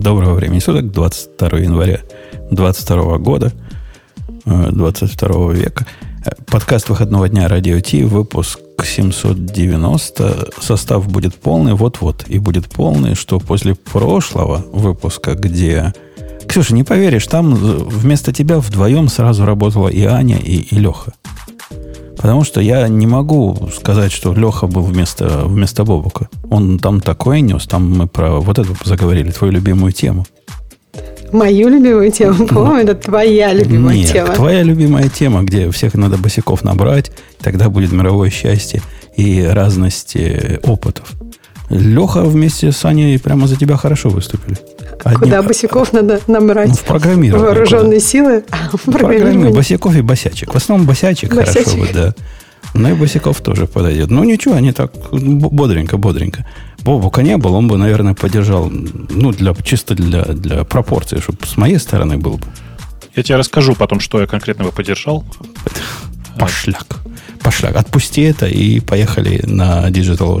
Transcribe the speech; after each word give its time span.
Доброго 0.00 0.34
времени 0.34 0.58
суток, 0.58 0.90
22 0.92 1.58
января 1.58 2.00
22 2.50 3.16
года, 3.18 3.52
22 4.44 5.52
э, 5.52 5.56
века. 5.56 5.86
Э, 6.24 6.30
подкаст 6.46 6.90
выходного 6.90 7.30
дня 7.30 7.48
Радио 7.48 7.80
Ти, 7.80 8.02
выпуск 8.04 8.60
790. 8.84 10.48
Состав 10.60 11.08
будет 11.08 11.34
полный, 11.34 11.72
вот-вот, 11.72 12.24
и 12.28 12.38
будет 12.38 12.68
полный, 12.68 13.14
что 13.14 13.40
после 13.40 13.74
прошлого 13.74 14.64
выпуска, 14.70 15.34
где... 15.34 15.94
Ксюша, 16.46 16.74
не 16.74 16.84
поверишь, 16.84 17.26
там 17.26 17.54
вместо 17.54 18.34
тебя 18.34 18.58
вдвоем 18.58 19.08
сразу 19.08 19.46
работала 19.46 19.88
и 19.88 20.04
Аня, 20.04 20.36
и, 20.36 20.58
и 20.58 20.78
Леха. 20.78 21.14
Потому 22.26 22.42
что 22.42 22.60
я 22.60 22.88
не 22.88 23.06
могу 23.06 23.68
сказать, 23.72 24.10
что 24.10 24.34
Леха 24.34 24.66
был 24.66 24.82
вместо, 24.82 25.44
вместо 25.44 25.84
Бобука. 25.84 26.28
Он 26.50 26.80
там 26.80 27.00
такое 27.00 27.38
нес, 27.38 27.68
там 27.68 27.88
мы 27.88 28.08
про 28.08 28.40
вот 28.40 28.58
это 28.58 28.68
заговорили, 28.84 29.30
твою 29.30 29.52
любимую 29.52 29.92
тему. 29.92 30.26
Мою 31.30 31.68
любимую 31.68 32.10
тему, 32.10 32.48
по-моему, 32.48 32.78
это 32.78 32.96
твоя 32.96 33.52
любимая 33.52 33.94
Нет, 33.98 34.12
тема. 34.12 34.34
твоя 34.34 34.64
любимая 34.64 35.08
тема, 35.08 35.44
где 35.44 35.70
всех 35.70 35.94
надо 35.94 36.18
босиков 36.18 36.64
набрать, 36.64 37.12
тогда 37.40 37.68
будет 37.68 37.92
мировое 37.92 38.30
счастье 38.30 38.82
и 39.16 39.44
разность 39.44 40.16
э, 40.16 40.58
опытов. 40.64 41.12
Леха 41.68 42.22
вместе 42.22 42.70
с 42.70 42.84
Аней 42.84 43.18
прямо 43.18 43.46
за 43.46 43.56
тебя 43.56 43.76
хорошо 43.76 44.08
выступили. 44.08 44.56
Одним... 45.04 45.20
Куда 45.20 45.42
босиков 45.42 45.92
надо 45.92 46.20
набрать? 46.26 46.68
Ну, 46.68 46.74
в 46.74 46.84
программирование. 46.84 47.48
Вооруженные 47.48 47.98
куда? 47.98 48.08
силы? 48.08 48.44
Программирование. 48.84 49.52
Босиков 49.52 49.96
и 49.96 50.00
босячек. 50.02 50.54
В 50.54 50.56
основном 50.56 50.86
босячек, 50.86 51.34
босячек. 51.34 51.64
хорошо 51.64 51.80
бы, 51.80 51.88
да. 51.92 52.14
Но 52.74 52.90
и 52.90 52.92
босиков 52.94 53.40
тоже 53.40 53.66
подойдет. 53.66 54.10
Ну, 54.10 54.24
ничего, 54.24 54.54
они 54.54 54.72
так 54.72 54.92
бодренько, 55.12 55.96
бодренько. 55.96 56.46
Бобука 56.82 57.22
не 57.22 57.36
был, 57.36 57.54
он 57.54 57.68
бы, 57.68 57.78
наверное, 57.78 58.14
поддержал, 58.14 58.70
ну, 58.70 59.32
для, 59.32 59.54
чисто 59.54 59.94
для, 59.94 60.24
для 60.24 60.64
пропорции, 60.64 61.20
чтобы 61.20 61.38
с 61.46 61.56
моей 61.56 61.78
стороны 61.78 62.16
был 62.16 62.36
бы. 62.36 62.46
Я 63.14 63.22
тебе 63.22 63.36
расскажу 63.36 63.74
потом, 63.74 63.98
что 63.98 64.20
я 64.20 64.26
конкретно 64.26 64.64
бы 64.64 64.72
поддержал. 64.72 65.24
Пошляк. 66.38 66.98
Пошляк. 67.40 67.76
Отпусти 67.76 68.22
это 68.22 68.46
и 68.46 68.80
поехали 68.80 69.42
на 69.46 69.88
Digital 69.88 70.40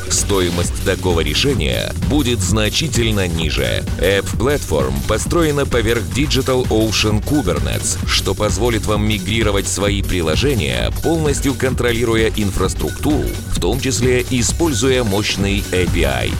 стоимость 0.09 0.83
такого 0.83 1.21
решения 1.21 1.91
будет 2.09 2.39
значительно 2.39 3.27
ниже. 3.27 3.83
App 3.99 4.25
Platform 4.37 4.93
построена 5.07 5.65
поверх 5.65 6.01
Digital 6.15 6.67
Ocean 6.69 7.23
Kubernetes, 7.23 7.97
что 8.07 8.33
позволит 8.33 8.85
вам 8.85 9.07
мигрировать 9.07 9.67
свои 9.67 10.01
приложения, 10.01 10.91
полностью 11.03 11.53
контролируя 11.53 12.31
инфраструктуру, 12.35 13.27
в 13.53 13.59
том 13.59 13.79
числе 13.79 14.25
используя 14.29 15.03
мощный 15.03 15.63
API. 15.71 16.31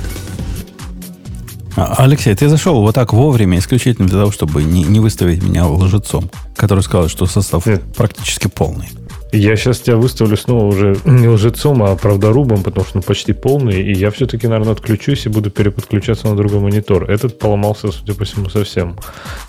А, 1.75 1.95
Алексей, 1.99 2.35
ты 2.35 2.49
зашел 2.49 2.81
вот 2.81 2.95
так 2.95 3.13
вовремя, 3.13 3.57
исключительно 3.57 4.07
для 4.07 4.19
того, 4.19 4.31
чтобы 4.31 4.63
не, 4.63 4.83
не 4.83 4.99
выставить 4.99 5.41
меня 5.41 5.65
лжецом, 5.67 6.29
который 6.55 6.83
сказал, 6.83 7.07
что 7.07 7.25
состав 7.25 7.65
Нет. 7.65 7.81
практически 7.95 8.47
полный. 8.47 8.89
Я 9.31 9.55
сейчас 9.55 9.79
тебя 9.79 9.95
выставлю 9.95 10.35
снова 10.35 10.65
уже 10.65 10.97
не 11.05 11.27
лжецом, 11.27 11.81
а 11.83 11.95
правдорубом, 11.95 12.63
потому 12.63 12.85
что 12.85 12.97
он 12.97 13.03
почти 13.03 13.31
полный, 13.31 13.81
и 13.81 13.93
я 13.93 14.11
все-таки, 14.11 14.47
наверное, 14.47 14.73
отключусь 14.73 15.25
и 15.25 15.29
буду 15.29 15.49
переподключаться 15.49 16.27
на 16.27 16.35
другой 16.35 16.59
монитор. 16.59 17.09
Этот 17.09 17.39
поломался, 17.39 17.91
судя 17.91 18.13
по 18.13 18.25
всему, 18.25 18.49
совсем. 18.49 18.97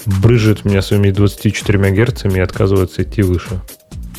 Брыжет 0.07 0.65
меня 0.65 0.83
своими 0.83 1.11
24 1.11 1.91
герцами 1.91 2.39
и 2.39 2.41
отказывается 2.41 3.03
идти 3.03 3.23
выше. 3.23 3.61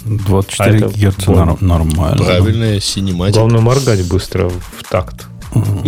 24 0.05 0.85
а 0.85 0.89
герца 0.89 1.31
норм, 1.31 1.57
нормально. 1.61 2.23
Правильная 2.23 2.79
синематика. 2.81 3.39
Главное 3.39 3.61
моргать 3.61 4.05
быстро 4.07 4.49
в 4.49 4.83
такт. 4.89 5.27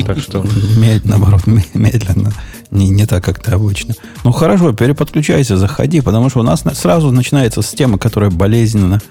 Так 0.06 0.20
что... 0.20 0.46
Медленно, 0.78 1.18
наоборот, 1.18 1.42
медленно. 1.74 2.32
Не, 2.72 2.90
не 2.90 3.06
так, 3.06 3.24
как 3.24 3.40
ты 3.40 3.52
обычно. 3.52 3.94
Ну, 4.24 4.32
хорошо, 4.32 4.74
переподключайся, 4.74 5.58
заходи, 5.58 6.02
потому 6.02 6.30
что 6.30 6.40
у 6.40 6.44
нас 6.44 6.64
сразу 6.74 7.12
начинается 7.12 7.62
с 7.62 7.70
темы, 7.72 7.98
которая 7.98 8.30
болезненно 8.30 9.02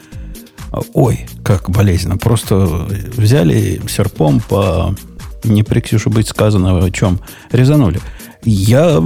Ой, 0.92 1.26
как 1.42 1.70
болезненно. 1.70 2.16
Просто 2.16 2.56
взяли 3.16 3.80
серпом 3.88 4.40
по 4.40 4.94
не 5.44 5.62
при 5.62 5.80
Ксюше 5.80 6.10
быть 6.10 6.28
сказано 6.28 6.84
о 6.84 6.90
чем, 6.90 7.20
резанули. 7.52 8.00
Я 8.44 9.02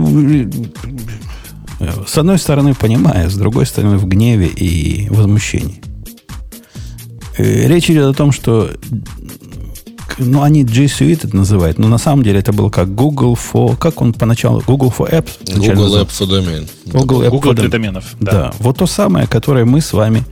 с 2.07 2.19
одной 2.19 2.39
стороны 2.39 2.75
понимаю, 2.75 3.31
с 3.31 3.35
другой 3.35 3.67
стороны 3.67 3.99
в 3.99 4.07
гневе 4.07 4.47
и 4.49 5.09
возмущении. 5.11 5.81
Э, 7.37 7.69
речь 7.69 7.89
идет 7.89 8.07
о 8.07 8.15
том, 8.15 8.33
что 8.33 8.71
ну, 10.19 10.43
они 10.43 10.65
G 10.65 10.87
Suite 10.87 11.21
это 11.25 11.37
называют, 11.37 11.79
но 11.79 11.87
на 11.87 11.99
самом 11.99 12.25
деле 12.25 12.41
это 12.41 12.53
был 12.53 12.71
как 12.71 12.93
Google 12.93 13.35
for... 13.35 13.77
Как 13.77 14.01
он 14.01 14.13
поначалу? 14.13 14.63
Google 14.67 14.93
for 14.97 15.09
Apps? 15.11 15.31
Google 15.55 16.01
App 16.01 16.09
for 16.09 16.29
Domain. 16.29 16.69
Google, 16.87 17.23
App 17.23 17.31
Google 17.31 17.53
for 17.53 17.55
для 17.55 17.69
доменов. 17.69 18.05
Да. 18.19 18.33
да. 18.33 18.53
Вот 18.59 18.79
то 18.79 18.87
самое, 18.87 19.29
которое 19.29 19.65
мы 19.65 19.81
с 19.81 19.93
вами 19.93 20.25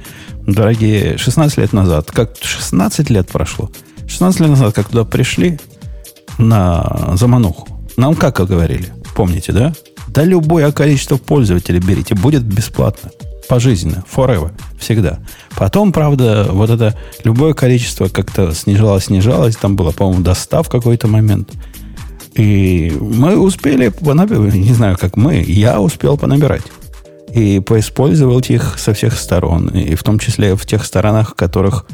дорогие, 0.47 1.19
16 1.19 1.59
лет 1.59 1.73
назад, 1.73 2.11
как 2.11 2.35
16 2.41 3.11
лет 3.11 3.29
прошло, 3.29 3.71
16 4.07 4.41
лет 4.41 4.51
назад, 4.51 4.75
как 4.75 4.89
туда 4.89 5.05
пришли 5.05 5.59
на 6.39 7.13
замануху, 7.15 7.69
нам 7.97 8.15
как 8.15 8.37
говорили, 8.47 8.93
помните, 9.15 9.53
да? 9.53 9.73
Да 10.09 10.25
любое 10.25 10.71
количество 10.73 11.17
пользователей 11.17 11.81
берите, 11.81 12.15
будет 12.15 12.43
бесплатно, 12.43 13.11
пожизненно, 13.49 14.05
forever, 14.15 14.53
всегда. 14.79 15.19
Потом, 15.57 15.93
правда, 15.93 16.47
вот 16.51 16.71
это 16.71 16.97
любое 17.25 17.53
количество 17.53 18.09
как-то 18.09 18.53
снижалось, 18.55 19.05
снижалось, 19.05 19.57
там 19.57 19.77
было, 19.77 19.91
по-моему, 19.91 20.23
достав 20.23 20.69
в 20.69 20.71
какой-то 20.71 21.09
момент. 21.09 21.51
И 22.35 22.97
мы 23.01 23.39
успели, 23.39 23.93
не 24.57 24.75
знаю, 24.75 24.97
как 24.99 25.17
мы, 25.17 25.43
я 25.43 25.81
успел 25.81 26.19
понабирать 26.19 26.63
и 27.37 27.61
поиспользовать 27.61 28.51
их 28.51 28.79
со 28.79 28.95
всех 28.95 29.19
сторон, 29.19 29.69
и 29.69 29.95
в 29.95 30.03
том 30.03 30.19
числе 30.19 30.57
в 30.57 30.65
тех 30.65 30.85
сторонах, 30.87 31.37
которых, 31.37 31.87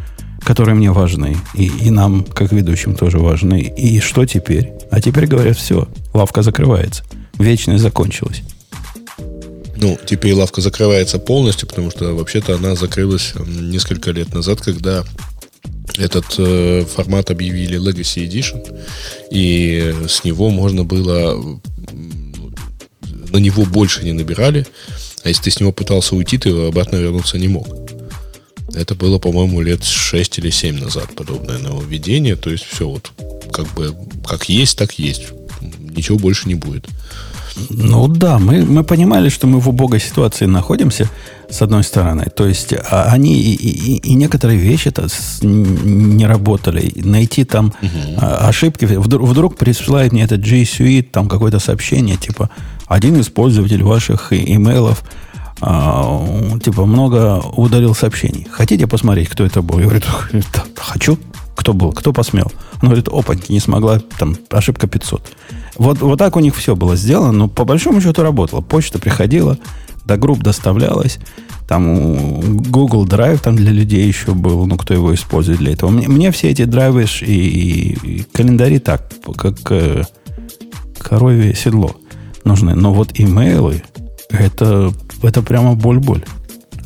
которые 0.44 0.76
мне 0.76 0.92
важны, 0.92 1.36
и, 1.54 1.66
и 1.66 1.90
нам, 1.90 2.24
как 2.24 2.52
ведущим, 2.52 2.94
тоже 2.94 3.18
важны. 3.18 3.60
И 3.60 3.98
что 3.98 4.24
теперь? 4.24 4.72
А 4.92 5.00
теперь 5.00 5.26
говорят, 5.26 5.56
все, 5.56 5.88
лавка 6.14 6.42
закрывается. 6.42 7.02
Вечность 7.38 7.82
закончилась. 7.82 8.42
Ну, 9.76 9.98
теперь 10.06 10.34
лавка 10.34 10.60
закрывается 10.60 11.18
полностью, 11.18 11.66
потому 11.66 11.90
что 11.90 12.14
вообще-то 12.14 12.54
она 12.54 12.76
закрылась 12.76 13.34
несколько 13.44 14.12
лет 14.12 14.32
назад, 14.32 14.60
когда 14.60 15.02
этот 15.98 16.36
э, 16.38 16.84
формат 16.84 17.32
объявили 17.32 17.80
Legacy 17.80 18.28
Edition, 18.28 18.80
и 19.32 19.92
с 20.06 20.22
него 20.22 20.50
можно 20.50 20.84
было 20.84 21.60
на 23.32 23.38
него 23.38 23.64
больше 23.64 24.04
не 24.04 24.12
набирали, 24.12 24.66
а 25.24 25.28
если 25.28 25.44
ты 25.44 25.50
с 25.50 25.60
него 25.60 25.72
пытался 25.72 26.16
уйти, 26.16 26.38
ты 26.38 26.50
обратно 26.50 26.96
вернуться 26.96 27.38
не 27.38 27.48
мог. 27.48 27.68
Это 28.74 28.94
было, 28.94 29.18
по-моему, 29.18 29.60
лет 29.60 29.84
6 29.84 30.38
или 30.38 30.50
7 30.50 30.78
назад 30.78 31.14
подобное 31.14 31.58
нововведение. 31.58 32.36
То 32.36 32.50
есть 32.50 32.64
все 32.64 32.88
вот 32.88 33.12
как 33.52 33.72
бы 33.74 33.94
как 34.26 34.48
есть, 34.48 34.78
так 34.78 34.98
есть. 34.98 35.28
Ничего 35.60 36.18
больше 36.18 36.48
не 36.48 36.54
будет. 36.54 36.86
Ну 37.70 38.08
да, 38.08 38.38
мы, 38.38 38.64
мы 38.64 38.84
понимали, 38.84 39.28
что 39.28 39.46
мы 39.46 39.60
в 39.60 39.68
убогой 39.68 40.00
ситуации 40.00 40.46
находимся, 40.46 41.08
с 41.50 41.60
одной 41.62 41.84
стороны. 41.84 42.26
То 42.34 42.46
есть 42.46 42.72
а 42.72 43.04
они 43.12 43.34
и, 43.34 43.54
и, 43.54 43.96
и 43.98 44.14
некоторые 44.14 44.58
вещи 44.58 44.88
-то 44.88 45.08
не 45.44 46.26
работали. 46.26 46.92
Найти 46.96 47.44
там 47.44 47.66
угу. 47.66 48.26
ошибки. 48.48 48.86
Вдруг, 48.86 49.28
вдруг 49.28 49.56
присылает 49.56 50.12
мне 50.12 50.22
этот 50.24 50.40
G 50.40 50.62
Suite, 50.62 51.10
там 51.10 51.28
какое-то 51.28 51.58
сообщение, 51.58 52.16
типа, 52.16 52.48
один 52.86 53.16
из 53.16 53.28
пользователей 53.28 53.84
ваших 53.84 54.32
имейлов 54.32 55.02
а, 55.60 56.58
типа 56.58 56.86
много 56.86 57.40
удалил 57.56 57.94
сообщений. 57.94 58.48
Хотите 58.50 58.86
посмотреть, 58.86 59.28
кто 59.28 59.44
это 59.44 59.62
был? 59.62 59.78
Я 59.78 59.84
говорю, 59.84 60.00
да, 60.32 60.64
хочу. 60.76 61.18
Кто 61.56 61.72
был? 61.72 61.92
Кто 61.92 62.12
посмел? 62.12 62.50
Он 62.80 62.88
говорит, 62.88 63.08
опаньки, 63.08 63.52
не 63.52 63.60
смогла, 63.60 64.00
там 64.18 64.36
ошибка 64.50 64.86
500. 64.86 65.32
Вот, 65.76 66.00
вот 66.00 66.18
так 66.18 66.36
у 66.36 66.40
них 66.40 66.56
все 66.56 66.76
было 66.76 66.96
сделано, 66.96 67.32
но 67.32 67.48
по 67.48 67.64
большому 67.64 68.00
счету 68.00 68.22
работало. 68.22 68.60
Почта 68.60 68.98
приходила, 68.98 69.58
до 70.04 70.16
групп 70.16 70.42
доставлялось. 70.42 71.18
Там 71.68 72.60
Google 72.62 73.06
Drive 73.06 73.40
там 73.42 73.56
для 73.56 73.70
людей 73.70 74.06
еще 74.06 74.34
был, 74.34 74.66
ну, 74.66 74.76
кто 74.76 74.92
его 74.94 75.14
использует 75.14 75.58
для 75.58 75.72
этого. 75.72 75.90
Мне, 75.90 76.08
мне 76.08 76.30
все 76.32 76.50
эти 76.50 76.64
драйвы 76.64 77.06
и, 77.22 77.24
и, 77.24 78.18
и 78.18 78.22
календари 78.32 78.78
так, 78.78 79.10
как 79.36 79.70
э, 79.70 80.02
коровье 80.98 81.54
седло 81.54 81.96
нужны. 82.44 82.74
Но 82.74 82.92
вот 82.92 83.12
имейлы, 83.14 83.82
это, 84.28 84.92
это 85.22 85.42
прямо 85.42 85.74
боль-боль. 85.74 86.24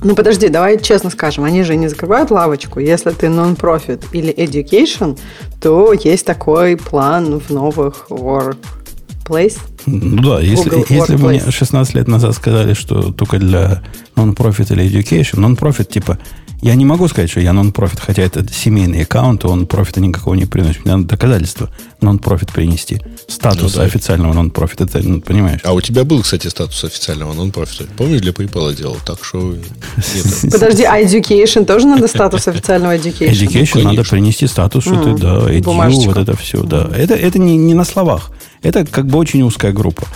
Ну 0.07 0.15
подожди, 0.15 0.49
давай 0.49 0.81
честно 0.81 1.11
скажем, 1.11 1.43
они 1.43 1.65
же 1.65 1.75
не 1.75 1.89
закрывают 1.89 2.31
лавочку. 2.31 2.79
Если 2.79 3.11
ты 3.11 3.27
non-profit 3.27 4.05
или 4.13 4.33
education, 4.33 5.19
то 5.61 5.93
есть 5.93 6.25
такой 6.25 6.77
план 6.77 7.41
в 7.41 7.51
новых 7.51 8.07
workplace. 8.09 9.59
Ну 9.87 10.23
да, 10.23 10.41
если, 10.41 10.85
если 10.95 11.17
бы 11.17 11.31
мне 11.31 11.41
16 11.51 11.95
лет 11.97 12.07
назад 12.07 12.37
сказали, 12.37 12.75
что 12.75 13.11
только 13.13 13.39
для 13.39 13.83
non-profit 14.15 14.73
или 14.75 14.89
education, 14.89 15.41
non-profit 15.41 15.87
типа 15.87 16.19
я 16.63 16.75
не 16.75 16.85
могу 16.85 17.07
сказать, 17.09 17.31
что 17.31 17.41
я 17.41 17.53
нон-профит, 17.53 18.01
хотя 18.01 18.23
это 18.23 18.45
семейный 18.53 19.03
аккаунт, 19.03 19.45
он 19.45 19.67
профита 19.67 20.01
никакого 20.01 20.35
не 20.35 20.47
приносит. 20.47 20.85
Мне 20.85 20.97
надо 20.97 21.09
доказательство 21.09 21.71
нон-профит 22.01 22.53
принести. 22.53 23.01
Статус 23.29 23.75
ну, 23.75 23.81
да. 23.81 23.85
официального 23.85 24.33
нон-профита, 24.33 24.85
это, 24.85 25.01
ну, 25.03 25.21
понимаешь? 25.21 25.61
А 25.65 25.75
у 25.75 25.81
тебя 25.81 26.05
был, 26.05 26.23
кстати, 26.23 26.49
статус 26.49 26.83
официального 26.85 27.35
нон-профита. 27.35 27.85
Помнишь, 27.97 28.21
для 28.21 28.33
PayPal 28.33 28.75
делал, 28.75 28.97
так 29.05 29.25
что... 29.25 29.55
Подожди, 30.51 30.85
а 30.85 31.01
education 31.01 31.65
тоже 31.65 31.87
надо 31.87 32.09
статус 32.09 32.49
официального 32.49 32.97
education? 32.97 33.33
Education 33.33 33.83
надо 33.83 34.05
принести 34.05 34.47
статус, 34.47 34.85
что 34.85 35.03
ты, 35.03 35.15
да, 35.15 35.51
edu, 35.53 36.07
вот 36.07 36.17
это 36.17 36.37
все, 36.37 36.63
да. 36.63 36.91
Это, 36.97 37.39
не 37.39 37.75
на 37.75 37.85
словах. 37.85 38.31
Это 38.63 38.85
как 38.85 39.07
бы 39.07 39.19
очень 39.19 39.43
узкая 39.43 39.73
группа. 39.73 40.07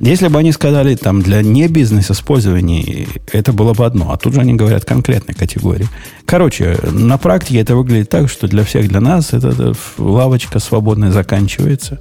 Если 0.00 0.28
бы 0.28 0.38
они 0.38 0.50
сказали 0.50 0.94
там 0.94 1.20
для 1.20 1.42
не 1.42 1.68
бизнес-использования, 1.68 3.06
это 3.32 3.52
было 3.52 3.74
бы 3.74 3.84
одно. 3.84 4.12
А 4.12 4.16
тут 4.16 4.32
же 4.32 4.40
они 4.40 4.54
говорят 4.54 4.86
конкретной 4.86 5.34
категории. 5.34 5.88
Короче, 6.24 6.78
на 6.90 7.18
практике 7.18 7.60
это 7.60 7.76
выглядит 7.76 8.08
так, 8.08 8.30
что 8.30 8.48
для 8.48 8.64
всех, 8.64 8.88
для 8.88 9.00
нас, 9.00 9.34
эта, 9.34 9.48
эта 9.48 9.74
лавочка 9.98 10.58
свободная 10.58 11.10
заканчивается. 11.10 12.00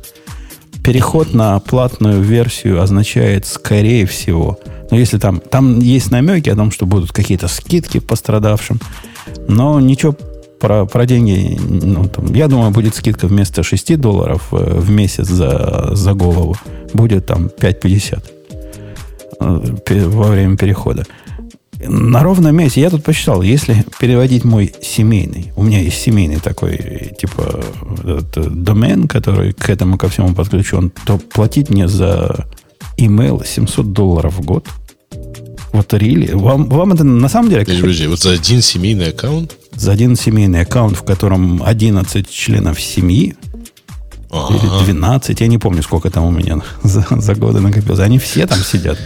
Переход 0.82 1.34
на 1.34 1.60
платную 1.60 2.22
версию 2.22 2.82
означает, 2.82 3.46
скорее 3.46 4.06
всего, 4.06 4.58
но 4.92 4.98
если 4.98 5.18
там, 5.18 5.40
там 5.40 5.80
есть 5.80 6.10
намеки 6.10 6.50
о 6.50 6.56
том, 6.56 6.72
что 6.72 6.86
будут 6.86 7.12
какие-то 7.12 7.48
скидки 7.48 8.00
пострадавшим, 8.00 8.80
но 9.48 9.80
ничего 9.80 10.16
про, 10.60 10.86
про 10.86 11.06
деньги, 11.06 11.58
ну, 11.60 12.08
там, 12.08 12.34
я 12.34 12.48
думаю, 12.48 12.72
будет 12.72 12.96
скидка 12.96 13.28
вместо 13.28 13.64
6 13.64 14.00
долларов 14.00 14.48
э, 14.52 14.80
в 14.80 14.90
месяц 14.90 15.28
за, 15.28 15.90
за 15.94 16.14
голову 16.14 16.56
будет 16.94 17.26
там 17.26 17.48
5,50 17.48 18.24
э, 19.40 20.08
во 20.08 20.28
время 20.28 20.58
перехода. 20.58 21.06
На 21.88 22.24
ровном 22.24 22.56
месте, 22.58 22.82
я 22.82 22.90
тут 22.90 23.04
посчитал, 23.04 23.42
если 23.42 23.86
переводить 24.00 24.44
мой 24.44 24.74
семейный, 24.82 25.54
у 25.56 25.64
меня 25.64 25.80
есть 25.80 26.02
семейный 26.02 26.40
такой, 26.42 26.78
типа, 27.18 27.64
домен, 28.36 29.08
который 29.08 29.54
к 29.54 29.70
этому 29.70 29.98
ко 29.98 30.10
всему 30.10 30.34
подключен, 30.34 30.92
то 31.06 31.18
платить 31.18 31.70
мне 31.70 31.88
за 31.88 32.48
email 32.98 33.46
700 33.48 33.94
долларов 33.94 34.38
в 34.38 34.42
год. 34.42 34.68
Вот 35.72 35.94
рили. 35.94 36.32
Вам, 36.34 36.68
вам 36.68 36.94
это 36.94 37.06
на 37.06 37.30
самом 37.30 37.50
деле... 37.50 37.66
Подожди, 37.66 38.08
вот 38.08 38.20
за 38.20 38.32
один 38.32 38.62
семейный 38.62 39.10
аккаунт? 39.10 39.56
За 39.80 39.94
один 39.94 40.18
семейный 40.18 40.62
аккаунт, 40.62 40.98
в 40.98 41.04
котором 41.04 41.64
11 41.64 42.30
членов 42.30 42.82
семьи, 42.82 43.36
Ага. 44.32 44.54
Или 44.54 44.84
12, 44.84 45.42
я 45.42 45.48
не 45.48 45.58
помню, 45.58 45.82
сколько 45.82 46.12
там 46.12 46.24
у 46.26 46.30
меня 46.30 46.62
за, 46.84 47.04
за 47.10 47.34
годы 47.34 47.62
накопилось. 47.62 48.00
Они 48.00 48.20
все 48.20 48.46
там 48.46 48.60
сидят. 48.60 49.00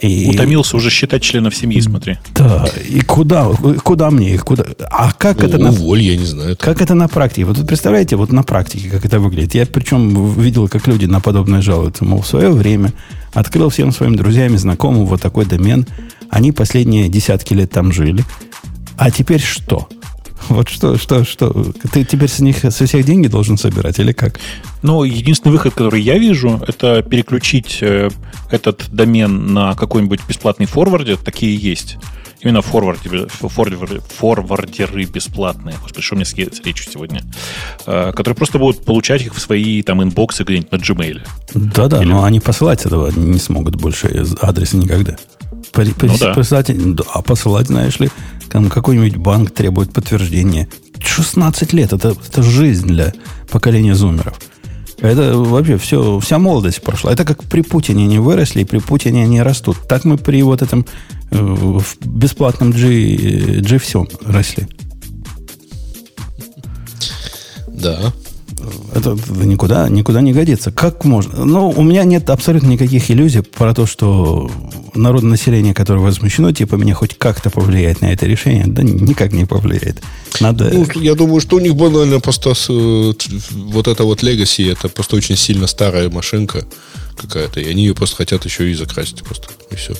И, 0.00 0.30
Утомился 0.30 0.76
уже 0.76 0.90
считать 0.90 1.22
членов 1.22 1.54
семьи, 1.54 1.80
смотри. 1.80 2.18
Да, 2.34 2.68
и 2.88 3.00
куда, 3.00 3.50
куда 3.84 4.10
мне 4.10 4.34
их, 4.34 4.44
куда? 4.44 4.64
А 4.90 5.12
как 5.12 5.40
ну, 5.40 5.46
это 5.46 5.58
на... 5.58 5.70
Уволь, 5.70 6.00
я 6.02 6.16
не 6.16 6.24
знаю. 6.24 6.56
Как 6.58 6.82
это 6.82 6.94
на 6.94 7.06
практике? 7.06 7.44
Вот 7.44 7.64
представляете, 7.66 8.16
вот 8.16 8.32
на 8.32 8.42
практике, 8.42 8.88
как 8.90 9.04
это 9.04 9.20
выглядит. 9.20 9.54
Я 9.54 9.66
причем 9.66 10.32
видел, 10.34 10.68
как 10.68 10.88
люди 10.88 11.04
на 11.04 11.20
подобное 11.20 11.62
жалуются. 11.62 12.04
Мол, 12.04 12.22
в 12.22 12.26
свое 12.26 12.50
время 12.50 12.92
открыл 13.32 13.70
всем 13.70 13.92
своим 13.92 14.16
друзьям 14.16 14.54
и 14.54 14.58
знакомым 14.58 15.04
вот 15.06 15.20
такой 15.20 15.46
домен. 15.46 15.86
Они 16.30 16.50
последние 16.50 17.08
десятки 17.08 17.54
лет 17.54 17.70
там 17.70 17.92
жили. 17.92 18.24
А 18.96 19.10
теперь 19.12 19.40
что? 19.40 19.88
Вот 20.48 20.68
что, 20.68 20.96
что, 20.96 21.24
что? 21.24 21.72
Ты 21.92 22.04
теперь 22.04 22.28
с 22.28 22.40
них 22.40 22.58
со 22.58 22.86
всех 22.86 23.04
деньги 23.04 23.28
должен 23.28 23.58
собирать 23.58 23.98
или 23.98 24.12
как? 24.12 24.40
Ну, 24.82 25.04
единственный 25.04 25.52
выход, 25.52 25.74
который 25.74 26.00
я 26.00 26.18
вижу, 26.18 26.60
это 26.66 27.02
переключить 27.02 27.78
э, 27.80 28.10
этот 28.50 28.88
домен 28.90 29.52
на 29.52 29.74
какой-нибудь 29.74 30.20
бесплатный 30.28 30.66
форварде. 30.66 31.16
Такие 31.16 31.54
есть. 31.56 31.98
Именно 32.40 32.62
форварде, 32.62 33.26
форвардеры, 33.28 34.00
форвардеры 34.00 35.04
бесплатные. 35.04 35.76
Господи, 35.82 36.04
что 36.04 36.14
мне 36.14 36.24
с 36.24 36.34
речью 36.34 36.90
сегодня? 36.92 37.22
Э, 37.86 38.12
которые 38.12 38.36
просто 38.36 38.58
будут 38.58 38.84
получать 38.84 39.22
их 39.22 39.34
в 39.34 39.40
свои 39.40 39.82
там 39.82 40.02
инбоксы 40.02 40.44
где-нибудь 40.44 40.70
на 40.70 40.76
Gmail. 40.76 41.20
Да-да, 41.54 42.00
Или... 42.00 42.08
но 42.08 42.24
они 42.24 42.38
посылать 42.38 42.86
этого 42.86 43.10
не 43.10 43.38
смогут 43.38 43.74
больше 43.76 44.24
адреса 44.40 44.76
никогда. 44.76 45.16
Ну, 45.76 46.16
да. 46.18 46.34
Посылать, 46.34 46.70
а 47.12 47.22
посылать, 47.22 47.66
знаешь 47.66 48.00
ли, 48.00 48.10
там 48.48 48.68
какой-нибудь 48.68 49.16
банк 49.16 49.50
требует 49.50 49.92
подтверждения. 49.92 50.68
16 51.00 51.72
лет 51.72 51.92
это, 51.92 52.16
это 52.26 52.42
жизнь 52.42 52.86
для 52.86 53.12
поколения 53.50 53.94
зумеров. 53.94 54.38
Это 55.00 55.36
вообще 55.36 55.78
все, 55.78 56.18
вся 56.18 56.38
молодость 56.38 56.82
прошла. 56.82 57.12
Это 57.12 57.24
как 57.24 57.44
при 57.44 57.60
Путине 57.60 58.04
они 58.04 58.18
выросли, 58.18 58.62
и 58.62 58.64
при 58.64 58.78
Путине 58.78 59.24
они 59.24 59.40
растут. 59.40 59.76
Так 59.88 60.04
мы 60.04 60.18
при 60.18 60.42
вот 60.42 60.60
этом 60.60 60.86
э, 61.30 61.80
бесплатном 62.00 62.72
G, 62.72 63.60
G 63.60 63.78
всем 63.78 64.08
росли. 64.24 64.66
Да. 67.68 68.12
Это, 68.94 69.12
это 69.12 69.46
никуда, 69.46 69.88
никуда 69.88 70.20
не 70.20 70.32
годится. 70.32 70.70
Как 70.70 71.04
можно? 71.04 71.44
Ну, 71.44 71.70
у 71.70 71.82
меня 71.82 72.04
нет 72.04 72.30
абсолютно 72.30 72.68
никаких 72.68 73.10
иллюзий 73.10 73.42
про 73.42 73.74
то, 73.74 73.86
что 73.86 74.50
народное 74.94 75.32
население, 75.32 75.74
которое 75.74 76.00
возмущено, 76.00 76.52
типа, 76.52 76.76
меня 76.76 76.94
хоть 76.94 77.16
как-то 77.16 77.50
повлияет 77.50 78.00
на 78.00 78.12
это 78.12 78.26
решение. 78.26 78.64
Да 78.66 78.82
никак 78.82 79.32
не 79.32 79.44
повлияет. 79.44 80.02
Надо... 80.40 80.70
Ну, 80.72 80.86
я 81.00 81.14
думаю, 81.14 81.40
что 81.40 81.56
у 81.56 81.60
них 81.60 81.74
банально 81.74 82.20
просто 82.20 82.54
э, 82.68 83.12
вот 83.52 83.88
это 83.88 84.04
вот 84.04 84.22
Legacy, 84.22 84.72
это 84.72 84.88
просто 84.88 85.16
очень 85.16 85.36
сильно 85.36 85.66
старая 85.66 86.08
машинка 86.10 86.64
какая-то, 87.18 87.60
и 87.60 87.68
они 87.68 87.84
ее 87.84 87.94
просто 87.94 88.16
хотят 88.16 88.44
еще 88.44 88.70
и 88.70 88.74
закрасить 88.74 89.22
просто, 89.22 89.48
и 89.70 89.74
все. 89.76 89.94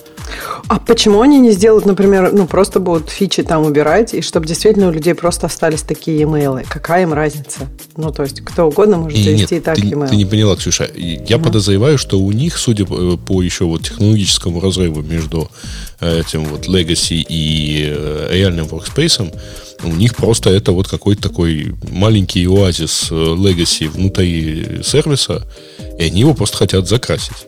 А 0.69 0.79
почему 0.79 1.20
они 1.20 1.38
не 1.38 1.53
сделают, 1.53 1.87
например, 1.87 2.32
ну, 2.32 2.47
просто 2.47 2.81
будут 2.81 3.11
фичи 3.11 3.43
там 3.43 3.65
убирать, 3.65 4.15
и 4.15 4.20
чтобы 4.20 4.47
действительно 4.47 4.88
у 4.88 4.91
людей 4.91 5.15
просто 5.15 5.47
остались 5.47 5.82
такие 5.82 6.23
имейлы? 6.23 6.65
Какая 6.69 7.03
им 7.03 7.12
разница? 7.12 7.69
Ну, 7.97 8.12
то 8.12 8.23
есть, 8.23 8.41
кто 8.43 8.69
угодно 8.69 8.99
может 8.99 9.19
завести 9.19 9.55
Нет, 9.55 9.62
и 9.62 9.65
так 9.65 9.76
ты, 9.76 9.82
email. 9.82 10.09
ты 10.09 10.17
не 10.17 10.25
поняла, 10.25 10.56
Ксюша. 10.56 10.91
Я 10.94 11.37
угу. 11.37 11.47
подозреваю, 11.47 11.99
что 11.99 12.19
у 12.19 12.32
них, 12.32 12.58
судя 12.58 12.84
по 12.87 13.43
еще 13.43 13.65
вот 13.65 13.82
технологическому 13.82 14.60
разрыву 14.60 15.03
между 15.03 15.43
э, 15.43 15.87
этим 16.00 16.44
вот 16.44 16.69
Legacy 16.69 17.24
и 17.28 17.88
э, 17.90 18.28
реальным 18.31 18.67
workspace, 18.67 19.34
у 19.82 19.88
них 19.88 20.17
просто 20.17 20.50
это 20.50 20.72
вот 20.72 20.88
какой-то 20.88 21.22
такой 21.22 21.74
маленький 21.90 22.46
оазис 22.46 23.08
э, 23.10 23.14
Legacy 23.14 23.88
внутри 23.88 24.82
сервиса, 24.82 25.46
и 25.98 26.05
они 26.05 26.20
его 26.20 26.34
просто 26.34 26.56
хотят 26.56 26.88
закрасить. 26.88 27.46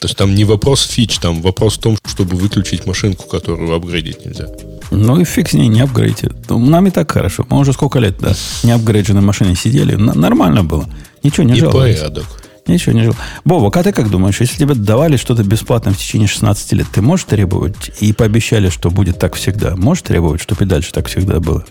То 0.00 0.08
есть 0.08 0.16
там 0.16 0.34
не 0.34 0.44
вопрос 0.44 0.82
фич, 0.82 1.18
там 1.18 1.40
вопрос 1.40 1.78
в 1.78 1.80
том, 1.80 1.96
чтобы 2.06 2.36
выключить 2.36 2.86
машинку, 2.86 3.26
которую 3.26 3.74
апгрейдить 3.74 4.26
нельзя. 4.26 4.46
Ну 4.90 5.18
и 5.18 5.24
фиг 5.24 5.48
с 5.48 5.54
ней, 5.54 5.68
не 5.68 5.80
апгрейдит. 5.80 6.32
Ну, 6.48 6.58
нам 6.58 6.86
и 6.86 6.90
так 6.90 7.10
хорошо. 7.10 7.46
Мы 7.48 7.58
уже 7.58 7.72
сколько 7.72 7.98
лет, 7.98 8.16
да, 8.18 8.34
не 8.62 8.72
апгрейдженной 8.72 9.22
машине 9.22 9.56
сидели. 9.56 9.94
Нормально 9.96 10.64
было. 10.64 10.86
Ничего 11.22 11.44
не 11.44 11.54
жаловались. 11.54 11.96
И 11.96 11.98
порядок. 11.98 12.26
Ничего 12.66 12.94
не 12.94 13.04
жил. 13.04 13.14
Бобок, 13.44 13.76
а 13.76 13.82
ты 13.82 13.92
как 13.92 14.10
думаешь, 14.10 14.40
если 14.40 14.58
тебе 14.58 14.74
давали 14.74 15.16
что-то 15.16 15.44
бесплатно 15.44 15.92
в 15.92 15.98
течение 15.98 16.28
16 16.28 16.72
лет, 16.72 16.86
ты 16.92 17.00
можешь 17.00 17.26
требовать, 17.26 17.92
и 18.00 18.12
пообещали, 18.12 18.70
что 18.70 18.90
будет 18.90 19.18
так 19.18 19.34
всегда, 19.34 19.76
можешь 19.76 20.02
требовать, 20.02 20.40
чтобы 20.40 20.64
и 20.64 20.66
дальше 20.66 20.92
так 20.92 21.06
всегда 21.06 21.38
было? 21.38 21.64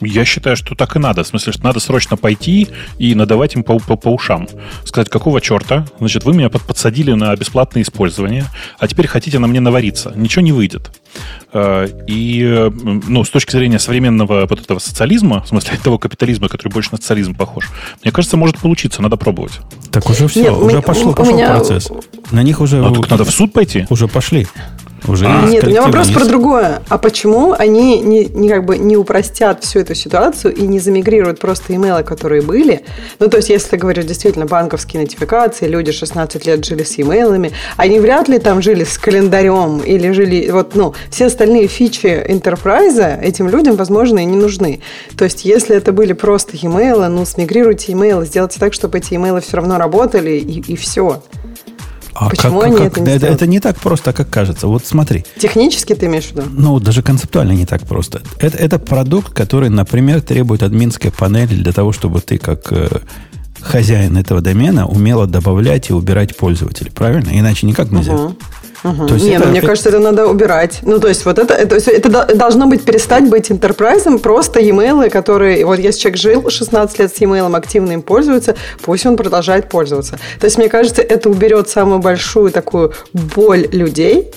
Я 0.00 0.24
считаю, 0.24 0.56
что 0.56 0.74
так 0.74 0.96
и 0.96 0.98
надо. 0.98 1.24
В 1.24 1.26
смысле, 1.26 1.52
что 1.52 1.64
надо 1.64 1.80
срочно 1.80 2.16
пойти 2.16 2.68
и 2.98 3.14
надавать 3.14 3.54
им 3.54 3.62
по, 3.62 3.78
по, 3.78 3.96
по 3.96 4.08
ушам. 4.08 4.48
Сказать, 4.84 5.08
какого 5.08 5.40
черта? 5.40 5.86
Значит, 5.98 6.24
вы 6.24 6.34
меня 6.34 6.48
под, 6.48 6.62
подсадили 6.62 7.12
на 7.12 7.34
бесплатное 7.36 7.82
использование, 7.82 8.46
а 8.78 8.88
теперь 8.88 9.06
хотите 9.06 9.38
на 9.38 9.46
мне 9.46 9.60
навариться. 9.60 10.12
Ничего 10.16 10.42
не 10.42 10.52
выйдет. 10.52 10.90
Э, 11.52 11.88
и, 12.06 12.70
ну, 13.08 13.24
с 13.24 13.30
точки 13.30 13.52
зрения 13.52 13.78
современного 13.78 14.46
вот 14.46 14.60
этого 14.60 14.78
социализма, 14.78 15.42
в 15.42 15.48
смысле 15.48 15.78
того 15.82 15.98
капитализма, 15.98 16.48
который 16.48 16.72
больше 16.72 16.90
на 16.92 16.98
социализм 16.98 17.34
похож, 17.34 17.68
мне 18.02 18.12
кажется, 18.12 18.36
может 18.36 18.58
получиться, 18.58 19.02
надо 19.02 19.16
пробовать. 19.16 19.60
Так 19.90 20.08
уже 20.08 20.28
все, 20.28 20.42
Нет, 20.42 20.52
уже 20.52 20.76
мы, 20.76 20.82
пошло, 20.82 21.12
пошел 21.12 21.34
меня... 21.34 21.48
процесс. 21.48 21.90
На 22.30 22.42
них 22.42 22.60
уже... 22.60 22.84
А, 22.84 22.94
так 22.94 23.10
надо 23.10 23.24
в 23.24 23.30
суд 23.30 23.52
пойти? 23.52 23.86
Уже 23.90 24.08
пошли. 24.08 24.46
Уже 25.06 25.26
А, 25.26 25.42
есть 25.42 25.52
Нет, 25.52 25.64
у 25.64 25.66
меня 25.68 25.82
вопрос 25.82 26.06
коллективный 26.06 26.14
про 26.14 26.20
есть. 26.20 26.30
другое. 26.30 26.82
А 26.88 26.98
почему 26.98 27.54
они 27.58 28.00
не, 28.00 28.24
не 28.26 28.48
как 28.48 28.64
бы 28.64 28.78
не 28.78 28.96
упростят 28.96 29.64
всю 29.64 29.80
эту 29.80 29.94
ситуацию 29.94 30.54
и 30.54 30.62
не 30.62 30.78
замигрируют 30.78 31.38
просто 31.38 31.74
имейлы, 31.74 32.02
которые 32.02 32.42
были? 32.42 32.82
Ну, 33.18 33.28
то 33.28 33.38
есть, 33.38 33.50
если 33.50 33.70
ты 33.70 33.76
говоришь 33.76 34.04
действительно 34.04 34.46
банковские 34.46 35.02
нотификации, 35.02 35.66
люди 35.66 35.92
16 35.92 36.46
лет 36.46 36.64
жили 36.64 36.82
с 36.82 36.98
имейлами, 36.98 37.52
они 37.76 37.98
вряд 37.98 38.28
ли 38.28 38.38
там 38.38 38.62
жили 38.62 38.84
с 38.84 38.98
календарем 38.98 39.80
или 39.80 40.12
жили... 40.12 40.50
Вот, 40.50 40.74
ну, 40.74 40.94
все 41.10 41.26
остальные 41.26 41.68
фичи 41.68 42.06
Enterprise 42.06 43.20
этим 43.20 43.48
людям, 43.48 43.76
возможно, 43.76 44.18
и 44.18 44.24
не 44.24 44.36
нужны. 44.36 44.80
То 45.16 45.24
есть, 45.24 45.44
если 45.44 45.76
это 45.76 45.92
были 45.92 46.12
просто 46.12 46.56
имейлы, 46.60 47.08
ну, 47.08 47.24
смигрируйте 47.24 47.92
имейлы, 47.92 48.26
сделайте 48.26 48.58
так, 48.60 48.74
чтобы 48.74 48.98
эти 48.98 49.14
имейлы 49.14 49.40
все 49.40 49.56
равно 49.56 49.78
работали, 49.78 50.32
и, 50.32 50.60
и 50.60 50.76
все. 50.76 51.22
А 52.14 52.28
Почему 52.28 52.60
как- 52.60 52.66
они 52.68 52.76
как- 52.76 52.86
это 52.88 53.00
не 53.00 53.06
это, 53.08 53.18
сделали? 53.18 53.34
это 53.36 53.46
не 53.46 53.60
так 53.60 53.76
просто, 53.76 54.12
как 54.12 54.28
кажется. 54.30 54.66
Вот 54.66 54.84
смотри, 54.84 55.24
Технически 55.38 55.94
ты 55.94 56.06
имеешь 56.06 56.26
в 56.26 56.32
виду? 56.32 56.42
ну 56.50 56.80
даже 56.80 57.02
концептуально 57.02 57.52
не 57.52 57.66
так 57.66 57.82
просто. 57.86 58.20
Это, 58.38 58.56
это 58.56 58.78
продукт, 58.78 59.32
который, 59.32 59.68
например, 59.70 60.20
требует 60.20 60.62
админской 60.62 61.10
панели 61.10 61.54
для 61.54 61.72
того, 61.72 61.92
чтобы 61.92 62.20
ты 62.20 62.38
как 62.38 62.72
э, 62.72 62.88
хозяин 63.60 64.16
этого 64.16 64.40
домена 64.40 64.86
умела 64.86 65.26
добавлять 65.26 65.90
и 65.90 65.92
убирать 65.92 66.36
пользователей. 66.36 66.90
Правильно? 66.90 67.30
Иначе 67.32 67.66
никак 67.66 67.90
нельзя. 67.90 68.12
Мгм. 68.14 68.36
Мгм. 68.82 69.06
То 69.08 69.14
есть 69.14 69.26
Не, 69.26 69.32
это- 69.34 69.44
ну, 69.44 69.50
мне 69.50 69.58
это- 69.58 69.66
кажется, 69.68 69.88
это 69.90 69.98
надо 69.98 70.26
убирать. 70.26 70.78
Ну, 70.82 70.98
то 70.98 71.08
есть, 71.08 71.24
вот 71.24 71.38
это, 71.38 71.54
это, 71.54 71.76
это 71.76 72.08
до- 72.08 72.34
должно 72.34 72.66
быть 72.66 72.82
перестать 72.84 73.28
быть 73.28 73.50
интерпрайзом, 73.50 74.18
просто 74.18 74.60
e-mail, 74.60 75.10
которые... 75.10 75.64
Вот 75.66 75.78
если 75.78 76.00
человек 76.00 76.18
жил 76.20 76.50
16 76.50 76.98
лет 76.98 77.14
с 77.14 77.20
e-mail, 77.20 77.54
активно 77.56 77.92
им 77.92 78.02
пользуется, 78.02 78.54
пусть 78.82 79.04
он 79.06 79.16
продолжает 79.16 79.68
пользоваться. 79.68 80.18
То 80.40 80.46
есть, 80.46 80.56
мне 80.58 80.68
кажется, 80.68 81.02
это 81.02 81.28
уберет 81.28 81.68
самую 81.68 81.98
большую 82.00 82.50
такую 82.52 82.92
боль 83.12 83.68
людей, 83.72 84.30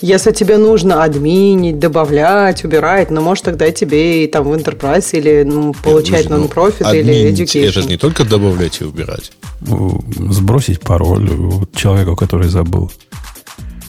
если 0.00 0.30
тебе 0.30 0.58
нужно 0.58 1.02
админить, 1.02 1.80
добавлять, 1.80 2.64
убирать, 2.64 3.10
ну, 3.10 3.20
может, 3.20 3.44
тогда 3.44 3.68
тебе 3.72 4.24
и 4.24 4.26
там 4.28 4.44
в 4.44 4.52
Enterprise 4.54 5.08
или 5.12 5.42
ну, 5.44 5.74
получать 5.82 6.30
Ну, 6.30 6.36
non-profit 6.44 6.88
или 6.92 7.00
админить, 7.00 7.40
education. 7.40 7.68
Это 7.68 7.82
же 7.82 7.88
не 7.88 7.96
только 7.96 8.24
добавлять 8.24 8.80
и 8.80 8.84
убирать. 8.84 9.32
У- 9.68 10.00
Сбросить 10.32 10.80
пароль 10.80 11.28
у 11.30 11.66
человеку, 11.74 12.14
который 12.14 12.46
забыл. 12.48 12.92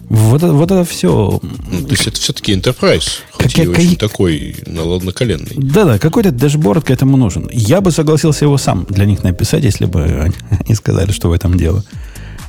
Вот 0.10 0.38
это, 0.44 0.54
вот 0.54 0.72
это 0.72 0.84
все. 0.86 1.40
Ну, 1.72 1.84
то 1.84 1.92
есть 1.92 2.08
это 2.08 2.20
все-таки 2.20 2.54
enterprise, 2.54 3.20
хоть 3.32 3.54
Как- 3.54 3.58
и 3.66 3.68
как- 3.68 3.78
очень 3.78 3.96
такой 3.96 4.56
наладноколенный. 4.66 5.52
Да-да, 5.56 6.00
какой-то 6.00 6.32
дэшборд 6.32 6.84
к 6.86 6.90
этому 6.92 7.16
нужен. 7.16 7.48
Я 7.54 7.80
бы 7.80 7.92
согласился 7.92 8.46
его 8.46 8.58
сам 8.58 8.88
для 8.90 9.06
них 9.06 9.24
написать, 9.24 9.64
если 9.64 9.86
бы 9.86 10.32
они 10.66 10.76
сказали, 10.76 11.12
что 11.12 11.30
в 11.30 11.34
этом 11.34 11.58
дело. 11.58 11.84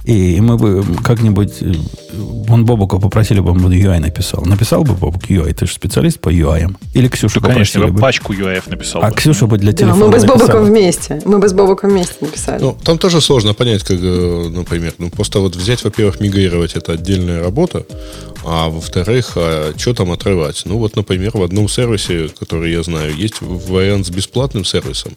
И 0.04 0.40
мы 0.40 0.56
бы 0.56 0.84
как-нибудь... 1.04 1.52
э, 1.60 1.72
Вон 2.12 2.64
Бобука 2.64 2.98
попросили 2.98 3.38
бы, 3.40 3.50
он 3.52 3.58
бы 3.58 3.72
UI 3.74 4.00
написал. 4.00 4.42
Написал 4.44 4.82
бы 4.82 4.94
Бобук 4.94 5.24
UI? 5.24 5.52
Ты 5.54 5.66
же 5.66 5.72
специалист 5.72 6.18
по 6.18 6.30
UI. 6.32 6.74
Или 6.94 7.06
Ксюшу 7.08 7.40
Ну, 7.40 7.48
конечно, 7.48 7.86
бы 7.86 8.00
пачку 8.00 8.32
UAF 8.32 8.68
написал. 8.68 9.02
А 9.04 9.10
бы. 9.10 9.14
Ксюша 9.16 9.46
бы 9.46 9.58
для 9.58 9.72
Да, 9.72 9.78
телефона 9.78 10.06
мы 10.06 10.10
бы 10.10 10.18
с. 10.18 10.24
Бобоком 10.24 10.64
вместе. 10.64 11.20
Мы 11.24 11.38
бы 11.38 11.48
с 11.48 11.52
Бобоком 11.52 11.90
вместе 11.90 12.14
написали. 12.20 12.60
Ну, 12.60 12.76
там 12.82 12.98
тоже 12.98 13.20
сложно 13.20 13.54
понять, 13.54 13.82
как, 13.84 13.98
э, 14.00 14.48
например, 14.50 14.94
ну, 14.98 15.10
просто 15.10 15.38
вот 15.38 15.54
взять, 15.54 15.84
во-первых, 15.84 16.18
мигрировать 16.20 16.74
это 16.74 16.92
отдельная 16.92 17.40
работа, 17.42 17.84
а 18.44 18.68
во-вторых, 18.68 19.32
а 19.36 19.72
что 19.76 19.94
там 19.94 20.10
отрывать? 20.10 20.62
Ну, 20.64 20.78
вот, 20.78 20.96
например, 20.96 21.32
в 21.34 21.42
одном 21.42 21.68
сервисе, 21.68 22.30
который 22.38 22.72
я 22.72 22.82
знаю, 22.82 23.14
есть 23.14 23.40
вариант 23.40 24.06
с 24.06 24.10
бесплатным 24.10 24.64
сервисом 24.64 25.12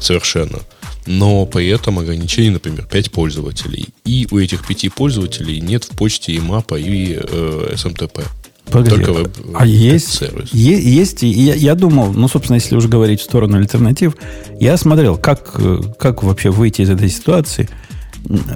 совершенно, 0.00 0.58
но 1.06 1.46
при 1.46 1.68
этом 1.68 1.98
ограничение, 1.98 2.52
например, 2.52 2.86
5 2.90 3.10
пользователей. 3.10 3.88
И 4.04 4.26
у 4.30 4.38
этих 4.38 4.66
пяти 4.66 4.88
пользователей 4.88 5.60
нет 5.60 5.84
в 5.84 5.90
почте 5.90 6.32
и 6.32 6.40
мапа, 6.40 6.74
и 6.78 7.14
э, 7.20 7.72
SMTP. 7.74 8.22
Погоди, 8.70 8.90
Только 8.90 9.12
веб- 9.12 9.54
а 9.54 9.64
есть, 9.64 10.20
есть, 10.52 11.22
и 11.22 11.28
я, 11.28 11.54
я 11.54 11.74
думал, 11.76 12.12
ну, 12.12 12.26
собственно, 12.26 12.56
если 12.56 12.74
уже 12.74 12.88
говорить 12.88 13.20
в 13.20 13.24
сторону 13.24 13.58
альтернатив, 13.58 14.16
я 14.58 14.76
смотрел, 14.76 15.16
как, 15.16 15.54
как 15.98 16.24
вообще 16.24 16.50
выйти 16.50 16.82
из 16.82 16.90
этой 16.90 17.08
ситуации. 17.08 17.68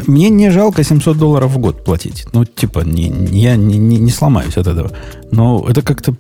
Мне 0.09 0.29
не 0.31 0.51
жалко 0.51 0.83
700 0.83 1.17
долларов 1.17 1.53
в 1.53 1.59
год 1.59 1.85
платить. 1.85 2.25
Ну, 2.33 2.45
типа, 2.45 2.81
не- 2.81 3.09
я 3.41 3.55
не, 3.55 3.79
не- 3.79 3.99
не 3.99 4.11
сломаюсь 4.11 4.57
от 4.57 4.67
этого. 4.67 4.91
Но 5.31 5.65
это 5.69 5.81
как-то 5.83 6.17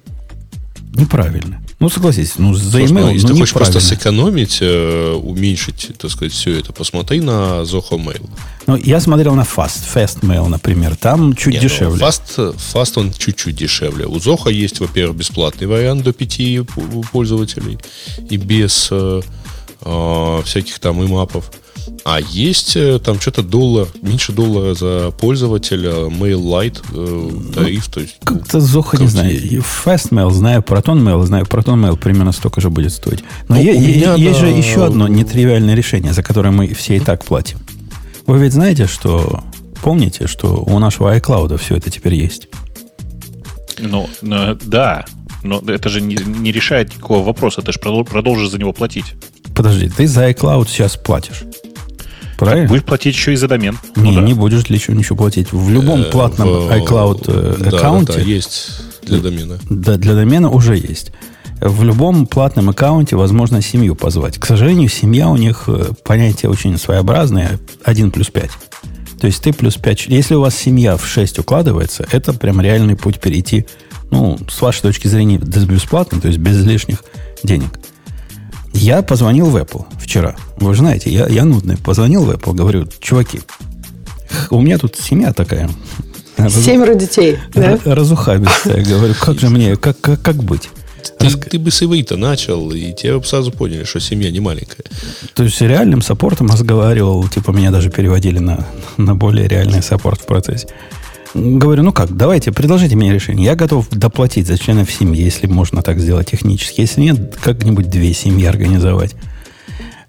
неправильно. 0.94 1.60
Ну, 1.80 1.88
согласись, 1.88 2.34
ну, 2.36 2.52
за 2.52 2.70
Слушай, 2.70 2.84
email, 2.88 3.00
ну, 3.00 3.10
если 3.10 3.26
ну, 3.26 3.32
ты 3.32 3.40
хочешь 3.40 3.54
просто 3.54 3.80
сэкономить, 3.80 4.58
э, 4.60 5.12
уменьшить, 5.14 5.92
так 5.96 6.10
сказать, 6.10 6.34
все 6.34 6.58
это, 6.58 6.74
посмотри 6.74 7.22
на 7.22 7.62
Zoho 7.62 7.92
Mail. 7.92 8.28
Ну, 8.66 8.76
я 8.76 9.00
смотрел 9.00 9.34
на 9.34 9.44
Fast, 9.44 9.84
Fast 9.94 10.20
Mail, 10.20 10.46
например. 10.48 10.94
Там 10.96 11.34
чуть 11.34 11.54
Не, 11.54 11.60
ну, 11.60 11.62
дешевле. 11.62 12.04
Fast, 12.04 12.54
Fast 12.74 12.92
он 12.96 13.14
чуть-чуть 13.14 13.56
дешевле. 13.56 14.04
У 14.04 14.16
Zoho 14.16 14.52
есть, 14.52 14.78
во-первых, 14.80 15.16
бесплатный 15.16 15.66
вариант 15.66 16.02
до 16.02 16.12
5 16.12 16.66
пользователей 17.12 17.78
и 18.28 18.36
без 18.36 18.88
э, 18.90 19.22
э, 19.84 20.42
всяких 20.44 20.78
там 20.78 21.04
имапов. 21.04 21.50
А 22.04 22.20
есть 22.20 22.76
э, 22.76 22.98
там 22.98 23.20
что-то 23.20 23.42
доллар, 23.42 23.88
меньше 24.02 24.32
доллара 24.32 24.74
за 24.74 25.10
пользователя, 25.18 25.90
Mail 26.08 26.40
Lite 26.42 26.80
э, 26.92 27.52
тариф. 27.54 27.88
То 27.88 28.00
есть, 28.00 28.16
ну, 28.28 28.36
Как-то 28.38 28.60
Зоха, 28.60 28.96
не 28.98 29.06
знаю. 29.08 29.32
И 29.32 29.58
Fastmail 29.58 30.30
знаю, 30.30 30.62
ProtonMail 30.62 31.24
знаю. 31.26 31.44
ProtonMail 31.44 31.96
примерно 31.96 32.32
столько 32.32 32.60
же 32.60 32.70
будет 32.70 32.92
стоить. 32.92 33.24
Но 33.48 33.56
Ну, 33.56 33.60
е- 33.62 33.72
у 33.74 33.80
е- 33.80 33.96
меня 33.96 34.14
есть 34.14 34.38
же 34.38 34.46
еще 34.46 34.84
одно 34.84 35.08
нетривиальное 35.08 35.74
решение, 35.74 36.12
за 36.12 36.22
которое 36.22 36.50
мы 36.50 36.68
все 36.74 36.96
и 36.96 37.00
так 37.00 37.24
платим. 37.24 37.58
Вы 38.26 38.38
ведь 38.38 38.52
знаете, 38.52 38.86
что... 38.86 39.42
Помните, 39.82 40.26
что 40.26 40.62
у 40.66 40.78
нашего 40.78 41.16
iCloud 41.16 41.56
все 41.56 41.76
это 41.76 41.90
теперь 41.90 42.14
есть? 42.14 42.48
Ну, 43.78 44.08
э, 44.22 44.56
да. 44.62 45.04
Но 45.42 45.58
это 45.66 45.88
же 45.88 46.00
не, 46.02 46.16
не 46.16 46.52
решает 46.52 46.94
никакого 46.94 47.24
вопроса. 47.24 47.62
Ты 47.62 47.72
же 47.72 47.78
продол- 47.78 48.04
продолжишь 48.04 48.50
за 48.50 48.58
него 48.58 48.72
платить. 48.74 49.14
Подожди, 49.60 49.90
ты 49.90 50.06
за 50.06 50.30
iCloud 50.30 50.68
сейчас 50.70 50.96
платишь. 50.96 51.42
Правильно? 52.38 52.66
Будешь 52.66 52.82
платить 52.82 53.14
еще 53.14 53.34
и 53.34 53.36
за 53.36 53.46
домен. 53.46 53.78
не, 53.94 54.12
Ну 54.12 54.14
да. 54.14 54.20
не 54.22 54.32
будешь 54.32 54.70
ничего, 54.70 54.96
ничего 54.96 55.16
платить. 55.16 55.52
В 55.52 55.68
любом 55.68 56.00
э, 56.00 56.04
платном 56.04 56.48
в- 56.48 56.70
iCloud 56.70 57.24
э, 57.26 57.56
да, 57.58 57.70
да, 57.70 57.76
аккаунте 57.76 58.14
да, 58.14 58.20
есть 58.22 58.80
для 59.02 59.18
домена. 59.18 59.58
Да, 59.68 59.98
для 59.98 60.14
домена 60.14 60.48
уже 60.48 60.78
есть. 60.78 61.12
В 61.60 61.84
любом 61.84 62.26
платном 62.26 62.70
аккаунте 62.70 63.16
возможно 63.16 63.60
семью 63.60 63.96
позвать. 63.96 64.38
К 64.38 64.46
сожалению, 64.46 64.88
семья 64.88 65.28
у 65.28 65.36
них 65.36 65.64
э, 65.66 65.90
понятие 66.04 66.50
очень 66.50 66.78
своеобразное. 66.78 67.58
1 67.84 68.12
плюс 68.12 68.28
5. 68.30 68.50
То 69.20 69.26
есть 69.26 69.42
ты 69.42 69.52
плюс 69.52 69.76
5. 69.76 70.06
Если 70.06 70.34
у 70.36 70.40
вас 70.40 70.54
семья 70.56 70.96
в 70.96 71.06
6 71.06 71.38
укладывается, 71.40 72.06
это 72.10 72.32
прям 72.32 72.62
реальный 72.62 72.96
путь 72.96 73.20
перейти, 73.20 73.66
ну, 74.10 74.38
с 74.50 74.62
вашей 74.62 74.80
точки 74.80 75.06
зрения, 75.06 75.36
бесплатно, 75.36 76.18
то 76.18 76.28
есть 76.28 76.40
без 76.40 76.64
лишних 76.64 77.04
денег. 77.42 77.78
Я 78.72 79.02
позвонил 79.02 79.46
в 79.46 79.56
Apple 79.56 79.84
вчера. 80.00 80.36
Вы 80.56 80.74
же 80.74 80.80
знаете, 80.80 81.10
я, 81.10 81.26
я 81.26 81.44
нудный. 81.44 81.76
Позвонил 81.76 82.24
в 82.24 82.30
Apple, 82.30 82.54
говорю, 82.54 82.86
чуваки, 83.00 83.40
у 84.50 84.60
меня 84.60 84.78
тут 84.78 84.96
семья 84.96 85.32
такая. 85.32 85.68
Семеро 86.48 86.94
детей, 86.94 87.38
да? 87.52 87.78
Разухабистая. 87.84 88.84
Говорю, 88.84 89.14
как 89.20 89.38
же 89.38 89.50
мне, 89.50 89.76
как, 89.76 90.00
как, 90.00 90.22
как 90.22 90.36
быть? 90.36 90.70
Ты, 91.18 91.30
ты 91.30 91.58
бы 91.58 91.70
с 91.70 91.82
иврита 91.82 92.16
начал, 92.16 92.70
и 92.72 92.92
тебе 92.92 93.18
бы 93.18 93.24
сразу 93.24 93.52
поняли, 93.52 93.84
что 93.84 94.00
семья 94.00 94.30
не 94.30 94.40
маленькая. 94.40 94.84
То 95.34 95.42
есть 95.42 95.56
с 95.56 95.60
реальным 95.60 96.02
саппортом 96.02 96.48
разговаривал, 96.48 97.26
типа 97.28 97.50
меня 97.50 97.70
даже 97.70 97.90
переводили 97.90 98.38
на, 98.38 98.66
на 98.96 99.14
более 99.14 99.48
реальный 99.48 99.82
саппорт 99.82 100.20
в 100.20 100.26
процессе. 100.26 100.68
Говорю, 101.34 101.84
ну 101.84 101.92
как, 101.92 102.16
давайте, 102.16 102.50
предложите 102.52 102.96
мне 102.96 103.12
решение. 103.12 103.46
Я 103.46 103.54
готов 103.54 103.88
доплатить 103.90 104.46
за 104.46 104.58
членов 104.58 104.90
семьи, 104.90 105.22
если 105.22 105.46
можно 105.46 105.82
так 105.82 106.00
сделать 106.00 106.30
технически. 106.30 106.80
Если 106.80 107.00
нет, 107.00 107.36
как-нибудь 107.36 107.88
две 107.88 108.12
семьи 108.12 108.44
организовать. 108.46 109.14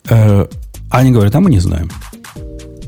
Э, 0.09 0.47
Они 0.89 1.11
говорят, 1.11 1.35
а 1.35 1.39
мы 1.39 1.51
не 1.51 1.59
знаем. 1.59 1.89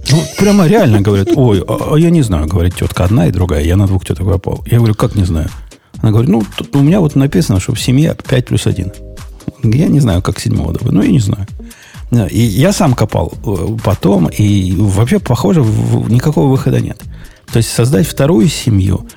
Ну, 0.09 0.23
прямо 0.37 0.67
реально 0.67 1.01
говорят, 1.01 1.29
ой, 1.35 1.63
а, 1.67 1.93
а 1.93 1.97
я 1.97 2.09
не 2.09 2.21
знаю, 2.23 2.47
говорит 2.47 2.75
тетка 2.75 3.05
одна 3.05 3.27
и 3.27 3.31
другая, 3.31 3.63
я 3.63 3.77
на 3.77 3.87
двух 3.87 4.05
теток 4.05 4.27
попал. 4.27 4.63
Я 4.69 4.77
говорю, 4.77 4.95
как 4.95 5.15
не 5.15 5.23
знаю? 5.23 5.49
Она 6.01 6.11
говорит, 6.11 6.29
ну, 6.29 6.43
тут 6.57 6.75
у 6.75 6.81
меня 6.81 6.99
вот 6.99 7.15
написано, 7.15 7.59
что 7.59 7.73
в 7.73 7.79
семье 7.81 8.15
5 8.27 8.45
плюс 8.45 8.67
1. 8.67 8.91
Я 9.63 9.87
не 9.87 9.99
знаю, 10.01 10.21
как 10.21 10.39
седьмого 10.39 10.73
добавить, 10.73 10.93
ну, 10.93 11.01
я 11.01 11.11
не 11.11 11.19
знаю. 11.19 11.47
И 12.29 12.39
я 12.39 12.73
сам 12.73 12.93
копал 12.93 13.33
э, 13.45 13.77
потом, 13.83 14.27
и 14.27 14.75
вообще, 14.77 15.19
похоже, 15.19 15.61
никакого 15.61 16.49
выхода 16.49 16.79
нет. 16.79 17.01
То 17.53 17.57
есть 17.57 17.69
создать 17.69 18.07
вторую 18.07 18.47
семью 18.47 19.07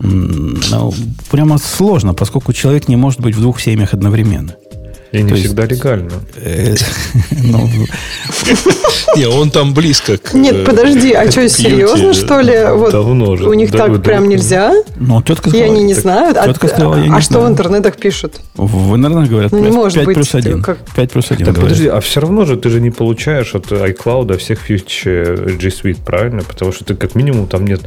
ну, 0.00 0.92
прямо 1.30 1.58
сложно, 1.58 2.14
поскольку 2.14 2.54
человек 2.54 2.88
не 2.88 2.96
может 2.96 3.20
быть 3.20 3.36
в 3.36 3.40
двух 3.40 3.60
семьях 3.60 3.92
одновременно. 3.92 4.56
И 5.14 5.22
не 5.22 5.28
То 5.28 5.34
есть- 5.34 5.46
всегда 5.46 5.64
легально. 5.66 6.10
Э, 6.36 6.74
ну, 7.44 7.70
Не, 9.16 9.26
он 9.26 9.50
там 9.50 9.72
близко 9.74 10.16
к... 10.18 10.34
Нет, 10.34 10.54
э, 10.56 10.64
подожди, 10.64 11.12
а 11.12 11.30
что, 11.30 11.48
серьезно, 11.48 12.12
что 12.14 12.40
ли? 12.40 12.64
Вот 12.72 12.90
Давно 12.90 13.36
же. 13.36 13.48
у 13.48 13.54
них 13.54 13.70
так 13.70 14.02
прям 14.02 14.28
нельзя? 14.28 14.74
ну, 14.96 15.22
тетка 15.22 15.50
И 15.50 15.52
сказала, 15.52 15.72
они 15.72 15.84
не 15.84 15.94
знают? 15.94 16.36
А, 16.36 16.46
тетка 16.48 16.66
сказала, 16.66 16.96
я 16.96 17.06
не 17.08 17.14
а 17.16 17.20
что 17.20 17.40
в 17.40 17.48
интернетах 17.48 17.96
пишут? 17.96 18.40
В 18.56 18.96
интернете 18.96 19.30
говорят, 19.30 19.52
Ну, 19.52 19.58
не 19.58 19.64
5, 19.66 19.74
может 19.74 20.04
быть, 20.04 20.16
плюс 20.16 20.34
1. 20.34 20.62
как- 20.62 20.78
5 20.96 21.12
плюс 21.12 21.30
1 21.30 21.46
Так 21.46 21.54
говорят. 21.54 21.72
подожди, 21.72 21.88
а 21.88 22.00
все 22.00 22.20
равно 22.20 22.44
же 22.44 22.56
ты 22.56 22.68
же 22.70 22.80
не 22.80 22.90
получаешь 22.90 23.54
от 23.54 23.66
iCloud 23.70 24.36
всех 24.38 24.58
фич 24.58 25.02
э, 25.06 25.36
G 25.60 25.68
Suite, 25.68 25.98
правильно? 26.04 26.42
Потому 26.42 26.72
что 26.72 26.84
ты 26.84 26.96
как 26.96 27.14
минимум 27.14 27.46
там 27.46 27.64
нет 27.66 27.82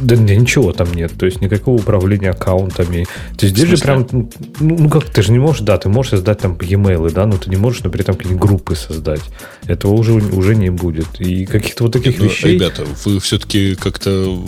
Да, 0.00 0.16
да 0.16 0.34
ничего 0.34 0.72
там 0.72 0.92
нет, 0.94 1.12
то 1.18 1.26
есть 1.26 1.40
никакого 1.40 1.76
управления 1.76 2.30
аккаунтами. 2.30 3.06
То 3.36 3.46
есть 3.46 3.56
здесь 3.56 3.68
же 3.68 3.76
прям, 3.76 4.06
ну, 4.12 4.28
ну 4.60 4.88
как, 4.88 5.04
ты 5.04 5.22
же 5.22 5.32
не 5.32 5.38
можешь, 5.38 5.62
да, 5.62 5.78
ты 5.78 5.88
можешь 5.88 6.10
создать 6.10 6.38
там 6.38 6.58
e-mail, 6.60 7.10
да, 7.12 7.26
но 7.26 7.36
ты 7.36 7.50
не 7.50 7.56
можешь, 7.56 7.82
например, 7.82 8.06
там 8.06 8.16
какие-нибудь 8.16 8.42
группы 8.42 8.74
создать. 8.74 9.22
Этого 9.66 9.92
уже, 9.92 10.12
уже 10.12 10.56
не 10.56 10.70
будет. 10.70 11.20
И 11.20 11.46
каких-то 11.46 11.84
вот 11.84 11.92
таких 11.92 12.18
ну, 12.18 12.24
вещей... 12.24 12.54
Ребята, 12.54 12.84
вы 13.04 13.20
все-таки 13.20 13.74
как-то 13.74 14.38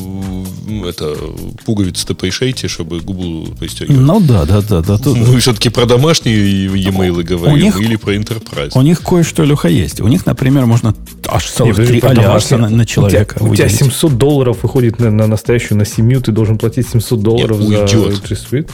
это 0.86 1.16
пуговицы-то 1.64 2.14
порешайте, 2.14 2.68
чтобы 2.68 3.00
губу 3.00 3.46
пристегивать. 3.58 4.00
Ну 4.00 4.20
да, 4.20 4.44
да, 4.44 4.60
да. 4.62 4.80
да 4.80 4.98
тут... 4.98 5.16
Мы 5.16 5.38
все-таки 5.38 5.68
про 5.68 5.86
домашние 5.86 6.66
e-mail 6.66 7.22
говорим 7.22 7.64
них, 7.64 7.80
или 7.80 7.96
про 7.96 8.14
Enterprise. 8.14 8.72
У 8.74 8.82
них 8.82 9.02
кое-что, 9.02 9.44
Леха, 9.44 9.68
есть. 9.68 10.00
У 10.00 10.08
них, 10.08 10.26
например, 10.26 10.66
можно 10.66 10.94
аж 11.26 11.50
целых 11.50 11.76
три 11.76 12.00
альянса 12.00 12.56
на, 12.56 12.68
на 12.68 12.86
человека 12.86 13.36
у 13.40 13.54
тебя, 13.54 13.66
у 13.66 13.68
тебя 13.68 13.68
700 13.68 14.16
долларов 14.16 14.62
выходит 14.62 14.98
на, 14.98 15.10
на 15.10 15.33
настоящую, 15.34 15.78
на 15.78 15.84
семью, 15.84 16.20
ты 16.20 16.32
должен 16.32 16.58
платить 16.58 16.88
700 16.88 17.20
долларов 17.20 17.60
Нет, 17.60 17.90
за 17.90 17.96
G 17.96 18.34
Suite? 18.34 18.70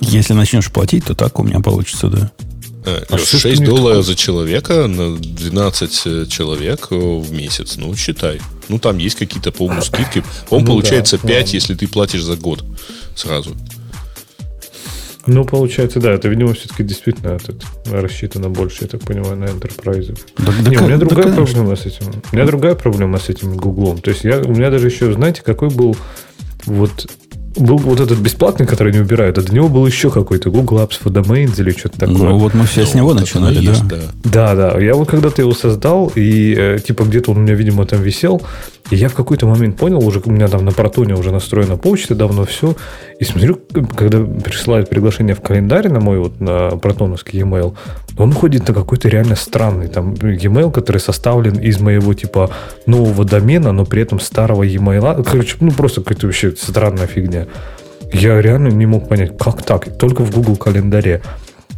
Если 0.00 0.32
начнешь 0.32 0.70
платить, 0.70 1.04
то 1.04 1.14
так 1.14 1.38
у 1.38 1.42
меня 1.42 1.60
получится, 1.60 2.08
да. 2.08 2.32
А, 2.84 3.16
6 3.16 3.64
долларов 3.64 4.04
за 4.04 4.16
человека 4.16 4.86
на 4.88 5.16
12 5.16 6.02
э, 6.04 6.26
человек 6.28 6.88
э, 6.90 6.96
в 6.96 7.32
месяц. 7.32 7.76
Ну, 7.76 7.94
считай. 7.94 8.40
Ну, 8.68 8.78
там 8.78 8.98
есть 8.98 9.16
какие-то, 9.16 9.52
по-моему, 9.52 9.82
скидки. 9.82 10.24
По-моему, 10.48 10.66
ну, 10.68 10.80
получается 10.80 11.18
да, 11.18 11.28
5, 11.28 11.36
ладно. 11.36 11.50
если 11.52 11.74
ты 11.74 11.86
платишь 11.86 12.22
за 12.22 12.36
год 12.36 12.64
сразу. 13.14 13.56
Ну, 15.26 15.44
получается, 15.44 16.00
да, 16.00 16.12
это, 16.12 16.28
видимо, 16.28 16.52
все-таки 16.54 16.82
действительно 16.82 17.32
этот, 17.32 17.64
рассчитано 17.90 18.48
больше, 18.48 18.78
я 18.82 18.88
так 18.88 19.02
понимаю, 19.02 19.36
на 19.36 19.44
enterprise. 19.44 20.18
Да, 20.38 20.52
да, 20.64 20.70
Не, 20.70 20.78
у 20.78 20.82
меня 20.82 20.96
да, 20.96 21.06
другая 21.06 21.24
конечно. 21.32 21.44
проблема 21.44 21.76
с 21.76 21.86
этим. 21.86 22.06
У 22.32 22.36
меня 22.36 22.46
другая 22.46 22.74
проблема 22.74 23.18
с 23.18 23.28
этим 23.28 23.56
Гуглом. 23.56 23.98
То 23.98 24.10
есть 24.10 24.24
я, 24.24 24.40
у 24.40 24.50
меня 24.50 24.70
даже 24.70 24.88
еще, 24.88 25.12
знаете, 25.12 25.42
какой 25.42 25.68
был 25.70 25.96
вот 26.66 27.08
был 27.56 27.78
вот 27.78 28.00
этот 28.00 28.18
бесплатный, 28.18 28.66
который 28.66 28.92
не 28.92 29.00
убирают, 29.00 29.38
а 29.38 29.42
до 29.42 29.54
него 29.54 29.68
был 29.68 29.86
еще 29.86 30.10
какой-то 30.10 30.50
Google 30.50 30.78
Apps 30.78 30.98
for 31.02 31.12
Domains 31.12 31.60
или 31.60 31.70
что-то 31.70 32.00
такое. 32.00 32.16
Ну, 32.16 32.38
вот 32.38 32.54
мы 32.54 32.64
все 32.66 32.82
ну, 32.82 32.86
с 32.86 32.94
него 32.94 33.08
вот 33.08 33.20
начинали, 33.20 33.54
да? 33.54 33.60
Есть, 33.60 33.86
да? 33.86 33.98
Да, 34.24 34.54
да. 34.54 34.80
Я 34.80 34.94
вот 34.94 35.08
когда-то 35.08 35.42
его 35.42 35.52
создал, 35.52 36.10
и 36.14 36.54
э, 36.56 36.78
типа 36.78 37.04
где-то 37.04 37.32
он 37.32 37.38
у 37.38 37.40
меня, 37.40 37.54
видимо, 37.54 37.84
там 37.86 38.02
висел, 38.02 38.42
и 38.90 38.96
я 38.96 39.08
в 39.08 39.14
какой-то 39.14 39.46
момент 39.46 39.76
понял, 39.76 40.06
уже 40.06 40.20
у 40.24 40.30
меня 40.30 40.48
там 40.48 40.64
на 40.64 40.72
протоне 40.72 41.14
уже 41.14 41.30
настроена 41.30 41.76
почта 41.76 42.14
давно 42.14 42.44
все. 42.44 42.74
И 43.18 43.24
смотрю, 43.24 43.58
когда 43.96 44.22
присылают 44.22 44.90
приглашение 44.90 45.34
в 45.34 45.40
календарь 45.40 45.88
на 45.88 46.00
мой 46.00 46.18
вот 46.18 46.40
на 46.40 46.70
протоновский 46.70 47.38
e-mail, 47.38 47.74
он 48.18 48.30
уходит 48.32 48.68
на 48.68 48.74
какой-то 48.74 49.08
реально 49.08 49.36
странный 49.36 49.88
там 49.88 50.14
e-mail, 50.14 50.70
который 50.70 50.98
составлен 50.98 51.54
из 51.54 51.80
моего 51.80 52.12
типа 52.12 52.50
нового 52.86 53.24
домена, 53.24 53.72
но 53.72 53.86
при 53.86 54.02
этом 54.02 54.20
старого 54.20 54.62
e-mail. 54.62 55.24
Короче, 55.24 55.56
ну 55.60 55.70
просто 55.70 56.02
какая-то 56.02 56.26
вообще 56.26 56.52
странная 56.54 57.06
фигня. 57.06 57.41
Я 58.12 58.40
реально 58.40 58.68
не 58.68 58.86
мог 58.86 59.08
понять, 59.08 59.36
как 59.38 59.62
так? 59.62 59.96
Только 59.96 60.22
в 60.22 60.30
Google 60.30 60.56
календаре. 60.56 61.22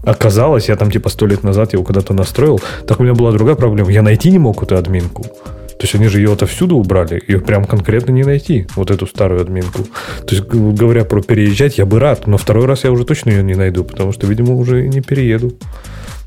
Оказалось, 0.05 0.69
я 0.69 0.77
там 0.77 0.91
типа 0.91 1.09
сто 1.09 1.27
лет 1.27 1.45
назад 1.45 1.73
его 1.73 1.85
когда-то 1.85 2.13
настроил. 2.13 2.61
Так 2.87 3.01
у 3.01 3.03
меня 3.05 3.15
была 3.15 3.33
другая 3.33 3.57
проблема. 3.57 3.91
Я 3.91 4.03
найти 4.03 4.31
не 4.31 4.39
мог 4.39 4.63
эту 4.63 4.77
админку. 4.77 5.23
То 5.23 5.87
есть 5.87 5.95
они 5.97 6.09
же 6.09 6.19
ее 6.19 6.33
отовсюду 6.33 6.77
убрали, 6.77 7.23
ее 7.27 7.41
прям 7.41 7.65
конкретно 7.65 8.13
не 8.13 8.23
найти, 8.23 8.67
вот 8.77 8.91
эту 8.91 9.07
старую 9.07 9.41
админку. 9.41 9.85
То 10.27 10.35
есть, 10.35 10.45
говоря 10.47 11.05
про 11.05 11.21
переезжать, 11.21 11.79
я 11.79 11.85
бы 11.85 11.99
рад, 11.99 12.27
но 12.27 12.39
второй 12.39 12.67
раз 12.67 12.85
я 12.85 12.93
уже 12.93 13.05
точно 13.05 13.31
ее 13.31 13.43
не 13.43 13.55
найду, 13.55 13.85
потому 13.85 14.13
что, 14.13 14.27
видимо, 14.27 14.55
уже 14.55 14.87
не 14.87 15.01
перееду. 15.01 15.53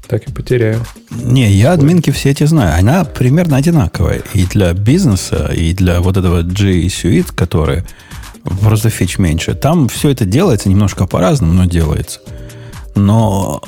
Так 0.08 0.27
и 0.27 0.32
потеряю. 0.32 0.79
Не, 1.10 1.50
я 1.50 1.74
админки 1.74 2.12
все 2.12 2.29
эти 2.29 2.44
знаю. 2.46 2.77
Она 2.79 3.03
примерно 3.03 3.58
одинаковая. 3.58 4.22
И 4.34 4.46
для 4.46 4.74
бизнеса, 4.74 5.51
и 5.53 5.74
для 5.74 6.01
вот 6.01 6.17
этого 6.17 6.44
G 6.44 6.86
Suite, 6.86 7.34
который 7.36 7.84
просто 8.61 8.89
фич 8.89 9.17
меньше. 9.17 9.53
Там 9.53 9.87
все 9.87 10.09
это 10.09 10.25
делается 10.25 10.69
немножко 10.69 11.05
по-разному, 11.07 11.53
но 11.53 11.65
делается. 11.65 12.19
Но 12.95 13.61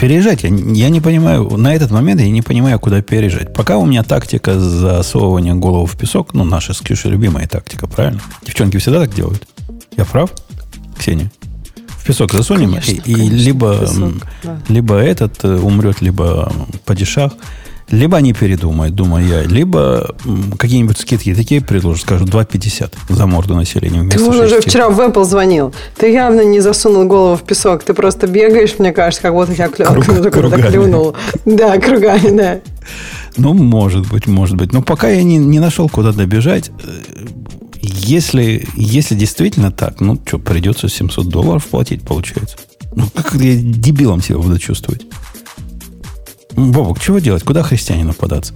переезжать, 0.00 0.42
я, 0.42 0.50
я 0.50 0.88
не 0.88 1.00
понимаю, 1.00 1.48
на 1.56 1.74
этот 1.74 1.90
момент 1.90 2.20
я 2.20 2.30
не 2.30 2.42
понимаю, 2.42 2.78
куда 2.78 3.02
переезжать. 3.02 3.52
Пока 3.54 3.78
у 3.78 3.86
меня 3.86 4.02
тактика 4.02 4.58
засовывания 4.58 5.54
голову 5.54 5.86
в 5.86 5.96
песок, 5.96 6.34
ну, 6.34 6.44
наша 6.44 6.74
с 6.74 6.80
Ксюшей 6.80 7.10
любимая 7.10 7.46
тактика, 7.46 7.86
правильно? 7.86 8.20
Девчонки 8.42 8.78
всегда 8.78 9.00
так 9.00 9.14
делают. 9.14 9.46
Я 9.96 10.04
прав, 10.04 10.30
Ксения? 10.98 11.30
В 11.88 12.04
песок 12.04 12.32
засунем, 12.32 12.70
конечно, 12.70 12.92
и, 12.92 13.00
конечно, 13.00 13.22
и 13.22 13.28
либо, 13.30 13.78
песок, 13.80 14.12
да. 14.42 14.60
либо 14.68 14.96
этот 14.96 15.44
э, 15.44 15.58
умрет, 15.58 16.00
либо 16.00 16.50
падишах. 16.86 17.32
Либо 17.90 18.18
они 18.18 18.34
передумают, 18.34 18.94
думаю 18.94 19.26
я, 19.26 19.42
либо 19.42 20.14
какие-нибудь 20.58 20.98
скидки 20.98 21.34
такие 21.34 21.62
предложат, 21.62 22.02
скажут 22.02 22.28
2,50 22.28 22.92
за 23.08 23.26
морду 23.26 23.54
населения. 23.54 24.08
Ты 24.10 24.22
уже 24.22 24.60
вчера 24.60 24.90
в 24.90 25.00
Apple 25.00 25.24
звонил. 25.24 25.72
Ты 25.96 26.12
явно 26.12 26.44
не 26.44 26.60
засунул 26.60 27.04
голову 27.06 27.36
в 27.36 27.42
песок. 27.42 27.82
Ты 27.84 27.94
просто 27.94 28.26
бегаешь, 28.26 28.78
мне 28.78 28.92
кажется, 28.92 29.22
как 29.22 29.32
будто 29.32 29.52
я 29.52 29.68
клю... 29.68 29.86
Круг, 30.30 30.54
клюнул. 30.54 31.16
Да, 31.46 31.78
кругами, 31.78 32.36
да. 32.36 32.60
Ну, 33.38 33.54
может 33.54 34.06
быть, 34.08 34.26
может 34.26 34.56
быть. 34.56 34.72
Но 34.72 34.82
пока 34.82 35.08
я 35.08 35.22
не, 35.22 35.38
не 35.38 35.58
нашел, 35.60 35.88
куда 35.88 36.12
добежать. 36.12 36.70
Если, 37.80 38.66
если 38.74 39.14
действительно 39.14 39.70
так, 39.70 40.00
ну, 40.00 40.20
что, 40.26 40.38
придется 40.38 40.88
700 40.88 41.28
долларов 41.28 41.66
платить, 41.66 42.02
получается. 42.02 42.56
Ну, 42.94 43.06
как 43.14 43.34
я 43.34 43.54
дебилом 43.56 44.22
себя 44.22 44.38
буду 44.38 44.58
чувствовать? 44.58 45.06
Бобок, 46.58 47.00
чего 47.00 47.18
делать? 47.18 47.44
Куда 47.44 47.62
христианину 47.62 48.12
податься? 48.12 48.54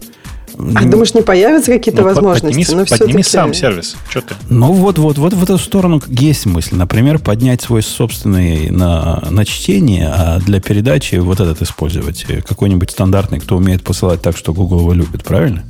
А 0.75 0.85
думаешь, 0.85 1.15
не 1.15 1.23
появятся 1.23 1.73
какие-то 1.73 2.03
ну, 2.03 2.09
возможности? 2.09 2.59
Подними, 2.59 2.81
но 2.81 2.85
подними 2.85 3.23
сам 3.23 3.55
сервис. 3.55 3.97
Что 4.11 4.21
ты? 4.21 4.35
Ну 4.51 4.73
вот, 4.73 4.99
вот, 4.99 5.17
вот 5.17 5.33
в 5.33 5.43
эту 5.43 5.57
сторону 5.57 6.03
есть 6.09 6.45
мысль. 6.47 6.77
Например, 6.77 7.19
поднять 7.19 7.63
свой 7.63 7.83
собственный 7.83 8.71
на, 8.71 9.23
на 9.31 9.45
чтение, 9.47 10.09
а 10.09 10.41
для 10.41 10.61
передачи 10.61 11.15
вот 11.17 11.41
этот 11.41 11.63
использовать. 11.63 12.25
Какой-нибудь 12.47 12.91
стандартный, 12.91 13.41
кто 13.41 13.57
умеет 13.57 13.83
посылать 13.83 14.21
так, 14.21 14.37
что 14.37 14.53
Google 14.53 14.81
его 14.81 14.93
любит, 14.93 15.25
правильно? 15.25 15.65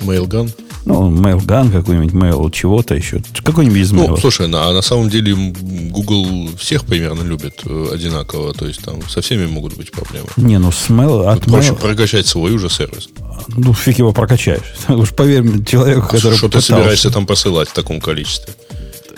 Mailgun. 0.00 0.50
Ну, 0.86 1.10
Mailgun 1.10 1.72
какой-нибудь, 1.72 2.12
Mail 2.12 2.48
чего-то 2.52 2.94
еще. 2.94 3.20
Какой-нибудь 3.42 3.78
из 3.78 3.92
Mail. 3.92 4.06
Ну, 4.10 4.16
слушай, 4.16 4.46
а 4.46 4.72
на 4.72 4.82
самом 4.82 5.10
деле 5.10 5.34
Google 5.34 6.48
всех 6.56 6.84
примерно 6.84 7.22
любит 7.22 7.60
э, 7.66 7.88
одинаково. 7.92 8.54
То 8.54 8.66
есть 8.66 8.82
там 8.82 9.02
со 9.08 9.20
всеми 9.20 9.46
могут 9.46 9.76
быть 9.76 9.90
проблемы. 9.90 10.28
Не, 10.36 10.58
ну 10.58 10.70
с 10.70 10.88
Mail... 10.88 11.26
От 11.26 11.42
проще 11.42 11.72
Mail... 11.72 11.80
прокачать 11.80 12.28
свой 12.28 12.52
уже 12.52 12.70
сервис. 12.70 13.08
Ну, 13.48 13.74
фиг 13.74 13.98
его 13.98 14.12
прокачаешь. 14.12 14.62
Уж 14.88 15.10
поверь 15.10 15.64
человеку, 15.64 16.02
а 16.02 16.06
который 16.06 16.36
Что 16.36 16.46
попытался... 16.46 16.68
ты 16.68 16.74
собираешься 16.74 17.10
там 17.10 17.26
посылать 17.26 17.68
в 17.68 17.72
таком 17.72 18.00
количестве? 18.00 18.54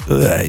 Э, 0.09 0.45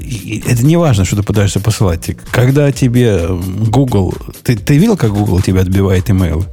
это 0.47 0.65
не 0.65 0.77
важно, 0.77 1.03
что 1.03 1.17
ты 1.17 1.23
пытаешься 1.23 1.59
посылать. 1.59 2.15
Когда 2.31 2.71
тебе 2.71 3.27
Google... 3.27 4.13
Ты, 4.43 4.55
ты 4.55 4.77
видел, 4.77 4.95
как 4.95 5.11
Google 5.11 5.41
тебе 5.41 5.59
отбивает 5.59 6.09
имейлы? 6.09 6.45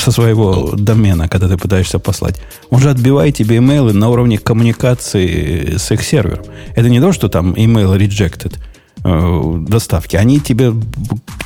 Со 0.00 0.10
своего 0.10 0.74
домена, 0.76 1.28
когда 1.28 1.48
ты 1.48 1.56
пытаешься 1.56 1.98
послать. 1.98 2.40
Он 2.70 2.80
же 2.80 2.90
отбивает 2.90 3.36
тебе 3.36 3.58
имейлы 3.58 3.92
на 3.92 4.08
уровне 4.08 4.38
коммуникации 4.38 5.76
с 5.76 5.90
их 5.90 6.02
сервером. 6.02 6.44
Это 6.74 6.88
не 6.88 7.00
то, 7.00 7.12
что 7.12 7.28
там 7.28 7.52
email 7.54 7.96
rejected 7.96 8.58
э, 9.04 9.64
доставки. 9.68 10.16
Они 10.16 10.40
тебе 10.40 10.72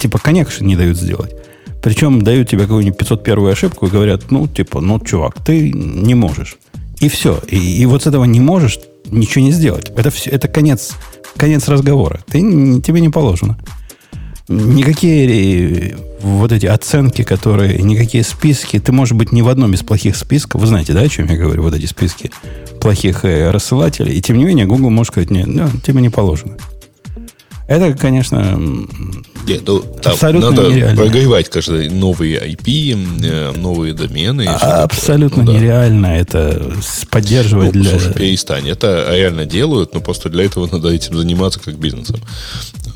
типа 0.01 0.17
connection 0.17 0.65
не 0.65 0.77
дают 0.77 0.97
сделать. 0.97 1.35
Причем 1.83 2.23
дают 2.23 2.49
тебе 2.49 2.63
какую-нибудь 2.63 2.99
501 2.99 3.49
ошибку 3.49 3.87
и 3.87 3.91
говорят, 3.91 4.31
ну, 4.31 4.47
типа, 4.47 4.81
ну, 4.81 5.01
чувак, 5.01 5.37
ты 5.43 5.73
не 5.73 6.15
можешь. 6.15 6.57
И 7.01 7.09
все. 7.09 7.41
И, 7.49 7.57
и 7.57 7.87
вот 7.87 8.03
с 8.03 8.07
этого 8.07 8.25
не 8.25 8.41
можешь 8.41 8.79
ничего 9.07 9.45
не 9.45 9.53
сделать. 9.53 9.91
Это, 9.97 10.11
все, 10.11 10.29
это 10.31 10.47
конец, 10.49 10.93
конец 11.37 11.69
разговора. 11.69 12.21
Ты, 12.27 12.41
тебе 12.83 13.01
не 13.01 13.09
положено 13.09 13.59
никакие 14.51 15.93
э, 15.93 15.97
вот 16.21 16.53
эти 16.53 16.67
оценки, 16.67 17.23
которые, 17.23 17.79
никакие 17.83 18.25
списки, 18.25 18.79
ты, 18.79 18.93
может 18.93 19.17
быть, 19.17 19.33
не 19.33 19.43
в 19.43 19.49
одном 19.49 19.73
из 19.73 19.83
плохих 19.83 20.17
списков, 20.17 20.61
вы 20.61 20.67
знаете, 20.67 20.93
да, 20.93 21.01
о 21.01 21.09
чем 21.09 21.27
я 21.27 21.37
говорю, 21.37 21.63
вот 21.63 21.75
эти 21.75 21.87
списки 21.87 22.31
плохих 22.81 23.25
э, 23.25 23.51
рассылателей, 23.51 24.15
и 24.15 24.21
тем 24.21 24.37
не 24.37 24.45
менее 24.45 24.67
Google 24.67 24.91
может 24.91 25.13
сказать, 25.13 25.31
нет, 25.31 25.47
ну, 25.47 25.69
тебе 25.85 26.03
не 26.03 26.11
положено. 26.11 26.57
Это, 27.71 27.97
конечно, 27.97 28.61
Нет, 29.47 29.63
ну, 29.65 29.79
там 30.03 30.15
абсолютно 30.15 30.51
надо 30.51 30.71
нереально. 30.71 31.01
прогревать 31.01 31.49
каждый 31.49 31.89
новые 31.89 32.41
IP, 32.41 33.23
э, 33.23 33.53
новые 33.57 33.95
домены. 33.95 34.45
А, 34.49 34.83
абсолютно 34.83 35.45
ну, 35.45 35.53
да. 35.53 35.57
нереально 35.57 36.07
это 36.07 36.73
поддерживать 37.11 37.73
ну, 37.73 37.81
для... 37.83 37.91
Слушай, 37.93 38.13
перестань. 38.15 38.69
Это 38.69 39.07
реально 39.13 39.47
делают, 39.47 39.95
но 39.95 40.01
просто 40.01 40.29
для 40.31 40.47
этого 40.47 40.67
надо 40.67 40.89
этим 40.89 41.17
заниматься 41.17 41.61
как 41.61 41.77
бизнесом. 41.79 42.17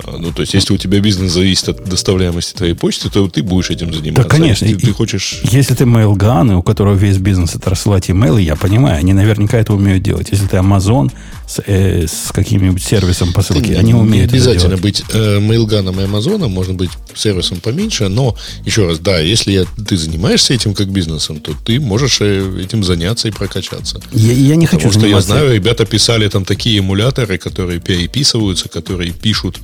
А, 0.02 0.16
Ну, 0.18 0.32
то 0.32 0.40
есть, 0.40 0.54
если 0.54 0.74
у 0.74 0.76
тебя 0.76 0.98
бизнес 0.98 1.30
зависит 1.30 1.68
от 1.68 1.84
доставляемости 1.84 2.56
твоей 2.56 2.74
почты, 2.74 3.10
то 3.10 3.28
ты 3.28 3.44
будешь 3.44 3.70
этим 3.70 3.94
заниматься. 3.94 4.24
Да, 4.24 4.28
конечно. 4.28 4.64
Если 4.64 4.76
И- 4.82 4.86
ты 4.86 4.92
хочешь... 4.92 5.40
Если 5.44 5.74
ты 5.76 5.84
mailgun, 5.84 6.52
у 6.56 6.62
которого 6.64 6.94
весь 6.96 7.18
бизнес 7.18 7.54
это 7.54 7.70
рассылать 7.70 8.10
имейлы, 8.10 8.42
я 8.42 8.56
понимаю, 8.56 8.98
они 8.98 9.12
наверняка 9.12 9.56
это 9.56 9.72
умеют 9.72 10.02
делать. 10.02 10.30
Если 10.32 10.48
ты 10.48 10.56
Amazon 10.56 11.12
с, 11.46 11.62
э, 11.64 12.06
с 12.08 12.32
каким-нибудь 12.32 12.82
сервисом 12.82 13.32
посылки, 13.32 13.68
Не- 13.68 13.74
они 13.76 13.94
умеют 13.94 14.32
это 14.34 14.63
обязательно 14.66 14.76
делать. 14.76 14.82
быть 14.82 15.04
э, 15.14 15.38
Mailgun 15.40 16.02
и 16.02 16.06
Amazon, 16.06 16.48
можно 16.48 16.74
быть 16.74 16.90
сервисом 17.14 17.58
поменьше, 17.60 18.08
но 18.08 18.36
еще 18.64 18.86
раз, 18.86 18.98
да, 18.98 19.18
если 19.18 19.52
я- 19.52 19.64
ты 19.88 19.96
занимаешься 19.96 20.54
этим 20.54 20.74
как 20.74 20.88
бизнесом, 20.88 21.40
то 21.40 21.52
ты 21.64 21.78
можешь 21.80 22.18
э, 22.20 22.60
этим 22.62 22.82
заняться 22.84 23.28
и 23.28 23.30
прокачаться. 23.30 24.00
Я, 24.12 24.32
я 24.32 24.56
не 24.56 24.66
хочу 24.66 24.88
Потому 24.88 24.92
что 24.92 25.00
я 25.00 25.20
заниматься- 25.20 25.28
знаю, 25.32 25.54
ребята 25.54 25.84
писали 25.86 26.28
там 26.28 26.44
такие 26.44 26.78
эмуляторы, 26.78 27.38
которые 27.38 27.80
переписываются, 27.80 28.68
которые 28.68 29.12
пишут 29.12 29.58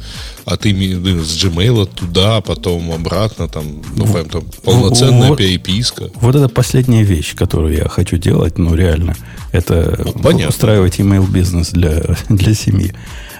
от 0.45 0.67
имени 0.67 1.21
с 1.23 1.45
Gmail 1.45 1.87
туда, 1.95 2.41
потом 2.41 2.93
обратно, 2.93 3.49
там, 3.49 3.83
ну, 3.97 4.07
прям 4.13 4.29
там 4.29 4.45
полноценная 4.65 5.29
вот- 5.29 5.39
переписка. 5.39 6.11
Вот 6.15 6.35
это 6.35 6.49
последняя 6.49 7.03
вещь, 7.03 7.35
которую 7.35 7.77
я 7.77 7.89
хочу 7.89 8.17
делать, 8.17 8.59
ну 8.59 8.75
реально, 8.75 9.17
это 9.53 10.01
Ну, 10.05 10.13
понятно. 10.23 10.49
устраивать 10.49 10.99
email 11.01 11.29
бизнес 11.31 11.71
для, 11.71 12.03
для 12.29 12.55
семьи. 12.55 12.95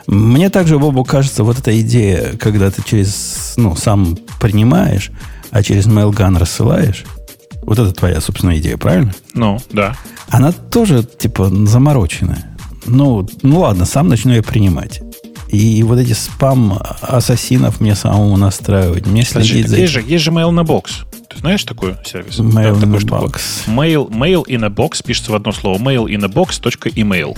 Мне 0.07 0.51
также, 0.51 0.79
Бобу, 0.79 1.05
кажется, 1.05 1.45
вот 1.45 1.59
эта 1.59 1.79
идея, 1.81 2.37
когда 2.39 2.71
ты 2.71 2.83
через, 2.83 3.55
ну, 3.57 3.77
сам 3.77 4.19
принимаешь, 4.41 5.11
а 5.51 5.63
через 5.63 5.87
mailgun 5.87 6.39
рассылаешь, 6.39 7.05
вот 7.63 7.79
это 7.79 7.93
твоя, 7.93 8.21
собственно, 8.21 8.57
идея, 8.59 8.77
правильно? 8.77 9.15
Ну, 9.35 9.61
да. 9.71 9.97
Она 10.29 10.53
тоже, 10.53 11.05
типа, 11.05 11.51
замороченная. 11.67 12.57
Ну, 12.87 13.29
ну 13.43 13.61
ладно, 13.61 13.85
сам 13.85 14.09
начну 14.09 14.33
ее 14.33 14.43
принимать. 14.43 15.01
И 15.49 15.83
вот 15.83 15.99
эти 15.99 16.13
спам-ассасинов 16.13 17.81
мне 17.81 17.95
самому 17.95 18.37
настраивать, 18.37 19.07
мне 19.07 19.25
Подожди, 19.25 19.53
следить 19.53 19.69
за 19.69 19.77
есть 19.79 19.93
же, 19.93 20.01
есть 20.01 20.25
же 20.25 20.31
Mail 20.31 20.59
a 20.59 20.63
Box. 20.63 21.07
Ты 21.29 21.39
знаешь 21.39 21.65
такой 21.65 21.97
сервис? 22.05 22.39
Mail 22.39 22.77
a 22.77 23.01
штуку. 23.01 23.27
Box. 23.27 23.41
Mail, 23.67 24.09
mail 24.09 24.45
in 24.47 24.65
a 24.65 24.69
box 24.69 25.03
пишется 25.05 25.33
в 25.33 25.35
одно 25.35 25.53
слово. 25.53 25.79
Mail 25.79 26.07
in 26.07 26.25
a 26.25 26.29
box.email. 26.29 27.37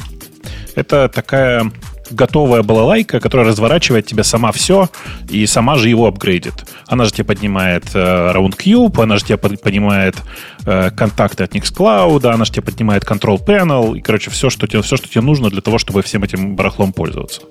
Это 0.75 1.09
такая 1.09 1.71
готовая 2.13 2.63
балалайка, 2.63 3.21
которая 3.21 3.47
разворачивает 3.47 4.07
тебе 4.07 4.25
сама 4.25 4.53
все 4.53 4.89
и 5.29 5.47
сама 5.47 5.77
же 5.77 5.89
его 5.89 6.07
апгрейдит. 6.07 6.55
Она 6.87 7.05
же 7.05 7.13
тебе 7.13 7.25
поднимает 7.25 7.85
э, 7.95 8.33
RoundCube, 8.33 9.03
она 9.03 9.17
же 9.17 9.25
тебе 9.25 9.39
под- 9.39 9.61
поднимает 9.61 10.17
э, 10.65 10.91
контакты 10.91 11.45
от 11.45 11.55
Nextcloud, 11.55 12.27
она 12.27 12.45
же 12.45 12.53
тебе 12.53 12.63
поднимает 12.63 13.05
Control 13.05 13.45
Panel, 13.45 13.97
и, 13.97 14.01
короче, 14.01 14.31
все 14.31 14.51
что, 14.51 14.67
тебе, 14.67 14.83
все, 14.83 14.97
что 14.97 15.09
тебе 15.09 15.23
нужно 15.23 15.51
для 15.51 15.61
того, 15.61 15.79
чтобы 15.79 16.03
всем 16.03 16.23
этим 16.25 16.57
барахлом 16.57 16.93
пользоваться. 16.93 17.43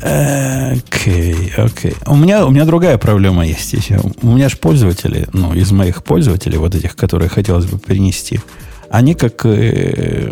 Окей, 0.00 1.52
окей. 1.56 1.94
У 2.06 2.16
меня, 2.16 2.44
у 2.44 2.50
меня 2.50 2.64
другая 2.64 2.98
проблема 2.98 3.46
есть 3.46 3.72
еще. 3.72 4.00
У 4.22 4.32
меня 4.32 4.48
же 4.48 4.56
пользователи, 4.56 5.26
ну, 5.32 5.54
из 5.54 5.72
моих 5.72 6.04
пользователей, 6.04 6.58
вот 6.58 6.74
этих, 6.74 6.94
которые 6.94 7.28
хотелось 7.30 7.66
бы 7.66 7.78
перенести, 7.78 8.40
они 8.94 9.14
как 9.14 9.44
э, 9.44 10.30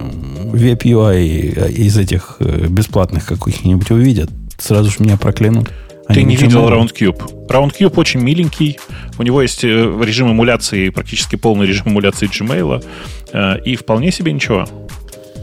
веб-UI 0.53 1.73
из 1.73 1.97
этих 1.97 2.37
э, 2.39 2.67
бесплатных 2.69 3.27
каких-нибудь 3.27 3.91
увидят, 3.91 4.31
сразу 4.59 4.91
же 4.91 4.97
меня 5.01 5.17
проклянут. 5.17 5.69
Ты 6.09 6.21
Они 6.21 6.25
не 6.25 6.37
видел. 6.37 6.69
RoundCube. 6.69 7.49
RoundCube 7.49 7.95
очень 7.97 8.21
миленький. 8.21 8.79
У 9.19 9.23
него 9.23 9.43
есть 9.43 9.65
э, 9.65 9.69
режим 9.69 10.31
эмуляции, 10.33 10.91
практически 10.91 11.37
полный 11.37 11.67
режим 11.67 11.89
эмуляции 11.89 12.29
Gmail. 12.29 12.85
э, 13.33 13.63
И 13.65 13.77
вполне 13.77 14.13
себе 14.13 14.33
ничего. 14.33 14.67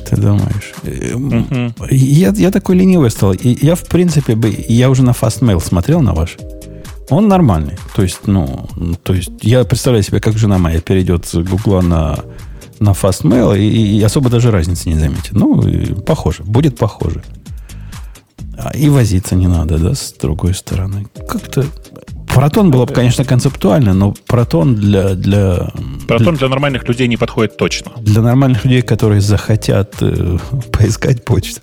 Ты 0.09 0.15
думаешь? 0.15 0.73
Э. 0.83 1.69
Я, 1.91 2.29
я 2.29 2.51
такой 2.51 2.75
ленивый 2.77 3.09
стал. 3.09 3.33
И 3.33 3.65
я, 3.65 3.75
в 3.75 3.85
принципе, 3.85 4.35
бы, 4.35 4.53
я 4.67 4.89
уже 4.89 5.03
на 5.03 5.11
Fastmail 5.11 5.59
смотрел 5.61 6.01
на 6.01 6.13
ваш. 6.13 6.37
Он 7.09 7.27
нормальный. 7.27 7.75
То 7.95 8.03
есть, 8.03 8.27
ну, 8.27 8.67
то 9.03 9.13
есть, 9.13 9.31
я 9.41 9.63
представляю 9.63 10.03
себе, 10.03 10.19
как 10.19 10.37
жена 10.37 10.57
моя 10.57 10.79
перейдет 10.79 11.25
с 11.25 11.35
Гугла 11.35 11.81
на, 11.81 12.19
на 12.79 12.91
Fastmail 12.91 13.57
и, 13.57 13.97
и 13.97 14.03
особо 14.03 14.29
даже 14.29 14.51
разницы 14.51 14.89
не 14.89 14.95
заметит. 14.95 15.31
Ну, 15.33 15.61
похоже. 16.05 16.43
Будет 16.43 16.77
похоже. 16.77 17.23
А, 18.57 18.71
И 18.75 18.89
возиться 18.89 19.35
не 19.35 19.47
надо, 19.47 19.77
да, 19.77 19.93
с 19.93 20.13
другой 20.13 20.53
стороны. 20.53 21.07
Как-то... 21.27 21.65
Протон 22.27 22.69
было 22.69 22.85
бы, 22.85 22.93
конечно, 22.93 23.25
концептуально, 23.25 23.93
но 23.93 24.13
протон 24.27 24.75
для, 24.75 25.15
для, 25.15 25.71
Протон 26.07 26.35
для 26.35 26.47
нормальных 26.47 26.87
людей 26.87 27.07
не 27.07 27.17
подходит 27.17 27.57
точно. 27.57 27.91
для 27.97 28.21
нормальных 28.21 28.65
людей, 28.65 28.83
которые 28.83 29.19
захотят 29.19 29.95
э, 30.01 30.37
поискать 30.71 31.25
почту, 31.25 31.61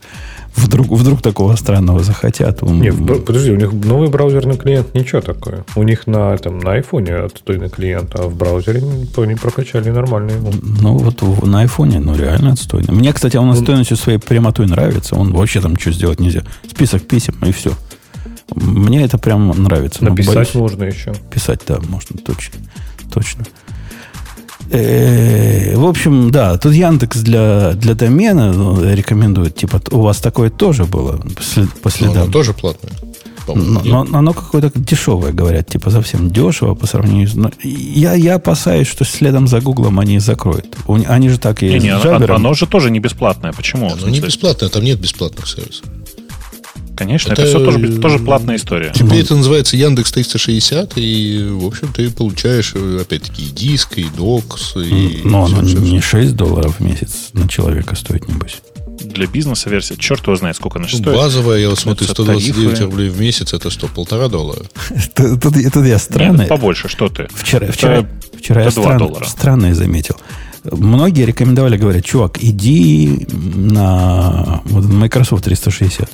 вдруг, 0.56 0.88
вдруг 0.88 1.22
такого 1.22 1.54
странного 1.56 2.02
захотят. 2.02 2.62
м, 2.62 2.80
Не, 2.80 2.90
в 2.90 3.00
бра- 3.02 3.16
подожди, 3.18 3.50
у 3.52 3.56
них 3.56 3.72
новый 3.72 4.08
браузерный 4.08 4.56
клиент 4.56 4.94
ничего 4.94 5.20
такое. 5.20 5.64
У 5.76 5.82
них 5.82 6.06
на, 6.06 6.36
там, 6.38 6.58
на 6.58 6.72
айфоне 6.72 7.14
отстойный 7.16 7.68
клиент, 7.68 8.14
а 8.14 8.28
в 8.28 8.36
браузере 8.36 8.82
они 9.16 9.34
прокачали 9.34 9.90
нормально 9.90 10.32
его. 10.32 10.50
Ну, 10.80 10.96
вот 10.96 11.22
на 11.46 11.60
айфоне, 11.60 12.00
ну, 12.00 12.16
реально 12.16 12.52
отстойно. 12.52 12.92
Мне, 12.92 13.12
кстати, 13.12 13.36
он 13.36 13.50
отстойностью 13.50 13.96
своей 13.96 14.18
прямотой 14.18 14.66
нравится. 14.66 15.14
Он 15.16 15.32
вообще 15.32 15.60
там 15.60 15.78
что 15.78 15.92
сделать 15.92 16.20
нельзя. 16.20 16.42
Список 16.68 17.06
писем, 17.06 17.34
и 17.46 17.52
все. 17.52 17.72
Мне 18.54 19.02
это 19.04 19.18
прям 19.18 19.48
нравится. 19.62 20.04
но 20.04 20.10
Написать 20.10 20.34
боюсь- 20.34 20.54
можно 20.54 20.84
еще. 20.84 21.12
Писать, 21.32 21.60
да, 21.66 21.78
можно, 21.88 22.16
точно. 22.18 22.58
Точно. 23.12 23.44
Э, 24.70 25.76
В 25.76 25.84
общем, 25.86 26.30
да, 26.30 26.56
тут 26.58 26.72
Яндекс 26.74 27.18
для, 27.20 27.72
для 27.74 27.94
домена 27.94 28.52
ну, 28.52 28.82
рекомендует. 28.92 29.54
Типа, 29.56 29.80
у 29.90 30.00
вас 30.00 30.18
такое 30.18 30.50
тоже 30.50 30.84
было 30.84 31.20
по 31.82 31.90
следам. 31.90 32.24
оно 32.24 32.32
тоже 32.32 32.52
платное. 32.52 32.92
по-моему, 33.46 33.80
Но, 33.84 34.04
но 34.04 34.18
оно 34.18 34.32
какое-то 34.32 34.72
дешевое, 34.74 35.32
говорят, 35.32 35.68
типа 35.68 35.90
совсем 35.90 36.30
дешево 36.30 36.74
по 36.74 36.86
сравнению 36.86 37.28
с... 37.28 37.34
но 37.34 37.50
я, 37.62 38.14
я 38.14 38.34
опасаюсь, 38.36 38.88
что 38.88 39.04
следом 39.04 39.46
за 39.46 39.60
Гуглом 39.60 40.00
они 40.00 40.18
закроют. 40.18 40.76
У- 40.88 40.98
Они 41.06 41.28
же 41.28 41.38
так 41.38 41.62
и 41.62 41.66
Не, 41.70 41.78
с 41.80 41.82
не, 41.84 41.90
оно, 41.90 42.02
Джабером. 42.02 42.36
оно 42.36 42.54
же 42.54 42.66
тоже 42.66 42.90
не 42.90 42.98
бесплатное. 42.98 43.52
Почему? 43.52 43.90
Оно 43.92 44.08
не 44.08 44.20
бесплатное, 44.20 44.68
там 44.68 44.82
нет 44.82 44.98
бесплатных 45.00 45.46
сервисов. 45.46 45.84
Конечно, 46.96 47.32
Это, 47.32 47.42
это, 47.42 47.50
все 47.50 47.64
тоже, 47.64 47.78
э, 47.78 48.00
тоже 48.00 48.18
платная 48.18 48.56
история. 48.56 48.90
Теперь 48.94 49.20
это 49.20 49.36
называется 49.36 49.76
Яндекс 49.76 50.12
360, 50.12 50.92
и, 50.96 51.46
в 51.50 51.66
общем, 51.66 51.92
ты 51.92 52.10
получаешь, 52.10 52.72
э, 52.74 52.98
опять-таки, 53.02 53.42
и 53.44 53.50
диск, 53.50 53.98
и 53.98 54.06
докс, 54.16 54.74
и... 54.76 55.20
Но 55.24 55.44
оно 55.44 55.60
не 55.62 56.00
всё. 56.00 56.18
6 56.20 56.34
долларов 56.36 56.76
в 56.78 56.82
месяц 56.82 57.28
на 57.34 57.46
человека 57.48 57.94
стоит, 57.96 58.26
небось. 58.28 58.62
Для 59.04 59.26
бизнеса 59.26 59.68
версия, 59.68 59.96
черт 59.98 60.22
его 60.22 60.36
знает, 60.36 60.56
сколько 60.56 60.78
она 60.78 60.88
Ну, 60.90 60.98
стоит. 60.98 61.14
базовая, 61.16 61.58
я 61.58 61.68
вот 61.68 61.78
смотрю, 61.78 62.06
Это 62.06 62.14
129 62.14 62.70
тарифы. 62.70 62.84
рублей 62.84 63.08
в 63.10 63.20
месяц, 63.20 63.52
это 63.52 63.68
что, 63.70 63.88
полтора 63.88 64.28
доллара? 64.28 64.62
Тут 65.14 65.54
я 65.84 65.98
странно... 65.98 66.46
побольше, 66.46 66.88
что 66.88 67.08
ты? 67.10 67.28
Вчера, 67.34 67.66
Это- 67.66 68.08
вчера 68.38 68.62
я 68.62 68.68
это 68.68 69.24
странное 69.26 69.74
заметил. 69.74 70.16
Многие 70.72 71.24
рекомендовали, 71.26 71.76
говорят, 71.76 72.04
чувак, 72.04 72.42
иди 72.42 73.26
на 73.32 74.62
Microsoft 74.64 75.44
360. 75.44 76.10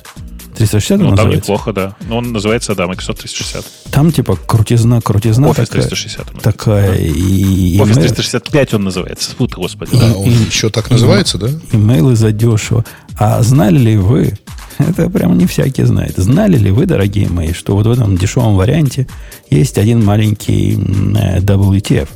360 0.55 0.97
Ну, 0.99 1.05
там 1.05 1.15
называется? 1.15 1.41
неплохо, 1.51 1.73
да. 1.73 1.95
Но 2.07 2.17
он 2.17 2.31
называется, 2.31 2.75
да, 2.75 2.87
Microsoft 2.87 3.19
360. 3.19 3.65
Там 3.91 4.11
типа 4.11 4.35
крутизна, 4.35 5.01
крутизна 5.01 5.47
Office 5.47 5.65
такая, 5.65 5.83
360. 5.87 6.31
он 6.33 6.39
такая 6.39 6.95
и, 6.95 7.77
Office 7.77 7.83
имейл- 7.93 8.01
365 8.01 8.73
он 8.73 8.83
называется. 8.83 9.31
Фу 9.37 9.47
ты, 9.47 9.55
господи. 9.55 9.91
А, 9.95 9.99
да. 9.99 10.13
он 10.15 10.29
еще 10.29 10.69
так 10.69 10.89
называется, 10.89 11.37
да? 11.37 11.49
имейлы 11.71 12.15
задешево. 12.15 12.85
А 13.17 13.41
знали 13.43 13.77
ли 13.77 13.97
вы, 13.97 14.37
это 14.77 15.09
прям 15.09 15.37
не 15.37 15.45
всякий 15.45 15.83
знает, 15.83 16.13
знали 16.17 16.57
ли 16.57 16.71
вы, 16.71 16.85
дорогие 16.85 17.29
мои, 17.29 17.53
что 17.53 17.75
вот 17.75 17.85
в 17.85 17.91
этом 17.91 18.17
дешевом 18.17 18.55
варианте 18.55 19.07
есть 19.49 19.77
один 19.77 20.03
маленький 20.03 20.73
э, 20.75 21.39
WTF? 21.39 22.07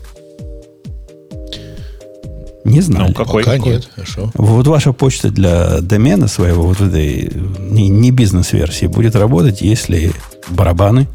Не 2.68 2.82
знали. 2.82 3.08
Ну, 3.08 3.14
какой? 3.14 3.44
Пока 3.44 3.58
нет, 3.58 3.90
хорошо. 3.94 4.32
Вот 4.36 4.68
ваша 4.68 4.92
почта 4.92 5.30
для 5.30 5.80
домена 5.80 6.28
своего, 6.28 6.64
вот 6.64 6.82
этой 6.82 7.32
не, 7.60 7.88
не 7.88 8.12
бизнес-версии, 8.12 8.88
будет 8.88 9.16
работать, 9.16 9.62
если 9.62 10.12
барабаны, 10.50 11.08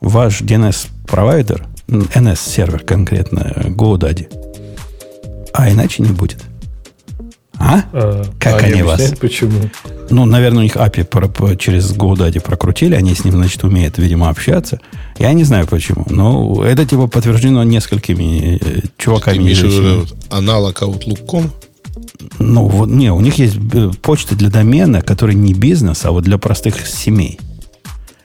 ваш 0.00 0.42
DNS-провайдер, 0.42 1.64
NS-сервер 1.86 2.80
конкретно, 2.80 3.52
GoDaddy, 3.68 4.26
а 5.52 5.70
иначе 5.70 6.02
не 6.02 6.10
будет. 6.10 6.38
А? 7.54 7.84
А, 7.92 8.24
Как 8.40 8.62
а 8.62 8.66
они 8.66 8.82
вас? 8.82 9.14
Почему? 9.20 9.60
Ну, 10.10 10.24
наверное, 10.24 10.60
у 10.60 10.62
них 10.64 10.76
API 10.76 11.56
через 11.56 11.92
GoDaddy 11.92 12.40
прокрутили, 12.40 12.94
они 12.96 13.14
с 13.14 13.24
ним, 13.24 13.34
значит, 13.34 13.62
умеют, 13.62 13.96
видимо, 13.98 14.28
общаться. 14.28 14.80
Я 15.18 15.32
не 15.32 15.44
знаю 15.44 15.66
почему, 15.68 16.04
но 16.10 16.64
это 16.64 16.84
типа 16.84 17.06
подтверждено 17.06 17.62
несколькими 17.62 18.56
э, 18.56 18.58
Ты 18.58 18.90
чуваками. 18.98 19.38
имеешь 19.38 19.58
известными. 19.58 20.00
вот 20.00 20.16
аналог 20.30 20.82
Outlook.com? 20.82 21.50
Ну, 22.38 22.66
вот, 22.66 22.88
не, 22.88 23.12
у 23.12 23.20
них 23.20 23.38
есть 23.38 23.56
э, 23.72 23.90
почта 24.02 24.34
для 24.34 24.50
домена, 24.50 25.00
который 25.00 25.36
не 25.36 25.54
бизнес, 25.54 26.04
а 26.04 26.10
вот 26.10 26.24
для 26.24 26.38
простых 26.38 26.86
семей. 26.86 27.38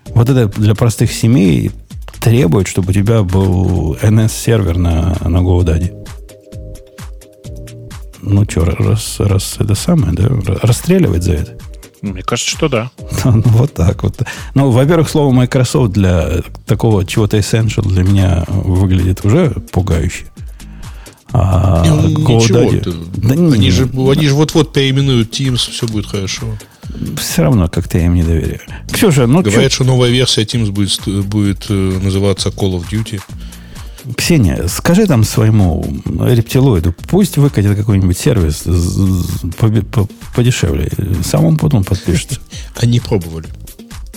Вот 0.07 0.29
это 0.29 0.47
для 0.59 0.73
простых 0.73 1.11
семей 1.11 1.71
требует, 2.19 2.67
чтобы 2.67 2.89
у 2.89 2.93
тебя 2.93 3.21
был 3.21 3.95
NS-сервер 4.01 4.77
на, 4.77 5.15
на 5.23 5.37
GoDaddy. 5.37 6.05
Ну 8.21 8.43
что, 8.49 8.65
раз, 8.65 9.17
раз 9.19 9.57
это 9.59 9.75
самое, 9.75 10.13
да, 10.13 10.29
расстреливать 10.63 11.23
за 11.23 11.33
это? 11.33 11.57
Мне 12.11 12.21
кажется, 12.23 12.49
что 12.51 12.69
да. 12.69 12.91
Ну, 13.25 13.41
вот 13.45 13.73
так 13.73 14.03
вот. 14.03 14.21
Ну, 14.53 14.71
во-первых, 14.71 15.09
слово 15.09 15.31
Microsoft 15.33 15.93
для 15.93 16.41
такого 16.65 17.05
чего-то 17.05 17.37
essential 17.37 17.87
для 17.87 18.03
меня 18.03 18.43
выглядит 18.47 19.25
уже 19.25 19.49
пугающе. 19.71 20.25
А 21.33 21.83
Ну, 21.85 22.07
ничего, 22.09 22.69
ты- 22.69 22.91
Да 23.17 23.33
они, 23.33 23.57
не, 23.57 23.71
же, 23.71 23.89
они 23.93 24.27
же 24.27 24.35
вот-вот 24.35 24.71
переименуют 24.71 25.31
Teams, 25.37 25.57
все 25.71 25.85
будет 25.87 26.05
хорошо. 26.05 26.45
все 27.17 27.41
равно 27.43 27.67
как-то 27.67 27.97
я 27.97 28.05
им 28.05 28.13
не 28.13 28.23
доверяю. 28.23 28.61
Ксюша, 28.91 29.27
ну 29.27 29.41
Говорят, 29.41 29.63
чё- 29.71 29.75
что 29.75 29.83
новая 29.83 30.09
версия 30.11 30.43
Teams 30.43 30.71
будет, 30.71 31.25
будет 31.27 31.65
э, 31.69 31.73
называться 32.01 32.49
Call 32.49 32.79
of 32.79 32.85
Duty. 32.89 33.19
Ксения, 34.15 34.67
скажи 34.67 35.07
там 35.07 35.23
своему 35.23 35.83
рептилоиду, 36.05 36.93
пусть 37.09 37.37
выкатит 37.37 37.75
какой-нибудь 37.75 38.17
сервис 38.17 38.63
подешевле. 40.35 40.91
Сам 41.23 41.45
он 41.45 41.57
потом 41.57 41.83
подпишется. 41.83 42.39
Они 42.75 42.99
пробовали. 42.99 43.47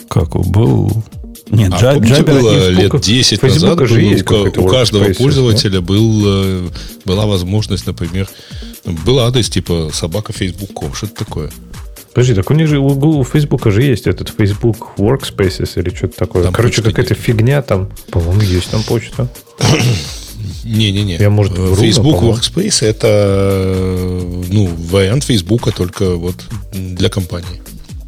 Как 0.09 0.31
был... 0.31 1.05
Нет, 1.51 1.73
А 1.73 1.79
Джа- 1.79 1.95
помните, 1.95 2.23
было 2.23 2.69
лет 2.69 3.01
10 3.01 3.41
Фейсбука 3.41 3.71
назад, 3.71 3.89
же 3.89 3.95
было 3.95 4.11
есть 4.11 4.31
у, 4.31 4.65
у 4.65 4.69
каждого 4.69 5.05
пользователя 5.15 5.81
был, 5.81 6.23
э, 6.27 6.69
была 7.07 7.25
возможность, 7.25 7.87
например, 7.87 8.29
был 8.85 9.21
адрес 9.21 9.49
типа 9.49 9.91
собака 9.95 10.33
facebook.com, 10.33 10.93
что-то 10.93 11.25
такое. 11.25 11.51
Подожди, 12.19 12.35
так 12.35 12.51
у 12.51 12.55
них 12.55 12.67
же 12.67 12.79
у, 12.81 12.89
Google- 12.89 13.21
у 13.21 13.25
Фейсбука 13.25 13.71
же 13.71 13.81
есть 13.85 14.09
этот 14.09 14.29
Facebook 14.37 14.89
Workspaces 14.99 15.71
или 15.81 15.95
что-то 15.95 16.17
такое. 16.17 16.43
Там 16.43 16.53
Короче, 16.53 16.83
какая-то 16.83 17.15
нет. 17.15 17.23
фигня 17.23 17.63
там. 17.63 17.91
По-моему, 18.11 18.41
есть 18.41 18.71
там 18.71 18.83
почта. 18.83 19.29
Не-не-не. 20.65 21.17
Я, 21.17 21.31
может, 21.31 21.53
вру, 21.57 21.69
но, 21.69 21.75
Facebook 21.77 22.17
по-моему. 22.17 22.37
Workspace 22.37 22.85
это 22.85 24.21
ну, 24.51 24.69
вариант 24.91 25.23
Фейсбука 25.25 25.71
только 25.71 26.17
вот 26.17 26.35
для 26.73 27.09
компании. 27.09 27.63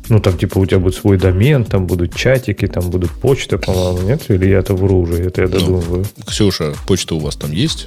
Ну, 0.08 0.18
там, 0.18 0.36
типа, 0.36 0.58
у 0.58 0.66
тебя 0.66 0.80
будет 0.80 0.96
свой 0.96 1.16
домен, 1.16 1.64
там 1.64 1.86
будут 1.86 2.12
чатики, 2.16 2.66
там 2.66 2.90
будут 2.90 3.12
почты, 3.12 3.58
по-моему, 3.58 4.08
нет? 4.08 4.22
Или 4.28 4.48
я 4.48 4.58
это 4.58 4.74
вру 4.74 5.02
уже, 5.02 5.22
это 5.22 5.42
я 5.42 5.46
Ну. 5.46 5.52
додумываю. 5.52 6.04
Ксюша, 6.26 6.74
почта 6.88 7.14
у 7.14 7.20
вас 7.20 7.36
там 7.36 7.52
есть? 7.52 7.86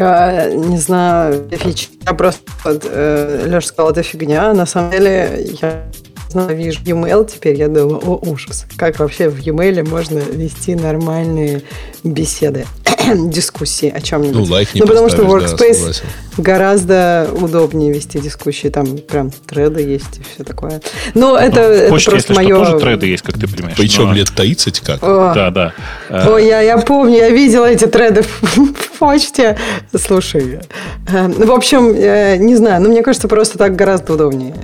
Я 0.00 0.50
не 0.54 0.78
знаю 0.78 1.46
фичи. 1.50 1.88
Я 2.06 2.14
просто... 2.14 2.40
Вот, 2.64 2.86
э, 2.90 3.44
Леша 3.46 3.66
сказал, 3.66 3.90
это 3.90 4.02
фигня. 4.02 4.54
На 4.54 4.64
самом 4.64 4.92
деле, 4.92 5.46
я 5.60 5.84
знаю, 6.30 6.56
вижу 6.56 6.80
e-mail 6.86 7.28
теперь, 7.30 7.56
я 7.56 7.68
думаю, 7.68 7.98
о, 7.98 8.18
ужас. 8.26 8.64
Как 8.78 8.98
вообще 8.98 9.28
в 9.28 9.38
e-mail 9.40 9.86
можно 9.86 10.18
вести 10.18 10.74
нормальные 10.74 11.62
беседы, 12.02 12.64
дискуссии 13.30 13.92
о 13.94 14.00
чем-нибудь? 14.00 14.36
Ну, 14.36 14.44
лайк 14.52 14.74
не 14.74 14.80
Ну, 14.80 14.86
потому 14.86 15.08
что 15.08 15.18
да, 15.22 15.28
Workspace 15.28 15.74
согласен. 15.74 16.04
гораздо 16.38 17.28
удобнее 17.40 17.92
вести 17.92 18.18
дискуссии. 18.18 18.68
Там 18.68 18.98
прям 18.98 19.30
треды 19.46 19.82
есть 19.82 20.18
и 20.18 20.22
все 20.34 20.44
такое. 20.44 20.80
Но 21.14 21.36
это, 21.36 21.60
В 21.60 21.64
это 21.72 21.90
почте, 21.90 22.10
просто 22.10 22.32
что, 22.34 22.42
мое... 22.42 22.56
тоже 22.56 22.78
треды 22.78 23.06
есть, 23.06 23.22
как 23.22 23.38
ты 23.38 23.46
понимаешь. 23.48 23.76
Причем 23.76 24.04
но- 24.06 24.14
лет 24.14 24.28
30 24.34 24.80
как? 24.80 25.02
О, 25.02 25.32
Да, 25.34 25.50
да. 25.50 25.74
Ой, 26.28 26.46
я, 26.46 26.60
я 26.60 26.78
помню, 26.78 27.16
я 27.16 27.30
видела 27.30 27.66
эти 27.66 27.86
треды 27.86 28.22
в, 28.42 28.98
почте. 28.98 29.56
Слушай, 29.96 30.60
э, 31.08 31.26
ну, 31.26 31.46
в 31.46 31.52
общем, 31.52 31.94
э, 31.94 32.36
не 32.36 32.54
знаю, 32.56 32.82
но 32.82 32.88
мне 32.88 33.02
кажется, 33.02 33.28
просто 33.28 33.56
так 33.58 33.74
гораздо 33.76 34.12
удобнее. 34.14 34.54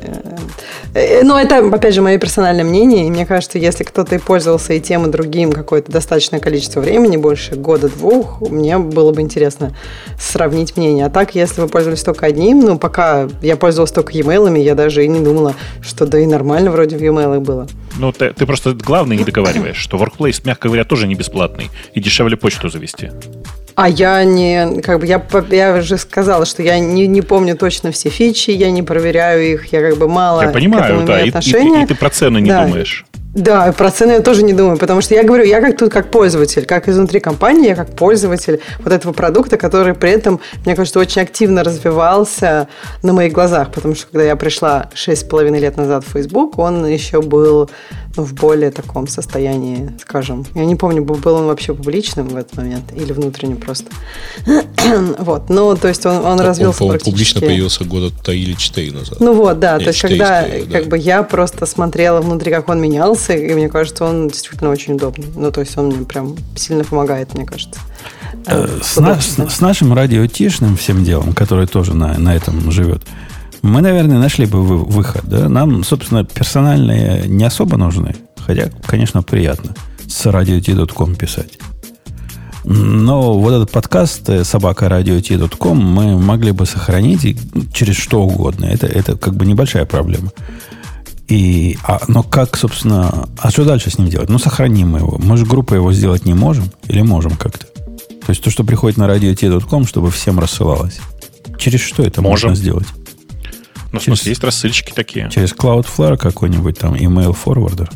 Э, 0.95 1.23
Но 1.23 1.39
это, 1.41 1.59
опять 1.59 1.95
же, 1.95 2.01
мое 2.03 2.19
персональное 2.19 2.65
мнение, 2.65 3.07
и 3.07 3.11
мне 3.11 3.27
кажется, 3.27 3.59
если 3.59 3.85
кто-то 3.85 4.15
и 4.15 4.19
пользовался 4.19 4.73
и 4.75 4.81
тем, 4.81 5.07
и 5.07 5.11
другим 5.11 5.53
какое-то 5.53 5.91
достаточное 5.93 6.41
количество 6.41 6.81
времени, 6.81 7.17
больше 7.17 7.55
года-двух, 7.55 8.26
мне 8.41 8.79
было 8.79 9.13
бы 9.13 9.21
интересно 9.21 9.75
сравнить 10.19 10.77
мнение. 10.77 11.07
А 11.07 11.11
так, 11.11 11.35
если 11.35 11.61
вы 11.61 11.69
пользовались 11.69 12.03
только 12.03 12.27
одним, 12.27 12.61
ну, 12.61 12.79
пока 12.79 13.29
я 13.43 13.57
пользовалась 13.57 13.93
только 13.93 14.13
e-mail, 14.13 14.59
я 14.61 14.75
даже 14.75 15.05
и 15.05 15.09
не 15.09 15.21
думала, 15.21 15.55
что 15.81 16.07
да 16.07 16.19
и 16.19 16.27
нормально 16.27 16.71
вроде 16.71 16.97
в 16.97 17.03
e-mail 17.03 17.41
было. 17.41 17.67
Ну, 17.99 18.13
ты, 18.13 18.33
ты 18.33 18.47
просто 18.47 18.75
главное 18.75 19.17
не 19.17 19.25
договариваешь, 19.25 19.77
что 19.77 19.97
Workplace, 19.97 20.43
мягко 20.45 20.69
говоря, 20.69 20.85
тоже 20.85 21.07
не 21.07 21.15
бесплатный. 21.15 21.71
И 21.95 22.01
дешевле 22.01 22.37
почту 22.37 22.69
завести. 22.69 23.11
А 23.75 23.89
я 23.91 24.25
не, 24.25 24.81
как 24.83 25.01
бы, 25.01 25.07
я, 25.07 25.23
я 25.51 25.77
уже 25.77 25.99
сказала, 25.99 26.47
что 26.47 26.63
я 26.63 26.79
не, 26.79 27.07
не 27.07 27.21
помню 27.23 27.57
точно 27.57 27.91
все 27.93 28.09
фичи, 28.09 28.51
я 28.51 28.71
не 28.71 28.83
проверяю 28.83 29.53
их, 29.53 29.67
я 29.73 29.81
как 29.83 29.99
бы 29.99 30.09
мало 30.09 30.43
Я 30.43 30.49
к 30.49 30.53
понимаю, 30.55 30.85
этому 30.95 31.07
да. 31.07 31.21
И, 31.21 31.29
и 31.29 31.31
ты- 31.31 31.39
отношения. 31.39 31.83
и 31.83 31.87
ты 31.87 31.95
про 31.95 32.09
цены 32.11 32.39
не 32.41 32.49
Да. 32.51 32.65
думаешь. 32.65 33.05
Да, 33.37 33.71
про 33.73 33.91
цены 33.91 34.13
я 34.13 34.21
тоже 34.21 34.43
не 34.43 34.55
думаю, 34.55 34.79
потому 34.79 35.03
что 35.03 35.15
я 35.15 35.23
говорю, 35.23 35.45
я 35.45 35.61
как 35.61 35.77
тут 35.77 35.93
как 35.93 36.11
пользователь, 36.11 36.65
как 36.65 36.89
изнутри 36.89 37.21
компании, 37.21 37.69
я 37.69 37.75
как 37.75 37.95
пользователь 37.95 38.63
вот 38.79 38.95
этого 38.95 39.13
продукта, 39.13 39.59
который 39.59 39.93
при 39.93 40.11
этом, 40.11 40.41
мне 40.65 40.75
кажется, 40.75 40.99
очень 40.99 41.21
активно 41.21 41.63
развивался 41.63 42.69
на 43.03 43.13
моих 43.13 43.35
глазах, 43.35 43.73
потому 43.73 43.95
что 43.95 44.07
когда 44.07 44.25
я 44.25 44.37
пришла 44.37 44.89
6,5 44.95 45.59
лет 45.59 45.77
назад 45.77 46.05
в 46.07 46.13
Facebook, 46.13 46.59
он 46.59 46.87
еще 46.87 47.21
был 47.21 47.69
в 48.17 48.35
более 48.35 48.71
таком 48.71 49.07
состоянии, 49.07 49.91
скажем, 50.01 50.45
я 50.55 50.65
не 50.65 50.75
помню, 50.77 51.05
был 51.05 51.35
он 51.35 51.47
вообще 51.47 51.75
публичным 51.75 52.29
в 52.29 52.37
этот 52.37 52.57
момент 52.57 52.93
или 52.95 53.13
внутренним 53.13 53.59
просто. 53.59 53.91
вот, 55.19 55.49
ну, 55.51 55.77
то 55.77 55.89
есть 55.89 56.05
он, 56.07 56.25
он 56.25 56.39
Так 56.39 56.47
развился 56.47 56.79
по-моему, 56.79 56.99
практически... 56.99 57.11
публично 57.35 57.41
появился 57.41 57.85
года 57.85 58.11
3 58.25 58.41
или 58.43 58.55
4 58.55 58.93
назад. 58.93 59.21
Ну 59.21 59.35
вот, 59.35 59.59
да, 59.59 59.75
Нет, 59.75 59.83
то 59.85 59.89
есть 59.89 59.99
четыре 59.99 60.19
когда 60.19 60.43
да. 60.43 60.79
как 60.79 60.89
бы 60.89 60.99
я 60.99 61.23
просто 61.23 61.67
смотрела 61.67 62.21
внутри, 62.21 62.51
как 62.51 62.69
он 62.69 62.81
менялся, 62.81 63.35
и 63.35 63.55
мне 63.55 63.69
кажется, 63.69 64.05
он 64.05 64.29
действительно 64.29 64.71
очень 64.71 64.95
удобный. 64.95 65.27
Ну, 65.35 65.51
то 65.53 65.61
есть 65.61 65.77
он 65.77 65.87
мне 65.87 66.05
прям 66.05 66.37
сильно 66.57 66.85
помогает, 66.85 67.35
мне 67.35 67.45
кажется. 67.47 67.81
Э, 68.47 68.69
С, 68.83 68.97
на- 68.99 69.21
с- 69.21 69.37
с 69.55 69.61
нашим 69.61 69.93
радиотишным 69.93 70.77
всем 70.77 71.05
делом, 71.05 71.33
который 71.33 71.67
тоже 71.67 71.95
на, 71.95 72.17
на 72.19 72.35
этом 72.35 72.71
живет, 72.71 73.03
мы, 73.67 73.81
наверное, 73.83 74.19
нашли 74.19 74.47
бы 74.47 74.63
вы- 74.63 74.85
выход. 74.85 75.25
Да? 75.27 75.49
Нам, 75.49 75.85
собственно, 75.85 76.25
персональные 76.25 77.27
не 77.27 77.45
особо 77.45 77.77
нужны. 77.77 78.15
Хотя, 78.39 78.71
конечно, 78.87 79.23
приятно 79.23 79.75
с 80.07 80.27
radio.t.com 80.27 81.15
писать. 81.17 81.59
Но 82.65 83.39
вот 83.39 83.53
этот 83.53 83.71
подкаст 83.71 84.29
э, 84.29 84.43
собака 84.45 84.87
radio.t.com 84.87 85.79
мы 85.79 86.19
могли 86.19 86.51
бы 86.53 86.67
сохранить 86.67 87.25
и 87.25 87.37
через 87.73 87.97
что 87.97 88.23
угодно. 88.23 88.65
Это, 88.65 88.87
это 88.87 89.17
как 89.17 89.35
бы 89.37 89.47
небольшая 89.47 89.85
проблема. 89.85 90.33
И, 91.29 91.77
а, 91.85 92.01
но 92.09 92.23
как, 92.23 92.57
собственно, 92.57 93.29
а 93.39 93.51
что 93.51 93.65
дальше 93.65 93.91
с 93.91 93.99
ним 93.99 94.09
делать? 94.09 94.29
Ну, 94.29 94.39
сохраним 94.39 94.91
мы 94.91 94.99
его. 95.01 95.17
Мы 95.19 95.37
же 95.37 95.47
группой 95.47 95.79
его 95.79 95.93
сделать 95.93 96.25
не 96.25 96.35
можем 96.35 96.65
или 96.89 97.03
можем 97.03 97.33
как-то? 97.37 97.67
То 97.67 98.31
есть 98.31 98.43
то, 98.43 98.51
что 98.51 98.65
приходит 98.65 98.99
на 98.99 99.05
radio.t.com, 99.05 99.87
чтобы 99.87 100.11
всем 100.11 100.39
рассылалось. 100.41 100.99
Через 101.59 101.81
что 101.81 102.03
это 102.03 102.21
Можем. 102.21 102.51
можно 102.51 102.61
сделать? 102.61 102.87
Ну, 103.97 104.01
в 104.01 104.05
Через- 104.05 104.19
смысле, 104.19 104.31
есть 104.33 104.45
рассыльщики 104.45 104.93
такие. 104.95 105.31
Через 105.31 105.53
Cloudflare 105.53 106.17
какой-нибудь 106.17 106.79
там 106.79 106.95
email 106.95 107.37
forwarder. 107.45 107.91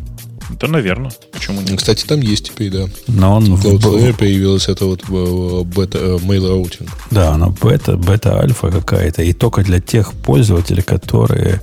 Да, 0.61 0.67
наверное. 0.67 1.13
Почему 1.33 1.61
нет? 1.61 1.79
Кстати, 1.79 2.05
там 2.05 2.21
есть 2.21 2.47
теперь, 2.51 2.71
да. 2.71 2.87
Но 3.07 3.37
он 3.37 3.55
в, 3.55 3.65
Cloudflare 3.65 4.17
появилась 4.17 4.69
это 4.69 4.85
вот 4.87 5.03
э, 5.09 5.63
бета, 5.65 5.99
э, 5.99 6.17
mail 6.17 6.51
routing. 6.63 6.89
да, 7.11 7.33
она 7.33 7.49
бета, 7.49 7.97
бета-альфа 7.97 8.71
какая-то. 8.71 9.23
И 9.23 9.33
только 9.33 9.63
для 9.63 9.81
тех 9.81 10.13
пользователей, 10.13 10.83
которые 10.83 11.61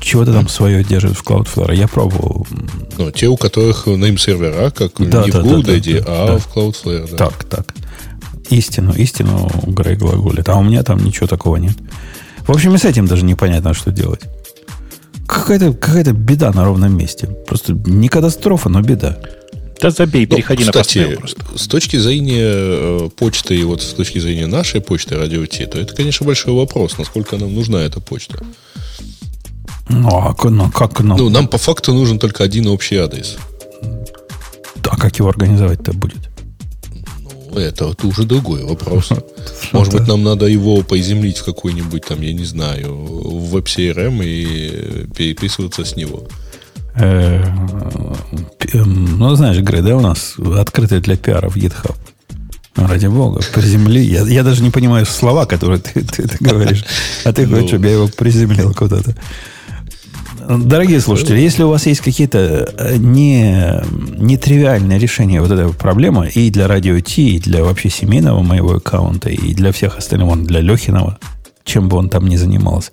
чего-то 0.00 0.32
там 0.32 0.48
свое 0.48 0.82
держат 0.82 1.16
в 1.16 1.22
Cloudflare. 1.24 1.74
Я 1.74 1.88
пробовал. 1.88 2.46
Ну, 2.96 3.10
те, 3.10 3.26
у 3.28 3.36
которых 3.36 3.86
name-сервера, 3.86 4.70
как 4.70 4.92
Да, 4.98 5.24
не 5.24 5.30
да, 5.30 5.40
в 5.40 5.44
да, 5.44 5.50
GoDaddy, 5.72 5.98
да, 6.00 6.04
а 6.06 6.26
да. 6.28 6.38
в 6.38 6.56
Cloudflare. 6.56 7.10
Да. 7.10 7.16
Так, 7.16 7.44
так. 7.44 7.74
Истину, 8.48 8.92
истину 8.94 9.50
Грей 9.66 9.96
глаголит. 9.96 10.48
А 10.48 10.56
у 10.56 10.62
меня 10.62 10.82
там 10.82 11.04
ничего 11.04 11.26
такого 11.26 11.56
нет. 11.56 11.76
В 12.46 12.50
общем, 12.50 12.74
и 12.74 12.78
с 12.78 12.84
этим 12.84 13.06
даже 13.06 13.24
непонятно, 13.24 13.74
что 13.74 13.90
делать. 13.90 14.22
Какая-то 15.26 15.72
какая 15.72 16.12
беда 16.12 16.50
на 16.52 16.64
ровном 16.64 16.96
месте. 16.96 17.26
Просто 17.46 17.72
не 17.72 18.08
катастрофа, 18.08 18.68
но 18.68 18.80
беда. 18.80 19.18
Да 19.80 19.90
забей, 19.90 20.26
Ну, 20.28 20.36
переходи 20.36 20.64
на 20.64 20.72
кстати, 20.72 20.98
Postmail 20.98 21.16
просто. 21.18 21.58
с 21.58 21.66
точки 21.66 21.96
зрения 21.96 22.52
э, 22.52 23.08
почты 23.16 23.56
и 23.56 23.64
вот 23.64 23.80
с 23.82 23.94
точки 23.94 24.18
зрения 24.18 24.46
нашей 24.46 24.80
почты 24.82 25.16
Радио 25.16 25.46
Ти, 25.46 25.64
то 25.66 25.78
это, 25.78 25.94
конечно, 25.94 26.26
большой 26.26 26.52
вопрос, 26.54 26.98
насколько 26.98 27.38
нам 27.38 27.54
нужна 27.54 27.78
эта 27.78 28.00
почта. 28.00 28.38
Ну, 29.88 30.08
а 30.08 30.34
ну, 30.50 30.70
как, 30.70 31.00
ну, 31.00 31.16
Ну, 31.16 31.30
нам 31.30 31.48
по 31.48 31.58
факту 31.58 31.94
нужен 31.94 32.18
только 32.18 32.44
один 32.44 32.66
общий 32.66 32.96
адрес. 32.96 33.38
а 34.88 34.96
как 34.96 35.18
его 35.18 35.28
организовать-то 35.28 35.92
будет? 35.92 36.29
Это 37.54 37.92
уже 38.06 38.24
другой 38.24 38.64
вопрос. 38.64 39.10
Может 39.72 39.92
быть, 39.94 40.06
нам 40.08 40.22
надо 40.22 40.46
его 40.46 40.82
поиземлить 40.82 41.38
в 41.38 41.44
какой-нибудь 41.44 42.04
там, 42.06 42.20
я 42.20 42.32
не 42.32 42.44
знаю, 42.44 42.94
в 42.94 43.50
веб-CRM 43.50 44.20
и 44.24 45.06
переписываться 45.14 45.84
с 45.84 45.96
него. 45.96 46.24
Э, 46.96 47.42
эм, 48.72 49.18
Ну, 49.18 49.34
знаешь, 49.34 49.58
Грей, 49.58 49.82
да, 49.82 49.96
у 49.96 50.00
нас 50.00 50.34
открытый 50.56 51.00
для 51.00 51.16
пиара 51.16 51.48
в 51.48 51.56
GitHub. 51.56 51.96
Ну, 52.76 52.86
ради 52.86 53.06
бога, 53.06 53.40
приземли. 53.52 54.00
Я, 54.00 54.22
я 54.26 54.42
даже 54.42 54.62
не 54.62 54.70
понимаю 54.70 55.04
слова, 55.06 55.44
которые 55.44 55.80
ты, 55.80 56.02
ты- 56.02 56.28
ты 56.28 56.36
говоришь. 56.40 56.84
А 57.24 57.32
ты 57.32 57.46
хочешь, 57.46 57.62
Ну. 57.62 57.68
чтобы 57.68 57.86
я 57.86 57.92
его 57.94 58.08
приземлил 58.08 58.72
куда-то. 58.74 59.16
Дорогие 60.48 61.00
слушатели, 61.00 61.38
если 61.38 61.62
у 61.62 61.68
вас 61.68 61.86
есть 61.86 62.00
какие-то 62.00 62.72
э, 62.76 62.96
не, 62.96 63.82
нетривиальные 64.16 64.98
решения 64.98 65.40
вот 65.40 65.50
этой 65.50 65.72
проблемы 65.72 66.28
и 66.28 66.50
для 66.50 66.66
радио 66.66 66.98
Ти, 67.00 67.36
и 67.36 67.40
для 67.40 67.62
вообще 67.62 67.90
семейного 67.90 68.42
моего 68.42 68.74
аккаунта, 68.74 69.28
и 69.28 69.54
для 69.54 69.72
всех 69.72 69.98
остальных, 69.98 70.44
для 70.44 70.60
Лехиного, 70.60 71.18
чем 71.64 71.88
бы 71.88 71.96
он 71.96 72.08
там 72.08 72.26
ни 72.26 72.36
занимался, 72.36 72.90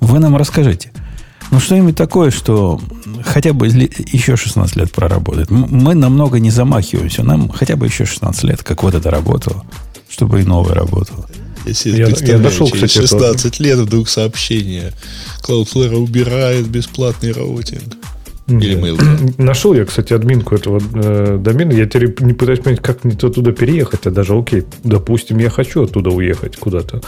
вы 0.00 0.18
нам 0.18 0.36
расскажите. 0.36 0.90
Ну, 1.50 1.58
что-нибудь 1.58 1.96
такое, 1.96 2.30
что 2.30 2.80
хотя 3.24 3.52
бы 3.52 3.66
еще 3.66 4.36
16 4.36 4.76
лет 4.76 4.92
проработает. 4.92 5.50
Мы 5.50 5.94
намного 5.94 6.38
не 6.38 6.50
замахиваемся. 6.50 7.24
Нам 7.24 7.48
хотя 7.48 7.76
бы 7.76 7.86
еще 7.86 8.04
16 8.04 8.44
лет, 8.44 8.62
как 8.62 8.82
вот 8.82 8.94
это 8.94 9.10
работало, 9.10 9.64
чтобы 10.08 10.40
и 10.40 10.44
новое 10.44 10.74
работало. 10.74 11.26
Я 11.66 11.74
себе 11.74 11.98
Я- 11.98 12.38
нашел, 12.38 12.68
кстати, 12.68 12.98
это- 12.98 13.02
16 13.08 13.60
лет 13.60 13.78
вдруг 13.78 14.08
сообщение. 14.08 14.92
Cloudflare 15.46 15.94
убирает 15.96 16.68
бесплатный 16.68 17.32
роутинг. 17.32 17.82
Или 18.48 18.76
Mail. 18.76 19.34
Нашел 19.38 19.74
я, 19.74 19.84
кстати, 19.84 20.12
админку 20.12 20.56
этого 20.56 20.80
э, 20.94 21.38
домена. 21.40 21.72
Я 21.72 21.86
теперь 21.86 22.14
не 22.20 22.32
пытаюсь 22.32 22.58
понять, 22.60 22.80
как 22.80 23.04
мне 23.04 23.14
оттуда 23.14 23.52
переехать. 23.52 24.06
А 24.06 24.10
даже, 24.10 24.36
окей, 24.36 24.64
допустим, 24.82 25.38
я 25.38 25.50
хочу 25.50 25.84
оттуда 25.84 26.10
уехать 26.10 26.56
куда-то. 26.56 27.00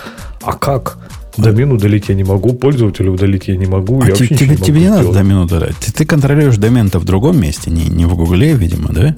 А 0.43 0.53
как? 0.53 0.99
Домен 1.37 1.73
удалить 1.73 2.09
я 2.11 2.15
не 2.15 2.25
могу, 2.25 2.53
пользователя 2.53 3.11
удалить 3.11 3.49
я 3.49 3.57
не 3.57 3.67
могу. 3.67 4.03
А 4.03 4.07
я 4.07 4.13
те- 4.13 4.25
вообще 4.25 4.37
тебе, 4.37 4.49
ничего 4.51 4.67
тебе 4.67 4.81
не 4.81 4.89
надо 4.91 5.13
домен 5.13 5.39
удалять. 5.39 5.75
Ты, 5.77 5.93
ты 5.93 6.05
контролируешь 6.05 6.59
домен-то 6.59 6.99
в 6.99 7.05
другом 7.05 7.41
месте, 7.41 7.71
не, 7.71 7.87
не 7.89 8.05
в 8.05 8.15
Гугле, 8.15 8.53
видимо, 8.53 8.91
да? 8.93 9.17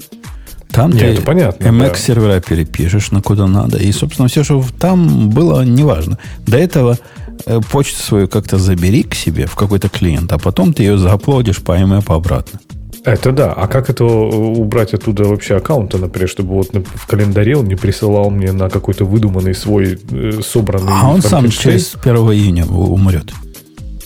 Там 0.75 0.91
Не, 0.91 0.99
ты 0.99 1.05
это 1.05 1.21
понятно, 1.21 1.63
MX 1.63 1.89
да. 1.89 1.95
сервера 1.95 2.39
перепишешь 2.41 3.11
на 3.11 3.21
куда 3.21 3.47
надо. 3.47 3.77
И, 3.77 3.91
собственно, 3.93 4.27
все, 4.27 4.43
что 4.43 4.63
там 4.77 5.29
было, 5.29 5.63
неважно. 5.63 6.19
До 6.45 6.57
этого 6.57 6.97
э, 7.45 7.61
почту 7.71 8.03
свою 8.03 8.27
как-то 8.27 8.57
забери 8.57 9.03
к 9.03 9.15
себе 9.15 9.45
в 9.45 9.55
какой-то 9.55 9.87
клиент, 9.87 10.33
а 10.33 10.37
потом 10.37 10.73
ты 10.73 10.83
ее 10.83 10.97
зааплодишь 10.97 11.61
по 11.61 11.79
IMAP 11.79 12.13
обратно. 12.13 12.59
Это 13.05 13.31
да. 13.31 13.53
А 13.53 13.67
как 13.67 13.89
это 13.89 14.03
убрать 14.03 14.93
оттуда 14.93 15.25
вообще 15.25 15.55
аккаунта, 15.55 15.97
например, 15.97 16.27
чтобы 16.27 16.55
вот 16.55 16.71
в 16.73 17.07
календаре 17.07 17.55
он 17.55 17.67
не 17.67 17.75
присылал 17.75 18.29
мне 18.29 18.51
на 18.51 18.69
какой-то 18.69 19.05
выдуманный 19.05 19.53
свой 19.53 19.97
э, 20.11 20.41
собранный 20.43 20.91
А 20.91 21.09
он 21.09 21.21
сам 21.21 21.49
через 21.49 21.95
1 22.03 22.15
июня 22.15 22.65
умрет. 22.65 23.31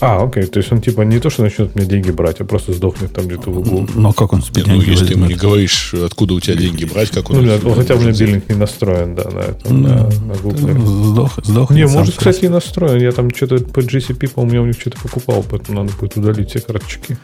А, 0.00 0.22
окей. 0.24 0.44
То 0.44 0.58
есть 0.58 0.72
он 0.72 0.80
типа 0.80 1.02
не 1.02 1.18
то, 1.18 1.30
что 1.30 1.42
начнет 1.42 1.74
мне 1.74 1.84
деньги 1.84 2.10
брать, 2.10 2.40
а 2.40 2.44
просто 2.44 2.72
сдохнет 2.72 3.12
там 3.12 3.26
где-то 3.26 3.50
в 3.50 3.58
углу. 3.58 3.86
Но 3.94 4.12
как 4.12 4.32
он 4.32 4.42
себе 4.42 4.62
ну, 4.66 4.80
если 4.80 5.06
ты 5.06 5.12
ему 5.14 5.26
не 5.26 5.34
говоришь, 5.34 5.94
откуда 5.94 6.34
у 6.34 6.40
тебя 6.40 6.56
деньги 6.56 6.84
брать, 6.84 7.10
как 7.10 7.30
он... 7.30 7.36
Ну, 7.36 7.46
да, 7.46 7.54
это 7.54 7.66
ну, 7.66 7.74
хотя 7.74 7.94
бы 7.94 8.00
может 8.00 8.16
сделать? 8.16 8.34
мобильник 8.34 8.48
не 8.48 8.56
настроен, 8.56 9.14
да, 9.14 9.24
на 9.30 9.38
этом, 9.40 9.82
Ну, 9.82 9.88
на, 9.88 9.94
на 10.04 10.34
Google. 10.42 10.86
Сдох, 10.86 11.38
сдох. 11.44 11.70
Не, 11.70 11.86
может, 11.86 12.16
кстати, 12.16 12.46
и 12.46 12.48
настроен. 12.48 13.00
Я 13.00 13.12
там 13.12 13.34
что-то 13.34 13.62
по 13.62 13.80
GCP, 13.80 14.28
по-моему, 14.30 14.64
у 14.64 14.66
них 14.66 14.80
что-то 14.80 14.98
покупал, 15.00 15.44
поэтому 15.48 15.82
надо 15.82 15.96
будет 15.98 16.16
удалить 16.16 16.50
все 16.50 16.60
карточки. 16.60 17.18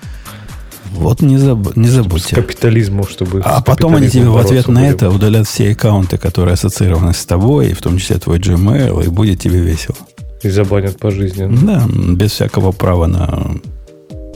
Вот 0.92 1.20
не, 1.20 1.36
заб- 1.36 1.72
не 1.76 1.88
С 1.88 1.92
забудьте. 1.92 2.36
капитализмом, 2.36 3.06
чтобы... 3.08 3.40
А 3.44 3.60
с 3.60 3.64
потом 3.64 3.96
они 3.96 4.08
тебе 4.08 4.28
в 4.28 4.36
ответ 4.38 4.68
на 4.68 4.80
будем. 4.80 4.94
это 4.94 5.10
удалят 5.10 5.46
все 5.46 5.72
аккаунты, 5.72 6.16
которые 6.16 6.54
ассоциированы 6.54 7.12
с 7.12 7.24
тобой, 7.26 7.70
и 7.70 7.74
в 7.74 7.82
том 7.82 7.98
числе 7.98 8.18
твой 8.18 8.38
Gmail, 8.38 9.04
и 9.04 9.08
будет 9.08 9.40
тебе 9.40 9.60
весело. 9.60 9.96
И 10.42 10.48
забанят 10.50 10.98
пожизненно. 10.98 11.56
Да, 11.66 11.86
без 12.12 12.32
всякого 12.32 12.72
права 12.72 13.06
на, 13.06 13.56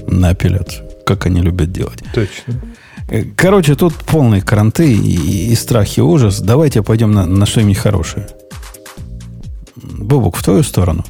на 0.07 0.31
апелляцию, 0.31 0.89
как 1.05 1.27
они 1.27 1.41
любят 1.41 1.73
делать. 1.73 2.03
Точно. 2.15 2.55
Э, 3.09 3.25
Короче, 3.37 3.75
тут 3.75 3.95
полные 3.95 4.41
кранты 4.43 4.93
и, 4.93 5.51
и 5.53 5.55
страх, 5.55 5.99
и 5.99 6.01
ужас. 6.01 6.41
Давайте 6.41 6.83
пойдем 6.83 7.13
на, 7.13 7.27
на 7.27 7.47
что-нибудь 7.47 7.79
хорошее. 7.79 8.27
Бобук, 9.77 10.37
в 10.37 10.43
твою 10.43 10.63
сторону. 10.63 11.05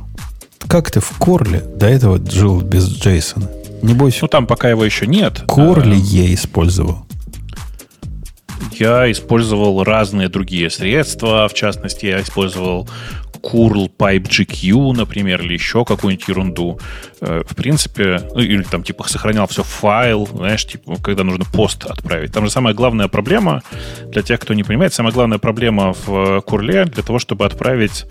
Как 0.69 0.91
ты 0.91 1.01
в 1.01 1.11
Корле 1.19 1.61
до 1.61 1.87
этого 1.87 2.21
жил 2.31 2.61
без 2.61 2.89
Джейсона? 2.89 3.49
Небось, 3.83 4.19
Ну, 4.21 4.29
там 4.29 4.47
пока 4.47 4.69
его 4.69 4.85
еще 4.85 5.07
нет. 5.07 5.43
Корли 5.47 5.97
Э, 5.97 6.01
я 6.01 6.35
использовал. 6.35 7.07
Я 8.73 9.11
использовал 9.11 9.83
разные 9.85 10.29
другие 10.29 10.71
средства. 10.71 11.49
В 11.49 11.55
частности, 11.55 12.07
я 12.07 12.21
использовал 12.23 12.89
curl 13.43 13.91
pipe 13.97 14.23
GQ, 14.23 14.93
например, 14.93 15.43
или 15.43 15.55
еще 15.55 15.85
какую-нибудь 15.85 16.29
ерунду. 16.29 16.79
Э, 17.21 17.43
В 17.47 17.55
принципе, 17.55 18.21
ну, 18.35 18.41
или 18.41 18.63
там 18.63 18.83
типа 18.83 19.09
сохранял 19.09 19.47
все 19.47 19.63
в 19.63 19.67
файл, 19.67 20.27
знаешь, 20.27 20.67
типа, 20.67 20.97
когда 21.03 21.25
нужно 21.25 21.45
пост 21.45 21.85
отправить. 21.87 22.33
Там 22.33 22.45
же 22.45 22.51
самая 22.51 22.75
главная 22.75 23.09
проблема, 23.09 23.63
для 24.13 24.23
тех, 24.23 24.41
кто 24.41 24.55
не 24.55 24.63
понимает, 24.65 24.93
самая 24.95 25.13
главная 25.13 25.39
проблема 25.39 25.95
в 26.07 26.41
курле 26.43 26.85
для 26.85 27.03
того, 27.03 27.19
чтобы 27.19 27.45
отправить 27.45 28.07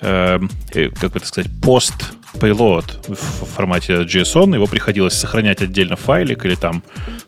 э, 0.00 0.40
э, 0.74 0.90
как 0.90 1.16
это 1.16 1.26
сказать, 1.26 1.50
пост 1.62 1.94
payload 2.34 2.84
в 3.08 3.46
формате 3.46 4.02
JSON, 4.02 4.54
его 4.54 4.66
приходилось 4.66 5.14
сохранять 5.14 5.62
отдельно 5.62 5.96
в 5.96 6.00
файлик 6.00 6.44
или 6.44 6.54
там 6.54 6.82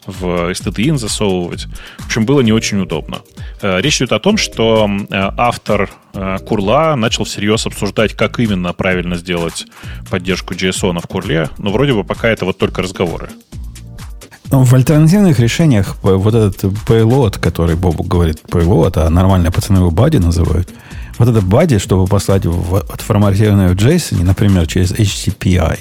в 0.07 0.51
stdin 0.53 0.97
засовывать. 0.97 1.67
В 1.99 2.07
общем, 2.07 2.27
было 2.27 2.41
не 2.41 2.53
очень 2.53 2.81
удобно. 2.81 3.21
Э, 3.63 3.81
Речь 3.81 3.99
идет 3.99 4.13
о 4.13 4.19
том, 4.19 4.37
что 4.37 4.89
э, 4.89 5.05
автор 5.11 5.91
э, 6.15 6.39
курла 6.47 6.97
начал 6.97 7.25
всерьез 7.25 7.67
обсуждать, 7.67 8.15
как 8.15 8.39
именно 8.39 8.73
правильно 8.73 9.17
сделать 9.17 9.67
поддержку 10.11 10.55
JSON 10.55 11.01
в 11.01 11.07
курле, 11.07 11.51
но 11.59 11.71
вроде 11.71 11.93
бы 11.93 12.05
пока 12.05 12.29
это 12.29 12.45
вот 12.45 12.59
только 12.59 12.83
разговоры. 12.83 13.29
В 14.51 14.75
альтернативных 14.75 15.41
решениях 15.41 15.97
вот 16.03 16.35
этот 16.35 16.63
payload, 16.87 17.39
который 17.41 17.75
Бобук 17.75 18.07
говорит 18.07 18.41
payload, 18.49 18.99
а 18.99 19.11
нормальные 19.11 19.51
пацаны 19.51 19.79
его 19.79 19.91
бади 19.91 20.19
называют, 20.19 20.69
вот 21.19 21.29
это 21.29 21.41
бади, 21.41 21.79
чтобы 21.79 22.07
послать 22.07 22.45
в, 22.45 22.77
отформатированное 22.77 23.71
в 23.71 23.77
JSON, 23.77 24.23
например, 24.23 24.67
через 24.67 24.93
HTTPI, 24.93 25.79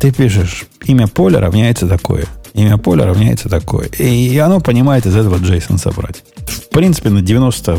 ты 0.00 0.10
пишешь, 0.12 0.64
имя 0.84 1.06
поля 1.06 1.40
равняется 1.40 1.86
такое, 1.86 2.26
имя 2.54 2.78
поля 2.78 3.06
равняется 3.06 3.48
такое. 3.48 3.86
И 3.86 4.38
оно 4.38 4.60
понимает 4.60 5.06
из 5.06 5.14
этого 5.14 5.36
JSON 5.36 5.78
собрать. 5.78 6.24
В 6.46 6.70
принципе, 6.70 7.10
на 7.10 7.22
90, 7.22 7.78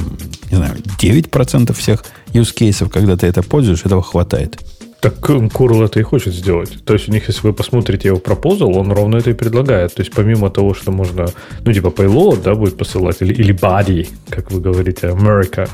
не 0.51 0.57
знаю, 0.57 0.75
9% 0.99 1.73
всех 1.73 2.05
use 2.33 2.53
кейсов, 2.53 2.89
когда 2.91 3.17
ты 3.17 3.27
это 3.27 3.41
пользуешь, 3.41 3.85
этого 3.85 4.03
хватает. 4.03 4.59
Так 5.03 5.15
Curl 5.19 5.83
это 5.83 5.99
и 5.99 6.03
хочет 6.03 6.33
сделать. 6.33 6.85
То 6.85 6.93
есть 6.93 7.09
у 7.09 7.11
них, 7.11 7.27
если 7.27 7.47
вы 7.47 7.53
посмотрите 7.53 8.07
его 8.07 8.19
пропозал, 8.19 8.77
он 8.77 8.89
ровно 8.93 9.17
это 9.17 9.31
и 9.31 9.33
предлагает. 9.33 9.93
То 9.93 10.01
есть 10.01 10.13
помимо 10.15 10.49
того, 10.49 10.73
что 10.73 10.91
можно, 10.91 11.25
ну, 11.65 11.73
типа 11.73 11.87
payload, 11.87 12.41
да, 12.41 12.55
будет 12.55 12.77
посылать, 12.77 13.17
или, 13.21 13.33
или 13.33 13.53
body, 13.53 14.07
как 14.29 14.51
вы 14.51 14.61
говорите, 14.61 15.07
America, 15.07 15.67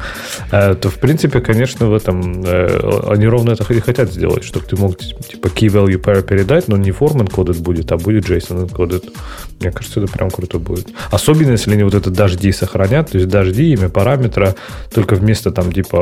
э, 0.51 0.73
то, 0.73 0.89
в 0.89 0.95
принципе, 0.95 1.41
конечно, 1.41 1.89
в 1.89 1.93
этом 1.93 2.43
э, 2.43 3.03
они 3.07 3.27
ровно 3.27 3.51
это 3.51 3.71
и 3.71 3.79
хотят 3.79 4.11
сделать, 4.11 4.43
чтобы 4.43 4.65
ты 4.65 4.75
мог, 4.77 4.97
типа, 4.97 5.47
key 5.47 5.67
value 5.67 6.01
pair 6.01 6.23
передать, 6.23 6.67
но 6.67 6.77
не 6.77 6.89
form 6.89 7.23
encoded 7.23 7.61
будет, 7.61 7.91
а 7.91 7.97
будет 7.97 8.27
JSON 8.27 8.67
encoded. 8.67 9.13
Мне 9.59 9.71
кажется, 9.71 10.01
это 10.01 10.11
прям 10.11 10.31
круто 10.31 10.57
будет. 10.57 10.87
Особенно, 11.11 11.51
если 11.51 11.73
они 11.73 11.83
вот 11.83 11.93
это 11.93 12.09
дожди 12.09 12.51
сохранят, 12.51 13.11
то 13.11 13.17
есть 13.19 13.29
дожди, 13.29 13.73
имя 13.73 13.89
параметра, 13.89 14.55
только 14.91 15.13
вместо 15.13 15.51
там, 15.51 15.71
типа, 15.71 15.97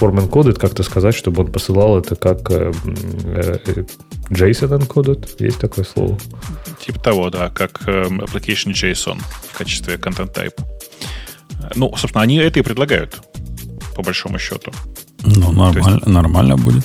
form 0.00 0.26
encoded 0.26 0.58
как-то 0.58 0.82
сказать, 0.82 1.14
чтобы 1.14 1.42
он 1.42 1.52
посылал 1.52 1.98
это 1.98 2.16
как 2.16 2.50
э, 2.50 2.61
JSON 4.30 4.78
encoded. 4.78 5.28
Есть 5.38 5.58
такое 5.58 5.84
слово? 5.84 6.18
Типа 6.84 6.98
того, 7.00 7.30
да, 7.30 7.50
как 7.50 7.82
эм, 7.86 8.20
application 8.20 8.72
JSON 8.72 9.18
в 9.50 9.58
качестве 9.58 9.96
content 9.96 10.34
type. 10.34 10.54
Э, 11.62 11.70
Ну, 11.74 11.94
собственно, 11.96 12.22
они 12.22 12.36
это 12.36 12.60
и 12.60 12.62
предлагают, 12.62 13.20
по 13.94 14.02
большому 14.02 14.38
счету. 14.38 14.72
Ну, 15.24 15.52
нормально, 15.52 16.00
нормально 16.06 16.56
будет. 16.56 16.84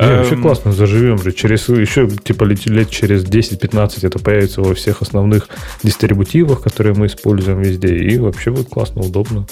Не, 0.00 0.06
вообще 0.06 0.34
Эм, 0.34 0.42
классно, 0.42 0.72
заживем 0.72 1.18
же. 1.18 1.32
Через 1.32 1.68
еще 1.68 2.08
типа 2.08 2.44
лет, 2.44 2.66
лет 2.66 2.90
через 2.90 3.24
10-15 3.24 4.06
это 4.06 4.18
появится 4.18 4.62
во 4.62 4.74
всех 4.74 5.02
основных 5.02 5.48
дистрибутивах, 5.82 6.62
которые 6.62 6.94
мы 6.94 7.06
используем 7.06 7.60
везде. 7.60 7.96
И 7.96 8.18
вообще 8.18 8.50
будет 8.50 8.68
классно, 8.68 9.02
удобно. 9.02 9.46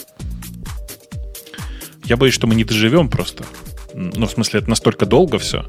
Я 2.04 2.16
боюсь, 2.16 2.35
что 2.35 2.46
мы 2.46 2.54
не 2.54 2.64
доживем 2.64 3.09
просто. 3.09 3.44
Ну, 3.94 4.26
в 4.26 4.31
смысле, 4.31 4.61
это 4.61 4.70
настолько 4.70 5.07
долго 5.07 5.38
все. 5.38 5.64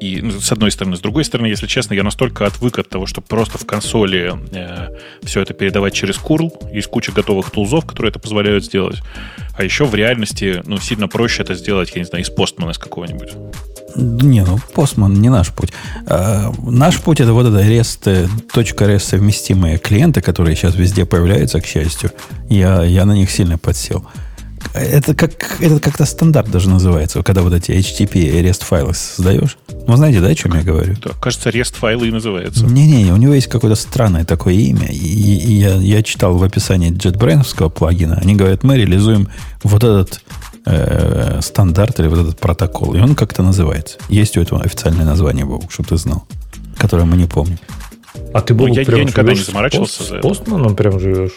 И 0.00 0.20
ну, 0.22 0.40
с 0.40 0.52
одной 0.52 0.70
стороны. 0.70 0.96
С 0.96 1.00
другой 1.00 1.24
стороны, 1.24 1.46
если 1.46 1.66
честно, 1.66 1.94
я 1.94 2.02
настолько 2.02 2.46
отвык 2.46 2.78
от 2.78 2.88
того, 2.88 3.06
чтобы 3.06 3.26
просто 3.26 3.58
в 3.58 3.66
консоли 3.66 4.34
все 5.22 5.40
это 5.40 5.54
передавать 5.54 5.94
через 5.94 6.16
curl. 6.16 6.50
Есть 6.72 6.88
куча 6.88 7.12
готовых 7.12 7.50
тулзов, 7.50 7.86
которые 7.86 8.10
это 8.10 8.18
позволяют 8.18 8.64
сделать. 8.64 9.02
А 9.56 9.64
еще 9.64 9.84
в 9.84 9.94
реальности, 9.94 10.62
ну, 10.66 10.78
сильно 10.78 11.08
проще 11.08 11.42
это 11.42 11.54
сделать, 11.54 11.92
я 11.94 12.00
не 12.00 12.06
знаю, 12.06 12.24
из 12.24 12.30
постмана 12.30 12.70
из 12.70 12.78
какого-нибудь. 12.78 13.32
Не, 13.96 14.44
ну, 14.44 14.58
Postman 14.74 15.16
не 15.16 15.30
наш 15.30 15.50
путь. 15.50 15.72
А, 16.06 16.52
наш 16.62 17.00
путь 17.00 17.20
это 17.20 17.32
вот 17.32 17.46
это 17.46 17.66
REST, 17.66 18.00
э, 18.06 18.26
.REST 18.52 18.98
совместимые 18.98 19.78
клиенты, 19.78 20.20
которые 20.20 20.54
сейчас 20.54 20.74
везде 20.74 21.06
появляются, 21.06 21.60
к 21.60 21.66
счастью. 21.66 22.10
Я, 22.50 22.82
я 22.82 23.06
на 23.06 23.12
них 23.12 23.30
сильно 23.30 23.56
подсел. 23.56 24.06
Это 24.78 25.14
как 25.14 25.60
это 25.60 25.80
как-то 25.80 26.04
стандарт 26.04 26.50
даже 26.50 26.68
называется, 26.68 27.22
когда 27.22 27.42
вот 27.42 27.52
эти 27.52 27.70
HTTP 27.72 28.40
REST 28.42 28.64
файлы 28.64 28.94
создаешь. 28.94 29.56
Ну, 29.86 29.96
знаете, 29.96 30.20
да, 30.20 30.28
о 30.28 30.34
чем 30.34 30.54
я 30.54 30.62
говорю? 30.62 30.94
Да, 31.02 31.10
кажется, 31.20 31.50
REST 31.50 31.74
файлы 31.76 32.08
и 32.08 32.10
называется. 32.10 32.64
Не-не, 32.64 33.12
у 33.12 33.16
него 33.16 33.34
есть 33.34 33.46
какое-то 33.48 33.76
странное 33.80 34.24
такое 34.24 34.54
имя. 34.54 34.86
И, 34.88 34.96
и 34.96 35.52
я, 35.54 35.74
я 35.76 36.02
читал 36.02 36.36
в 36.36 36.42
описании 36.42 36.90
JetBrains 36.92 37.70
плагина. 37.70 38.18
Они 38.20 38.34
говорят, 38.34 38.64
мы 38.64 38.76
реализуем 38.76 39.28
вот 39.62 39.84
этот 39.84 40.20
э, 40.64 41.40
стандарт 41.42 42.00
или 42.00 42.08
вот 42.08 42.18
этот 42.18 42.38
протокол. 42.40 42.94
И 42.94 43.00
он 43.00 43.14
как-то 43.14 43.42
называется. 43.42 43.98
Есть 44.08 44.36
у 44.36 44.40
этого 44.42 44.60
официальное 44.62 45.04
название, 45.04 45.44
Бог, 45.44 45.70
чтобы 45.70 45.88
ты 45.90 45.96
знал. 45.96 46.26
Которое 46.78 47.04
мы 47.04 47.16
не 47.16 47.26
помним. 47.26 47.58
А 48.34 48.40
ты 48.40 48.54
Ну, 48.54 48.60
был 48.60 48.66
я- 48.68 48.82
я 48.82 49.04
никогда 49.04 49.32
не 49.32 49.38
заморачивался 49.40 50.02
с 50.02 50.08
за 50.08 50.16
это. 50.16 50.28
постманом 50.28 50.74
прям 50.76 50.98
живешь? 50.98 51.32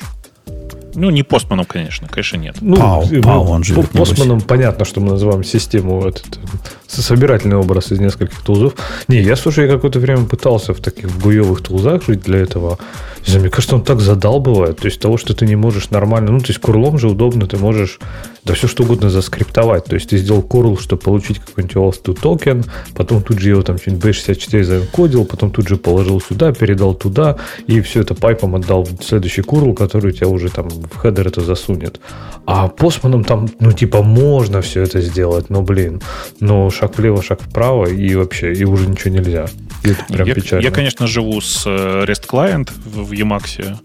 Ну, 0.96 1.10
не 1.10 1.24
постманом, 1.24 1.66
конечно. 1.66 2.08
Конечно, 2.08 2.38
нет. 2.38 2.56
Ну, 2.62 2.76
Пау, 2.78 3.04
э, 3.04 3.22
Пау 3.22 3.46
ну, 3.46 3.52
он 3.52 3.64
по- 3.64 3.84
Постманом 3.84 4.42
понятно, 4.42 4.86
что 4.86 5.00
мы 5.02 5.12
называем 5.12 5.44
систему 5.44 6.02
этот, 6.08 6.26
э, 6.38 6.40
собирательный 6.88 7.58
образ 7.58 7.92
из 7.92 8.00
нескольких 8.00 8.42
тулзов. 8.42 8.74
Не, 9.08 9.22
я, 9.22 9.36
слушай, 9.36 9.66
я 9.68 9.74
какое-то 9.74 10.00
время 10.00 10.26
пытался 10.26 10.74
в 10.74 10.80
таких 10.80 11.12
буевых 11.12 11.62
тулзах 11.62 12.06
жить 12.06 12.22
для 12.22 12.40
этого. 12.40 12.78
Не 13.26 13.32
знаю, 13.32 13.42
мне 13.42 13.50
кажется, 13.50 13.76
он 13.76 13.84
так 13.84 14.00
задалбывает. 14.00 14.78
То 14.78 14.86
есть 14.86 15.00
того, 15.00 15.18
что 15.18 15.34
ты 15.34 15.46
не 15.46 15.56
можешь 15.56 15.90
нормально... 15.90 16.32
Ну, 16.32 16.40
то 16.40 16.48
есть 16.48 16.60
курлом 16.60 16.98
же 16.98 17.08
удобно, 17.08 17.48
ты 17.48 17.58
можешь 17.58 18.00
да 18.44 18.54
все 18.54 18.68
что 18.68 18.84
угодно 18.84 19.10
заскриптовать. 19.10 19.86
То 19.86 19.96
есть 19.96 20.10
ты 20.10 20.18
сделал 20.18 20.42
курл, 20.42 20.78
чтобы 20.78 21.02
получить 21.02 21.40
какой-нибудь 21.40 21.76
OAuth2 21.76 22.20
токен, 22.20 22.64
потом 22.96 23.22
тут 23.22 23.40
же 23.40 23.50
его 23.50 23.62
там 23.62 23.78
что-нибудь 23.78 24.04
B64 24.04 24.64
заэнкодил, 24.64 25.26
потом 25.26 25.52
тут 25.52 25.68
же 25.68 25.78
положил 25.78 26.22
сюда, 26.22 26.52
передал 26.54 26.94
туда, 26.96 27.38
и 27.68 27.82
все 27.82 28.02
это 28.02 28.16
pipe 28.16 28.42
ом 28.42 28.56
отдал 28.56 28.84
в 28.84 29.04
следующий 29.04 29.42
curl, 29.42 29.74
который 29.74 30.12
у 30.12 30.12
тебя 30.12 30.28
уже 30.28 30.50
там 30.50 30.70
в 30.70 30.98
header 30.98 31.28
это 31.28 31.42
засунет. 31.42 32.00
А 32.46 32.68
Postman 32.68 33.11
ом 33.11 33.24
там, 33.24 33.50
ну, 33.60 33.72
типа, 33.72 34.02
можно 34.02 34.62
все 34.62 34.82
это 34.82 35.02
сделать, 35.02 35.50
но, 35.50 35.62
блин, 35.62 36.02
но 36.40 36.70
шаг 36.72 36.98
влево, 36.98 37.22
шаг 37.22 37.42
вправо, 37.42 37.86
и 37.86 38.16
вообще, 38.16 38.54
и 38.54 38.64
уже 38.64 38.88
ничего 38.88 39.14
нельзя. 39.14 39.48
И 39.84 39.92
это 39.92 40.04
прям 40.06 40.28
я, 40.28 40.34
печально. 40.34 40.64
я, 40.64 40.72
конечно, 40.72 41.08
живу 41.08 41.40
с 41.40 41.64
э, 41.66 42.06
REST 42.06 42.28
Client 42.28 42.70
в, 42.84 43.09
в 43.10 43.12
Emacs, 43.12 43.78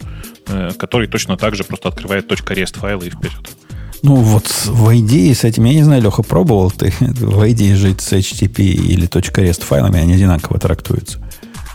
э, 0.47 0.71
который 0.79 1.09
точно 1.09 1.37
так 1.37 1.57
же 1.57 1.65
просто 1.65 1.89
открывает 1.89 2.31
.rest 2.31 2.79
файлы 2.79 3.07
и 3.07 3.11
вперед. 3.11 3.51
Ну, 4.03 4.17
вот 4.17 4.47
в 4.67 4.89
IDE 4.91 5.35
с 5.35 5.45
этим, 5.45 5.65
я 5.65 5.73
не 5.73 5.83
знаю, 5.83 6.03
Леха, 6.03 6.23
пробовал 6.23 6.71
ты 6.71 6.93
в 7.01 7.43
IDE 7.43 7.75
жить 7.75 8.03
с 8.03 8.13
HTTP 8.13 8.61
или 8.61 9.09
.rest 9.09 9.63
файлами, 9.63 9.99
они 9.99 10.15
одинаково 10.15 10.59
трактуются. 10.59 11.21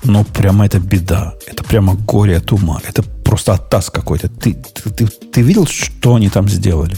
Но 0.03 0.23
прямо 0.23 0.65
это 0.65 0.79
беда. 0.79 1.33
Это 1.47 1.63
прямо 1.63 1.95
горе 1.95 2.37
от 2.37 2.51
ума. 2.51 2.79
Это 2.87 3.03
просто 3.03 3.53
оттас 3.53 3.89
какой-то. 3.89 4.29
Ты, 4.29 4.53
ты, 4.53 4.89
ты, 4.91 5.07
ты 5.07 5.41
видел, 5.41 5.65
что 5.65 6.15
они 6.15 6.29
там 6.29 6.47
сделали? 6.47 6.95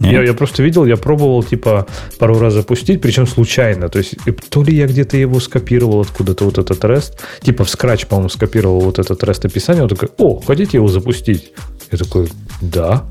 Я, 0.00 0.22
я 0.22 0.34
просто 0.34 0.62
видел, 0.62 0.84
я 0.84 0.96
пробовал, 0.96 1.42
типа, 1.42 1.86
пару 2.18 2.38
раз 2.38 2.54
запустить, 2.54 3.00
причем 3.00 3.26
случайно. 3.26 3.88
То 3.88 3.98
есть, 3.98 4.14
то 4.50 4.62
ли 4.62 4.76
я 4.76 4.86
где-то 4.86 5.16
его 5.16 5.40
скопировал 5.40 6.00
откуда-то, 6.00 6.44
вот 6.44 6.58
этот 6.58 6.84
REST. 6.84 7.12
Типа, 7.42 7.64
в 7.64 7.68
Scratch, 7.68 8.06
по-моему, 8.06 8.28
скопировал 8.28 8.80
вот 8.80 8.98
этот 8.98 9.22
REST 9.22 9.46
описание. 9.46 9.82
Он 9.82 9.88
такой, 9.88 10.10
о, 10.18 10.40
хотите 10.40 10.76
его 10.76 10.88
запустить? 10.88 11.52
Я 11.90 11.98
такой, 11.98 12.28
да. 12.60 13.04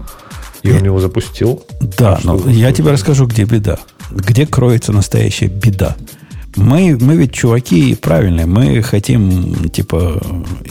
И 0.62 0.72
он 0.72 0.84
его 0.84 1.00
запустил. 1.00 1.64
Да, 1.98 2.20
но 2.24 2.50
я 2.50 2.72
тебе 2.72 2.92
расскажу, 2.92 3.28
где 3.28 3.44
беда. 3.44 3.80
Где 4.12 4.46
кроется 4.46 4.92
настоящая 4.92 5.48
беда. 5.48 5.96
Мы, 6.56 6.98
мы 7.00 7.16
ведь 7.16 7.34
чуваки 7.34 7.96
правильные. 7.96 8.46
Мы 8.46 8.82
хотим, 8.82 9.70
типа, 9.70 10.22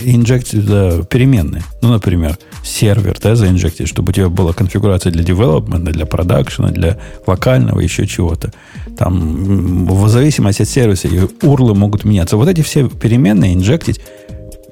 инжектить 0.03 0.65
туда 0.67 1.03
переменные. 1.03 1.63
Ну, 1.83 1.91
например, 1.91 2.39
сервер, 2.63 3.17
да, 3.23 3.37
заинжектить, 3.37 3.89
чтобы 3.89 4.11
у 4.11 4.13
тебя 4.13 4.29
была 4.29 4.53
конфигурация 4.53 5.13
для 5.13 5.23
девелопмента, 5.23 5.93
для 5.93 6.07
продакшена, 6.07 6.69
для 6.71 6.99
вокального, 7.27 7.81
еще 7.81 8.07
чего-то. 8.07 8.53
Там, 8.97 9.87
в 9.87 10.09
зависимости 10.09 10.63
от 10.63 10.69
сервиса, 10.69 11.09
урлы 11.43 11.75
могут 11.75 12.05
меняться. 12.05 12.37
Вот 12.37 12.49
эти 12.49 12.63
все 12.63 12.89
переменные 12.89 13.55
инжектить 13.55 14.01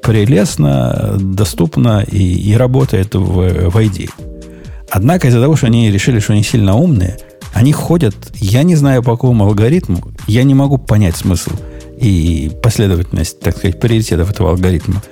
прелестно, 0.02 1.16
доступно 1.20 2.04
и, 2.10 2.18
и 2.18 2.54
работает 2.56 3.14
в, 3.14 3.70
в 3.70 3.76
ID. 3.76 4.10
Однако 4.90 5.28
из-за 5.28 5.40
того, 5.40 5.56
что 5.56 5.66
они 5.66 5.90
решили, 5.90 6.20
что 6.20 6.32
они 6.32 6.42
сильно 6.42 6.74
умные– 6.74 7.18
они 7.52 7.72
ходят, 7.72 8.14
я 8.34 8.62
не 8.62 8.76
знаю 8.76 9.02
по 9.02 9.12
какому 9.12 9.46
алгоритму, 9.46 10.02
я 10.26 10.42
не 10.42 10.54
могу 10.54 10.78
понять 10.78 11.16
смысл 11.16 11.50
и 11.98 12.50
последовательность, 12.62 13.40
так 13.40 13.56
сказать, 13.56 13.78
приоритетов 13.78 14.30
этого 14.30 14.50
алгоритма. 14.50 15.02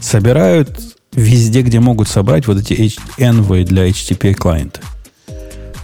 Собирают 0.00 0.80
везде, 1.12 1.62
где 1.62 1.80
могут 1.80 2.08
собрать 2.08 2.46
вот 2.46 2.58
эти 2.58 2.72
envy 3.18 3.64
для 3.64 3.88
HTTP 3.88 4.34
клиента. 4.34 4.80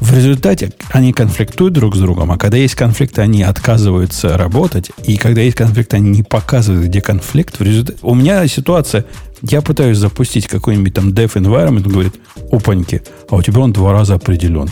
В 0.01 0.15
результате 0.15 0.73
они 0.91 1.13
конфликтуют 1.13 1.73
друг 1.73 1.97
с 1.97 1.99
другом, 1.99 2.31
а 2.31 2.37
когда 2.37 2.59
есть 2.59 2.75
конфликт, 2.75 3.19
они 3.19 3.43
отказываются 3.43 4.37
работать, 4.37 4.91
и 5.05 5.17
когда 5.17 5.41
есть 5.41 5.57
конфликт, 5.57 5.95
они 5.95 6.11
не 6.11 6.23
показывают, 6.23 6.87
где 6.87 7.01
конфликт. 7.01 7.59
В 7.59 7.63
результате... 7.63 7.99
У 8.03 8.15
меня 8.15 8.47
ситуация, 8.47 9.07
я 9.41 9.63
пытаюсь 9.63 9.97
запустить 9.97 10.49
какой-нибудь 10.49 10.93
там 10.93 11.09
dev 11.11 11.33
environment, 11.35 11.87
он 11.87 11.93
говорит, 11.93 12.15
опаньки, 12.53 13.03
а 13.31 13.37
у 13.37 13.43
тебя 13.43 13.61
он 13.61 13.73
два 13.73 13.93
раза 13.93 14.15
определен. 14.15 14.69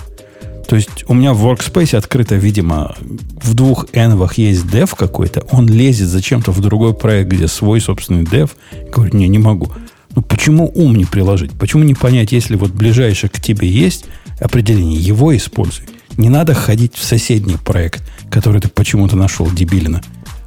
То 0.66 0.76
есть 0.76 1.04
у 1.08 1.14
меня 1.14 1.34
в 1.34 1.46
Workspace 1.46 1.96
открыто, 1.96 2.36
видимо, 2.36 2.94
в 3.42 3.54
двух 3.54 3.86
энвах 3.92 4.38
есть 4.38 4.64
dev 4.64 4.94
какой-то, 4.96 5.42
он 5.50 5.68
лезет 5.68 6.08
зачем-то 6.08 6.52
в 6.52 6.60
другой 6.60 6.94
проект, 6.94 7.30
где 7.30 7.48
свой 7.48 7.80
собственный 7.80 8.24
dev, 8.24 8.50
говорит, 8.90 9.14
не, 9.14 9.28
не 9.28 9.38
могу. 9.38 9.70
Ну 10.14 10.22
почему 10.22 10.70
ум 10.74 10.94
не 10.96 11.04
приложить? 11.04 11.52
Почему 11.52 11.82
не 11.82 11.94
понять, 11.94 12.32
если 12.32 12.56
вот 12.56 12.70
ближайшее 12.70 13.30
к 13.30 13.40
тебе 13.40 13.68
есть 13.68 14.06
определение, 14.40 14.98
его 14.98 15.36
используй. 15.36 15.84
Не 16.16 16.28
надо 16.28 16.54
ходить 16.54 16.94
в 16.94 17.04
соседний 17.04 17.56
проект, 17.56 18.02
который 18.30 18.60
ты 18.60 18.68
почему-то 18.68 19.16
нашел 19.16 19.50
дебилина. 19.50 20.02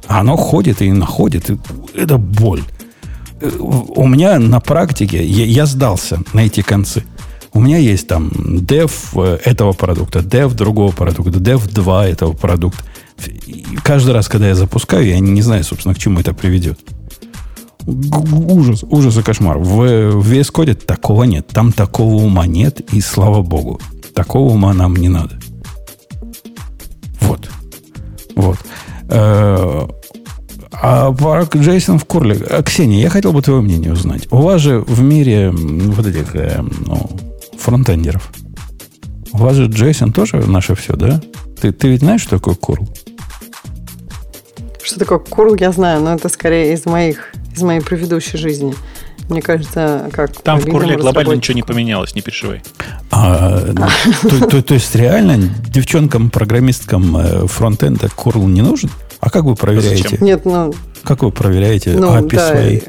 А 0.06 0.20
оно 0.20 0.36
ходит 0.36 0.80
и 0.80 0.90
находит. 0.90 1.50
И 1.50 1.58
это 1.94 2.16
боль. 2.16 2.62
Э, 3.40 3.50
у 3.58 4.06
меня 4.06 4.38
на 4.38 4.60
практике, 4.60 5.22
я, 5.22 5.44
я 5.44 5.66
сдался 5.66 6.22
на 6.32 6.40
эти 6.40 6.62
концы– 6.62 7.04
у 7.52 7.60
меня 7.60 7.78
есть 7.78 8.06
там 8.06 8.28
dev 8.28 8.90
э, 9.14 9.38
этого 9.44 9.72
продукта, 9.72 10.20
dev 10.20 10.54
другого 10.54 10.92
продукта, 10.92 11.38
dev 11.38 11.68
2 11.72 12.06
этого 12.06 12.32
продукта. 12.32 12.82
И 13.46 13.76
каждый 13.82 14.14
раз, 14.14 14.28
когда 14.28 14.48
я 14.48 14.54
запускаю, 14.54 15.06
я 15.06 15.18
не 15.18 15.42
знаю, 15.42 15.64
собственно, 15.64 15.94
к 15.94 15.98
чему 15.98 16.20
это 16.20 16.34
приведет. 16.34 16.78
Ужас, 17.86 18.84
ужас 18.84 19.16
и 19.16 19.22
кошмар. 19.22 19.58
В, 19.58 20.10
в 20.12 20.32
VS 20.32 20.52
Code 20.52 20.74
такого 20.74 21.24
нет. 21.24 21.46
Там 21.48 21.72
такого 21.72 22.22
ума 22.22 22.46
нет, 22.46 22.80
и 22.92 23.00
слава 23.00 23.42
богу. 23.42 23.80
Такого 24.14 24.52
ума 24.52 24.74
нам 24.74 24.94
не 24.94 25.08
надо. 25.08 25.38
Вот. 27.20 27.48
Вот. 28.36 28.58
Э, 29.08 29.88
а 30.72 31.12
про 31.12 31.44
Джейсон 31.44 31.98
в 31.98 32.04
Курле. 32.04 32.36
А, 32.50 32.62
Ксения, 32.62 33.00
я 33.00 33.10
хотел 33.10 33.32
бы 33.32 33.42
твое 33.42 33.60
мнение 33.60 33.92
узнать. 33.92 34.28
У 34.30 34.38
вас 34.38 34.60
же 34.60 34.80
в 34.80 35.00
мире 35.02 35.50
вот 35.50 36.06
этих 36.06 36.36
э, 36.36 36.62
ну, 36.86 37.10
фронтендеров. 37.58 38.30
У 39.32 39.38
вас 39.38 39.56
же 39.56 39.66
Джейсон 39.66 40.12
тоже 40.12 40.38
наше 40.38 40.74
все, 40.74 40.94
да? 40.94 41.20
Ты, 41.60 41.72
ты 41.72 41.88
ведь 41.88 42.00
знаешь, 42.00 42.22
что 42.22 42.38
такое 42.38 42.54
curl? 42.54 42.88
Что 44.82 44.98
такое 44.98 45.18
curl, 45.18 45.56
я 45.60 45.72
знаю, 45.72 46.00
но 46.00 46.14
это 46.14 46.28
скорее 46.28 46.72
из 46.72 46.86
моих, 46.86 47.32
из 47.54 47.62
моей 47.62 47.80
предыдущей 47.80 48.38
жизни. 48.38 48.74
Мне 49.28 49.42
кажется, 49.42 50.08
как... 50.12 50.32
Там 50.40 50.58
в 50.58 50.66
курле 50.66 50.96
глобально 50.96 51.34
ничего 51.34 51.54
не 51.54 51.62
поменялось, 51.62 52.14
не 52.14 52.22
переживай. 52.22 52.62
А, 53.10 53.60
то, 54.22 54.46
то, 54.48 54.62
то 54.62 54.74
есть 54.74 54.94
реально 54.94 55.50
девчонкам-программисткам 55.68 57.16
э, 57.16 57.46
фронтенда 57.46 58.08
курл 58.08 58.46
не 58.48 58.62
нужен? 58.62 58.90
А 59.20 59.28
как 59.28 59.44
вы 59.44 59.54
проверяете? 59.54 60.16
Нет, 60.20 60.46
ну... 60.46 60.72
Как 61.02 61.22
вы 61.22 61.30
проверяете 61.30 61.90
ну, 61.90 62.16
API 62.16 62.36
да, 62.36 62.48
свои? 62.48 62.80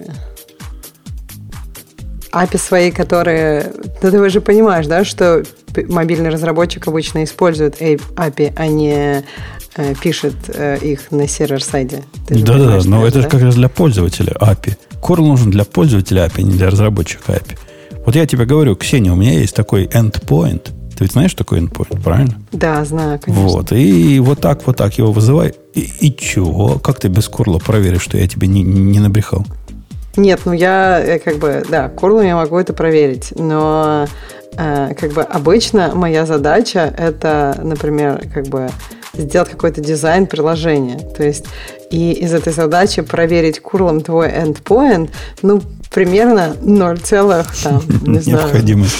API 2.32 2.58
свои, 2.58 2.92
которые... 2.92 3.72
Ну, 4.02 4.12
ты 4.12 4.30
же 4.30 4.42
понимаешь, 4.42 4.88
да, 4.88 5.04
что 5.04 5.44
мобильный 5.88 6.30
разработчик 6.30 6.88
обычно 6.88 7.24
использует 7.24 7.82
API, 7.82 8.54
а 8.56 8.68
не 8.68 9.24
э, 9.76 9.94
пишет 10.02 10.36
э, 10.48 10.78
их 10.82 11.12
на 11.12 11.28
сервер-сайде. 11.28 12.04
Да-да-да, 12.30 12.82
но 12.86 13.06
это 13.06 13.22
же 13.22 13.28
как 13.28 13.42
раз 13.42 13.56
для 13.56 13.70
пользователя 13.70 14.34
API. 14.40 14.78
Curl 15.02 15.22
нужен 15.22 15.52
для 15.52 15.66
пользователя 15.66 16.26
API, 16.26 16.44
не 16.44 16.52
для 16.52 16.70
разработчика 16.70 17.34
API. 17.34 17.58
Вот 18.06 18.16
я 18.16 18.26
тебе 18.26 18.46
говорю, 18.46 18.76
Ксения, 18.76 19.12
у 19.12 19.16
меня 19.16 19.34
есть 19.34 19.56
такой 19.56 19.86
endpoint. 19.86 20.72
Ты 20.98 21.06
ведь 21.06 21.14
знаешь, 21.14 21.32
что 21.32 21.44
такое 21.44 21.62
endpoint, 21.62 22.02
правильно? 22.02 22.42
Да, 22.52 22.84
знаю, 22.84 23.20
конечно. 23.24 23.48
Вот, 23.48 23.72
и 23.72 24.20
вот 24.20 24.42
так, 24.42 24.66
вот 24.68 24.78
так 24.78 24.98
его 24.98 25.12
вызывай. 25.12 25.54
И, 25.74 25.90
и 26.02 26.16
чего? 26.16 26.80
Как 26.80 27.00
ты 27.00 27.08
без 27.08 27.28
курла 27.30 27.60
проверишь, 27.60 28.02
что 28.02 28.18
я 28.18 28.28
тебе 28.28 28.48
не, 28.48 28.64
не 28.64 29.00
набрехал? 29.00 29.46
Нет, 30.18 30.42
ну 30.46 30.54
я 30.54 31.00
э, 31.00 31.20
как 31.20 31.38
бы, 31.38 31.64
да, 31.70 31.90
курлом 31.90 32.26
я 32.26 32.36
могу 32.36 32.58
это 32.58 32.74
проверить, 32.74 33.34
но 33.36 34.08
э, 34.58 34.94
как 35.00 35.14
бы 35.14 35.22
обычно 35.22 35.94
моя 35.96 36.26
задача 36.26 36.94
это, 36.98 37.60
например, 37.64 38.24
как 38.34 38.48
бы 38.48 38.70
сделать 39.14 39.50
какой-то 39.50 39.82
дизайн 39.82 40.28
приложения. 40.28 41.00
То 41.00 41.24
есть 41.24 41.46
и 41.90 42.12
из 42.14 42.34
этой 42.34 42.54
задачи 42.54 43.02
проверить 43.02 43.60
курлом 43.60 44.02
твой 44.02 44.30
endpoint, 44.30 45.10
ну, 45.42 45.62
примерно 45.90 46.56
0, 46.62 47.00
там, 47.00 47.82
не 48.04 48.20
знаю. 48.20 48.44
Необходимость. 48.44 48.96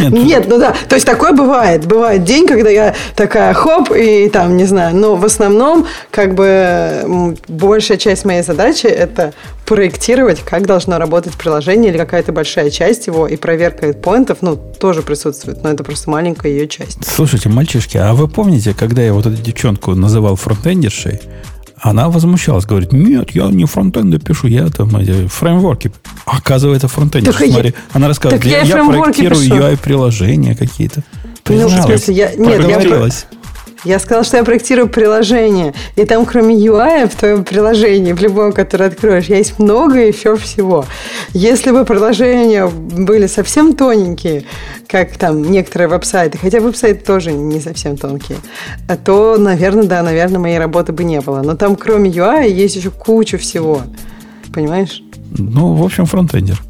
Нет. 0.00 0.12
Нет, 0.12 0.46
ну 0.48 0.58
да. 0.58 0.74
То 0.88 0.96
есть 0.96 1.06
такое 1.06 1.32
бывает. 1.32 1.86
Бывает 1.86 2.24
день, 2.24 2.46
когда 2.46 2.70
я 2.70 2.94
такая 3.14 3.52
хоп, 3.52 3.90
и 3.92 4.28
там, 4.30 4.56
не 4.56 4.64
знаю. 4.64 4.96
Но 4.96 5.14
в 5.14 5.24
основном, 5.24 5.86
как 6.10 6.34
бы, 6.34 7.36
большая 7.48 7.98
часть 7.98 8.24
моей 8.24 8.42
задачи 8.42 8.86
это 8.86 9.34
проектировать, 9.66 10.40
как 10.40 10.66
должно 10.66 10.98
работать 10.98 11.34
приложение 11.34 11.90
или 11.90 11.98
какая-то 11.98 12.32
большая 12.32 12.70
часть 12.70 13.06
его, 13.06 13.26
и 13.26 13.36
проверка 13.36 13.92
поинтов, 13.92 14.38
ну, 14.40 14.56
тоже 14.56 15.02
присутствует, 15.02 15.62
но 15.62 15.70
это 15.70 15.84
просто 15.84 16.10
маленькая 16.10 16.50
ее 16.52 16.66
часть. 16.68 16.98
Слушайте, 17.06 17.48
мальчишки, 17.48 17.96
а 17.96 18.12
вы 18.14 18.28
помните, 18.28 18.74
когда 18.78 19.02
я 19.02 19.12
вот 19.12 19.26
эту 19.26 19.36
девчонку 19.36 19.94
называл 19.94 20.36
фронтендершей, 20.36 21.20
она 21.84 22.08
возмущалась, 22.08 22.64
говорит, 22.64 22.94
нет, 22.94 23.32
я 23.32 23.46
не 23.48 23.66
фронтенды 23.66 24.18
пишу, 24.18 24.46
я 24.46 24.68
там 24.68 24.96
эти 24.96 25.26
фреймворки. 25.26 25.92
Оказывается, 26.24 26.88
фронтендер, 26.88 27.34
смотри. 27.34 27.68
Я, 27.68 27.74
она 27.92 28.08
рассказывает, 28.08 28.42
я, 28.46 28.62
я 28.62 28.86
проектирую 28.86 29.42
UI-приложения 29.42 30.56
какие-то. 30.56 31.02
Ну, 31.46 31.68
в 31.68 31.82
смысле, 31.82 32.14
я, 32.14 32.34
нет, 32.36 32.66
я, 32.66 33.08
Я 33.84 33.98
сказала, 33.98 34.24
что 34.24 34.38
я 34.38 34.44
проектирую 34.44 34.88
приложение. 34.88 35.74
И 35.96 36.04
там, 36.04 36.24
кроме 36.24 36.54
UI, 36.56 37.08
в 37.08 37.14
твоем 37.14 37.44
приложении, 37.44 38.12
в 38.12 38.20
любом, 38.20 38.52
которое 38.52 38.86
откроешь, 38.86 39.26
есть 39.26 39.58
много 39.58 39.98
еще 39.98 40.36
всего. 40.36 40.86
Если 41.32 41.70
бы 41.70 41.84
приложения 41.84 42.66
были 42.66 43.26
совсем 43.26 43.74
тоненькие, 43.74 44.44
как 44.88 45.16
там 45.18 45.42
некоторые 45.42 45.88
веб-сайты, 45.88 46.38
хотя 46.38 46.60
веб-сайты 46.60 47.04
тоже 47.04 47.32
не 47.32 47.60
совсем 47.60 47.96
тонкие, 47.96 48.38
то, 49.04 49.36
наверное, 49.36 49.84
да, 49.84 50.02
наверное, 50.02 50.38
моей 50.38 50.58
работы 50.58 50.92
бы 50.92 51.04
не 51.04 51.20
было. 51.20 51.42
Но 51.42 51.54
там, 51.54 51.76
кроме 51.76 52.10
UI, 52.10 52.48
есть 52.48 52.76
еще 52.76 52.90
куча 52.90 53.36
всего. 53.36 53.82
Понимаешь? 54.54 55.02
Ну, 55.36 55.74
в 55.74 55.84
общем, 55.84 56.06
фронтендер. 56.06 56.62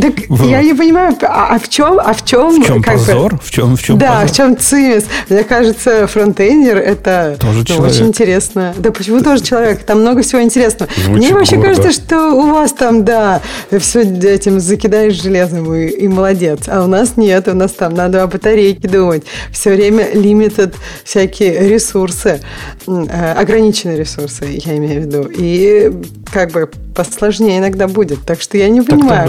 Так 0.00 0.12
вот. 0.28 0.48
я 0.48 0.62
не 0.62 0.74
понимаю, 0.74 1.16
а, 1.22 1.54
а 1.54 1.58
в 1.58 1.68
чем, 1.68 1.98
а 1.98 2.12
в 2.12 2.24
чем, 2.24 2.62
в 2.62 2.66
чем 2.66 2.82
позор? 2.82 3.34
Бы, 3.34 3.40
в 3.42 3.50
чем, 3.50 3.76
в 3.76 3.82
чем 3.82 3.98
да, 3.98 4.20
позор? 4.22 4.28
в 4.28 4.36
чем 4.36 4.58
цимис? 4.58 5.04
Мне 5.28 5.44
кажется, 5.44 6.06
фронтендер 6.06 6.78
это 6.78 7.36
тоже 7.38 7.64
ну, 7.68 7.84
очень 7.84 8.08
интересно. 8.08 8.74
Да 8.78 8.90
почему 8.90 9.20
тоже 9.20 9.42
человек? 9.42 9.82
Там 9.84 10.00
много 10.00 10.22
всего 10.22 10.42
интересного. 10.42 10.90
Звучит 10.96 11.16
Мне 11.16 11.32
вообще 11.34 11.56
гордо. 11.56 11.68
кажется, 11.68 11.92
что 11.92 12.32
у 12.32 12.50
вас 12.50 12.72
там, 12.72 13.04
да, 13.04 13.40
все 13.78 14.02
этим 14.02 14.60
закидаешь 14.60 15.20
железом 15.20 15.72
и, 15.74 15.88
и 15.88 16.08
молодец. 16.08 16.60
А 16.68 16.84
у 16.84 16.86
нас 16.86 17.16
нет, 17.16 17.48
у 17.48 17.54
нас 17.54 17.72
там 17.72 17.94
надо 17.94 18.22
о 18.22 18.26
батарейке 18.26 18.88
думать. 18.88 19.24
Все 19.52 19.74
время 19.74 20.08
лимитед 20.12 20.74
всякие 21.04 21.68
ресурсы, 21.68 22.40
э, 22.86 23.32
ограниченные 23.32 23.98
ресурсы, 23.98 24.60
я 24.64 24.76
имею 24.76 25.02
в 25.02 25.04
виду. 25.06 25.30
И 25.36 25.92
как 26.32 26.52
бы 26.52 26.70
посложнее 26.94 27.58
иногда 27.58 27.88
будет. 27.88 28.20
Так 28.24 28.40
что 28.40 28.56
я 28.56 28.68
не 28.68 28.80
так 28.82 28.98
понимаю. 28.98 29.28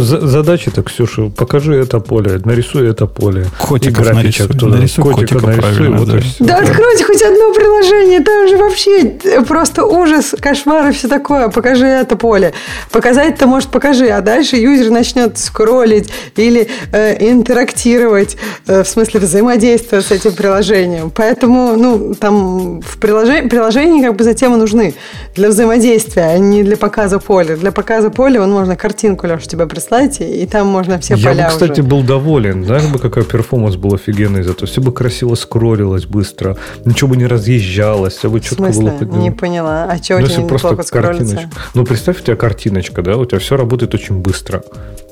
Задача-то, 0.61 0.83
Ксюша, 0.83 1.29
покажи 1.29 1.75
это 1.75 1.99
поле, 1.99 2.39
нарисуй 2.45 2.89
это 2.89 3.05
поле. 3.05 3.45
Котиков 3.59 4.13
нарисуй, 4.13 4.47
туда. 4.47 4.77
нарисуй 4.77 5.03
котика, 5.03 5.39
котика 5.39 5.47
нарисуй, 5.47 5.89
вот 5.89 6.07
да. 6.07 6.19
да 6.39 6.57
откройте 6.57 7.03
хоть 7.03 7.21
одно 7.21 7.53
приложение, 7.53 8.19
там 8.21 8.47
же 8.47 8.57
вообще 8.57 9.17
просто 9.47 9.85
ужас, 9.85 10.35
кошмар 10.39 10.89
и 10.89 10.91
все 10.91 11.07
такое. 11.07 11.49
Покажи 11.49 11.85
это 11.85 12.15
поле. 12.15 12.53
Показать-то, 12.91 13.47
может, 13.47 13.69
покажи, 13.69 14.07
а 14.07 14.21
дальше 14.21 14.57
юзер 14.57 14.91
начнет 14.91 15.37
скроллить 15.37 16.09
или 16.35 16.67
э, 16.91 17.29
интерактировать, 17.31 18.37
э, 18.67 18.83
в 18.83 18.87
смысле 18.87 19.19
взаимодействовать 19.19 20.05
с 20.05 20.11
этим 20.11 20.33
приложением. 20.33 21.11
Поэтому, 21.15 21.75
ну, 21.75 22.13
там 22.13 22.81
в 22.81 22.97
приложении, 22.97 23.47
приложения 23.47 24.03
как 24.03 24.15
бы 24.15 24.23
затем 24.23 24.53
и 24.53 24.57
нужны 24.57 24.93
для 25.35 25.49
взаимодействия, 25.49 26.23
а 26.23 26.37
не 26.37 26.63
для 26.63 26.77
показа 26.77 27.19
поля. 27.19 27.55
Для 27.55 27.71
показа 27.71 28.09
поля 28.09 28.41
он 28.41 28.51
можно 28.51 28.75
картинку, 28.75 29.27
Леша, 29.27 29.45
тебе 29.47 29.65
прислать, 29.65 30.21
и 30.21 30.40
там 30.45 30.67
можно 30.67 30.99
все 30.99 31.15
Я 31.15 31.29
поля 31.29 31.45
бы, 31.45 31.49
кстати, 31.49 31.81
уже. 31.81 31.83
был 31.83 32.03
доволен. 32.03 32.65
Знаешь 32.65 32.85
бы, 32.85 32.99
какой 32.99 33.23
перформанс 33.23 33.75
был 33.75 33.93
офигенный 33.93 34.43
зато. 34.43 34.65
Все 34.65 34.81
бы 34.81 34.91
красиво 34.91 35.35
скроллилось 35.35 36.05
быстро, 36.05 36.57
ничего 36.85 37.11
бы 37.11 37.17
не 37.17 37.27
разъезжалось, 37.27 38.15
все 38.15 38.29
бы 38.29 38.39
четко 38.39 38.63
было. 38.63 38.93
Не 39.17 39.31
поняла. 39.31 39.85
А 39.85 39.97
что 39.97 40.19
ну, 40.19 40.25
у 40.25 40.27
тебя 40.27 40.45
просто 40.45 40.75
картиночка. 40.75 41.49
Ну, 41.73 41.85
представь, 41.85 42.19
у 42.19 42.23
тебя 42.23 42.35
картиночка, 42.35 43.01
да, 43.01 43.17
у 43.17 43.25
тебя 43.25 43.39
все 43.39 43.57
работает 43.57 43.93
очень 43.93 44.17
быстро. 44.17 44.63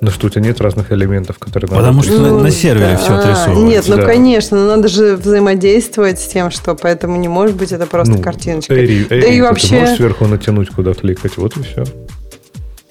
Но 0.02 0.12
что 0.12 0.28
у 0.28 0.30
тебя 0.30 0.42
нет 0.44 0.62
разных 0.62 0.92
элементов, 0.92 1.40
которые 1.40 1.70
Потому 1.70 2.02
надо... 2.02 2.04
что 2.04 2.20
ну, 2.20 2.40
на, 2.40 2.52
сервере 2.52 2.94
да. 2.94 2.98
все 2.98 3.14
отрисовывается. 3.16 3.66
Нет, 3.66 3.86
ну, 3.88 3.96
да. 3.98 4.06
конечно, 4.06 4.58
но 4.58 4.76
надо 4.76 4.88
же 4.88 5.18
взаимодействовать 5.18 6.20
с 6.20 6.28
тем, 6.28 6.52
что 6.52 6.76
поэтому 6.76 7.18
не 7.18 7.28
может 7.28 7.56
быть 7.56 7.72
это 7.74 7.86
просто 7.86 8.14
ну, 8.14 8.22
картиночка. 8.22 8.74
Эри, 8.74 9.06
да 9.10 9.18
и 9.18 9.42
вообще... 9.42 9.68
Ты 9.68 9.80
можешь 9.82 9.98
сверху 9.98 10.28
натянуть, 10.28 10.70
куда 10.70 10.94
кликать, 10.94 11.36
вот 11.38 11.58
и 11.58 11.64
все. 11.64 11.84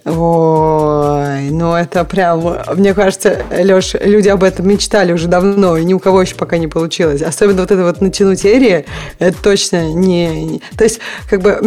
Ой, 0.05 1.51
ну 1.51 1.75
это 1.75 2.05
прям, 2.05 2.57
мне 2.77 2.95
кажется, 2.95 3.43
Леш, 3.51 3.95
люди 4.01 4.29
об 4.29 4.43
этом 4.43 4.67
мечтали 4.67 5.13
уже 5.13 5.27
давно, 5.27 5.77
и 5.77 5.85
ни 5.85 5.93
у 5.93 5.99
кого 5.99 6.23
еще 6.23 6.35
пока 6.35 6.57
не 6.57 6.69
получилось. 6.69 7.21
Особенно 7.21 7.63
вот 7.63 7.71
это 7.71 7.83
вот 7.83 8.01
натянуть 8.01 8.45
эрии, 8.47 8.87
это 9.19 9.43
точно 9.43 9.93
не. 9.93 10.63
То 10.77 10.85
есть, 10.85 11.01
как 11.29 11.43
бы, 11.43 11.59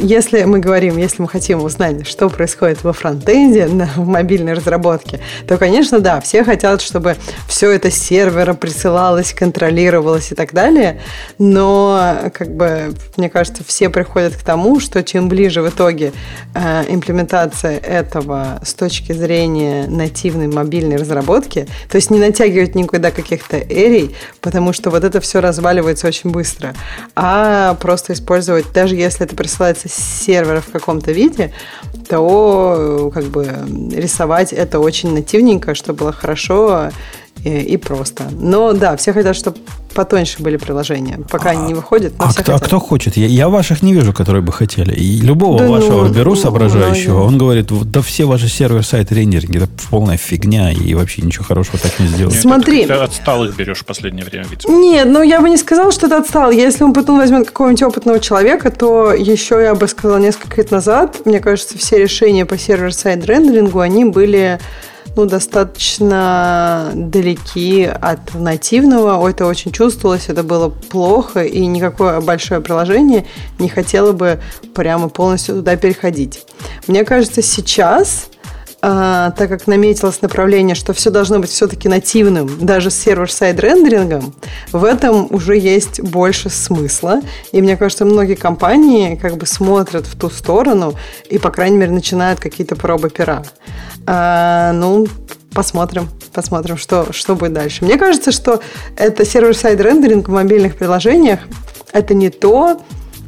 если 0.00 0.44
мы 0.44 0.58
говорим, 0.58 0.98
если 0.98 1.22
мы 1.22 1.28
хотим 1.28 1.62
узнать, 1.62 2.06
что 2.06 2.28
происходит 2.28 2.82
во 2.84 2.92
фронтенде, 2.92 3.66
на, 3.76 3.86
в 3.86 4.06
мобильной 4.06 4.54
разработке, 4.54 5.20
то, 5.46 5.56
конечно, 5.56 6.00
да, 6.00 6.20
все 6.20 6.44
хотят, 6.44 6.82
чтобы 6.82 7.16
все 7.48 7.70
это 7.70 7.90
с 7.90 7.94
сервера 7.94 8.52
присылалось, 8.54 9.32
контролировалось 9.32 10.32
и 10.32 10.34
так 10.34 10.52
далее, 10.52 11.00
но, 11.38 12.30
как 12.34 12.54
бы, 12.54 12.94
мне 13.16 13.30
кажется, 13.30 13.62
все 13.64 13.88
приходят 13.88 14.34
к 14.34 14.42
тому, 14.42 14.80
что 14.80 15.02
чем 15.02 15.28
ближе 15.28 15.62
в 15.62 15.68
итоге 15.68 16.12
э, 16.54 16.84
имплементация 16.88 17.75
этого 17.76 18.60
с 18.64 18.74
точки 18.74 19.12
зрения 19.12 19.86
нативной 19.86 20.48
мобильной 20.48 20.96
разработки, 20.96 21.66
то 21.90 21.96
есть 21.96 22.10
не 22.10 22.18
натягивать 22.18 22.74
никуда 22.74 23.10
каких-то 23.10 23.56
эрий, 23.56 24.14
потому 24.40 24.72
что 24.72 24.90
вот 24.90 25.04
это 25.04 25.20
все 25.20 25.40
разваливается 25.40 26.06
очень 26.06 26.30
быстро, 26.30 26.74
а 27.14 27.74
просто 27.74 28.12
использовать, 28.12 28.72
даже 28.72 28.94
если 28.96 29.24
это 29.26 29.36
присылается 29.36 29.88
с 29.88 29.94
сервера 29.94 30.60
в 30.60 30.70
каком-то 30.70 31.12
виде, 31.12 31.52
то 32.08 33.10
как 33.12 33.24
бы 33.24 33.48
рисовать 33.94 34.52
это 34.52 34.78
очень 34.78 35.12
нативненько, 35.12 35.74
чтобы 35.74 36.00
было 36.00 36.12
хорошо 36.12 36.90
и, 37.44 37.50
и 37.50 37.76
просто. 37.76 38.24
Но 38.30 38.72
да, 38.72 38.96
все 38.96 39.12
хотят, 39.12 39.36
чтобы 39.36 39.58
потоньше 39.96 40.42
были 40.42 40.58
приложения. 40.58 41.18
Пока 41.30 41.48
а, 41.48 41.52
они 41.52 41.68
не 41.68 41.74
выходят, 41.74 42.12
но 42.18 42.26
а 42.26 42.28
кто, 42.28 42.40
а 42.40 42.44
хотят. 42.44 42.62
А 42.62 42.64
кто 42.64 42.78
хочет? 42.78 43.16
Я, 43.16 43.26
я 43.26 43.48
ваших 43.48 43.82
не 43.82 43.94
вижу, 43.94 44.12
которые 44.12 44.42
бы 44.42 44.52
хотели. 44.52 44.92
И 44.92 45.20
любого 45.20 45.58
да 45.58 45.68
вашего 45.68 46.06
ну, 46.06 46.12
беру 46.12 46.36
соображающего, 46.36 47.20
ну, 47.20 47.24
он 47.24 47.38
говорит, 47.38 47.68
да 47.90 48.02
все 48.02 48.26
ваши 48.26 48.48
сервер-сайт 48.48 49.10
рендеринги, 49.10 49.56
это 49.56 49.68
полная 49.90 50.18
фигня, 50.18 50.70
и 50.70 50.94
вообще 50.94 51.22
ничего 51.22 51.44
хорошего 51.44 51.78
так 51.78 51.98
не 51.98 52.08
сделать. 52.08 52.38
Смотри. 52.38 52.86
Ты 52.86 52.92
отсталых 52.92 53.56
берешь 53.56 53.78
в 53.78 53.86
последнее 53.86 54.24
время, 54.24 54.44
видимо. 54.50 54.76
Нет, 54.76 55.08
ну 55.08 55.22
я 55.22 55.40
бы 55.40 55.48
не 55.48 55.56
сказал, 55.56 55.90
что 55.90 56.06
это 56.06 56.18
отстал. 56.18 56.50
Если 56.50 56.84
он 56.84 56.92
потом 56.92 57.16
возьмет 57.16 57.46
какого-нибудь 57.46 57.82
опытного 57.82 58.20
человека, 58.20 58.70
то 58.70 59.12
еще, 59.14 59.62
я 59.62 59.74
бы 59.74 59.88
сказала, 59.88 60.18
несколько 60.18 60.58
лет 60.58 60.70
назад, 60.70 61.22
мне 61.24 61.40
кажется, 61.40 61.78
все 61.78 61.98
решения 61.98 62.44
по 62.44 62.58
сервер-сайт 62.58 63.24
рендерингу, 63.24 63.80
они 63.80 64.04
были 64.04 64.60
ну, 65.16 65.24
достаточно 65.26 66.92
далеки 66.94 67.84
от 67.84 68.34
нативного. 68.34 69.28
Это 69.28 69.46
очень 69.46 69.72
чувствовалось, 69.72 70.28
это 70.28 70.42
было 70.42 70.68
плохо, 70.68 71.42
и 71.42 71.64
никакое 71.66 72.20
большое 72.20 72.60
приложение 72.60 73.26
не 73.58 73.68
хотело 73.68 74.12
бы 74.12 74.40
прямо 74.74 75.08
полностью 75.08 75.56
туда 75.56 75.76
переходить. 75.76 76.44
Мне 76.86 77.04
кажется, 77.04 77.40
сейчас 77.42 78.28
а, 78.88 79.32
так 79.32 79.48
как 79.48 79.66
наметилось 79.66 80.22
направление, 80.22 80.76
что 80.76 80.92
все 80.92 81.10
должно 81.10 81.40
быть 81.40 81.50
все-таки 81.50 81.88
нативным, 81.88 82.48
даже 82.64 82.92
с 82.92 82.94
server-side 82.94 83.58
рендерингом, 83.58 84.32
в 84.70 84.84
этом 84.84 85.26
уже 85.30 85.58
есть 85.58 86.00
больше 86.00 86.50
смысла. 86.50 87.20
И 87.50 87.60
мне 87.60 87.76
кажется, 87.76 88.04
многие 88.04 88.36
компании 88.36 89.16
как 89.16 89.38
бы 89.38 89.44
смотрят 89.44 90.06
в 90.06 90.16
ту 90.16 90.30
сторону 90.30 90.94
и, 91.28 91.38
по 91.38 91.50
крайней 91.50 91.78
мере, 91.78 91.90
начинают 91.90 92.38
какие-то 92.38 92.76
пробы 92.76 93.10
пера. 93.10 93.42
А, 94.06 94.70
ну, 94.70 95.08
посмотрим, 95.52 96.08
посмотрим, 96.32 96.76
что, 96.76 97.12
что 97.12 97.34
будет 97.34 97.54
дальше. 97.54 97.84
Мне 97.84 97.98
кажется, 97.98 98.30
что 98.30 98.60
это 98.96 99.24
server-side 99.24 99.80
рендеринг 99.80 100.28
в 100.28 100.32
мобильных 100.32 100.76
приложениях 100.76 101.40
это 101.92 102.14
не 102.14 102.30
то, 102.30 102.80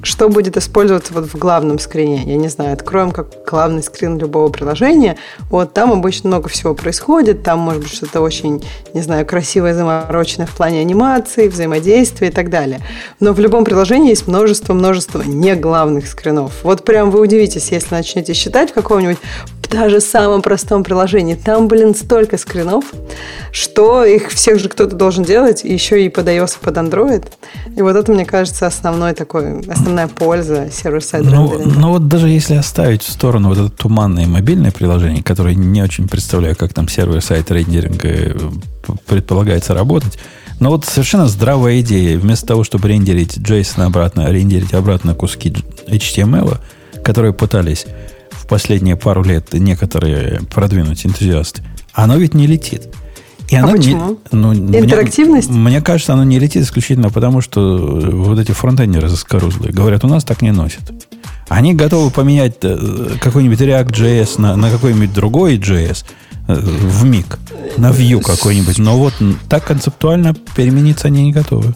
что 0.03 0.29
будет 0.29 0.57
использоваться 0.57 1.13
вот 1.15 1.27
в 1.27 1.37
главном 1.37 1.79
скрине. 1.79 2.23
Я 2.25 2.37
не 2.37 2.49
знаю, 2.49 2.73
откроем 2.73 3.11
как 3.11 3.29
главный 3.47 3.83
скрин 3.83 4.19
любого 4.19 4.49
приложения. 4.49 5.17
Вот 5.51 5.73
там 5.73 5.93
обычно 5.93 6.29
много 6.29 6.49
всего 6.49 6.75
происходит. 6.75 7.43
Там 7.43 7.61
может 7.61 7.83
быть 7.83 7.93
что-то 7.93 8.21
очень, 8.21 8.65
не 8.95 9.01
знаю, 9.01 9.27
красивое, 9.27 9.75
замороченное 9.75 10.47
в 10.47 10.55
плане 10.55 10.81
анимации, 10.81 11.49
взаимодействия 11.49 12.29
и 12.29 12.33
так 12.33 12.51
далее. 12.51 12.81
Но 13.21 13.33
в 13.33 13.41
любом 13.41 13.65
приложении 13.65 14.11
есть 14.11 14.27
множество-множество 14.27 15.23
не 15.23 15.55
главных 15.55 16.07
скринов. 16.07 16.53
Вот 16.63 16.85
прям 16.85 17.11
вы 17.11 17.21
удивитесь, 17.21 17.71
если 17.71 17.95
начнете 17.95 18.35
считать 18.35 18.71
в 18.71 18.75
каком-нибудь 18.75 19.19
даже 19.71 20.01
самом 20.01 20.43
простом 20.43 20.85
приложении. 20.85 21.35
Там, 21.35 21.69
блин, 21.69 21.95
столько 21.95 22.39
скринов, 22.39 22.85
что 23.53 24.05
их 24.05 24.31
всех 24.31 24.59
же 24.59 24.69
кто-то 24.69 24.97
должен 24.97 25.25
делать, 25.25 25.65
еще 25.65 26.05
и 26.05 26.09
под 26.09 26.27
iOS, 26.29 26.57
и 26.61 26.65
под 26.65 26.77
Android. 26.77 27.25
И 27.77 27.83
вот 27.83 27.97
это, 27.97 28.13
мне 28.13 28.25
кажется, 28.25 28.67
основной 28.67 29.15
такой, 29.15 29.61
основная 29.69 30.09
польза 30.09 30.69
server-side 30.71 31.25
ну, 31.25 31.59
ну 31.59 31.91
вот 31.91 32.09
даже 32.09 32.29
если 32.29 32.55
оставить 32.55 33.03
в 33.03 33.11
сторону 33.11 33.51
вот 33.51 33.59
это 33.59 33.71
туманное 33.71 34.27
мобильное 34.27 34.71
приложение, 34.71 35.23
которое 35.23 35.55
не 35.55 35.83
очень 35.83 36.09
представляю, 36.09 36.57
как 36.57 36.73
там 36.73 36.89
сервер-сайт 36.89 37.51
рендеринга 37.51 38.09
э, 38.09 38.35
предполагается 39.07 39.75
работать, 39.75 40.19
но 40.61 40.71
вот 40.71 40.85
совершенно 40.85 41.29
здравая 41.29 41.81
идея. 41.81 42.19
Вместо 42.19 42.47
того, 42.47 42.65
чтобы 42.65 42.89
рендерить 42.89 43.39
JSON 43.39 43.85
обратно, 43.85 44.31
рендерить 44.31 44.75
обратно 44.75 45.15
куски 45.15 45.55
HTML, 45.87 46.59
которые 47.05 47.33
пытались 47.33 47.87
последние 48.49 48.97
пару 48.97 49.23
лет 49.23 49.53
некоторые 49.53 50.41
продвинуть 50.51 51.05
энтузиасты, 51.07 51.63
оно 51.93 52.17
ведь 52.17 52.35
не 52.35 52.47
летит. 52.47 52.89
И 53.49 53.57
а 53.57 53.65
оно 53.65 53.73
почему? 53.73 54.11
Не, 54.11 54.19
ну, 54.33 54.55
Интерактивность? 54.55 55.49
Мне, 55.49 55.59
мне 55.59 55.81
кажется, 55.81 56.13
оно 56.13 56.25
не 56.25 56.39
летит 56.39 56.63
исключительно 56.65 57.11
потому, 57.11 57.41
что 57.41 57.79
вот 58.13 58.39
эти 58.39 58.53
фронтендеры 58.53 59.09
заскорузлые 59.09 59.73
говорят, 59.73 60.05
у 60.05 60.09
нас 60.09 60.25
так 60.25 60.43
не 60.43 60.53
носят. 60.53 60.83
Они 61.49 61.73
готовы 61.73 62.11
поменять 62.11 62.57
э, 62.63 63.17
какой-нибудь 63.21 63.61
React.js 63.61 64.39
на, 64.39 64.55
на 64.57 64.71
какой-нибудь 64.71 65.15
другой 65.15 65.57
JS 65.57 66.05
э, 66.47 66.55
в 66.55 67.05
миг, 67.07 67.39
на 67.79 67.91
Vue 67.91 68.21
какой-нибудь. 68.21 68.79
Но 68.79 68.99
вот 68.99 69.15
так 69.49 69.65
концептуально 69.65 70.35
перемениться 70.55 71.09
они 71.09 71.23
не 71.23 71.33
готовы. 71.33 71.75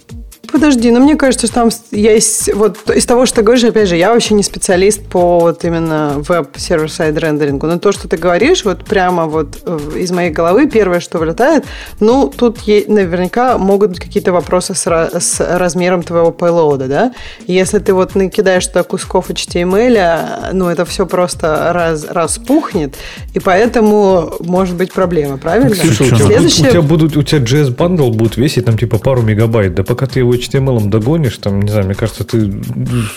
Подожди, 0.51 0.90
ну 0.90 1.01
мне 1.01 1.16
кажется, 1.16 1.47
что 1.47 1.55
там 1.55 1.70
есть, 1.90 2.53
вот 2.55 2.78
из 2.90 3.07
того, 3.07 3.26
что 3.26 3.36
ты 3.36 3.43
говоришь, 3.43 3.64
опять 3.64 3.88
же, 3.88 3.97
я 3.97 4.12
вообще 4.12 4.34
не 4.34 4.43
специалист 4.43 5.03
по 5.03 5.40
вот 5.40 5.64
именно 5.64 6.14
веб-server-side 6.16 7.16
рендерингу, 7.18 7.66
но 7.66 7.78
то, 7.78 7.93
что 7.93 8.09
ты 8.09 8.16
говоришь, 8.16 8.64
вот 8.64 8.84
прямо 8.84 9.26
вот 9.26 9.59
э, 9.64 9.78
из 9.97 10.11
моей 10.11 10.30
головы 10.30 10.68
первое, 10.68 11.01
что 11.01 11.18
вылетает, 11.18 11.64
ну, 12.01 12.32
тут 12.34 12.59
наверняка 12.66 13.59
могут 13.59 13.90
быть 13.90 14.01
какие-то 14.01 14.32
вопросы 14.32 14.74
с, 14.74 14.86
с 14.86 15.40
размером 15.40 16.03
твоего 16.03 16.30
payload, 16.30 16.88
да? 16.88 17.12
Если 17.47 17.78
ты 17.78 17.95
вот 17.95 18.14
накидаешь 18.14 18.66
туда 18.66 18.82
кусков 18.82 19.30
HTML, 19.30 20.53
ну, 20.53 20.68
это 20.68 20.84
все 20.84 21.07
просто 21.07 21.72
раз, 21.72 22.07
распухнет, 22.09 22.95
и 23.34 23.38
поэтому 23.38 24.34
может 24.40 24.76
быть 24.76 24.93
проблема, 24.93 25.38
правильно? 25.38 25.74
Ксюша, 25.74 26.05
у, 26.05 26.07
тебя, 26.09 26.26
Следующее... 26.26 26.68
у 26.68 26.70
тебя 26.70 26.82
будут, 26.82 27.16
у 27.16 27.22
тебя 27.22 27.40
JS 27.40 27.76
Bundle 27.76 28.12
будет 28.12 28.36
весить 28.36 28.64
там 28.64 28.76
типа 28.76 28.99
пару 28.99 29.22
мегабайт, 29.22 29.74
да 29.74 29.82
пока 29.82 30.07
ты 30.07 30.20
его 30.20 30.32
HTML 30.33 30.89
догонишь, 30.89 31.39
там, 31.39 31.61
не 31.62 31.70
знаю, 31.70 31.87
мне 31.87 31.95
кажется, 31.95 32.24
ты 32.24 32.53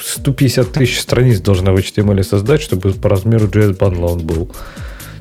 150 0.03 0.71
тысяч 0.71 0.99
страниц 0.99 1.39
должна 1.39 1.71
в 1.71 1.77
HTML 1.77 2.23
создать, 2.23 2.61
чтобы 2.61 2.91
по 2.91 3.09
размеру 3.09 3.47
JS 3.47 3.77
Bundle 3.77 4.11
он 4.11 4.19
был. 4.19 4.51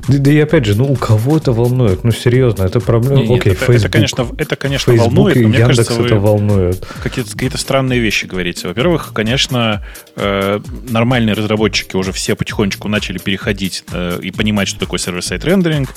Да, 0.07 0.17
да 0.19 0.31
и 0.31 0.39
опять 0.39 0.65
же, 0.65 0.75
ну 0.75 0.91
у 0.91 0.95
кого 0.95 1.37
это 1.37 1.51
волнует? 1.51 2.03
Ну 2.03 2.11
серьезно, 2.11 2.63
это 2.63 2.79
проблема. 2.79 3.21
Нет, 3.21 3.39
Окей, 3.39 3.53
это, 3.53 3.65
Facebook, 3.65 3.75
это, 3.75 3.89
конечно, 3.89 4.27
это, 4.37 4.55
конечно 4.55 4.93
Facebook 4.93 5.13
волнует, 5.13 5.37
и 5.37 5.45
мне 5.45 5.59
Яндекс 5.59 5.87
кажется, 5.87 6.05
это 6.05 6.15
волнует. 6.15 6.85
Какие-то, 7.01 7.31
какие-то 7.31 7.57
странные 7.57 7.99
вещи 7.99 8.25
говорите. 8.25 8.67
Во-первых, 8.67 9.11
конечно, 9.13 9.83
э, 10.15 10.59
нормальные 10.89 11.33
разработчики 11.33 11.95
уже 11.95 12.11
все 12.11 12.35
потихонечку 12.35 12.87
начали 12.87 13.17
переходить 13.17 13.83
э, 13.91 14.19
и 14.21 14.31
понимать, 14.31 14.67
что 14.67 14.79
такое 14.79 14.99
сервер-сайт 14.99 15.43
рендеринг. 15.43 15.89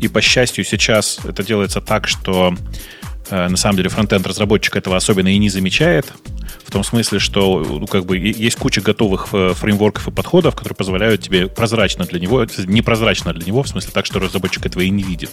И 0.00 0.08
по 0.08 0.20
счастью, 0.20 0.64
сейчас 0.64 1.20
это 1.24 1.42
делается 1.42 1.80
так, 1.80 2.06
что 2.06 2.54
на 3.30 3.56
самом 3.56 3.76
деле 3.76 3.88
фронтенд 3.88 4.26
разработчик 4.26 4.76
этого 4.76 4.96
особенно 4.96 5.28
и 5.28 5.38
не 5.38 5.48
замечает. 5.48 6.12
В 6.64 6.70
том 6.70 6.84
смысле, 6.84 7.18
что 7.18 7.60
ну, 7.60 7.86
как 7.86 8.04
бы 8.04 8.18
есть 8.18 8.56
куча 8.56 8.80
готовых 8.80 9.28
э, 9.32 9.52
фреймворков 9.54 10.08
и 10.08 10.10
подходов, 10.10 10.54
которые 10.54 10.76
позволяют 10.76 11.22
тебе 11.22 11.46
прозрачно 11.48 12.04
для 12.04 12.20
него, 12.20 12.44
непрозрачно 12.66 13.32
для 13.32 13.46
него, 13.46 13.62
в 13.62 13.68
смысле 13.68 13.90
так, 13.92 14.06
что 14.06 14.18
разработчик 14.18 14.66
этого 14.66 14.82
и 14.82 14.90
не 14.90 15.02
видит, 15.02 15.30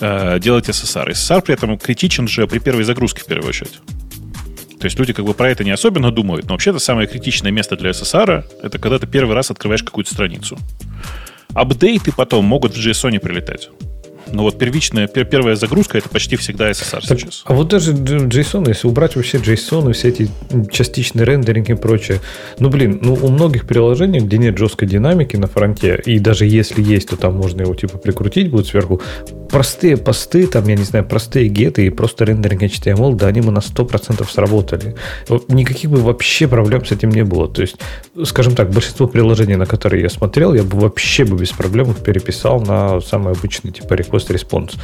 э, 0.00 0.38
делать 0.40 0.68
SSR. 0.68 1.10
SSR 1.10 1.42
при 1.42 1.54
этом 1.54 1.78
критичен 1.78 2.28
же 2.28 2.46
при 2.46 2.58
первой 2.58 2.84
загрузке 2.84 3.22
в 3.22 3.26
первую 3.26 3.48
очередь. 3.48 3.80
То 4.78 4.86
есть 4.86 4.98
люди 4.98 5.14
как 5.14 5.24
бы 5.24 5.32
про 5.32 5.48
это 5.48 5.64
не 5.64 5.70
особенно 5.70 6.10
думают, 6.10 6.46
но 6.46 6.52
вообще-то 6.52 6.78
самое 6.78 7.08
критичное 7.08 7.50
место 7.50 7.76
для 7.76 7.90
SSR 7.90 8.44
это 8.62 8.78
когда 8.78 8.98
ты 8.98 9.06
первый 9.06 9.34
раз 9.34 9.50
открываешь 9.50 9.82
какую-то 9.82 10.12
страницу. 10.12 10.58
Апдейты 11.54 12.12
потом 12.12 12.44
могут 12.44 12.76
в 12.76 12.78
JSON 12.78 13.18
прилетать. 13.18 13.70
Но 14.32 14.42
вот 14.42 14.58
первичная, 14.58 15.06
первая 15.06 15.56
загрузка 15.56 15.98
это 15.98 16.08
почти 16.08 16.36
всегда 16.36 16.70
SSR 16.70 17.06
так, 17.06 17.20
сейчас. 17.20 17.42
А 17.44 17.54
вот 17.54 17.68
даже 17.68 17.92
JSON, 17.92 18.68
если 18.68 18.88
убрать 18.88 19.16
вообще 19.16 19.38
JSON 19.38 19.90
и 19.90 19.92
все 19.92 20.08
эти 20.08 20.28
частичные 20.70 21.24
рендеринги 21.24 21.72
и 21.72 21.74
прочее, 21.74 22.20
ну 22.58 22.68
блин, 22.68 22.98
ну 23.02 23.14
у 23.14 23.28
многих 23.28 23.66
приложений, 23.66 24.20
где 24.20 24.38
нет 24.38 24.58
жесткой 24.58 24.88
динамики 24.88 25.36
на 25.36 25.46
фронте, 25.46 26.00
и 26.04 26.18
даже 26.18 26.46
если 26.46 26.82
есть, 26.82 27.10
то 27.10 27.16
там 27.16 27.36
можно 27.36 27.62
его 27.62 27.74
типа 27.74 27.98
прикрутить 27.98 28.50
будет 28.50 28.66
сверху, 28.66 29.00
простые 29.50 29.96
посты, 29.96 30.46
там, 30.46 30.66
я 30.68 30.74
не 30.74 30.84
знаю, 30.84 31.04
простые 31.04 31.48
геты 31.48 31.86
и 31.86 31.90
просто 31.90 32.24
рендеринг 32.24 32.62
HTML, 32.62 33.14
да, 33.14 33.28
они 33.28 33.40
мы 33.40 33.52
на 33.52 33.58
100% 33.58 34.28
сработали. 34.30 34.96
Никаких 35.48 35.90
бы 35.90 35.98
вообще 35.98 36.48
проблем 36.48 36.84
с 36.84 36.92
этим 36.92 37.10
не 37.10 37.24
было. 37.24 37.48
То 37.48 37.62
есть, 37.62 37.76
скажем 38.24 38.54
так, 38.54 38.70
большинство 38.70 39.06
приложений, 39.06 39.56
на 39.56 39.66
которые 39.66 40.02
я 40.02 40.08
смотрел, 40.08 40.54
я 40.54 40.62
бы 40.62 40.78
вообще 40.78 41.24
бы 41.24 41.36
без 41.36 41.50
проблем 41.50 41.90
их 41.92 41.98
переписал 41.98 42.60
на 42.60 43.00
самый 43.00 43.32
обычный 43.32 43.70
типа 43.70 43.94
request-response. 44.14 44.76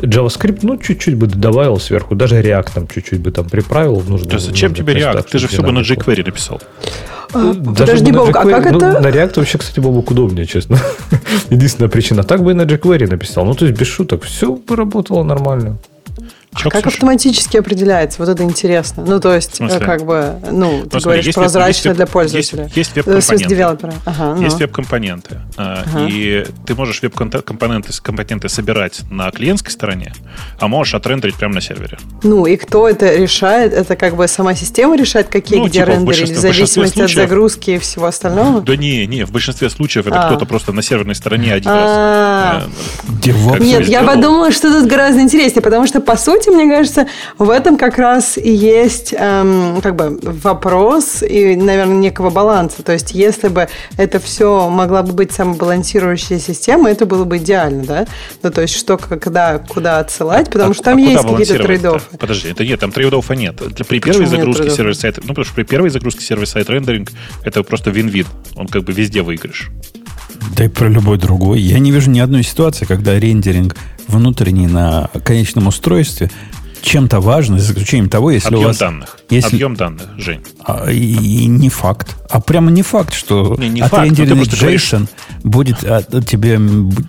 JavaScript, 0.00 0.60
ну, 0.62 0.76
чуть-чуть 0.76 1.16
бы 1.16 1.26
добавил 1.26 1.78
сверху, 1.78 2.14
даже 2.14 2.40
React 2.40 2.70
там 2.74 2.88
чуть-чуть 2.88 3.20
бы 3.20 3.30
там 3.30 3.48
приправил. 3.48 4.02
Нужно, 4.06 4.28
То 4.28 4.36
есть 4.36 4.46
зачем 4.46 4.74
тебе 4.74 4.94
React? 4.94 5.26
Ты 5.30 5.38
же 5.38 5.48
все 5.48 5.62
бы 5.62 5.72
на 5.72 5.80
jQuery 5.80 6.24
написал. 6.24 6.60
А, 7.32 7.54
подожди, 7.54 8.12
Бог, 8.12 8.28
а 8.30 8.32
как 8.32 8.70
ну, 8.70 8.78
это? 8.78 9.00
На 9.00 9.08
React 9.08 9.32
вообще, 9.36 9.58
кстати, 9.58 9.80
Бобок 9.80 10.10
удобнее, 10.10 10.46
честно. 10.46 10.78
Единственная 11.50 11.90
причина. 11.90 12.22
Так 12.22 12.42
бы 12.42 12.52
и 12.52 12.54
на 12.54 12.62
jQuery 12.62 13.08
написал. 13.08 13.44
Ну, 13.44 13.54
то 13.54 13.66
есть 13.66 13.78
без 13.78 13.88
шуток. 13.88 14.22
Все 14.24 14.54
бы 14.54 14.76
работало 14.76 15.22
нормально. 15.22 15.78
Че, 16.56 16.70
как 16.70 16.82
Ксюша? 16.82 16.96
автоматически 16.96 17.56
определяется? 17.56 18.20
Вот 18.20 18.28
это 18.28 18.42
интересно. 18.42 19.04
Ну, 19.06 19.20
то 19.20 19.34
есть, 19.34 19.58
как 19.80 20.04
бы, 20.04 20.36
ну, 20.50 20.82
ты 20.82 20.96
ну, 20.96 21.00
говоришь, 21.00 21.34
прозрачно 21.34 21.94
для 21.94 22.06
пользователя. 22.06 22.64
Есть, 22.74 22.96
есть 22.96 22.96
веб-компоненты. 22.96 23.92
Ага, 24.04 24.34
ну. 24.34 24.42
Есть 24.42 24.58
веб-компоненты. 24.58 25.40
А, 25.56 25.84
ага. 25.86 26.06
И 26.08 26.44
ты 26.66 26.74
можешь 26.74 27.02
веб-компоненты 27.02 27.92
компоненты 28.00 28.48
собирать 28.48 29.00
на 29.10 29.30
клиентской 29.30 29.72
стороне, 29.72 30.12
а 30.58 30.68
можешь 30.68 30.94
отрендерить 30.94 31.36
прямо 31.36 31.54
на 31.54 31.60
сервере. 31.60 31.98
Ну, 32.22 32.46
и 32.46 32.56
кто 32.56 32.88
это 32.88 33.14
решает? 33.14 33.72
Это 33.72 33.96
как 33.96 34.16
бы 34.16 34.28
сама 34.28 34.54
система 34.54 34.96
решает, 34.96 35.28
какие 35.28 35.58
ну, 35.58 35.66
где 35.66 35.80
типа, 35.80 35.90
рендерить, 35.90 36.30
в, 36.30 36.34
в 36.34 36.38
зависимости 36.38 36.94
случаев, 36.94 37.10
от 37.10 37.28
загрузки 37.28 37.70
и 37.72 37.78
всего 37.78 38.06
остального? 38.06 38.60
Да 38.60 38.76
не, 38.76 39.06
не, 39.06 39.24
в 39.24 39.32
большинстве 39.32 39.70
случаев 39.70 40.06
это 40.06 40.22
а. 40.22 40.26
кто-то 40.26 40.46
просто 40.46 40.72
на 40.72 40.82
серверной 40.82 41.14
стороне 41.14 41.52
один 41.52 41.70
а. 41.72 42.52
раз. 42.54 42.64
Э, 43.24 43.58
Нет, 43.58 43.88
я 43.88 44.02
подумала, 44.02 44.50
что 44.52 44.70
тут 44.70 44.88
гораздо 44.88 45.20
интереснее, 45.20 45.62
потому 45.62 45.86
что, 45.86 46.00
по 46.00 46.16
сути, 46.16 46.45
мне 46.50 46.68
кажется, 46.68 47.06
в 47.38 47.50
этом 47.50 47.76
как 47.76 47.98
раз 47.98 48.38
и 48.38 48.50
есть 48.50 49.14
эм, 49.16 49.80
как 49.82 49.96
бы 49.96 50.18
вопрос 50.22 51.22
и, 51.22 51.56
наверное, 51.56 51.96
некого 51.96 52.30
баланса. 52.30 52.82
То 52.82 52.92
есть, 52.92 53.12
если 53.12 53.48
бы 53.48 53.68
это 53.96 54.18
все 54.20 54.68
могла 54.68 55.02
бы 55.02 55.12
быть 55.12 55.32
самобалансирующая 55.32 56.38
система, 56.38 56.90
это 56.90 57.06
было 57.06 57.24
бы 57.24 57.38
идеально, 57.38 57.84
да? 57.84 58.06
Ну, 58.42 58.50
то 58.50 58.62
есть, 58.62 58.76
что, 58.76 58.96
когда, 58.96 59.58
куда 59.58 59.98
отсылать, 59.98 60.50
потому 60.50 60.72
а, 60.72 60.74
что 60.74 60.82
там 60.84 60.98
а 60.98 61.00
есть 61.00 61.22
какие-то 61.22 61.62
trade-off 61.62 62.06
ы. 62.06 62.16
Подожди, 62.16 62.50
это 62.50 62.64
нет, 62.64 62.80
там 62.80 62.92
trade-off 62.92 63.30
а 63.30 63.34
нет. 63.34 63.56
При 63.56 64.00
Почему 64.00 64.00
первой 64.00 64.26
загрузке 64.26 64.70
server-side, 64.70 65.20
ну, 65.22 65.28
потому 65.28 65.44
что 65.44 65.54
при 65.54 65.64
первой 65.64 65.90
загрузке 65.90 66.24
сервер-сайт 66.24 66.70
рендеринг 66.70 67.10
это 67.44 67.62
просто 67.62 67.90
вин-вин. 67.90 68.26
Он 68.54 68.66
как 68.66 68.84
бы 68.84 68.92
везде 68.92 69.22
выигрыш. 69.22 69.70
Да 70.54 70.64
и 70.64 70.68
про 70.68 70.88
любой 70.88 71.18
другой. 71.18 71.60
Я 71.60 71.78
не 71.78 71.90
вижу 71.90 72.10
ни 72.10 72.20
одной 72.20 72.42
ситуации, 72.42 72.84
когда 72.84 73.18
рендеринг 73.18 73.76
внутренний 74.08 74.66
на 74.66 75.10
конечном 75.24 75.66
устройстве 75.66 76.30
чем-то 76.86 77.20
важно, 77.20 77.58
за 77.58 77.72
исключением 77.72 78.08
того, 78.08 78.30
если 78.30 78.48
Объем 78.48 78.62
у 78.62 78.66
вас... 78.68 78.78
данных. 78.78 79.18
Если, 79.28 79.56
Объем 79.56 79.74
данных, 79.74 80.06
Жень. 80.18 80.40
А, 80.64 80.88
и, 80.88 80.96
и 80.96 81.46
не 81.46 81.68
факт. 81.68 82.16
А 82.30 82.40
прямо 82.40 82.70
не 82.70 82.82
факт, 82.82 83.12
что 83.12 83.56
не, 83.58 83.68
не 83.68 83.80
отрендеренный 83.80 84.44
JSON 84.44 84.60
говоришь... 84.60 84.94
будет 85.42 85.82
от, 85.82 86.26
тебе 86.26 86.60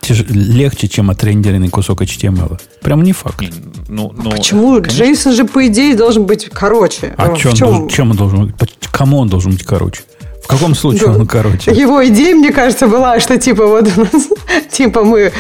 тяж, 0.02 0.26
легче, 0.30 0.88
чем 0.88 1.12
отрендеренный 1.12 1.70
кусок 1.70 2.02
HTML. 2.02 2.60
Прямо 2.82 3.04
не 3.04 3.14
факт. 3.14 3.40
Не, 3.40 3.52
ну, 3.88 4.12
ну, 4.18 4.32
Почему? 4.32 4.82
Конечно. 4.82 5.04
JSON 5.04 5.36
же, 5.36 5.46
по 5.46 5.68
идее, 5.68 5.96
должен 5.96 6.26
быть 6.26 6.50
короче. 6.50 7.14
А 7.16 7.30
в 7.30 7.38
чем, 7.38 7.54
чем? 7.54 7.68
Должен, 7.68 7.90
чем 7.90 8.12
он 8.12 8.18
должен 8.18 8.48
быть? 8.48 8.78
Кому 8.92 9.20
он 9.20 9.30
должен 9.30 9.52
быть 9.52 9.64
короче? 9.64 10.02
В 10.48 10.50
каком 10.50 10.76
случае 10.76 11.10
он 11.10 11.28
короче? 11.28 11.72
Его 11.72 12.08
идея, 12.08 12.34
мне 12.34 12.54
кажется, 12.54 12.88
была, 12.88 13.20
что 13.20 13.38
типа 13.38 13.68
вот 13.68 13.90
у 13.98 14.00
нас, 14.00 14.30
типа 14.72 15.04
мы 15.04 15.34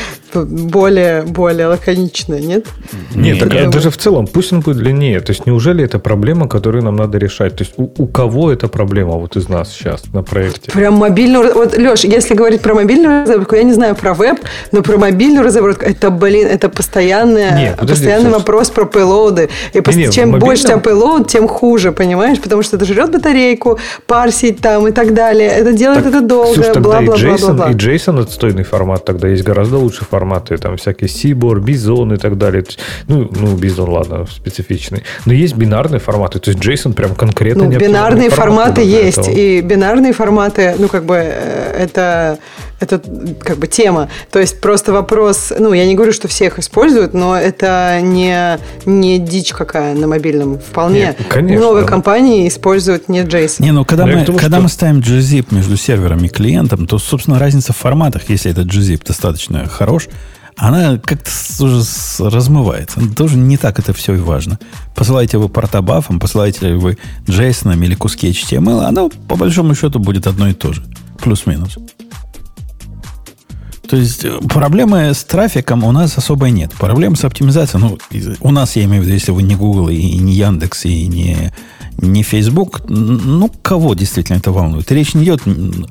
более, 0.45 1.23
более 1.23 1.67
лаконичная, 1.67 2.39
нет? 2.39 2.65
Нет, 3.15 3.39
так, 3.39 3.53
а 3.53 3.69
даже 3.69 3.89
в 3.89 3.97
целом, 3.97 4.27
пусть 4.27 4.53
он 4.53 4.61
будет 4.61 4.77
длиннее. 4.77 5.19
То 5.19 5.31
есть, 5.31 5.45
неужели 5.45 5.83
это 5.83 5.99
проблема, 5.99 6.47
которую 6.47 6.83
нам 6.83 6.95
надо 6.95 7.17
решать? 7.17 7.55
То 7.55 7.63
есть, 7.63 7.73
у, 7.77 7.91
у 7.97 8.07
кого 8.07 8.51
эта 8.51 8.67
проблема 8.67 9.13
вот 9.13 9.35
из 9.35 9.49
нас 9.49 9.71
сейчас 9.71 10.03
на 10.13 10.23
проекте? 10.23 10.71
Прям 10.71 10.95
мобильную... 10.95 11.53
Вот, 11.53 11.77
Леш, 11.77 12.03
если 12.03 12.35
говорить 12.35 12.61
про 12.61 12.73
мобильную 12.73 13.23
разработку, 13.23 13.55
я 13.55 13.63
не 13.63 13.73
знаю 13.73 13.95
про 13.95 14.13
веб, 14.13 14.39
но 14.71 14.81
про 14.81 14.97
мобильную 14.97 15.43
разработку, 15.43 15.85
это, 15.85 16.09
блин, 16.09 16.47
это 16.47 16.69
постоянная, 16.69 17.57
Нет, 17.57 17.75
подожди, 17.77 18.05
постоянный 18.05 18.29
все, 18.29 18.37
вопрос 18.37 18.69
про 18.69 18.85
пейлоды. 18.85 19.49
И 19.73 19.77
не, 19.77 20.05
не, 20.05 20.11
чем 20.11 20.29
мобильном... 20.29 20.39
больше 20.39 20.63
у 20.63 20.67
тебя 20.67 20.77
пейлоуд, 20.77 21.27
тем 21.27 21.47
хуже, 21.47 21.91
понимаешь? 21.91 22.39
Потому 22.39 22.63
что 22.63 22.77
это 22.77 22.85
жрет 22.85 23.11
батарейку, 23.11 23.79
парсить 24.05 24.59
там 24.59 24.87
и 24.87 24.91
так 24.91 25.13
далее. 25.13 25.49
Это 25.49 25.73
делает 25.73 26.03
так, 26.03 26.13
это 26.13 26.21
долго, 26.21 26.79
бла-бла-бла. 26.79 27.71
И 27.71 27.73
JSON 27.73 28.21
отстойный 28.21 28.63
формат 28.63 29.05
тогда 29.05 29.27
есть 29.27 29.43
гораздо 29.43 29.77
лучше 29.77 30.05
формат 30.05 30.26
форматы, 30.27 30.57
там 30.57 30.75
всякие 30.77 31.07
CBOR, 31.07 31.59
BSON 31.59 32.13
и 32.13 32.17
так 32.17 32.37
далее. 32.37 32.63
Ну, 33.07 33.29
ну 33.31 33.55
BSON, 33.55 33.89
ладно, 33.89 34.25
специфичный. 34.29 35.03
Но 35.25 35.33
есть 35.33 35.55
бинарные 35.55 35.99
форматы, 35.99 36.39
то 36.39 36.51
есть 36.51 36.63
JSON 36.63 36.93
прям 36.93 37.15
конкретно 37.15 37.63
ну, 37.63 37.77
бинарные 37.77 38.29
форматы 38.29 38.81
есть, 38.81 39.27
и 39.27 39.61
бинарные 39.61 40.13
форматы, 40.13 40.75
ну, 40.79 40.87
как 40.87 41.05
бы, 41.05 41.15
э, 41.15 41.83
это, 41.83 42.39
это 42.79 43.01
как 43.39 43.57
бы 43.57 43.67
тема. 43.67 44.09
То 44.31 44.39
есть 44.39 44.61
просто 44.61 44.93
вопрос, 44.93 45.51
ну, 45.57 45.73
я 45.73 45.85
не 45.85 45.95
говорю, 45.95 46.13
что 46.13 46.27
все 46.27 46.45
их 46.45 46.59
используют, 46.59 47.13
но 47.13 47.35
это 47.35 47.99
не, 48.01 48.59
не 48.85 49.19
дичь 49.19 49.53
какая 49.53 49.95
на 49.95 50.07
мобильном. 50.07 50.59
Вполне 50.59 50.99
Нет, 50.99 51.17
конечно, 51.29 51.57
много 51.57 51.81
да. 51.81 51.87
компаний 51.87 52.47
используют 52.47 53.09
не 53.09 53.21
JSON. 53.21 53.63
Не, 53.63 53.71
ну, 53.71 53.85
когда, 53.85 54.05
мы, 54.05 54.23
думаю, 54.25 54.39
когда 54.39 54.57
что... 54.57 54.63
мы 54.63 54.69
ставим 54.69 54.99
gzip 54.99 55.47
между 55.51 55.77
сервером 55.77 56.23
и 56.23 56.29
клиентом, 56.29 56.87
то, 56.87 56.99
собственно, 56.99 57.39
разница 57.39 57.73
в 57.73 57.77
форматах, 57.77 58.29
если 58.29 58.51
этот 58.51 58.67
gzip 58.67 59.05
достаточно 59.05 59.67
хорош, 59.67 60.07
она 60.57 60.97
как-то 60.97 61.29
уже 61.59 61.83
размывается. 62.19 62.99
Тоже 63.15 63.37
не 63.37 63.57
так 63.57 63.77
это 63.79 63.93
все 63.93 64.15
и 64.15 64.19
важно. 64.19 64.59
Посылаете 64.95 65.37
вы 65.37 65.49
портобафом, 65.49 66.19
посылаете 66.19 66.69
ли 66.69 66.73
вы 66.73 66.97
JSON 67.27 67.83
или 67.83 67.93
куски 67.93 68.29
HTML, 68.31 68.83
оно 68.83 69.09
по 69.27 69.35
большому 69.35 69.75
счету 69.75 69.99
будет 69.99 70.25
одно 70.25 70.47
и 70.47 70.53
то 70.53 70.73
же. 70.73 70.83
Плюс-минус. 71.21 71.77
То 73.87 73.95
есть 73.95 74.25
э, 74.25 74.37
проблемы 74.49 75.13
с 75.13 75.23
трафиком 75.23 75.83
у 75.83 75.91
нас 75.91 76.17
особой 76.17 76.51
нет. 76.51 76.73
Проблем 76.73 77.15
с 77.15 77.23
оптимизацией, 77.23 77.83
ну, 77.83 77.97
у 78.41 78.51
нас, 78.51 78.75
я 78.75 78.83
имею 78.83 79.01
в 79.01 79.05
виду, 79.05 79.13
если 79.13 79.31
вы 79.31 79.43
не 79.43 79.55
Google, 79.55 79.89
и 79.89 80.17
не 80.17 80.33
Яндекс, 80.33 80.85
и 80.85 81.07
не, 81.07 81.53
не 81.97 82.23
Facebook, 82.23 82.81
ну, 82.87 83.49
кого 83.61 83.93
действительно 83.93 84.37
это 84.37 84.51
волнует? 84.51 84.91
Речь 84.91 85.13
не 85.13 85.23
идет 85.23 85.41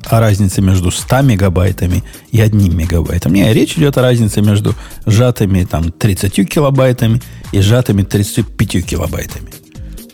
о 0.05 0.19
разнице 0.19 0.61
между 0.61 0.91
100 0.91 1.21
мегабайтами 1.21 2.03
и 2.31 2.39
одним 2.39 2.77
мегабайтом. 2.77 3.33
Не, 3.33 3.51
речь 3.53 3.77
идет 3.77 3.97
о 3.97 4.01
разнице 4.01 4.41
между 4.41 4.75
сжатыми 5.05 5.63
там 5.63 5.91
30 5.91 6.49
килобайтами 6.49 7.21
и 7.51 7.61
сжатыми 7.61 8.03
35 8.03 8.85
килобайтами. 8.85 9.56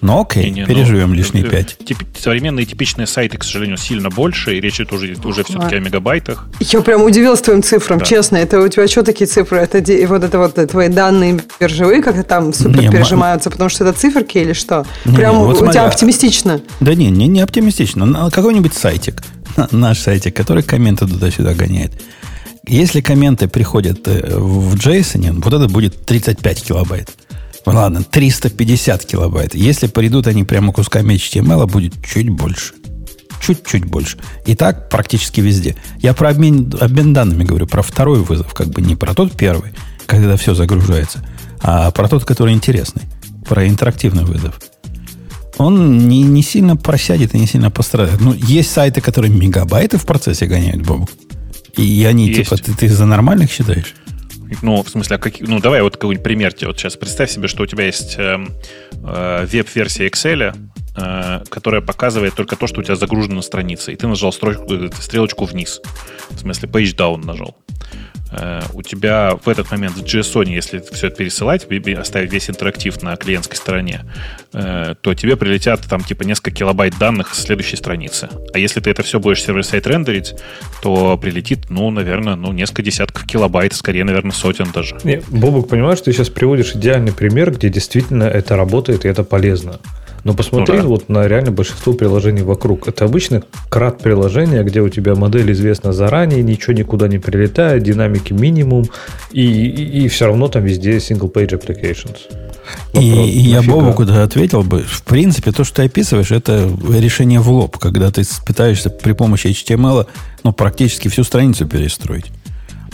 Ну, 0.03 0.21
окей, 0.21 0.43
Не-не, 0.45 0.61
ну, 0.61 0.67
переживем 0.67 1.13
лишние 1.13 1.45
э, 1.45 1.49
5. 1.49 1.77
тип- 1.85 2.03
современные 2.19 2.65
типичные 2.65 3.07
сайты, 3.07 3.37
к 3.37 3.43
сожалению, 3.45 3.77
сильно 3.77 4.09
больше, 4.09 4.57
и 4.57 4.59
речь 4.61 4.75
идет 4.75 4.91
уже, 4.91 5.15
уже 5.23 5.43
все-таки 5.45 5.75
о 5.75 5.79
мегабайтах. 5.79 6.45
Я 6.59 6.81
прям 6.81 7.03
удивилась 7.03 7.39
твоим 7.41 7.63
цифрам, 7.63 7.99
Да. 7.99 8.05
честно. 8.05 8.35
Это 8.37 8.59
у 8.59 8.67
тебя 8.67 8.87
что 8.87 9.03
такие 9.03 9.27
цифры? 9.27 9.59
Это 9.59 9.77
вот 10.07 10.23
это 10.23 10.37
вот 10.39 10.55
твои 10.69 10.89
данные 10.89 11.39
биржевые 11.59 12.01
как-то 12.03 12.23
там 12.23 12.53
супер 12.53 12.81
Не, 12.81 12.87
ма- 12.87 12.91
пережимаются, 12.91 13.49
потому 13.49 13.69
что 13.69 13.85
это 13.85 13.97
циферки 13.97 14.37
или 14.39 14.51
что? 14.53 14.85
Не, 15.05 15.15
прям 15.15 15.37
не, 15.37 15.43
вот 15.45 15.53
у 15.55 15.57
смотри, 15.59 15.73
тебя 15.73 15.85
а- 15.85 15.87
оптимистично. 15.87 16.61
Да 16.81 16.93
не, 16.95 17.09
не, 17.09 17.27
не 17.27 17.39
оптимистично. 17.39 18.05
На 18.05 18.29
какой-нибудь 18.29 18.73
сайтик, 18.73 19.23
на- 19.55 19.69
наш 19.71 19.99
сайтик, 19.99 20.35
который 20.35 20.63
комменты 20.63 21.07
туда-сюда 21.07 21.53
гоняет. 21.53 21.93
Если 22.67 22.99
комменты 23.01 23.47
приходят 23.47 24.05
э, 24.07 24.35
в 24.37 24.75
JSON, 24.75 25.41
вот 25.41 25.53
это 25.53 25.67
будет 25.67 26.05
35 26.05 26.61
килобайт. 26.63 27.09
Ладно, 27.65 28.03
350 28.03 29.05
килобайт. 29.05 29.55
Если 29.55 29.87
придут 29.87 30.27
они 30.27 30.43
прямо 30.43 30.73
кусками 30.73 31.15
HTML, 31.15 31.65
будет 31.67 31.93
чуть 32.05 32.29
больше. 32.29 32.73
Чуть-чуть 33.41 33.85
больше. 33.85 34.17
И 34.45 34.55
так 34.55 34.89
практически 34.89 35.41
везде. 35.41 35.75
Я 35.99 36.13
про 36.13 36.29
обмен, 36.29 36.73
обмен 36.79 37.13
данными 37.13 37.43
говорю, 37.43 37.67
про 37.67 37.81
второй 37.81 38.19
вызов, 38.19 38.53
как 38.53 38.67
бы 38.67 38.81
не 38.81 38.95
про 38.95 39.13
тот 39.13 39.33
первый, 39.33 39.71
когда 40.05 40.37
все 40.37 40.55
загружается, 40.55 41.25
а 41.61 41.91
про 41.91 42.07
тот, 42.07 42.25
который 42.25 42.53
интересный, 42.53 43.03
про 43.47 43.67
интерактивный 43.67 44.23
вызов 44.23 44.59
он 45.57 46.07
не, 46.07 46.23
не 46.23 46.41
сильно 46.41 46.75
просядет 46.75 47.35
и 47.35 47.39
не 47.39 47.47
сильно 47.47 47.69
пострадает. 47.69 48.19
Ну, 48.19 48.33
есть 48.33 48.71
сайты, 48.71 49.01
которые 49.01 49.31
мегабайты 49.31 49.97
в 49.97 50.05
процессе 50.05 50.45
гоняют, 50.45 50.81
Бобу. 50.81 51.07
И 51.77 52.05
они, 52.05 52.27
Есть. 52.27 52.49
типа, 52.49 52.61
ты, 52.61 52.73
ты 52.73 52.89
за 52.89 53.05
нормальных 53.05 53.51
считаешь? 53.51 53.95
Ну, 54.61 54.83
в 54.83 54.89
смысле, 54.89 55.15
а 55.15 55.19
какие, 55.19 55.47
ну, 55.47 55.59
давай 55.59 55.81
вот 55.81 55.97
какой-нибудь 55.97 56.23
пример 56.23 56.53
тебе. 56.53 56.67
Вот 56.67 56.79
сейчас 56.79 56.95
представь 56.95 57.31
себе, 57.31 57.47
что 57.47 57.63
у 57.63 57.65
тебя 57.65 57.85
есть 57.85 58.15
эм, 58.17 58.49
э, 59.03 59.45
веб-версия 59.45 60.07
Excel, 60.07 60.53
э, 60.53 60.53
которая 61.49 61.81
показывает 61.81 62.35
только 62.35 62.55
то, 62.55 62.67
что 62.67 62.81
у 62.81 62.83
тебя 62.83 62.95
загружено 62.95 63.37
на 63.37 63.41
странице. 63.41 63.93
И 63.93 63.95
ты 63.95 64.07
нажал 64.07 64.31
э, 64.31 64.89
стрелочку 64.99 65.45
вниз. 65.45 65.81
В 66.29 66.39
смысле, 66.39 66.69
page 66.69 66.95
down 66.95 67.25
нажал. 67.25 67.55
Э, 68.35 68.61
у 68.73 68.81
тебя 68.81 69.37
в 69.43 69.47
этот 69.47 69.71
момент 69.71 69.95
в 69.95 70.03
JSON, 70.03 70.49
если 70.49 70.83
все 70.91 71.07
это 71.07 71.17
пересылать, 71.17 71.67
оставить 71.97 72.31
весь 72.31 72.49
интерактив 72.49 73.01
на 73.01 73.15
клиентской 73.15 73.57
стороне, 73.57 74.05
э, 74.53 74.95
то 74.99 75.13
тебе 75.13 75.35
прилетят 75.35 75.81
там 75.87 76.01
типа 76.01 76.23
несколько 76.23 76.51
килобайт 76.51 76.97
данных 76.97 77.33
с 77.33 77.43
следующей 77.43 77.75
страницы. 77.75 78.29
А 78.53 78.57
если 78.57 78.79
ты 78.79 78.89
это 78.89 79.03
все 79.03 79.19
будешь 79.19 79.43
сервер-сайт 79.43 79.85
рендерить, 79.87 80.35
то 80.81 81.17
прилетит, 81.17 81.69
ну, 81.69 81.91
наверное, 81.91 82.35
ну, 82.35 82.51
несколько 82.51 82.81
десятков 82.81 83.25
килобайт, 83.25 83.73
скорее, 83.73 84.03
наверное, 84.03 84.31
сотен 84.31 84.71
даже. 84.73 84.97
Не, 85.03 85.21
Бобук, 85.29 85.69
понимаешь, 85.69 86.01
ты 86.01 86.11
сейчас 86.11 86.29
приводишь 86.29 86.75
идеальный 86.75 87.13
пример, 87.13 87.51
где 87.51 87.69
действительно 87.69 88.23
это 88.23 88.55
работает 88.55 89.05
и 89.05 89.07
это 89.07 89.23
полезно. 89.23 89.79
Но 90.23 90.33
посмотри 90.33 90.77
Ну 90.77 90.81
да. 90.83 90.87
вот 90.87 91.09
на 91.09 91.27
реально 91.27 91.51
большинство 91.51 91.93
приложений 91.93 92.43
вокруг. 92.43 92.87
Это 92.87 93.05
обычно 93.05 93.43
крат 93.69 94.01
приложения, 94.01 94.63
где 94.63 94.81
у 94.81 94.87
тебя 94.87 95.15
модель 95.15 95.51
известна 95.51 95.91
заранее, 95.91 96.41
ничего 96.43 96.73
никуда 96.73 97.09
не 97.09 97.19
прилетает, 97.19 97.83
динамики 97.83 98.31
минимум, 98.31 98.85
и, 99.31 99.45
и, 99.45 100.07
все 100.07 100.27
равно 100.27 100.47
там 100.47 100.63
везде 100.63 100.97
single-page 100.97 101.59
applications. 101.59 102.17
И, 102.93 103.09
Вопрос, 103.09 103.27
и 103.27 103.39
я? 103.39 103.61
Бобу 103.61 103.93
куда 103.93 104.23
ответил 104.23 104.63
бы, 104.63 104.83
в 104.83 105.03
принципе, 105.03 105.51
то, 105.51 105.65
что 105.65 105.77
ты 105.77 105.83
описываешь, 105.83 106.31
это 106.31 106.69
решение 106.89 107.41
в 107.41 107.49
лоб, 107.49 107.77
когда 107.77 108.09
ты 108.09 108.23
пытаешься 108.45 108.89
при 108.89 109.11
помощи 109.11 109.47
HTML 109.47 110.07
ну, 110.43 110.53
практически 110.53 111.09
всю 111.09 111.23
страницу 111.25 111.67
перестроить. 111.67 112.31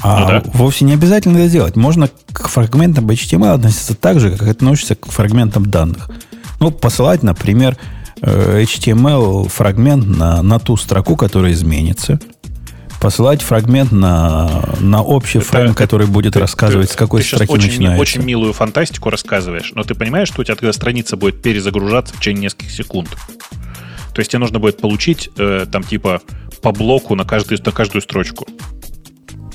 А 0.02 0.20
Ну 0.20 0.28
да. 0.28 0.44
вовсе 0.54 0.86
не 0.86 0.94
обязательно 0.94 1.38
это 1.38 1.50
делать. 1.50 1.76
Можно 1.76 2.10
к 2.32 2.48
фрагментам 2.48 3.08
HTML 3.08 3.54
относиться 3.54 3.96
так 3.96 4.20
же, 4.20 4.32
как 4.32 4.48
относишься 4.48 4.96
к 4.96 5.12
фрагментам 5.12 5.66
данных. 5.66 6.10
Ну, 6.60 6.72
посылать, 6.72 7.24
например, 7.24 7.78
э, 8.22 8.64
HTML-фрагмент 8.64 10.06
на, 10.06 10.42
на 10.42 10.60
ту 10.60 10.76
строку, 10.78 11.16
которая 11.16 11.54
изменится. 11.54 12.20
Посылать 13.02 13.42
фрагмент 13.42 13.94
на, 13.94 14.62
на 14.82 15.02
общий 15.02 15.38
Это- 15.38 15.48
фрейм, 15.48 15.74
который 15.74 16.06
будет 16.06 16.34
Ты- 16.34 16.40
рассказывать, 16.40 16.88
ты- 16.90 16.94
с 16.94 16.98
какой 16.98 17.22
ты 17.22 17.28
строки 17.28 17.50
очень, 17.52 17.68
начинается. 17.70 18.02
очень 18.02 18.22
милую 18.24 18.52
фантастику 18.52 19.10
рассказываешь, 19.10 19.72
но 19.74 19.84
ты 19.84 19.96
понимаешь, 19.96 20.28
что 20.28 20.42
у 20.42 20.44
тебя 20.44 20.56
тогда 20.56 20.74
страница 20.74 21.16
будет 21.16 21.42
перезагружаться 21.42 22.14
в 22.14 22.18
течение 22.20 22.44
нескольких 22.44 22.72
секунд. 22.72 23.10
То 24.14 24.20
есть 24.20 24.32
тебе 24.32 24.40
нужно 24.40 24.60
будет 24.60 24.82
получить 24.82 25.30
э, 25.38 25.66
там 25.72 25.84
типа 25.84 26.22
по 26.62 26.74
блоку 26.74 27.16
на 27.16 27.24
каждую, 27.24 27.58
на 27.66 27.72
каждую 27.72 28.02
строчку. 28.02 28.46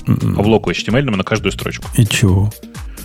По 0.07 0.41
блоку 0.41 0.71
HTML 0.71 1.03
на 1.15 1.23
каждую 1.23 1.51
строчку. 1.51 1.87
И 1.95 2.05
чего? 2.07 2.51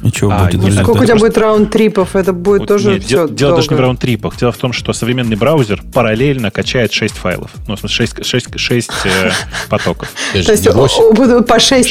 И 0.02 0.10
чего 0.12 0.32
А, 0.32 0.44
будет? 0.46 0.62
нет? 0.62 0.72
Сколько 0.74 0.90
у 0.90 1.04
тебя 1.04 1.16
просто- 1.16 1.26
будет 1.26 1.38
раунд-трипов? 1.38 2.16
Это 2.16 2.32
будет 2.32 2.60
Вот 2.60 2.68
тоже 2.68 2.92
нет, 2.94 3.04
все 3.04 3.28
де- 3.28 3.34
дело 3.34 3.56
даже 3.56 3.68
не 3.68 3.76
в 3.76 3.80
раунд-трипах. 3.80 4.36
Дело 4.38 4.52
в 4.52 4.56
том, 4.56 4.72
что 4.72 4.92
современный 4.92 5.36
браузер 5.36 5.82
параллельно 5.92 6.50
качает 6.50 6.92
6 6.92 7.14
файлов. 7.16 7.50
Ну, 7.66 7.76
в 7.76 7.80
смысле, 7.80 7.96
6, 7.96 8.24
6, 8.24 8.58
6 8.58 8.90
э, 9.04 9.30
потоков. 9.68 10.08
То 10.32 10.38
есть 10.38 10.64
по 10.64 10.88
6, 10.88 11.46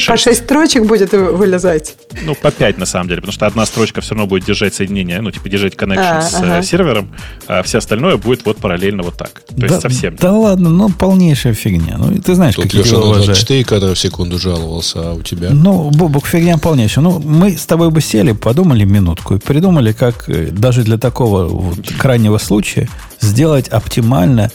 по 0.06 0.16
Шесть. 0.16 0.22
6 0.24 0.44
строчек 0.44 0.86
будет 0.86 1.12
вылезать. 1.12 1.94
Ну, 2.24 2.34
по 2.34 2.50
5 2.50 2.78
на 2.78 2.86
самом 2.86 3.08
деле, 3.08 3.20
потому 3.20 3.32
что 3.32 3.46
одна 3.46 3.64
строчка 3.66 4.00
все 4.00 4.14
равно 4.14 4.26
будет 4.26 4.44
держать 4.44 4.74
соединение, 4.74 5.20
ну, 5.20 5.30
типа 5.30 5.48
держать 5.48 5.74
connection 5.74 6.18
А, 6.18 6.22
с 6.22 6.34
ага. 6.34 6.58
э, 6.58 6.62
сервером, 6.62 7.08
а 7.46 7.62
все 7.62 7.78
остальное 7.78 8.16
будет 8.16 8.44
вот 8.44 8.56
параллельно 8.58 9.02
вот 9.02 9.16
так. 9.16 9.42
То 9.56 9.66
есть 9.66 9.80
совсем. 9.80 10.16
Да 10.16 10.32
ладно, 10.32 10.70
ну 10.70 10.88
полнейшая 10.88 11.54
фигня. 11.54 11.96
Ну, 11.98 12.20
ты 12.20 12.34
знаешь, 12.34 12.54
Тут 12.54 12.64
какие 12.64 12.80
Леша 12.82 12.90
дела 12.92 13.00
на 13.00 13.06
уважаю. 13.06 13.26
24 13.26 13.64
кадра 13.64 13.94
в 13.94 13.98
секунду 13.98 14.38
жаловался, 14.38 15.10
а 15.10 15.14
у 15.14 15.22
тебя? 15.22 15.50
Ну, 15.50 15.90
Бобук, 15.90 16.26
фигня 16.26 16.58
полнейшая. 16.58 17.04
Ну, 17.04 17.20
мы 17.20 17.52
с 17.56 17.66
тобой 17.66 17.90
бы 17.90 17.99
сели, 18.00 18.32
подумали 18.32 18.84
минутку 18.84 19.34
и 19.34 19.38
придумали, 19.38 19.92
как 19.92 20.28
э, 20.28 20.50
даже 20.50 20.82
для 20.82 20.98
такого 20.98 21.44
вот 21.44 21.86
крайнего 21.98 22.38
случая 22.38 22.88
сделать 23.20 23.68
оптимально 23.68 24.50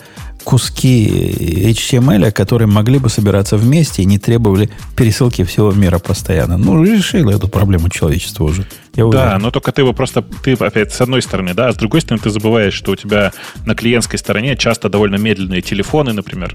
куски 0.45 1.71
HTML, 1.71 2.31
которые 2.31 2.67
могли 2.67 2.99
бы 2.99 3.09
собираться 3.09 3.57
вместе 3.57 4.03
и 4.03 4.05
не 4.05 4.19
требовали 4.19 4.69
пересылки 4.95 5.43
всего 5.43 5.71
мира 5.71 5.99
постоянно. 5.99 6.57
Ну, 6.57 6.83
решило 6.83 7.31
эту 7.31 7.47
проблему 7.47 7.89
человечества 7.89 8.45
уже. 8.45 8.65
Я 8.93 9.05
уверен. 9.07 9.25
Да, 9.25 9.39
но 9.39 9.51
только 9.51 9.71
ты 9.71 9.81
его 9.81 9.91
просто, 9.91 10.21
ты 10.21 10.53
опять 10.53 10.93
с 10.93 11.01
одной 11.01 11.21
стороны, 11.21 11.53
да, 11.53 11.67
а 11.67 11.73
с 11.73 11.75
другой 11.75 12.01
стороны 12.01 12.23
ты 12.23 12.29
забываешь, 12.29 12.73
что 12.73 12.91
у 12.91 12.95
тебя 12.95 13.33
на 13.65 13.75
клиентской 13.75 14.19
стороне 14.19 14.55
часто 14.55 14.87
довольно 14.87 15.15
медленные 15.15 15.61
телефоны, 15.61 16.13
например, 16.13 16.53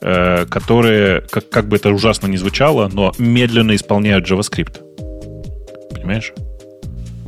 э, 0.00 0.46
которые, 0.46 1.22
как, 1.22 1.50
как 1.50 1.68
бы 1.68 1.76
это 1.76 1.90
ужасно 1.90 2.28
не 2.28 2.36
звучало, 2.36 2.88
но 2.90 3.12
медленно 3.18 3.74
исполняют 3.74 4.30
JavaScript. 4.30 4.83
Понимаешь? 6.04 6.34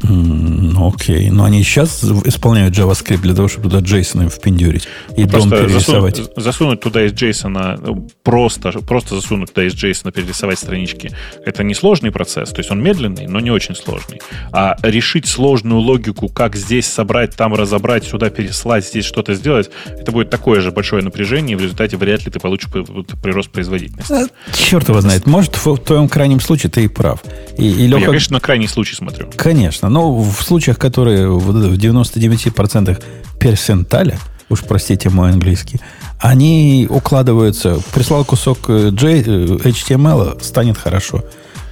Ну, 0.02 0.92
окей. 0.94 1.30
Но 1.30 1.44
они 1.44 1.62
сейчас 1.62 2.02
исполняют 2.04 2.76
JavaScript 2.76 3.18
для 3.22 3.34
того, 3.34 3.48
чтобы 3.48 3.70
туда 3.70 3.80
JSON 3.80 4.28
впендюрить 4.28 4.86
и 5.16 5.22
Ну, 5.24 5.28
дом 5.28 5.50
перерисовать. 5.50 6.16
засунуть, 6.16 6.32
засунуть 6.44 6.80
туда 6.80 7.04
из 7.06 7.12
JSON, 7.12 7.80
ну, 7.84 8.08
просто, 8.22 8.70
просто 8.80 9.14
засунуть 9.14 9.52
туда 9.52 9.66
из 9.66 9.74
JSON, 9.74 10.12
перерисовать 10.12 10.58
странички, 10.58 11.12
это 11.44 11.62
не 11.64 11.74
сложный 11.74 12.10
процесс. 12.10 12.50
То 12.50 12.58
есть 12.60 12.70
он 12.70 12.82
медленный, 12.82 13.26
но 13.26 13.40
не 13.40 13.50
очень 13.50 13.74
сложный. 13.74 14.20
А 14.52 14.76
решить 14.82 15.26
сложную 15.26 15.80
логику, 15.80 16.28
как 16.28 16.56
здесь 16.56 16.86
собрать, 16.86 17.34
там 17.36 17.54
разобрать, 17.54 18.04
сюда 18.04 18.30
переслать, 18.30 18.86
здесь 18.86 19.04
что-то 19.04 19.34
сделать, 19.34 19.70
это 19.86 20.12
будет 20.12 20.30
такое 20.30 20.60
же 20.60 20.70
большое 20.72 21.02
напряжение, 21.02 21.54
и 21.54 21.56
в 21.56 21.62
результате 21.62 21.96
вряд 21.96 22.24
ли 22.24 22.30
ты 22.30 22.38
получишь 22.38 22.68
прирост 22.70 23.50
производительности. 23.50 24.12
А, 24.12 24.26
черт 24.52 24.88
его 24.88 25.00
знает. 25.00 25.26
Может, 25.26 25.56
в, 25.64 25.76
твоем 25.78 26.08
крайнем 26.08 26.40
случае 26.40 26.70
ты 26.70 26.84
и 26.84 26.88
прав. 26.88 27.22
И, 27.58 27.68
и 27.84 27.88
Ну, 27.88 27.96
Леха- 27.96 28.00
Я, 28.00 28.06
конечно, 28.06 28.34
на 28.34 28.40
крайний 28.40 28.68
случай 28.68 28.94
смотрю. 28.94 29.30
Конечно, 29.36 29.85
но 29.88 30.14
в 30.14 30.42
случаях, 30.42 30.78
которые 30.78 31.28
в 31.28 31.76
99% 31.76 33.02
персенталя, 33.38 34.18
уж 34.48 34.62
простите 34.62 35.10
мой 35.10 35.30
английский, 35.30 35.80
они 36.18 36.86
укладываются. 36.88 37.80
Прислал 37.92 38.24
кусок 38.24 38.58
э, 38.68 38.90
J, 38.90 39.08
э, 39.08 39.22
HTML, 39.56 40.42
станет 40.42 40.78
хорошо. 40.78 41.24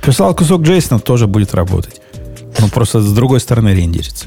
Прислал 0.02 0.34
кусок 0.34 0.62
JSON, 0.62 1.00
тоже 1.00 1.26
будет 1.26 1.54
работать. 1.54 2.00
Ну, 2.58 2.68
просто 2.68 3.00
с 3.00 3.12
другой 3.12 3.40
стороны 3.40 3.74
рендерится. 3.74 4.26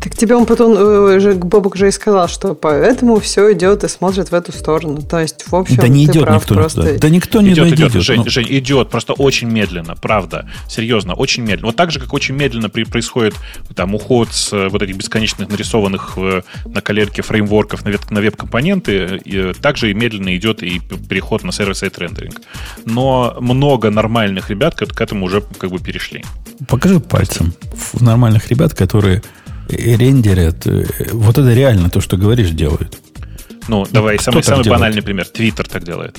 Так 0.00 0.14
тебе 0.14 0.36
он 0.36 0.46
потом 0.46 0.72
э, 0.74 1.16
уже 1.16 1.32
Бобок 1.34 1.74
уже 1.74 1.88
и 1.88 1.90
сказал, 1.90 2.28
что 2.28 2.54
поэтому 2.54 3.18
все 3.20 3.52
идет 3.52 3.84
и 3.84 3.88
смотрит 3.88 4.30
в 4.30 4.34
эту 4.34 4.52
сторону. 4.52 5.00
То 5.02 5.20
есть, 5.20 5.44
в 5.50 5.54
общем, 5.54 5.76
Да 5.76 5.88
не 5.88 6.06
ты 6.06 6.12
идет 6.12 6.24
прав, 6.24 6.42
никто 6.42 6.54
просто... 6.54 6.82
туда. 6.82 6.98
Да 6.98 7.08
никто 7.08 7.40
не 7.40 7.52
идет, 7.52 7.68
дойдет. 7.68 7.90
идет, 7.90 8.02
Жень, 8.02 8.22
Ну, 8.24 8.30
Жень, 8.30 8.46
идет, 8.50 8.90
просто 8.90 9.12
очень 9.14 9.48
медленно, 9.48 9.94
правда, 9.96 10.48
серьезно, 10.68 11.14
очень 11.14 11.42
медленно. 11.42 11.66
Вот 11.68 11.76
так 11.76 11.90
же, 11.90 11.98
как 12.00 12.12
очень 12.12 12.34
медленно 12.34 12.68
при- 12.68 12.84
происходит 12.84 13.34
там 13.74 13.94
уход 13.94 14.28
с 14.32 14.52
э, 14.52 14.68
вот 14.68 14.82
этих 14.82 14.96
бесконечных 14.96 15.48
нарисованных 15.48 16.12
э, 16.16 16.42
на 16.66 16.80
коленке 16.80 17.22
фреймворков 17.22 17.84
на, 17.84 17.88
веб- 17.90 18.10
на 18.10 18.20
веб-компоненты, 18.20 19.20
также 19.60 19.90
и 19.90 19.94
медленно 19.94 20.36
идет 20.36 20.62
и 20.62 20.78
переход 21.08 21.42
на 21.42 21.52
сервер-сайт 21.52 21.98
рендеринг. 21.98 22.40
Но 22.84 23.36
много 23.40 23.90
нормальных 23.90 24.50
ребят 24.50 24.74
к, 24.74 24.86
к 24.86 25.00
этому 25.00 25.26
уже 25.26 25.42
как 25.58 25.70
бы 25.70 25.78
перешли. 25.78 26.24
Покажи 26.68 27.00
пальцем 27.00 27.52
в 27.92 28.02
нормальных 28.02 28.48
ребят, 28.48 28.74
которые 28.74 29.22
рендерят. 29.68 30.66
э, 30.66 30.86
Вот 31.12 31.38
это 31.38 31.52
реально 31.52 31.90
то, 31.90 32.00
что 32.00 32.16
говоришь, 32.16 32.50
делают. 32.50 32.98
Ну, 33.68 33.86
давай, 33.90 34.16
кто 34.16 34.30
самый, 34.30 34.42
самый 34.44 34.64
делает? 34.64 34.80
банальный 34.80 35.02
пример. 35.02 35.26
Твиттер 35.26 35.66
так 35.68 35.84
делает. 35.84 36.18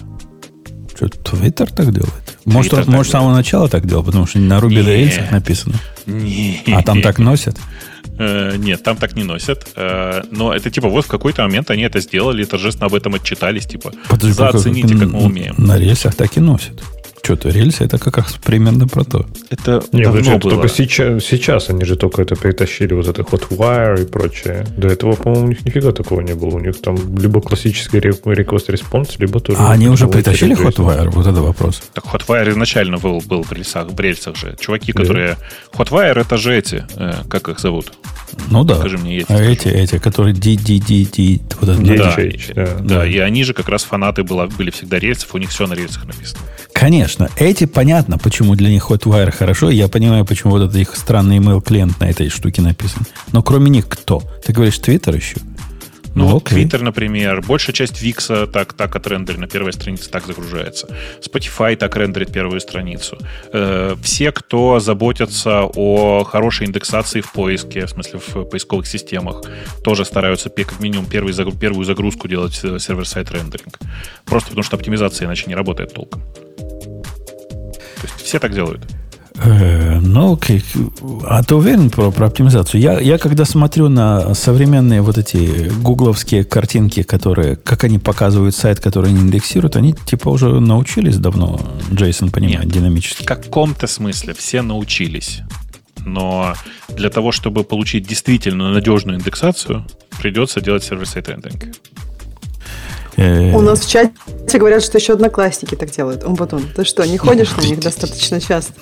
Что, 0.96 1.08
Твиттер 1.08 1.72
так 1.72 1.94
делает? 1.94 2.14
Может, 2.46 2.72
Твиттер 2.72 2.80
он- 2.80 2.86
так 2.86 2.94
может 2.96 3.10
с 3.10 3.12
самого 3.12 3.34
начала 3.36 3.70
так 3.70 3.86
делал, 3.86 4.04
потому 4.04 4.26
что 4.26 4.40
на 4.40 4.60
Нет. 4.62 4.86
рельсах 4.88 5.32
написано. 5.32 5.76
Не. 6.06 6.60
А 6.74 6.82
там 6.84 7.02
так 7.02 7.20
носят? 7.20 7.58
Э, 8.20 8.56
Нет, 8.58 8.82
там 8.84 8.98
так 8.98 9.16
не 9.16 9.24
носят. 9.24 9.68
Э, 9.76 10.24
Но 10.32 10.52
это 10.54 10.72
типа 10.72 10.90
вот 10.90 11.06
в 11.06 11.08
какой-то 11.08 11.44
момент 11.44 11.70
они 11.70 11.84
это 11.84 12.00
сделали 12.00 12.44
торжественно 12.46 12.88
об 12.88 12.96
этом 12.96 13.14
отчитались. 13.14 13.66
Типа, 13.68 13.92
Подожди, 14.10 14.36
как- 14.38 14.54
зацените, 14.54 14.98
как 14.98 15.08
мы 15.10 15.20
умеем. 15.24 15.54
На 15.60 15.78
рельсах 15.78 16.16
так 16.16 16.36
и 16.36 16.40
носят. 16.40 16.82
Что-то 17.28 17.50
рельсы 17.50 17.84
это 17.84 17.98
как 17.98 18.16
раз 18.18 18.38
примерно 18.42 18.88
про 18.88 19.04
то. 19.04 19.26
Это 19.50 19.84
Не, 19.92 20.04
давно 20.04 20.20
это 20.22 20.40
было. 20.40 20.52
только 20.52 20.70
сейчас, 20.70 21.26
сейчас 21.26 21.70
они 21.70 21.84
же 21.84 21.98
только 21.98 22.22
это 22.22 22.38
перетащили, 22.38 22.94
вот 22.94 23.06
это 23.10 23.24
Hotwire 23.24 24.02
и 24.04 24.06
прочее. 24.06 24.66
До 24.78 24.88
этого, 24.88 25.16
по-моему, 25.18 25.48
у 25.48 25.50
них 25.50 25.66
нифига 25.66 25.92
такого 25.92 26.22
не 26.22 26.36
было. 26.36 26.56
У 26.56 26.60
них 26.60 26.80
там 26.80 26.96
либо 27.18 27.42
классический 27.42 27.98
request 27.98 28.68
response, 28.70 29.16
либо 29.20 29.42
тоже... 29.42 29.60
А 29.60 29.72
они 29.74 29.90
уже 29.90 30.08
притащили. 30.08 30.56
Hotwire? 30.56 31.10
Вот 31.10 31.28
это 31.28 31.42
вопрос. 31.42 31.82
Так 31.94 32.06
Hotwire 32.06 32.50
изначально 32.52 32.98
был, 32.98 33.20
был 33.20 33.44
в, 33.44 33.52
рельсах, 33.52 33.88
в 33.92 34.00
рельсах 34.00 34.38
же. 34.38 34.56
Чуваки, 34.58 34.94
Да. 34.94 35.02
которые... 35.02 35.38
Hotwire 35.74 36.22
это 36.22 36.38
же 36.38 36.56
эти, 36.58 36.86
э, 36.96 37.24
как 37.30 37.50
их 37.50 37.60
зовут? 37.60 37.92
Ну 38.52 38.64
да. 38.64 38.76
Скажи 38.76 38.98
мне, 38.98 39.18
я 39.18 39.26
а 39.28 39.42
эти, 39.42 39.68
эти, 39.68 39.98
которые 40.00 40.34
DDDD, 40.34 41.42
вот 41.60 41.70
это 41.70 41.82
DHH, 41.82 42.16
написано. 42.16 42.54
да. 42.56 42.98
Да, 42.98 43.08
и 43.08 43.18
они 43.18 43.44
же 43.44 43.54
как 43.54 43.70
раз 43.70 43.84
фанаты 43.84 44.24
была, 44.24 44.48
были 44.48 44.70
всегда 44.70 45.00
рельсов, 45.00 45.34
у 45.34 45.38
них 45.38 45.50
все 45.50 45.66
на 45.68 45.74
рельсах 45.74 46.06
написано. 46.06 46.40
Конечно, 46.74 47.17
эти 47.38 47.66
понятно, 47.66 48.18
почему 48.18 48.56
для 48.56 48.70
них 48.70 48.90
Hotwire 48.90 49.32
хорошо. 49.32 49.70
Я 49.70 49.88
понимаю, 49.88 50.26
почему 50.26 50.52
вот 50.52 50.64
этот 50.64 50.76
их 50.76 50.96
странный 50.96 51.38
email 51.38 51.62
клиент 51.62 52.00
на 52.00 52.10
этой 52.10 52.30
штуке 52.30 52.62
написан. 52.62 53.06
Но 53.32 53.44
кроме 53.44 53.70
них 53.70 53.88
кто? 53.88 54.22
Ты 54.46 54.54
говоришь, 54.54 54.80
Твиттер 54.80 55.16
еще? 55.16 55.38
Ну, 56.18 56.26
Ну, 56.26 56.32
вот. 56.32 56.52
Twitter, 56.52 56.82
например, 56.82 57.42
большая 57.42 57.76
часть 57.76 58.02
Викса 58.02 58.48
так, 58.48 58.74
так 58.74 58.96
отрендерит, 58.96 59.40
на 59.40 59.48
первой 59.48 59.72
странице 59.72 60.10
так 60.10 60.26
загружается. 60.26 60.88
Spotify 61.22 61.76
так 61.76 61.96
рендерит 61.96 62.32
первую 62.32 62.60
страницу. 62.60 63.20
Э, 63.54 63.96
все, 64.02 64.32
кто 64.32 64.80
заботятся 64.80 65.70
о 65.76 66.24
хорошей 66.24 66.66
индексации 66.66 67.22
в 67.22 67.32
поиске, 67.32 67.86
в 67.86 67.90
смысле 67.90 68.20
в 68.20 68.46
поисковых 68.46 68.88
системах, 68.88 69.44
тоже 69.84 70.06
стараются 70.06 70.50
как 70.50 70.80
минимум 70.80 71.06
первый, 71.06 71.34
первую 71.60 71.86
загрузку 71.86 72.28
делать 72.28 72.60
э, 72.64 72.80
сервер-сайт 72.80 73.30
рендеринг. 73.32 73.78
Просто 74.26 74.50
потому 74.50 74.64
что 74.64 74.76
оптимизация 74.76 75.28
иначе 75.28 75.44
не 75.48 75.56
работает 75.56 75.94
толком. 75.94 76.24
То 78.02 78.08
есть 78.08 78.22
все 78.22 78.40
так 78.40 78.54
делают. 78.54 78.82
Э, 79.44 80.00
ну, 80.00 80.34
окей. 80.34 80.64
А 81.26 81.44
ты 81.44 81.56
уверен 81.56 81.90
про, 81.90 82.12
про 82.12 82.28
оптимизацию? 82.28 82.82
Я, 82.82 83.00
я 83.00 83.18
когда 83.18 83.46
смотрю 83.46 83.88
на 83.90 84.34
современные 84.34 85.02
вот 85.02 85.18
эти 85.18 85.70
гугловские 85.82 86.44
картинки, 86.44 87.04
которые, 87.04 87.56
как 87.56 87.84
они 87.84 88.00
показывают 88.00 88.56
сайт, 88.56 88.80
который 88.80 89.10
они 89.10 89.20
индексируют, 89.20 89.76
они 89.76 89.94
типа 89.94 90.30
уже 90.30 90.60
научились 90.60 91.18
давно, 91.18 91.60
Джейсон 91.94 92.32
понимает, 92.32 92.66
Нет. 92.66 92.74
динамически. 92.74 93.24
В 93.24 93.26
каком-то 93.26 93.88
смысле 93.88 94.34
все 94.34 94.62
научились. 94.62 95.42
Но 96.06 96.56
для 96.90 97.10
того, 97.10 97.32
чтобы 97.32 97.64
получить 97.64 98.08
действительно 98.08 98.72
надежную 98.72 99.20
индексацию, 99.20 99.86
придется 100.20 100.62
делать 100.62 100.84
сервер-сайт 100.84 101.30
рендеринг. 101.30 101.64
Э, 101.64 101.72
У 103.18 103.62
нас 103.62 103.80
в 103.82 103.90
чате 103.90 104.14
говорят, 104.54 104.84
что 104.84 104.98
еще 105.00 105.14
одноклассники 105.14 105.76
так 105.76 105.90
делают. 105.90 106.24
Умбутун, 106.24 106.64
ты 106.76 106.84
что, 106.84 107.06
не 107.06 107.18
ходишь 107.18 107.56
на 107.56 107.62
них 107.62 107.80
достаточно 107.80 108.40
часто? 108.40 108.74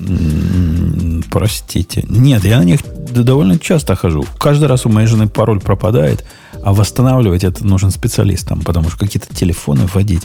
Простите. 1.32 2.04
Нет, 2.08 2.44
я 2.44 2.60
на 2.60 2.64
них 2.64 2.82
довольно 3.12 3.58
часто 3.58 3.96
хожу. 3.96 4.26
Каждый 4.38 4.68
раз 4.68 4.86
у 4.86 4.90
моей 4.90 5.08
жены 5.08 5.30
пароль 5.30 5.62
пропадает, 5.62 6.26
а 6.64 6.74
восстанавливать 6.74 7.46
это 7.46 7.66
нужен 7.66 7.92
специалистам, 7.92 8.62
потому 8.62 8.90
что 8.90 9.00
какие-то 9.00 9.34
телефоны 9.34 9.88
вводить 9.94 10.24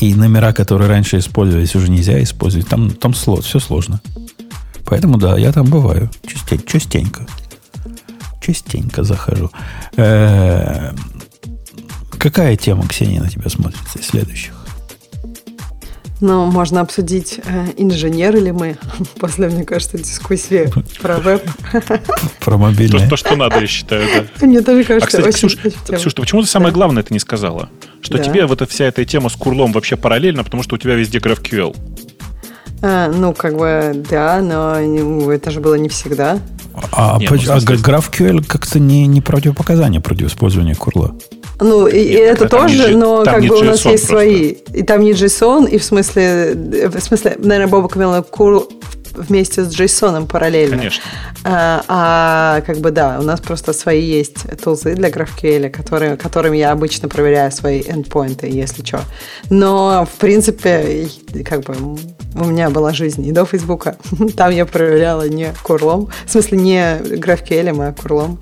и 0.00 0.14
номера, 0.14 0.52
которые 0.52 0.88
раньше 0.88 1.18
использовались, 1.18 1.74
уже 1.74 1.90
нельзя 1.90 2.22
использовать. 2.22 2.68
Там, 2.68 2.90
там 2.90 3.14
слот, 3.14 3.44
все 3.44 3.58
сложно. 3.58 4.00
Поэтому 4.84 5.16
да, 5.16 5.38
я 5.38 5.52
там 5.52 5.66
бываю. 5.66 6.10
Частень- 6.26 6.64
частенько. 6.66 7.26
Частенько 8.40 9.02
захожу. 9.02 9.50
Э, 9.96 10.92
Какая 12.18 12.56
тема, 12.56 12.86
Ксения, 12.88 13.20
на 13.20 13.28
тебя 13.28 13.48
смотрится 13.50 13.98
из 13.98 14.06
следующих? 14.06 14.52
Ну, 16.22 16.46
можно 16.46 16.80
обсудить, 16.80 17.40
э, 17.44 17.66
инженеры 17.76 18.40
ли 18.40 18.50
мы, 18.50 18.78
после, 19.20 19.48
мне 19.48 19.64
кажется, 19.64 19.98
дискуссии 19.98 20.70
про 21.02 21.18
веб. 21.18 21.42
Про 22.40 22.56
мобильное. 22.56 23.06
то, 23.08 23.16
что 23.16 23.36
надо, 23.36 23.58
я 23.60 23.66
считаю, 23.66 24.08
да. 24.40 24.46
Мне 24.46 24.62
тоже 24.62 24.80
А, 24.80 24.84
кажется, 24.84 25.06
кстати, 25.22 25.44
очень 25.44 25.48
Ксюш, 25.98 26.14
ты 26.14 26.22
почему 26.22 26.40
ты 26.40 26.48
самое 26.48 26.70
Да. 26.72 26.74
главное 26.76 27.02
это 27.02 27.12
не 27.12 27.18
сказала? 27.20 27.68
Что 28.00 28.16
Да. 28.16 28.24
тебе 28.24 28.46
вот 28.46 28.62
эта 28.62 28.70
вся 28.70 28.86
эта 28.86 29.04
тема 29.04 29.28
с 29.28 29.34
курлом 29.34 29.72
вообще 29.72 29.96
параллельно, 29.96 30.42
потому 30.42 30.62
что 30.62 30.76
у 30.76 30.78
тебя 30.78 30.94
везде 30.94 31.18
GraphQL. 31.18 31.76
А, 32.82 33.08
ну, 33.08 33.32
как 33.32 33.56
бы, 33.56 34.04
да, 34.10 34.40
но 34.42 34.76
это 35.32 35.50
же 35.50 35.60
было 35.60 35.74
не 35.76 35.88
всегда. 35.88 36.38
А, 36.92 37.16
Не, 37.18 37.26
ну, 37.28 37.36
а 37.36 37.58
GraphQL 37.58 38.44
как-то 38.46 38.78
не, 38.78 39.06
не 39.06 39.20
противопоказание 39.20 40.00
против 40.00 40.28
использования 40.28 40.74
курла. 40.74 41.14
Ну, 41.58 41.86
и, 41.86 42.10
Нет, 42.16 42.34
это 42.34 42.44
не 42.44 42.50
тоже, 42.50 42.88
G- 42.90 42.96
но 42.96 43.24
как 43.24 43.40
не 43.40 43.48
бы 43.48 43.56
у 43.58 43.62
нас 43.62 43.80
JSON 43.80 43.90
есть 43.92 44.06
просто. 44.06 44.06
свои. 44.08 44.42
И 44.74 44.82
там 44.82 45.00
не 45.00 45.12
JSON, 45.12 45.68
и 45.70 45.78
в 45.78 45.84
смысле, 45.84 46.52
в 46.54 47.00
смысле, 47.00 47.36
наверное, 47.38 47.68
Бобок 47.68 47.96
имел 47.96 48.22
курл 48.22 48.68
вместе 49.16 49.64
с 49.64 49.68
JSON 49.68 50.26
параллельно. 50.26 50.76
Конечно. 50.76 51.02
А, 51.44 51.84
а, 51.88 52.60
как 52.62 52.78
бы 52.78 52.90
да, 52.90 53.18
у 53.20 53.22
нас 53.22 53.40
просто 53.40 53.72
свои 53.72 54.02
есть 54.02 54.46
тулзы 54.62 54.94
для 54.94 55.08
GraphQL, 55.08 55.70
которые, 55.70 56.16
которыми 56.16 56.56
я 56.56 56.72
обычно 56.72 57.08
проверяю 57.08 57.52
свои 57.52 57.82
эндпоинты, 57.82 58.48
если 58.48 58.84
что. 58.84 59.00
Но, 59.50 60.06
в 60.06 60.18
принципе, 60.18 61.08
как 61.44 61.64
бы 61.64 61.74
у 62.34 62.44
меня 62.44 62.70
была 62.70 62.92
жизнь 62.92 63.26
и 63.26 63.32
до 63.32 63.44
Фейсбука. 63.44 63.96
Там 64.36 64.50
я 64.50 64.66
проверяла 64.66 65.28
не 65.28 65.52
курлом, 65.62 66.08
в 66.26 66.30
смысле 66.30 66.58
не 66.58 66.98
GraphQL, 66.98 67.88
а 67.88 67.92
курлом. 67.92 68.38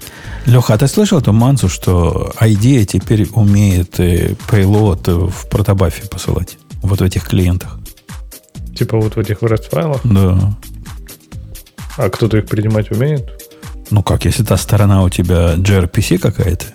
Леха, 0.46 0.74
а 0.74 0.78
ты 0.78 0.88
слышал 0.88 1.18
эту 1.18 1.32
мансу, 1.32 1.68
что 1.68 2.32
IDEA 2.40 2.84
теперь 2.84 3.28
умеет 3.32 3.98
э, 3.98 4.34
в 4.50 5.48
протобафе 5.48 6.06
посылать? 6.08 6.58
Вот 6.82 7.00
в 7.00 7.02
этих 7.02 7.28
клиентах. 7.28 7.78
Типа 8.74 8.98
вот 8.98 9.16
в 9.16 9.18
этих 9.18 9.38
REST 9.42 9.70
файлах. 9.70 10.00
Да. 10.04 10.56
А 11.96 12.10
кто-то 12.10 12.38
их 12.38 12.46
принимать 12.46 12.90
умеет? 12.90 13.30
Ну 13.90 14.02
как, 14.02 14.24
если 14.24 14.42
та 14.42 14.56
сторона 14.56 15.02
у 15.04 15.08
тебя 15.08 15.54
gRPC 15.54 16.18
какая-то, 16.18 16.66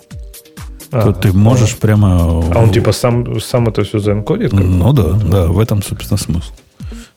А, 0.92 1.04
то 1.04 1.14
ты 1.14 1.34
можешь 1.34 1.76
прямо... 1.76 2.42
А 2.54 2.60
он 2.60 2.72
типа 2.72 2.92
сам, 2.92 3.40
сам 3.42 3.68
это 3.68 3.84
все 3.84 4.00
заэнкодит? 4.00 4.54
Ну 4.54 4.94
да, 4.94 5.12
да, 5.14 5.48
в 5.48 5.60
этом, 5.60 5.84
собственно, 5.84 6.18
смысл. 6.18 6.52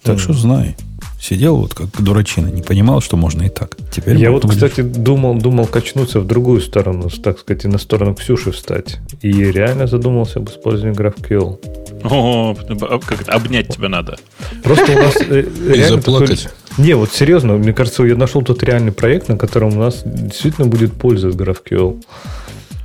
Так 0.02 0.18
что 0.18 0.32
знай. 0.32 0.76
Сидел 1.22 1.56
вот 1.56 1.72
как 1.72 1.86
дурачина, 2.02 2.48
не 2.48 2.62
понимал, 2.62 3.00
что 3.00 3.16
можно 3.16 3.44
и 3.44 3.48
так. 3.48 3.76
Теперь 3.92 4.16
Я 4.16 4.32
вот 4.32 4.42
будешь- 4.44 4.56
кстати, 4.56 4.80
думал, 4.80 5.36
думал 5.36 5.66
качнуться 5.66 6.18
в 6.18 6.26
другую 6.26 6.60
сторону, 6.60 7.08
так 7.22 7.38
сказать, 7.38 7.64
и 7.64 7.68
на 7.68 7.78
сторону 7.78 8.16
Ксюши 8.16 8.50
встать. 8.50 8.98
И 9.20 9.30
реально 9.32 9.86
задумался 9.86 10.40
об 10.40 10.48
использовании 10.50 10.98
GraphQL. 10.98 11.60
О, 12.10 12.56
как 13.06 13.20
это, 13.22 13.32
обнять 13.32 13.68
тебя 13.68 13.88
надо. 13.88 14.16
Просто 14.64 14.90
у 14.90 14.96
нас 14.96 15.14
э, 15.20 15.42
И 15.42 15.68
реально 15.72 15.96
заплакать. 16.02 16.42
такой- 16.42 16.84
Не, 16.84 16.94
вот 16.94 17.12
серьезно, 17.12 17.52
мне 17.52 17.72
кажется, 17.72 18.02
я 18.02 18.16
нашел 18.16 18.42
тот 18.42 18.60
реальный 18.64 18.90
проект, 18.90 19.28
на 19.28 19.36
котором 19.38 19.76
у 19.76 19.80
нас 19.80 20.02
действительно 20.04 20.66
будет 20.66 20.92
польза 20.94 21.28
от 21.28 21.36
GraphQL. 21.36 22.02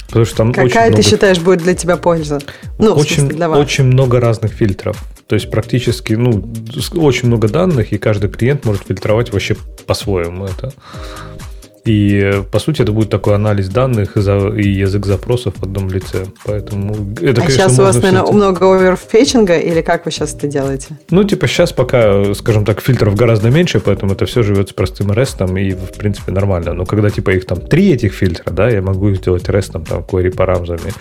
Потому 0.10 0.26
что 0.26 0.36
там 0.38 0.50
очень 0.52 0.62
Какая 0.70 0.90
ты 0.90 0.98
много, 0.98 1.10
считаешь 1.10 1.40
будет 1.40 1.64
для 1.64 1.74
тебя 1.74 1.98
польза? 1.98 2.40
Ну, 2.78 2.94
в 2.94 3.00
очень, 3.00 3.16
смысле, 3.22 3.36
для 3.36 3.50
вас. 3.50 3.60
очень 3.60 3.84
много 3.86 4.20
разных 4.20 4.52
фильтров. 4.54 5.04
То 5.28 5.36
есть 5.36 5.51
практически, 5.51 6.13
ну, 6.13 6.43
очень 6.95 7.28
много 7.28 7.49
данных, 7.49 7.91
и 7.91 7.97
каждый 7.97 8.30
клиент 8.30 8.65
может 8.65 8.84
фильтровать 8.88 9.34
вообще 9.34 9.55
по-своему 9.86 10.45
это. 10.45 10.73
И, 11.88 12.41
по 12.51 12.59
сути, 12.59 12.82
это 12.82 12.91
будет 12.91 13.09
такой 13.09 13.36
анализ 13.36 13.69
данных 13.69 14.17
и, 14.17 14.19
язык 14.19 15.05
запросов 15.05 15.53
в 15.57 15.63
одном 15.63 15.89
лице. 15.89 16.25
Поэтому 16.43 16.93
это, 17.21 17.41
а 17.41 17.45
конечно, 17.45 17.49
сейчас 17.49 17.80
у 17.80 17.82
вас, 17.82 17.95
наверное, 17.95 18.23
все- 18.23 18.34
много 18.34 18.75
оверфетчинга, 18.75 19.57
или 19.57 19.82
как 19.82 20.05
вы 20.05 20.11
сейчас 20.11 20.34
это 20.34 20.47
делаете? 20.47 20.97
Ну, 21.11 21.23
типа, 21.23 21.47
сейчас 21.47 21.71
пока, 21.71 22.34
скажем 22.34 22.65
так, 22.65 22.82
фильтров 22.82 23.15
гораздо 23.15 23.49
меньше, 23.49 23.80
поэтому 23.80 24.13
это 24.13 24.25
все 24.25 24.43
живет 24.43 24.69
с 24.69 24.73
простым 24.73 25.13
рестом, 25.13 25.55
и, 25.57 25.71
в 25.71 25.93
принципе, 25.97 26.34
нормально. 26.34 26.73
Но 26.73 26.86
когда, 26.86 27.09
типа, 27.09 27.30
их 27.32 27.45
там 27.45 27.61
три 27.61 27.93
этих 27.93 28.13
фильтра, 28.13 28.51
да, 28.51 28.69
я 28.69 28.82
могу 28.82 29.09
их 29.09 29.17
сделать 29.17 29.47
рестом, 29.47 29.86
там, 29.86 30.01
query 30.01 30.36
парамзами. 30.36 30.91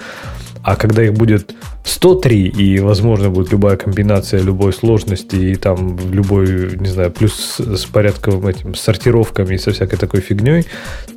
А 0.62 0.76
когда 0.76 1.04
их 1.04 1.14
будет 1.14 1.54
103, 1.84 2.48
и, 2.48 2.78
возможно, 2.80 3.30
будет 3.30 3.52
любая 3.52 3.76
комбинация 3.76 4.40
любой 4.40 4.72
сложности, 4.72 5.36
и 5.36 5.54
там 5.54 5.98
любой, 6.10 6.76
не 6.76 6.88
знаю, 6.88 7.10
плюс 7.10 7.58
с 7.58 7.84
порядковым 7.86 8.46
этим, 8.46 8.74
сортировками 8.74 9.54
и 9.54 9.58
со 9.58 9.72
всякой 9.72 9.98
такой 9.98 10.20
фигней, 10.20 10.66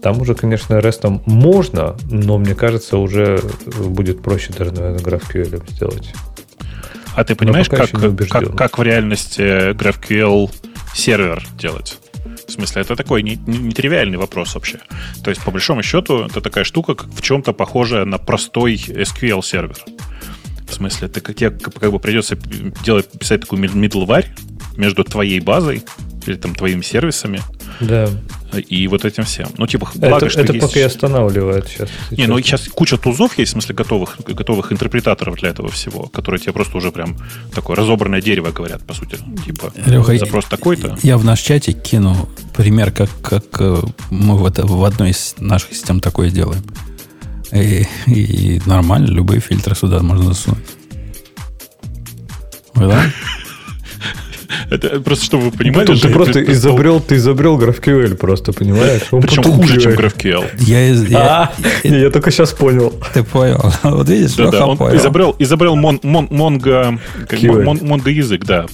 там 0.02 0.22
уже, 0.22 0.36
конечно, 0.36 0.80
рестом 0.80 1.24
можно, 1.26 1.96
но, 2.10 2.38
мне 2.38 2.56
кажется, 2.56 2.98
уже 2.98 3.42
будет 3.78 4.22
проще 4.22 4.54
даже, 4.58 4.72
наверное, 4.72 5.00
GraphQL 5.00 5.64
сделать. 5.72 6.14
А 7.16 7.24
ты 7.24 7.36
понимаешь, 7.36 7.70
как, 7.70 7.90
как, 8.30 8.56
как 8.56 8.78
в 8.78 8.84
реальности 8.84 9.74
GraphQL 9.74 10.50
сервер 10.94 11.46
делать? 11.58 11.98
В 12.50 12.54
смысле, 12.54 12.82
это 12.82 12.96
такой 12.96 13.22
не- 13.24 13.40
не- 13.48 13.60
нетривиальный 13.60 14.18
вопрос 14.18 14.56
вообще. 14.56 14.80
То 15.24 15.30
есть, 15.30 15.44
по 15.44 15.52
большому 15.52 15.84
счету, 15.84 16.26
это 16.26 16.42
такая 16.42 16.64
штука, 16.64 16.96
как 16.96 17.10
в 17.10 17.22
чем-то 17.22 17.54
похожая 17.54 18.06
на 18.06 18.18
простой 18.18 18.76
SQL 18.76 19.44
сервер. 19.44 19.78
В 20.68 20.74
смысле, 20.74 21.08
ты, 21.08 21.22
тебе 21.34 21.52
как, 21.52 21.92
бы 21.92 22.00
придется 22.00 22.36
делать, 22.84 23.12
писать 23.12 23.42
такую 23.42 23.62
middleware 23.62 24.26
между 24.78 25.04
твоей 25.04 25.40
базой 25.40 25.84
или 26.26 26.36
там 26.36 26.56
твоими 26.56 26.82
сервисами 26.82 27.42
Да. 27.80 28.10
и 28.68 28.88
вот 28.88 29.06
этим 29.06 29.24
всем. 29.24 29.50
Ну, 29.58 29.68
типа, 29.68 29.90
благо, 29.96 30.18
Это, 30.18 30.30
что 30.30 30.42
это 30.42 30.54
есть... 30.54 30.66
пока 30.66 30.80
и 30.80 30.84
останавливает 30.84 31.68
сейчас. 31.68 31.90
Не, 32.12 32.28
ну 32.28 32.40
сейчас 32.42 32.68
куча 32.68 32.98
тузов 32.98 33.38
есть, 33.38 33.52
в 33.52 33.54
смысле 33.54 33.76
готовых, 33.76 34.18
готовых 34.26 34.72
интерпретаторов 34.72 35.36
для 35.38 35.50
этого 35.50 35.70
всего, 35.70 36.08
которые 36.08 36.40
тебе 36.40 36.54
просто 36.54 36.78
уже 36.78 36.92
прям 36.92 37.18
такое 37.54 37.76
разобранное 37.76 38.22
дерево 38.22 38.52
говорят, 38.52 38.86
по 38.86 38.94
сути. 38.94 39.18
Типа, 39.46 39.72
Леха, 39.86 40.18
запрос 40.18 40.46
такой-то. 40.46 40.98
Я 41.04 41.18
в 41.18 41.24
наш 41.24 41.42
чатик 41.42 41.82
кину 41.82 42.30
пример, 42.56 42.92
как, 42.92 43.10
как 43.22 43.46
э, 43.60 43.82
мы 44.10 44.38
в, 44.38 44.46
это, 44.46 44.66
в 44.66 44.84
одной 44.84 45.12
из 45.12 45.36
наших 45.40 45.74
систем 45.74 46.00
такое 46.00 46.30
делаем. 46.30 46.64
И, 47.52 47.88
и 48.08 48.62
нормально, 48.66 49.08
любые 49.08 49.42
фильтры 49.42 49.76
сюда 49.76 50.02
можно 50.02 50.26
засунуть. 50.26 50.66
Вы 52.76 52.88
да? 52.90 53.04
Это 54.70 55.00
просто, 55.02 55.26
чтобы 55.26 55.46
вы 55.46 55.52
понимали... 55.52 55.86
Ты 55.86 55.94
я 56.08 56.14
просто 56.14 56.40
предпочел- 56.40 56.52
изобрел, 56.54 57.00
ты 57.00 57.16
изобрел 57.16 57.60
GraphQL 57.60 58.16
просто, 58.16 58.52
понимаешь? 58.54 59.02
Он 59.12 59.22
Причем 59.22 59.44
хуже, 59.44 59.80
чем. 59.82 59.92
GraphQL. 59.94 60.46
Я, 60.60 60.90
из- 60.90 61.08
я- 61.08 61.20
А, 61.20 61.52
не, 61.84 62.00
я 62.00 62.10
только 62.10 62.32
сейчас 62.32 62.52
понял. 62.54 62.94
ты 63.14 63.24
понял. 63.24 63.72
Вот 63.84 64.10
видишь, 64.10 64.34
Да, 64.36 64.50
да, 64.52 64.66
он 64.66 64.78
понял. 64.78 64.96
изобрел, 64.98 65.36
изобрел 65.40 65.76
мон, 65.76 66.00
мон, 66.04 66.28
монго, 66.32 67.00
как, 67.28 67.42
мон, 67.44 67.80
монго 67.82 68.10
язык, 68.10 68.46
да. 68.46 68.66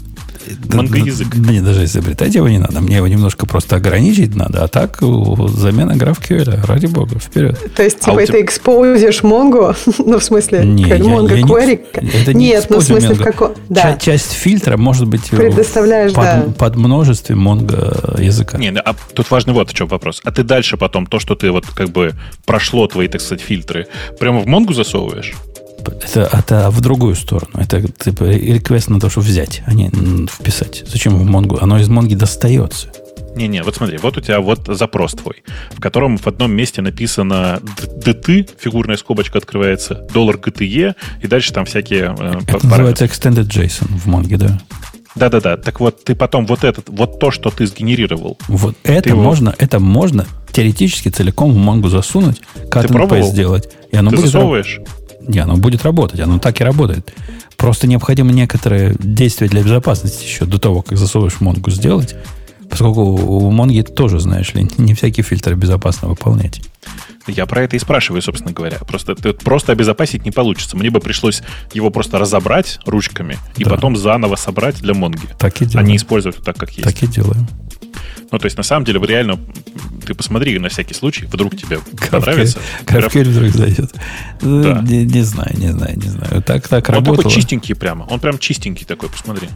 Монго-язык. 0.73 1.27
да- 1.35 1.49
Мне 1.51 1.61
даже 1.61 1.85
изобретать 1.85 2.35
его 2.35 2.47
не 2.49 2.57
надо. 2.59 2.81
Мне 2.81 2.97
его 2.97 3.07
немножко 3.07 3.45
просто 3.45 3.75
ограничить 3.77 4.35
надо. 4.35 4.63
А 4.63 4.67
так 4.67 4.99
замена 5.01 5.93
GraphQL. 5.93 6.65
Ради 6.65 6.85
бога, 6.87 7.19
вперед. 7.19 7.59
То 7.75 7.83
есть, 7.83 7.97
А 8.01 8.05
типа, 8.05 8.13
у 8.15 8.17
ты 8.19 8.27
тебя- 8.27 8.41
экспозишь 8.41 9.21
Mongo? 9.21 9.75
ну, 10.05 10.19
в 10.19 10.23
смысле, 10.23 10.65
Не, 10.65 10.83
я- 10.83 10.97
Mongo 10.97 11.35
я 11.35 11.41
не- 11.41 11.49
query? 11.51 11.79
это 11.93 12.33
не 12.33 12.45
Нет, 12.47 12.67
ну, 12.69 12.79
в 12.79 12.83
смысле, 12.83 13.15
в 13.15 13.19
Mongo. 13.19 13.23
каком... 13.23 13.53
Ча- 13.55 13.59
Да. 13.69 13.97
часть 13.97 14.31
фильтра 14.33 14.77
может 14.77 15.07
быть 15.07 15.21
э, 15.31 15.35
Предоставляешь, 15.35 16.13
под, 16.13 16.23
да. 16.23 16.45
под 16.57 16.75
множестве 16.75 17.35
монго 17.35 18.15
языка. 18.19 18.57
Не, 18.57 18.69
а 18.71 18.95
тут 19.13 19.29
важный 19.31 19.53
вот 19.53 19.69
в 19.69 19.73
чем 19.73 19.87
вопрос. 19.87 20.21
А 20.23 20.31
ты 20.31 20.43
дальше 20.43 20.77
потом 20.77 21.05
то, 21.05 21.19
что 21.19 21.35
ты 21.35 21.51
вот 21.51 21.65
как 21.67 21.89
бы 21.89 22.13
прошло 22.45 22.87
твои, 22.87 23.07
так 23.07 23.21
сказать, 23.21 23.41
фильтры, 23.43 23.87
прямо 24.19 24.39
в 24.39 24.47
Монгу 24.47 24.73
засовываешь? 24.73 25.33
Это, 25.89 26.29
это 26.31 26.69
в 26.69 26.81
другую 26.81 27.15
сторону. 27.15 27.51
Это 27.55 27.81
типа 27.81 28.23
реквест 28.25 28.89
на 28.89 28.99
то, 28.99 29.09
чтобы 29.09 29.27
взять, 29.27 29.61
а 29.65 29.73
не 29.73 29.89
вписать. 30.27 30.83
Зачем 30.87 31.17
в 31.17 31.23
Монгу? 31.25 31.57
Оно 31.61 31.79
из 31.79 31.87
Монги 31.89 32.15
достается. 32.15 32.89
Не-не, 33.35 33.63
вот 33.63 33.75
смотри, 33.75 33.97
вот 33.97 34.17
у 34.17 34.21
тебя 34.21 34.39
вот 34.39 34.61
запрос 34.65 35.11
твой, 35.11 35.43
в 35.71 35.81
котором 35.81 36.17
в 36.17 36.25
одном 36.25 36.53
месте 36.53 36.81
написано 36.81 37.59
DT, 38.05 38.49
фигурная 38.57 38.95
скобочка 38.95 39.39
открывается, 39.39 39.95
доллар 40.13 40.37
GTE, 40.37 40.95
и 41.21 41.27
дальше 41.27 41.51
там 41.51 41.65
всякие 41.65 42.15
э, 42.17 42.39
Это 42.47 42.65
называется 42.65 43.03
Extended 43.03 43.43
JSON 43.47 43.87
в 43.87 44.05
Монге, 44.05 44.37
да. 44.37 44.61
Да-да-да, 45.15 45.57
так 45.57 45.81
вот 45.81 46.03
ты 46.03 46.15
потом 46.15 46.45
вот 46.45 46.63
этот, 46.63 46.87
вот 46.89 47.19
то, 47.19 47.29
что 47.31 47.49
ты 47.49 47.67
сгенерировал, 47.67 48.37
Вот 48.47 48.75
это 48.83 49.09
его- 49.09 49.21
можно, 49.21 49.53
это 49.57 49.79
можно 49.79 50.25
теоретически 50.53 51.09
целиком 51.09 51.51
в 51.51 51.57
Монгу 51.57 51.89
засунуть, 51.89 52.41
paste 52.69 53.31
сделать, 53.31 53.69
и 53.91 53.97
оно 53.97 54.11
ты 54.11 54.15
будет, 54.17 54.25
раб- 54.25 54.31
засовываешь? 54.33 54.79
Не, 55.27 55.39
оно 55.39 55.57
будет 55.57 55.83
работать, 55.83 56.19
оно 56.19 56.39
так 56.39 56.59
и 56.61 56.63
работает. 56.63 57.13
Просто 57.57 57.87
необходимо 57.87 58.31
некоторые 58.31 58.95
действия 58.99 59.47
для 59.47 59.63
безопасности 59.63 60.23
еще 60.25 60.45
до 60.45 60.57
того, 60.59 60.81
как 60.81 60.97
засовываешь 60.97 61.39
Монгу 61.39 61.71
сделать, 61.71 62.15
поскольку 62.69 63.01
у 63.01 63.49
Монги 63.51 63.81
тоже, 63.81 64.19
знаешь 64.19 64.53
ли, 64.53 64.69
не 64.77 64.93
всякие 64.93 65.23
фильтры 65.23 65.55
безопасно 65.55 66.07
выполнять. 66.09 66.61
Я 67.27 67.47
про 67.47 67.63
это 67.63 67.75
и 67.75 67.79
спрашиваю, 67.79 68.21
собственно 68.21 68.53
говоря. 68.53 68.77
Просто, 68.87 69.15
просто 69.15 69.71
обезопасить 69.71 70.25
не 70.25 70.31
получится. 70.31 70.77
Мне 70.77 70.91
бы 70.91 70.99
пришлось 70.99 71.41
его 71.73 71.89
просто 71.89 72.19
разобрать 72.19 72.79
ручками 72.85 73.37
и 73.57 73.63
Да. 73.63 73.71
потом 73.71 73.97
заново 73.97 74.35
собрать 74.35 74.75
для 74.79 74.93
Монги, 74.93 75.27
Так 75.39 75.59
и 75.61 75.65
а 75.65 75.67
делаем. 75.67 75.87
не 75.89 75.95
использовать 75.97 76.37
так, 76.43 76.55
как 76.57 76.69
есть. 76.71 76.83
Так 76.83 77.01
и 77.01 77.07
делаем. 77.07 77.47
Ну, 78.31 78.39
то 78.39 78.45
есть, 78.45 78.57
на 78.57 78.63
самом 78.63 78.85
деле, 78.85 78.99
вы 78.99 79.07
реально, 79.07 79.39
ты 80.05 80.13
посмотри 80.13 80.57
на 80.59 80.69
всякий 80.69 80.93
случай, 80.93 81.25
вдруг 81.25 81.55
тебе 81.55 81.79
понравится. 82.11 82.59
GraphQL 82.85 83.29
вдруг 83.29 83.51
зайдет. 83.51 83.93
Да. 84.41 84.81
Не, 84.81 85.05
не 85.05 85.21
знаю, 85.21 85.51
не 85.57 85.69
знаю, 85.69 85.97
не 85.97 86.09
знаю. 86.09 86.43
Так, 86.43 86.67
так 86.67 86.89
Он 86.89 86.95
работало. 86.95 87.17
такой 87.17 87.31
чистенький 87.31 87.75
прямо. 87.75 88.05
Он 88.09 88.19
прям 88.19 88.37
чистенький 88.39 88.85
такой, 88.85 89.09
посмотри. 89.09 89.47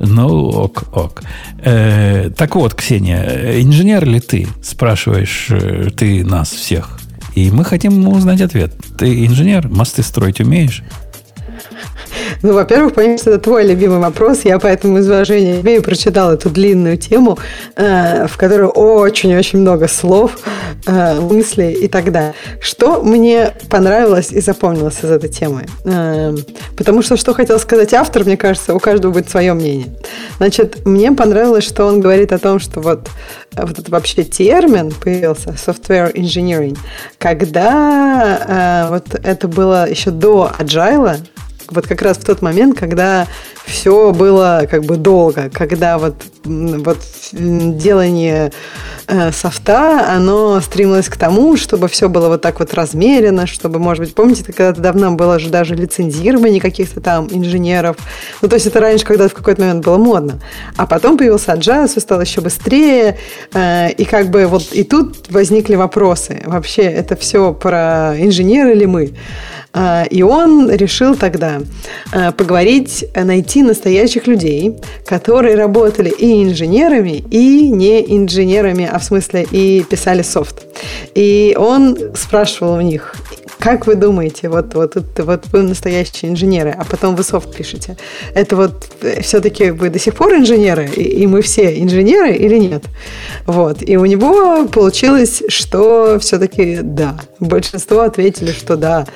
Ну, 0.00 0.48
ок, 0.48 0.84
ок. 0.92 1.22
Э, 1.58 2.30
так 2.36 2.56
вот, 2.56 2.74
Ксения, 2.74 3.60
инженер 3.62 4.04
ли 4.04 4.20
ты? 4.20 4.48
Спрашиваешь 4.62 5.46
э, 5.50 5.90
ты 5.96 6.24
нас 6.24 6.50
всех. 6.50 6.98
И 7.34 7.50
мы 7.50 7.64
хотим 7.64 8.06
узнать 8.08 8.40
ответ. 8.40 8.74
Ты 8.98 9.26
инженер? 9.26 9.68
Мосты 9.68 10.02
строить 10.02 10.40
умеешь? 10.40 10.82
Ну, 12.42 12.52
во-первых, 12.52 12.94
понятно, 12.94 13.18
что 13.18 13.30
это 13.30 13.40
твой 13.40 13.64
любимый 13.66 13.98
вопрос. 13.98 14.44
Я 14.44 14.58
поэтому 14.58 14.98
из 14.98 15.08
уважения 15.08 15.58
тебе 15.58 15.76
и 15.76 15.80
прочитала 15.80 16.32
эту 16.32 16.50
длинную 16.50 16.98
тему, 16.98 17.38
э, 17.76 18.26
в 18.26 18.36
которой 18.36 18.68
очень-очень 18.68 19.60
много 19.60 19.88
слов, 19.88 20.38
э, 20.86 21.20
мыслей 21.20 21.72
и 21.72 21.88
так 21.88 22.12
далее. 22.12 22.34
Что 22.60 23.02
мне 23.02 23.52
понравилось 23.70 24.30
и 24.30 24.40
запомнилось 24.40 24.98
из 25.02 25.10
этой 25.10 25.30
темы? 25.30 25.66
Э, 25.84 26.34
потому 26.76 27.02
что, 27.02 27.16
что 27.16 27.34
хотел 27.34 27.58
сказать 27.58 27.94
автор, 27.94 28.24
мне 28.24 28.36
кажется, 28.36 28.74
у 28.74 28.78
каждого 28.78 29.12
будет 29.12 29.30
свое 29.30 29.54
мнение. 29.54 29.86
Значит, 30.38 30.84
мне 30.84 31.12
понравилось, 31.12 31.64
что 31.64 31.86
он 31.86 32.00
говорит 32.00 32.32
о 32.32 32.38
том, 32.38 32.58
что 32.58 32.80
вот, 32.80 33.08
вот 33.56 33.70
этот 33.70 33.88
вообще 33.88 34.24
термин 34.24 34.92
появился, 34.92 35.50
software 35.50 36.12
engineering, 36.14 36.76
когда 37.18 38.86
э, 38.86 38.90
вот 38.90 39.14
это 39.14 39.48
было 39.48 39.88
еще 39.88 40.10
до 40.10 40.50
agile, 40.58 41.18
вот 41.70 41.86
как 41.86 42.02
раз 42.02 42.18
в 42.18 42.24
тот 42.24 42.42
момент, 42.42 42.78
когда 42.78 43.26
все 43.66 44.12
было 44.12 44.66
как 44.70 44.84
бы 44.84 44.96
долго, 44.96 45.50
когда 45.50 45.98
вот, 45.98 46.14
вот 46.44 46.98
делание 47.32 48.52
э, 49.06 49.32
софта, 49.32 50.06
оно 50.14 50.60
стремилось 50.60 51.08
к 51.08 51.16
тому, 51.16 51.56
чтобы 51.56 51.88
все 51.88 52.08
было 52.08 52.28
вот 52.28 52.42
так 52.42 52.60
вот 52.60 52.74
размерено, 52.74 53.46
чтобы, 53.46 53.78
может 53.78 54.04
быть, 54.04 54.14
помните, 54.14 54.44
когда-то 54.44 54.80
давно 54.80 55.12
было 55.12 55.38
же 55.38 55.48
даже 55.48 55.74
лицензирование 55.74 56.60
каких-то 56.60 57.00
там 57.00 57.28
инженеров. 57.30 57.96
Ну, 58.42 58.48
то 58.48 58.54
есть 58.54 58.66
это 58.66 58.80
раньше 58.80 59.04
когда-то 59.04 59.30
в 59.30 59.34
какой-то 59.34 59.62
момент 59.62 59.84
было 59.84 59.96
модно. 59.96 60.40
А 60.76 60.86
потом 60.86 61.16
появился 61.16 61.52
agile, 61.52 61.88
все 61.88 62.00
стало 62.00 62.20
еще 62.20 62.40
быстрее, 62.40 63.18
э, 63.54 63.92
и 63.92 64.04
как 64.04 64.28
бы 64.30 64.46
вот 64.46 64.72
и 64.72 64.84
тут 64.84 65.30
возникли 65.30 65.74
вопросы. 65.76 66.42
Вообще 66.44 66.82
это 66.82 67.16
все 67.16 67.54
про 67.54 68.14
инженеры 68.18 68.72
или 68.72 68.84
мы? 68.84 69.14
А, 69.76 70.04
И 70.08 70.22
он 70.22 70.70
решил 70.70 71.16
тогда 71.16 71.60
а, 72.12 72.30
поговорить, 72.30 73.04
э, 73.12 73.24
найти 73.54 73.62
настоящих 73.62 74.26
людей, 74.26 74.74
которые 75.06 75.56
работали 75.56 76.10
и 76.10 76.42
инженерами, 76.42 77.24
и 77.30 77.70
не 77.70 78.00
инженерами, 78.00 78.88
а 78.90 78.98
в 78.98 79.04
смысле 79.04 79.46
и 79.52 79.84
писали 79.88 80.22
софт. 80.22 80.66
И 81.14 81.56
он 81.58 81.96
спрашивал 82.16 82.74
у 82.74 82.80
них, 82.80 83.14
как 83.58 83.86
вы 83.86 83.94
думаете, 83.94 84.48
вот, 84.48 84.74
вот, 84.74 84.96
вот, 85.16 85.44
вы 85.52 85.62
настоящие 85.62 86.30
инженеры, 86.30 86.74
а 86.76 86.84
потом 86.84 87.16
вы 87.16 87.22
софт 87.22 87.54
пишете, 87.54 87.96
это 88.34 88.56
вот 88.56 88.88
все-таки 89.20 89.70
вы 89.70 89.90
до 89.90 89.98
сих 89.98 90.14
пор 90.14 90.34
инженеры, 90.34 90.88
и, 90.96 91.02
и 91.02 91.26
мы 91.26 91.42
все 91.42 91.80
инженеры 91.80 92.32
или 92.32 92.58
нет? 92.58 92.84
Вот. 93.46 93.78
И 93.82 93.96
у 93.96 94.04
него 94.06 94.66
получилось, 94.66 95.42
что 95.48 96.18
все-таки 96.20 96.78
да. 96.82 97.16
Большинство 97.40 98.00
ответили, 98.00 98.52
что 98.52 98.76
да. 98.76 99.06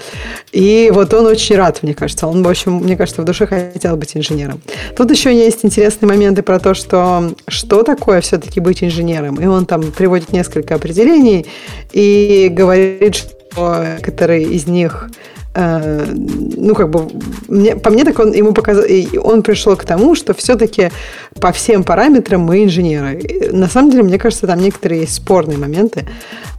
И 0.53 0.91
вот 0.93 1.15
он 1.15 1.27
очень 1.27 1.57
рад, 1.57 1.83
мне 1.83 1.95
кажется. 1.95 2.27
Он, 2.27 2.43
в 2.43 2.49
общем, 2.49 2.75
мне 2.77 2.97
кажется, 2.97 3.23
в 3.23 3.25
душе 3.25 3.47
хотел 3.47 3.97
быть 3.97 4.17
инженером. 4.17 4.61
Тут 4.97 5.11
еще 5.11 5.35
есть 5.35 5.65
интересные 5.65 6.09
моменты 6.09 6.43
про 6.43 6.59
то, 6.59 6.75
что 6.75 7.33
что 7.47 7.83
такое 7.83 8.21
все-таки 8.21 8.61
быть 8.61 8.83
инженером. 8.83 9.37
И 9.37 9.47
он 9.47 9.67
там 9.67 9.93
приводит 9.93 10.33
несколько 10.33 10.75
определений 10.75 11.47
и 11.93 12.49
говорит, 12.51 13.15
что 13.15 13.38
некоторые 13.99 14.45
из 14.45 14.67
них 14.67 15.09
э, 15.55 16.07
ну, 16.57 16.75
как 16.75 16.91
бы, 16.91 17.09
мне, 17.49 17.77
по 17.77 17.91
мне 17.91 18.05
так 18.05 18.19
он 18.19 18.33
ему 18.33 18.53
показал, 18.53 18.85
он 19.23 19.43
пришел 19.43 19.77
к 19.77 19.85
тому, 19.85 20.15
что 20.15 20.35
все-таки 20.35 20.91
по 21.41 21.53
всем 21.53 21.85
параметрам 21.85 22.41
мы 22.41 22.65
инженеры. 22.65 23.21
На 23.53 23.69
самом 23.69 23.91
деле, 23.91 24.03
мне 24.05 24.19
кажется, 24.19 24.47
там 24.47 24.61
некоторые 24.61 25.03
есть 25.03 25.15
спорные 25.15 25.59
моменты, 25.59 26.07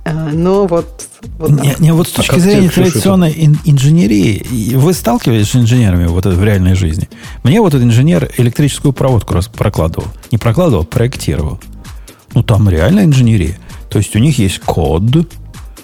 э, 0.05 0.11
но 0.33 0.67
вот 0.67 1.07
вот 1.37 1.51
не, 1.51 1.75
не, 1.79 1.91
вот 1.91 2.07
с 2.07 2.13
а 2.13 2.17
точки 2.17 2.35
а 2.35 2.39
зрения 2.39 2.69
традиционной 2.69 3.33
ин, 3.35 3.57
инженерии, 3.65 4.73
вы 4.75 4.93
сталкивались 4.93 5.49
с 5.49 5.55
инженерами 5.55 6.07
вот 6.07 6.25
в 6.25 6.43
реальной 6.43 6.75
жизни? 6.75 7.09
Мне 7.43 7.59
вот 7.59 7.73
этот 7.73 7.85
инженер 7.85 8.31
электрическую 8.37 8.93
проводку 8.93 9.33
раз 9.33 9.47
прокладывал. 9.47 10.07
Не 10.31 10.37
прокладывал, 10.37 10.85
проектировал. 10.85 11.59
Ну, 12.33 12.43
там 12.43 12.69
реально 12.69 13.03
инженерия. 13.03 13.57
То 13.89 13.97
есть 13.97 14.15
у 14.15 14.19
них 14.19 14.39
есть 14.39 14.59
код, 14.59 15.03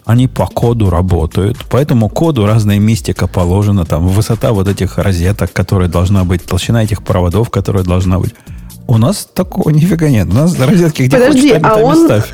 они 0.06 0.28
по 0.28 0.46
коду 0.46 0.90
работают, 0.90 1.58
по 1.66 1.78
этому 1.78 2.10
коду 2.10 2.46
разная 2.46 2.80
мистика 2.80 3.28
положена, 3.28 3.86
там 3.86 4.08
высота 4.08 4.54
вот 4.54 4.68
этих 4.68 4.98
розеток, 4.98 5.52
которая 5.52 5.90
должна 5.90 6.24
быть, 6.24 6.46
толщина 6.46 6.84
этих 6.84 7.04
проводов, 7.04 7.50
которая 7.50 7.84
должна 7.84 8.20
быть. 8.20 8.34
У 8.88 9.00
нас 9.00 9.28
такого 9.34 9.72
нифига 9.72 10.10
нет. 10.10 10.28
У 10.30 10.36
нас 10.36 10.60
розетки 10.60 11.04
где 11.04 11.18
подожди, 11.18 11.50
хочешь, 11.50 11.62
там, 11.62 11.72
а 11.72 11.76
там 11.76 11.84
он... 11.84 12.06
ставь. 12.06 12.34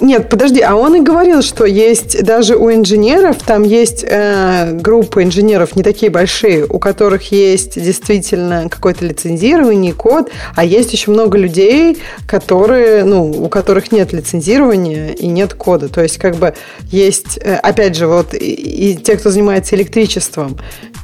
Нет, 0.00 0.28
подожди, 0.28 0.60
а 0.60 0.74
он 0.74 0.96
и 0.96 1.00
говорил, 1.00 1.40
что 1.40 1.64
есть 1.64 2.22
даже 2.24 2.56
у 2.56 2.72
инженеров, 2.72 3.36
там 3.46 3.62
есть 3.62 4.04
э, 4.06 4.72
группы 4.72 5.22
инженеров 5.22 5.76
не 5.76 5.84
такие 5.84 6.10
большие, 6.10 6.66
у 6.66 6.80
которых 6.80 7.30
есть 7.30 7.80
действительно 7.80 8.68
какое-то 8.68 9.06
лицензирование, 9.06 9.92
код, 9.92 10.30
а 10.56 10.64
есть 10.64 10.92
еще 10.92 11.12
много 11.12 11.38
людей, 11.38 11.98
которые, 12.26 13.04
ну, 13.04 13.30
у 13.30 13.48
которых 13.48 13.92
нет 13.92 14.12
лицензирования 14.12 15.12
и 15.12 15.28
нет 15.28 15.54
кода. 15.54 15.88
То 15.88 16.02
есть, 16.02 16.18
как 16.18 16.36
бы 16.36 16.54
есть, 16.90 17.38
э, 17.40 17.54
опять 17.54 17.94
же, 17.94 18.08
вот 18.08 18.34
и, 18.34 18.38
и 18.38 18.96
те, 18.96 19.16
кто 19.16 19.30
занимается 19.30 19.76
электричеством, 19.76 20.56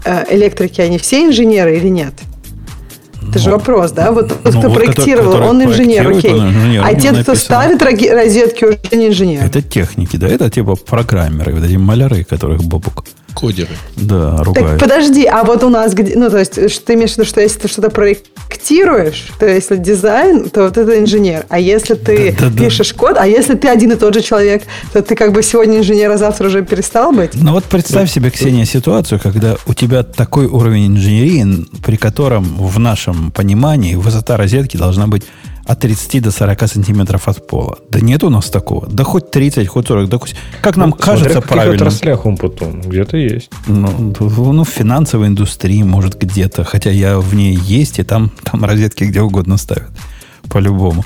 э, 0.04 0.24
электрики, 0.30 0.80
они 0.80 0.98
все 0.98 1.24
инженеры 1.24 1.76
или 1.76 1.88
нет? 1.88 2.14
Это 3.28 3.38
же 3.38 3.50
вопрос, 3.50 3.92
да? 3.92 4.12
Вот 4.12 4.28
тот, 4.28 4.44
ну, 4.44 4.50
кто 4.50 4.68
вот 4.68 4.74
проектировал, 4.74 5.32
который 5.32 5.48
он 5.48 5.62
инженер, 5.62 6.10
окей. 6.10 6.32
Он 6.32 6.48
инженер, 6.48 6.82
а 6.84 6.94
те, 6.94 7.12
кто 7.12 7.34
ставит 7.34 7.82
розетки, 7.82 8.64
уже 8.64 8.78
не 8.92 9.08
инженер. 9.08 9.44
Это 9.44 9.62
техники, 9.62 10.16
да? 10.16 10.28
Это 10.28 10.50
типа 10.50 10.76
программеры, 10.76 11.54
вот 11.54 11.64
эти 11.64 11.76
маляры, 11.76 12.24
которых 12.24 12.62
Бобук. 12.64 13.04
Кодеры. 13.34 13.74
Да, 13.96 14.36
Так 14.38 14.46
ругают. 14.46 14.80
подожди, 14.80 15.24
а 15.24 15.44
вот 15.44 15.62
у 15.64 15.68
нас 15.68 15.94
где, 15.94 16.16
ну 16.16 16.30
то 16.30 16.38
есть, 16.38 16.84
ты 16.84 16.94
имеешь 16.94 17.12
в 17.12 17.18
виду, 17.18 17.26
что 17.28 17.40
если 17.40 17.60
ты 17.60 17.68
что-то 17.68 17.90
проектируешь, 17.90 19.28
то 19.38 19.46
если 19.46 19.76
дизайн, 19.76 20.50
то 20.50 20.64
вот 20.64 20.76
это 20.76 20.98
инженер. 20.98 21.46
А 21.48 21.58
если 21.58 21.94
ты 21.94 22.32
Да, 22.38 22.46
да, 22.46 22.50
да. 22.52 22.64
пишешь 22.64 22.92
код, 22.92 23.16
а 23.18 23.26
если 23.26 23.54
ты 23.54 23.68
один 23.68 23.92
и 23.92 23.96
тот 23.96 24.14
же 24.14 24.20
человек, 24.20 24.62
то 24.92 25.02
ты 25.02 25.14
как 25.14 25.32
бы 25.32 25.42
сегодня 25.42 25.78
инженер, 25.78 26.10
а 26.10 26.18
завтра 26.18 26.48
уже 26.48 26.62
перестал 26.64 27.12
быть? 27.12 27.30
Ну 27.34 27.52
вот 27.52 27.64
представь 27.64 28.10
себе, 28.10 28.30
Ксения, 28.30 28.64
ситуацию, 28.64 29.20
когда 29.22 29.56
у 29.66 29.74
тебя 29.74 30.02
такой 30.02 30.46
уровень 30.46 30.88
инженерии, 30.88 31.66
при 31.84 31.96
котором 31.96 32.44
в 32.44 32.78
нашем 32.78 33.30
понимании 33.30 33.94
высота 33.94 34.36
розетки 34.36 34.76
должна 34.76 35.06
быть 35.06 35.22
от 35.70 35.78
30 35.80 36.22
до 36.22 36.30
40 36.30 36.68
сантиметров 36.68 37.28
от 37.28 37.46
пола. 37.46 37.78
Да 37.90 38.00
нет 38.00 38.24
у 38.24 38.30
нас 38.30 38.50
такого. 38.50 38.86
Да 38.88 39.04
хоть 39.04 39.30
30, 39.30 39.68
хоть 39.68 39.86
40. 39.86 40.08
Да 40.08 40.18
хоть... 40.18 40.34
Как 40.62 40.76
нам 40.76 40.90
Ну, 40.90 40.96
кажется 40.96 41.30
смотря 41.30 41.40
в 41.40 41.44
правильно. 41.48 41.74
отраслях 41.86 42.26
он 42.26 42.36
потом. 42.36 42.80
Где-то 42.80 43.16
есть. 43.16 43.50
Ну, 43.68 44.14
ну, 44.20 44.64
в 44.64 44.68
финансовой 44.68 45.28
индустрии, 45.28 45.82
может, 45.84 46.18
где-то. 46.20 46.64
Хотя 46.64 46.90
я 46.90 47.18
в 47.18 47.34
ней 47.34 47.54
есть, 47.54 47.98
и 47.98 48.02
там, 48.02 48.30
там 48.44 48.64
розетки 48.64 49.04
где 49.04 49.20
угодно 49.20 49.56
ставят. 49.58 49.90
По-любому. 50.48 51.04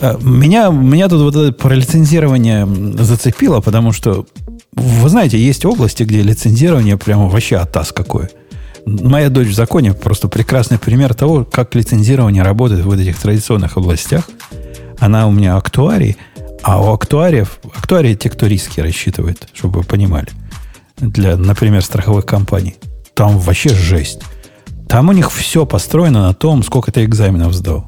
Э, 0.00 0.16
Меня, 0.22 0.70
меня 0.70 1.08
тут 1.08 1.20
вот 1.22 1.36
это 1.36 1.52
про 1.52 1.74
лицензирование 1.74 2.66
зацепило, 3.04 3.60
потому 3.60 3.92
что, 3.92 4.24
вы 4.72 5.08
знаете, 5.08 5.38
есть 5.38 5.64
области, 5.66 6.04
где 6.04 6.22
лицензирование 6.22 6.96
прямо 6.96 7.28
вообще 7.28 7.56
атас 7.56 7.92
какое. 7.92 8.30
Моя 8.88 9.28
дочь 9.28 9.48
в 9.48 9.54
законе 9.54 9.92
просто 9.92 10.28
прекрасный 10.28 10.78
пример 10.78 11.14
того, 11.14 11.44
как 11.44 11.74
лицензирование 11.74 12.42
работает 12.42 12.84
в 12.84 12.90
этих 12.90 13.18
традиционных 13.18 13.76
областях. 13.76 14.24
Она 14.98 15.26
у 15.26 15.30
меня 15.30 15.56
актуарий, 15.56 16.16
а 16.62 16.82
у 16.82 16.92
актуариев, 16.92 17.58
актуарии 17.74 18.14
те, 18.14 18.30
кто 18.30 18.46
риски 18.46 18.80
рассчитывает, 18.80 19.48
чтобы 19.52 19.80
вы 19.80 19.84
понимали 19.84 20.28
для, 20.96 21.36
например, 21.36 21.84
страховых 21.84 22.24
компаний. 22.24 22.76
Там 23.14 23.38
вообще 23.38 23.70
жесть. 23.70 24.20
Там 24.88 25.10
у 25.10 25.12
них 25.12 25.30
все 25.30 25.66
построено 25.66 26.22
на 26.22 26.34
том, 26.34 26.62
сколько 26.62 26.90
ты 26.90 27.04
экзаменов 27.04 27.52
сдал. 27.52 27.86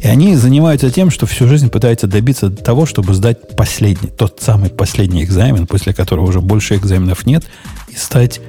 И 0.00 0.08
они 0.08 0.34
занимаются 0.34 0.90
тем, 0.90 1.10
что 1.10 1.26
всю 1.26 1.46
жизнь 1.46 1.68
пытаются 1.68 2.06
добиться 2.08 2.50
того, 2.50 2.86
чтобы 2.86 3.14
сдать 3.14 3.54
последний, 3.56 4.08
тот 4.08 4.40
самый 4.40 4.70
последний 4.70 5.22
экзамен, 5.22 5.66
после 5.66 5.92
которого 5.92 6.26
уже 6.26 6.40
больше 6.40 6.74
экзаменов 6.74 7.26
нет, 7.26 7.44
и 7.88 7.96
стать, 7.96 8.40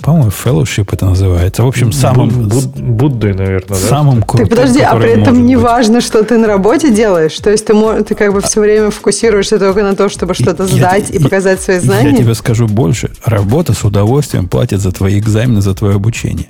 по-моему, 0.00 0.30
fellowship 0.30 0.88
это 0.92 1.06
называется. 1.06 1.62
В 1.62 1.66
общем, 1.66 1.92
самым, 1.92 2.28
Буд- 2.30 2.48
Буд- 2.48 2.80
Буддой, 2.80 3.34
наверное, 3.34 3.68
да? 3.68 3.74
самым 3.88 4.22
крутым, 4.22 4.48
Так 4.48 4.58
подожди, 4.58 4.80
а 4.80 4.96
при 4.96 5.10
этом 5.20 5.44
не 5.46 5.56
быть. 5.56 5.64
важно, 5.64 6.00
что 6.00 6.22
ты 6.22 6.38
на 6.38 6.46
работе 6.46 6.90
делаешь? 6.94 7.36
То 7.38 7.50
есть 7.50 7.66
ты, 7.66 7.74
ты 8.04 8.14
как 8.14 8.32
бы 8.32 8.40
все 8.40 8.60
время 8.60 8.90
фокусируешься 8.90 9.58
только 9.58 9.82
на 9.82 9.94
то, 9.96 10.08
чтобы 10.08 10.34
что-то 10.34 10.64
Я- 10.64 10.68
сдать 10.68 11.10
и 11.10 11.14
я- 11.14 11.20
показать 11.20 11.60
свои 11.60 11.76
Я 11.76 11.82
знания? 11.82 12.16
тебе 12.16 12.34
скажу 12.34 12.66
больше. 12.68 13.10
Работа 13.24 13.72
с 13.74 13.84
удовольствием 13.84 14.48
платит 14.48 14.80
за 14.80 14.92
твои 14.92 15.18
экзамены, 15.18 15.60
за 15.60 15.74
твое 15.74 15.96
обучение. 15.96 16.48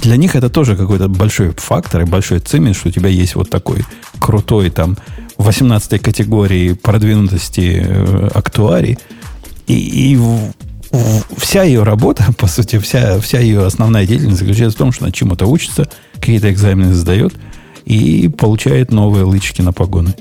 Для 0.00 0.16
них 0.16 0.34
это 0.34 0.48
тоже 0.50 0.76
какой-то 0.76 1.08
большой 1.08 1.52
фактор 1.56 2.02
и 2.02 2.04
большой 2.04 2.40
цимис, 2.40 2.76
что 2.76 2.88
у 2.88 2.92
тебя 2.92 3.08
есть 3.10 3.34
вот 3.34 3.50
такой 3.50 3.84
крутой 4.18 4.70
там 4.70 4.96
18 5.36 6.00
категории 6.02 6.72
продвинутости 6.72 7.82
э, 7.86 8.28
актуарий. 8.34 8.98
И, 9.66 9.74
и 9.74 10.18
вся 11.36 11.62
ее 11.62 11.82
работа, 11.82 12.26
по 12.38 12.46
сути, 12.46 12.78
вся, 12.78 13.20
вся 13.20 13.40
ее 13.40 13.64
основная 13.64 14.06
деятельность 14.06 14.38
заключается 14.38 14.76
в 14.76 14.78
том, 14.78 14.92
что 14.92 15.04
она 15.04 15.12
чему-то 15.12 15.46
учится, 15.46 15.88
какие-то 16.14 16.50
экзамены 16.50 16.94
сдает 16.94 17.34
и 17.84 18.28
получает 18.28 18.92
новые 18.92 19.24
лычки 19.24 19.62
на 19.62 19.72
погоны. 19.72 20.14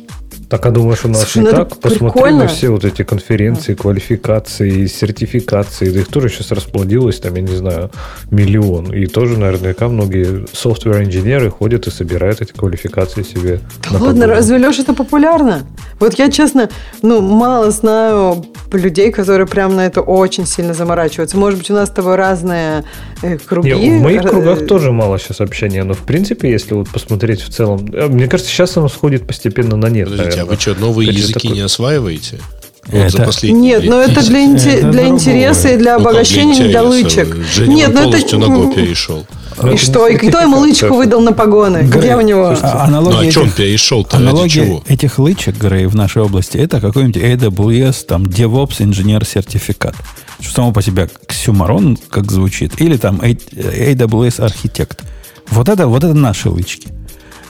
Так, 0.50 0.66
а 0.66 0.72
думаешь, 0.72 1.06
у 1.06 1.08
нас 1.10 1.22
Слушай, 1.22 1.38
не 1.38 1.44
ну 1.44 1.50
это 1.50 1.66
так? 1.66 1.80
Посмотри 1.80 2.22
прикольно. 2.22 2.40
на 2.40 2.48
все 2.48 2.70
вот 2.70 2.84
эти 2.84 3.04
конференции, 3.04 3.76
квалификации, 3.76 4.88
сертификации. 4.88 5.92
Да 5.92 6.00
их 6.00 6.08
тоже 6.08 6.30
сейчас 6.30 6.52
расплодилось, 6.52 7.20
там, 7.20 7.36
я 7.36 7.42
не 7.42 7.56
знаю, 7.56 7.92
миллион. 8.32 8.92
И 8.92 9.06
тоже 9.06 9.38
наверняка 9.38 9.88
многие 9.90 10.48
софтвер-инженеры 10.52 11.52
ходят 11.52 11.86
и 11.86 11.92
собирают 11.92 12.42
эти 12.42 12.52
квалификации 12.52 13.22
себе. 13.22 13.60
Да 13.84 14.00
ладно, 14.00 14.08
погоны. 14.08 14.26
разве, 14.26 14.58
Леша, 14.58 14.82
это 14.82 14.94
популярно? 14.94 15.68
Вот 16.00 16.18
я, 16.18 16.32
честно, 16.32 16.70
ну, 17.04 17.22
мало 17.22 17.70
знаю 17.70 18.44
людей, 18.72 19.12
которые 19.12 19.46
прям 19.46 19.76
на 19.76 19.86
это 19.86 20.02
очень 20.02 20.48
сильно 20.48 20.74
заморачиваются. 20.74 21.38
Может 21.38 21.60
быть, 21.60 21.70
у 21.70 21.74
нас 21.74 21.90
с 21.90 21.92
тобой 21.92 22.16
разные 22.16 22.86
э, 23.22 23.38
круги. 23.38 23.74
Не, 23.74 24.00
в 24.00 24.02
моих 24.02 24.24
кругах 24.24 24.66
тоже 24.66 24.92
мало 24.92 25.20
сейчас 25.20 25.42
общения, 25.42 25.84
но 25.84 25.94
в 25.94 26.00
принципе, 26.00 26.50
если 26.50 26.74
вот 26.74 26.90
посмотреть 26.90 27.42
в 27.42 27.50
целом, 27.50 27.88
э, 27.94 28.08
мне 28.08 28.28
кажется, 28.28 28.52
сейчас 28.52 28.78
оно 28.78 28.90
сходит 28.90 29.28
постепенно 29.28 29.76
на 29.76 29.88
нет. 29.88 30.10
Подождите, 30.10 30.39
а 30.42 30.46
вы 30.46 30.56
что, 30.58 30.76
новые 30.76 31.08
Какие-то 31.08 31.28
языки 31.30 31.48
такой- 31.48 31.58
не 31.58 31.62
осваиваете? 31.64 32.40
Это- 32.88 32.98
Вот 33.04 33.12
за 33.12 33.18
последние 33.24 33.62
Нет, 33.80 33.84
но 33.90 34.02
это 34.02 34.16
10. 34.16 34.30
для, 34.30 34.46
инте- 34.46 34.78
Это 34.80 34.88
для 34.92 35.08
интереса 35.08 35.68
и 35.70 35.78
для 35.78 35.98
Ну, 35.98 36.02
обогащения, 36.02 36.54
не 36.56 36.70
для 36.70 36.82
интереса? 36.82 36.88
лычек. 36.88 37.38
Женя 37.54 37.76
Нет, 37.76 37.94
вон 37.94 38.04
ну 38.04 38.10
это... 38.18 38.38
на 38.38 38.44
Go 38.46 38.74
перешел. 38.74 39.26
И 39.62 39.68
Это 39.68 39.78
что? 39.78 40.08
И 40.08 40.16
кто 40.18 40.40
ему 40.40 40.58
лычку 40.62 40.96
выдал 40.96 41.22
на 41.22 41.34
погоны? 41.34 41.80
Где 41.84 42.16
у 42.16 42.22
него? 42.22 42.48
а- 42.48 42.54
Ну, 42.54 42.60
а 42.64 42.84
аналогия 42.86 43.30
что 43.32 43.42
он 43.42 43.48
этих- 43.48 43.58
перешел-то? 43.58 44.18
Аналогия 44.18 44.66
чего? 44.66 44.84
этих 44.88 45.20
лычек, 45.20 45.56
Грей, 45.58 45.86
в 45.86 45.96
нашей 45.96 46.24
области, 46.24 46.58
это 46.58 46.82
какой-нибудь 46.82 47.18
AWS, 47.22 48.06
там, 48.08 48.24
DevOps 48.24 48.76
инженер 48.82 49.24
сертификат. 49.26 49.96
Что 50.40 50.54
само 50.56 50.72
по 50.72 50.82
себе 50.82 51.10
ксюмарон, 51.28 51.98
как 52.10 52.32
звучит, 52.32 52.80
или 52.82 52.98
там 52.98 53.22
AWS 53.22 54.42
архитект. 54.42 55.04
Вот 55.52 55.70
это, 55.70 55.88
вот 55.88 56.04
это 56.04 56.14
наши 56.14 56.50
лычки. 56.50 56.88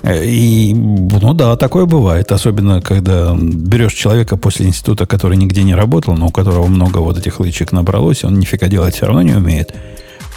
Э, 0.03 0.25
И, 0.25 0.73
ну 0.73 1.33
да, 1.33 1.55
такое 1.55 1.85
бывает. 1.85 2.31
Особенно, 2.31 2.81
когда 2.81 3.35
берешь 3.35 3.93
человека 3.93 4.37
после 4.37 4.67
института, 4.67 5.05
который 5.05 5.37
нигде 5.37 5.63
не 5.63 5.75
работал, 5.75 6.15
но 6.15 6.27
у 6.27 6.31
которого 6.31 6.67
много 6.67 6.99
вот 6.99 7.17
этих 7.17 7.39
лычек 7.39 7.71
набралось, 7.71 8.23
он 8.23 8.39
нифига 8.39 8.67
делать 8.67 8.95
все 8.95 9.05
равно 9.05 9.21
не 9.21 9.33
умеет. 9.33 9.73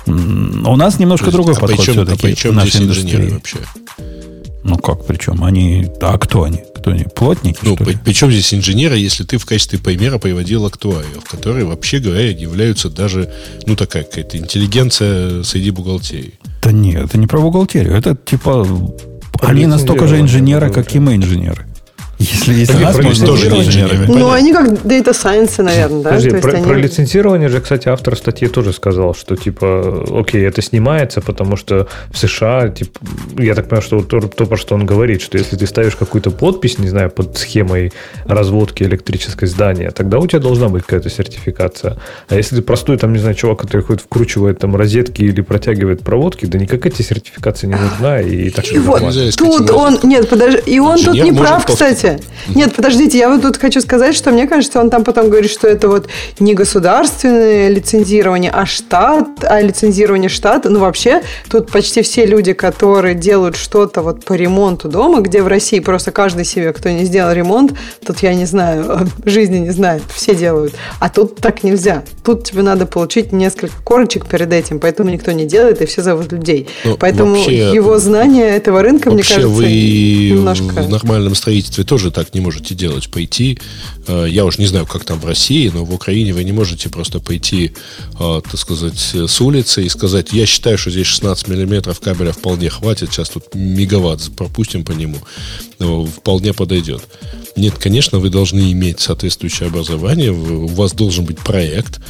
У 0.06 0.76
нас 0.76 0.98
немножко 0.98 1.30
другой 1.30 1.54
а 1.54 1.60
подход 1.60 1.78
при 1.78 1.84
чем, 1.84 2.00
а 2.00 2.04
все-таки 2.06 2.34
при 2.34 2.48
в 2.48 2.54
нашей 2.54 2.82
индустрии. 2.82 3.30
вообще? 3.30 3.58
Ну 4.64 4.76
как, 4.76 5.06
причем? 5.06 5.42
Они... 5.44 5.86
А 6.00 6.18
кто 6.18 6.44
они? 6.44 6.62
Кто 6.76 6.90
они? 6.90 7.04
Плотники, 7.04 7.58
Ну, 7.62 7.74
что 7.76 7.84
ли? 7.84 7.98
причем 8.04 8.30
здесь 8.30 8.54
инженеры, 8.54 8.96
если 8.96 9.24
ты 9.24 9.38
в 9.38 9.46
качестве 9.46 9.78
примера 9.78 10.18
приводил 10.18 10.66
актуариев, 10.66 11.24
которые, 11.28 11.64
вообще 11.64 11.98
говоря, 11.98 12.30
являются 12.30 12.88
даже, 12.88 13.32
ну, 13.66 13.76
такая 13.76 14.04
какая-то 14.04 14.38
интеллигенция 14.38 15.42
среди 15.42 15.70
бухгалтерии. 15.70 16.34
Да 16.62 16.72
нет, 16.72 17.04
это 17.04 17.18
не 17.18 17.26
про 17.26 17.40
бухгалтерию. 17.40 17.94
Это 17.94 18.16
типа... 18.16 18.66
Они 19.42 19.66
настолько 19.66 20.06
же 20.06 20.20
инженеры, 20.20 20.70
как 20.70 20.94
и 20.94 21.00
мы 21.00 21.16
инженеры. 21.16 21.66
Если, 22.22 22.54
если 22.54 22.78
нас 22.84 22.98
можно 22.98 23.26
тоже 23.26 23.50
не 23.50 23.60
инженерами. 23.60 24.06
Ну, 24.06 24.30
они 24.30 24.52
как 24.52 24.68
Data 24.68 25.10
Science, 25.12 25.62
наверное, 25.62 26.02
да? 26.02 26.10
Подожди, 26.10 26.30
про, 26.30 26.52
они- 26.52 26.64
про 26.64 26.74
лицензирование 26.74 27.48
же, 27.48 27.60
кстати, 27.60 27.88
автор 27.88 28.16
статьи 28.16 28.48
тоже 28.48 28.72
сказал, 28.72 29.14
что 29.14 29.36
типа, 29.36 30.04
окей, 30.20 30.46
это 30.46 30.62
снимается, 30.62 31.20
потому 31.20 31.56
что 31.56 31.88
в 32.10 32.18
США, 32.18 32.68
типа, 32.68 33.00
я 33.38 33.54
так 33.54 33.68
понимаю, 33.68 33.82
что 33.82 34.00
то, 34.02 34.20
то, 34.20 34.46
про 34.46 34.56
что 34.56 34.74
он 34.74 34.86
говорит, 34.86 35.20
что 35.22 35.38
если 35.38 35.56
ты 35.56 35.66
ставишь 35.66 35.96
какую-то 35.96 36.30
подпись, 36.30 36.78
не 36.78 36.88
знаю, 36.88 37.10
под 37.10 37.36
схемой 37.36 37.92
разводки 38.24 38.82
электрической 38.84 39.48
здания, 39.48 39.90
тогда 39.90 40.18
у 40.18 40.26
тебя 40.26 40.40
должна 40.40 40.68
быть 40.68 40.82
какая-то 40.84 41.10
сертификация. 41.10 41.96
А 42.28 42.36
если 42.36 42.56
ты 42.56 42.62
простой, 42.62 42.96
там, 42.98 43.12
не 43.12 43.18
знаю, 43.18 43.34
чувак, 43.34 43.58
который 43.60 43.82
ходит, 43.82 44.02
вкручивает 44.02 44.58
там 44.58 44.76
розетки 44.76 45.22
или 45.22 45.40
протягивает 45.40 46.02
проводки, 46.02 46.46
да 46.46 46.58
никакая 46.58 46.92
тебе 46.92 47.04
сертификация 47.04 47.68
не 47.68 47.74
нужна, 47.76 48.20
и 48.20 48.50
так 48.50 48.70
И 48.72 48.78
вот 48.78 49.02
тут 49.36 49.70
он... 49.70 49.98
Нет, 50.02 50.28
подожди, 50.28 50.60
и 50.66 50.78
он 50.78 50.96
тут 50.98 51.08
Инженер 51.08 51.24
не 51.24 51.30
может 51.32 51.48
прав, 51.48 51.66
просто- 51.66 51.84
Нет, 52.54 52.74
подождите, 52.74 53.18
я 53.18 53.28
вот 53.28 53.42
тут 53.42 53.56
хочу 53.56 53.80
сказать, 53.80 54.14
что 54.14 54.30
мне 54.30 54.46
кажется, 54.46 54.80
он 54.80 54.90
там 54.90 55.04
потом 55.04 55.28
говорит, 55.30 55.50
что 55.50 55.68
это 55.68 55.88
вот 55.88 56.08
не 56.38 56.54
государственное 56.54 57.68
лицензирование, 57.68 58.50
а 58.50 58.66
штат, 58.66 59.28
а 59.42 59.60
лицензирование 59.60 60.28
штата. 60.28 60.68
Ну, 60.70 60.80
вообще, 60.80 61.22
тут 61.50 61.70
почти 61.70 62.02
все 62.02 62.26
люди, 62.26 62.52
которые 62.52 63.14
делают 63.14 63.56
что-то 63.56 64.02
вот 64.02 64.24
по 64.24 64.34
ремонту 64.34 64.88
дома, 64.88 65.20
где 65.20 65.42
в 65.42 65.46
России 65.46 65.80
просто 65.80 66.10
каждый 66.10 66.44
себе, 66.44 66.72
кто 66.72 66.88
не 66.90 67.04
сделал 67.04 67.32
ремонт, 67.32 67.72
тут, 68.04 68.20
я 68.20 68.34
не 68.34 68.46
знаю, 68.46 69.08
жизни 69.24 69.58
не 69.58 69.70
знает, 69.70 70.02
все 70.14 70.34
делают. 70.34 70.74
А 71.00 71.08
тут 71.08 71.36
так 71.36 71.62
нельзя. 71.62 72.04
Тут 72.24 72.44
тебе 72.44 72.62
надо 72.62 72.86
получить 72.86 73.32
несколько 73.32 73.74
корочек 73.84 74.26
перед 74.26 74.52
этим, 74.52 74.78
поэтому 74.78 75.10
никто 75.10 75.32
не 75.32 75.44
делает, 75.46 75.80
и 75.82 75.86
все 75.86 76.02
зовут 76.02 76.32
людей. 76.32 76.68
Ну, 76.84 76.96
поэтому 76.98 77.34
вообще- 77.36 77.72
его 77.72 77.98
знание 77.98 78.48
этого 78.50 78.82
рынка, 78.82 79.10
мне 79.10 79.22
кажется, 79.22 79.48
вы 79.48 79.64
немножко... 80.30 80.82
в 80.82 80.88
нормальном 80.88 81.34
строительстве 81.34 81.84
тоже 81.92 82.10
так 82.10 82.34
не 82.34 82.40
можете 82.40 82.74
делать. 82.74 83.10
Пойти, 83.10 83.58
э, 84.06 84.26
я 84.26 84.46
уж 84.46 84.56
не 84.56 84.64
знаю, 84.66 84.86
как 84.86 85.04
там 85.04 85.20
в 85.20 85.26
России, 85.26 85.70
но 85.74 85.84
в 85.84 85.92
Украине 85.92 86.32
вы 86.32 86.42
не 86.42 86.52
можете 86.52 86.88
просто 86.88 87.20
пойти, 87.20 87.72
э, 88.18 88.40
так 88.50 88.58
сказать, 88.58 89.14
с 89.14 89.40
улицы 89.42 89.84
и 89.84 89.90
сказать, 89.90 90.32
я 90.32 90.46
считаю, 90.46 90.78
что 90.78 90.90
здесь 90.90 91.06
16 91.06 91.48
миллиметров 91.48 92.00
кабеля 92.00 92.32
вполне 92.32 92.70
хватит, 92.70 93.12
сейчас 93.12 93.28
тут 93.28 93.54
мегаватт 93.54 94.34
пропустим 94.34 94.84
по 94.84 94.92
нему, 94.92 95.18
Ну, 95.80 96.06
вполне 96.06 96.54
подойдет. 96.54 97.02
Нет, 97.56 97.74
конечно, 97.74 98.20
вы 98.20 98.30
должны 98.30 98.72
иметь 98.72 99.00
соответствующее 99.00 99.68
образование, 99.68 100.32
у 100.32 100.68
вас 100.68 100.94
должен 100.94 101.26
быть 101.26 101.40
проект, 101.40 102.00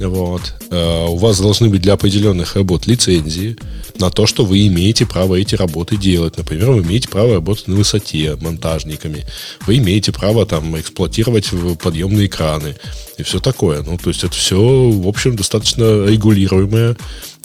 вот. 0.00 0.54
Э, 0.70 1.06
У 1.06 1.16
вас 1.16 1.40
должны 1.40 1.68
быть 1.68 1.82
для 1.82 1.94
определенных 1.94 2.56
работ 2.56 2.86
лицензии 2.86 3.56
на 3.98 4.10
то, 4.10 4.26
что 4.26 4.44
вы 4.44 4.66
имеете 4.66 5.06
право 5.06 5.34
эти 5.34 5.54
работы 5.54 5.96
делать. 5.96 6.36
Например, 6.36 6.70
вы 6.70 6.82
имеете 6.82 7.08
право 7.08 7.34
работать 7.34 7.68
на 7.68 7.74
высоте 7.74 8.36
монтажниками. 8.36 9.26
Вы 9.66 9.78
имеете 9.78 10.12
право 10.12 10.46
там 10.46 10.78
эксплуатировать 10.78 11.50
подъемные 11.82 12.28
краны 12.28 12.76
и 13.16 13.22
все 13.22 13.40
такое. 13.40 13.82
Ну, 13.82 13.98
то 13.98 14.10
есть 14.10 14.22
это 14.22 14.34
все, 14.34 14.56
в 14.56 15.08
общем, 15.08 15.36
достаточно 15.36 16.06
регулируемая 16.06 16.96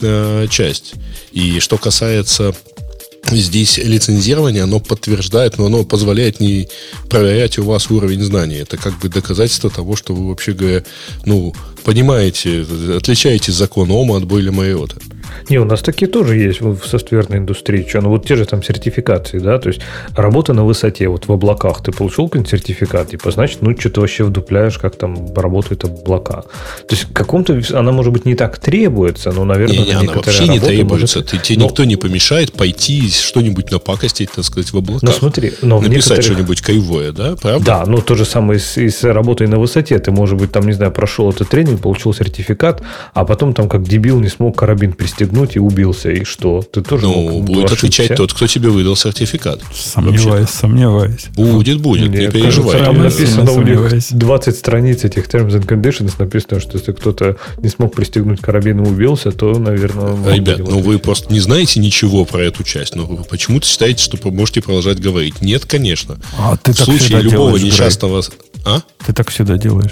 э, 0.01 0.47
часть. 0.49 0.93
И 1.31 1.59
что 1.59 1.77
касается 1.77 2.53
здесь 3.31 3.77
лицензирование, 3.77 4.63
оно 4.63 4.79
подтверждает, 4.79 5.57
но 5.57 5.67
оно 5.67 5.83
позволяет 5.83 6.39
не 6.39 6.67
проверять 7.09 7.57
у 7.57 7.63
вас 7.63 7.89
уровень 7.89 8.23
знаний. 8.23 8.57
Это 8.57 8.77
как 8.77 8.99
бы 8.99 9.09
доказательство 9.09 9.69
того, 9.69 9.95
что 9.95 10.13
вы 10.13 10.29
вообще 10.29 10.53
говоря, 10.53 10.83
ну, 11.25 11.53
понимаете, 11.83 12.65
отличаете 12.95 13.51
закон 13.51 13.91
Ома 13.91 14.17
от 14.17 14.25
Бойля 14.25 14.51
Майота. 14.51 14.97
Не, 15.49 15.57
у 15.60 15.65
нас 15.65 15.81
такие 15.81 16.10
тоже 16.10 16.38
есть 16.38 16.61
в 16.61 16.85
софтверной 16.85 17.38
индустрии. 17.39 17.85
Что, 17.88 18.01
ну 18.01 18.10
вот 18.10 18.26
те 18.26 18.35
же 18.35 18.45
там 18.45 18.64
сертификации, 18.64 19.39
да, 19.39 19.57
то 19.60 19.69
есть 19.69 19.81
работа 20.15 20.53
на 20.53 20.64
высоте, 20.64 21.07
вот 21.07 21.27
в 21.27 21.31
облаках. 21.31 21.84
Ты 21.84 21.91
получил 21.91 22.26
какой-нибудь 22.26 22.51
сертификат, 22.51 23.10
типа, 23.10 23.31
значит, 23.31 23.60
ну 23.61 23.76
что 23.77 23.89
ты 23.89 24.01
вообще 24.01 24.23
вдупляешь, 24.23 24.77
как 24.77 24.95
там 24.95 25.34
работают 25.35 25.84
облака. 25.84 26.41
То 26.88 26.91
есть 26.95 27.03
в 27.10 27.14
каком-то, 27.14 27.60
она 27.73 27.91
может 27.91 28.14
быть 28.14 28.26
не 28.26 28.35
так 28.35 28.57
требуется, 28.60 29.31
но, 29.31 29.43
наверное, 29.45 29.77
Не, 29.77 29.85
не, 29.85 29.93
на 29.93 29.99
она 30.01 30.14
вообще 30.14 30.47
не 30.47 30.60
требуется. 30.60 31.19
может- 31.19 31.31
Ты, 31.31 31.38
тебе 31.38 31.60
Но- 31.60 31.65
никто 31.65 31.84
не 31.85 31.95
помешает 31.95 32.53
пойти 32.53 33.10
что-нибудь 33.10 33.72
напакостить, 33.72 34.31
так 34.31 34.43
сказать, 34.45 34.72
в 34.72 34.77
облаках. 34.77 35.03
Ну 35.03 35.11
смотри, 35.11 35.53
но 35.61 35.80
Написать 35.80 35.95
некоторых- 36.19 36.26
что-нибудь 36.26 36.61
кривое, 36.61 37.11
да? 37.11 37.35
Правда? 37.41 37.65
Да, 37.65 37.84
ну 37.85 38.01
то 38.01 38.15
же 38.15 38.26
самое 38.26 38.57
и 38.60 38.61
с, 38.61 38.77
и 38.77 38.89
с 38.89 39.03
работой 39.03 39.47
на 39.47 39.60
высоте. 39.60 39.97
Ты, 39.99 40.11
может 40.11 40.38
быть, 40.38 40.51
там, 40.51 40.65
не 40.65 40.73
знаю, 40.73 40.91
прошел 40.91 41.30
этот 41.30 41.49
тренинг, 41.49 41.81
получил 41.81 42.14
сертификат, 42.14 42.81
а 43.14 43.26
потом 43.26 43.53
там 43.53 43.69
как 43.69 43.84
дебил 43.84 44.19
не 44.19 44.30
смог 44.30 44.57
карабин 44.57 44.93
пристегнуть 44.93 45.22
и 45.55 45.59
убился. 45.59 46.09
И 46.11 46.23
что? 46.23 46.61
Ты 46.61 46.81
тоже 46.81 47.05
Ну, 47.05 47.29
мог 47.29 47.43
будет 47.45 47.65
ошибся. 47.65 47.85
отвечать 47.87 48.15
тот, 48.17 48.33
кто 48.33 48.47
тебе 48.47 48.69
выдал 48.69 48.95
сертификат. 48.95 49.61
Сомневаюсь, 49.73 50.49
сомневаюсь. 50.49 51.25
Будет, 51.35 51.79
будет, 51.79 52.09
не 52.09 52.17
Нет, 52.19 52.33
переживай. 52.33 52.73
кажется, 52.73 52.85
Там 52.85 52.95
Я 52.97 53.03
написано 53.03 53.51
у 53.51 53.61
них 53.61 53.75
сомневаюсь. 53.75 54.07
20 54.11 54.55
страниц 54.57 55.03
этих 55.03 55.27
terms 55.27 55.51
and 55.51 55.65
conditions. 55.65 56.13
Написано, 56.17 56.59
что 56.59 56.77
если 56.77 56.91
кто-то 56.91 57.37
не 57.59 57.69
смог 57.69 57.93
пристегнуть 57.95 58.41
карабин 58.41 58.83
и 58.83 58.87
убился, 58.89 59.31
то, 59.31 59.57
наверное... 59.57 60.33
Ребят, 60.33 60.59
ну 60.59 60.79
вы 60.79 60.99
просто 60.99 61.31
не 61.31 61.39
знаете 61.39 61.79
ничего 61.79 62.25
про 62.25 62.43
эту 62.43 62.63
часть. 62.63 62.95
Но 62.95 63.05
вы 63.05 63.23
почему-то 63.23 63.65
считаете, 63.67 64.03
что 64.03 64.17
можете 64.31 64.61
продолжать 64.61 64.99
говорить. 64.99 65.41
Нет, 65.41 65.65
конечно. 65.65 66.17
А 66.37 66.57
ты 66.57 66.73
в 66.73 66.77
так 66.77 66.85
случае 66.85 66.99
всегда 67.03 67.19
любого 67.21 67.37
делаешь, 67.49 67.61
Грей. 67.61 67.71
несчастного... 67.71 68.23
А? 68.65 68.81
Ты 69.05 69.13
так 69.13 69.29
всегда 69.29 69.57
делаешь. 69.57 69.91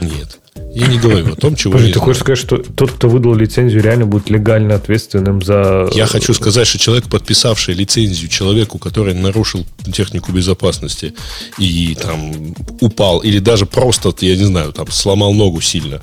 Нет. 0.00 0.37
Я 0.74 0.86
не 0.86 0.98
говорю 0.98 1.32
о 1.32 1.36
том, 1.36 1.56
чего 1.56 1.72
Подожди, 1.72 1.88
не 1.88 1.92
ты 1.92 1.98
знаю. 1.98 2.04
хочешь 2.06 2.20
сказать, 2.22 2.38
что 2.38 2.58
тот, 2.58 2.92
кто 2.92 3.08
выдал 3.08 3.34
лицензию, 3.34 3.82
реально 3.82 4.06
будет 4.06 4.30
легально 4.30 4.74
ответственным 4.76 5.42
за... 5.42 5.88
Я 5.92 6.06
хочу 6.06 6.34
сказать, 6.34 6.66
что 6.66 6.78
человек, 6.78 7.08
подписавший 7.08 7.74
лицензию 7.74 8.28
человеку, 8.28 8.78
который 8.78 9.14
нарушил 9.14 9.66
технику 9.92 10.30
безопасности 10.32 11.14
и 11.58 11.96
там 12.00 12.54
упал, 12.80 13.20
или 13.20 13.38
даже 13.40 13.66
просто, 13.66 14.14
я 14.20 14.36
не 14.36 14.44
знаю, 14.44 14.72
там 14.72 14.90
сломал 14.90 15.32
ногу 15.32 15.60
сильно 15.60 16.00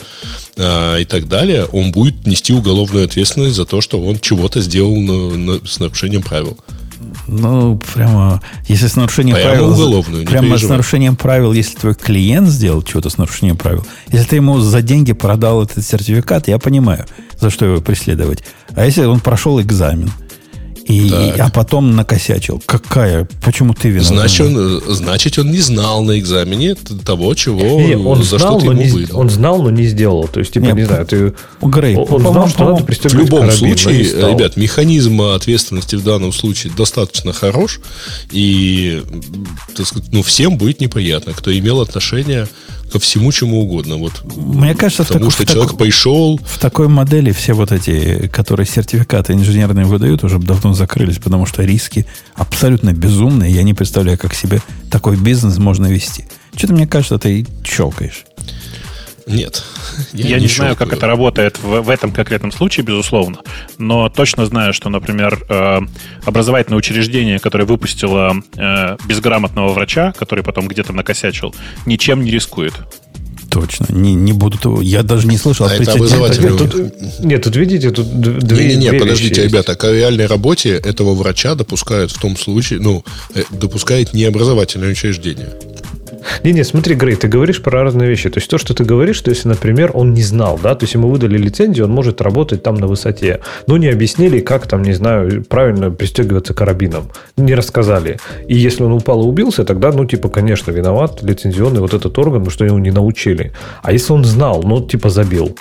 а, 0.57 0.97
и 0.97 1.05
так 1.05 1.27
далее, 1.27 1.65
он 1.65 1.91
будет 1.91 2.25
нести 2.27 2.51
уголовную 2.53 3.05
ответственность 3.05 3.55
за 3.55 3.65
то, 3.65 3.81
что 3.81 4.01
он 4.01 4.19
чего-то 4.19 4.61
сделал 4.61 4.95
на- 4.95 5.37
на- 5.37 5.65
с 5.65 5.79
нарушением 5.79 6.21
правил. 6.23 6.57
Ну, 7.27 7.79
прямо, 7.93 8.41
если 8.67 8.87
с 8.87 8.95
нарушением 8.95 9.35
Прямо 9.35 9.51
правил... 9.51 9.71
уголовную, 9.71 10.25
прямо 10.25 10.57
с 10.57 10.63
нарушением 10.63 11.15
правил, 11.15 11.53
если 11.53 11.75
твой 11.75 11.95
клиент 11.95 12.47
сделал 12.47 12.83
что-то 12.85 13.09
с 13.09 13.17
нарушением 13.17 13.57
правил, 13.57 13.85
если 14.11 14.29
ты 14.29 14.35
ему 14.37 14.59
за 14.59 14.81
деньги 14.81 15.13
продал 15.13 15.63
этот 15.63 15.85
сертификат, 15.85 16.47
я 16.47 16.59
понимаю, 16.59 17.05
за 17.39 17.49
что 17.49 17.65
его 17.65 17.81
преследовать. 17.81 18.43
А 18.75 18.85
если 18.85 19.05
он 19.05 19.19
прошел 19.19 19.59
экзамен, 19.61 20.11
и, 20.85 21.09
Так. 21.09 21.37
и- 21.37 21.39
а 21.39 21.49
потом 21.49 21.95
накосячил, 21.95 22.61
какая? 22.65 23.27
Почему 23.43 23.73
ты 23.73 23.89
виноват? 23.89 24.07
Значит 24.07 24.47
он, 24.47 24.81
значит, 24.87 25.39
он 25.39 25.49
не 25.51 25.57
знал 25.59 26.03
на 26.03 26.19
экзамене 26.19 26.75
того, 26.75 27.33
чего, 27.33 27.81
Не, 27.81 27.95
он 27.97 28.21
за 28.23 28.37
знал, 28.37 28.59
что 28.59 28.59
ты 28.59 28.65
но 28.67 28.71
ему 28.73 28.83
не, 28.83 28.91
выдал. 28.91 29.19
он 29.19 29.29
знал, 29.29 29.61
но 29.63 29.71
не 29.71 29.85
сделал. 29.87 30.27
То 30.27 30.39
есть, 30.39 30.53
типа, 30.53 30.65
Не, 30.65 30.71
не, 30.73 30.83
знаю, 30.85 31.05
ты... 31.07 31.33
Грей, 31.61 31.95
он 31.95 32.05
по-моему, 32.05 32.31
знал, 32.33 32.47
что 32.49 32.59
надо 32.59 32.59
по-моему, 32.59 32.77
В 32.83 32.85
пристегнуть 32.85 33.25
любом 33.25 33.39
карабин, 33.47 33.57
случае, 33.77 34.03
ребят, 34.31 34.57
механизм 34.57 35.21
ответственности 35.21 35.95
в 35.95 36.03
данном 36.03 36.31
случае 36.31 36.71
достаточно 36.77 37.33
хорош, 37.33 37.79
и, 38.31 39.01
так 39.75 39.87
сказать, 39.87 40.09
ну, 40.11 40.21
всем 40.21 40.57
будет 40.57 40.81
неприятно, 40.81 41.33
кто 41.33 41.55
имел 41.57 41.81
отношение 41.81 42.47
ко 42.91 42.99
всему, 42.99 43.31
чему 43.31 43.61
угодно. 43.61 43.97
Вот, 43.97 44.23
Мне 44.35 44.73
кажется, 44.75 45.03
в 45.03 45.07
потому 45.07 45.25
тако- 45.25 45.31
что 45.31 45.43
в 45.43 45.47
человек 45.47 45.71
тако- 45.71 45.83
пришел, 45.83 46.39
В 46.45 46.59
такой 46.59 46.87
модели 46.87 47.31
все 47.31 47.53
вот 47.53 47.71
эти, 47.71 48.27
которые 48.27 48.65
сертификаты 48.65 49.33
инженерные 49.33 49.85
выдают, 49.85 50.23
уже 50.23 50.39
давно 50.39 50.73
закрылись, 50.73 51.17
потому 51.17 51.45
что 51.45 51.63
риски 51.63 52.05
абсолютно 52.35 52.93
безумные. 52.93 53.51
Я 53.53 53.63
не 53.63 53.73
представляю, 53.73 54.17
как 54.17 54.33
себе 54.33 54.61
такой 54.91 55.17
бизнес 55.17 55.57
можно 55.57 55.87
вести. 55.87 56.25
Что-то 56.55 56.73
мне 56.73 56.87
кажется, 56.87 57.17
ты 57.17 57.45
щелкаешь. 57.65 58.25
Нет. 59.25 59.63
Я, 60.13 60.39
не, 60.39 60.47
знаю, 60.47 60.75
как 60.75 60.93
это 60.93 61.07
работает 61.07 61.57
в, 61.59 61.81
в 61.81 61.89
этом 61.89 62.11
конкретном 62.11 62.51
случае, 62.51 62.85
безусловно, 62.85 63.39
но 63.77 64.09
точно 64.09 64.45
знаю, 64.45 64.73
что, 64.73 64.89
например, 64.89 65.43
э, 65.49 65.79
образовательное 66.25 66.77
учреждение, 66.77 67.39
которое 67.39 67.65
выпустило 67.65 68.35
э, 68.55 68.97
безграмотного 69.07 69.73
врача, 69.73 70.13
который 70.13 70.43
потом 70.43 70.67
где-то 70.67 70.93
накосячил, 70.93 71.55
ничем 71.85 72.23
не 72.23 72.31
рискует. 72.31 72.73
Точно. 73.55 73.85
Не, 73.89 74.13
не 74.15 74.33
буду 74.33 74.57
того. 74.57 74.81
Я 74.81 75.01
даже 75.01 75.27
не 75.27 75.37
слышал 75.37 75.65
А 75.65 75.73
это 75.73 75.93
образовательное 75.93 76.51
Нет, 76.51 76.57
тут, 76.59 77.19
нет, 77.19 77.43
тут 77.43 77.55
видите, 77.55 77.89
тут 77.89 78.19
две 78.19 78.67
Не-не-не, 78.67 78.89
две 78.89 78.99
подождите, 78.99 79.29
вещи 79.29 79.39
есть. 79.39 79.53
ребята, 79.53 79.75
к 79.75 79.89
реальной 79.89 80.25
работе 80.25 80.71
этого 80.71 81.13
врача 81.13 81.55
допускают 81.55 82.11
в 82.11 82.19
том 82.19 82.35
случае, 82.35 82.79
ну, 82.81 83.05
э, 83.33 83.43
допускает 83.51 84.13
не 84.13 84.25
образовательное 84.25 84.91
учреждение. 84.91 85.53
Не-не, 86.43 86.63
смотри, 86.63 86.95
Грей, 86.95 87.15
ты 87.15 87.27
говоришь 87.27 87.61
про 87.61 87.83
разные 87.83 88.09
вещи. 88.09 88.29
То 88.29 88.39
есть 88.39 88.49
то, 88.49 88.57
что 88.57 88.73
ты 88.73 88.83
говоришь, 88.83 89.17
что 89.17 89.29
если, 89.29 89.47
например, 89.47 89.91
он 89.93 90.13
не 90.13 90.21
знал, 90.21 90.59
да, 90.61 90.75
то 90.75 90.83
есть 90.83 90.93
ему 90.93 91.09
выдали 91.09 91.37
лицензию, 91.37 91.85
он 91.85 91.91
может 91.91 92.21
работать 92.21 92.63
там 92.63 92.75
на 92.75 92.87
высоте, 92.87 93.41
но 93.67 93.77
не 93.77 93.87
объяснили, 93.87 94.39
как 94.39 94.67
там, 94.67 94.81
не 94.83 94.93
знаю, 94.93 95.43
правильно 95.43 95.91
пристегиваться 95.91 96.53
карабином. 96.53 97.09
Не 97.37 97.55
рассказали. 97.55 98.19
И 98.47 98.55
если 98.55 98.83
он 98.83 98.93
упал 98.93 99.21
и 99.23 99.25
убился, 99.25 99.63
тогда, 99.63 99.91
ну, 99.91 100.05
типа, 100.05 100.29
конечно, 100.29 100.71
виноват 100.71 101.21
лицензионный 101.23 101.81
вот 101.81 101.93
этот 101.93 102.17
орган, 102.17 102.39
потому 102.39 102.51
что 102.51 102.65
его 102.65 102.79
не 102.79 102.91
научили. 102.91 103.51
А 103.83 103.91
если 103.91 104.13
он 104.13 104.23
знал, 104.25 104.63
ну, 104.63 104.81
типа, 104.81 105.09
забил. 105.09 105.55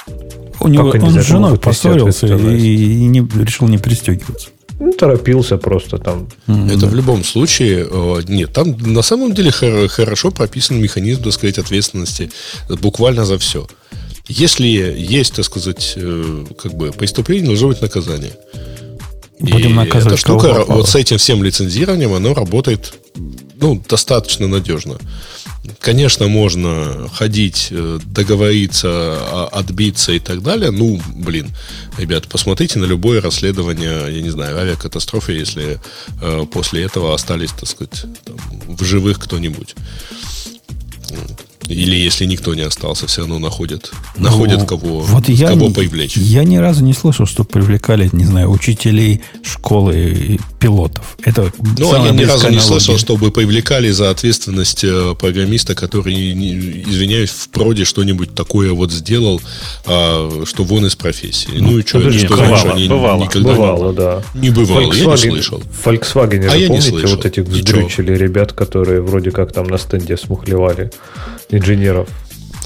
У 0.60 0.68
него, 0.68 0.88
он 0.88 1.10
с 1.10 1.26
женой 1.26 1.58
поссорился 1.58 2.26
и, 2.26 3.02
и 3.02 3.06
не, 3.06 3.20
решил 3.20 3.68
не 3.68 3.78
пристегиваться. 3.78 4.48
Ну, 4.80 4.92
торопился 4.92 5.56
просто 5.56 5.98
там. 5.98 6.28
Это 6.46 6.86
в 6.86 6.94
любом 6.94 7.24
случае... 7.24 7.86
Э, 7.90 8.22
нет, 8.28 8.52
там 8.52 8.76
на 8.78 9.02
самом 9.02 9.32
деле 9.34 9.50
хорошо 9.50 10.30
прописан 10.30 10.80
механизм, 10.80 11.22
так 11.22 11.32
сказать, 11.32 11.58
ответственности 11.58 12.30
буквально 12.68 13.24
за 13.24 13.38
все. 13.38 13.66
Если 14.26 14.66
есть, 14.66 15.34
так 15.34 15.44
сказать, 15.44 15.94
э, 15.96 16.44
как 16.58 16.74
бы 16.74 16.92
преступление, 16.92 17.46
должно 17.46 17.68
быть 17.68 17.82
наказание. 17.82 18.32
Будем 19.38 19.72
и 19.72 19.74
наказывать 19.74 20.14
эта 20.14 20.16
штука 20.16 20.64
вот 20.66 20.88
с 20.88 20.94
этим 20.94 21.18
всем 21.18 21.42
лицензированием, 21.42 22.12
оно 22.12 22.34
работает 22.34 22.94
ну, 23.64 23.82
достаточно 23.88 24.46
надежно. 24.46 24.98
Конечно, 25.80 26.28
можно 26.28 27.08
ходить, 27.14 27.68
э, 27.70 27.98
договориться, 28.04 28.88
а, 28.90 29.48
отбиться 29.50 30.12
и 30.12 30.18
так 30.18 30.42
далее. 30.42 30.70
Ну, 30.70 31.00
блин, 31.14 31.50
ребят, 31.96 32.28
посмотрите 32.28 32.78
на 32.78 32.84
любое 32.84 33.22
расследование, 33.22 34.14
я 34.14 34.20
не 34.20 34.28
знаю, 34.28 34.58
авиакатастрофы, 34.58 35.32
если 35.32 35.80
э, 36.20 36.44
после 36.52 36.82
этого 36.82 37.14
остались, 37.14 37.52
так 37.52 37.66
сказать, 37.66 38.04
там, 38.24 38.36
в 38.68 38.84
живых 38.84 39.18
кто-нибудь. 39.18 39.74
Или 41.68 41.96
если 41.96 42.26
никто 42.26 42.54
не 42.54 42.62
остался, 42.62 43.06
все 43.06 43.22
равно 43.22 43.38
находят, 43.38 43.90
ну, 44.16 44.24
находят 44.24 44.68
кого, 44.68 45.00
вот 45.00 45.28
я 45.28 45.48
кого 45.48 45.70
привлечь. 45.70 46.16
Я 46.16 46.44
ни 46.44 46.56
разу 46.56 46.84
не 46.84 46.92
слышал, 46.92 47.26
что 47.26 47.44
привлекали, 47.44 48.10
не 48.12 48.24
знаю, 48.24 48.50
учителей 48.50 49.22
школы 49.42 50.38
пилотов. 50.60 51.16
Это 51.22 51.50
ну, 51.78 51.92
а 51.94 52.06
я 52.06 52.10
ни 52.10 52.24
разу 52.24 52.50
не 52.50 52.60
слышал, 52.60 52.98
чтобы 52.98 53.30
привлекали 53.30 53.90
за 53.90 54.10
ответственность 54.10 54.84
э, 54.84 55.14
программиста, 55.18 55.74
который, 55.74 56.14
извиняюсь, 56.14 57.30
в 57.30 57.48
проде 57.48 57.84
что-нибудь 57.84 58.34
такое 58.34 58.72
вот 58.72 58.92
сделал, 58.92 59.40
а, 59.86 60.42
что 60.44 60.64
вон 60.64 60.86
из 60.86 60.96
профессии. 60.96 61.50
Ну, 61.54 61.72
ну 61.72 61.78
и 61.78 61.86
что, 61.86 61.98
не, 61.98 62.18
что 62.18 62.28
бывало, 62.28 62.72
они 62.72 62.88
бывало, 62.88 63.22
никогда 63.22 63.52
бывало, 63.52 63.92
да. 63.92 64.22
не 64.34 64.50
бывало, 64.50 64.82
Volkswagen, 64.82 64.96
я 64.96 65.06
не 65.06 65.16
слышал. 65.16 65.60
В 65.60 65.86
Volkswagen, 65.86 66.48
а 66.50 66.56
я 66.56 66.68
помните, 66.68 66.92
не 66.92 66.98
слышал. 66.98 67.16
вот 67.16 67.24
этих 67.24 67.44
вздрючили 67.44 68.14
ребят, 68.14 68.52
которые 68.52 69.00
вроде 69.00 69.30
как 69.30 69.52
там 69.52 69.66
на 69.66 69.78
стенде 69.78 70.16
смухлевали 70.16 70.90
инженеров. 71.56 72.08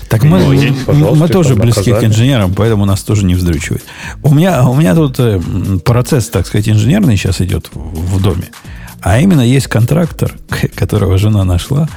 Так 0.08 0.22
мы, 0.22 0.72
ну, 0.86 1.14
мы 1.14 1.28
тоже 1.28 1.54
близки 1.54 1.90
наказали. 1.90 2.06
к 2.06 2.08
инженерам, 2.08 2.54
поэтому 2.54 2.86
нас 2.86 3.02
тоже 3.02 3.26
не 3.26 3.34
вздрючивает. 3.34 3.84
У 4.22 4.34
меня, 4.34 4.66
у 4.66 4.74
меня 4.74 4.94
тут 4.94 5.16
э, 5.18 5.38
процесс, 5.84 6.28
так 6.28 6.46
сказать, 6.46 6.68
инженерный 6.68 7.16
сейчас 7.16 7.42
идет 7.42 7.68
в, 7.72 8.22
доме. 8.22 8.48
А 9.02 9.20
именно 9.20 9.42
есть 9.42 9.66
контрактор, 9.66 10.32
которого 10.74 11.18
жена 11.18 11.44
нашла. 11.44 11.88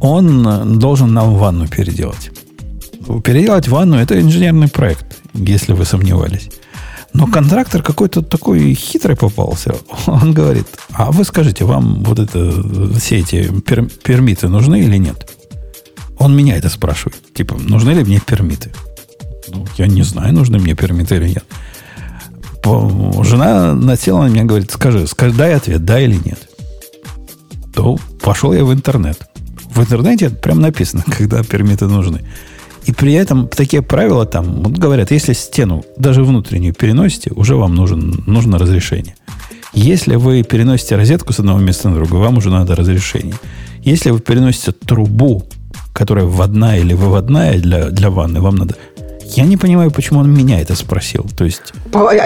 Он 0.00 0.46
э, 0.46 0.64
должен 0.64 1.14
нам 1.14 1.34
ванну 1.36 1.66
переделать. 1.66 2.30
Переделать 3.24 3.68
ванну– 3.68 3.96
это 3.98 4.20
инженерный 4.20 4.68
проект, 4.68 5.18
если 5.32 5.72
вы 5.72 5.86
сомневались. 5.86 6.50
Но 7.14 7.26
контрактор 7.26 7.82
какой-то 7.82 8.20
такой 8.20 8.74
хитрый 8.74 9.16
попался. 9.16 9.74
Он 10.06 10.34
говорит, 10.34 10.66
а 10.92 11.10
вы 11.10 11.24
скажите, 11.24 11.64
вам 11.64 12.04
вот 12.04 12.18
это, 12.18 12.52
все 12.98 13.20
эти 13.20 13.50
пер, 13.62 13.86
пермиты 13.86 14.48
нужны 14.48 14.80
или 14.80 14.98
нет? 14.98 15.35
Он 16.18 16.36
меня 16.36 16.56
это 16.56 16.68
спрашивает. 16.68 17.20
Типа, 17.34 17.56
нужны 17.58 17.90
ли 17.90 18.04
мне 18.04 18.20
пермиты? 18.20 18.70
Ну, 19.48 19.66
я 19.76 19.86
не 19.86 20.02
знаю, 20.02 20.32
нужны 20.32 20.58
мне 20.58 20.74
пермиты 20.74 21.16
или 21.16 21.28
нет. 21.28 21.44
Жена 23.24 23.74
насела 23.74 24.24
на 24.24 24.28
меня 24.28 24.44
говорит, 24.44 24.70
скажи, 24.72 25.06
скажи, 25.06 25.34
дай 25.36 25.54
ответ, 25.54 25.84
да 25.84 26.00
или 26.00 26.18
нет. 26.24 26.48
То 27.72 27.98
пошел 28.22 28.52
я 28.52 28.64
в 28.64 28.72
интернет. 28.72 29.18
В 29.72 29.80
интернете 29.80 30.30
прям 30.30 30.60
написано, 30.60 31.04
когда 31.18 31.42
пермиты 31.44 31.86
нужны. 31.86 32.22
И 32.86 32.92
при 32.92 33.12
этом 33.12 33.48
такие 33.48 33.82
правила 33.82 34.26
там, 34.26 34.62
вот 34.62 34.78
говорят, 34.78 35.10
если 35.10 35.32
стену, 35.32 35.84
даже 35.96 36.22
внутреннюю 36.22 36.72
переносите, 36.72 37.32
уже 37.32 37.56
вам 37.56 37.74
нужен, 37.74 38.22
нужно 38.26 38.58
разрешение. 38.58 39.16
Если 39.72 40.16
вы 40.16 40.42
переносите 40.42 40.96
розетку 40.96 41.32
с 41.32 41.40
одного 41.40 41.58
места 41.58 41.88
на 41.88 41.96
другое, 41.96 42.20
вам 42.20 42.38
уже 42.38 42.50
надо 42.50 42.74
разрешение. 42.74 43.34
Если 43.82 44.10
вы 44.10 44.20
переносите 44.20 44.72
трубу 44.72 45.44
которая 45.96 46.26
вводная 46.26 46.78
или 46.78 46.92
выводная 46.92 47.58
для, 47.58 47.88
для 47.88 48.10
ванны, 48.10 48.40
вам 48.40 48.56
надо 48.56 48.74
я 49.34 49.44
не 49.44 49.56
понимаю, 49.56 49.90
почему 49.90 50.20
он 50.20 50.32
меня 50.32 50.60
это 50.60 50.76
спросил. 50.76 51.26
То 51.36 51.44
есть... 51.44 51.72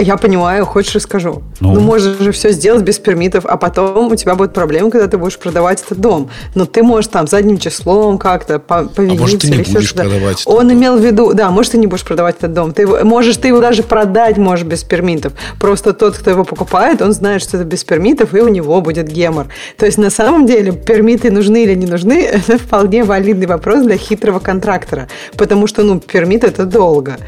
Я 0.01 0.17
понимаю, 0.17 0.67
хочешь 0.67 0.95
расскажу. 0.95 1.43
Ну, 1.61 1.73
ну 1.73 1.81
можешь 1.81 2.19
же 2.19 2.33
все 2.33 2.53
сделать 2.53 2.83
без 2.83 2.99
пермитов, 2.99 3.47
а 3.47 3.57
потом 3.57 4.13
у 4.13 4.17
тебя 4.17 4.35
будет 4.35 4.53
проблема, 4.53 4.91
когда 4.91 5.07
ты 5.07 5.17
будешь 5.17 5.39
продавать 5.39 5.83
этот 5.83 5.99
дом. 5.99 6.29
Но 6.55 6.67
ты 6.67 6.83
можешь 6.83 7.09
там 7.09 7.27
задним 7.27 7.59
числом 7.59 8.19
как-то 8.19 8.59
повиниться. 8.59 9.01
А 9.01 9.15
может, 9.21 9.41
ты 9.41 9.49
не 9.49 9.63
будешь 9.63 9.95
продавать 9.95 10.43
Он 10.47 10.69
дом. 10.69 10.77
имел 10.77 10.99
в 10.99 11.05
виду, 11.05 11.33
да, 11.33 11.51
может, 11.51 11.73
ты 11.73 11.79
не 11.79 11.87
будешь 11.87 12.05
продавать 12.05 12.37
этот 12.39 12.53
дом. 12.53 12.73
Ты 12.73 12.87
можешь 12.87 13.37
ты 13.37 13.49
его 13.49 13.61
даже 13.61 13.83
продать 13.83 14.37
можешь 14.37 14.67
без 14.67 14.85
пермитов. 14.85 15.33
Просто 15.59 15.93
тот, 15.93 16.19
кто 16.19 16.31
его 16.31 16.45
покупает, 16.45 17.01
он 17.01 17.13
знает, 17.13 17.43
что 17.43 17.57
это 17.57 17.65
без 17.65 17.83
пермитов, 17.83 18.35
и 18.35 18.41
у 18.41 18.49
него 18.49 18.81
будет 18.81 19.09
гемор. 19.09 19.47
То 19.77 19.87
есть, 19.87 19.99
на 19.99 20.11
самом 20.11 20.47
деле, 20.47 20.73
пермиты 20.73 21.31
нужны 21.31 21.65
или 21.65 21.75
не 21.75 21.87
нужны, 21.87 22.23
это 22.33 22.59
вполне 22.59 23.05
валидный 23.05 23.47
вопрос 23.47 23.85
для 23.85 23.97
хитрого 23.97 24.39
контрактора. 24.39 25.09
Потому 25.37 25.67
что, 25.67 25.83
ну, 25.83 25.99
пермит 25.99 26.45
это 26.45 26.67
долг 26.67 26.90
долго. 26.91 27.19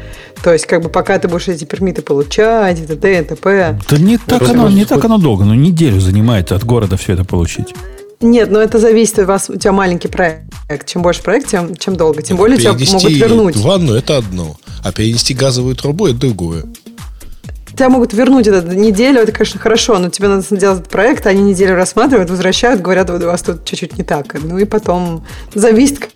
То 0.43 0.51
есть, 0.51 0.65
как 0.65 0.81
бы 0.81 0.89
пока 0.89 1.17
ты 1.19 1.27
будешь 1.27 1.47
эти 1.47 1.63
пермиты 1.63 2.01
получать, 2.01 2.79
и 2.79 2.85
т.д. 2.85 3.19
и 3.19 3.23
т.п. 3.23 3.79
Да 3.89 3.97
не 3.97 4.17
так, 4.17 4.49
оно, 4.49 4.69
не 4.69 4.85
так 4.85 5.03
оно 5.05 5.17
долго, 5.17 5.45
но 5.45 5.55
неделю 5.55 6.01
занимает 6.01 6.51
от 6.51 6.65
города 6.65 6.97
все 6.97 7.13
это 7.13 7.23
получить. 7.23 7.73
Нет, 8.19 8.51
но 8.51 8.59
это 8.59 8.79
зависит 8.79 9.19
от 9.19 9.27
вас. 9.27 9.49
У 9.49 9.55
тебя 9.55 9.71
маленький 9.71 10.07
проект. 10.07 10.85
Чем 10.85 11.01
больше 11.01 11.21
проект, 11.23 11.47
тем, 11.47 11.75
чем 11.75 11.95
долго. 11.95 12.21
Тем 12.21 12.37
более 12.37 12.57
тебя 12.57 12.71
могут 12.71 13.09
вернуть. 13.09 13.55
ванну– 13.57 13.93
это 13.95 14.17
одно, 14.17 14.57
а 14.83 14.91
перенести 14.91 15.33
газовую 15.33 15.75
трубу– 15.75 16.07
это 16.07 16.19
другое. 16.19 16.63
Тебя 17.73 17.89
могут 17.89 18.13
вернуть 18.13 18.47
эту 18.47 18.73
неделю, 18.73 19.21
это, 19.21 19.31
конечно, 19.31 19.59
хорошо, 19.59 19.97
но 19.99 20.09
тебе 20.09 20.27
надо 20.27 20.41
сделать 20.41 20.79
этот 20.79 20.91
проект, 20.91 21.25
они 21.27 21.41
неделю 21.41 21.75
рассматривают, 21.75 22.29
возвращают, 22.29 22.81
говорят, 22.81 23.09
вот 23.09 23.23
у 23.23 23.25
вас 23.25 23.41
тут 23.41 23.65
чуть-чуть 23.65 23.97
не 23.97 24.03
так. 24.03 24.35
Ну 24.41 24.57
и 24.57 24.65
потом 24.65 25.25
зависит, 25.53 26.09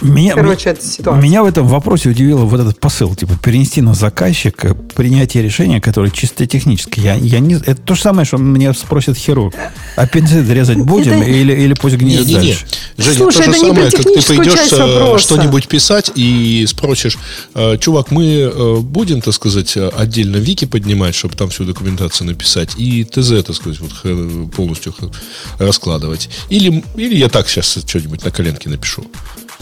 меня, 0.00 0.34
Короче, 0.34 0.70
это 0.70 0.84
ситуация. 0.84 1.20
Меня 1.20 1.42
в 1.42 1.46
этом 1.46 1.66
вопросе 1.66 2.08
удивило 2.08 2.44
вот 2.44 2.60
этот 2.60 2.78
посыл, 2.78 3.16
типа 3.16 3.32
перенести 3.42 3.82
на 3.82 3.94
заказчика 3.94 4.74
принятие 4.74 5.42
решения, 5.42 5.80
которое 5.80 6.10
чисто 6.10 6.46
техническое. 6.46 7.00
Я, 7.00 7.14
я 7.14 7.40
не, 7.40 7.54
это 7.54 7.74
то 7.74 7.96
же 7.96 8.02
самое, 8.02 8.24
что 8.24 8.36
меня 8.36 8.72
спросит 8.74 9.16
хирург. 9.16 9.54
Аппендицит 9.96 10.48
резать 10.48 10.78
будем 10.78 11.20
это... 11.20 11.24
или, 11.24 11.52
или 11.52 11.74
пусть 11.74 11.96
гниет 11.96 12.26
не, 12.26 12.34
не, 12.34 12.40
не. 12.40 12.56
Женя, 12.96 13.16
Слушай, 13.16 13.46
то 13.46 13.52
же 13.52 13.58
самое, 13.58 13.90
как 13.90 14.02
ты 14.02 14.22
пойдешь 14.22 14.72
э, 14.72 15.18
что-нибудь 15.18 15.66
писать 15.66 16.12
и 16.14 16.64
спросишь, 16.68 17.18
э, 17.54 17.76
чувак, 17.78 18.12
мы 18.12 18.24
э, 18.24 18.76
будем, 18.76 19.20
так 19.20 19.34
сказать, 19.34 19.76
отдельно 19.76 20.36
вики 20.36 20.64
поднимать, 20.64 21.01
чтобы 21.10 21.34
там 21.34 21.48
всю 21.48 21.64
документацию 21.64 22.28
написать, 22.28 22.74
и 22.78 23.04
ТЗ, 23.04 23.42
так 23.44 23.56
сказать, 23.56 23.80
вот 23.80 24.52
полностью 24.52 24.94
раскладывать. 25.58 26.30
Или, 26.50 26.84
или 26.96 27.16
я 27.16 27.28
так 27.28 27.48
сейчас 27.48 27.78
что-нибудь 27.86 28.24
на 28.24 28.30
коленке 28.30 28.68
напишу. 28.68 29.04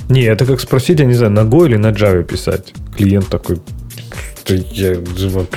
Не, 0.08 0.22
это 0.22 0.44
как 0.44 0.60
спросить, 0.60 1.00
я 1.00 1.06
не 1.06 1.14
знаю, 1.14 1.32
на 1.32 1.40
Go 1.40 1.66
или 1.66 1.76
на 1.76 1.92
Java 1.92 2.22
писать. 2.24 2.72
Клиент 2.96 3.28
такой, 3.28 3.60
я 4.54 4.96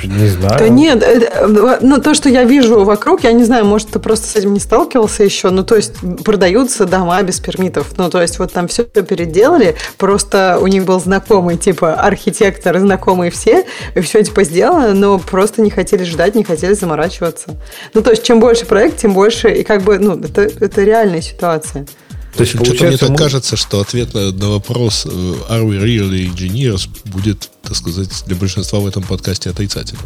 не 0.07 0.27
знаю. 0.27 0.59
Да 0.59 0.69
нет, 0.69 1.03
э, 1.03 1.79
ну 1.81 2.01
то, 2.01 2.13
что 2.13 2.29
я 2.29 2.43
вижу 2.43 2.83
вокруг, 2.83 3.23
я 3.23 3.31
не 3.31 3.43
знаю, 3.43 3.65
может, 3.65 3.89
ты 3.89 3.99
просто 3.99 4.27
с 4.27 4.35
этим 4.35 4.53
не 4.53 4.59
сталкивался 4.59 5.23
еще, 5.23 5.49
ну 5.49 5.63
то 5.63 5.75
есть 5.75 5.93
продаются 6.23 6.85
дома 6.85 7.21
без 7.23 7.39
пермитов, 7.39 7.97
ну 7.97 8.09
то 8.09 8.21
есть 8.21 8.39
вот 8.39 8.51
там 8.53 8.67
все 8.67 8.83
переделали, 8.83 9.75
просто 9.97 10.57
у 10.61 10.67
них 10.67 10.85
был 10.85 10.99
знакомый, 10.99 11.57
типа 11.57 11.93
архитектор, 11.93 12.77
знакомые 12.79 13.31
все, 13.31 13.65
и 13.95 14.01
все 14.01 14.23
типа 14.23 14.43
сделано, 14.43 14.93
но 14.93 15.19
просто 15.19 15.61
не 15.61 15.69
хотели 15.69 16.03
ждать, 16.03 16.35
не 16.35 16.43
хотели 16.43 16.73
заморачиваться. 16.73 17.55
Ну 17.93 18.01
то 18.01 18.11
есть 18.11 18.23
чем 18.23 18.39
больше 18.39 18.65
проект, 18.65 18.97
тем 18.97 19.13
больше, 19.13 19.49
и 19.49 19.63
как 19.63 19.81
бы, 19.83 19.99
ну 19.99 20.13
это, 20.13 20.41
это 20.41 20.83
реальная 20.83 21.21
ситуация. 21.21 21.85
То 22.35 22.41
есть, 22.41 22.53
Что-то 22.53 22.85
мне 22.85 22.97
так 22.97 23.09
мы... 23.09 23.15
кажется, 23.15 23.55
что 23.55 23.79
ответ 23.79 24.13
на, 24.15 24.31
на 24.31 24.49
вопрос 24.49 25.05
э, 25.05 25.09
«Are 25.09 25.63
we 25.63 25.79
really 25.79 26.33
engineers?» 26.33 26.87
будет, 27.05 27.49
так 27.61 27.75
сказать, 27.75 28.09
для 28.25 28.35
большинства 28.35 28.79
в 28.79 28.87
этом 28.87 29.03
подкасте 29.03 29.51
отрицательным. 29.51 30.03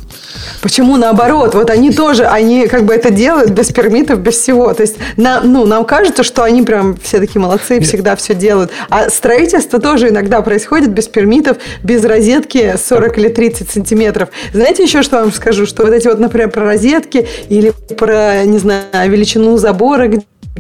Почему 0.61 0.97
наоборот? 0.97 1.55
Вот 1.55 1.69
они 1.69 1.91
тоже, 1.91 2.25
они 2.25 2.67
как 2.67 2.85
бы 2.85 2.93
это 2.93 3.11
делают 3.11 3.51
без 3.51 3.71
пермитов, 3.71 4.19
без 4.19 4.35
всего. 4.35 4.73
То 4.73 4.81
есть 4.81 4.95
на, 5.15 5.39
ну, 5.39 5.65
нам 5.65 5.85
кажется, 5.85 6.23
что 6.23 6.43
они 6.43 6.63
прям 6.63 6.97
все 7.01 7.19
такие 7.19 7.39
молодцы, 7.39 7.79
всегда 7.79 8.17
все 8.17 8.35
делают. 8.35 8.71
А 8.89 9.09
строительство 9.09 9.79
тоже 9.79 10.09
иногда 10.09 10.41
происходит 10.41 10.91
без 10.91 11.07
пермитов, 11.07 11.57
без 11.81 12.03
розетки 12.03 12.75
40 12.77 13.17
или 13.19 13.29
30 13.29 13.71
сантиметров. 13.71 14.29
Знаете 14.53 14.83
еще, 14.83 15.01
что 15.01 15.17
я 15.17 15.21
вам 15.23 15.33
скажу? 15.33 15.65
Что 15.65 15.83
вот 15.83 15.93
эти 15.93 16.07
вот, 16.07 16.19
например, 16.19 16.51
про 16.51 16.65
розетки 16.65 17.25
или 17.47 17.73
про, 17.97 18.43
не 18.43 18.57
знаю, 18.57 19.09
величину 19.09 19.57
забора, 19.57 20.09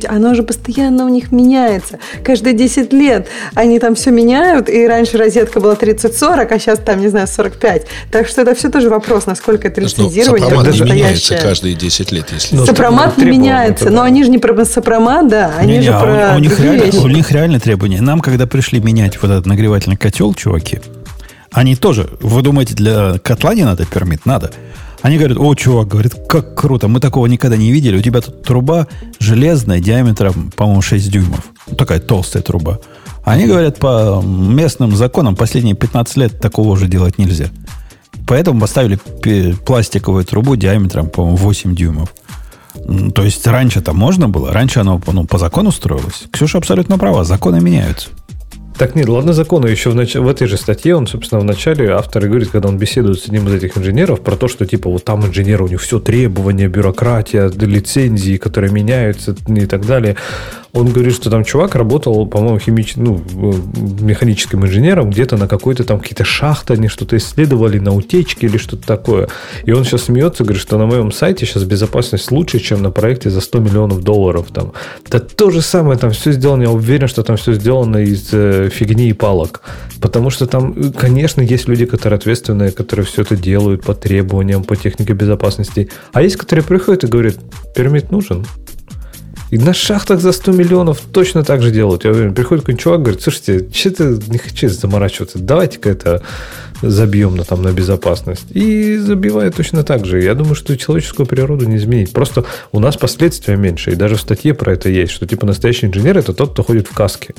Оно 0.05 0.33
же 0.33 0.43
постоянно 0.43 1.05
у 1.05 1.09
них 1.09 1.31
меняется. 1.31 1.99
Каждые 2.23 2.53
10 2.53 2.93
лет 2.93 3.27
они 3.53 3.79
там 3.79 3.95
все 3.95 4.11
меняют, 4.11 4.69
и 4.69 4.87
раньше 4.87 5.17
розетка 5.17 5.59
была 5.59 5.73
30-40, 5.73 6.47
а 6.49 6.59
сейчас 6.59 6.79
там, 6.79 7.01
не 7.01 7.07
знаю, 7.07 7.27
45. 7.27 7.85
Так 8.11 8.27
что 8.27 8.41
это 8.41 8.55
все 8.55 8.69
тоже 8.69 8.89
вопрос, 8.89 9.25
насколько 9.25 9.67
это 9.67 9.81
Ну, 9.81 9.87
лицензирование 9.87 10.49
сопромат 10.49 10.73
не 10.73 10.81
меняется 10.81 11.37
каждые 11.37 11.75
10 11.75 12.11
лет, 12.11 12.25
если... 12.31 12.55
Ну, 12.55 12.65
Сопромат 12.65 13.17
не 13.17 13.25
меняется, 13.25 13.89
но 13.89 14.03
они 14.03 14.23
же 14.23 14.29
не 14.29 14.37
про 14.37 14.65
сопромат, 14.65 15.27
да, 15.27 15.53
они 15.57 15.73
Не-не, 15.73 15.83
же 15.83 15.93
а 15.93 15.99
про 15.99 16.33
у, 16.33 16.37
у 16.37 16.39
них 16.39 16.59
реально, 16.59 16.83
вещи. 16.83 16.95
у 16.97 17.07
них 17.07 17.31
реально 17.31 17.59
требования. 17.59 18.01
Нам, 18.01 18.21
когда 18.21 18.47
пришли 18.47 18.79
менять 18.79 19.21
вот 19.21 19.31
этот 19.31 19.45
нагревательный 19.45 19.97
котел, 19.97 20.33
чуваки, 20.33 20.79
они 21.51 21.75
тоже, 21.75 22.09
вы 22.19 22.41
думаете, 22.41 22.73
для 22.73 23.17
котла 23.23 23.53
не 23.53 23.63
надо 23.63 23.85
пермит? 23.85 24.25
Надо. 24.25 24.51
Они 25.07 25.17
говорят, 25.17 25.37
о, 25.37 25.55
чувак, 25.55 25.87
говорит, 25.87 26.15
как 26.27 26.53
круто, 26.53 26.89
мы 26.89 26.99
такого 26.99 27.27
никогда 27.27 27.55
не 27.55 27.71
видели. 27.71 27.95
У 27.95 28.01
тебя 28.01 28.19
тут 28.19 28.43
труба 28.43 28.87
железная, 29.19 29.79
диаметром, 29.79 30.51
по-моему, 30.53 30.81
6 30.81 31.09
дюймов. 31.09 31.45
Ну, 31.65 31.77
Такая 31.77 32.01
толстая 32.01 32.43
труба. 32.43 32.79
Они 33.23 33.45
говорят, 33.45 33.79
по 33.79 34.21
местным 34.21 34.93
законам 34.97 35.37
последние 35.37 35.75
15 35.75 36.17
лет 36.17 36.41
такого 36.41 36.71
уже 36.71 36.89
делать 36.89 37.17
нельзя. 37.19 37.51
Поэтому 38.27 38.59
поставили 38.59 38.99
пластиковую 39.65 40.25
трубу 40.25 40.57
диаметром, 40.57 41.09
по-моему, 41.09 41.37
8 41.37 41.73
дюймов. 41.73 42.13
То 43.15 43.23
есть 43.23 43.47
раньше-то 43.47 43.93
можно 43.93 44.27
было, 44.27 44.51
раньше 44.51 44.81
оно 44.81 45.01
ну, 45.07 45.23
по 45.23 45.37
закону 45.37 45.71
строилось. 45.71 46.25
Ксюша 46.33 46.57
абсолютно 46.57 46.97
права, 46.97 47.23
законы 47.23 47.61
меняются. 47.61 48.09
Так 48.77 48.93
нет, 48.93 49.09
ладно 49.09 49.33
законы. 49.33 49.67
Еще 49.67 49.89
в, 49.89 49.95
нач... 49.95 50.13
в 50.15 50.27
этой 50.27 50.45
же 50.45 50.55
статье 50.55 50.95
он, 50.95 51.07
собственно, 51.07 51.41
в 51.41 51.43
начале 51.43 51.89
автор 51.89 52.27
говорит, 52.27 52.49
когда 52.49 52.69
он 52.69 52.77
беседует 52.77 53.19
с 53.19 53.25
одним 53.25 53.47
из 53.47 53.55
этих 53.55 53.75
инженеров, 53.75 54.21
про 54.21 54.35
то, 54.35 54.47
что 54.47 54.67
типа 54.67 54.89
вот 54.89 55.03
там 55.03 55.25
инженеры, 55.25 55.63
у 55.63 55.67
них 55.67 55.81
все 55.81 55.99
требования, 55.99 56.67
бюрократия, 56.67 57.49
лицензии, 57.49 58.37
которые 58.37 58.71
меняются 58.71 59.35
и 59.47 59.65
так 59.65 59.85
далее. 59.85 60.15
Он 60.73 60.89
говорит, 60.89 61.15
что 61.15 61.31
там 61.31 61.43
чувак 61.43 61.73
работал, 61.73 62.27
по-моему, 62.27 62.59
химич... 62.59 62.97
ну, 62.97 63.19
э, 63.19 63.53
механическим 64.03 64.63
инженером 64.63 65.09
где-то 65.09 65.37
на 65.37 65.47
какой-то 65.47 65.83
там 65.83 65.99
какие-то 65.99 66.23
шахты, 66.23 66.73
они 66.73 66.87
что-то 66.87 67.17
исследовали 67.17 67.79
на 67.79 67.95
утечке 67.95 68.45
или 68.45 68.57
что-то 68.57 68.85
такое. 68.85 69.27
И 69.63 69.71
он 69.71 69.85
сейчас 69.85 70.03
смеется, 70.03 70.43
говорит, 70.43 70.61
что 70.61 70.77
на 70.77 70.85
моем 70.85 71.11
сайте 71.11 71.47
сейчас 71.47 71.63
безопасность 71.63 72.31
лучше, 72.31 72.59
чем 72.59 72.83
на 72.83 72.91
проекте 72.91 73.31
за 73.31 73.41
100 73.41 73.59
миллионов 73.59 74.03
долларов. 74.03 74.47
Там. 74.53 74.73
Это 75.07 75.19
то 75.19 75.49
же 75.49 75.61
самое, 75.61 75.97
там 75.97 76.11
все 76.11 76.31
сделано, 76.31 76.63
я 76.63 76.69
уверен, 76.69 77.07
что 77.07 77.23
там 77.23 77.37
все 77.37 77.53
сделано 77.53 77.97
из 77.97 78.29
э, 78.31 78.66
фигни 78.69 79.09
и 79.09 79.13
палок. 79.13 79.61
Потому 80.01 80.29
что 80.29 80.47
там, 80.47 80.93
конечно, 80.93 81.41
есть 81.41 81.67
люди, 81.67 81.85
которые 81.85 82.17
ответственные, 82.17 82.71
которые 82.71 83.05
все 83.05 83.23
это 83.23 83.35
делают 83.35 83.83
по 83.83 83.93
требованиям, 83.93 84.63
по 84.63 84.75
технике 84.75 85.13
безопасности. 85.13 85.89
А 86.13 86.21
есть, 86.21 86.37
которые 86.37 86.63
приходят 86.63 87.03
и 87.03 87.07
говорят, 87.07 87.35
пермит 87.75 88.11
нужен. 88.11 88.45
И 89.49 89.57
на 89.57 89.73
шахтах 89.73 90.19
за 90.19 90.33
100 90.33 90.51
миллионов 90.51 90.99
точно 91.11 91.43
так 91.43 91.61
же 91.61 91.71
делают. 91.71 92.03
Я 92.03 92.11
уверен, 92.11 92.33
приходит 92.33 92.63
какой-нибудь 92.63 92.83
чувак, 92.83 93.01
говорит, 93.01 93.21
слушайте, 93.21 93.69
что-то 93.71 94.19
не 94.27 94.37
хочу 94.37 94.67
заморачиваться, 94.67 95.39
давайте-ка 95.39 95.89
это 95.89 96.21
забьем 96.81 97.35
на, 97.35 97.43
там, 97.43 97.61
на 97.61 97.71
безопасность. 97.71 98.45
И 98.51 98.97
забивает 98.97 99.55
точно 99.55 99.83
так 99.83 100.05
же. 100.05 100.21
Я 100.21 100.35
думаю, 100.35 100.55
что 100.55 100.77
человеческую 100.77 101.25
природу 101.25 101.65
не 101.65 101.77
изменить. 101.77 102.11
Просто 102.11 102.45
у 102.71 102.79
нас 102.79 102.97
последствия 102.97 103.55
меньше. 103.55 103.91
И 103.91 103.95
даже 103.95 104.15
в 104.15 104.21
статье 104.21 104.53
про 104.53 104.73
это 104.73 104.89
есть, 104.89 105.13
что 105.13 105.25
типа 105.25 105.45
настоящий 105.45 105.87
инженер 105.87 106.17
это 106.17 106.33
тот, 106.33 106.51
кто 106.51 106.63
ходит 106.63 106.87
в 106.87 106.93
каске. 106.93 107.33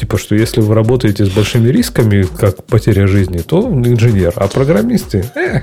Типа, 0.00 0.16
что 0.16 0.34
если 0.34 0.62
вы 0.62 0.74
работаете 0.74 1.26
с 1.26 1.28
большими 1.28 1.68
рисками, 1.68 2.22
как 2.22 2.64
потеря 2.64 3.06
жизни, 3.06 3.40
то 3.40 3.60
инженер, 3.68 4.32
а 4.36 4.48
программисты, 4.48 5.30
э, 5.34 5.60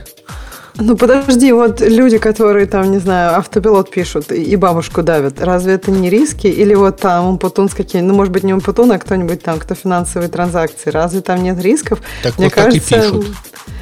Ну 0.75 0.95
подожди, 0.95 1.51
вот 1.51 1.81
люди, 1.81 2.19
которые 2.19 2.67
там, 2.67 2.91
не 2.91 2.99
знаю, 2.99 3.35
автопилот 3.39 3.89
пишут 3.89 4.31
и 4.31 4.55
бабушку 4.55 5.01
давят, 5.01 5.41
разве 5.41 5.73
это 5.73 5.89
не 5.89 6.11
риски? 6.11 6.45
Или 6.45 6.75
вот 6.75 6.99
там 6.99 7.25
Умпутун 7.25 7.67
с 7.67 7.73
какими, 7.73 8.01
ну 8.01 8.13
может 8.13 8.31
быть 8.31 8.43
не 8.43 8.53
Умпутун, 8.53 8.91
а 8.91 8.99
кто-нибудь 8.99 9.41
там, 9.41 9.57
кто 9.57 9.73
финансовые 9.73 10.29
транзакции, 10.29 10.91
разве 10.91 11.21
там 11.21 11.41
нет 11.41 11.59
рисков? 11.59 11.99
Так 12.21 12.37
вот 12.37 12.53
так 12.53 12.75
и 12.75 12.79
пишут. 12.79 13.25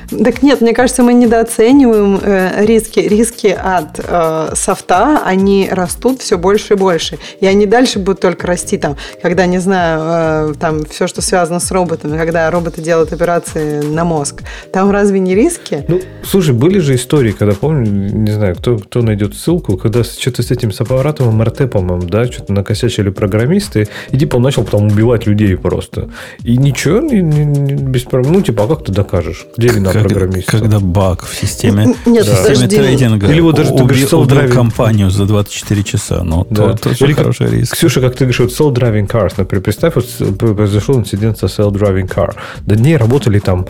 Так 0.10 0.44
нет, 0.44 0.62
мне 0.62 0.74
кажется, 0.74 1.04
мы 1.04 1.14
недооцениваем 1.14 2.20
э, 2.22 2.66
риски. 2.66 3.00
Риски 3.00 3.48
от 3.48 4.00
э, 4.00 4.54
софта, 4.56 5.22
они 5.26 5.68
растут 5.72 6.22
все 6.22 6.38
больше 6.38 6.74
и 6.74 6.78
больше. 6.78 7.18
И 7.40 7.46
они 7.46 7.66
дальше 7.66 8.00
будут 8.00 8.22
только 8.22 8.48
расти 8.48 8.78
там, 8.78 8.98
когда, 9.22 9.46
не 9.46 9.60
знаю, 9.60 10.52
э, 10.52 10.54
там 10.60 10.86
все, 10.86 11.08
что 11.08 11.22
связано 11.22 11.60
с 11.60 11.72
роботами, 11.72 12.18
когда 12.18 12.50
роботы 12.52 12.82
делают 12.82 13.14
операции 13.14 13.82
на 13.82 14.04
мозг. 14.04 14.44
Там 14.72 14.92
разве 14.92 15.20
не 15.20 15.36
риски? 15.36 15.86
Ну, 15.88 16.02
слушай, 16.24 16.54
были 16.54 16.80
же 16.80 16.96
истории, 16.96 17.32
когда, 17.32 17.56
помню, 17.56 17.86
не 17.90 18.32
знаю, 18.32 18.56
кто, 18.56 18.78
кто 18.78 19.02
найдет 19.02 19.36
ссылку, 19.36 19.78
когда 19.78 20.04
что-то 20.04 20.44
с 20.44 20.52
этим 20.52 20.72
с 20.72 20.82
аппаратом 20.82 21.36
МРТ, 21.38 21.70
по-моему, 21.72 22.04
да, 22.04 22.26
что-то 22.26 22.54
накосячили 22.54 23.10
программисты, 23.10 23.88
и 24.12 24.18
типа 24.18 24.38
он 24.38 24.44
начал 24.44 24.64
потом 24.64 24.88
убивать 24.88 25.26
людей 25.26 25.56
просто. 25.58 26.10
И 26.44 26.58
ничего, 26.58 27.00
не, 27.00 27.22
не- 27.22 27.46
не- 27.46 27.74
без 27.74 28.04
проблем. 28.04 28.34
Ну, 28.34 28.42
типа, 28.42 28.64
а 28.64 28.68
как 28.68 28.86
ты 28.86 28.92
докажешь? 28.92 29.46
Где 29.58 29.70
вина 29.70 29.92
программиста? 30.04 30.52
когда 30.52 30.80
баг 30.80 31.24
в 31.26 31.34
системе, 31.36 31.96
Нет, 32.06 32.26
в 32.26 32.30
системе 32.30 32.56
подожди. 32.56 32.76
трейдинга 32.78 33.28
Или 33.32 33.42
вот 33.42 33.56
даже 33.56 33.70
ты 33.70 33.84
убил, 33.84 33.86
убил 33.96 34.08
self-driving. 34.08 34.54
компанию 34.54 35.10
за 35.10 35.26
24 35.26 35.84
часа. 35.84 36.24
Ну, 36.24 36.46
Да. 36.50 36.74
то, 36.74 36.90
тоже 36.90 37.06
Или 37.06 37.14
как- 37.14 37.24
хороший 37.24 37.50
риск. 37.50 37.74
Ксюша, 37.76 38.02
как 38.02 38.14
ты 38.16 38.26
говоришь, 38.26 38.40
вот 38.40 38.50
self-driving 38.52 39.08
cars, 39.08 39.34
например, 39.38 39.64
представь, 39.64 39.94
вот 39.96 40.38
произошел 40.56 40.98
инцидент 40.98 41.38
со 41.38 41.46
self-driving 41.48 42.08
car. 42.14 42.36
До 42.66 42.76
дней 42.76 42.98
работали 42.98 43.40
там 43.40 43.66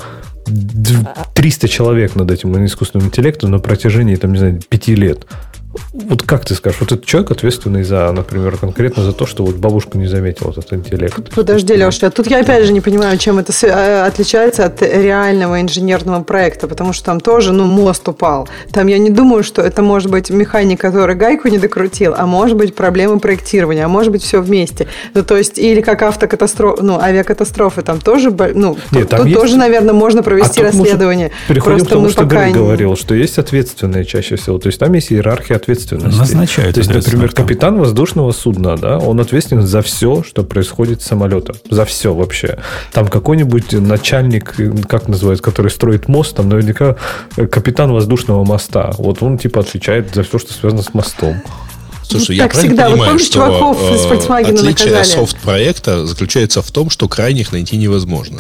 д- 0.47 1.07
300 1.34 1.68
человек 1.68 2.15
над 2.15 2.30
этим 2.31 2.65
искусственным 2.65 3.07
интеллектом 3.07 3.52
на 3.52 3.60
протяжении, 3.60 4.15
там, 4.15 4.31
не 4.34 4.38
знаю, 4.39 4.60
5 4.69 4.95
лет. 4.95 5.26
Вот 5.93 6.23
как 6.23 6.45
ты 6.45 6.56
скажешь, 6.56 6.80
вот 6.80 6.91
этот 6.91 7.06
человек 7.06 7.31
ответственный 7.31 7.84
за, 7.84 8.11
например, 8.11 8.57
конкретно 8.57 9.03
за 9.03 9.14
то, 9.14 9.26
что 9.26 9.45
вот 9.45 9.56
бабушка 9.56 9.97
не 9.97 10.07
заметила 10.07 10.52
этот 10.52 10.72
интеллект. 10.73 11.34
Подожди, 11.34 11.76
Леша, 11.76 12.10
тут 12.10 12.27
я 12.27 12.39
опять 12.41 12.65
же 12.65 12.73
не 12.73 12.81
понимаю, 12.81 13.18
чем 13.18 13.39
это 13.39 13.53
э, 13.65 14.06
отличается 14.06 14.65
от 14.65 14.81
реального 14.81 15.61
инженерного 15.61 16.23
проекта, 16.23 16.68
потому 16.68 16.93
что 16.93 17.06
там 17.06 17.19
тоже, 17.19 17.52
ну, 17.52 17.65
мост 17.65 18.07
упал. 18.07 18.47
Там 18.72 18.88
я 18.88 18.97
не 18.97 19.10
думаю, 19.10 19.43
что 19.43 19.61
это 19.61 19.81
может 19.81 20.10
быть 20.10 20.30
механик, 20.30 20.80
который 20.80 21.15
гайку 21.15 21.47
не 21.47 21.57
докрутил, 21.57 22.14
а 22.18 22.26
может 22.26 22.57
быть 22.57 22.76
проблемы 22.76 23.19
проектирования, 23.19 23.85
а 23.85 23.88
может 23.88 24.11
быть 24.11 24.23
все 24.23 24.41
вместе. 24.41 24.88
Ну, 25.14 25.23
то 25.23 25.38
есть, 25.38 25.57
или 25.57 25.81
как 25.81 26.02
автокатастрофа, 26.02 26.84
ну, 26.84 26.99
авиакатастрофы, 26.99 27.81
там 27.81 27.99
тоже, 27.99 28.31
ну, 28.53 28.77
Нет, 28.91 29.10
там 29.10 29.19
тут 29.19 29.27
есть- 29.27 29.39
тоже, 29.39 29.57
наверное, 29.57 29.93
можно 29.93 30.23
провести 30.23 30.61
А 30.61 30.72
тут 30.72 30.80
расследование. 30.80 31.31
Переходим 31.47 31.77
Просто 31.80 31.88
к 31.88 31.89
тому, 31.91 32.10
что 32.10 32.23
пока 32.23 32.35
Грег 32.43 32.47
не- 32.47 32.53
говорил, 32.53 32.95
что 32.95 33.15
есть 33.15 33.38
ответственные 33.38 34.06
чаще 34.06 34.35
всего. 34.35 34.57
То 34.57 34.68
есть 34.68 34.80
там 34.80 34.93
есть 34.93 35.11
иерархия 35.11 35.56
ответственности. 35.65 36.17
Назначают 36.17 36.75
То 36.75 36.79
есть, 36.79 36.93
например, 36.93 37.31
капитан 37.31 37.77
воздушного 37.77 38.31
судна, 38.31 38.77
да, 38.77 38.97
он 38.97 39.19
ответственен 39.19 39.65
за 39.65 39.81
все, 39.81 40.23
что 40.23 40.43
происходит 40.43 41.01
с 41.01 41.05
самолетом. 41.05 41.55
За 41.69 41.85
все 41.85 42.13
вообще. 42.13 42.59
Там 42.91 43.07
какой-нибудь 43.07 43.73
начальник, 43.73 44.59
э, 44.59 44.71
как 44.87 45.07
называется, 45.07 45.43
который 45.43 45.71
строит 45.71 46.07
мост, 46.07 46.35
там 46.35 46.49
наверняка 46.49 46.95
э, 47.37 47.47
капитан 47.47 47.91
воздушного 47.91 48.45
моста. 48.45 48.91
Вот 48.97 49.21
он 49.23 49.37
типа 49.37 49.61
отвечает 49.61 50.13
за 50.13 50.23
все, 50.23 50.39
что 50.39 50.53
связано 50.53 50.83
с 50.83 50.93
мостом. 50.93 51.41
Слушай, 52.03 52.29
Ну, 52.29 52.33
я 52.35 52.43
так 52.43 52.51
правильно 52.53 52.75
всегда. 52.75 52.89
Понимаю, 52.89 53.11
помнишь, 53.11 53.25
что 53.25 53.33
чуваков 53.33 53.91
из 53.91 54.05
э, 54.05 54.13
отличие 54.13 54.91
наказали? 54.91 55.03
софт-проекта 55.03 56.05
заключается 56.05 56.61
в 56.61 56.71
том, 56.71 56.89
что 56.89 57.07
крайних 57.07 57.51
найти 57.51 57.77
невозможно. 57.77 58.39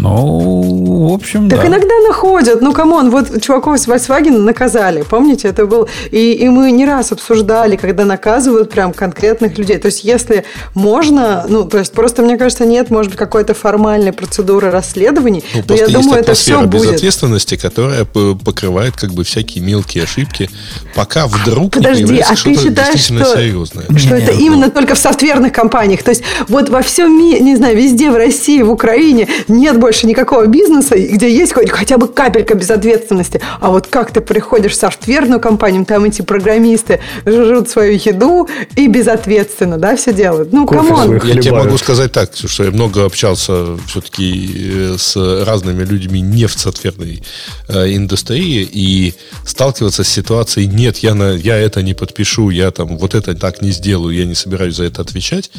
Ну, 0.00 1.08
в 1.08 1.14
общем, 1.14 1.48
Так 1.48 1.60
да. 1.60 1.66
иногда 1.68 1.94
находят. 2.06 2.60
Ну, 2.60 2.72
come 2.72 2.94
on, 2.94 3.10
вот 3.10 3.40
чуваков 3.40 3.78
с 3.78 3.88
Volkswagen 3.88 4.38
наказали. 4.38 5.02
Помните, 5.02 5.48
это 5.48 5.66
был... 5.66 5.88
И, 6.10 6.32
и 6.32 6.48
мы 6.48 6.70
не 6.72 6.84
раз 6.86 7.12
обсуждали, 7.12 7.76
когда 7.76 8.04
наказывают 8.04 8.70
прям 8.70 8.92
конкретных 8.92 9.58
людей. 9.58 9.78
То 9.78 9.86
есть, 9.86 10.04
если 10.04 10.44
можно... 10.74 11.44
Ну, 11.48 11.64
то 11.64 11.78
есть, 11.78 11.92
просто, 11.92 12.22
мне 12.22 12.36
кажется, 12.36 12.64
нет, 12.64 12.90
может 12.90 13.10
быть, 13.10 13.18
какой-то 13.18 13.54
формальной 13.54 14.12
процедуры 14.12 14.70
расследований. 14.70 15.44
Ну, 15.54 15.62
но 15.68 15.74
я 15.74 15.88
думаю, 15.88 16.20
это 16.20 16.34
все 16.34 16.60
будет. 16.62 16.82
безответственности, 16.82 17.56
которая 17.56 18.04
покрывает 18.04 18.96
как 18.96 19.12
бы 19.12 19.24
всякие 19.24 19.62
мелкие 19.64 20.04
ошибки, 20.04 20.50
пока 20.94 21.26
вдруг 21.26 21.74
Подожди, 21.74 22.02
не 22.02 22.06
появляется 22.08 22.32
а 22.32 22.36
ты 22.36 22.54
что-то 22.54 22.68
считаешь, 22.68 22.92
действительно 22.94 23.24
что- 23.24 23.36
серьезное. 23.36 23.84
Что 23.96 24.14
это 24.16 24.32
Не-не, 24.32 24.46
именно 24.46 24.70
только 24.70 24.94
в 24.94 24.98
софтверных 24.98 25.52
компаниях. 25.52 26.02
То 26.02 26.10
есть 26.10 26.22
вот 26.48 26.68
во 26.68 26.82
всем 26.82 27.16
мире, 27.18 27.40
не 27.40 27.56
знаю, 27.56 27.76
везде 27.76 28.10
в 28.10 28.16
России, 28.16 28.62
в 28.62 28.70
Украине 28.70 29.28
нет 29.48 29.78
больше 29.84 30.06
никакого 30.06 30.46
бизнеса, 30.46 30.96
где 30.96 31.30
есть 31.30 31.52
хоть, 31.52 31.68
хотя 31.68 31.98
бы 31.98 32.08
капелька 32.08 32.54
безответственности. 32.54 33.42
А 33.60 33.68
вот 33.68 33.86
как 33.86 34.12
ты 34.12 34.22
приходишь 34.22 34.72
в 34.72 34.76
софтверную 34.76 35.40
компанию, 35.40 35.84
там 35.84 36.04
эти 36.04 36.22
программисты 36.22 37.00
жрут 37.26 37.68
свою 37.68 37.92
еду 37.92 38.48
и 38.76 38.88
безответственно, 38.88 39.76
да, 39.76 39.94
все 39.94 40.14
делают. 40.14 40.54
Ну, 40.54 40.66
come 40.66 40.88
on. 40.88 41.04
свой 41.04 41.34
Я 41.34 41.42
тебе 41.42 41.52
могу 41.52 41.76
сказать 41.76 42.12
так, 42.12 42.30
что 42.34 42.64
я 42.64 42.70
много 42.70 43.04
общался 43.04 43.76
все-таки 43.86 44.94
с 44.96 45.16
разными 45.44 45.84
людьми 45.84 46.22
не 46.22 46.46
в 46.46 46.52
софтверной 46.52 47.22
э, 47.68 47.94
индустрии, 47.94 48.66
и 48.72 49.12
сталкиваться 49.44 50.02
с 50.02 50.08
ситуацией 50.08 50.66
«нет, 50.66 50.96
я, 50.98 51.12
на, 51.12 51.34
я 51.34 51.58
это 51.58 51.82
не 51.82 51.92
подпишу, 51.92 52.48
я 52.48 52.70
там 52.70 52.96
вот 52.96 53.14
это 53.14 53.34
так 53.34 53.60
не 53.60 53.70
сделаю, 53.70 54.16
я 54.16 54.24
не 54.24 54.34
собираюсь 54.34 54.76
за 54.76 54.84
это 54.84 55.02
отвечать», 55.02 55.50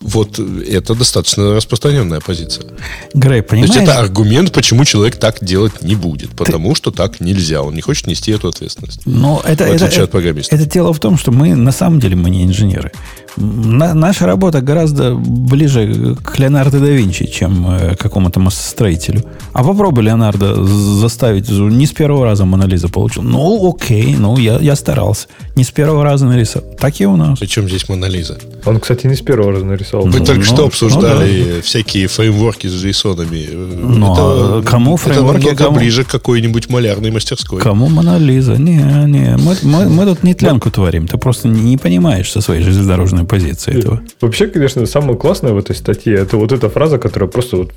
вот 0.00 0.38
это 0.38 0.94
достаточно 0.94 1.54
распространенная 1.54 2.20
позиция. 2.20 2.64
Грей, 3.12 3.42
То 3.42 3.56
есть 3.80 3.90
это 3.90 3.98
аргумент, 4.00 4.52
почему 4.52 4.84
человек 4.84 5.16
так 5.16 5.38
делать 5.44 5.82
не 5.82 5.94
будет. 5.94 6.30
Потому 6.30 6.74
что 6.74 6.90
так 6.90 7.20
нельзя. 7.20 7.62
Он 7.62 7.74
не 7.74 7.80
хочет 7.80 8.06
нести 8.06 8.32
эту 8.32 8.48
ответственность. 8.48 9.00
Но 9.04 9.40
это, 9.44 9.64
В 9.64 9.66
это, 9.68 9.84
отличие 9.86 9.86
от 9.88 9.96
это, 10.04 10.06
программиста. 10.08 10.54
это 10.54 10.66
дело 10.66 10.92
в 10.92 11.00
том, 11.00 11.18
что 11.18 11.30
мы 11.32 11.54
на 11.54 11.72
самом 11.72 12.00
деле 12.00 12.16
мы 12.16 12.30
не 12.30 12.44
инженеры. 12.44 12.92
На- 13.36 13.94
наша 13.94 14.26
работа 14.26 14.60
гораздо 14.60 15.14
ближе 15.14 16.16
к 16.22 16.38
Леонардо 16.38 16.78
да 16.78 16.86
Винчи, 16.86 17.26
чем 17.26 17.66
э, 17.68 17.96
к 17.96 17.98
какому-то 17.98 18.40
строителю. 18.50 19.24
А 19.52 19.64
попробуй 19.64 20.04
Леонардо 20.04 20.64
заставить, 20.64 21.48
не 21.48 21.86
с 21.86 21.92
первого 21.92 22.24
раза 22.24 22.44
Монолиза 22.44 22.88
получил. 22.88 23.22
Ну, 23.22 23.68
окей, 23.74 24.14
ну, 24.16 24.38
я, 24.38 24.58
я 24.58 24.76
старался. 24.76 25.26
Не 25.56 25.64
с 25.64 25.70
первого 25.70 26.04
раза 26.04 26.26
нарисовал. 26.26 26.70
Так 26.78 27.00
и 27.00 27.06
у 27.06 27.16
нас. 27.16 27.38
Причем 27.40 27.68
здесь 27.68 27.88
Монолиза? 27.88 28.38
Он, 28.64 28.78
кстати, 28.78 29.06
не 29.06 29.14
с 29.16 29.20
первого 29.20 29.52
раза 29.52 29.64
нарисовал. 29.64 30.06
Вы 30.06 30.20
Ну, 30.20 30.24
только 30.24 30.40
ну, 30.40 30.44
что 30.46 30.56
ну 30.56 30.66
обсуждали 30.66 31.60
всякие 31.62 32.06
фреймворки 32.06 32.68
с 32.68 32.72
джейсонами. 32.72 33.48
Ну, 33.54 34.14
а 34.16 34.62
кому 34.62 34.94
это 34.94 35.04
фреймворки, 35.04 35.46
намного 35.46 35.64
кому? 35.64 35.78
ближе 35.78 36.04
к 36.04 36.08
какой-нибудь 36.08 36.68
малярной 36.68 37.10
мастерской. 37.10 37.60
Кому 37.60 37.88
Монолиза? 37.88 38.56
Не, 38.56 39.06
не. 39.06 39.36
Мы, 39.36 39.56
мы, 39.62 39.88
мы 39.88 40.04
тут 40.04 40.22
не 40.22 40.34
тлянку 40.34 40.70
творим. 40.70 41.06
Ты 41.06 41.18
просто 41.18 41.48
не, 41.48 41.60
не 41.60 41.76
понимаешь 41.76 42.30
со 42.30 42.40
своей 42.40 42.62
железнодорожной 42.62 43.24
позиции 43.24 43.78
этого. 43.78 44.00
Вообще, 44.20 44.46
конечно, 44.46 44.84
самое 44.86 45.16
классное 45.18 45.52
в 45.52 45.58
этой 45.58 45.76
статье 45.76 46.14
это 46.14 46.36
вот 46.36 46.52
эта 46.52 46.68
фраза, 46.68 46.98
которая 46.98 47.30
просто 47.30 47.56
вот 47.56 47.72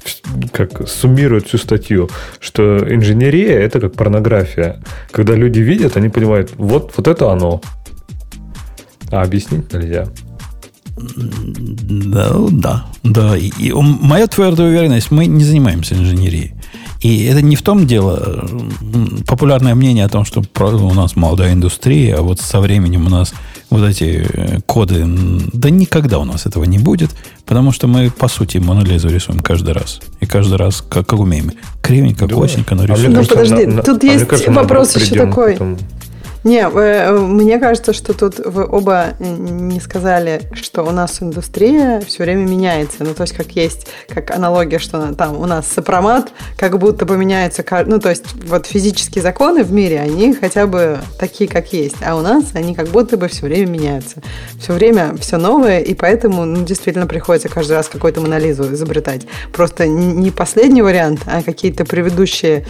как 0.52 0.88
суммирует 0.88 1.48
всю 1.48 1.58
статью, 1.58 2.10
что 2.40 2.80
инженерия 2.94 3.60
это 3.60 3.80
как 3.80 3.94
порнография. 3.94 4.82
Когда 5.12 5.36
люди 5.36 5.60
видят, 5.60 5.98
они 5.98 6.10
понимают, 6.10 6.52
вот, 6.58 6.94
вот 6.98 7.08
это 7.08 7.32
оно. 7.32 7.62
А 9.12 9.22
объяснить 9.22 9.72
нельзя. 9.74 10.08
Да, 10.98 12.36
да, 12.52 12.86
да. 13.04 13.38
И, 13.38 13.52
и 13.60 13.72
у- 13.72 13.82
моя 13.82 14.28
твердая 14.28 14.68
уверенность, 14.70 15.12
мы 15.12 15.26
не 15.28 15.44
занимаемся 15.44 15.96
инженерией. 15.96 16.54
И 17.02 17.26
это 17.26 17.42
не 17.44 17.56
в 17.56 17.62
том 17.62 17.86
дело, 17.86 18.48
популярное 19.28 19.76
мнение 19.76 20.04
о 20.06 20.10
том, 20.10 20.26
что 20.26 20.42
у 20.60 20.94
нас 20.94 21.16
молодая 21.16 21.54
индустрия, 21.54 22.18
а 22.18 22.22
вот 22.24 22.40
со 22.40 22.60
временем 22.60 23.06
у 23.06 23.10
нас 23.10 23.34
вот 23.70 23.88
эти 23.88 24.26
э, 24.28 24.60
коды, 24.66 25.06
да 25.54 25.70
никогда 25.70 26.18
у 26.20 26.26
нас 26.26 26.46
этого 26.48 26.64
не 26.64 26.80
будет, 26.80 27.12
потому 27.46 27.72
что 27.72 27.88
мы, 27.88 28.10
по 28.10 28.28
сути, 28.28 28.58
монолизу 28.58 29.10
рисуем 29.10 29.42
каждый 29.42 29.74
раз. 29.76 30.00
И 30.22 30.26
каждый 30.26 30.58
раз, 30.58 30.82
как, 30.82 31.08
как 31.08 31.20
умеем. 31.20 31.52
Кривенько, 31.84 32.26
Думаешь? 32.28 32.52
косенько, 32.52 32.74
но 32.76 32.84
А 32.84 32.86
мне 32.86 32.96
рисуем. 32.96 33.14
Ну, 33.14 33.26
подожди, 33.26 33.66
на- 33.68 33.76
на- 33.76 33.84
тут 33.84 34.02
а 34.02 34.06
мне 34.06 34.14
есть 34.16 34.28
кажется, 34.28 34.52
вопрос 34.52 34.96
еще 34.96 35.16
такой. 35.16 35.54
этому. 35.54 35.78
Не, 36.48 36.62
э, 36.62 37.12
мне 37.12 37.60
кажется, 37.60 37.92
что 37.92 38.14
тут 38.14 38.40
вы 38.40 38.66
оба 38.66 39.16
не 39.20 39.82
сказали, 39.82 40.44
что 40.54 40.84
у 40.84 40.92
нас 40.92 41.22
индустрия 41.22 42.00
все 42.00 42.24
время 42.24 42.48
меняется. 42.48 43.04
Ну, 43.04 43.14
то 43.14 43.24
есть, 43.24 43.36
как 43.36 43.48
есть, 43.52 43.88
как 44.08 44.32
аналогия, 44.32 44.80
что 44.80 45.14
там 45.14 45.38
у 45.38 45.46
нас 45.46 45.68
сопромат, 45.68 46.32
как 46.56 46.80
будто 46.80 47.06
бы 47.06 47.18
меняется, 47.18 47.66
ну, 47.86 48.00
то 48.00 48.10
есть, 48.10 48.24
вот 48.46 48.66
физические 48.66 49.22
законы 49.22 49.66
в 49.66 49.74
мире, 49.74 50.00
они 50.00 50.34
хотя 50.34 50.68
бы 50.68 51.00
такие, 51.20 51.50
как 51.50 51.74
есть, 51.74 51.98
а 52.02 52.16
у 52.16 52.22
нас 52.22 52.46
они 52.54 52.74
как 52.74 52.88
будто 52.88 53.18
бы 53.18 53.28
все 53.28 53.46
время 53.46 53.70
меняются. 53.70 54.22
Все 54.58 54.72
время 54.72 55.18
все 55.20 55.36
новое, 55.36 55.80
и 55.80 55.94
поэтому, 55.94 56.46
ну, 56.46 56.64
действительно 56.64 57.08
приходится 57.08 57.50
каждый 57.50 57.74
раз 57.74 57.90
какой-то 57.90 58.22
монолизу 58.22 58.74
изобретать. 58.74 59.28
Просто 59.52 59.86
не 59.86 60.32
последний 60.32 60.82
вариант, 60.82 61.20
а 61.26 61.44
какие-то 61.44 61.84
предыдущие 61.84 62.66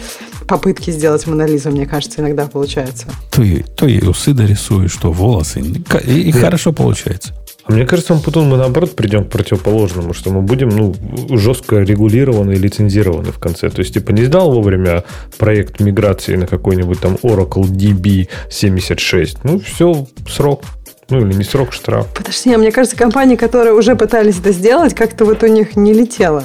попытки 0.48 0.90
сделать 0.90 1.26
монолизу, 1.28 1.70
мне 1.70 1.86
кажется, 1.86 2.20
иногда 2.22 2.46
получаются. 2.46 3.06
То, 3.30 3.42
и, 3.42 3.62
то 3.76 3.86
и 3.86 4.04
усы 4.04 4.32
дорисуешь, 4.32 4.92
что 4.92 5.12
волосы. 5.12 5.60
И, 6.04 6.28
и 6.28 6.32
хорошо 6.32 6.72
получается. 6.72 7.34
А 7.68 7.72
Мне 7.72 7.84
кажется, 7.84 8.14
потом 8.14 8.46
мы 8.46 8.56
наоборот 8.56 8.96
придем 8.96 9.26
к 9.26 9.28
противоположному, 9.28 10.14
что 10.14 10.30
мы 10.30 10.40
будем 10.40 10.70
ну, 10.70 10.94
жестко 11.36 11.80
регулированы 11.80 12.52
и 12.52 12.56
лицензированы 12.56 13.30
в 13.30 13.38
конце. 13.38 13.68
То 13.68 13.80
есть, 13.80 13.92
типа, 13.92 14.10
не 14.12 14.24
сдал 14.24 14.50
вовремя 14.50 15.04
проект 15.36 15.78
миграции 15.78 16.36
на 16.36 16.46
какой-нибудь 16.46 16.98
там 16.98 17.16
Oracle 17.22 17.64
DB 17.64 18.28
76. 18.50 19.44
Ну, 19.44 19.60
все, 19.60 20.06
срок. 20.26 20.62
Ну, 21.10 21.20
или 21.20 21.34
не 21.34 21.44
срок, 21.44 21.74
штраф. 21.74 22.06
Подожди, 22.14 22.54
а 22.54 22.58
мне 22.58 22.72
кажется, 22.72 22.96
компании, 22.96 23.36
которые 23.36 23.74
уже 23.74 23.96
пытались 23.96 24.38
это 24.38 24.52
сделать, 24.52 24.94
как-то 24.94 25.26
вот 25.26 25.42
у 25.42 25.46
них 25.46 25.76
не 25.76 25.92
летело. 25.92 26.44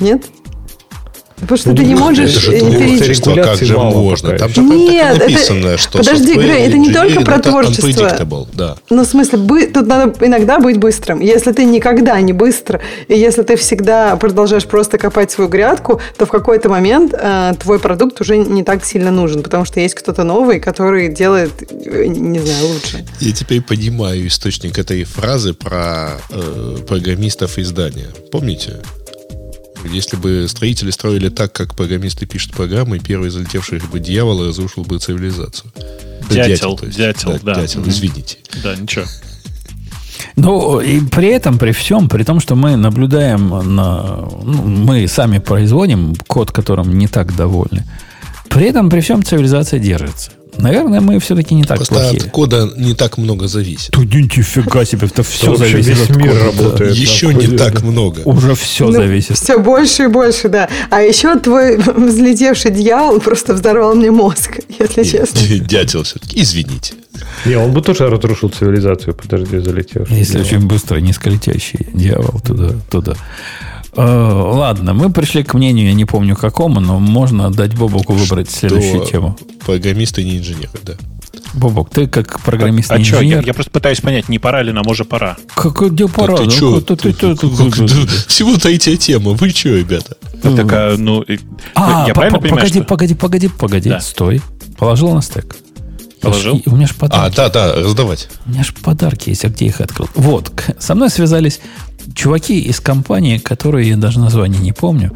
Нет? 0.00 0.24
Потому 1.40 1.58
что 1.58 1.70
Ну, 1.70 1.76
ты 1.76 1.84
не 1.84 1.94
ну, 1.94 2.00
можешь 2.00 2.30
Это 2.30 2.40
же 2.40 2.52
творчество, 2.60 3.34
как 3.34 3.56
же 3.56 3.76
можно? 3.78 4.38
Там 4.38 4.48
же 4.50 4.60
Нет, 4.62 5.18
так 5.18 5.28
и 5.28 5.32
это- 5.32 5.32
написано, 5.32 5.78
что 5.78 5.98
подожди, 5.98 6.34
Грей, 6.34 6.66
это 6.68 6.78
не 6.78 6.92
только 6.92 7.14
engineering 7.14 7.24
про 7.24 7.38
творчество. 7.38 8.46
да. 8.54 8.76
Ну, 8.90 9.02
в 9.04 9.06
смысле, 9.06 9.38
бы- 9.38 9.66
тут 9.66 9.86
надо 9.86 10.12
иногда 10.26 10.58
быть 10.58 10.78
быстрым. 10.78 11.20
Если 11.20 11.52
ты 11.52 11.64
никогда 11.64 12.20
не 12.20 12.32
быстр, 12.32 12.80
и 13.08 13.14
если 13.18 13.42
ты 13.42 13.56
всегда 13.56 14.16
продолжаешь 14.16 14.64
просто 14.66 14.98
копать 14.98 15.30
свою 15.30 15.48
грядку, 15.48 16.00
то 16.16 16.26
в 16.26 16.30
какой-то 16.30 16.68
момент 16.68 17.14
э, 17.18 17.52
твой 17.60 17.78
продукт 17.78 18.20
уже 18.20 18.36
не 18.36 18.62
так 18.64 18.84
сильно 18.84 19.10
нужен, 19.10 19.42
потому 19.42 19.64
что 19.64 19.80
есть 19.80 19.94
кто-то 19.94 20.24
новый, 20.24 20.60
который 20.60 21.08
делает, 21.08 21.50
э, 21.70 22.06
не 22.06 22.38
знаю, 22.40 22.66
лучше. 22.68 23.04
Я 23.20 23.32
теперь 23.32 23.62
понимаю 23.62 24.26
источник 24.26 24.78
этой 24.78 25.04
фразы 25.04 25.54
про 25.54 26.18
э, 26.30 26.76
программистов 26.86 27.58
издания. 27.58 28.08
Помните? 28.32 28.76
Если 29.92 30.16
бы 30.16 30.46
строители 30.48 30.90
строили 30.90 31.28
так, 31.28 31.52
как 31.52 31.74
программисты 31.74 32.26
пишут 32.26 32.52
программы, 32.52 32.98
первый 32.98 33.30
залетевший 33.30 33.80
бы 33.80 34.00
дьявол 34.00 34.46
разрушил 34.46 34.84
бы 34.84 34.98
цивилизацию. 34.98 35.72
Дятел, 36.30 36.78
есть. 36.82 36.96
дятел, 36.96 37.38
да. 37.42 37.54
Дятел, 37.54 37.80
Мгм. 37.80 37.90
извините. 37.90 38.38
Да, 38.62 38.76
ничего. 38.76 39.04
Ну, 40.36 40.80
и 40.80 41.00
при 41.00 41.28
этом, 41.28 41.58
при 41.58 41.72
всем, 41.72 42.08
при 42.08 42.22
том, 42.24 42.40
что 42.40 42.54
мы 42.54 42.76
наблюдаем 42.76 43.48
на... 43.74 44.28
ну, 44.42 44.62
мы 44.64 45.08
сами 45.08 45.38
производим 45.38 46.14
код, 46.26 46.52
которым 46.52 46.96
не 46.98 47.08
так 47.08 47.34
довольны. 47.36 47.84
При 48.48 48.66
этом, 48.66 48.90
при 48.90 49.00
всем, 49.00 49.22
цивилизация 49.22 49.78
держится. 49.80 50.32
Наверное, 50.58 51.00
мы 51.00 51.18
все-таки 51.20 51.54
не 51.54 51.62
так 51.64 51.76
Просто 51.78 51.94
плохие. 51.94 52.20
от 52.22 52.30
кода 52.30 52.70
не 52.76 52.94
так 52.94 53.18
много 53.18 53.48
зависит. 53.48 53.90
Тут 53.92 54.12
нифига 54.12 54.84
себе, 54.84 55.06
это 55.06 55.22
все 55.22 55.56
зависит 55.56 55.86
весь 55.86 56.10
от 56.10 56.16
мир 56.16 56.36
работает. 56.36 56.94
Еще 56.94 57.32
не 57.32 57.56
так 57.56 57.82
много. 57.82 58.20
Уже 58.24 58.54
все 58.54 58.90
зависит. 58.90 59.36
Все 59.36 59.56
Ну, 59.56 59.64
больше 59.64 60.04
и 60.04 60.06
больше, 60.08 60.48
да. 60.48 60.68
А 60.90 61.00
еще 61.00 61.38
твой 61.38 61.76
взлетевший 61.96 62.70
дьявол 62.70 63.20
просто 63.20 63.54
взорвал 63.54 63.94
мне 63.94 64.10
мозг, 64.10 64.58
если 64.78 65.04
честно. 65.04 65.40
Дятел 65.60 66.02
все-таки. 66.02 66.40
Извините. 66.42 66.94
Не, 67.44 67.56
он 67.56 67.72
бы 67.72 67.82
тоже 67.82 68.08
разрушил 68.08 68.48
цивилизацию, 68.48 69.14
подожди, 69.14 69.58
залетевший. 69.58 70.16
Если 70.16 70.40
очень 70.40 70.66
быстро, 70.66 70.98
низколетящий 70.98 71.86
дьявол 71.92 72.40
туда, 72.44 72.72
туда. 72.90 73.14
Э, 73.96 74.02
ладно, 74.54 74.94
мы 74.94 75.10
пришли 75.10 75.42
к 75.42 75.54
мнению, 75.54 75.86
я 75.88 75.94
не 75.94 76.04
помню 76.04 76.36
какому, 76.36 76.80
но 76.80 76.98
можно 77.00 77.50
дать 77.50 77.74
Бобоку 77.76 78.12
выбрать 78.12 78.50
следующую 78.50 79.02
Что 79.02 79.10
тему. 79.10 79.38
Программисты 79.64 80.22
не 80.24 80.38
инженеры, 80.38 80.70
да. 80.84 80.94
Бобок, 81.54 81.88
ты 81.90 82.06
как 82.06 82.40
программист 82.40 82.90
А 82.92 82.96
я, 82.96 83.00
инженер. 83.00 83.44
я 83.44 83.54
просто 83.54 83.70
пытаюсь 83.70 84.00
понять, 84.00 84.28
не 84.28 84.38
пора 84.38 84.62
ли 84.62 84.70
нам 84.72 84.86
уже 84.86 85.04
пора. 85.04 85.36
Как, 85.54 85.80
где 85.92 86.06
пора? 86.06 86.36
Да 86.36 86.42
ты 86.42 86.44
Ну, 86.44 86.50
чё? 86.50 86.80
ты- 86.80 86.96
ты- 86.96 87.12
ты- 87.12 87.34
ты- 87.34 87.48
Как- 87.48 87.74
ты- 87.88 88.06
Всего 88.28 88.56
третья 88.56 88.96
тема. 88.96 89.32
Вы 89.32 89.48
что, 89.50 89.70
ребята? 89.70 90.16
Так, 90.42 90.66
а, 90.72 90.96
ну, 90.98 91.24
А, 91.74 92.04
я 92.06 92.08
по- 92.12 92.20
правильно 92.20 92.38
по- 92.38 92.42
понимаю, 92.42 92.60
погоди, 92.66 92.78
что- 92.80 92.84
погоди, 92.88 93.14
погоди, 93.14 93.48
погоди, 93.48 93.88
Да. 93.88 94.00
стой. 94.00 94.42
Положил 94.76 95.12
на 95.14 95.22
стек. 95.22 95.56
Положил? 96.30 96.62
У 96.66 96.76
меня 96.76 96.86
же 96.86 96.94
А, 96.98 97.00
подарки. 97.00 97.36
да, 97.36 97.48
да, 97.48 97.74
раздавать. 97.74 98.28
У 98.46 98.50
меня 98.50 98.62
же 98.64 98.72
подарки 98.72 99.30
есть, 99.30 99.44
а 99.44 99.48
где 99.48 99.66
их 99.66 99.80
открыл? 99.80 100.08
Вот, 100.14 100.52
со 100.78 100.94
мной 100.94 101.10
связались 101.10 101.60
чуваки 102.14 102.58
из 102.60 102.80
компании, 102.80 103.38
которые 103.38 103.88
я 103.88 103.96
даже 103.96 104.18
название 104.20 104.60
не 104.60 104.72
помню, 104.72 105.12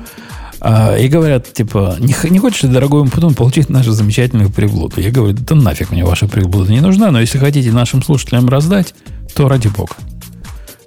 а, 0.60 0.96
и 0.96 1.08
говорят, 1.08 1.52
типа, 1.52 1.96
не, 1.98 2.14
не 2.30 2.38
хочешь 2.38 2.62
ли, 2.62 2.68
дорогой 2.68 3.08
потом 3.08 3.34
получить 3.34 3.68
нашу 3.68 3.92
замечательную 3.92 4.50
приблуду? 4.50 5.00
Я 5.00 5.10
говорю, 5.10 5.36
да 5.38 5.54
нафиг 5.54 5.90
мне 5.90 6.04
ваша 6.04 6.28
приблуда 6.28 6.70
не 6.70 6.80
нужна, 6.80 7.10
но 7.10 7.20
если 7.20 7.38
хотите 7.38 7.72
нашим 7.72 8.02
слушателям 8.02 8.48
раздать, 8.48 8.94
то 9.34 9.48
ради 9.48 9.68
бога. 9.68 9.94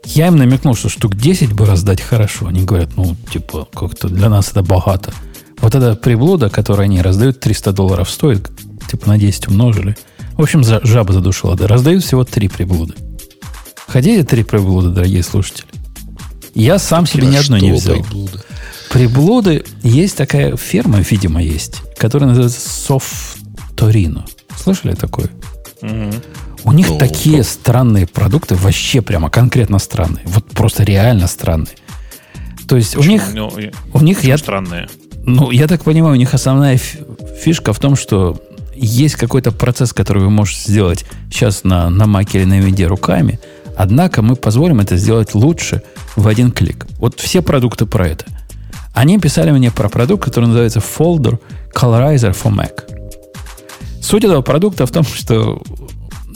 Я 0.05 0.27
им 0.27 0.35
намекнул, 0.37 0.75
что 0.75 0.87
штук 0.87 1.15
10 1.15 1.53
бы 1.53 1.65
раздать 1.65 1.99
хорошо. 1.99 2.47
Они 2.47 2.63
говорят, 2.63 2.89
ну, 2.95 3.15
типа, 3.33 3.67
как-то 3.73 4.07
для 4.07 4.29
нас 4.29 4.51
это 4.51 4.61
богато. 4.61 5.11
Вот 5.59 5.73
эта 5.73 5.95
приблуда, 5.95 6.49
которую 6.49 6.83
они 6.85 7.01
раздают, 7.01 7.39
300 7.39 7.71
долларов 7.73 8.09
стоит, 8.09 8.49
типа 8.89 9.07
на 9.09 9.17
10 9.17 9.47
умножили. 9.47 9.97
В 10.37 10.41
общем, 10.41 10.63
за- 10.63 10.81
жаба 10.85 11.13
задушила. 11.13 11.55
Да, 11.55 11.67
раздают 11.67 12.03
всего 12.03 12.23
три 12.23 12.47
приблуды. 12.47 12.93
Хотите 13.87 14.23
три 14.23 14.43
приблуды, 14.43 14.89
дорогие 14.89 15.23
слушатели? 15.23 15.65
Я 16.53 16.79
сам 16.79 17.05
себе 17.05 17.27
ни 17.27 17.35
одной 17.35 17.61
не 17.61 17.71
взял. 17.71 17.95
приблуда? 17.95 18.43
Приблуды, 18.91 19.63
есть 19.83 20.15
такая 20.17 20.55
ферма, 20.57 20.99
видимо, 20.99 21.41
есть, 21.41 21.81
которая 21.97 22.29
называется 22.29 22.59
Софторино. 22.69 24.25
Слышали 24.57 24.93
такое? 24.95 25.29
Мгм. 25.81 26.13
У 26.63 26.71
них 26.71 26.89
Ну, 26.89 26.97
такие 26.97 27.43
странные 27.43 28.07
продукты, 28.07 28.55
вообще 28.55 29.01
прямо 29.01 29.29
конкретно 29.29 29.79
странные. 29.79 30.23
Вот 30.25 30.45
просто 30.49 30.83
реально 30.83 31.27
странные. 31.27 31.75
То 32.67 32.75
есть 32.77 32.95
у 32.97 33.03
них, 33.03 33.21
Ну, 33.33 33.51
у 33.93 33.99
них 34.01 34.23
я, 34.23 34.37
странные. 34.37 34.87
ну, 35.25 35.51
я 35.51 35.67
так 35.67 35.83
понимаю, 35.83 36.13
у 36.13 36.17
них 36.17 36.33
основная 36.33 36.77
фи- 36.77 36.99
фишка 37.43 37.71
в 37.73 37.79
том, 37.79 37.95
что 37.95 38.41
есть 38.75 39.15
какой-то 39.15 39.51
процесс, 39.51 39.93
который 39.93 40.23
вы 40.23 40.29
можете 40.29 40.71
сделать 40.71 41.05
сейчас 41.31 41.63
на, 41.63 41.89
на 41.89 42.05
маке 42.05 42.39
или 42.39 42.45
на 42.45 42.59
винде 42.59 42.87
руками, 42.87 43.39
однако 43.77 44.21
мы 44.21 44.35
позволим 44.35 44.79
это 44.79 44.97
сделать 44.97 45.33
лучше 45.35 45.81
в 46.15 46.27
один 46.27 46.51
клик. 46.51 46.85
Вот 46.99 47.19
все 47.19 47.41
продукты 47.41 47.85
про 47.85 48.07
это. 48.07 48.25
Они 48.93 49.19
писали 49.19 49.51
мне 49.51 49.71
про 49.71 49.89
продукт, 49.89 50.23
который 50.23 50.45
называется 50.45 50.79
Folder 50.79 51.39
Colorizer 51.73 52.31
for 52.31 52.53
Mac. 52.53 52.83
Суть 54.01 54.23
этого 54.23 54.41
продукта 54.41 54.85
в 54.85 54.91
том, 54.91 55.03
что 55.03 55.61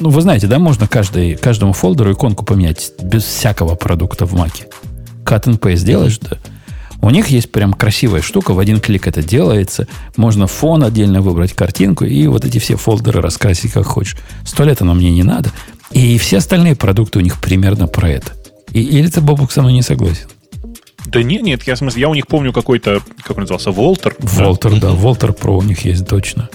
Ну, 0.01 0.09
вы 0.09 0.21
знаете, 0.21 0.47
да, 0.47 0.59
можно 0.59 0.87
каждый, 0.87 1.35
каждому 1.35 1.73
фолдеру 1.73 2.13
иконку 2.13 2.45
поменять 2.45 2.91
без 3.01 3.23
всякого 3.23 3.75
продукта 3.75 4.25
в 4.25 4.33
маке. 4.33 4.67
Cut 5.25 5.43
and 5.43 5.59
paste 5.59 5.85
делаешь, 5.85 6.19
да. 6.19 6.37
У 7.01 7.09
них 7.09 7.27
есть 7.27 7.51
прям 7.51 7.73
красивая 7.73 8.21
штука, 8.21 8.53
в 8.53 8.59
один 8.59 8.79
клик 8.79 9.07
это 9.07 9.23
делается. 9.23 9.87
Можно 10.17 10.47
фон 10.47 10.83
отдельно 10.83 11.21
выбрать, 11.21 11.53
картинку, 11.53 12.05
и 12.05 12.27
вот 12.27 12.45
эти 12.45 12.59
все 12.59 12.75
фолдеры 12.75 13.21
раскрасить 13.21 13.71
как 13.71 13.85
хочешь. 13.85 14.17
Сто 14.45 14.63
лет 14.65 14.81
оно 14.81 14.93
мне 14.93 15.11
не 15.11 15.23
надо. 15.23 15.51
И 15.91 16.17
все 16.17 16.37
остальные 16.37 16.75
продукты 16.75 17.19
у 17.19 17.21
них 17.21 17.39
примерно 17.39 17.87
про 17.87 18.09
это. 18.09 18.33
И, 18.71 18.81
или 18.81 19.07
ты, 19.07 19.21
Бобук, 19.21 19.51
со 19.51 19.61
мной 19.61 19.73
не 19.73 19.81
согласен? 19.81 20.27
Да 21.05 21.23
нет, 21.23 21.41
нет, 21.41 21.63
я, 21.63 21.75
в 21.75 21.77
смысле, 21.77 22.01
я 22.01 22.09
у 22.09 22.13
них 22.13 22.27
помню 22.27 22.53
какой-то, 22.53 23.01
как 23.23 23.37
он 23.37 23.41
назывался, 23.43 23.71
Волтер. 23.71 24.15
Волтер, 24.19 24.79
да, 24.79 24.89
Волтер 24.89 25.33
Про 25.33 25.57
у 25.57 25.61
них 25.63 25.85
есть 25.85 26.05
точно. 26.07 26.49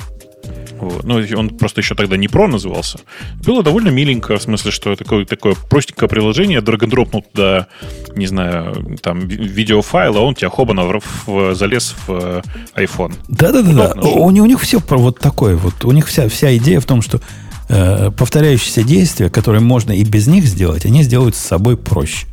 Ну, 0.80 1.22
он 1.36 1.50
просто 1.50 1.80
еще 1.80 1.94
тогда 1.94 2.16
не 2.16 2.28
про 2.28 2.48
назывался. 2.48 2.98
Было 3.44 3.62
довольно 3.62 3.88
миленько, 3.88 4.36
в 4.38 4.42
смысле, 4.42 4.70
что 4.70 4.96
такое, 4.96 5.24
такое 5.24 5.54
простенькое 5.70 6.08
приложение, 6.08 6.60
драг-н-дропнул 6.60 7.22
туда, 7.22 7.68
не 8.14 8.26
знаю, 8.26 8.98
там, 9.02 9.20
видеофайл, 9.28 10.16
а 10.16 10.20
он 10.20 10.34
тебя 10.34 10.50
хобана 10.50 10.84
в, 10.84 11.02
в, 11.26 11.54
залез 11.54 11.94
в 12.06 12.10
э, 12.10 12.42
iPhone. 12.76 13.14
Да-да-да. 13.28 13.94
У, 14.00 14.26
у 14.26 14.46
них 14.46 14.60
все 14.60 14.80
вот 14.88 15.18
такое 15.18 15.56
вот. 15.56 15.84
У 15.84 15.92
них 15.92 16.06
вся, 16.06 16.28
вся 16.28 16.56
идея 16.56 16.80
в 16.80 16.86
том, 16.86 17.02
что 17.02 17.20
э, 17.68 18.10
повторяющиеся 18.10 18.82
действия, 18.82 19.30
которые 19.30 19.60
можно 19.60 19.92
и 19.92 20.04
без 20.04 20.26
них 20.26 20.44
сделать, 20.44 20.84
они 20.84 21.02
сделают 21.02 21.34
с 21.34 21.40
собой 21.40 21.76
проще. 21.76 22.26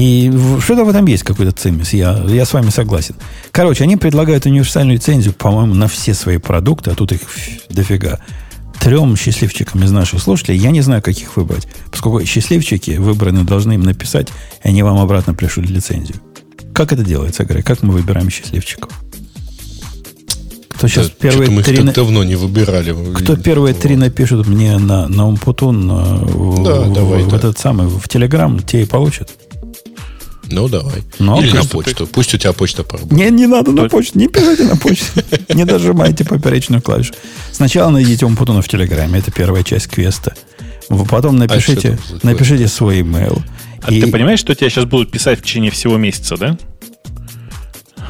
И 0.00 0.32
что-то 0.62 0.84
в 0.84 0.88
этом 0.88 1.04
есть 1.06 1.24
какой-то 1.24 1.52
цимис, 1.52 1.92
я, 1.92 2.24
я 2.26 2.46
с 2.46 2.54
вами 2.54 2.70
согласен. 2.70 3.16
Короче, 3.50 3.84
они 3.84 3.98
предлагают 3.98 4.46
универсальную 4.46 4.96
лицензию, 4.96 5.34
по-моему, 5.34 5.74
на 5.74 5.88
все 5.88 6.14
свои 6.14 6.38
продукты, 6.38 6.90
а 6.90 6.94
тут 6.94 7.12
их 7.12 7.20
дофига. 7.68 8.18
Трем 8.80 9.14
счастливчикам 9.14 9.84
из 9.84 9.90
наших 9.90 10.22
слушателей, 10.22 10.58
я 10.58 10.70
не 10.70 10.80
знаю, 10.80 11.02
каких 11.02 11.36
выбрать, 11.36 11.68
поскольку 11.90 12.24
счастливчики 12.24 12.92
выбраны 12.92 13.44
должны 13.44 13.74
им 13.74 13.82
написать, 13.82 14.28
и 14.64 14.68
они 14.68 14.82
вам 14.82 14.96
обратно 14.96 15.34
пришлют 15.34 15.68
лицензию. 15.68 16.16
Как 16.72 16.94
это 16.94 17.04
делается, 17.04 17.44
Грей? 17.44 17.62
Как 17.62 17.82
мы 17.82 17.92
выбираем 17.92 18.30
счастливчиков? 18.30 18.90
Кто 20.70 20.88
сейчас 20.88 21.08
да, 21.08 21.14
первые 21.20 21.50
мы 21.50 21.62
три... 21.62 21.82
на... 21.82 21.92
давно 21.92 22.24
не 22.24 22.36
выбирали. 22.36 22.96
Кто 23.16 23.36
первые 23.36 23.74
вот. 23.74 23.82
три 23.82 23.96
напишут 23.96 24.46
мне 24.46 24.78
на, 24.78 25.08
на 25.08 25.28
Умпутун, 25.28 25.86
на, 25.86 26.20
да, 26.20 26.24
в, 26.24 26.92
давай, 26.94 27.22
в, 27.22 27.28
да. 27.28 27.36
этот 27.36 27.58
самый, 27.58 27.86
в 27.86 28.08
Телеграм, 28.08 28.58
те 28.60 28.84
и 28.84 28.86
получат. 28.86 29.30
Ну, 30.50 30.68
давай. 30.68 31.02
Ну, 31.18 31.40
Или 31.40 31.52
на 31.52 31.64
почту. 31.64 32.06
Ты... 32.06 32.12
Пусть 32.12 32.34
у 32.34 32.38
тебя 32.38 32.52
почта 32.52 32.82
поработает. 32.82 33.12
Не, 33.12 33.30
не 33.30 33.46
надо 33.46 33.72
на 33.72 33.88
почту. 33.88 34.18
Не 34.18 34.28
пишите 34.28 34.64
на 34.64 34.76
почту. 34.76 35.22
Не 35.54 35.64
дожимайте 35.64 36.24
поперечную 36.24 36.82
клавишу. 36.82 37.14
Сначала 37.52 37.90
найдите 37.90 38.26
Умпутуна 38.26 38.62
в 38.62 38.68
Телеграме. 38.68 39.20
Это 39.20 39.30
первая 39.30 39.62
часть 39.62 39.88
квеста. 39.88 40.34
Потом 41.08 41.36
напишите, 41.36 41.98
а 42.10 42.26
напишите 42.26 42.66
свой 42.66 43.00
email. 43.00 43.42
А 43.82 43.92
и... 43.92 44.00
ты 44.00 44.10
понимаешь, 44.10 44.40
что 44.40 44.54
тебя 44.54 44.68
сейчас 44.68 44.84
будут 44.84 45.10
писать 45.10 45.38
в 45.38 45.42
течение 45.42 45.70
всего 45.70 45.96
месяца, 45.96 46.36
да? 46.36 46.58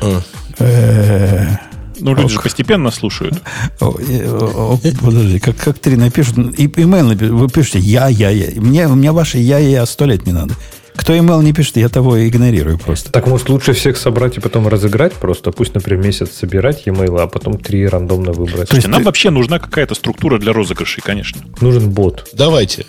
А. 0.01 0.23
Э, 0.59 1.57
ну, 2.01 2.15
люди 2.15 2.33
же 2.33 2.41
постепенно 2.41 2.91
слушают. 2.91 3.41
Подожди, 3.79 5.39
как, 5.39 5.57
как 5.57 5.79
три 5.79 5.97
напишут? 5.97 6.39
И, 6.59 6.67
имейл 6.67 7.35
вы 7.35 7.49
пишете 7.49 7.79
я, 7.79 8.09
я, 8.09 8.31
я. 8.31 8.61
Мне, 8.61 8.89
мне 8.89 9.13
ваше 9.13 9.39
я, 9.39 9.59
я, 9.59 9.69
я 9.69 9.87
сто 9.87 10.07
лет 10.07 10.27
не 10.27 10.33
надо. 10.33 10.55
Кто 11.01 11.15
email 11.15 11.43
не 11.43 11.55
пишет, 11.55 11.79
я 11.79 11.89
того 11.89 12.29
игнорирую 12.29 12.79
просто. 12.79 13.11
Так 13.11 13.27
может 13.27 13.49
лучше 13.49 13.73
всех 13.73 13.97
собрать 13.97 14.37
и 14.37 14.41
потом 14.41 14.69
разыграть 14.69 15.15
просто? 15.15 15.51
Пусть, 15.51 15.75
например, 15.75 16.05
месяц 16.05 16.31
собирать 16.33 16.83
e-mail, 16.85 17.19
а 17.23 17.27
потом 17.27 17.59
три 17.59 17.89
рандомно 17.89 18.33
выбрать. 18.33 18.69
То 18.69 18.77
есть 18.77 18.87
нам 18.87 19.01
ты... 19.01 19.07
вообще 19.07 19.31
нужна 19.31 19.59
какая-то 19.59 19.95
структура 19.95 20.39
для 20.39 20.53
розыгрышей, 20.53 21.03
конечно. 21.03 21.41
Нужен 21.63 21.89
бот. 21.89 22.29
Давайте. 22.35 22.85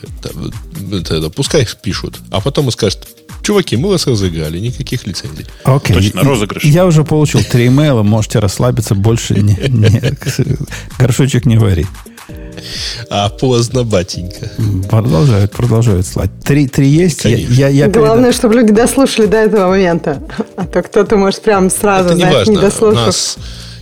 Это, 0.92 1.30
пускай 1.30 1.62
их 1.62 1.78
пишут. 1.78 2.20
А 2.32 2.42
потом 2.42 2.68
и 2.68 2.72
скажут, 2.72 3.08
чуваки, 3.44 3.78
мы 3.78 3.88
вас 3.88 4.06
разыграли, 4.06 4.60
никаких 4.60 5.08
лицензий. 5.08 5.46
Окей. 5.64 5.96
Точно, 5.96 6.24
розыгрыш. 6.24 6.66
Я 6.66 6.86
уже 6.86 7.06
получил 7.06 7.42
три 7.44 7.68
имейла, 7.68 8.04
можете 8.04 8.40
расслабиться, 8.40 8.94
больше 8.94 9.36
не, 9.36 9.56
не, 9.70 10.02
горшочек 11.00 11.46
не 11.46 11.58
вари. 11.58 11.86
А 13.10 13.30
поздно, 13.30 13.84
батенька. 13.84 14.50
Продолжают, 14.90 15.52
продолжают 15.52 16.06
слать. 16.06 16.30
Три, 16.44 16.68
три 16.68 16.88
есть. 16.88 17.26
Я, 17.26 17.38
я, 17.38 17.68
я 17.68 17.88
Главное, 17.88 18.16
передам. 18.16 18.34
чтобы 18.34 18.56
люди 18.56 18.72
дослушали 18.72 19.26
до 19.26 19.38
этого 19.38 19.70
момента. 19.70 20.22
А 20.56 20.66
то 20.66 20.82
кто-то 20.82 21.18
может 21.18 21.42
прям 21.42 21.70
сразу, 21.70 22.10
Это 22.10 22.18
знаешь, 22.18 22.48
не, 22.48 22.56
не 22.56 22.62
дослушав. 22.62 23.06
Нас 23.06 23.38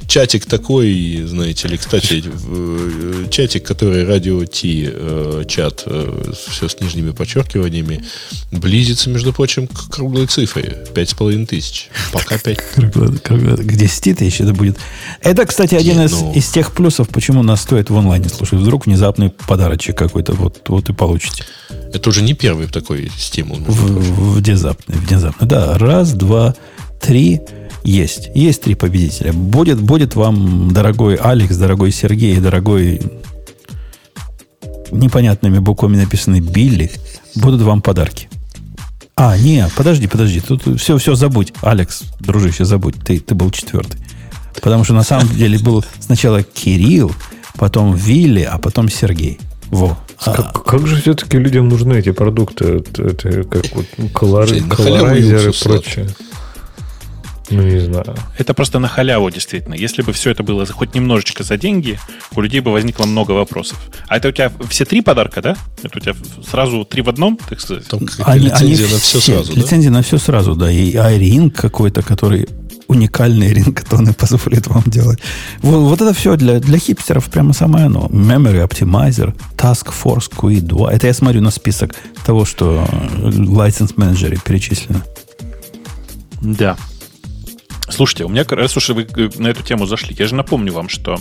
чатик 0.09 0.45
такой, 0.45 1.23
знаете 1.25 1.67
ли, 1.67 1.77
кстати, 1.77 2.23
э, 2.25 3.25
чатик, 3.29 3.63
который 3.63 4.05
радио 4.05 4.43
Ти 4.43 4.89
э, 4.91 5.43
чат, 5.47 5.83
э, 5.85 6.31
все 6.49 6.67
с 6.67 6.81
нижними 6.81 7.11
подчеркиваниями, 7.11 8.03
близится, 8.51 9.09
между 9.11 9.31
прочим, 9.31 9.67
к 9.67 9.89
круглой 9.89 10.25
цифре. 10.25 10.83
Пять 10.95 11.11
с 11.11 11.13
половиной 11.13 11.45
тысяч. 11.45 11.89
Пока 12.11 12.39
пять. 12.39 12.59
К 12.59 13.73
десяти 13.75 14.15
тысяч 14.15 14.41
это 14.41 14.53
будет. 14.53 14.77
Это, 15.21 15.45
кстати, 15.45 15.75
один 15.75 16.01
из, 16.01 16.11
ну. 16.11 16.33
из 16.33 16.49
тех 16.49 16.71
плюсов, 16.73 17.07
почему 17.09 17.43
нас 17.43 17.61
стоит 17.61 17.91
в 17.91 17.97
онлайне 17.97 18.29
слушать. 18.29 18.59
Вдруг 18.59 18.87
внезапный 18.87 19.29
подарочек 19.29 19.95
какой-то 19.95 20.33
вот, 20.33 20.61
вот 20.67 20.89
и 20.89 20.93
получите. 20.93 21.43
Это 21.93 22.09
уже 22.09 22.23
не 22.23 22.33
первый 22.33 22.67
такой 22.67 23.11
стимул. 23.15 23.57
В, 23.57 24.39
внезапный, 24.39 24.97
внезапный. 24.97 25.47
Да, 25.47 25.77
раз, 25.77 26.13
два, 26.13 26.55
три. 26.99 27.41
Есть. 27.83 28.29
Есть 28.35 28.61
три 28.63 28.75
победителя. 28.75 29.33
Будет, 29.33 29.79
будет 29.79 30.15
вам, 30.15 30.71
дорогой 30.71 31.15
Алекс, 31.15 31.55
дорогой 31.55 31.91
Сергей, 31.91 32.37
дорогой 32.37 33.01
непонятными 34.91 35.59
буквами 35.59 35.97
написанный 35.97 36.39
Билли, 36.39 36.91
будут 37.35 37.61
вам 37.61 37.81
подарки. 37.81 38.29
А, 39.15 39.37
не, 39.37 39.67
подожди, 39.75 40.07
подожди. 40.07 40.39
Тут 40.39 40.79
все, 40.79 40.97
все 40.97 41.15
забудь. 41.15 41.53
Алекс, 41.61 42.03
дружище, 42.19 42.63
забудь. 42.63 42.95
Ты, 43.03 43.19
ты 43.19 43.35
был 43.35 43.51
четвертый. 43.51 43.99
Потому 44.61 44.83
что 44.83 44.93
на 44.93 45.03
самом 45.03 45.27
деле 45.29 45.59
был 45.59 45.83
сначала 45.99 46.41
Кирилл, 46.43 47.11
потом 47.57 47.95
Вилли, 47.95 48.43
а 48.43 48.57
потом 48.57 48.89
Сергей. 48.89 49.39
Во. 49.69 49.97
Как, 50.23 50.39
а, 50.39 50.59
как 50.59 50.87
же 50.87 51.01
все-таки 51.01 51.37
людям 51.37 51.69
нужны 51.69 51.93
эти 51.93 52.11
продукты? 52.11 52.65
Это, 52.65 53.03
это 53.03 53.43
как 53.43 53.65
вот 53.73 53.85
колорайзеры 54.13 55.51
и 55.51 55.63
прочее. 55.63 56.07
Ну, 57.49 57.61
не 57.63 57.79
знаю. 57.79 58.15
Это 58.37 58.53
просто 58.53 58.79
на 58.79 58.87
халяву, 58.87 59.29
действительно. 59.29 59.73
Если 59.73 60.01
бы 60.01 60.13
все 60.13 60.31
это 60.31 60.43
было 60.43 60.65
хоть 60.65 60.93
немножечко 60.95 61.43
за 61.43 61.57
деньги, 61.57 61.99
у 62.35 62.41
людей 62.41 62.59
бы 62.59 62.71
возникло 62.71 63.05
много 63.05 63.31
вопросов. 63.31 63.77
А 64.07 64.17
это 64.17 64.29
у 64.29 64.31
тебя 64.31 64.51
все 64.69 64.85
три 64.85 65.01
подарка, 65.01 65.41
да? 65.41 65.57
Это 65.81 65.97
у 65.97 65.99
тебя 65.99 66.15
сразу 66.49 66.85
три 66.85 67.01
в 67.01 67.09
одном, 67.09 67.37
так 67.37 67.59
сказать? 67.59 67.87
Там 67.87 68.01
они, 68.25 68.45
лицензия 68.45 68.85
они 68.85 68.93
на 68.93 68.99
все, 68.99 69.19
все 69.19 69.33
сразу, 69.33 69.55
Лицензия 69.55 69.89
да? 69.89 69.97
на 69.97 70.03
все 70.03 70.17
сразу, 70.17 70.55
да. 70.55 70.71
И 70.71 70.93
iRing 70.93 71.51
какой-то, 71.51 72.01
который 72.01 72.47
уникальный 72.89 73.53
рингтоны 73.53 74.13
позволит 74.13 74.67
вам 74.67 74.83
делать. 74.87 75.19
Вот, 75.61 75.77
вот 75.77 76.01
это 76.01 76.13
все 76.13 76.35
для, 76.35 76.59
для 76.59 76.77
хипстеров 76.79 77.29
прямо 77.29 77.53
самое 77.53 77.85
оно. 77.85 78.07
Memory 78.07 78.67
Optimizer, 78.67 79.33
Task 79.55 79.93
Force 80.03 80.29
QE 80.29 80.61
2. 80.61 80.93
Это 80.93 81.07
я 81.07 81.13
смотрю 81.13 81.41
на 81.41 81.51
список 81.51 81.95
того, 82.25 82.45
что 82.45 82.85
license 83.21 83.93
менеджере 83.95 84.37
перечислено. 84.43 85.03
Да. 86.41 86.77
Слушайте, 87.89 88.25
у 88.25 88.29
меня, 88.29 88.45
раз 88.47 88.77
уж 88.77 88.89
вы 88.89 89.03
э, 89.03 89.29
на 89.37 89.47
эту 89.47 89.63
тему 89.63 89.85
зашли, 89.85 90.15
я 90.17 90.27
же 90.27 90.35
напомню 90.35 90.73
вам, 90.73 90.89
что 90.89 91.19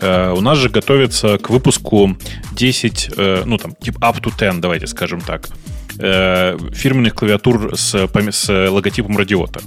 э, 0.00 0.32
у 0.32 0.40
нас 0.40 0.58
же 0.58 0.68
готовится 0.68 1.38
к 1.38 1.50
выпуску 1.50 2.16
10, 2.52 3.10
э, 3.16 3.42
ну 3.44 3.58
там, 3.58 3.74
типа 3.74 3.98
up 3.98 4.20
to 4.20 4.32
10, 4.36 4.60
давайте 4.60 4.86
скажем 4.86 5.20
так, 5.20 5.48
э, 5.98 6.56
фирменных 6.72 7.14
клавиатур 7.14 7.76
с, 7.76 8.08
с 8.30 8.70
логотипом 8.70 9.16
радиота. 9.16 9.60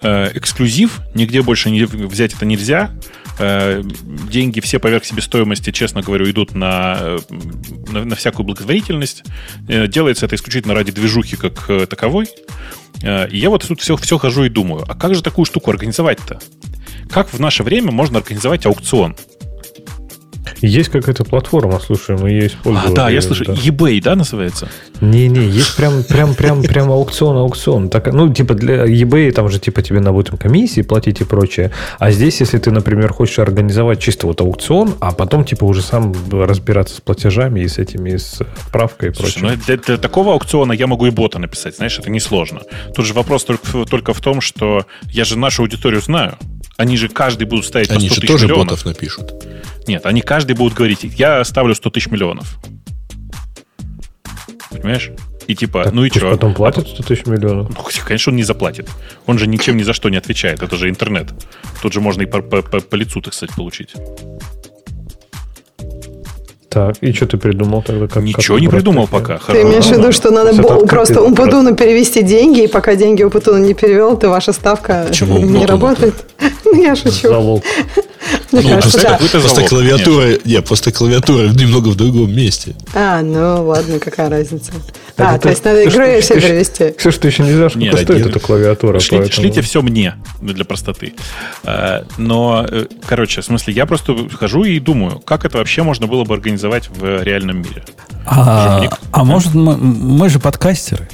Э, 0.00 0.30
эксклюзив, 0.34 1.00
нигде 1.14 1.42
больше 1.42 1.70
не, 1.70 1.84
взять 1.84 2.34
это 2.34 2.46
нельзя. 2.46 2.92
Э, 3.38 3.82
деньги 4.30 4.60
все 4.60 4.78
поверх 4.78 5.04
себестоимости, 5.04 5.70
честно 5.70 6.02
говорю, 6.02 6.28
идут 6.30 6.54
на, 6.54 6.96
э, 7.00 7.18
на, 7.88 8.04
на 8.04 8.16
всякую 8.16 8.44
благотворительность. 8.46 9.22
Э, 9.68 9.86
делается 9.86 10.26
это 10.26 10.34
исключительно 10.34 10.74
ради 10.74 10.92
движухи 10.92 11.36
как 11.36 11.88
таковой. 11.88 12.26
И 13.00 13.38
я 13.38 13.50
вот 13.50 13.64
тут 13.66 13.80
все, 13.80 13.96
все 13.96 14.18
хожу 14.18 14.44
и 14.44 14.48
думаю, 14.48 14.84
а 14.88 14.96
как 14.96 15.14
же 15.14 15.22
такую 15.22 15.44
штуку 15.44 15.70
организовать-то? 15.70 16.40
Как 17.08 17.32
в 17.32 17.38
наше 17.38 17.62
время 17.62 17.92
можно 17.92 18.18
организовать 18.18 18.66
аукцион? 18.66 19.14
Есть 20.60 20.88
какая-то 20.88 21.24
платформа, 21.24 21.80
слушай, 21.80 22.16
мы 22.16 22.30
ее 22.30 22.48
используем. 22.48 22.92
А, 22.92 22.94
да, 22.94 23.10
я 23.10 23.20
слышу, 23.20 23.44
да. 23.44 23.52
eBay, 23.52 24.02
да, 24.02 24.16
называется? 24.16 24.68
Не-не, 25.00 25.46
есть 25.46 25.76
прям, 25.76 26.02
прям, 26.02 26.34
прям, 26.34 26.62
прям 26.62 26.90
аукцион, 26.90 27.36
аукцион. 27.36 27.88
Так, 27.88 28.12
ну, 28.12 28.32
типа 28.32 28.54
для 28.54 28.84
eBay 28.84 29.30
там 29.30 29.48
же 29.48 29.60
типа 29.60 29.82
тебе 29.82 30.00
надо 30.00 30.22
там 30.22 30.36
комиссии 30.36 30.82
платить 30.82 31.20
и 31.20 31.24
прочее. 31.24 31.70
А 31.98 32.10
здесь, 32.10 32.40
если 32.40 32.58
ты, 32.58 32.70
например, 32.70 33.12
хочешь 33.12 33.38
организовать 33.38 34.00
чисто 34.00 34.26
вот 34.26 34.40
аукцион, 34.40 34.94
а 35.00 35.12
потом 35.12 35.44
типа 35.44 35.64
уже 35.64 35.82
сам 35.82 36.14
разбираться 36.30 36.96
с 36.96 37.00
платежами 37.00 37.60
и 37.60 37.68
с 37.68 37.78
этими, 37.78 38.16
с 38.16 38.40
отправкой 38.40 39.10
и 39.10 39.12
прочее. 39.12 39.44
ну, 39.44 39.56
для, 39.66 39.76
для 39.76 39.96
такого 39.96 40.32
аукциона 40.32 40.72
я 40.72 40.86
могу 40.86 41.06
и 41.06 41.10
бота 41.10 41.38
написать, 41.38 41.76
знаешь, 41.76 41.98
это 41.98 42.10
несложно. 42.10 42.62
Тут 42.94 43.06
же 43.06 43.14
вопрос 43.14 43.44
только, 43.44 43.84
только 43.84 44.12
в 44.12 44.20
том, 44.20 44.40
что 44.40 44.86
я 45.10 45.24
же 45.24 45.38
нашу 45.38 45.62
аудиторию 45.62 46.00
знаю. 46.00 46.36
Они 46.76 46.96
же 46.96 47.08
каждый 47.08 47.44
будут 47.46 47.66
ставить 47.66 47.90
Они 47.90 48.08
по 48.08 48.14
100 48.14 48.14
же 48.14 48.20
тысяч 48.20 48.28
тоже 48.32 48.46
миллионов. 48.46 48.68
ботов 48.68 48.84
напишут. 48.84 49.34
Нет, 49.88 50.04
они 50.06 50.20
каждый 50.20 50.54
будут 50.54 50.74
говорить, 50.74 51.02
я 51.02 51.42
ставлю 51.44 51.74
100 51.74 51.90
тысяч 51.90 52.06
миллионов. 52.08 52.58
Понимаешь? 54.70 55.10
И 55.46 55.54
типа, 55.56 55.84
Так 55.84 55.94
ну 55.94 56.04
и 56.04 56.10
что? 56.10 56.30
потом 56.30 56.54
платят 56.54 56.86
100 56.86 57.02
тысяч 57.04 57.24
миллионов. 57.26 57.70
Ну, 57.74 57.82
конечно, 58.04 58.30
он 58.30 58.36
не 58.36 58.42
заплатит. 58.42 58.88
Он 59.24 59.38
же 59.38 59.46
ничем 59.46 59.78
ни 59.78 59.82
за 59.82 59.94
что 59.94 60.10
не 60.10 60.18
отвечает. 60.18 60.62
Это 60.62 60.76
же 60.76 60.90
интернет. 60.90 61.32
Тут 61.80 61.94
же 61.94 62.02
можно 62.02 62.20
и 62.22 62.26
по, 62.26 62.42
по- 62.42 62.60
по- 62.60 62.80
по 62.80 62.94
лицу, 62.96 63.22
так 63.22 63.32
сказать, 63.32 63.56
получить. 63.56 63.94
Так, 66.68 66.96
и 67.00 67.12
что 67.14 67.26
ты 67.26 67.38
придумал 67.38 67.82
тогда? 67.82 68.06
Как, 68.08 68.22
Ничего 68.22 68.56
как 68.56 68.60
не 68.62 68.68
придумал 68.68 69.06
такое? 69.06 69.38
пока. 69.38 69.52
Ты 69.52 69.62
имеешь 69.62 69.86
в 69.86 69.92
виду, 69.92 70.12
что 70.12 70.30
надо 70.30 70.54
как 70.62 70.86
просто 70.86 71.22
Умпутуну 71.22 71.74
перевести 71.74 72.22
деньги, 72.22 72.64
и 72.64 72.66
пока 72.66 72.94
деньги 72.94 73.22
Умпутуну 73.22 73.58
не 73.58 73.72
перевел, 73.72 74.18
то 74.18 74.28
ваша 74.28 74.52
ставка 74.52 75.06
Почему 75.08 75.38
не 75.38 75.44
Умпутуну? 75.44 75.66
работает? 75.66 76.14
Ну, 76.70 76.82
я 76.82 76.94
шучу. 76.94 77.28
Залог. 77.28 77.62
Ну, 78.50 78.62
кажется, 78.62 78.98
просто, 78.98 79.02
да. 79.02 79.40
просто 79.40 79.62
клавиатура, 79.68 80.26
не, 80.44 80.60
просто 80.60 80.90
клавиатура 80.92 81.48
немного 81.48 81.88
в 81.88 81.96
другом 81.96 82.34
месте. 82.34 82.74
А, 82.94 83.22
ну 83.22 83.66
ладно, 83.66 83.98
какая 83.98 84.28
разница. 84.28 84.72
А, 85.16 85.34
это- 85.34 85.42
то 85.44 85.48
есть 85.50 85.64
надо 85.64 85.84
игру 85.84 86.20
все 86.20 86.34
перевести. 86.40 86.90
Ксюш, 86.90 87.16
ты 87.18 87.28
еще 87.28 87.42
не 87.42 87.52
знаешь, 87.52 87.74
Нет, 87.74 87.94
сколько 87.94 88.12
стоит 88.12 88.26
эта 88.26 88.38
клавиатура. 88.40 89.00
Шлите, 89.00 89.16
поэтому- 89.18 89.32
шлите 89.42 89.60
все 89.62 89.82
мне 89.82 90.14
для 90.42 90.64
простоты. 90.64 91.14
Э, 91.64 92.02
Но, 92.18 92.66
э, 92.68 92.86
короче, 93.06 93.40
в 93.40 93.44
смысле, 93.44 93.74
я 93.74 93.86
просто 93.86 94.16
хожу 94.38 94.64
и 94.64 94.78
думаю, 94.80 95.20
как 95.20 95.44
это 95.44 95.58
вообще 95.58 95.82
можно 95.82 96.06
было 96.06 96.24
бы 96.24 96.34
организовать 96.34 96.57
в 96.62 97.22
реальном 97.22 97.58
мире. 97.58 97.84
А, 98.26 98.84
а 99.12 99.24
может, 99.24 99.54
мы, 99.54 99.76
мы 99.76 100.28
же 100.28 100.38
подкастеры? 100.38 101.08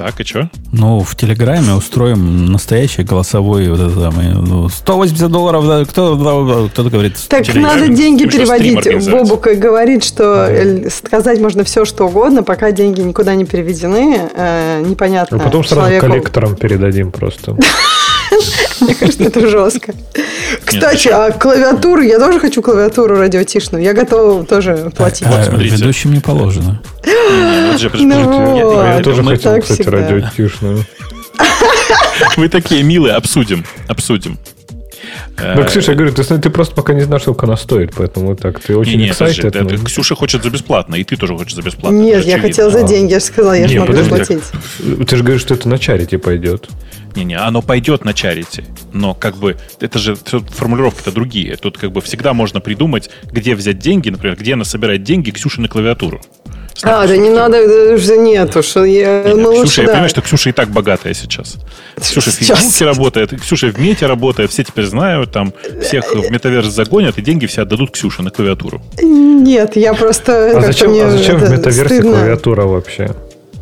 Так, 0.00 0.18
и 0.18 0.24
что? 0.24 0.48
Ну, 0.72 1.00
в 1.00 1.14
Телеграме 1.14 1.74
устроим 1.74 2.46
настоящий 2.46 3.02
голосовой 3.02 3.68
вот 3.68 3.80
это 3.80 4.10
самое, 4.10 4.30
ну, 4.30 4.70
180 4.70 5.30
долларов, 5.30 5.66
да, 5.66 5.84
кто, 5.84 6.14
да, 6.14 6.68
кто-то 6.70 6.88
говорит. 6.88 7.16
Так 7.28 7.44
Телеграм. 7.44 7.80
надо 7.80 7.88
деньги 7.88 8.24
Ты 8.24 8.38
переводить. 8.38 8.78
организовать? 8.78 9.28
Бобук 9.28 9.46
и 9.48 9.54
говорит, 9.56 10.02
что 10.02 10.46
э, 10.48 10.88
сказать 10.88 11.38
можно 11.38 11.64
все, 11.64 11.84
что 11.84 12.06
угодно, 12.06 12.42
пока 12.42 12.72
деньги 12.72 13.02
никуда 13.02 13.34
не 13.34 13.44
переведены, 13.44 14.30
э, 14.34 14.82
непонятно. 14.86 15.36
А 15.36 15.40
потом 15.40 15.64
сразу 15.64 15.82
человеку. 15.82 16.06
коллекторам 16.06 16.56
передадим 16.56 17.12
просто. 17.12 17.56
Мне 18.80 18.94
кажется, 18.94 19.24
это 19.24 19.48
жестко. 19.48 19.94
Кстати, 20.64 21.08
а 21.08 21.30
клавиатуру, 21.32 22.02
я 22.02 22.18
тоже 22.18 22.40
хочу 22.40 22.62
клавиатуру 22.62 23.16
радиотишную. 23.16 23.82
Я 23.82 23.92
готова 23.92 24.44
тоже 24.44 24.92
платить. 24.96 25.26
А, 25.26 25.44
смотрите. 25.44 25.76
ведущим 25.76 26.12
не 26.12 26.20
положено. 26.20 26.80
Вот 27.04 27.80
я- 27.80 28.94
вот. 28.96 29.04
тоже 29.04 29.24
хотел, 29.24 29.60
кстати, 29.60 29.82
радиотишную. 29.82 30.84
Вы 32.36 32.48
такие 32.48 32.82
милые, 32.82 33.14
обсудим. 33.14 33.64
Обсудим. 33.88 34.38
Э, 35.38 35.54
Ну, 35.56 35.64
Ксюша, 35.64 35.92
я 35.92 35.96
говорю, 35.98 36.14
ты, 36.14 36.22
ты 36.38 36.50
просто 36.50 36.74
пока 36.74 36.92
не 36.92 37.00
знаешь, 37.02 37.22
сколько 37.22 37.46
она 37.46 37.56
стоит, 37.56 37.92
поэтому 37.96 38.36
так. 38.36 38.60
Ты 38.60 38.72
Не, 38.74 38.78
очень 38.78 38.98
не, 38.98 39.08
подожди, 39.12 39.42
excited. 39.42 39.48
это 39.48 39.64
но- 39.64 39.84
Ксюша 39.84 40.14
хочет 40.14 40.42
за 40.42 40.50
бесплатно, 40.50 40.96
и 40.96 41.04
ты 41.04 41.16
тоже 41.16 41.36
хочешь 41.36 41.54
за 41.54 41.62
бесплатно. 41.62 41.96
Нет, 41.96 42.22
же 42.22 42.28
я 42.30 42.38
хотела 42.38 42.70
за 42.70 42.80
А. 42.80 42.88
деньги, 42.88 43.12
я 43.12 43.18
же 43.20 43.24
сказала, 43.24 43.54
я 43.54 43.66
же 43.68 43.74
Не, 43.74 43.80
могу 43.80 43.92
подожди. 43.92 44.10
заплатить. 44.10 45.06
Ты 45.08 45.16
же 45.16 45.22
говоришь, 45.22 45.42
что 45.42 45.54
это 45.54 45.68
на 45.68 45.78
чарите 45.78 46.18
пойдет. 46.18 46.68
Не-не, 47.16 47.34
оно 47.36 47.60
пойдет 47.60 48.04
на 48.04 48.14
чарити, 48.14 48.64
но 48.92 49.14
как 49.14 49.36
бы 49.36 49.56
это 49.80 49.98
же 49.98 50.14
формулировки-то 50.16 51.10
другие. 51.10 51.56
Тут 51.56 51.76
как 51.76 51.90
бы 51.90 52.00
всегда 52.00 52.34
можно 52.34 52.60
придумать, 52.60 53.10
где 53.32 53.54
взять 53.56 53.78
деньги, 53.78 54.10
например, 54.10 54.36
где 54.36 54.54
она 54.54 54.64
собирает 54.64 55.02
деньги 55.02 55.30
Ксюше 55.30 55.60
на 55.60 55.68
клавиатуру. 55.68 56.20
А, 56.82 57.06
да 57.06 57.16
не 57.16 57.30
надо, 57.30 57.56
э, 57.58 57.94
уже 57.94 58.16
нету, 58.16 58.62
что 58.62 58.84
я, 58.84 59.22
Не-не, 59.24 59.34
мы 59.34 59.50
Ксюша, 59.50 59.60
лучше, 59.60 59.80
я 59.82 59.86
да. 59.86 59.92
понимаю, 59.92 60.08
что 60.10 60.22
Ксюша 60.22 60.48
и 60.50 60.52
так 60.52 60.70
богатая 60.70 61.14
сейчас. 61.14 61.56
Ксюша 62.00 62.30
в 62.30 62.34
Сейчас. 62.34 62.58
Фейсбуке 62.58 62.84
работает, 62.86 63.40
Ксюша 63.40 63.66
в 63.68 63.78
Мете 63.78 64.06
работает, 64.06 64.50
все 64.50 64.64
теперь 64.64 64.86
знают, 64.86 65.30
там 65.32 65.52
всех 65.82 66.14
в 66.14 66.30
метаверс 66.30 66.68
загонят, 66.68 67.18
и 67.18 67.22
деньги 67.22 67.46
все 67.46 67.62
отдадут 67.62 67.90
Ксюше 67.90 68.22
на 68.22 68.30
клавиатуру. 68.30 68.80
Нет, 69.02 69.76
я 69.76 69.94
просто... 69.94 70.58
А 70.58 70.60
зачем, 70.62 70.90
мне 70.90 71.04
а 71.04 71.10
зачем 71.10 71.36
в 71.38 71.50
метаверсе 71.50 71.84
стыдно. 71.84 72.12
клавиатура 72.12 72.62
вообще? 72.64 73.14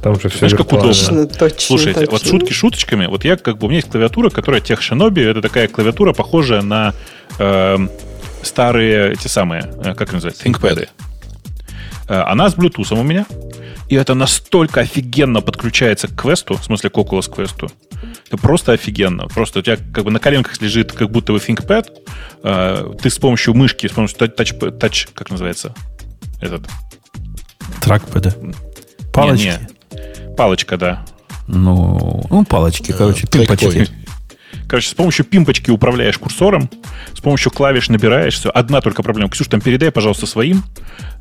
Там 0.02 0.20
же 0.20 0.28
все 0.28 0.38
Знаешь, 0.38 0.54
как 0.54 0.68
удобно. 0.68 0.88
Точно, 0.88 1.26
точно, 1.26 1.60
Слушайте, 1.60 2.00
точно. 2.06 2.12
вот 2.12 2.26
шутки 2.26 2.52
шуточками. 2.52 3.06
Вот 3.06 3.24
я 3.24 3.36
как 3.36 3.58
бы 3.58 3.66
у 3.66 3.68
меня 3.68 3.78
есть 3.78 3.90
клавиатура, 3.90 4.30
которая 4.30 4.60
тех 4.60 4.80
Shinobi. 4.80 5.28
Это 5.28 5.42
такая 5.42 5.66
клавиатура, 5.66 6.12
похожая 6.12 6.62
на 6.62 6.94
эм, 7.40 7.90
старые 8.42 9.12
эти 9.12 9.26
самые, 9.26 9.70
э, 9.84 9.94
как 9.94 10.10
они 10.10 10.14
называются, 10.22 10.44
ThinkPad. 10.44 10.88
Э, 12.08 12.22
Она 12.22 12.48
с 12.48 12.54
Bluetooth 12.54 12.98
у 12.98 13.02
меня. 13.02 13.26
И 13.88 13.94
это 13.94 14.14
настолько 14.14 14.80
офигенно 14.80 15.40
подключается 15.40 16.08
к 16.08 16.14
квесту, 16.20 16.56
в 16.56 16.64
смысле 16.64 16.90
к 16.90 16.94
Oculus 16.94 17.32
квесту. 17.34 17.70
Это 18.26 18.36
просто 18.36 18.72
офигенно. 18.72 19.26
Просто 19.28 19.60
у 19.60 19.62
тебя 19.62 19.76
как 19.76 20.04
бы 20.04 20.10
на 20.10 20.18
коленках 20.18 20.60
лежит 20.60 20.92
как 20.92 21.10
будто 21.10 21.32
бы 21.32 21.38
ThinkPad. 21.38 21.86
Э, 22.42 22.92
Ты 23.00 23.10
с 23.10 23.18
помощью 23.18 23.54
мышки, 23.54 23.86
с 23.86 23.92
помощью 23.92 24.18
тач, 24.28 24.52
тач 24.78 25.08
как 25.14 25.30
называется? 25.30 25.74
Этот. 26.40 26.68
Тракпеда. 27.80 28.34
Палочки. 29.12 29.44
Не-не. 29.92 30.34
Палочка, 30.36 30.76
да. 30.76 31.04
Ну, 31.46 32.22
ну, 32.30 32.44
палочки, 32.44 32.92
короче, 32.92 33.26
пимпочки. 33.26 33.88
Короче, 34.68 34.90
с 34.90 34.94
помощью 34.94 35.24
пимпочки 35.24 35.70
управляешь 35.70 36.18
курсором, 36.18 36.68
с 37.14 37.20
помощью 37.20 37.50
клавиш 37.50 37.88
набираешь 37.88 38.34
все. 38.34 38.50
Одна 38.50 38.82
только 38.82 39.02
проблема. 39.02 39.30
Ксюш, 39.30 39.48
там 39.48 39.62
передай, 39.62 39.90
пожалуйста, 39.90 40.26
своим. 40.26 40.62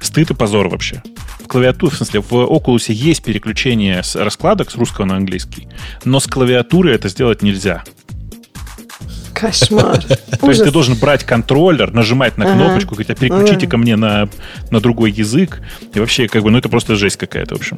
Стыд 0.01 0.31
и 0.31 0.33
позор 0.33 0.67
вообще. 0.67 1.01
В 1.39 1.47
клавиатуре, 1.47 1.93
в 1.93 1.95
смысле, 1.95 2.19
в 2.19 2.33
Oculus 2.33 2.91
есть 2.91 3.23
переключение 3.23 4.03
с 4.03 4.15
раскладок 4.17 4.69
с 4.69 4.75
русского 4.75 5.05
на 5.05 5.15
английский, 5.15 5.69
но 6.03 6.19
с 6.19 6.27
клавиатуры 6.27 6.93
это 6.93 7.07
сделать 7.07 7.41
нельзя. 7.41 7.83
Кошмар. 9.33 10.03
То 10.41 10.49
есть 10.49 10.63
ты 10.63 10.71
должен 10.71 10.95
брать 10.95 11.23
контроллер, 11.23 11.93
нажимать 11.93 12.37
на 12.37 12.45
кнопочку, 12.45 12.95
говорить, 12.95 13.11
а 13.11 13.15
переключите 13.15 13.65
ко 13.67 13.77
мне 13.77 13.95
на, 13.95 14.27
на 14.71 14.81
другой 14.81 15.11
язык. 15.11 15.61
И 15.93 15.99
вообще, 15.99 16.27
как 16.27 16.43
бы, 16.43 16.51
ну 16.51 16.57
это 16.57 16.67
просто 16.67 16.95
жесть 16.95 17.17
какая-то, 17.17 17.55
в 17.55 17.59
общем. 17.59 17.77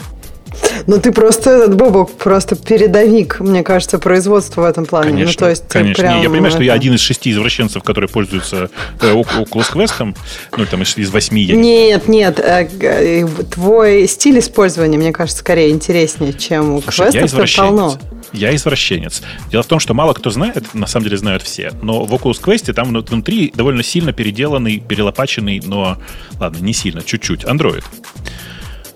Ну, 0.87 0.99
ты 0.99 1.11
просто, 1.11 1.51
этот 1.51 1.75
Бобок, 1.75 2.11
просто 2.11 2.55
передовик, 2.55 3.39
мне 3.39 3.63
кажется, 3.63 3.99
производства 3.99 4.61
в 4.61 4.65
этом 4.65 4.85
плане. 4.85 5.11
Конечно, 5.11 5.33
ну, 5.33 5.45
то 5.45 5.49
есть, 5.49 5.63
конечно. 5.67 6.03
прям 6.03 6.17
Не, 6.17 6.23
я 6.23 6.29
понимаю, 6.29 6.51
что 6.51 6.63
я 6.63 6.73
один 6.73 6.93
из 6.93 7.01
шести 7.01 7.31
извращенцев, 7.31 7.83
которые 7.83 8.09
пользуются 8.09 8.69
э, 9.01 9.11
Oc- 9.13 9.45
Oculus 9.45 9.73
Quest, 9.73 10.15
ну, 10.57 10.65
там, 10.65 10.81
из, 10.83 10.97
из 10.97 11.09
восьми. 11.11 11.41
Я 11.43 11.55
не 11.55 11.89
Нет, 11.89 12.07
нет, 12.07 12.39
э, 12.39 12.67
э, 12.81 13.27
твой 13.51 14.07
стиль 14.07 14.39
использования, 14.39 14.97
мне 14.97 15.11
кажется, 15.11 15.39
скорее 15.39 15.69
интереснее, 15.69 16.33
чем 16.33 16.75
у 16.75 16.81
Слушай, 16.81 17.25
извращенец. 17.25 17.69
полно. 17.69 17.99
Я 18.31 18.55
извращенец. 18.55 19.23
Дело 19.51 19.63
в 19.63 19.67
том, 19.67 19.79
что 19.79 19.93
мало 19.93 20.13
кто 20.13 20.29
знает, 20.29 20.73
на 20.75 20.85
самом 20.87 21.05
деле 21.05 21.17
знают 21.17 21.41
все, 21.41 21.71
но 21.81 22.05
в 22.05 22.13
Oculus 22.13 22.41
Quest 22.41 22.71
там 22.73 22.89
вну- 22.89 23.01
внутри 23.07 23.51
довольно 23.55 23.81
сильно 23.83 24.13
переделанный, 24.13 24.79
перелопаченный, 24.79 25.61
но, 25.65 25.97
ладно, 26.39 26.63
не 26.63 26.73
сильно, 26.73 27.01
чуть-чуть, 27.01 27.43
Android. 27.43 27.83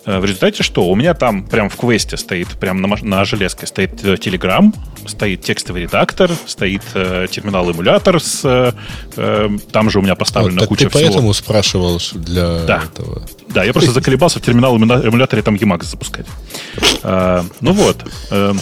Э, 0.06 0.20
В 0.20 0.26
результате 0.26 0.64
что? 0.64 0.86
У 0.88 0.96
меня 0.96 1.14
там 1.14 1.46
прям 1.46 1.70
в 1.70 1.76
квесте 1.78 2.18
стоит, 2.18 2.48
прям 2.60 2.82
на, 2.82 2.96
на 3.02 3.26
железке 3.26 3.66
стоит 3.68 4.04
э, 4.04 4.16
Telegram, 4.16 4.74
стоит 5.08 5.42
текстовый 5.42 5.84
редактор, 5.84 6.32
стоит 6.46 6.82
э, 6.94 7.28
терминал-эмулятор 7.32 8.20
с... 8.22 8.42
э, 8.44 8.74
э, 9.16 9.50
там 9.72 9.90
же 9.90 10.00
у 10.00 10.02
меня 10.02 10.16
поставлена 10.16 10.62
Вот, 10.62 10.70
куча 10.70 10.86
ты 10.86 10.90
всего. 10.90 11.04
поэтому 11.04 11.34
спрашивал 11.34 12.00
для 12.14 12.66
Да. 12.66 12.84
этого. 12.84 13.24
Да, 13.50 13.64
я 13.64 13.72
просто 13.74 13.92
заколебался 14.00 14.40
в 14.40 14.42
терминал 14.42 14.78
эмуля- 14.78 15.08
эмуляторе 15.08 15.42
там 15.42 15.56
Emacs 15.56 15.84
запускать. 15.86 16.26
А, 17.04 17.46
ну 17.62 17.72
вот. 17.74 18.04
Эм, 18.32 18.60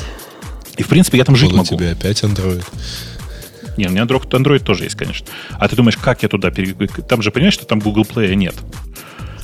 И, 0.77 0.83
в 0.83 0.87
принципе, 0.87 1.17
я 1.17 1.23
там 1.25 1.35
жить 1.35 1.49
Был 1.49 1.55
у 1.55 1.57
могу. 1.59 1.75
тебя 1.75 1.91
опять 1.91 2.23
Android. 2.23 2.63
Не, 3.77 3.87
у 3.87 3.89
меня 3.89 4.03
Android, 4.03 4.27
Android 4.29 4.59
тоже 4.59 4.83
есть, 4.83 4.95
конечно. 4.95 5.25
А 5.57 5.67
ты 5.67 5.75
думаешь, 5.75 5.97
как 5.97 6.21
я 6.23 6.29
туда 6.29 6.51
пере... 6.51 6.73
Там 7.07 7.21
же, 7.21 7.31
понимаешь, 7.31 7.53
что 7.53 7.65
там 7.65 7.79
Google 7.79 8.03
Play 8.03 8.35
нет. 8.35 8.53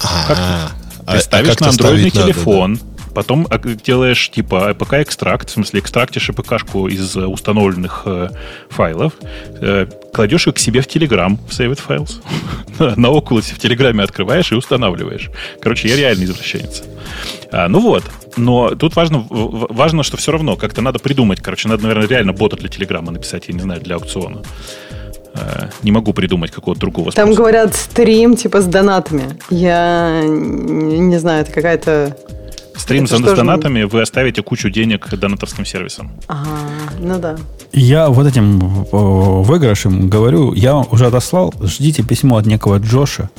А, 0.04 0.72
Ты 1.12 1.20
ставишь 1.20 1.48
как-то 1.50 1.64
на 1.66 1.70
андроидный 1.72 2.10
ставить 2.10 2.16
надо, 2.16 2.34
телефон, 2.34 2.80
потом 3.18 3.48
а, 3.50 3.58
делаешь 3.58 4.30
типа 4.30 4.72
APK-экстракт, 4.72 5.50
в 5.50 5.54
смысле 5.54 5.80
экстрактишь 5.80 6.30
APK-шку 6.30 6.88
из 6.88 7.16
э, 7.16 7.26
установленных 7.26 8.04
э, 8.06 8.30
файлов, 8.70 9.14
э, 9.60 9.88
кладешь 10.14 10.48
их 10.48 10.56
к 10.56 10.60
себе 10.60 10.82
в 10.82 10.88
Telegram, 10.88 11.38
в 11.48 11.52
Saved 11.52 11.80
Files, 11.88 12.22
на 12.96 13.08
Oculus 13.08 13.54
в 13.54 13.60
Телеграме 13.60 14.04
открываешь 14.04 14.52
и 14.52 14.56
устанавливаешь. 14.56 15.30
Короче, 15.62 15.88
я 15.88 15.96
реальный 15.96 16.26
извращенец. 16.26 16.84
А, 17.52 17.68
ну 17.70 17.80
вот, 17.80 18.04
но 18.36 18.76
тут 18.76 18.96
важно, 18.96 19.26
важно, 19.30 20.04
что 20.04 20.18
все 20.18 20.32
равно 20.32 20.56
как-то 20.56 20.82
надо 20.82 21.00
придумать, 21.00 21.42
короче, 21.42 21.70
надо, 21.70 21.84
наверное, 21.84 22.08
реально 22.08 22.34
бота 22.34 22.56
для 22.56 22.70
Телеграма 22.70 23.12
написать, 23.12 23.46
я 23.48 23.54
не 23.54 23.62
знаю, 23.62 23.82
для 23.82 23.96
аукциона. 23.96 24.44
Э, 25.38 25.70
не 25.84 25.92
могу 25.92 26.14
придумать 26.14 26.52
какого-то 26.52 26.82
другого 26.82 27.12
Там 27.12 27.28
способа. 27.28 27.36
говорят 27.38 27.76
стрим 27.76 28.36
типа 28.36 28.62
с 28.62 28.66
донатами. 28.66 29.38
Я 29.50 30.22
не, 30.24 31.18
знаю, 31.20 31.42
это 31.42 31.52
какая-то... 31.52 32.18
Стрим 32.76 33.06
это 33.06 33.18
с, 33.18 33.20
с 33.20 33.24
же- 33.24 33.36
донатами, 33.36 33.84
вы 33.84 34.02
оставите 34.02 34.42
кучу 34.44 34.70
денег 34.70 35.10
донатовским 35.10 35.66
сервисам. 35.66 36.12
Ага, 36.28 36.50
ну 37.00 37.20
да. 37.20 37.36
Я 37.74 38.10
вот 38.10 38.28
этим 38.28 38.62
э, 38.62 38.88
выигрышем 38.92 40.10
говорю, 40.10 40.54
я 40.54 40.78
уже 40.78 41.08
отослал, 41.08 41.54
ждите 41.62 42.04
письмо 42.04 42.38
от 42.38 42.46
некого 42.46 42.78
Джоша, 42.78 43.30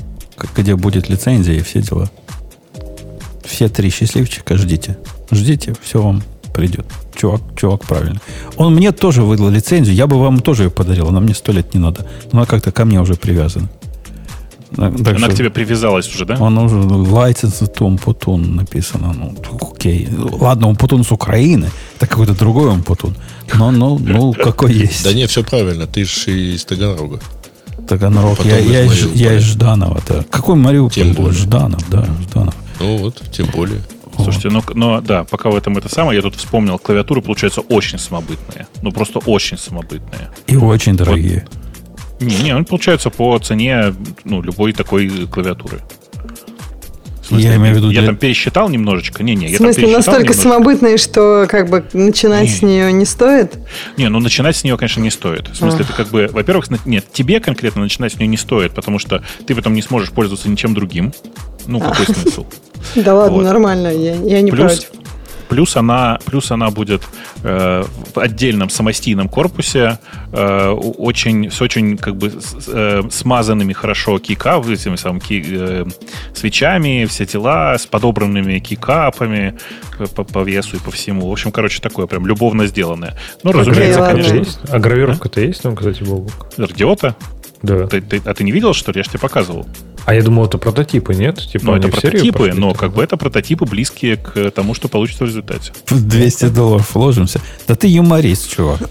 где 0.57 0.77
будет 0.77 1.09
лицензия 1.09 1.55
и 1.55 1.63
все 1.63 1.83
дела. 1.83 2.11
Все 3.45 3.69
три 3.69 3.91
счастливчика 3.91 4.57
ждите. 4.57 4.99
Ждите, 5.31 5.75
все 5.83 6.03
вам 6.03 6.23
придет. 6.53 6.87
Чувак, 7.15 7.41
чувак 7.57 7.85
правильно. 7.85 8.21
Он 8.57 8.75
мне 8.75 8.93
тоже 8.93 9.23
выдал 9.23 9.51
лицензию, 9.51 9.95
я 9.95 10.07
бы 10.07 10.19
вам 10.19 10.41
тоже 10.41 10.65
ее 10.65 10.71
подарил, 10.71 11.09
она 11.09 11.21
мне 11.21 11.35
сто 11.35 11.53
лет 11.53 11.75
не 11.75 11.81
надо. 11.81 12.07
Она 12.33 12.47
как-то 12.47 12.73
ко 12.73 12.85
мне 12.85 13.01
уже 13.01 13.15
привязана. 13.15 13.69
Так 14.77 15.17
Она 15.17 15.19
что 15.19 15.31
к 15.31 15.35
тебе 15.35 15.51
привязалась 15.51 16.15
уже, 16.15 16.27
да? 16.27 16.37
Он 16.39 16.59
уже 16.59 16.77
license 16.77 17.73
to 17.75 17.85
Умпутун 17.85 18.57
написано. 18.57 19.15
Ну, 19.15 19.35
окей. 19.73 20.09
Ладно, 20.13 20.69
Умпутун 20.69 21.05
с 21.05 21.11
Украины. 21.11 21.71
Это 21.97 22.07
какой-то 22.07 22.35
другой 22.35 22.69
Умпутун. 22.69 23.15
Но, 23.55 23.71
ну, 23.71 23.99
ну, 23.99 24.35
какой 24.35 24.73
есть. 24.87 25.05
Да 25.05 25.15
не, 25.15 25.27
все 25.27 25.43
правильно, 25.43 25.87
ты 25.87 26.05
же 26.05 26.55
из 26.55 26.65
Таганрога. 26.65 27.21
Таганрог. 27.89 28.45
Я, 28.45 28.59
из 28.59 29.07
я, 29.15 29.31
я 29.31 29.39
из 29.39 29.43
Жданова. 29.45 30.03
Да. 30.07 30.25
Какой 30.31 30.57
Мариуполь? 30.57 30.93
Тем 30.93 31.13
более. 31.15 31.33
Жданов, 31.33 31.89
да, 31.89 32.07
Жданов. 32.29 32.55
Ну 32.81 32.99
вот, 32.99 33.23
тем 33.33 33.47
более. 33.47 33.81
Слушайте, 34.23 34.51
ну, 34.51 34.63
ну 34.75 35.01
да, 35.01 35.25
пока 35.25 35.51
в 35.51 35.57
этом 35.57 35.79
это 35.79 35.89
самое, 35.89 36.17
я 36.17 36.23
тут 36.23 36.35
вспомнил, 36.37 36.79
клавиатуры 36.79 37.23
получаются 37.23 37.61
очень 37.61 37.99
самобытные. 37.99 38.67
Ну, 38.83 38.91
просто 38.93 39.21
очень 39.21 39.57
самобытные. 39.59 40.31
И 40.47 40.57
очень 40.57 40.97
дорогие. 40.97 41.47
Не, 42.21 42.37
не, 42.37 42.51
они 42.51 42.65
получаются 42.65 43.11
по 43.11 43.39
цене 43.39 43.95
ну, 44.25 44.43
любой 44.43 44.73
такой 44.73 45.09
клавиатуры. 45.31 45.81
В 47.23 47.27
смысле, 47.29 47.49
Я 47.51 47.57
имею 47.57 47.75
в 47.75 47.77
виду 47.77 47.91
Я 47.91 48.01
для- 48.01 48.09
там 48.09 48.17
пересчитал 48.17 48.69
немножечко. 48.71 49.23
Не, 49.23 49.35
не, 49.35 49.47
В 49.49 49.51
я 49.51 49.59
там 49.59 49.67
смысле, 49.67 49.83
пересчитал 49.83 49.99
настолько 49.99 50.21
немножечко. 50.33 50.49
самобытные, 50.49 50.97
что 50.97 51.47
как 51.49 51.69
бы 51.69 51.85
начинать 51.93 52.45
Не. 52.45 52.49
с 52.49 52.63
нее 52.63 52.93
не 52.93 53.05
стоит? 53.05 53.59
Не, 53.99 54.09
ну 54.09 54.19
начинать 54.19 54.57
с 54.57 54.65
нее, 54.65 54.77
конечно, 54.79 55.01
не 55.03 55.11
стоит. 55.11 55.47
В 55.49 55.55
смысле, 55.55 55.85
ты 55.85 55.93
как 55.93 56.09
бы, 56.09 56.29
во-первых, 56.33 56.69
нет, 56.87 57.05
тебе 57.13 57.39
конкретно 57.41 57.83
начинать 57.83 58.15
с 58.15 58.17
нее 58.17 58.27
не 58.29 58.39
стоит, 58.39 58.73
потому 58.75 58.99
что 58.99 59.23
ты 59.47 59.55
потом 59.55 59.75
не 59.75 59.83
сможешь 59.83 60.11
пользоваться 60.11 60.49
ничем 60.49 60.73
другим. 60.75 61.13
Ну, 61.67 61.81
какой 61.81 62.07
смысл? 62.07 62.47
Да 62.97 63.15
ладно, 63.15 63.37
Вот. 63.39 63.45
нормально, 63.45 63.89
я, 63.89 64.15
я 64.15 64.41
не 64.43 64.51
Плюс, 64.51 64.73
против. 64.81 64.91
плюс 65.49 65.77
она, 65.77 66.19
плюс 66.25 66.51
она 66.51 66.71
будет 66.71 67.03
э, 67.43 67.85
в 68.15 68.19
отдельном 68.19 68.69
самостийном 68.71 69.29
корпусе 69.29 69.99
э, 70.33 70.69
очень, 70.71 71.51
с 71.51 71.61
очень 71.63 71.97
как 71.97 72.17
бы 72.17 72.31
с- 72.31 72.69
э, 72.69 73.03
смазанными 73.11 73.73
хорошо 73.73 74.19
кика, 74.19 74.59
этими 74.69 74.97
самыми 74.97 75.21
ки- 75.21 75.45
э, 75.49 75.85
свечами, 76.35 77.05
все 77.07 77.27
дела, 77.27 77.77
с 77.79 77.87
подобранными 77.87 78.59
кикапами 78.59 79.59
э, 79.99 80.07
по, 80.07 80.25
по 80.25 80.41
весу 80.43 80.77
и 80.77 80.81
по 80.81 80.91
всему. 80.91 81.29
В 81.29 81.33
общем, 81.33 81.53
короче, 81.53 81.81
такое 81.81 82.07
прям 82.07 82.27
любовно 82.27 82.67
сделанное. 82.67 83.17
Ну, 83.43 83.53
разумеется, 83.53 84.01
ладно. 84.01 84.17
конечно, 84.23 84.37
есть? 84.37 84.59
А 84.69 84.79
гравировка-то 84.79 85.41
есть 85.41 85.63
там, 85.63 85.77
кстати, 85.77 86.03
Бобук? 86.03 86.47
радиота. 86.57 87.15
Да. 87.63 87.87
Ты- 87.89 88.01
ты- 88.01 88.23
а 88.25 88.35
ты 88.35 88.45
не 88.45 88.53
видел, 88.53 88.73
что 88.73 88.93
ли? 88.93 88.99
Я 88.99 89.03
же 89.05 89.11
тебе 89.11 89.19
показывал. 89.21 89.67
А 90.09 90.15
я 90.15 90.23
думал, 90.23 90.47
это 90.47 90.57
прототипы, 90.57 91.15
нет? 91.15 91.37
Типа 91.39 91.67
Ну, 91.67 91.75
это 91.77 91.89
прототипы, 91.89 92.55
но 92.55 92.71
типа? 92.71 92.81
как 92.81 92.93
бы 92.95 93.03
это 93.05 93.19
прототипы, 93.19 93.67
близкие 93.67 94.17
к 94.17 94.51
тому, 94.53 94.73
что 94.73 94.89
получится 94.89 95.25
в 95.25 95.27
результате. 95.27 95.73
В 95.85 96.03
200 96.03 96.47
долларов 96.47 96.95
вложимся. 96.95 97.43
Да 97.67 97.75
ты 97.75 97.89
юморист, 97.89 98.49
чувак. 98.51 98.89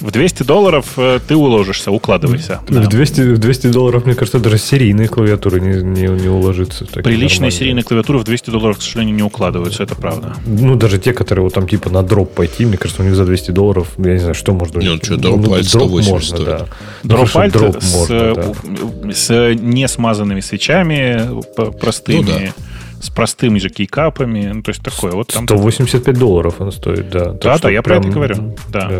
В 0.00 0.10
200 0.10 0.42
долларов 0.42 0.84
э, 0.98 1.18
ты 1.26 1.34
уложишься, 1.34 1.90
укладывайся. 1.90 2.60
В 2.68 2.88
200, 2.88 3.20
в 3.22 3.38
200 3.38 3.66
долларов, 3.68 4.04
мне 4.04 4.14
кажется, 4.14 4.38
даже 4.38 4.58
серийные 4.58 5.08
клавиатуры 5.08 5.62
не, 5.62 5.82
не, 5.82 6.08
не 6.08 6.28
уложится. 6.28 6.84
Приличные 6.84 7.50
серийные 7.50 7.82
клавиатуры 7.82 8.18
в 8.18 8.24
200 8.24 8.50
долларов, 8.50 8.76
к 8.80 8.82
сожалению, 8.82 9.16
не 9.16 9.22
укладываются, 9.22 9.82
это 9.82 9.94
правда. 9.94 10.36
Ну, 10.44 10.76
даже 10.76 10.98
те, 10.98 11.14
которые 11.14 11.42
вот 11.44 11.54
там 11.54 11.66
типа 11.66 11.88
на 11.88 12.02
дроп 12.02 12.34
пойти, 12.34 12.66
мне 12.66 12.76
кажется, 12.76 13.00
у 13.02 13.06
них 13.06 13.14
за 13.14 13.24
200 13.24 13.50
долларов, 13.52 13.88
я 13.96 14.12
не 14.12 14.18
знаю, 14.18 14.34
что 14.34 14.52
можно... 14.52 14.78
у 14.78 14.82
Не, 14.82 14.88
них- 14.88 14.98
ну 15.00 15.04
что, 15.06 15.16
дроп 15.16 15.36
ну, 15.38 15.42
дроп 15.54 15.64
180 15.64 16.10
можно, 16.12 16.26
стоит. 16.36 16.46
да. 16.46 16.66
Ну, 17.02 17.10
хорошо, 17.16 17.32
Дропальт 17.32 17.52
дроп 17.54 17.82
с, 17.82 17.94
можно, 17.94 18.14
э, 18.14 18.34
да. 18.34 18.46
у- 19.08 19.12
с 19.12 19.54
не 19.54 19.88
смазанными 19.88 20.40
свечами, 20.50 21.42
п- 21.56 21.70
простыми, 21.72 22.16
Ну 22.18 22.22
да. 22.24 22.52
С 23.00 23.08
простыми 23.10 23.58
же 23.58 23.70
кейкапами, 23.70 24.50
ну, 24.54 24.62
то 24.62 24.70
есть 24.70 24.82
такое. 24.82 25.12
Вот 25.12 25.28
там 25.28 25.44
185 25.46 26.16
долларов 26.18 26.56
он 26.60 26.70
стоит, 26.70 27.10
да. 27.10 27.32
Да, 27.32 27.58
да, 27.58 27.70
я 27.70 27.82
про 27.82 27.94
это 27.94 28.02
прям, 28.02 28.12
говорю. 28.14 28.56
Да. 28.68 28.90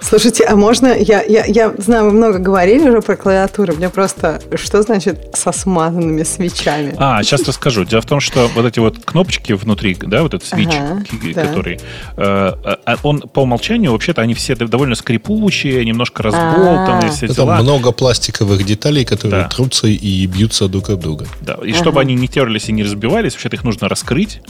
Слушайте, 0.00 0.44
а 0.44 0.56
можно, 0.56 0.86
я, 0.98 1.22
я, 1.22 1.44
я 1.44 1.74
знаю, 1.78 2.06
вы 2.06 2.12
много 2.12 2.38
говорили 2.38 2.88
уже 2.88 3.02
про 3.02 3.16
клавиатуру, 3.16 3.74
мне 3.74 3.90
просто, 3.90 4.40
что 4.56 4.82
значит 4.82 5.30
со 5.34 5.52
смазанными 5.52 6.22
свечами? 6.22 6.94
А, 6.98 7.22
сейчас 7.22 7.46
расскажу. 7.46 7.84
Дело 7.84 8.00
в 8.02 8.06
том, 8.06 8.20
что 8.20 8.48
вот 8.54 8.64
эти 8.64 8.78
вот 8.78 8.98
кнопочки 9.04 9.52
внутри, 9.52 9.96
да, 10.00 10.22
вот 10.22 10.34
этот 10.34 10.48
свич, 10.48 10.68
Ага, 10.68 11.04
да. 11.34 11.46
который, 11.46 11.74
э, 11.76 11.80
а 12.16 12.96
он 13.02 13.20
по 13.20 13.40
умолчанию, 13.40 13.92
вообще-то, 13.92 14.22
они 14.22 14.34
все 14.34 14.54
довольно 14.54 14.94
скрипучие, 14.94 15.84
немножко 15.84 16.22
разболтанные, 16.22 17.10
А. 17.10 17.12
все 17.12 17.28
дела. 17.28 17.56
Там 17.56 17.64
много 17.64 17.92
пластиковых 17.92 18.64
деталей, 18.64 19.04
которые 19.04 19.42
Да. 19.42 19.48
трутся 19.48 19.86
и 19.88 20.26
бьются 20.26 20.68
друг 20.68 20.90
об 20.90 21.00
друга. 21.00 21.26
Да, 21.40 21.58
и 21.62 21.72
чтобы 21.72 22.00
они 22.00 22.14
не 22.14 22.28
терлись 22.28 22.68
и 22.68 22.72
не 22.72 22.82
разбивались, 22.82 23.34
вообще-то 23.42 23.56
их 23.56 23.64
нужно 23.64 23.88
раскрыть, 23.88 24.40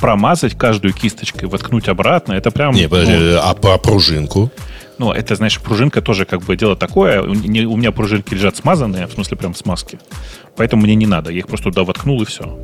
промазать 0.00 0.54
каждую 0.58 0.92
кисточкой, 0.92 1.48
воткнуть 1.48 1.88
обратно. 1.88 2.34
Это 2.34 2.50
прям... 2.50 2.74
Не, 2.74 2.88
подожди, 2.88 3.14
ну, 3.16 3.38
а 3.42 3.54
про 3.54 3.78
пружинку? 3.78 4.50
Ну, 4.98 5.12
это, 5.12 5.34
знаешь, 5.34 5.58
пружинка 5.60 6.02
тоже 6.02 6.24
как 6.26 6.42
бы 6.42 6.54
дело 6.56 6.76
такое. 6.76 7.22
У 7.22 7.32
не- 7.32 7.64
у 7.64 7.76
меня 7.76 7.90
пружинки 7.90 8.34
лежат 8.34 8.56
смазанные, 8.56 9.06
в 9.06 9.12
смысле 9.12 9.36
прям 9.38 9.54
в 9.54 9.58
смазке. 9.58 9.98
Поэтому 10.56 10.82
мне 10.82 10.94
не 10.94 11.06
надо. 11.06 11.30
Я 11.32 11.38
их 11.38 11.46
просто 11.48 11.70
туда 11.70 11.84
воткнул 11.84 12.20
и 12.22 12.26
все. 12.26 12.62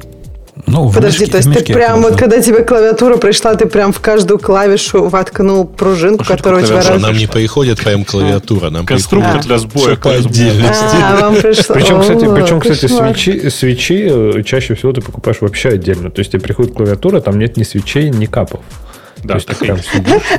Ну, 0.66 0.88
в 0.88 0.94
Подожди, 0.94 1.24
мешке- 1.24 1.30
то 1.30 1.36
есть 1.38 1.52
ты 1.52 1.72
прям 1.72 2.02
вот 2.02 2.16
когда 2.16 2.40
тебе 2.40 2.62
клавиатура 2.64 3.16
пришла, 3.16 3.54
ты 3.54 3.66
прям 3.66 3.92
в 3.92 4.00
каждую 4.00 4.38
клавишу 4.38 5.08
воткнул 5.08 5.64
пружинку, 5.66 6.24
Пружинку 6.24 6.24
которая 6.24 6.62
у 6.62 6.66
тебя 6.66 6.82
раз... 6.82 7.00
Нам 7.00 7.16
не 7.16 7.26
приходит 7.26 7.78
прям 7.80 8.04
клавиатура, 8.04 8.70
нам 8.70 8.86
Конструктор 8.86 9.40
приходит 9.40 9.46
для 9.46 9.58
сбоя. 9.58 9.96
по 9.96 10.12
отдельности. 10.12 10.96
А, 11.02 11.16
вам 11.20 11.36
пришло. 11.36 11.74
Причем, 11.74 12.00
кстати, 12.00 12.24
О, 12.24 12.34
причем, 12.34 12.60
кстати 12.60 12.86
свечи, 12.86 13.48
свечи 13.48 14.08
э, 14.10 14.42
чаще 14.44 14.74
всего 14.74 14.92
ты 14.92 15.00
покупаешь 15.00 15.38
вообще 15.40 15.70
отдельно. 15.70 16.10
То 16.10 16.20
есть 16.20 16.32
тебе 16.32 16.40
приходит 16.40 16.74
клавиатура, 16.74 17.20
там 17.20 17.38
нет 17.38 17.56
ни 17.56 17.62
свечей, 17.62 18.10
ни 18.10 18.26
капов. 18.26 18.60
Да, 19.24 19.38
то 19.38 19.52
есть 19.52 19.58
прям. 19.58 19.78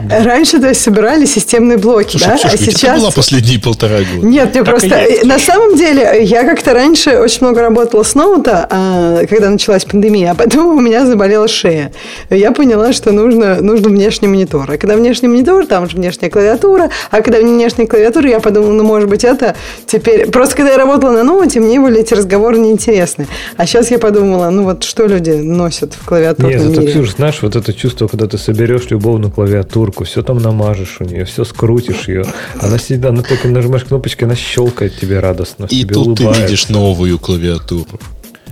Раньше, 0.10 0.60
то 0.60 0.68
есть, 0.70 0.82
собирали 0.82 1.26
системные 1.26 1.78
блоки, 1.78 2.18
Слушай, 2.18 2.28
да? 2.28 2.38
Ксюшка, 2.38 2.56
а 2.56 2.58
сейчас... 2.58 3.00
была 3.00 3.12
последние 3.12 3.60
полтора 3.60 3.98
года? 4.00 4.26
Нет, 4.26 4.54
мне 4.54 4.64
Так 4.64 4.68
и 4.68 4.70
просто... 4.70 5.02
есть, 5.02 5.26
на 5.26 5.36
Ксюша. 5.36 5.52
самом 5.52 5.76
деле, 5.76 6.24
я 6.24 6.44
как-то 6.44 6.74
раньше 6.74 7.18
очень 7.18 7.46
много 7.46 7.62
работала 7.62 8.04
с 8.04 8.16
ноута, 8.16 8.68
а, 8.70 9.26
когда 9.28 9.50
началась 9.50 9.86
пандемия, 9.86 10.32
а 10.32 10.36
потом 10.36 10.78
у 10.78 10.80
меня 10.80 11.06
заболела 11.06 11.48
шея. 11.48 11.92
Я 12.30 12.52
поняла, 12.52 12.94
что 12.94 13.12
нужно, 13.12 13.62
нужен 13.62 13.94
внешний 13.94 14.28
монитор. 14.28 14.70
А 14.72 14.78
когда 14.78 14.96
внешний 14.96 15.28
монитор, 15.28 15.66
там 15.66 15.90
же 15.90 15.98
внешняя 15.98 16.30
клавиатура, 16.30 16.90
а 17.12 17.22
когда 17.22 17.40
внешняя 17.40 17.88
клавиатура, 17.88 18.30
я 18.30 18.40
подумала, 18.40 18.72
ну, 18.72 18.84
может 18.84 19.10
быть, 19.10 19.24
это 19.24 19.56
теперь... 19.86 20.30
Просто 20.32 20.56
когда 20.58 20.72
я 20.72 20.78
работала 20.78 21.12
на 21.12 21.24
ноуте, 21.24 21.60
мне 21.60 21.80
были 21.80 22.00
эти 22.00 22.14
разговоры 22.14 22.58
неинтересны. 22.58 23.28
А 23.58 23.66
сейчас 23.66 23.92
я 23.92 24.00
подумала, 24.00 24.50
ну, 24.50 24.64
вот 24.64 24.84
что 24.84 25.06
люди 25.06 25.32
носят 25.32 25.94
в 25.94 26.06
клавиатурном 26.06 26.52
Не, 26.52 26.58
зато, 26.58 26.82
мире? 26.82 26.92
Ксюш, 26.92 27.16
знаешь, 27.16 27.40
вот 27.42 27.56
это 27.56 27.74
чувство, 27.74 28.08
когда 28.08 28.28
ты 28.28 28.38
соберешь 28.38 28.71
любовную 28.90 29.32
клавиатурку, 29.32 30.04
все 30.04 30.22
там 30.22 30.38
намажешь 30.38 30.98
у 31.00 31.04
нее, 31.04 31.26
все 31.26 31.44
скрутишь 31.44 32.08
ее. 32.08 32.26
Она 32.60 32.78
сидит, 32.78 33.06
она 33.06 33.24
только 33.24 33.48
нажимаешь 33.48 33.84
кнопочки, 33.84 34.24
она 34.24 34.36
щелкает 34.36 34.98
тебе 35.00 35.20
радостно. 35.20 35.66
И 35.66 35.82
тебе 35.82 35.94
тут 35.94 36.18
ты 36.18 36.24
улыбается. 36.24 36.44
видишь 36.44 36.70
новую 36.70 37.20
клавиатуру. 37.20 38.00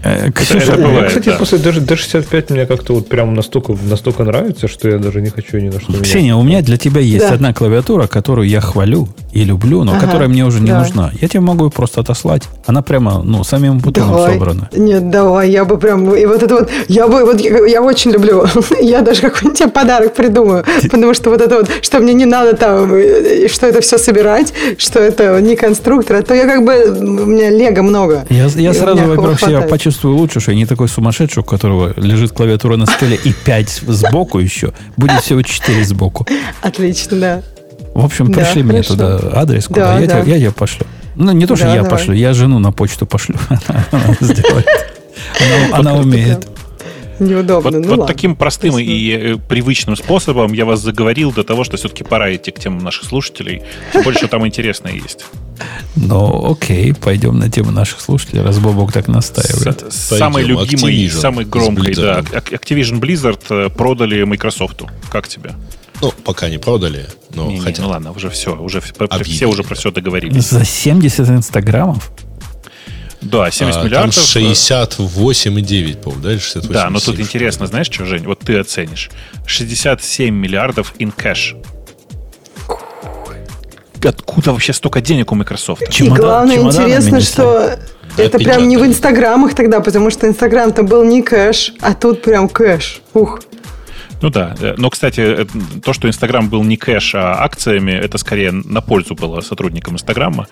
Э, 0.04 0.32
Ксюша, 0.32 0.74
это 0.74 0.82
бывает, 0.82 1.08
кстати, 1.10 1.30
да. 1.30 1.36
после 1.36 1.58
даже 1.58 1.82
D65 1.82 2.54
мне 2.54 2.66
как-то 2.66 2.94
вот 2.94 3.08
прям 3.10 3.34
настолько, 3.34 3.76
настолько 3.84 4.24
нравится, 4.24 4.68
что 4.68 4.90
я 4.90 4.98
даже 4.98 5.22
не 5.22 5.30
хочу 5.30 5.58
ни 5.58 5.70
на 5.70 5.80
что 5.80 5.92
менять. 5.92 6.06
Ксения, 6.08 6.36
у 6.36 6.44
меня 6.44 6.62
для 6.62 6.78
тебя 6.78 7.02
есть 7.02 7.28
Да. 7.28 7.34
одна 7.34 7.54
клавиатура, 7.54 8.08
которую 8.08 8.48
я 8.48 8.62
хвалю 8.62 9.10
и 9.34 9.44
люблю, 9.44 9.84
но 9.84 9.94
Ага, 9.94 10.06
которая 10.06 10.28
мне 10.30 10.46
уже 10.46 10.60
не 10.62 10.68
давай. 10.68 10.84
нужна. 10.84 11.12
Я 11.22 11.28
тебе 11.28 11.42
могу 11.42 11.66
ее 11.66 11.72
просто 11.72 12.02
отослать. 12.02 12.44
Она 12.66 12.82
прямо, 12.82 13.22
ну, 13.24 13.44
самим 13.44 13.80
бутоном 13.80 14.12
Давай. 14.12 14.34
собрана. 14.34 14.70
Нет, 14.74 15.10
давай, 15.10 15.50
я 15.52 15.66
бы 15.66 15.78
прям, 15.78 16.16
и 16.16 16.26
вот 16.26 16.44
это 16.44 16.56
вот, 16.56 16.70
я 16.88 17.08
бы, 17.08 17.26
вот, 17.26 17.40
я, 17.42 17.66
я 17.66 17.82
очень 17.82 18.12
люблю, 18.12 18.46
я 18.82 19.02
даже 19.02 19.22
какой-нибудь 19.22 19.58
тебе 19.60 19.70
подарок 19.70 20.14
придумаю, 20.14 20.64
потому 20.84 21.14
что 21.14 21.30
вот 21.30 21.42
это 21.42 21.58
вот, 21.58 21.70
что 21.82 22.00
мне 22.00 22.14
не 22.14 22.26
надо 22.26 22.56
там, 22.56 22.90
что 23.50 23.68
это 23.68 23.82
все 23.82 23.98
собирать, 23.98 24.54
что 24.78 25.00
это 25.00 25.40
не 25.42 25.56
конструктор, 25.56 26.18
а 26.18 26.22
то 26.24 26.34
я 26.34 26.46
как 26.46 26.64
бы, 26.64 26.90
у 26.90 27.26
меня 27.26 27.50
лего 27.50 27.82
много. 27.84 28.26
Я, 28.30 28.48
я 28.56 28.74
сразу, 28.74 29.04
во-первых, 29.04 29.40
себя 29.40 29.50
хватает. 29.50 29.70
Почувствую 29.90 30.18
лучше, 30.18 30.40
что 30.40 30.52
я 30.52 30.58
не 30.58 30.68
такой 30.68 30.88
сумасшедший, 30.88 31.42
у 31.42 31.44
которого 31.44 31.94
лежит 31.98 32.32
клавиатура 32.32 32.78
на 32.78 32.86
столе 32.86 33.16
и 33.24 33.34
5 33.34 33.82
сбоку 33.88 34.38
еще. 34.38 34.72
Будет 34.98 35.22
всего 35.22 35.42
4 35.42 35.84
сбоку. 35.84 36.28
Отлично, 36.62 37.18
да. 37.20 37.42
В 37.96 38.06
общем, 38.06 38.32
Да, 38.32 38.42
пришли 38.42 38.62
мне 38.62 38.84
туда 38.84 39.20
адрес, 39.34 39.66
куда 39.66 39.96
Да, 39.96 40.00
я, 40.00 40.08
да. 40.08 40.22
Тебе, 40.22 40.34
я 40.34 40.38
тебе 40.38 40.52
пошлю. 40.52 40.86
Ну, 41.16 41.32
не 41.32 41.48
то, 41.48 41.56
что 41.56 41.66
Да, 41.66 41.74
я 41.74 41.82
давай. 41.82 41.90
пошлю, 41.98 42.14
я 42.14 42.34
жену 42.34 42.60
на 42.60 42.72
почту 42.72 43.08
пошлю. 43.08 43.36
Она 43.92 44.16
сделает. 44.22 44.68
Она, 45.72 45.80
она 45.80 45.94
умеет. 45.96 46.48
Неудобно, 47.20 47.72
Вот, 47.72 47.74
ну 47.74 47.82
вот 47.90 48.00
ладно. 48.00 48.06
таким 48.08 48.36
простым 48.36 48.78
и 48.80 49.12
э, 49.12 49.38
привычным 49.38 49.96
способом 49.96 50.54
я 50.54 50.66
вас 50.66 50.80
заговорил 50.82 51.32
до 51.32 51.44
того, 51.44 51.64
что 51.64 51.78
все-таки 51.78 52.04
пора 52.04 52.34
идти 52.36 52.52
к 52.52 52.60
темам 52.60 52.84
наших 52.84 53.06
слушателей. 53.06 53.62
Тем 53.94 54.04
больше 54.04 54.28
там 54.28 54.46
интересное 54.48 54.94
есть. 54.94 55.26
Ну, 55.96 56.52
окей, 56.52 56.94
пойдем 56.94 57.38
на 57.38 57.50
тему 57.50 57.72
наших 57.72 58.00
слушателей, 58.02 58.42
раз 58.42 58.60
Бобок 58.60 58.94
так 58.94 59.08
настаивает. 59.08 59.92
С- 59.92 60.18
самой 60.18 60.44
Пойдем, 60.46 60.62
любимой 60.62 60.96
и 60.96 61.08
Activision 61.08 61.20
самой 61.20 61.46
с 61.46 61.48
громкой, 61.50 61.94
да, 61.96 62.20
Activision 62.22 63.00
Blizzard 63.00 63.42
э, 63.50 63.70
продали 63.70 64.24
Microsoft. 64.24 64.84
Как 65.12 65.28
тебе? 65.28 65.52
Ну, 66.02 66.14
пока 66.24 66.48
не 66.50 66.58
продали, 66.58 67.08
но 67.36 67.48
Не, 67.48 67.56
не, 67.56 67.60
хотя 67.60 67.82
ну 67.82 67.90
ладно, 67.90 68.12
уже 68.14 68.30
все, 68.30 68.56
уже 68.56 68.80
все 68.80 69.48
уже 69.50 69.64
про 69.64 69.76
все 69.76 69.92
договорились. 69.92 70.50
За 70.50 70.64
70 70.64 71.28
инстаграмов? 71.30 72.12
Да, 73.22 73.52
70 73.52 73.82
А, 73.82 73.84
миллиардов. 73.84 74.16
Там 74.16 74.44
э, 74.44 74.46
68,9, 74.52 75.98
по-моему, 76.02 76.24
да? 76.24 76.32
Или 76.32 76.40
68,7, 76.40 76.68
Да, 76.72 76.90
но 76.90 77.00
тут 77.00 77.16
что 77.16 77.22
интересно, 77.22 77.68
знаешь, 77.68 77.88
что, 77.88 78.06
Жень? 78.06 78.24
Вот 78.26 78.40
ты 78.40 78.58
оценишь. 78.58 79.10
67 79.46 80.34
миллиардов 80.34 80.94
in 81.00 81.14
cash. 81.16 81.56
Откуда 84.02 84.54
вообще 84.54 84.72
столько 84.72 85.02
денег 85.02 85.32
у 85.32 85.36
Microsoft? 85.36 85.82
И 85.82 85.92
Чемодан- 85.92 86.16
главное, 86.16 86.58
интересно, 86.58 87.20
что 87.20 87.78
это 88.18 88.38
прям 88.38 88.68
не 88.68 88.78
в 88.78 88.86
инстаграмах 88.86 89.54
тогда, 89.56 89.82
потому 89.82 90.10
что 90.10 90.26
инстаграм-то 90.28 90.84
был 90.84 91.04
не 91.04 91.22
кэш, 91.22 91.74
а 91.82 91.94
тут 91.94 92.22
прям 92.22 92.48
кэш. 92.48 93.02
Ух. 93.14 93.42
Ну 94.22 94.30
да. 94.30 94.56
Э, 94.60 94.74
Но, 94.78 94.90
кстати, 94.90 95.22
э, 95.22 95.46
то, 95.84 95.94
что 95.94 96.08
Инстаграм 96.08 96.50
был 96.50 96.64
не 96.64 96.76
кэш, 96.78 97.16
а 97.16 97.44
акциями, 97.44 97.92
это 97.92 98.18
скорее 98.18 98.52
на 98.52 98.82
пользу 98.82 99.16
было 99.16 99.42
сотрудникам 99.42 99.96
Инстаграма. 99.96 100.48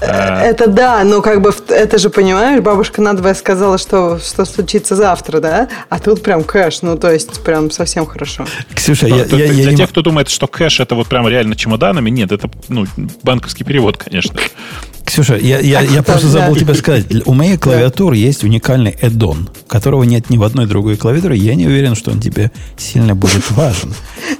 Э, 0.00 0.06
Это 0.50 0.66
да, 0.68 1.02
но 1.04 1.20
как 1.20 1.40
бы 1.42 1.52
это 1.68 1.98
же, 1.98 2.08
понимаешь, 2.10 2.60
бабушка 2.62 3.02
надвое 3.02 3.34
сказала, 3.34 3.78
что, 3.78 4.18
что 4.18 4.44
случится 4.44 4.94
завтра, 4.96 5.40
да? 5.40 5.68
А 5.88 5.98
тут 5.98 6.22
прям 6.22 6.44
кэш, 6.44 6.82
ну 6.82 6.96
то 6.96 7.10
есть 7.12 7.42
прям 7.42 7.70
совсем 7.70 8.06
хорошо. 8.06 8.46
Ксюша, 8.74 9.08
Ну, 9.08 9.16
я, 9.18 9.24
то- 9.24 9.36
я- 9.36 9.48
для 9.52 9.70
я 9.70 9.76
тех, 9.76 9.90
кто 9.90 10.02
думает, 10.02 10.28
что 10.28 10.46
кэш 10.46 10.80
это 10.80 10.94
вот 10.94 11.08
прям 11.08 11.26
реально 11.28 11.56
чемоданами, 11.56 12.10
нет, 12.10 12.32
это 12.32 12.48
ну, 12.68 12.86
банковский 13.22 13.64
перевод, 13.64 13.96
конечно. 13.96 14.38
Ксюша, 15.10 15.36
я, 15.38 15.58
я, 15.58 15.80
я 15.80 16.04
просто 16.04 16.26
да. 16.26 16.32
забыл 16.32 16.54
тебе 16.54 16.72
сказать. 16.74 17.06
У 17.26 17.34
моей 17.34 17.56
клавиатуры 17.56 18.16
есть 18.16 18.44
уникальный 18.44 18.92
эддон, 18.92 19.50
которого 19.66 20.04
нет 20.04 20.30
ни 20.30 20.38
в 20.38 20.44
одной 20.44 20.66
другой 20.66 20.96
клавиатуре. 20.96 21.36
Я 21.36 21.56
не 21.56 21.66
уверен, 21.66 21.96
что 21.96 22.12
он 22.12 22.20
тебе 22.20 22.52
сильно 22.78 23.16
будет 23.16 23.50
важен. 23.50 23.92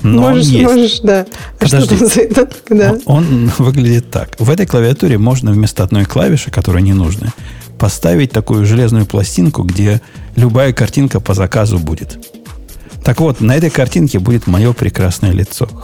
Но 0.03 0.23
можешь, 0.23 0.47
он 0.47 0.53
есть. 0.53 0.65
можешь, 0.65 1.01
да. 1.01 1.27
А 1.59 1.67
что 1.67 1.89
там 1.89 1.99
за? 2.07 2.49
Да. 2.69 2.97
Он 3.07 3.51
выглядит 3.59 4.13
так. 4.13 4.37
В 4.39 4.49
этой 4.49 4.65
клавиатуре 4.65 5.19
можно 5.19 5.51
вместо 5.51 5.83
одной 5.83 6.05
клавиши, 6.05 6.53
которая 6.53 6.85
не 6.85 6.93
нужна, 6.93 7.33
поставить 7.77 8.31
такую 8.31 8.65
железную 8.65 9.07
пластинку, 9.07 9.65
где 9.65 10.01
любая 10.37 10.73
картинка 10.73 11.19
по 11.19 11.35
заказу 11.35 11.81
будет. 11.81 12.17
Так 13.03 13.19
вот, 13.19 13.41
на 13.41 13.57
этой 13.57 13.71
картинке 13.71 14.21
будет 14.21 14.47
мое 14.47 14.73
прекрасное 14.73 15.33
лицо. 15.33 15.69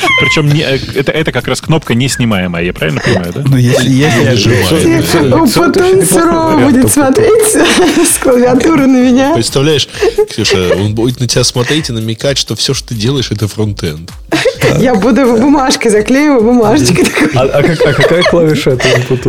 Причем 0.22 0.46
не- 0.46 0.62
э, 0.62 0.78
это, 0.94 1.10
это 1.10 1.32
как 1.32 1.48
раз 1.48 1.60
кнопка 1.60 1.94
неснимаемая, 1.94 2.62
я 2.62 2.72
правильно 2.72 3.00
понимаю, 3.00 3.32
да? 3.34 3.42
Ну, 3.44 3.56
если, 3.56 3.90
я 3.90 4.08
Нажимаю. 4.24 5.02
Потом 5.12 5.48
сурово 5.48 6.58
будет 6.58 6.92
смотреть 6.92 7.44
с 8.08 8.18
клавиатуры 8.18 8.86
на 8.86 8.98
меня. 8.98 9.34
Представляешь, 9.34 9.88
Ксюша, 10.30 10.76
он 10.76 10.94
будет 10.94 11.18
на 11.18 11.26
тебя 11.26 11.42
смотреть 11.42 11.88
и 11.88 11.92
намекать, 11.92 12.38
что 12.38 12.54
все, 12.54 12.72
что 12.72 12.90
ты 12.90 12.94
делаешь, 12.94 13.32
это 13.32 13.48
фронтенд. 13.48 14.12
Я 14.78 14.94
буду 14.94 15.22
его 15.22 15.38
бумажкой 15.38 15.90
заклеиваю, 15.90 16.40
бумажечкой 16.40 17.04
такой. 17.04 17.30
А, 17.34 17.40
а 17.42 17.58
а 17.58 17.92
какая 17.92 18.22
клавиша 18.22 18.70
это 18.70 19.16
тут? 19.16 19.26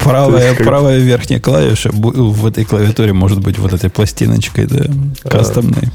правая, 0.00 0.54
правая 0.54 0.98
верхняя 0.98 1.40
клавиша 1.40 1.88
бу- 1.88 2.12
в 2.12 2.44
этой 2.44 2.66
клавиатуре 2.66 3.14
может 3.14 3.40
быть 3.40 3.58
вот 3.58 3.72
этой 3.72 3.88
пластиночкой, 3.88 4.66
да, 4.66 4.84
кастомной. 5.26 5.88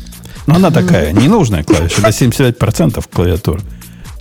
Но 0.47 0.55
она 0.55 0.71
такая, 0.71 1.11
ненужная 1.11 1.63
клавиша, 1.63 1.99
это 1.99 2.09
75% 2.09 3.05
клавиатуры. 3.13 3.61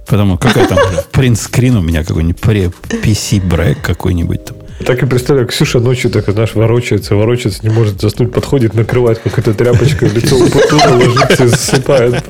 Потому 0.08 0.38
какая 0.38 0.66
там 0.66 0.78
принт-скрин 1.12 1.76
у 1.76 1.82
меня 1.82 2.02
какой-нибудь 2.04 2.40
пре- 2.40 2.72
PC 2.88 3.40
брек 3.46 3.80
какой-нибудь 3.82 4.44
там. 4.46 4.56
Так 4.86 5.02
и 5.02 5.06
представляю, 5.06 5.46
Ксюша 5.48 5.80
ночью 5.80 6.10
так, 6.10 6.30
знаешь, 6.30 6.54
ворочается, 6.54 7.16
ворочается, 7.16 7.60
не 7.64 7.70
может 7.70 8.00
заснуть, 8.00 8.32
подходит, 8.32 8.74
накрывает 8.74 9.18
какой-то 9.18 9.52
тряпочкой 9.52 10.08
лицо 10.08 10.36
ложится 10.36 11.44
и 11.44 11.48
засыпает. 11.48 12.24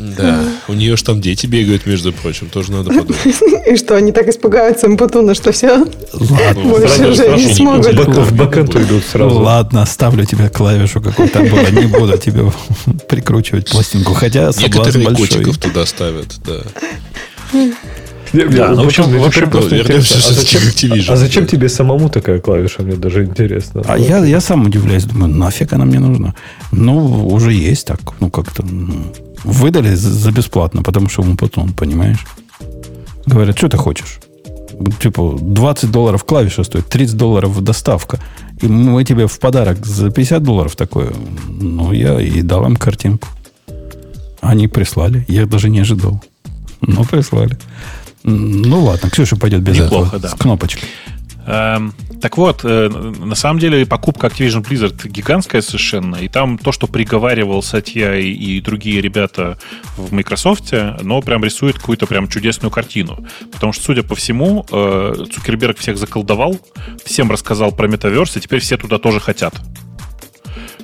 Да. 0.00 0.44
У 0.66 0.72
нее 0.72 0.96
ж 0.96 1.02
там 1.02 1.20
дети 1.20 1.46
бегают, 1.46 1.84
между 1.84 2.12
прочим, 2.12 2.48
тоже 2.48 2.72
надо 2.72 2.90
подумать. 2.90 3.16
И 3.70 3.76
что, 3.76 3.96
они 3.96 4.12
так 4.12 4.28
испугаются 4.28 4.88
Мпутуна, 4.88 5.34
что 5.34 5.52
все 5.52 5.84
Ладно, 6.14 6.62
больше 6.64 7.08
уже 7.08 7.28
не 7.36 7.52
смогут. 7.54 7.86
В 7.86 7.90
бэк- 7.90 8.20
В 8.22 8.32
бэкэнту 8.32 8.82
идут 8.82 9.04
сразу. 9.04 9.38
ладно, 9.38 9.82
оставлю 9.82 10.24
тебе 10.24 10.48
клавишу 10.48 11.02
какую-то 11.02 11.40
было. 11.40 11.70
Не 11.70 11.86
буду 11.86 12.16
тебе 12.16 12.50
прикручивать 13.08 13.70
пластинку. 13.70 14.14
Хотя 14.14 14.52
соблазн 14.52 15.02
большой. 15.02 15.26
котиков 15.28 15.58
туда 15.58 15.84
ставят, 15.84 16.34
да. 16.46 16.62
Да, 18.32 18.68
ну, 18.70 18.84
в 18.84 18.86
общем- 18.86 19.04
Путун, 19.04 19.16
мне 19.16 19.24
в 19.24 19.26
общем, 19.26 19.40
теперь 19.42 19.50
просто 19.50 19.70
ну, 19.74 19.76
вернемся 19.82 20.14
интересно, 20.14 20.30
а 20.30 20.34
зачем-. 20.34 21.12
А 21.12 21.16
зачем 21.16 21.46
тебе 21.46 21.68
самому 21.68 22.08
такая 22.08 22.38
клавиша? 22.38 22.82
Мне 22.82 22.94
даже 22.96 23.24
интересно. 23.24 23.82
А 23.86 23.98
я, 23.98 24.24
я 24.24 24.40
сам 24.40 24.66
удивляюсь, 24.66 25.04
думаю, 25.04 25.34
нафиг 25.34 25.72
она 25.72 25.84
мне 25.84 25.98
нужна? 25.98 26.34
Ну, 26.70 27.26
уже 27.28 27.52
есть 27.52 27.86
так, 27.86 28.00
ну 28.20 28.30
как-то. 28.30 28.62
ну, 28.62 29.12
выдали 29.44 29.94
за, 29.94 30.32
бесплатно, 30.32 30.82
потому 30.82 31.08
что 31.08 31.22
ему 31.22 31.36
потом, 31.36 31.72
понимаешь? 31.72 32.24
Говорят, 33.26 33.56
что 33.58 33.68
ты 33.68 33.76
хочешь? 33.76 34.18
Типа, 35.00 35.36
20 35.40 35.90
долларов 35.90 36.24
клавиша 36.24 36.64
стоит, 36.64 36.88
30 36.88 37.16
долларов 37.16 37.62
доставка. 37.62 38.18
И 38.62 38.66
мы 38.66 39.04
тебе 39.04 39.26
в 39.26 39.38
подарок 39.38 39.84
за 39.84 40.10
50 40.10 40.42
долларов 40.42 40.76
такое. 40.76 41.12
Ну, 41.48 41.92
я 41.92 42.20
и 42.20 42.42
дал 42.42 42.64
им 42.66 42.76
картинку. 42.76 43.28
Они 44.40 44.68
прислали. 44.68 45.24
Я 45.28 45.46
даже 45.46 45.68
не 45.68 45.80
ожидал. 45.80 46.22
Но 46.80 47.04
прислали. 47.04 47.58
Ну 48.22 48.84
ладно, 48.84 49.10
Ксюша 49.10 49.36
пойдет 49.36 49.62
без 49.62 49.76
Неплохо, 49.76 50.16
этого. 50.16 50.22
да. 50.22 50.28
С 50.28 50.34
кнопочкой. 50.34 50.88
Эм, 51.46 51.94
так 52.20 52.36
вот, 52.36 52.60
э, 52.64 52.88
на 52.88 53.34
самом 53.34 53.60
деле 53.60 53.86
покупка 53.86 54.26
Activision 54.26 54.62
Blizzard 54.62 55.08
гигантская 55.08 55.62
совершенно, 55.62 56.16
и 56.16 56.28
там 56.28 56.58
то, 56.58 56.70
что 56.70 56.86
приговаривал 56.86 57.62
Сатья 57.62 58.14
и, 58.16 58.30
и 58.30 58.60
другие 58.60 59.00
ребята 59.00 59.58
в 59.96 60.12
Microsoft, 60.12 60.72
оно 60.74 61.22
прям 61.22 61.42
рисует 61.44 61.78
какую-то 61.78 62.06
прям 62.06 62.28
чудесную 62.28 62.70
картину. 62.70 63.26
Потому 63.52 63.72
что, 63.72 63.84
судя 63.84 64.02
по 64.02 64.14
всему, 64.14 64.66
э, 64.70 65.24
Цукерберг 65.32 65.78
всех 65.78 65.96
заколдовал, 65.96 66.58
всем 67.04 67.30
рассказал 67.30 67.72
про 67.72 67.88
метаверс, 67.88 68.36
и 68.36 68.40
теперь 68.40 68.60
все 68.60 68.76
туда 68.76 68.98
тоже 68.98 69.18
хотят. 69.18 69.54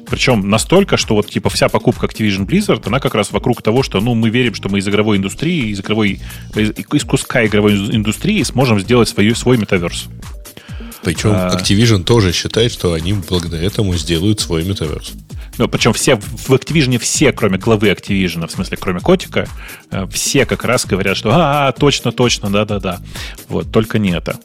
Причем 0.08 0.48
настолько, 0.48 0.96
что 0.96 1.14
вот 1.14 1.28
типа 1.28 1.50
вся 1.50 1.68
покупка 1.68 2.06
Activision 2.06 2.46
Blizzard, 2.46 2.82
она 2.86 3.00
как 3.00 3.14
раз 3.14 3.32
вокруг 3.32 3.60
того, 3.60 3.82
что 3.82 4.00
ну 4.00 4.14
мы 4.14 4.30
верим, 4.30 4.54
что 4.54 4.68
мы 4.68 4.78
из 4.78 4.88
игровой 4.88 5.16
индустрии, 5.16 5.70
из 5.70 5.80
игровой 5.80 6.20
из, 6.54 6.70
из 6.70 7.04
куска 7.04 7.44
игровой 7.44 7.74
индустрии 7.74 8.42
сможем 8.44 8.78
сделать 8.78 9.08
свой, 9.08 9.34
свой 9.34 9.58
метаверс. 9.58 10.08
Причем 11.06 11.30
А. 11.34 11.54
Activision 11.54 12.02
тоже 12.02 12.32
считает, 12.32 12.72
что 12.72 12.92
они 12.92 13.12
благодаря 13.12 13.64
этому 13.64 13.94
сделают 13.94 14.40
свой 14.40 14.64
метаверс. 14.64 15.12
Ну, 15.56 15.68
причем 15.68 15.92
все 15.92 16.16
в 16.16 16.50
Activision, 16.50 16.98
все, 16.98 17.32
кроме 17.32 17.58
главы 17.58 17.90
Activision, 17.90 18.44
в 18.48 18.50
смысле, 18.50 18.76
кроме 18.76 18.98
Котика, 18.98 19.46
э, 19.92 20.08
все 20.10 20.44
как 20.46 20.64
раз 20.64 20.84
говорят, 20.84 21.16
что 21.16 21.30
а, 21.32 21.70
точно, 21.70 22.10
точно, 22.10 22.50
да-да-да. 22.50 22.98
Вот, 23.48 23.70
только 23.70 24.00
не 24.00 24.10
это. 24.10 24.40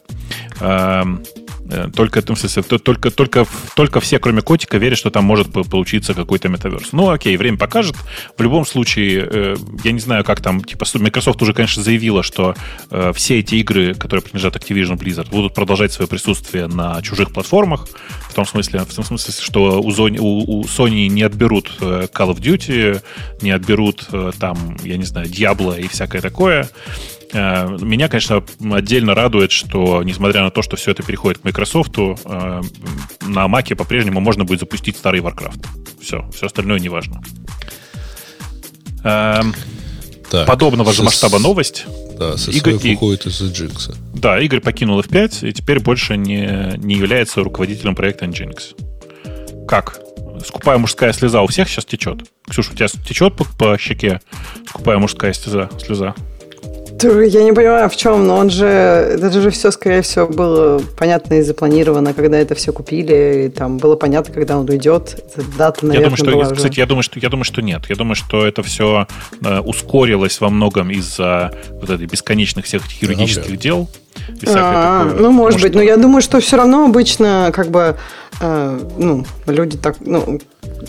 Э, 1.72 1.88
Только, 1.94 2.20
в 2.20 2.38
смысле, 2.38 2.62
то- 2.62 2.78
только, 2.78 3.10
только, 3.10 3.46
только 3.74 4.00
все, 4.00 4.18
кроме 4.18 4.42
котика, 4.42 4.76
верят, 4.76 4.98
что 4.98 5.10
там 5.10 5.24
может 5.24 5.50
по- 5.52 5.64
получиться 5.64 6.12
какой-то 6.12 6.48
метаверс. 6.48 6.88
Ну, 6.92 7.08
окей, 7.08 7.36
время 7.38 7.56
покажет. 7.56 7.96
В 8.36 8.42
любом 8.42 8.66
случае, 8.66 9.26
э, 9.30 9.56
я 9.82 9.92
не 9.92 10.00
знаю, 10.00 10.22
как 10.22 10.40
там, 10.42 10.62
типа, 10.62 10.84
Microsoft 10.94 11.40
уже, 11.40 11.54
конечно, 11.54 11.82
заявила, 11.82 12.22
что 12.22 12.54
э, 12.90 13.12
все 13.14 13.38
эти 13.38 13.54
игры, 13.56 13.94
которые 13.94 14.22
принадлежат 14.22 14.56
Activision 14.56 14.98
Blizzard, 14.98 15.30
будут 15.30 15.54
продолжать 15.54 15.92
свое 15.92 16.08
присутствие 16.08 16.66
на 16.66 17.00
чужих 17.00 17.32
платформах. 17.32 17.88
В 18.28 18.34
том 18.34 18.44
смысле, 18.44 18.80
в 18.80 18.94
том 18.94 19.04
смысле 19.04 19.32
что 19.32 19.80
у, 19.80 19.90
Sony, 20.64 21.06
не 21.08 21.22
отберут 21.22 21.70
Call 21.80 22.34
of 22.34 22.40
Duty, 22.40 23.00
не 23.40 23.50
отберут 23.50 24.06
там, 24.38 24.76
я 24.84 24.96
не 24.96 25.04
знаю, 25.04 25.26
Diablo 25.26 25.78
и 25.78 25.88
всякое 25.88 26.20
такое. 26.20 26.68
Э, 27.32 27.66
Меня, 27.80 28.08
конечно, 28.08 28.42
отдельно 28.72 29.14
радует, 29.14 29.50
что, 29.52 30.02
несмотря 30.02 30.42
на 30.42 30.50
то, 30.50 30.62
что 30.62 30.76
все 30.76 30.90
это 30.90 31.02
переходит 31.02 31.38
к 31.40 31.44
Microsoft, 31.44 31.92
э, 31.98 32.60
на 33.26 33.48
Маке 33.48 33.74
по-прежнему 33.74 34.20
можно 34.20 34.44
будет 34.44 34.60
запустить 34.60 34.96
старый 34.96 35.20
Warcraft. 35.20 35.66
Все, 36.00 36.28
все 36.34 36.46
остальное 36.46 36.78
не 36.78 36.88
важно. 36.88 37.22
Эм, 39.04 39.54
Так, 40.30 40.46
Подобного 40.46 40.92
же 40.92 41.02
масштаба 41.02 41.38
новость. 41.38 41.84
Да, 42.18 42.34
Игорь- 42.48 42.78
своих 42.78 42.96
уходит 42.96 43.26
из 43.26 43.40
Nginx. 43.42 43.96
Да, 44.14 44.40
Игорь 44.40 44.60
покинул 44.60 44.98
F5 45.00 45.48
и 45.48 45.52
теперь 45.52 45.78
больше 45.80 46.16
не, 46.16 46.74
не 46.78 46.94
является 46.94 47.42
руководителем 47.42 47.94
проекта 47.94 48.24
Nginx. 48.26 49.66
Как? 49.66 50.00
Скупая 50.46 50.78
мужская 50.78 51.12
слеза 51.12 51.42
у 51.42 51.46
всех 51.48 51.68
сейчас 51.68 51.84
течет. 51.84 52.22
Ксюша, 52.48 52.72
у 52.72 52.74
тебя 52.74 52.88
течет 52.88 53.36
по, 53.36 53.44
по 53.44 53.76
щеке 53.78 54.20
скупая 54.68 54.98
мужская 54.98 55.32
слеза? 55.34 55.68
слеза? 55.78 56.14
Я 57.00 57.42
не 57.42 57.52
понимаю, 57.52 57.88
в 57.88 57.96
чем, 57.96 58.26
но 58.26 58.36
он 58.36 58.50
же, 58.50 58.66
это 58.66 59.30
же 59.40 59.50
все, 59.50 59.70
скорее 59.72 60.02
всего, 60.02 60.26
было 60.28 60.80
понятно 60.96 61.34
и 61.34 61.42
запланировано, 61.42 62.14
когда 62.14 62.38
это 62.38 62.54
все 62.54 62.72
купили, 62.72 63.46
и 63.46 63.48
там 63.48 63.78
было 63.78 63.96
понятно, 63.96 64.32
когда 64.32 64.56
он 64.58 64.68
уйдет. 64.70 65.20
Эта 65.36 65.44
дата, 65.58 65.80
Я 65.82 65.88
наверное, 65.88 66.04
думаю, 66.10 66.16
что, 66.16 66.30
была 66.30 66.46
уже. 66.46 66.54
кстати, 66.54 66.78
я 66.78 66.86
думаю, 66.86 67.02
что 67.02 67.18
я 67.18 67.28
думаю, 67.28 67.44
что 67.44 67.60
нет. 67.62 67.82
Я 67.88 67.96
думаю, 67.96 68.14
что 68.14 68.46
это 68.46 68.62
все 68.62 69.06
ускорилось 69.64 70.40
во 70.40 70.48
многом 70.48 70.90
из-за 70.90 71.52
вот 71.80 71.90
этой 71.90 72.06
бесконечных 72.06 72.66
всех 72.66 72.86
этих 72.86 73.02
юридических 73.02 73.58
дел 73.58 73.88
А, 74.46 75.04
такое. 75.08 75.20
ну, 75.22 75.30
может 75.32 75.60
Потому 75.60 75.68
быть, 75.68 75.74
но 75.74 75.82
я 75.82 75.96
думаю, 75.96 76.22
что 76.22 76.38
все 76.40 76.56
равно 76.56 76.84
обычно, 76.84 77.50
как 77.52 77.68
бы, 77.68 77.96
э, 78.40 78.90
ну, 78.98 79.24
люди 79.46 79.76
так, 79.76 79.96
ну, 80.00 80.40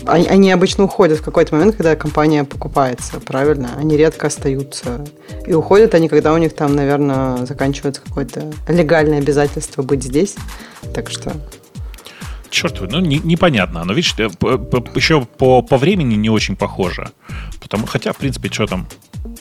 они, 0.06 0.26
они 0.26 0.52
обычно 0.52 0.84
уходят 0.84 1.18
в 1.18 1.22
какой-то 1.22 1.54
момент, 1.54 1.76
когда 1.76 1.96
компания 1.96 2.44
покупается, 2.44 3.20
правильно? 3.20 3.70
Они 3.76 3.96
редко 3.96 4.26
остаются. 4.26 5.04
И 5.46 5.52
уходят 5.52 5.94
они, 5.94 6.08
когда 6.08 6.32
у 6.32 6.38
них 6.38 6.54
там, 6.54 6.74
наверное, 6.74 7.46
заканчивается 7.46 8.02
какое-то 8.02 8.52
легальное 8.68 9.18
обязательство 9.18 9.82
быть 9.82 10.02
здесь. 10.02 10.36
Так 10.92 11.10
что 11.10 11.32
черт, 12.54 12.80
ну 12.80 13.00
не, 13.00 13.18
непонятно. 13.18 13.84
Но 13.84 13.92
видишь, 13.92 14.14
э, 14.18 14.28
еще 14.94 15.24
по, 15.24 15.62
по 15.62 15.76
времени 15.76 16.14
не 16.14 16.30
очень 16.30 16.56
похоже. 16.56 17.10
Потому, 17.60 17.86
хотя, 17.86 18.12
в 18.12 18.16
принципе, 18.16 18.48
что 18.50 18.66
там, 18.66 18.86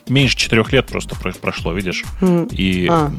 меньше 0.07 0.35
четырех 0.35 0.71
лет 0.73 0.87
просто 0.87 1.15
прошло, 1.15 1.73
видишь? 1.73 2.03
Mm. 2.21 2.53
И 2.53 2.87
а. 2.89 3.11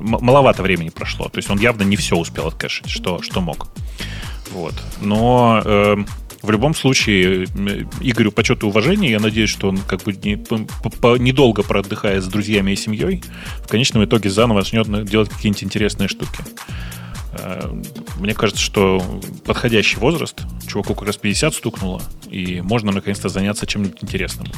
Маловато 0.00 0.62
времени 0.62 0.90
прошло. 0.90 1.28
То 1.28 1.38
есть 1.38 1.50
он 1.50 1.58
явно 1.58 1.82
не 1.82 1.96
все 1.96 2.16
успел 2.16 2.48
откэшить, 2.48 2.88
что, 2.88 3.22
что 3.22 3.40
мог. 3.40 3.68
Вот. 4.52 4.74
Но 5.00 5.62
э, 5.64 5.96
в 6.42 6.50
любом 6.50 6.74
случае, 6.74 7.44
Игорю 8.00 8.30
почет 8.30 8.62
и 8.62 8.66
уважение. 8.66 9.10
Я 9.10 9.20
надеюсь, 9.20 9.50
что 9.50 9.68
он 9.68 9.78
как 9.78 10.02
бы 10.04 10.12
не, 10.12 10.36
по, 10.36 10.58
по, 10.90 11.16
недолго 11.16 11.62
проотдыхая 11.62 12.20
с 12.20 12.26
друзьями 12.26 12.72
и 12.72 12.76
семьей, 12.76 13.22
в 13.64 13.68
конечном 13.68 14.04
итоге 14.04 14.30
заново 14.30 14.58
начнет 14.58 14.86
делать 15.04 15.28
какие-нибудь 15.28 15.64
интересные 15.64 16.08
штуки. 16.08 16.38
Э, 17.38 17.70
мне 18.18 18.34
кажется, 18.34 18.62
что 18.62 19.02
подходящий 19.44 19.98
возраст, 19.98 20.40
чуваку 20.66 20.94
как 20.94 21.06
раз 21.06 21.16
50 21.16 21.54
стукнуло, 21.54 22.02
и 22.30 22.60
можно 22.60 22.92
наконец-то 22.92 23.28
заняться 23.28 23.66
чем-нибудь 23.66 24.02
интересным. 24.02 24.48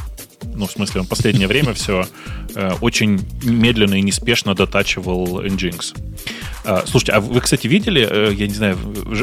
Ну, 0.55 0.67
в 0.67 0.73
смысле, 0.73 1.03
он 1.03 1.07
последнее 1.07 1.49
время 1.49 1.75
все 1.75 2.07
э, 2.55 2.73
очень 2.81 3.21
медленно 3.43 3.95
и 3.95 4.03
неспешно 4.03 4.55
дотачивал 4.55 5.41
Nginx. 5.43 5.97
А, 6.65 6.85
слушайте, 6.87 7.13
а 7.13 7.21
вы, 7.21 7.41
кстати, 7.41 7.67
видели, 7.67 8.07
э, 8.09 8.35
я 8.35 8.47
не 8.47 8.55
знаю, 8.55 8.77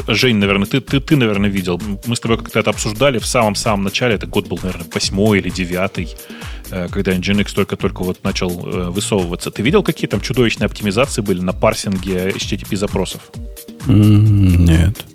Жень, 0.07 0.37
наверное, 0.37 0.65
ты, 0.65 0.81
ты, 0.81 0.99
ты, 0.99 1.15
наверное, 1.15 1.49
видел. 1.49 1.81
Мы 2.05 2.15
с 2.15 2.19
тобой 2.19 2.37
как-то 2.37 2.59
это 2.59 2.69
обсуждали 2.69 3.19
в 3.19 3.25
самом-самом 3.25 3.83
начале, 3.83 4.15
это 4.15 4.27
год 4.27 4.47
был, 4.47 4.59
наверное, 4.63 4.87
восьмой 4.93 5.39
или 5.39 5.49
девятый, 5.49 6.05
э, 6.05 6.54
когда 6.69 7.13
Nginx 7.13 7.53
только-только 7.53 8.03
вот 8.03 8.23
начал 8.23 8.49
э, 8.49 8.89
высовываться. 8.89 9.51
Ты 9.51 9.61
видел, 9.61 9.83
какие 9.83 10.07
там 10.07 10.21
чудовищные 10.21 10.65
оптимизации 10.65 11.21
были 11.21 11.41
на 11.41 11.53
парсинге 11.53 12.29
HTTP 12.29 12.75
запросов? 12.75 13.21
Нет. 13.87 15.05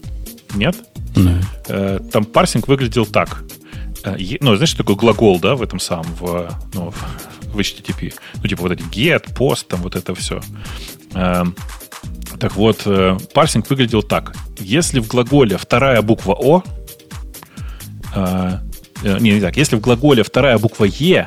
Нет? 0.54 0.76
Нет. 1.16 2.10
Там 2.12 2.24
парсинг 2.24 2.68
выглядел 2.68 3.06
так. 3.06 3.42
Ну, 4.40 4.56
знаешь, 4.56 4.74
такой 4.74 4.96
глагол, 4.96 5.38
да, 5.40 5.56
в 5.56 5.62
этом 5.62 5.78
самом, 5.78 6.06
в, 6.14 6.50
ну, 6.72 6.92
в 7.52 7.58
HTTP. 7.58 8.14
Ну, 8.42 8.48
типа 8.48 8.62
вот 8.62 8.72
эти 8.72 8.82
get, 8.84 9.34
post, 9.34 9.66
там 9.68 9.82
вот 9.82 9.96
это 9.96 10.14
все. 10.14 10.40
Так 12.40 12.56
вот, 12.56 12.82
э, 12.86 13.18
парсинг 13.34 13.68
выглядел 13.68 14.02
так. 14.02 14.34
Если 14.58 14.98
в 14.98 15.08
глаголе 15.08 15.58
вторая 15.58 16.00
буква 16.00 16.32
О, 16.32 16.62
э, 18.14 18.16
э, 18.16 18.58
не, 19.02 19.32
не 19.32 19.40
так, 19.40 19.56
если 19.56 19.76
в 19.76 19.80
глаголе 19.80 20.22
вторая 20.22 20.58
буква 20.58 20.84
Е, 20.84 21.26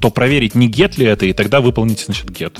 то 0.00 0.10
проверить, 0.10 0.54
не 0.54 0.68
get 0.68 0.98
ли 0.98 1.06
это, 1.06 1.26
и 1.26 1.32
тогда 1.32 1.60
выполнить, 1.60 2.00
значит, 2.00 2.30
get. 2.30 2.58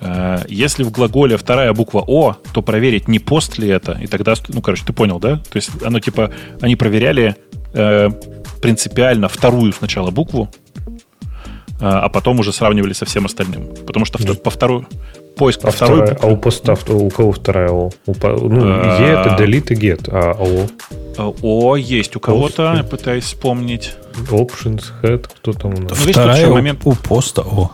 Э, 0.00 0.44
если 0.48 0.82
в 0.82 0.90
глаголе 0.90 1.36
вторая 1.36 1.72
буква 1.72 2.04
О, 2.06 2.36
то 2.52 2.62
проверить, 2.62 3.08
не 3.08 3.18
пост 3.18 3.58
ли 3.58 3.68
это, 3.68 3.92
и 3.92 4.06
тогда, 4.06 4.34
ну, 4.48 4.60
короче, 4.60 4.84
ты 4.84 4.92
понял, 4.92 5.18
да? 5.18 5.36
То 5.36 5.56
есть 5.56 5.70
оно 5.84 6.00
типа, 6.00 6.32
они 6.60 6.76
проверяли 6.76 7.36
э, 7.72 8.10
принципиально 8.60 9.28
вторую 9.28 9.72
сначала 9.72 10.10
букву, 10.10 10.50
э, 10.86 10.88
а 11.80 12.08
потом 12.08 12.40
уже 12.40 12.52
сравнивали 12.52 12.92
со 12.92 13.04
всем 13.04 13.26
остальным. 13.26 13.68
Потому 13.86 14.04
что 14.04 14.18
mm. 14.18 14.36
по 14.36 14.50
вторую, 14.50 14.86
поиск 15.36 15.60
а 15.64 15.70
второй... 15.70 16.02
Вторая, 16.02 16.18
а 16.22 16.26
у 16.26 16.36
поста 16.36 16.74
у 16.88 17.10
кого 17.10 17.32
вторая 17.32 17.70
О? 17.70 17.90
У, 18.06 18.14
ну, 18.14 18.60
а, 18.62 18.98
Е 19.00 19.08
это 19.08 19.36
delete 19.42 19.72
и 19.72 19.76
get, 19.76 20.08
а 20.10 20.32
О? 20.38 20.66
А, 21.18 21.32
О 21.42 21.76
есть 21.76 22.16
у 22.16 22.20
кого-то, 22.20 22.74
я 22.76 22.84
пытаюсь 22.84 23.24
вспомнить. 23.24 23.94
Options, 24.30 24.84
head, 25.02 25.28
кто 25.36 25.52
там 25.52 25.74
у 25.74 25.80
нас? 25.82 25.98
Ну, 26.04 26.12
вторая 26.12 26.48
момент... 26.48 26.80
у 26.84 26.94
поста 26.94 27.42
О. 27.42 27.72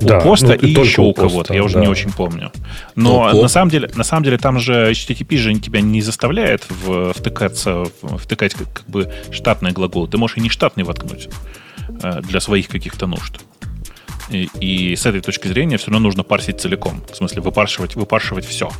У 0.00 0.06
да, 0.06 0.20
поста 0.20 0.48
ну, 0.48 0.54
и 0.54 0.70
еще 0.70 1.02
у 1.02 1.12
кого-то, 1.12 1.54
я 1.54 1.64
уже 1.64 1.74
да. 1.74 1.80
не 1.80 1.88
очень 1.88 2.12
помню. 2.12 2.52
Но 2.94 3.30
ну, 3.32 3.42
на 3.42 3.48
самом 3.48 3.70
деле, 3.70 3.90
на 3.94 4.04
самом 4.04 4.24
деле 4.24 4.38
там 4.38 4.58
же 4.58 4.90
HTTP 4.90 5.36
же 5.36 5.54
тебя 5.54 5.80
не 5.80 6.02
заставляет 6.02 6.66
в, 6.68 7.12
втыкаться, 7.12 7.84
втыкать 8.02 8.54
как, 8.54 8.72
как 8.72 8.86
бы 8.86 9.12
штатный 9.30 9.72
глагол. 9.72 10.06
Ты 10.06 10.18
можешь 10.18 10.36
и 10.36 10.40
не 10.40 10.48
штатный 10.48 10.84
воткнуть 10.84 11.28
э, 12.02 12.20
для 12.22 12.40
своих 12.40 12.68
каких-то 12.68 13.06
нужд. 13.06 13.40
И, 14.30 14.48
и 14.60 14.96
с 14.96 15.06
этой 15.06 15.20
точки 15.20 15.48
зрения 15.48 15.76
все 15.76 15.90
равно 15.90 16.08
нужно 16.08 16.22
парсить 16.22 16.60
целиком. 16.60 17.02
В 17.10 17.16
смысле, 17.16 17.42
выпаршивать, 17.42 17.94
выпаршивать 17.96 18.46
все. 18.46 18.70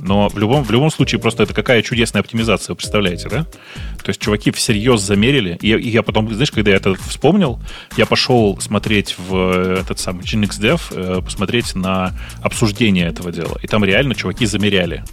Но 0.00 0.28
в 0.28 0.38
любом, 0.38 0.64
в 0.64 0.70
любом 0.70 0.90
случае 0.90 1.20
просто 1.20 1.42
это 1.42 1.54
какая 1.54 1.82
чудесная 1.82 2.20
оптимизация, 2.20 2.72
вы 2.72 2.76
представляете, 2.76 3.28
да? 3.28 3.44
То 4.02 4.08
есть 4.08 4.20
чуваки 4.20 4.50
всерьез 4.50 5.00
замерили. 5.00 5.58
И, 5.60 5.68
и 5.68 5.88
я 5.90 6.02
потом, 6.02 6.32
знаешь, 6.32 6.50
когда 6.50 6.70
я 6.70 6.76
это 6.76 6.94
вспомнил, 6.94 7.60
я 7.96 8.06
пошел 8.06 8.58
смотреть 8.60 9.16
в 9.18 9.80
этот 9.80 9.98
самый 9.98 10.24
Nginx 10.24 10.60
Dev, 10.60 10.80
э, 10.90 11.22
посмотреть 11.22 11.74
на 11.74 12.14
обсуждение 12.42 13.06
этого 13.06 13.30
дела. 13.32 13.58
И 13.62 13.66
там 13.66 13.84
реально 13.84 14.14
чуваки 14.14 14.46
замеряли 14.46 15.04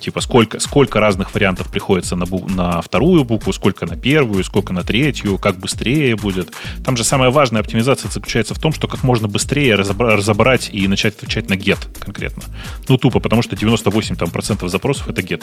типа 0.00 0.20
сколько, 0.20 0.60
сколько 0.60 1.00
разных 1.00 1.34
вариантов 1.34 1.68
приходится 1.68 2.16
на, 2.16 2.24
бу- 2.24 2.50
на 2.50 2.80
вторую 2.80 3.24
букву, 3.24 3.52
сколько 3.52 3.86
на 3.86 3.96
первую, 3.96 4.44
сколько 4.44 4.72
на 4.72 4.82
третью, 4.82 5.38
как 5.38 5.58
быстрее 5.58 6.16
будет. 6.16 6.50
Там 6.84 6.96
же 6.96 7.04
самая 7.04 7.30
важная 7.30 7.60
оптимизация 7.60 8.10
заключается 8.10 8.54
в 8.54 8.58
том, 8.58 8.72
что 8.72 8.88
как 8.88 9.02
можно 9.02 9.28
быстрее 9.28 9.74
разобра- 9.74 10.16
разобрать 10.16 10.70
и 10.72 10.86
начать 10.88 11.16
отвечать 11.16 11.48
на 11.48 11.54
get 11.54 11.78
конкретно. 11.98 12.42
Ну, 12.88 12.98
тупо, 12.98 13.20
потому 13.20 13.42
что 13.42 13.56
98% 13.56 14.16
там, 14.16 14.30
процентов 14.30 14.70
запросов 14.70 15.08
это 15.08 15.22
get. 15.22 15.42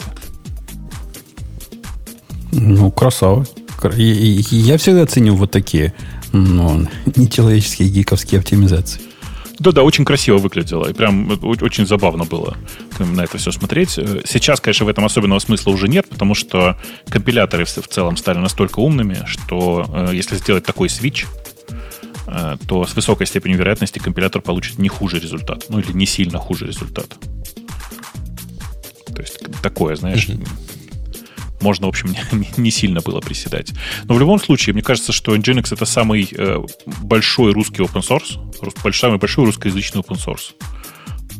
Ну, 2.52 2.90
красава. 2.90 3.46
Я 3.96 4.78
всегда 4.78 5.06
ценю 5.06 5.36
вот 5.36 5.50
такие 5.50 5.94
ну, 6.32 6.88
нечеловеческие 7.16 7.88
гиковские 7.88 8.40
оптимизации. 8.40 9.00
Да-да, 9.58 9.82
очень 9.82 10.04
красиво 10.04 10.38
выглядело. 10.38 10.88
И 10.88 10.92
прям 10.92 11.30
очень 11.42 11.86
забавно 11.86 12.24
было 12.24 12.56
на 12.98 13.22
это 13.22 13.38
все 13.38 13.50
смотреть. 13.50 13.90
Сейчас, 13.90 14.60
конечно, 14.60 14.86
в 14.86 14.88
этом 14.88 15.04
особенного 15.04 15.38
смысла 15.40 15.70
уже 15.70 15.88
нет, 15.88 16.08
потому 16.08 16.34
что 16.34 16.76
компиляторы 17.08 17.64
в 17.64 17.70
целом 17.70 18.16
стали 18.16 18.38
настолько 18.38 18.80
умными, 18.80 19.24
что 19.26 19.86
э, 19.92 20.10
если 20.14 20.36
сделать 20.36 20.64
такой 20.64 20.88
свич, 20.88 21.26
э, 22.26 22.56
то 22.68 22.86
с 22.86 22.94
высокой 22.94 23.26
степенью 23.26 23.58
вероятности 23.58 23.98
компилятор 23.98 24.42
получит 24.42 24.78
не 24.78 24.88
хуже 24.88 25.18
результат. 25.18 25.64
Ну 25.68 25.80
или 25.80 25.92
не 25.92 26.06
сильно 26.06 26.38
хуже 26.38 26.66
результат. 26.66 27.16
То 29.06 29.22
есть 29.22 29.40
такое, 29.62 29.96
знаешь, 29.96 30.28
можно, 31.60 31.86
в 31.86 31.90
общем, 31.90 32.14
не, 32.56 32.70
сильно 32.70 33.00
было 33.00 33.20
приседать. 33.20 33.72
Но 34.04 34.14
в 34.14 34.20
любом 34.20 34.40
случае, 34.40 34.74
мне 34.74 34.82
кажется, 34.82 35.12
что 35.12 35.34
Nginx 35.34 35.72
это 35.72 35.84
самый 35.84 36.28
э, 36.30 36.58
большой 36.86 37.52
русский 37.52 37.82
open 37.82 38.02
source, 38.02 38.92
самый 38.92 39.18
большой 39.18 39.46
русскоязычный 39.46 40.00
open 40.00 40.16
source. 40.16 40.54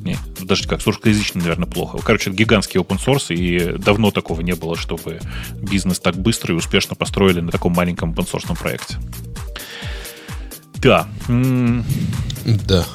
Не, 0.03 0.16
даже 0.40 0.69
как 0.69 0.81
с 0.81 0.86
русскоязычным, 0.86 1.43
наверное, 1.43 1.66
плохо. 1.66 1.99
Короче, 1.99 2.31
это 2.31 2.39
гигантский 2.39 2.81
open 2.81 2.99
source, 3.05 3.35
и 3.35 3.77
давно 3.78 4.11
такого 4.11 4.40
не 4.40 4.55
было, 4.55 4.77
чтобы 4.77 5.20
бизнес 5.55 5.99
так 5.99 6.16
быстро 6.16 6.55
и 6.55 6.57
успешно 6.57 6.95
построили 6.95 7.40
на 7.40 7.51
таком 7.51 7.73
маленьком 7.73 8.12
open 8.12 8.31
source 8.31 8.57
проекте. 8.57 8.97
Да. 10.77 11.09
Да. 12.66 12.86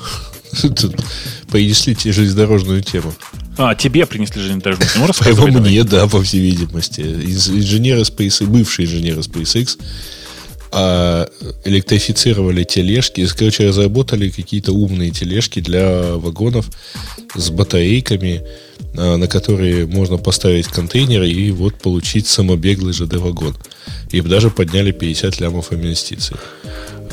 Принесли 1.51 1.95
тебе 1.95 2.13
железнодорожную 2.13 2.81
тему. 2.81 3.13
А, 3.57 3.75
тебе 3.75 4.05
принесли 4.05 4.41
железнодорожную 4.41 4.89
тему. 4.89 5.07
Ну, 5.07 5.13
мне, 5.59 5.83
да, 5.83 6.07
по 6.07 6.21
всей 6.23 6.41
видимости. 6.41 7.01
Инженеры 7.01 8.01
SpaceX, 8.01 8.45
бывшие 8.45 8.87
инженеры 8.87 9.21
SpaceX 9.21 9.77
а, 10.75 11.29
электрифицировали 11.65 12.63
тележки, 12.63 13.27
короче, 13.37 13.67
разработали 13.67 14.29
какие-то 14.29 14.71
умные 14.71 15.11
тележки 15.11 15.59
для 15.59 16.15
вагонов 16.15 16.67
с 17.35 17.51
батарейками, 17.51 18.41
а, 18.97 19.17
на 19.17 19.27
которые 19.27 19.85
можно 19.85 20.17
поставить 20.17 20.67
контейнеры 20.67 21.29
и 21.29 21.51
вот 21.51 21.75
получить 21.75 22.25
самобеглый 22.25 22.93
ЖД-вагон. 22.93 23.55
И 24.11 24.21
даже 24.21 24.49
подняли 24.49 24.91
50 24.91 25.39
лямов 25.39 25.71
инвестиций 25.73 26.37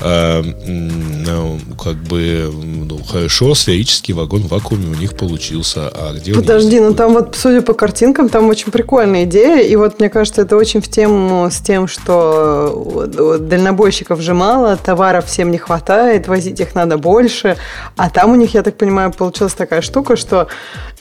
ну, 0.03 1.59
как 1.83 1.97
бы 1.97 2.51
ну, 2.53 2.99
хорошо, 3.05 3.55
сферический 3.55 4.15
вагон 4.15 4.43
в 4.43 4.49
вакууме 4.49 4.89
у 4.89 4.95
них 4.95 5.17
получился. 5.17 5.89
А 5.89 6.15
где 6.15 6.33
Подожди, 6.33 6.81
ну 6.81 6.95
там 6.95 7.15
вот, 7.15 7.37
судя 7.37 7.63
по 7.63 7.75
картинкам, 7.75 8.29
там 8.29 8.49
очень 8.49 8.71
прикольная 8.71 9.25
идея. 9.25 9.63
И 9.63 9.77
вот, 9.77 10.01
мне 10.01 10.09
кажется, 10.09 10.43
это 10.43 10.57
очень 10.57 10.81
в 10.81 10.89
тему 10.89 11.49
с 11.51 11.59
тем, 11.61 11.87
что 11.89 13.07
дальнобойщиков 13.41 14.21
же 14.21 14.35
мало, 14.35 14.77
товаров 14.77 15.27
всем 15.27 15.51
не 15.51 15.59
хватает, 15.59 16.29
возить 16.29 16.61
их 16.61 16.75
надо 16.75 16.99
больше. 16.99 17.57
А 17.97 18.11
там 18.11 18.33
у 18.33 18.37
них, 18.37 18.55
я 18.55 18.63
так 18.63 18.77
понимаю, 18.77 19.13
получилась 19.13 19.55
такая 19.55 19.83
штука, 19.83 20.17
что 20.17 20.49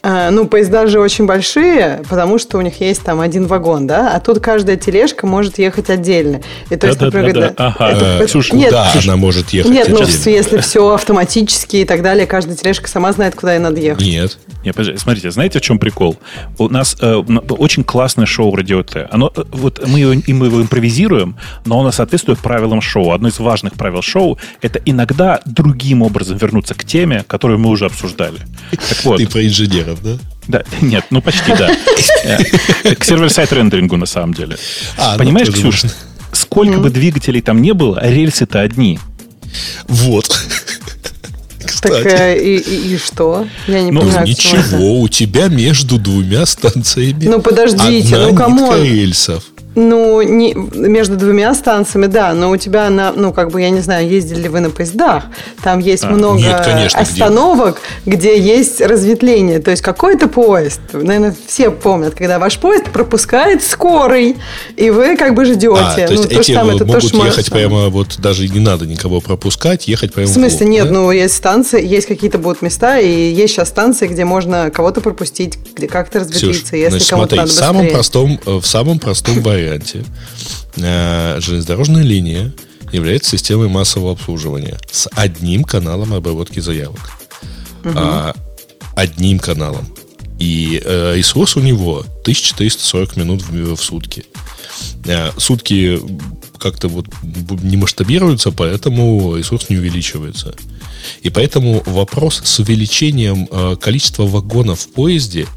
ну, 0.03 0.47
поезда 0.47 0.87
же 0.87 0.99
очень 0.99 1.25
большие, 1.25 2.01
потому 2.09 2.37
что 2.39 2.57
у 2.57 2.61
них 2.61 2.79
есть 2.79 3.03
там 3.03 3.19
один 3.19 3.47
вагон, 3.47 3.87
да, 3.87 4.13
а 4.15 4.19
тут 4.19 4.39
каждая 4.39 4.77
тележка 4.77 5.27
может 5.27 5.59
ехать 5.59 5.89
отдельно. 5.89 6.41
И 6.69 6.75
то 6.75 6.87
есть, 6.87 6.99
Да-да-да-да. 6.99 7.27
например, 7.27 7.53
Ага. 7.57 7.89
это- 7.91 8.05
Э, 8.23 8.25
Ксюш, 8.25 8.53
нет, 8.53 8.69
Куда 8.69 8.91
она 9.03 9.15
может 9.17 9.49
ехать? 9.49 9.71
Нет, 9.71 9.87
ну, 9.89 9.99
если 10.01 10.57
все 10.59 10.93
автоматически 10.93 11.77
и 11.77 11.85
так 11.85 12.01
далее, 12.01 12.25
каждая 12.27 12.55
тележка 12.55 12.87
сама 12.87 13.11
знает, 13.11 13.35
куда 13.35 13.53
ей 13.53 13.59
надо 13.59 13.79
ехать. 13.79 14.05
Нет. 14.05 14.37
Не, 14.63 14.71
подожди, 14.71 14.97
смотрите, 14.97 15.31
знаете, 15.31 15.59
в 15.59 15.61
чем 15.61 15.79
прикол? 15.79 16.17
У 16.57 16.69
нас 16.69 16.95
э, 16.99 17.15
очень 17.15 17.83
классное 17.83 18.25
шоу 18.25 18.55
Радио 18.55 18.83
Т. 18.83 19.07
Оно, 19.11 19.31
э, 19.35 19.43
вот 19.51 19.85
мы 19.87 19.99
его, 19.99 20.13
и 20.13 20.33
мы 20.33 20.47
его 20.47 20.61
импровизируем, 20.61 21.37
но 21.65 21.79
оно 21.79 21.91
соответствует 21.91 22.39
правилам 22.39 22.81
шоу. 22.81 23.11
Одно 23.11 23.29
из 23.29 23.39
важных 23.39 23.73
правил 23.73 24.01
шоу– 24.01 24.37
это 24.61 24.79
иногда 24.85 25.39
другим 25.45 26.01
образом 26.01 26.37
вернуться 26.37 26.73
к 26.73 26.83
теме, 26.83 27.23
которую 27.27 27.59
мы 27.59 27.69
уже 27.69 27.85
обсуждали. 27.85 28.39
Так 28.71 28.97
вот, 29.03 29.17
Ты 29.17 29.27
про 29.27 29.41
инженеров, 29.93 29.99
да? 30.03 30.17
да, 30.47 30.63
нет, 30.81 31.05
ну 31.09 31.21
почти 31.21 31.53
да. 31.55 31.75
Э, 32.23 32.95
К 32.95 33.03
сервер-сайт 33.03 33.51
рендерингу 33.53 33.97
на 33.97 34.05
самом 34.05 34.33
деле. 34.33 34.57
А, 34.97 35.13
ну, 35.13 35.19
Понимаешь, 35.19 35.49
Ксюш, 35.49 35.83
сколько 36.33 36.79
бы 36.79 36.89
двигателей 36.89 37.41
там 37.41 37.61
не 37.61 37.73
было, 37.73 37.99
рельсы-то 38.01 38.61
одни. 38.61 38.99
Вот. 39.87 40.27
Так 41.81 41.91
Кстати. 41.91 42.07
э, 42.07 42.43
и, 42.43 42.57
и- 42.57 42.93
и 42.93 42.97
что? 42.97 43.47
Я 43.67 43.81
не 43.81 43.91
Ну, 43.91 44.01
понимаю. 44.01 44.27
Ничего, 44.27 44.99
у 45.01 45.07
тебя 45.07 45.47
между 45.47 45.97
двумя 45.97 46.45
станциями. 46.45 47.25
Ну, 47.25 47.41
подождите, 47.41 48.15
одна 48.17 48.47
ну, 48.49 48.55
нитка 48.61 48.83
рельсов. 48.83 49.43
Ну, 49.75 50.21
не, 50.23 50.53
между 50.55 51.15
двумя 51.15 51.53
станциями, 51.53 52.07
да, 52.07 52.33
но 52.33 52.49
у 52.49 52.57
тебя, 52.57 52.89
на, 52.89 53.13
ну, 53.13 53.31
как 53.31 53.51
бы, 53.51 53.61
я 53.61 53.69
не 53.69 53.81
знаю, 53.81 54.09
ездили 54.09 54.41
ли 54.41 54.49
вы 54.49 54.61
на 54.61 54.71
поездах, 54.71 55.25
там 55.63 55.77
есть 55.79 56.03
много 56.05 56.39
нет, 56.39 56.61
конечно, 56.65 56.97
где? 56.97 57.11
остановок, 57.11 57.79
где? 58.05 58.39
есть 58.39 58.81
разветвление. 58.81 59.59
То 59.59 59.69
есть 59.69 59.83
какой-то 59.83 60.27
поезд, 60.27 60.81
наверное, 60.91 61.35
все 61.45 61.69
помнят, 61.69 62.15
когда 62.15 62.39
ваш 62.39 62.57
поезд 62.57 62.85
пропускает 62.85 63.63
скорый, 63.63 64.37
и 64.75 64.89
вы 64.89 65.15
как 65.15 65.35
бы 65.35 65.45
ждете. 65.45 65.69
А, 65.77 65.93
то 65.93 66.01
есть 66.13 66.31
ну, 66.31 66.39
эти 66.39 66.51
это 66.51 66.77
то, 66.79 66.85
могут 66.85 67.03
что 67.03 67.17
мы- 67.17 67.25
ехать 67.27 67.51
прямо, 67.51 67.89
вот 67.89 68.17
даже 68.17 68.47
не 68.49 68.59
надо 68.59 68.87
никого 68.87 69.21
пропускать, 69.21 69.87
ехать 69.87 70.13
прямо 70.13 70.27
В 70.27 70.33
смысле, 70.33 70.65
лоб, 70.65 70.69
нет, 70.73 70.85
да? 70.87 70.93
ну, 70.93 71.11
есть 71.11 71.35
станции, 71.35 71.85
есть 71.85 72.07
какие-то 72.07 72.39
будут 72.39 72.63
места, 72.63 72.97
и 72.97 73.07
есть 73.07 73.53
сейчас 73.53 73.69
станции, 73.69 74.07
где 74.07 74.25
можно 74.25 74.71
кого-то 74.71 74.99
пропустить, 74.99 75.59
где 75.75 75.87
как-то 75.87 76.21
Ксюш, 76.21 76.33
разветвиться, 76.33 76.75
если 76.75 76.89
значит, 76.89 77.09
кому-то 77.09 77.35
смотри, 77.35 77.37
надо 77.37 77.51
в 77.51 77.53
самом 77.53 77.81
быстрее. 77.81 77.93
простом, 77.93 78.39
э, 78.45 78.51
в 78.59 78.65
самом 78.65 78.99
простом 78.99 79.41
варианте 79.41 79.58
э, 79.59 81.39
железнодорожная 81.39 82.03
линия 82.03 82.53
является 82.91 83.31
системой 83.31 83.67
массового 83.67 84.13
обслуживания 84.13 84.77
с 84.91 85.07
одним 85.13 85.63
каналом 85.63 86.13
обработки 86.13 86.59
заявок. 86.59 87.11
А, 87.83 88.33
одним 88.95 89.39
каналом. 89.39 89.87
И 90.39 90.81
э, 90.83 91.15
ресурс 91.17 91.57
у 91.57 91.59
него 91.59 91.99
1440 92.21 93.17
минут 93.17 93.41
в, 93.41 93.75
в 93.75 93.83
сутки. 93.83 94.25
Э, 95.05 95.31
сутки 95.37 95.99
как-то 96.57 96.87
вот 96.87 97.05
не 97.23 97.77
масштабируются, 97.77 98.51
поэтому 98.51 99.35
ресурс 99.35 99.69
не 99.69 99.77
увеличивается. 99.77 100.55
И 101.21 101.29
поэтому 101.29 101.83
вопрос 101.85 102.41
с 102.43 102.59
увеличением 102.59 103.47
э, 103.49 103.75
количества 103.79 104.23
вагонов 104.23 104.81
в 104.81 104.89
поезде 104.89 105.47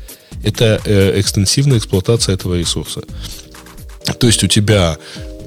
это 0.45 0.81
э, 0.85 1.21
экстенсивная 1.21 1.79
эксплуатация 1.79 2.35
этого 2.35 2.59
ресурса. 2.59 3.03
То 4.19 4.27
есть 4.27 4.43
у 4.43 4.47
тебя 4.47 4.99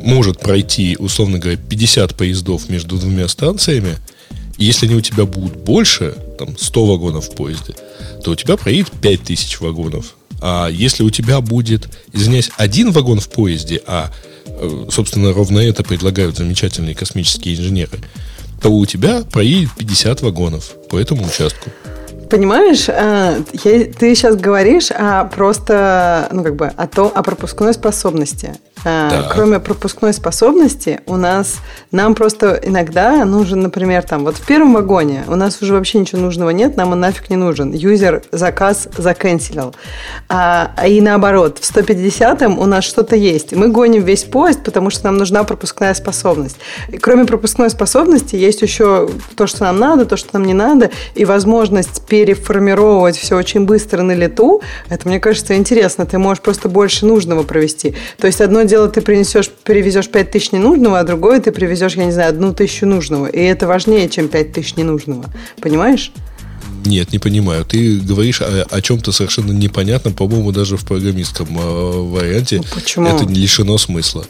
может 0.02 0.40
пройти, 0.40 0.96
условно 1.00 1.40
говоря, 1.40 1.58
50 1.58 2.16
поездов 2.16 2.70
между 2.70 2.98
двумя 2.98 3.28
станциями, 3.28 3.98
и 4.58 4.66
если 4.66 4.86
они 4.86 4.96
у 4.96 5.02
тебя 5.02 5.26
будут 5.26 5.58
больше, 5.58 6.16
там 6.38 6.58
100 6.58 6.86
вагонов 6.86 7.30
в 7.30 7.36
поезде, 7.36 7.76
то 8.24 8.32
у 8.32 8.36
тебя 8.36 8.56
проедет 8.56 8.92
5000 8.92 9.60
вагонов. 9.60 10.16
А 10.42 10.68
если 10.68 11.04
у 11.04 11.10
тебя 11.10 11.42
будет, 11.42 11.90
извиняюсь, 12.14 12.52
один 12.58 12.92
вагон 12.92 13.20
в 13.20 13.30
поезде, 13.30 13.82
а, 13.88 14.12
э, 14.46 14.88
собственно, 14.92 15.34
ровно 15.34 15.60
это 15.60 15.84
предлагают 15.84 16.38
замечательные 16.38 16.96
космические 16.96 17.56
инженеры, 17.56 18.00
то 18.62 18.70
у 18.70 18.86
тебя 18.86 19.24
проедет 19.24 19.72
50 19.78 20.22
вагонов 20.22 20.74
по 20.90 20.98
этому 20.98 21.26
участку. 21.26 21.70
Понимаешь, 22.30 22.88
а, 22.90 23.36
я- 23.64 23.86
ты 23.86 24.16
сейчас 24.16 24.36
говоришь 24.36 24.90
о 24.92 25.26
просто, 25.26 26.28
ну 26.32 26.44
как 26.44 26.56
бы, 26.56 26.68
о 26.76 26.88
том, 26.88 27.12
о 27.14 27.24
пропускной 27.24 27.74
способности. 27.74 28.56
А, 28.88 29.10
Да. 29.10 29.30
Кроме 29.34 29.60
пропускной 29.60 30.14
способности, 30.14 31.02
у 31.08 31.16
нас 31.18 31.56
нам 31.92 32.14
просто 32.14 32.60
иногда 32.64 33.26
нужен, 33.26 33.62
например, 33.62 34.04
там, 34.04 34.24
вот 34.24 34.36
в 34.38 34.46
первом 34.46 34.74
вагоне 34.74 35.24
у 35.28 35.36
нас 35.36 35.62
уже 35.62 35.74
вообще 35.74 35.98
ничего 36.00 36.22
нужного 36.22 36.52
нет, 36.52 36.78
нам 36.78 36.92
он 36.92 37.00
нафиг 37.00 37.30
не 37.30 37.36
нужен. 37.36 37.72
Юзер 37.74 38.24
заказ 38.32 38.88
заканчелил. 38.98 39.74
А, 40.30 40.72
а 40.78 40.88
и 40.88 41.02
наоборот, 41.02 41.58
в 41.60 41.64
150-м 41.64 42.60
у 42.60 42.66
нас 42.66 42.84
что-то 42.84 43.16
есть. 43.16 43.54
Мы 43.54 43.70
гоним 43.70 44.04
весь 44.04 44.24
поезд, 44.24 44.64
потому 44.64 44.90
что 44.90 45.06
нам 45.06 45.18
нужна 45.18 45.44
пропускная 45.44 45.94
способность. 45.94 46.58
И 46.90 46.98
кроме 46.98 47.26
пропускной 47.26 47.70
способности 47.70 48.36
есть 48.36 48.62
еще 48.62 49.10
то, 49.36 49.48
что 49.48 49.64
нам 49.64 49.80
надо, 49.80 50.06
то, 50.06 50.16
что 50.18 50.30
нам 50.34 50.44
не 50.46 50.54
надо, 50.54 50.92
и 51.16 51.26
возможность 51.26 52.04
переформировать 52.24 53.18
все 53.18 53.36
очень 53.36 53.66
быстро 53.66 54.02
на 54.02 54.14
лету. 54.14 54.62
Это, 54.88 55.08
мне 55.08 55.20
кажется, 55.20 55.56
интересно. 55.58 56.06
Ты 56.06 56.18
можешь 56.18 56.42
просто 56.42 56.70
больше 56.70 57.06
нужного 57.06 57.44
провести. 57.44 57.94
То 58.18 58.28
есть 58.28 58.40
одно 58.40 58.64
дело 58.64 58.88
ты 58.88 59.02
принесешь, 59.02 59.50
перевезешь 59.50 60.08
5 60.08 60.32
тысяч 60.32 60.52
ненужного, 60.54 61.00
а 61.00 61.04
другое 61.04 61.42
ты 61.42 61.52
привезешь, 61.52 61.96
я 61.96 62.06
не 62.06 62.12
знаю, 62.12 62.30
одну 62.30 62.54
тысячу 62.54 62.86
нужного. 62.86 63.26
И 63.28 63.40
это 63.40 63.68
важнее, 63.68 64.08
чем 64.08 64.30
5 64.30 64.54
тысяч 64.54 64.78
ненужного. 64.78 65.26
Понимаешь? 65.62 66.14
Нет, 66.86 67.12
не 67.12 67.20
понимаю. 67.20 67.66
Ты 67.66 68.00
говоришь 68.00 68.42
о, 68.42 68.66
о 68.70 68.82
чем-то 68.82 69.12
совершенно 69.12 69.52
непонятном, 69.52 70.14
по-моему, 70.14 70.52
даже 70.52 70.78
в 70.78 70.86
программистском 70.86 71.48
э, 71.50 71.62
варианте. 71.62 72.58
Ну, 72.58 72.64
почему? 72.74 73.08
Это 73.08 73.26
лишено 73.26 73.78
смысла. 73.78 74.26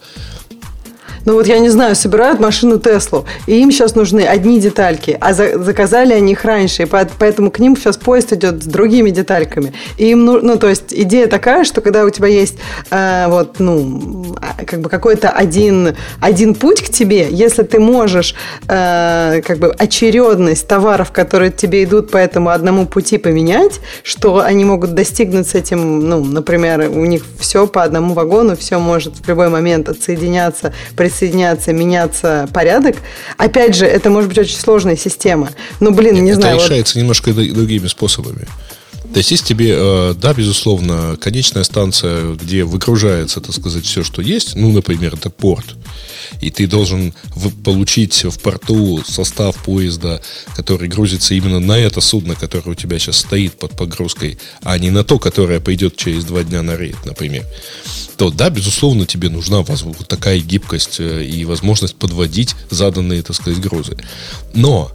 Ну 1.26 1.34
вот 1.34 1.48
я 1.48 1.58
не 1.58 1.70
знаю, 1.70 1.96
собирают 1.96 2.40
машину 2.40 2.80
Теслу, 2.80 3.26
и 3.48 3.60
им 3.60 3.72
сейчас 3.72 3.96
нужны 3.96 4.22
одни 4.22 4.60
детальки, 4.60 5.18
а 5.20 5.34
за- 5.34 5.58
заказали 5.62 6.14
они 6.14 6.34
их 6.34 6.46
раньше, 6.46 6.84
и 6.84 6.86
по- 6.86 7.08
поэтому 7.18 7.50
к 7.50 7.58
ним 7.58 7.76
сейчас 7.76 7.98
поезд 7.98 8.32
идет 8.34 8.64
с 8.64 8.68
другими 8.68 9.10
детальками. 9.10 9.74
И 9.98 10.12
им, 10.12 10.24
ну, 10.24 10.40
ну 10.42 10.58
то 10.58 10.70
есть 10.70 10.94
идея 10.94 11.28
такая, 11.28 11.64
что 11.64 11.82
когда 11.82 12.06
у 12.06 12.12
тебя 12.12 12.28
есть 12.28 12.58
э, 12.92 13.26
вот, 13.28 13.60
ну, 13.60 14.36
а, 14.40 14.64
как 14.66 14.82
бы 14.82 14.90
какой-то 14.90 15.30
один, 15.30 15.96
один 16.22 16.54
путь 16.54 16.84
к 16.84 16.90
тебе, 16.90 17.28
если 17.32 17.64
ты 17.64 17.80
можешь 17.80 18.36
э, 18.68 19.42
как 19.46 19.58
бы 19.58 19.72
очередность 19.72 20.68
товаров, 20.68 21.12
которые 21.12 21.52
тебе 21.52 21.84
идут 21.86 22.12
по 22.12 22.18
этому 22.18 22.50
одному 22.50 22.86
пути 22.86 23.18
поменять, 23.18 23.80
что 24.04 24.42
они 24.42 24.64
могут 24.64 24.94
достигнуть 24.94 25.48
с 25.48 25.56
этим, 25.56 26.08
ну, 26.08 26.24
например, 26.24 26.90
у 26.90 27.06
них 27.06 27.24
все 27.40 27.66
по 27.66 27.82
одному 27.82 28.14
вагону, 28.14 28.56
все 28.56 28.78
может 28.78 29.16
в 29.18 29.28
любой 29.28 29.50
момент 29.50 29.90
отсоединяться, 29.90 30.74
присоединяться, 31.20 31.72
меняться 31.74 32.48
порядок. 32.54 32.98
Опять 33.38 33.76
же, 33.76 33.86
это 33.86 34.10
может 34.10 34.30
быть 34.30 34.38
очень 34.38 34.58
сложная 34.58 34.98
система. 34.98 35.50
Ну, 35.80 35.92
блин, 35.92 36.24
не 36.24 36.32
это 36.32 36.42
знаю. 36.42 36.56
вот- 36.58 36.66
решается 36.66 37.00
немножко 37.00 37.32
д- 37.34 37.52
другими 37.54 37.88
способами. 37.88 38.46
То 39.16 39.20
есть, 39.20 39.32
если 39.32 39.46
тебе, 39.46 39.74
э, 39.78 40.14
да, 40.20 40.34
безусловно, 40.34 41.16
конечная 41.22 41.64
станция, 41.64 42.34
где 42.34 42.66
выгружается, 42.66 43.40
так 43.40 43.56
сказать, 43.56 43.86
все, 43.86 44.04
что 44.04 44.22
есть, 44.22 44.58
ну, 44.58 44.74
например, 44.74 45.14
это 45.14 45.30
порт, 45.30 45.78
и 46.42 46.52
ты 46.52 46.68
должен 46.68 47.14
получить 47.64 48.26
в 48.26 48.38
порту 48.42 49.02
состав 49.08 49.56
поезда, 49.64 50.22
который 50.58 50.90
грузится 50.90 51.34
именно 51.34 51.62
на 51.62 51.78
это 51.80 52.02
судно, 52.02 52.36
которое 52.36 52.72
у 52.72 52.76
тебя 52.76 53.00
сейчас 53.00 53.20
стоит 53.20 53.54
под 53.58 53.78
погрузкой, 53.78 54.38
а 54.64 54.78
не 54.78 54.92
на 54.92 55.06
то, 55.06 55.18
которое 55.18 55.62
пойдет 55.62 55.96
через 55.96 56.26
два 56.26 56.44
дня 56.44 56.62
на 56.62 56.76
рейд, 56.76 56.98
например, 57.06 57.46
то 58.18 58.32
да, 58.32 58.50
безусловно, 58.50 59.06
тебе 59.06 59.30
нужна 59.30 59.62
вот 59.62 60.08
такая 60.10 60.40
гибкость 60.40 61.00
э, 61.00 61.24
и 61.24 61.46
возможность 61.46 61.96
подводить 61.96 62.54
заданные, 62.70 63.24
так 63.24 63.38
сказать, 63.38 63.62
грузы. 63.62 63.96
Но 64.54 64.92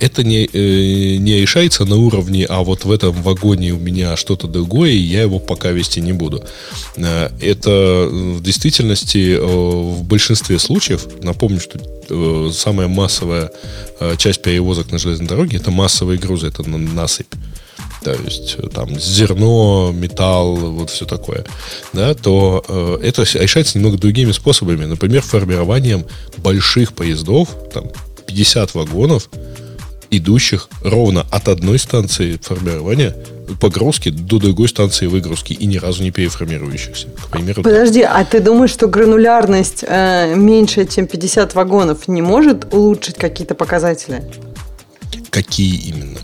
это 0.00 0.24
не, 0.24 0.46
э, 0.52 1.16
не 1.16 1.40
решается 1.40 1.84
на 1.84 1.96
уровне, 1.96 2.44
а 2.48 2.62
вот 2.62 2.84
в 2.84 2.90
этом 2.90 3.12
вагоне 3.22 3.72
у 3.72 3.78
меня 3.78 4.16
что-то 4.16 4.48
другое, 4.48 4.90
и 4.90 4.96
я 4.98 5.22
его 5.22 5.38
пока 5.38 5.70
вести 5.70 6.00
не 6.00 6.12
буду. 6.12 6.42
Э, 6.96 7.30
Это 7.40 7.70
э, 7.70 8.08
в 8.08 8.42
действительности 8.42 9.36
в 9.40 10.02
большинстве 10.04 10.58
случаев, 10.58 11.06
напомню, 11.22 11.60
что 11.60 12.50
самая 12.52 12.88
массовая 12.88 13.52
часть 14.18 14.42
перевозок 14.42 14.90
на 14.90 14.98
железной 14.98 15.28
дороге 15.28 15.58
это 15.58 15.70
массовые 15.70 16.18
грузы, 16.18 16.48
это 16.48 16.68
на- 16.68 16.78
насыпь 16.78 17.32
то 18.02 18.14
есть 18.14 18.56
там 18.72 18.98
зерно, 18.98 19.92
металл, 19.92 20.56
вот 20.56 20.90
все 20.90 21.04
такое, 21.04 21.44
да, 21.92 22.14
то 22.14 22.64
э, 22.66 22.98
это 23.02 23.22
решается 23.22 23.76
немного 23.78 23.98
другими 23.98 24.32
способами. 24.32 24.86
Например, 24.86 25.20
формированием 25.22 26.06
больших 26.38 26.94
поездов, 26.94 27.50
там 27.74 27.90
50 28.30 28.74
вагонов, 28.74 29.28
идущих 30.10 30.68
ровно 30.84 31.26
от 31.30 31.48
одной 31.48 31.78
станции 31.78 32.38
формирования 32.40 33.16
погрузки 33.60 34.10
до 34.10 34.38
другой 34.38 34.68
станции 34.68 35.06
выгрузки 35.06 35.52
и 35.52 35.66
ни 35.66 35.76
разу 35.76 36.04
не 36.04 36.12
переформирующихся. 36.12 37.08
К 37.08 37.30
примеру. 37.32 37.62
Подожди, 37.64 38.02
а 38.02 38.24
ты 38.24 38.40
думаешь, 38.40 38.70
что 38.70 38.86
гранулярность 38.86 39.84
э, 39.86 40.34
меньше, 40.36 40.86
чем 40.86 41.08
50 41.08 41.54
вагонов, 41.56 42.06
не 42.06 42.22
может 42.22 42.72
улучшить 42.72 43.16
какие-то 43.16 43.54
показатели? 43.54 44.22
какие 45.30 45.76
именно? 45.88 46.18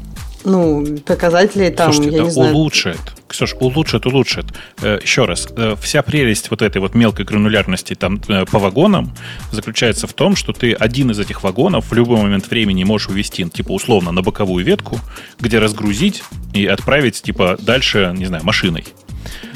Ну, 0.47 0.99
показателей 1.05 1.71
там, 1.71 1.93
Слушайте, 1.93 2.17
я 2.19 2.23
не 2.25 2.31
знаю. 2.31 2.55
улучшит. 2.55 3.01
Ксюш, 3.29 3.55
улучшит, 3.59 4.07
улучшит. 4.07 4.47
Э, 4.81 5.01
еще 5.03 5.25
раз, 5.25 5.49
э, 5.57 5.75
вся 5.81 6.03
прелесть 6.03 6.51
вот 6.51 6.63
этой 6.63 6.79
вот 6.79 6.95
мелкой 6.95 7.25
гранулярности 7.25 7.95
там 7.95 8.21
э, 8.29 8.45
по 8.47 8.61
вагонам 8.61 9.13
заключается 9.51 10.07
в 10.07 10.13
том, 10.13 10.37
что 10.37 10.53
ты 10.53 10.73
один 10.73 11.11
из 11.11 11.19
этих 11.19 11.43
вагонов 11.43 11.91
в 11.91 11.95
любой 11.95 12.23
момент 12.23 12.49
времени 12.49 12.85
можешь 12.85 13.09
увести, 13.09 13.45
типа, 13.51 13.73
условно, 13.73 14.13
на 14.13 14.23
боковую 14.23 14.65
ветку, 14.65 15.01
где 15.41 15.59
разгрузить 15.59 16.23
и 16.55 16.65
отправить, 16.67 17.21
типа, 17.21 17.59
дальше, 17.61 18.15
не 18.17 18.27
знаю, 18.27 18.45
машиной. 18.45 18.85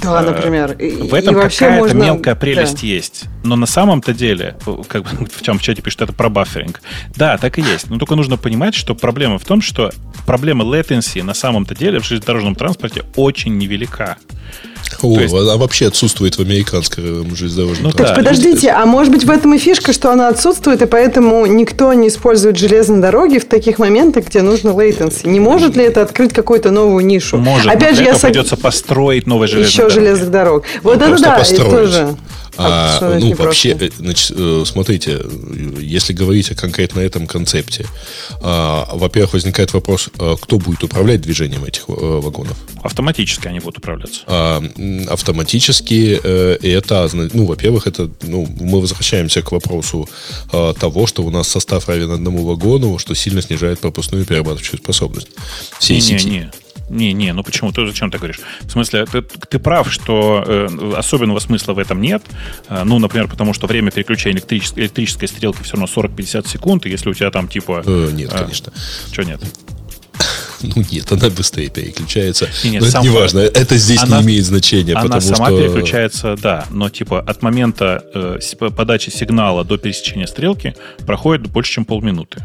Да, 0.02 0.22
Э, 0.22 0.30
например. 0.30 0.72
И- 0.72 1.08
В 1.08 1.14
этом 1.14 1.34
какая-то 1.34 1.70
можно- 1.78 2.02
мелкая 2.04 2.34
прелесть 2.34 2.80
да. 2.80 2.86
есть. 2.86 3.24
Но 3.44 3.56
на 3.56 3.66
самом-то 3.66 4.12
деле, 4.14 4.56
как 4.88 5.02
бы 5.04 5.26
в 5.30 5.42
чем 5.42 5.58
в 5.58 5.62
чате 5.62 5.82
пишут, 5.82 6.02
это 6.02 6.12
про 6.12 6.28
бафферинг. 6.28 6.80
Да, 7.16 7.36
так 7.38 7.58
и 7.58 7.62
есть. 7.62 7.90
Но 7.90 7.98
только 7.98 8.16
нужно 8.16 8.36
понимать, 8.36 8.74
что 8.74 8.94
проблема 8.94 9.38
в 9.38 9.44
том, 9.44 9.60
что 9.62 9.90
проблема 10.26 10.64
latency 10.64 11.22
на 11.22 11.34
самом-то 11.34 11.74
деле 11.74 12.00
в 12.00 12.04
железнодорожном 12.06 12.54
транспорте 12.54 13.04
очень 13.16 13.56
невелика. 13.58 14.16
О, 15.02 15.14
То 15.14 15.20
есть- 15.22 15.34
Она 15.34 15.56
вообще 15.56 15.86
отсутствует 15.86 16.36
в 16.36 16.40
американском 16.40 17.34
железнодорожном 17.34 17.86
Ну, 17.86 17.92
Так 17.92 18.08
Да, 18.08 18.14
подождите, 18.14 18.70
а 18.70 18.84
может 18.86 19.12
быть 19.12 19.24
в 19.24 19.30
этом 19.30 19.54
и 19.54 19.58
фишка, 19.58 19.92
что 19.92 20.10
она 20.12 20.28
отсутствует, 20.28 20.82
и 20.82 20.86
поэтому 20.86 21.46
никто 21.46 21.92
не 21.92 22.08
использует 22.08 22.58
железные 22.58 23.00
дороги 23.00 23.38
в 23.38 23.44
таких 23.46 23.78
моментах, 23.78 24.26
где 24.26 24.42
нужно 24.42 24.70
latency? 24.70 25.28
Не 25.28 25.40
может 25.40 25.76
ли 25.76 25.84
это 25.84 26.02
открыть 26.02 26.32
какую-то 26.32 26.70
новую 26.70 27.04
нишу? 27.06 27.38
Может, 27.38 27.66
но 27.66 27.72
Опять 27.72 27.94
для 27.94 27.96
же, 27.96 28.02
я 28.02 28.08
этого 28.10 28.20
сог- 28.20 28.26
придется 28.32 28.56
построить 28.56 29.26
новые 29.26 29.48
железные 29.48 29.70
еще 29.70 29.82
дороги. 29.82 29.94
железных 29.94 30.30
дорог. 30.30 30.64
Вот 30.82 30.96
это 30.96 31.06
Просто 31.06 31.26
да, 31.26 31.36
построить. 31.38 31.70
тоже. 31.70 32.16
А, 32.56 32.98
значит 32.98 33.20
ну, 33.20 33.26
не 33.28 33.34
вообще, 33.34 33.74
просто? 33.74 33.96
э, 33.96 33.98
значит, 33.98 34.32
э, 34.36 34.64
смотрите, 34.66 35.20
если 35.80 36.12
говорить 36.12 36.50
о 36.50 36.54
конкретно 36.54 37.00
этом 37.00 37.26
концепте, 37.26 37.86
а, 38.42 38.88
во-первых, 38.92 39.34
возникает 39.34 39.72
вопрос, 39.72 40.10
а, 40.18 40.36
кто 40.36 40.58
будет 40.58 40.82
управлять 40.82 41.20
движением 41.20 41.64
этих 41.64 41.84
э, 41.88 41.92
вагонов? 41.92 42.56
Автоматически 42.82 43.48
они 43.48 43.60
будут 43.60 43.78
управляться. 43.78 44.22
А, 44.26 44.62
автоматически 45.08 46.20
это, 46.22 47.08
ну, 47.12 47.46
во-первых, 47.46 47.86
это, 47.86 48.10
ну, 48.22 48.46
мы 48.60 48.80
возвращаемся 48.80 49.42
к 49.42 49.52
вопросу 49.52 50.08
а, 50.52 50.74
того, 50.74 51.06
что 51.06 51.22
у 51.22 51.30
нас 51.30 51.48
состав 51.48 51.88
равен 51.88 52.10
одному 52.10 52.44
вагону, 52.44 52.98
что 52.98 53.14
сильно 53.14 53.42
снижает 53.42 53.80
пропускную 53.80 54.24
и 54.24 54.26
перерабатывающую 54.26 54.78
способность 54.78 55.28
всей 55.78 56.00
сети. 56.00 56.50
Не-не-не. 56.90 57.14
Не-не, 57.20 57.32
ну 57.32 57.42
почему? 57.42 57.72
Ты 57.72 57.86
зачем 57.86 58.10
ты 58.10 58.18
говоришь? 58.18 58.40
В 58.62 58.70
смысле, 58.70 59.06
ты, 59.06 59.22
ты 59.22 59.58
прав, 59.58 59.92
что 59.92 60.44
э, 60.46 60.94
особенного 60.96 61.38
смысла 61.38 61.72
в 61.72 61.78
этом 61.78 62.00
нет. 62.00 62.22
Э, 62.68 62.82
ну, 62.84 62.98
например, 62.98 63.28
потому 63.28 63.54
что 63.54 63.66
время 63.66 63.90
переключения 63.90 64.36
электрической, 64.38 64.82
электрической 64.84 65.28
стрелки 65.28 65.62
все 65.62 65.76
равно 65.76 65.86
40-50 65.86 66.48
секунд, 66.48 66.86
и 66.86 66.90
если 66.90 67.08
у 67.10 67.14
тебя 67.14 67.30
там 67.30 67.48
типа... 67.48 67.82
Э, 67.86 68.10
нет, 68.12 68.32
А. 68.32 68.38
конечно. 68.38 68.72
Что 69.12 69.22
нет? 69.22 69.40
Ну 70.62 70.84
нет, 70.90 71.10
она 71.10 71.30
быстрее 71.30 71.70
переключается. 71.70 72.46
Не, 72.64 72.70
не, 72.72 72.78
Но 72.80 72.84
это 72.84 72.92
сам 72.92 73.02
не 73.02 73.08
важно. 73.08 73.38
Это 73.38 73.76
здесь 73.78 74.02
Она- 74.02 74.18
не 74.18 74.24
имеет 74.26 74.44
значения, 74.44 74.92
Она 74.92 75.02
потому 75.04 75.20
сама 75.22 75.46
что... 75.46 75.56
переключается, 75.58 76.36
да, 76.36 76.66
но 76.70 76.90
типа 76.90 77.18
от 77.20 77.42
момента 77.42 78.04
э, 78.14 78.38
подачи 78.76 79.08
сигнала 79.08 79.64
до 79.64 79.78
пересечения 79.78 80.26
стрелки 80.26 80.74
проходит 81.06 81.46
больше, 81.46 81.72
чем 81.72 81.86
полминуты. 81.86 82.44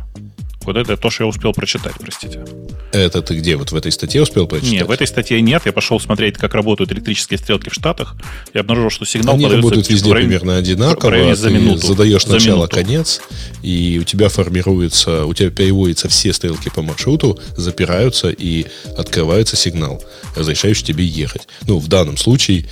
Вот 0.65 0.77
это 0.77 0.97
то, 0.97 1.09
что 1.09 1.23
я 1.23 1.27
успел 1.27 1.53
прочитать, 1.53 1.93
простите. 1.99 2.43
Это 2.91 3.21
ты 3.21 3.37
где? 3.37 3.55
Вот 3.55 3.71
в 3.71 3.75
этой 3.75 3.91
статье 3.91 4.21
успел 4.21 4.47
прочитать? 4.47 4.71
Не, 4.71 4.83
в 4.85 4.91
этой 4.91 5.05
статье 5.07 5.39
нет. 5.41 5.63
Я 5.65 5.71
пошел 5.73 5.99
смотреть, 5.99 6.37
как 6.37 6.53
работают 6.53 6.91
электрические 6.91 7.37
стрелки 7.37 7.69
в 7.69 7.73
Штатах, 7.73 8.15
и 8.53 8.57
обнаружил, 8.57 8.89
что 8.89 9.05
сигнал 9.05 9.35
Они 9.35 9.45
работают 9.47 9.89
везде 9.89 10.11
районе- 10.11 10.27
примерно 10.27 10.57
одинаково. 10.57 11.07
в 11.09 11.11
районе 11.11 11.35
за 11.35 11.49
ты 11.49 11.53
минуту. 11.55 11.87
задаешь 11.87 12.25
За 12.25 12.33
начало, 12.33 12.55
минуту. 12.57 12.75
конец, 12.75 13.21
и 13.61 13.97
у 14.01 14.03
тебя 14.05 14.29
формируется, 14.29 15.25
у 15.25 15.33
тебя 15.33 15.49
переводятся 15.49 16.09
все 16.09 16.33
стрелки 16.33 16.69
по 16.69 16.81
маршруту, 16.81 17.39
запираются 17.57 18.29
и 18.29 18.65
открывается 18.97 19.55
сигнал, 19.55 20.03
разрешающий 20.35 20.85
тебе 20.85 21.05
ехать. 21.05 21.47
Ну, 21.67 21.79
в 21.79 21.87
данном 21.87 22.17
случае 22.17 22.65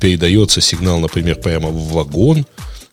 передается 0.00 0.60
сигнал, 0.60 0.98
например, 1.00 1.36
прямо 1.36 1.68
в 1.68 1.92
вагон, 1.92 2.46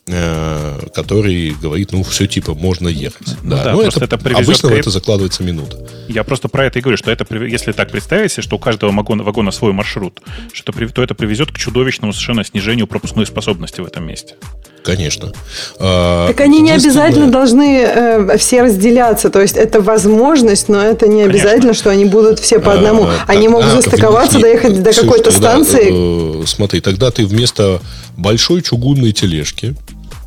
который 0.06 1.56
говорит, 1.62 1.92
ну, 1.92 2.04
все, 2.04 2.28
типа, 2.28 2.54
можно 2.54 2.88
ехать. 2.90 3.28
Ну 3.44 3.52
да, 3.56 3.72
но 3.72 3.82
просто 3.82 4.04
это 4.06 4.18
привезет 4.18 4.44
обычно 4.46 4.70
к- 4.70 4.74
это 4.74 4.90
закладывается 4.90 5.44
минута. 5.44 5.78
Я 6.10 6.24
просто 6.24 6.50
про 6.50 6.66
это 6.66 6.80
и 6.80 6.82
говорю, 6.82 6.98
что 6.98 7.10
это, 7.12 7.26
если 7.46 7.72
так 7.72 7.90
представить 7.92 8.32
себе, 8.32 8.44
что 8.44 8.58
у 8.58 8.60
каждого 8.60 8.92
вагона, 8.92 9.24
вагона 9.24 9.52
свой 9.52 9.72
маршрут, 9.72 10.20
что 10.52 10.74
это, 10.78 10.94
то 10.94 11.02
это 11.04 11.16
приведет 11.16 11.52
к 11.52 11.58
чудовищному 11.58 12.12
совершенно 12.14 12.44
снижению 12.44 12.88
пропускной 12.88 13.26
способности 13.26 13.80
в 13.82 13.86
этом 13.86 14.06
месте. 14.06 14.36
Конечно. 14.84 15.32
А, 15.80 16.28
Так 16.28 16.42
они 16.42 16.60
не 16.60 16.72
обязательно 16.72 17.32
должны 17.32 17.78
э, 17.86 18.38
все 18.38 18.64
разделяться. 18.64 19.30
То 19.30 19.40
есть 19.42 19.56
это 19.56 19.80
возможность, 19.82 20.68
но 20.68 20.82
это 20.82 21.08
не 21.08 21.24
Конечно. 21.24 21.30
обязательно, 21.32 21.74
что 21.74 21.90
они 21.90 22.04
будут 22.04 22.40
все 22.40 22.60
по 22.60 22.74
одному. 22.74 23.04
А, 23.06 23.24
Они 23.28 23.44
так, 23.48 23.52
могут 23.54 23.68
а, 23.68 23.76
застыковаться, 23.82 24.36
не- 24.36 24.42
доехать 24.44 24.84
до 24.84 24.92
какой-то 24.92 25.32
станции. 25.32 26.42
э, 26.42 26.46
смотри, 26.46 26.82
тогда 26.82 27.12
ты 27.12 27.26
вместо 27.26 27.80
большой 28.18 28.62
чугунной 28.62 29.14
тележки 29.14 29.74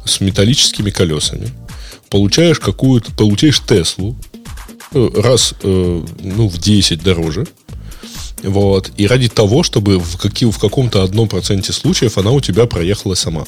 с 0.07 0.21
металлическими 0.21 0.91
колесами 0.91 1.51
получаешь 2.09 2.59
какую-то, 2.61 3.13
получаешь 3.13 3.61
Теслу 3.61 4.17
э, 4.93 5.09
раз, 5.17 5.55
э, 5.63 6.05
ну, 6.23 6.49
в 6.49 6.59
10 6.59 7.03
дороже. 7.03 7.47
Вот. 8.43 8.91
И 8.97 9.07
ради 9.07 9.29
того, 9.29 9.63
чтобы 9.63 9.99
в, 9.99 10.17
каки- 10.19 10.47
в 10.51 10.59
каком-то 10.59 11.03
одном 11.03 11.29
проценте 11.29 11.73
случаев 11.73 12.19
она 12.19 12.31
у 12.31 12.41
тебя 12.41 12.67
проехала 12.67 13.15
сама. 13.15 13.45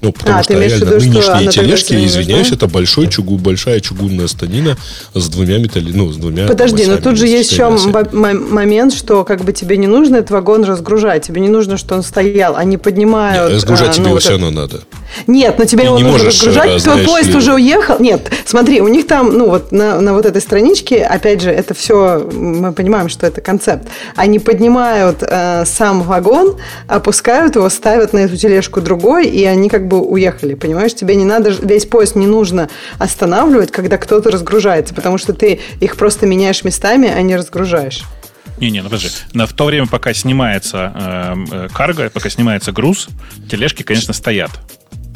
Ну, 0.00 0.12
потому 0.12 0.38
А, 0.38 0.42
что 0.42 0.54
реально 0.54 0.84
виду, 0.84 1.00
что 1.00 1.08
нынешние 1.10 1.32
тогда 1.32 1.50
тележки, 1.50 2.04
извиняюсь, 2.04 2.52
это 2.52 2.68
большой 2.68 3.08
чугу, 3.08 3.36
большая 3.36 3.80
чугунная 3.80 4.28
станина 4.28 4.76
с 5.14 5.28
двумя 5.28 5.58
металли, 5.58 5.92
ну, 5.92 6.12
с 6.12 6.16
двумя 6.16 6.46
Подожди, 6.46 6.86
но 6.86 6.98
тут 6.98 7.16
же 7.16 7.26
есть 7.26 7.52
еще 7.52 7.68
момент, 7.68 8.92
что 8.94 9.24
как 9.24 9.44
бы 9.44 9.52
тебе 9.52 9.76
не 9.76 9.86
нужно 9.86 10.16
этот 10.16 10.30
вагон 10.30 10.64
разгружать, 10.64 11.26
тебе 11.26 11.40
не 11.40 11.48
нужно, 11.48 11.76
что 11.76 11.94
он 11.94 12.02
стоял, 12.02 12.56
они 12.56 12.76
поднимают. 12.76 13.52
Разгружать 13.52 13.90
а, 13.90 13.92
тебе 13.92 14.08
ну, 14.08 14.18
все 14.18 14.30
равно 14.30 14.50
надо. 14.50 14.82
Нет, 15.26 15.58
но 15.58 15.64
тебе 15.64 15.82
Ты 15.82 15.86
его 15.86 15.98
не 15.98 16.04
нужно 16.04 16.28
разгружать, 16.28 16.80
э, 16.80 16.84
твой 16.84 17.04
поезд 17.04 17.30
ли- 17.30 17.36
уже 17.36 17.54
уехал. 17.54 17.96
Нет, 17.98 18.30
смотри, 18.44 18.80
у 18.80 18.88
них 18.88 19.06
там, 19.06 19.36
ну 19.36 19.48
вот 19.48 19.72
на, 19.72 20.00
на 20.00 20.14
вот 20.14 20.26
этой 20.26 20.40
страничке, 20.40 21.02
опять 21.04 21.42
же, 21.42 21.50
это 21.50 21.74
все, 21.74 22.28
мы 22.32 22.72
понимаем, 22.72 23.08
что 23.08 23.26
это 23.26 23.40
концепт. 23.40 23.88
Они 24.16 24.38
поднимают 24.38 25.22
э, 25.22 25.64
сам 25.66 26.02
вагон, 26.02 26.56
опускают 26.86 27.56
его, 27.56 27.68
ставят 27.70 28.12
на 28.12 28.18
эту 28.18 28.36
тележку 28.36 28.80
другой, 28.80 29.26
и 29.26 29.44
они 29.44 29.68
как 29.68 29.88
бы 29.88 30.00
уехали, 30.00 30.54
понимаешь? 30.54 30.94
Тебе 30.94 31.14
не 31.16 31.24
надо, 31.24 31.50
весь 31.50 31.86
поезд 31.86 32.14
не 32.14 32.26
нужно 32.26 32.68
останавливать, 32.98 33.70
когда 33.70 33.98
кто-то 33.98 34.30
разгружается, 34.30 34.94
потому 34.94 35.18
что 35.18 35.32
ты 35.32 35.60
их 35.80 35.96
просто 35.96 36.26
меняешь 36.26 36.64
местами, 36.64 37.12
а 37.14 37.20
не 37.22 37.36
разгружаешь. 37.36 38.04
Не-не, 38.60 38.82
ну 38.82 38.88
подожди. 38.88 39.10
На, 39.34 39.46
в 39.46 39.52
то 39.52 39.66
время, 39.66 39.86
пока 39.86 40.12
снимается 40.12 40.92
э, 40.94 41.34
э, 41.52 41.68
карго, 41.72 42.10
пока 42.10 42.28
снимается 42.28 42.72
груз, 42.72 43.08
тележки, 43.48 43.82
конечно, 43.82 44.12
стоят. 44.12 44.50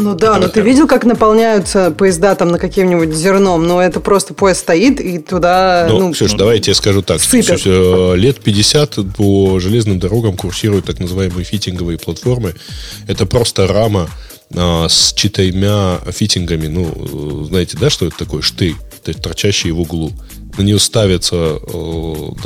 Ну 0.02 0.14
да, 0.14 0.38
но 0.38 0.48
ты 0.48 0.60
видел, 0.60 0.88
как 0.88 1.04
наполняются 1.04 1.90
поезда 1.90 2.34
там 2.34 2.48
на 2.48 2.58
каким-нибудь 2.58 3.14
зерном? 3.14 3.66
Ну, 3.66 3.78
это 3.78 4.00
просто 4.00 4.34
поезд 4.34 4.60
стоит, 4.60 5.00
и 5.00 5.18
туда... 5.18 5.86
Ну, 5.88 5.98
ну, 5.98 6.12
Ксюш, 6.12 6.32
давай 6.32 6.56
я 6.56 6.62
тебе 6.62 6.74
скажу 6.74 7.02
так. 7.02 7.20
сыпят. 7.20 7.60
Ксюш, 7.60 7.62
э, 7.66 8.14
лет 8.16 8.40
50 8.40 8.98
по 9.16 9.60
железным 9.60 9.98
дорогам 9.98 10.36
курсируют 10.36 10.86
так 10.86 10.98
называемые 10.98 11.44
фитинговые 11.44 11.98
платформы. 11.98 12.54
Это 13.06 13.26
просто 13.26 13.66
рама 13.66 14.08
а, 14.56 14.88
с 14.88 15.12
четырьмя 15.14 16.00
фитингами. 16.10 16.66
Ну, 16.66 17.42
э, 17.44 17.46
знаете, 17.46 17.78
да, 17.78 17.90
что 17.90 18.06
это 18.06 18.18
такое? 18.18 18.42
Штырь, 18.42 18.74
то 19.04 19.10
есть 19.10 19.22
торчащие 19.22 19.72
в 19.72 19.80
углу. 19.80 20.12
На 20.58 20.62
нее 20.62 20.78
ставятся, 20.78 21.36
э, 21.36 21.60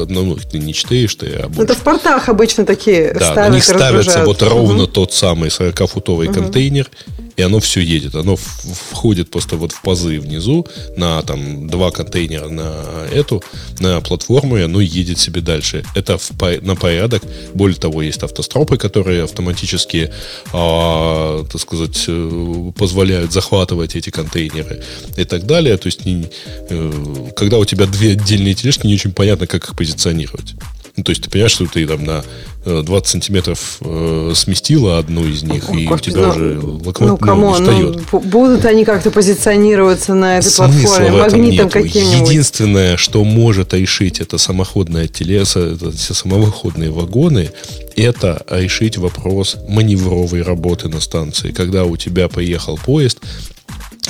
ну, 0.08 0.38
не 0.52 0.72
четыре 0.72 1.08
штыря, 1.08 1.40
а 1.40 1.42
Ну, 1.48 1.48
больше. 1.48 1.62
это 1.72 1.74
в 1.74 1.82
портах 1.82 2.28
обычно 2.28 2.64
такие 2.64 3.12
Да, 3.12 3.32
ставят 3.32 3.50
на 3.50 3.54
них 3.54 3.64
ставится 3.64 4.24
вот 4.24 4.42
ровно 4.42 4.86
тот 4.86 5.12
самый 5.12 5.48
40-футовый 5.50 6.32
контейнер, 6.32 6.88
и 7.36 7.42
оно 7.42 7.60
все 7.60 7.80
едет. 7.80 8.14
Оно 8.14 8.36
входит 8.36 9.30
просто 9.30 9.56
вот 9.56 9.72
в 9.72 9.82
пазы 9.82 10.18
внизу 10.20 10.66
на 10.96 11.20
там 11.22 11.68
два 11.68 11.90
контейнера 11.90 12.48
на 12.48 12.72
эту, 13.12 13.42
на 13.78 14.00
платформу, 14.00 14.56
и 14.56 14.62
оно 14.62 14.80
едет 14.80 15.18
себе 15.18 15.40
дальше. 15.42 15.84
Это 15.94 16.16
в 16.16 16.30
на 16.62 16.76
порядок. 16.76 17.22
Более 17.54 17.76
того, 17.78 18.02
есть 18.02 18.22
автостропы, 18.22 18.78
которые 18.78 19.24
автоматически, 19.24 20.10
а, 20.52 21.44
так 21.50 21.60
сказать, 21.60 22.04
э, 22.08 22.70
позволяют 22.78 23.32
захватывать 23.32 23.96
эти 23.96 24.10
контейнеры 24.10 24.82
и 25.16 25.24
так 25.24 25.44
далее. 25.44 25.76
То 25.76 25.86
есть, 25.88 26.06
не- 26.06 26.28
э, 26.70 26.92
когда 27.36 27.58
у 27.58 27.64
тебя 27.66 27.86
две 27.97 28.12
отдельные 28.12 28.55
тележки, 28.55 28.86
не 28.86 28.94
очень 28.94 29.12
понятно, 29.12 29.47
как 29.47 29.64
их 29.64 29.77
позиционировать. 29.77 30.55
Ну, 30.97 31.05
то 31.05 31.10
есть 31.10 31.23
ты 31.23 31.28
понимаешь, 31.28 31.52
что 31.52 31.66
ты 31.66 31.86
там 31.86 32.05
на 32.05 32.24
э, 32.64 32.82
20 32.82 33.06
сантиметров 33.06 33.77
э, 33.82 34.32
сместила 34.35 34.97
одну 34.98 35.27
из 35.27 35.43
них, 35.43 35.68
Ой, 35.68 35.82
и 35.82 35.86
у 35.86 35.98
тебя 35.98 36.23
ну, 36.23 36.28
уже 36.31 36.55
Ну, 36.55 36.81
локомотив 36.86 37.20
come 37.20 37.44
on, 37.44 37.62
ну, 37.62 37.70
встает. 37.93 37.97
бу- 38.10 38.27
будут 38.27 38.64
они 38.64 38.86
как-то 38.86 39.10
позиционироваться 39.10 40.14
на 40.14 40.39
этой 40.39 40.51
Смысла 40.51 40.68
платформе, 40.73 41.12
в 41.12 41.16
этом 41.16 41.40
магнитом 41.40 41.68
каким-нибудь. 41.68 42.31
Единственное, 42.31 42.97
что 42.97 43.23
может 43.24 43.74
решить 43.74 44.20
это 44.20 44.39
самоходная 44.39 45.06
телеса, 45.06 45.60
это 45.60 45.93
все 45.93 46.14
самоходные 46.14 46.90
вагоны, 46.90 47.51
это 47.94 48.43
решить 48.48 48.97
вопрос 48.97 49.56
маневровой 49.68 50.40
работы 50.40 50.89
на 50.89 51.01
станции. 51.02 51.51
Когда 51.52 51.85
у 51.85 51.98
тебя 51.98 52.28
поехал 52.28 52.78
поезд, 52.82 53.18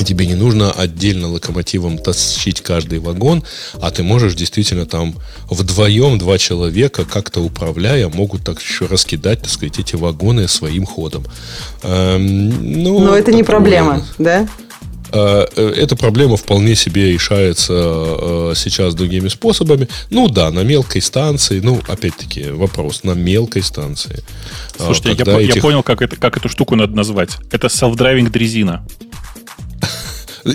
тебе 0.05 0.27
не 0.27 0.35
нужно 0.35 0.71
отдельно 0.73 1.29
локомотивом 1.29 1.99
тащить 1.99 2.61
каждый 2.61 2.99
вагон, 2.99 3.43
а 3.81 3.91
ты 3.91 4.03
можешь 4.03 4.35
действительно 4.35 4.87
там 4.87 5.15
вдвоем 5.51 6.19
два 6.19 6.39
человека, 6.39 7.05
как-то 7.05 7.41
управляя, 7.41 8.09
могут 8.09 8.45
так 8.45 8.61
еще 8.61 8.87
раскидать, 8.87 9.43
так 9.43 9.51
сказать, 9.51 9.79
эти 9.79 9.97
вагоны 9.97 10.49
своим 10.49 10.85
ходом. 10.87 11.25
Эм, 11.83 12.83
ну, 12.83 12.99
Но 13.01 13.17
это 13.17 13.33
не 13.33 13.43
проблема, 13.43 14.03
да? 14.19 14.49
Э, 15.13 15.47
э, 15.57 15.73
Эта 15.77 15.95
проблема 15.97 16.37
вполне 16.37 16.75
себе 16.75 17.13
решается 17.13 17.73
э, 17.73 18.53
сейчас 18.57 18.95
другими 18.95 19.29
способами. 19.29 19.89
Ну 20.11 20.29
да, 20.29 20.51
на 20.51 20.61
мелкой 20.65 21.01
станции, 21.01 21.61
ну, 21.61 21.81
опять-таки, 21.87 22.51
вопрос, 22.51 23.05
на 23.05 23.13
мелкой 23.13 23.63
станции. 23.63 24.23
А, 24.79 24.85
Слушайте, 24.87 25.15
я, 25.19 25.25
по- 25.25 25.41
я 25.41 25.49
этих- 25.49 25.63
понял, 25.63 25.83
как, 25.85 26.03
это, 26.03 26.17
как 26.17 26.37
эту 26.37 26.49
штуку 26.49 26.75
надо 26.75 26.95
назвать. 26.97 27.37
Это 27.53 27.69
self-driving 27.69 28.31
дрезина. 28.31 28.85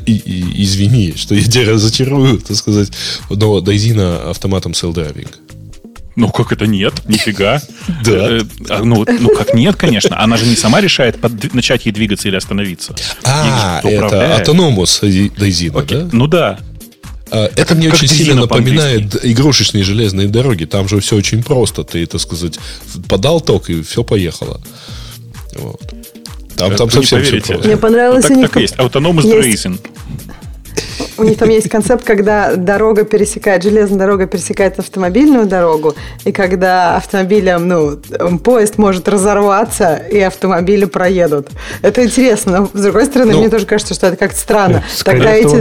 И- 0.06 0.12
и- 0.14 0.64
извини, 0.64 1.14
что 1.16 1.36
я 1.36 1.44
тебя 1.44 1.72
разочарую, 1.72 2.40
так 2.40 2.56
сказать, 2.58 2.92
но 3.30 3.60
дрезина 3.60 4.30
автоматом 4.30 4.72
self-driving. 4.74 5.32
Ну, 6.16 6.30
как 6.30 6.52
это 6.52 6.68
нет? 6.68 6.94
Нифига. 7.08 7.62
Да. 8.06 8.12
Э, 8.12 8.42
а, 8.70 8.84
ну, 8.84 9.06
ну, 9.20 9.30
как 9.36 9.54
нет, 9.54 9.76
конечно. 9.76 10.22
Она 10.22 10.38
же 10.38 10.46
не 10.46 10.56
сама 10.56 10.82
решает, 10.82 11.18
начать 11.54 11.86
ей 11.86 11.92
двигаться 11.92 12.28
или 12.28 12.36
остановиться. 12.36 12.96
А, 13.24 13.82
это. 13.84 14.42
Autonomous 14.42 15.02
Дайзина, 15.38 15.84
да? 15.84 16.10
Ну 16.12 16.28
да. 16.28 16.60
А, 17.32 17.50
Это 17.56 17.76
мне 17.76 17.86
как 17.90 17.96
очень 17.96 18.08
Дайзина 18.10 18.26
сильно 18.28 18.42
напоминает 18.42 19.26
игрушечные 19.26 19.84
железные 19.84 20.28
дороги. 20.28 20.66
Там 20.66 20.88
же 20.90 21.00
все 21.00 21.16
очень 21.16 21.44
просто. 21.44 21.84
Ты, 21.84 22.06
так 22.06 22.20
сказать, 22.22 22.60
подал 23.08 23.40
ток 23.42 23.70
и 23.70 23.82
все 23.82 24.04
поехало. 24.04 24.60
Вот. 25.56 25.94
Там, 26.62 26.72
Э, 26.74 26.78
там 26.78 26.88
вы 26.90 27.00
не 27.00 27.06
совсем 27.08 27.24
все 27.42 27.42
просто. 27.54 27.68
Мне 27.68 27.78
понравилось 27.78 28.26
у 28.26 28.28
так, 28.28 28.38
них... 28.38 28.48
так 28.50 28.58
и 28.58 28.62
есть. 28.62 28.76
Autonomous 28.76 29.26
есть- 29.44 29.66
Racing. 29.66 29.80
У 31.18 31.24
них 31.24 31.38
там 31.38 31.50
есть 31.50 31.70
концепт, 31.70 32.04
когда 32.04 32.56
дорога 32.56 33.04
пересекает, 33.04 33.64
железная 33.64 34.00
дорога 34.00 34.26
пересекает 34.28 34.80
автомобильную 34.80 35.46
дорогу, 35.46 35.96
и 36.26 36.32
когда 36.32 36.98
автомобилем, 36.98 37.68
ну, 37.68 38.38
поезд 38.40 38.78
может 38.78 39.08
разорваться, 39.08 39.96
и 39.96 40.20
автомобили 40.20 40.86
проедут. 40.86 41.50
Это 41.82 42.04
интересно, 42.04 42.62
но 42.62 42.70
с 42.74 42.82
другой 42.82 43.06
стороны, 43.06 43.34
Ну, 43.34 43.40
мне 43.40 43.50
тоже 43.50 43.66
кажется, 43.66 43.94
что 43.94 44.08
это 44.08 44.18
как-то 44.18 44.38
странно. 44.38 44.84
Тогда 45.04 45.34
эти 45.34 45.56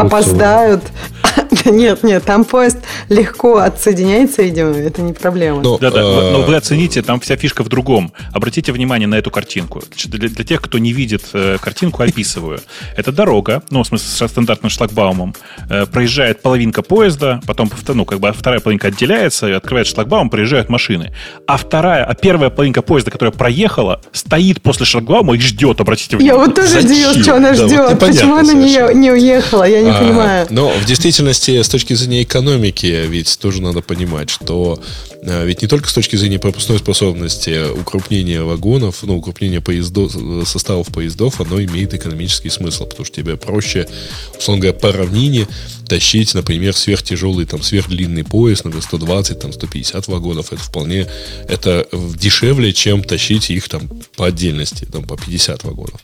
опоздают. 0.00 0.82
Да 0.82 1.08
Нет, 1.70 2.02
нет, 2.02 2.24
там 2.24 2.44
поезд 2.44 2.78
легко 3.08 3.58
отсоединяется, 3.58 4.42
видимо, 4.42 4.70
это 4.70 5.02
не 5.02 5.12
проблема. 5.12 5.62
Но, 5.62 5.78
Да, 5.78 5.90
да. 5.90 6.00
э, 6.00 6.32
Но 6.32 6.42
вы 6.42 6.56
оцените, 6.56 7.02
там 7.02 7.20
вся 7.20 7.36
фишка 7.36 7.62
в 7.62 7.68
другом. 7.68 8.12
Обратите 8.32 8.72
внимание 8.72 9.06
на 9.06 9.16
эту 9.16 9.30
картинку. 9.30 9.82
Для, 10.06 10.28
для 10.28 10.44
тех, 10.44 10.60
кто 10.60 10.78
не 10.78 10.92
видит 10.92 11.22
э, 11.32 11.56
картинку, 11.60 12.02
описываю. 12.02 12.60
Это 12.96 13.12
дорога, 13.12 13.62
ну, 13.70 13.82
в 13.82 13.86
смысле, 13.86 14.08
стандартным 14.38 14.70
шлагбаумом. 14.70 15.34
Э, 15.68 15.86
проезжает 15.86 16.42
половинка 16.42 16.82
поезда, 16.82 17.40
потом, 17.46 17.68
повтор- 17.68 17.94
ну, 17.96 18.04
как 18.04 18.20
бы 18.20 18.32
вторая 18.32 18.60
половинка 18.60 18.88
отделяется, 18.88 19.48
и 19.48 19.52
открывает 19.52 19.86
шлагбаум, 19.88 20.30
проезжают 20.30 20.68
машины. 20.68 21.12
А 21.46 21.56
вторая, 21.56 22.04
а 22.04 22.14
первая 22.14 22.50
половинка 22.50 22.82
поезда, 22.82 23.10
которая 23.10 23.32
проехала, 23.32 24.00
стоит 24.12 24.62
после 24.62 24.86
шлагбаума 24.86 25.34
и 25.34 25.40
ждет, 25.40 25.80
обратите 25.80 26.16
Я 26.16 26.18
внимание. 26.18 26.44
вот 26.46 26.54
тоже 26.54 26.78
удивилась, 26.78 27.20
что 27.22 27.34
она 27.36 27.52
Да, 27.52 27.62
вот 27.62 27.68
ждет. 27.70 27.90
непонятно 27.90 28.06
Почему 28.06 28.36
она 28.36 28.52
не, 28.52 28.94
не 28.94 29.10
уехала, 29.10 29.64
я 29.64 29.82
не 29.82 29.90
А, 29.90 29.98
понимаю. 30.00 30.46
Но 30.50 30.68
в 30.70 30.84
действительности, 30.84 31.60
с 31.62 31.68
точки 31.68 31.94
зрения 31.94 32.22
экономики, 32.22 33.04
ведь 33.08 33.38
тоже 33.40 33.60
надо 33.60 33.80
понимать, 33.82 34.30
что 34.30 34.80
а, 35.26 35.44
ведь 35.44 35.62
не 35.62 35.68
только 35.68 35.88
с 35.88 35.92
точки 35.94 36.14
зрения 36.16 36.38
пропускной 36.38 36.78
способности 36.78 37.70
укрупнение 37.72 38.42
вагонов, 38.42 38.98
ну, 39.02 39.16
укрупнение 39.18 39.60
поездов, 39.60 40.12
составов 40.46 40.88
поездов, 40.88 41.40
оно 41.40 41.60
имеет 41.62 41.92
экономический 41.94 42.50
смысл, 42.50 42.86
потому 42.86 43.04
что 43.04 43.16
тебе 43.16 43.36
проще, 43.36 43.88
условно 44.36 44.62
говоря, 44.62 44.78
по 44.78 44.92
равнине 44.92 45.46
тащить, 45.88 46.34
например, 46.34 46.76
сверхтяжелый, 46.76 47.46
там, 47.46 47.62
сверхдлинный 47.62 48.24
поезд, 48.24 48.64
например, 48.64 48.84
120, 48.84 49.40
там, 49.40 49.52
150 49.52 50.08
вагонов. 50.08 50.52
Это 50.52 50.62
вполне, 50.62 51.06
это 51.48 51.86
дешевле, 51.92 52.72
чем 52.72 53.02
тащить 53.02 53.50
их 53.50 53.68
там 53.68 53.88
по 54.16 54.26
отдельности, 54.26 54.84
там, 54.84 55.04
по 55.04 55.16
50 55.16 55.64
вагонов. 55.64 56.00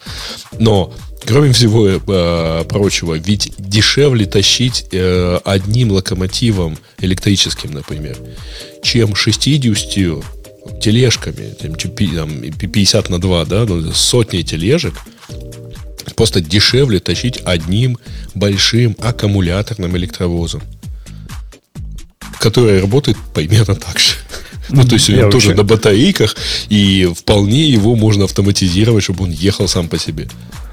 Но 0.59 0.95
Кроме 1.27 1.53
всего 1.53 1.89
э, 1.89 2.65
прочего, 2.69 3.15
ведь 3.15 3.53
дешевле 3.57 4.27
тащить 4.27 4.87
э, 4.93 5.39
одним 5.45 5.93
локомотивом 5.93 6.77
электрическим, 6.99 7.73
например, 7.73 8.19
чем 8.83 9.15
60 9.15 10.23
тележками, 10.83 11.55
там, 11.61 11.77
чем 11.77 11.93
пи- 11.93 12.09
там, 12.09 12.31
50 12.31 13.09
на 13.09 13.19
2, 13.19 13.45
да, 13.47 13.65
ну, 13.65 13.93
сотни 13.93 14.43
тележек, 14.43 14.95
просто 16.13 16.41
дешевле 16.41 17.01
тащить 17.01 17.41
одним 17.45 17.99
большим 18.35 18.97
аккумуляторным 19.01 19.97
электровозом, 19.97 20.63
который 22.39 22.81
работает 22.81 23.17
примерно 23.35 23.75
так 23.75 23.99
же. 23.99 24.15
Ну, 24.71 24.83
то 24.85 24.95
есть 24.95 25.09
Я 25.11 25.27
он 25.27 25.31
тоже 25.31 25.49
вообще- 25.49 25.63
на 25.63 25.69
батарейках, 25.69 26.37
и 26.71 27.11
вполне 27.17 27.69
его 27.69 27.97
можно 27.97 28.25
автоматизировать, 28.25 29.05
чтобы 29.05 29.25
он 29.25 29.31
ехал 29.31 29.69
сам 29.69 29.89
по 29.89 29.99
себе. 29.99 30.27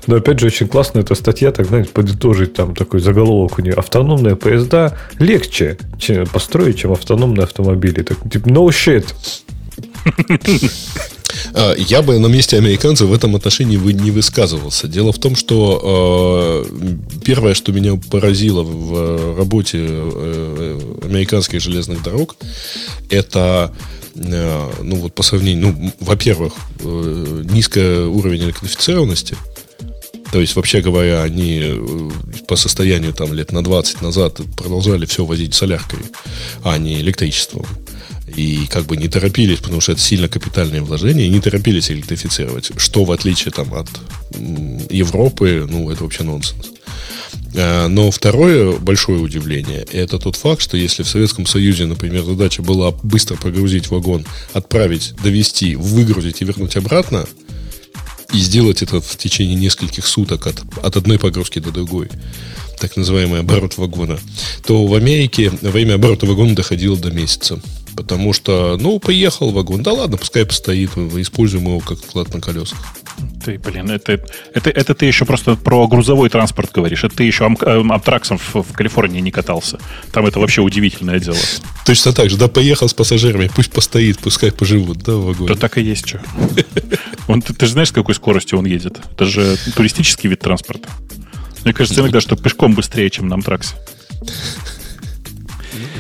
Но 0.08 0.16
опять 0.16 0.40
же, 0.40 0.48
очень 0.48 0.68
классно 0.68 1.00
эта 1.00 1.14
статья, 1.14 1.52
так, 1.52 1.68
знаете, 1.68 1.90
подытожить 1.90 2.54
там 2.54 2.74
такой 2.74 3.02
заголовок 3.02 3.60
у 3.60 3.62
нее. 3.62 3.74
Автономные 3.74 4.36
поезда 4.36 4.98
легче 5.20 5.78
чем 6.00 6.26
построить, 6.26 6.80
чем 6.80 6.94
автономные 6.94 7.44
автомобили. 7.44 8.02
Так, 8.02 8.18
типа, 8.32 8.48
no 8.48 8.68
shit. 8.70 9.06
А, 11.54 11.76
Я 11.76 12.02
бы 12.02 12.18
на 12.20 12.28
месте 12.28 12.58
американцев 12.58 13.10
в 13.10 13.14
этом 13.14 13.36
отношении 13.36 13.78
не 13.78 14.12
высказывался. 14.12 14.88
Дело 14.88 15.12
в 15.12 15.20
том, 15.20 15.36
что 15.36 16.66
э, 16.66 16.96
первое, 17.24 17.54
что 17.54 17.72
меня 17.72 18.00
поразило 18.10 18.64
в 18.64 18.94
э, 18.96 19.36
работе 19.38 19.80
э, 19.82 20.80
американских 21.04 21.62
железных 21.62 22.04
дорог, 22.04 22.36
это 23.10 23.74
э, 24.16 24.70
ну 24.82 24.96
вот 24.96 25.14
по 25.14 25.24
сравнению, 25.24 25.76
ну, 25.80 25.94
во-первых, 26.00 26.54
э, 26.80 27.44
низкий 27.50 28.06
уровень 28.06 28.44
электрифицированности. 28.44 29.36
То 30.32 30.40
есть, 30.40 30.56
вообще 30.56 30.82
говоря, 30.82 31.24
они 31.24 31.60
э, 31.62 32.10
по 32.48 32.56
состоянию 32.56 33.14
там 33.14 33.34
лет 33.34 33.52
на 33.52 33.64
20 33.64 34.02
назад 34.02 34.40
продолжали 34.56 35.06
все 35.06 35.26
возить 35.26 35.54
соляркой, 35.54 36.00
а 36.64 36.78
не 36.78 37.02
электричеством. 37.02 37.66
И 38.36 38.68
как 38.68 38.86
бы 38.86 38.98
не 38.98 39.08
торопились, 39.08 39.60
потому 39.60 39.82
что 39.82 39.92
это 39.94 40.02
сильно 40.02 40.28
капитальные 40.28 40.82
вложения, 40.82 41.26
и 41.26 41.30
не 41.30 41.40
торопились 41.40 41.92
электрифицировать. 41.92 42.72
Что 42.78 43.04
в 43.04 43.12
отличие 43.12 43.52
там 43.52 43.74
от 43.74 43.90
Европы, 44.90 45.68
ну, 45.70 45.90
это 45.90 46.04
вообще 46.04 46.24
нонсенс. 46.24 46.72
А, 47.56 47.88
Но 47.88 48.12
второе 48.12 48.78
большое 48.78 49.20
удивление– 49.20 49.86
это 49.92 50.20
тот 50.20 50.36
факт, 50.36 50.62
что 50.62 50.78
если 50.78 51.04
в 51.04 51.10
Советском 51.10 51.46
Союзе, 51.46 51.86
например, 51.86 52.24
задача 52.24 52.62
была 52.62 52.92
быстро 52.92 53.36
прогрузить 53.36 53.90
вагон, 53.90 54.26
отправить, 54.54 55.14
довести, 55.24 55.76
выгрузить 55.76 56.42
и 56.42 56.46
вернуть 56.46 56.76
обратно, 56.76 57.26
и 58.34 58.38
сделать 58.38 58.82
это 58.82 59.02
в 59.02 59.18
течение 59.18 59.56
нескольких 59.56 60.06
суток 60.08 60.48
от, 60.48 60.62
от 60.82 60.96
одной 60.96 61.20
погрузки 61.20 61.60
до 61.60 61.72
другой, 61.72 62.10
так 62.80 62.96
называемый 62.96 63.42
оборот 63.42 63.78
вагона, 63.78 64.20
то 64.66 64.86
в 64.86 64.94
Америке 64.96 65.52
время 65.62 65.96
оборота 65.96 66.26
вагона 66.26 66.56
доходило 66.56 66.98
до 66.98 67.12
месяца. 67.12 67.60
Потому 67.96 68.34
что, 68.34 68.78
ну, 68.80 69.00
поехал 69.00 69.52
вагон, 69.52 69.84
да 69.84 69.92
ладно, 69.92 70.18
пускай 70.18 70.46
постоит, 70.46 70.92
используем 70.98 71.66
его 71.66 71.80
как 71.80 72.00
склад 72.00 72.34
на 72.34 72.40
колесах. 72.40 72.80
Ты, 73.44 73.60
блин, 73.60 73.92
это, 73.92 74.24
это, 74.54 74.70
это 74.70 74.96
ты 74.96 75.06
еще 75.06 75.26
просто 75.26 75.56
про 75.56 75.88
грузовой 75.88 76.30
транспорт 76.30 76.72
говоришь. 76.72 77.04
Это 77.04 77.18
ты 77.18 77.24
еще 77.24 77.46
ам, 77.46 77.92
амтраксом 77.92 78.38
в, 78.38 78.56
в 78.56 78.74
Калифорнии 78.74 79.20
не 79.20 79.32
катался. 79.32 79.80
Там 80.12 80.26
это 80.26 80.40
вообще 80.40 80.62
удивительное 80.62 81.20
дело. 81.20 81.38
Точно 81.86 82.14
так 82.14 82.30
же, 82.30 82.38
да, 82.38 82.48
поехал 82.48 82.88
с 82.88 82.94
пассажирами, 82.94 83.50
пусть 83.54 83.72
постоит, 83.72 84.20
пускай 84.20 84.52
поживут, 84.52 85.00
да, 85.00 85.14
в 85.14 85.26
вагоне. 85.26 85.50
Да 85.50 85.56
так 85.56 85.78
и 85.78 85.82
есть 85.82 86.08
что. 86.08 86.22
Он, 87.28 87.42
ты, 87.42 87.54
ты 87.54 87.66
же 87.66 87.74
знаешь, 87.74 87.90
с 87.90 87.92
какой 87.92 88.16
скоростью 88.16 88.58
он 88.60 88.66
едет? 88.66 89.00
Это 89.14 89.26
же 89.26 89.58
туристический 89.76 90.30
вид 90.30 90.40
транспорта. 90.40 90.90
Мне 91.64 91.74
кажется 91.74 92.02
иногда, 92.02 92.22
что 92.22 92.36
пешком 92.36 92.74
быстрее, 92.74 93.10
чем 93.10 93.28
на 93.28 93.36
Амтраксе. 93.36 93.76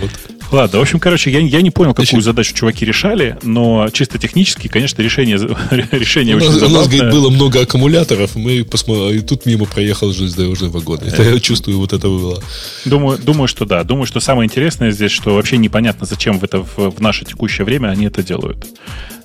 Вот. 0.01 0.11
Ладно, 0.51 0.79
в 0.79 0.81
общем, 0.81 0.99
короче, 0.99 1.31
я, 1.31 1.39
я 1.39 1.61
не 1.61 1.71
понял, 1.71 1.91
какую 1.91 2.05
Значит- 2.07 2.25
задачу 2.25 2.53
чуваки 2.53 2.83
решали, 2.85 3.37
но 3.41 3.87
чисто 3.93 4.17
технически, 4.19 4.67
конечно, 4.67 5.01
решение, 5.01 5.37
решение 5.91 6.35
У 6.35 6.39
очень 6.39 6.47
нас, 6.49 6.57
у 6.57 6.59
нас, 6.61 6.69
забавное. 6.71 6.97
говорит, 6.99 7.13
было 7.13 7.29
много 7.29 7.61
аккумуляторов, 7.61 8.35
мы 8.35 8.65
посмотрели, 8.65 9.19
и 9.19 9.21
тут 9.21 9.45
мимо 9.45 9.65
проехал 9.65 10.11
железнодорожный 10.11 10.67
вагон. 10.69 10.99
Это 10.99 11.23
я 11.23 11.39
чувствую, 11.39 11.77
вот 11.77 11.93
это 11.93 12.07
было. 12.07 12.43
Думаю, 12.83 13.17
думаю, 13.17 13.47
что 13.47 13.65
да. 13.65 13.83
Думаю, 13.85 14.05
что 14.05 14.19
самое 14.19 14.45
интересное 14.47 14.91
здесь, 14.91 15.11
что 15.11 15.35
вообще 15.35 15.57
непонятно, 15.57 16.05
зачем 16.05 16.37
в, 16.37 16.43
это, 16.43 16.63
в, 16.63 16.77
в 16.91 16.99
наше 17.01 17.23
текущее 17.23 17.63
время 17.63 17.87
они 17.87 18.07
это 18.07 18.21
делают. 18.21 18.65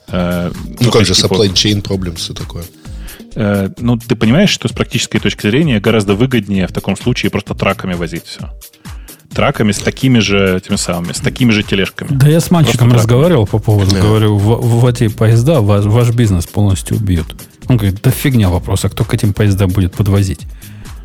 Э, 0.08 0.52
Ну, 0.80 0.90
то 0.90 0.98
как 0.98 1.06
же, 1.06 1.14
supply 1.14 1.52
chain 1.52 1.82
problems, 1.82 2.16
все 2.18 2.34
такое. 2.34 2.62
э, 3.34 3.70
ну, 3.78 3.98
ты 3.98 4.14
понимаешь, 4.14 4.50
что 4.50 4.68
с 4.68 4.72
практической 4.72 5.18
точки 5.18 5.42
зрения 5.48 5.80
гораздо 5.80 6.14
выгоднее 6.14 6.68
в 6.68 6.72
таком 6.72 6.96
случае 6.96 7.30
просто 7.30 7.54
траками 7.54 7.94
возить 7.94 8.24
все. 8.26 8.52
Траками 9.36 9.72
с 9.72 9.78
такими 9.78 10.18
же, 10.18 10.62
теми 10.66 10.76
самыми, 10.76 11.12
с 11.12 11.20
такими 11.20 11.50
же 11.52 11.62
тележками. 11.62 12.08
Да 12.10 12.26
я 12.26 12.40
с 12.40 12.50
мальчиком 12.50 12.88
Просто 12.88 12.96
разговаривал 12.96 13.46
по 13.46 13.58
поводу, 13.58 13.94
Да. 13.94 14.00
говорю, 14.00 14.36
в, 14.38 14.80
в 14.80 14.86
эти 14.86 15.08
поезда 15.08 15.60
ваш, 15.60 15.84
ваш 15.84 16.10
бизнес 16.10 16.46
полностью 16.46 16.96
убьют. 16.96 17.26
Он 17.68 17.76
говорит, 17.76 18.00
да 18.02 18.10
фигня 18.10 18.48
вопрос, 18.48 18.86
а 18.86 18.88
кто 18.88 19.04
к 19.04 19.12
этим 19.12 19.34
поездам 19.34 19.68
будет 19.70 19.92
подвозить? 19.92 20.40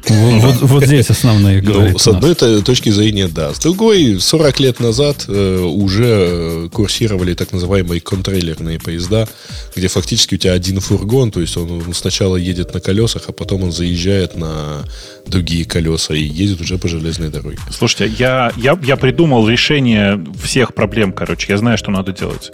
Вот, 0.10 0.62
вот- 0.62 0.86
здесь 0.86 1.10
основные 1.10 1.62
Ну, 1.62 1.74
говорит 1.74 2.00
с 2.00 2.08
у 2.08 2.12
нас. 2.12 2.18
одной 2.18 2.36
то- 2.36 2.62
точки 2.64 2.90
зрения, 2.90 3.28
да. 3.28 3.54
С 3.54 3.60
другой, 3.60 4.20
40 4.20 4.60
лет 4.60 4.80
назад 4.80 5.26
э, 5.28 5.60
уже 5.60 6.06
э, 6.08 6.70
курсировали 6.72 7.34
так 7.34 7.52
называемые 7.52 8.02
контрейлерные 8.02 8.80
поезда, 8.80 9.28
где 9.76 9.88
фактически 9.88 10.36
у 10.36 10.38
тебя 10.38 10.54
один 10.54 10.80
фургон, 10.80 11.32
то 11.32 11.40
есть 11.40 11.56
он 11.56 11.94
сначала 11.94 12.36
едет 12.36 12.74
на 12.74 12.80
колесах, 12.80 13.24
а 13.28 13.32
потом 13.32 13.64
он 13.64 13.72
заезжает 13.72 14.36
на 14.36 14.84
другие 15.28 15.66
колеса 15.66 16.14
и 16.16 16.22
едет 16.24 16.62
уже 16.62 16.78
по 16.78 16.88
железной 16.88 17.30
дороге. 17.30 17.60
Слушайте, 17.72 18.14
я, 18.18 18.52
я, 18.58 18.78
я 18.84 18.96
придумал 18.98 19.48
решение 19.48 20.24
всех 20.44 20.74
проблем, 20.74 21.14
короче. 21.14 21.52
Я 21.52 21.58
знаю, 21.58 21.78
что 21.78 21.92
надо 21.92 22.12
делать. 22.12 22.52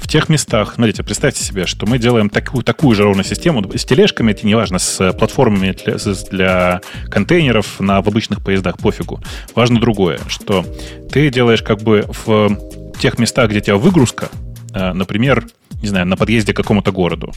В 0.00 0.08
тех 0.08 0.28
местах, 0.28 0.72
смотрите, 0.74 1.02
представьте 1.04 1.42
себе, 1.42 1.64
что 1.64 1.86
мы 1.86 1.98
делаем 1.98 2.28
такую, 2.28 2.62
такую 2.64 2.94
же 2.96 3.04
ровно 3.04 3.24
систему 3.24 3.62
с 3.74 3.84
тележками, 3.84 4.32
это 4.32 4.46
неважно, 4.46 4.78
с 4.78 5.12
платформами 5.12 5.74
для, 5.84 5.96
с- 5.98 6.24
для 6.30 6.81
контейнеров 7.10 7.80
на, 7.80 8.00
в 8.02 8.08
обычных 8.08 8.42
поездах, 8.42 8.78
пофигу. 8.78 9.20
Важно 9.54 9.80
другое, 9.80 10.18
что 10.28 10.64
ты 11.10 11.30
делаешь 11.30 11.62
как 11.62 11.82
бы 11.82 12.04
в 12.24 12.56
тех 13.00 13.18
местах, 13.18 13.50
где 13.50 13.58
у 13.58 13.62
тебя 13.62 13.76
выгрузка, 13.76 14.28
э, 14.74 14.92
например, 14.92 15.46
не 15.82 15.88
знаю, 15.88 16.06
на 16.06 16.16
подъезде 16.16 16.52
к 16.52 16.56
какому-то 16.56 16.92
городу, 16.92 17.32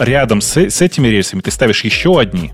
рядом 0.00 0.40
с, 0.40 0.56
с 0.56 0.82
этими 0.82 1.06
рельсами 1.08 1.40
ты 1.40 1.50
ставишь 1.50 1.84
еще 1.84 2.18
одни, 2.18 2.52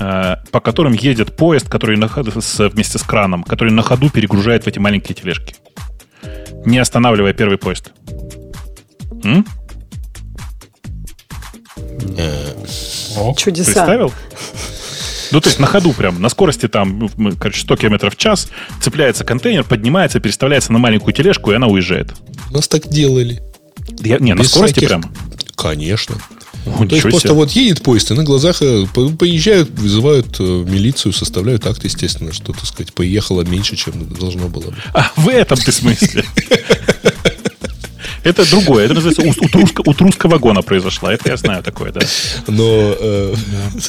э, 0.00 0.36
по 0.50 0.60
которым 0.60 0.94
едет 0.94 1.36
поезд, 1.36 1.68
который 1.68 1.96
на 1.98 2.08
ходу, 2.08 2.40
с- 2.40 2.68
вместе 2.68 2.98
с 2.98 3.02
краном, 3.02 3.42
который 3.44 3.72
на 3.72 3.82
ходу 3.82 4.08
перегружает 4.08 4.64
в 4.64 4.66
эти 4.68 4.78
маленькие 4.78 5.14
тележки, 5.14 5.54
не 6.64 6.78
останавливая 6.78 7.32
первый 7.34 7.58
поезд. 7.58 7.92
М? 9.24 9.44
Чудеса. 13.36 13.72
Представил? 13.72 14.12
Ну, 15.30 15.40
то 15.40 15.48
есть 15.48 15.58
на 15.60 15.66
ходу 15.66 15.92
прям, 15.92 16.20
на 16.20 16.28
скорости 16.28 16.66
там, 16.68 17.10
ну, 17.16 17.32
короче, 17.38 17.60
100 17.60 17.76
км 17.76 18.10
в 18.10 18.16
час, 18.16 18.48
цепляется 18.82 19.24
контейнер, 19.24 19.64
поднимается, 19.64 20.20
переставляется 20.20 20.72
на 20.72 20.78
маленькую 20.78 21.12
тележку, 21.14 21.52
и 21.52 21.54
она 21.54 21.66
уезжает. 21.66 22.12
У 22.50 22.54
нас 22.54 22.68
так 22.68 22.88
делали. 22.88 23.40
Я- 24.00 24.18
не, 24.18 24.34
на 24.34 24.40
Без 24.42 24.50
скорости 24.50 24.74
всяких- 24.80 24.88
прям. 24.88 25.14
Конечно. 25.56 26.16
О, 26.66 26.70
То 26.70 26.82
есть 26.82 26.92
ничего 26.92 27.10
просто 27.10 27.28
себе. 27.28 27.34
вот 27.36 27.50
едет 27.52 27.82
поезд, 27.82 28.10
и 28.10 28.14
на 28.14 28.22
глазах 28.24 28.60
э, 28.60 28.84
по- 28.92 29.08
поезжают, 29.10 29.70
вызывают 29.70 30.36
э, 30.40 30.42
милицию, 30.42 31.12
составляют 31.12 31.66
акт, 31.66 31.82
естественно, 31.84 32.32
что, 32.32 32.52
так 32.52 32.66
сказать, 32.66 32.92
поехало 32.92 33.42
меньше, 33.42 33.76
чем 33.76 34.06
должно 34.08 34.48
было 34.48 34.70
бы. 34.70 34.74
А, 34.92 35.10
в 35.16 35.28
этом 35.28 35.56
ты 35.58 35.72
смысле? 35.72 36.24
Это 38.22 38.48
другое. 38.50 38.84
Это 38.84 38.94
называется 38.94 39.40
утруска, 39.40 39.80
утруска 39.86 40.28
вагона 40.28 40.60
произошла. 40.62 41.12
Это 41.12 41.30
я 41.30 41.36
знаю 41.38 41.62
такое, 41.62 41.90
да. 41.92 42.00
Но 42.46 42.94
э, 42.98 43.34
да, 43.34 43.80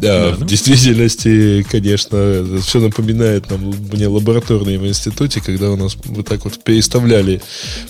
да, 0.00 0.30
в 0.36 0.46
действительности, 0.46 1.62
конечно, 1.70 2.60
все 2.62 2.80
напоминает 2.80 3.50
нам 3.50 3.74
мне 3.92 4.06
лабораторные 4.06 4.78
в 4.78 4.86
институте, 4.86 5.40
когда 5.40 5.70
у 5.70 5.76
нас 5.76 5.96
вот 6.04 6.26
так 6.26 6.44
вот 6.44 6.62
переставляли 6.62 7.42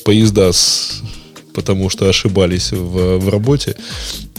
поезда, 0.04 0.52
с- 0.52 1.02
потому 1.54 1.90
что 1.90 2.08
ошибались 2.08 2.72
в, 2.72 3.18
в 3.18 3.28
работе. 3.28 3.76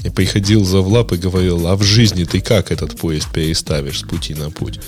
И 0.04 0.10
приходил 0.10 0.64
Завлап 0.66 1.14
и 1.14 1.18
говорил, 1.18 1.66
а 1.68 1.76
в 1.76 1.84
жизни 1.84 2.26
ты 2.26 2.40
как 2.42 2.72
этот 2.72 3.00
поезд 3.00 3.28
переставишь 3.34 4.00
с 4.00 4.04
пути 4.04 4.36
на 4.36 4.52
путь? 4.52 4.80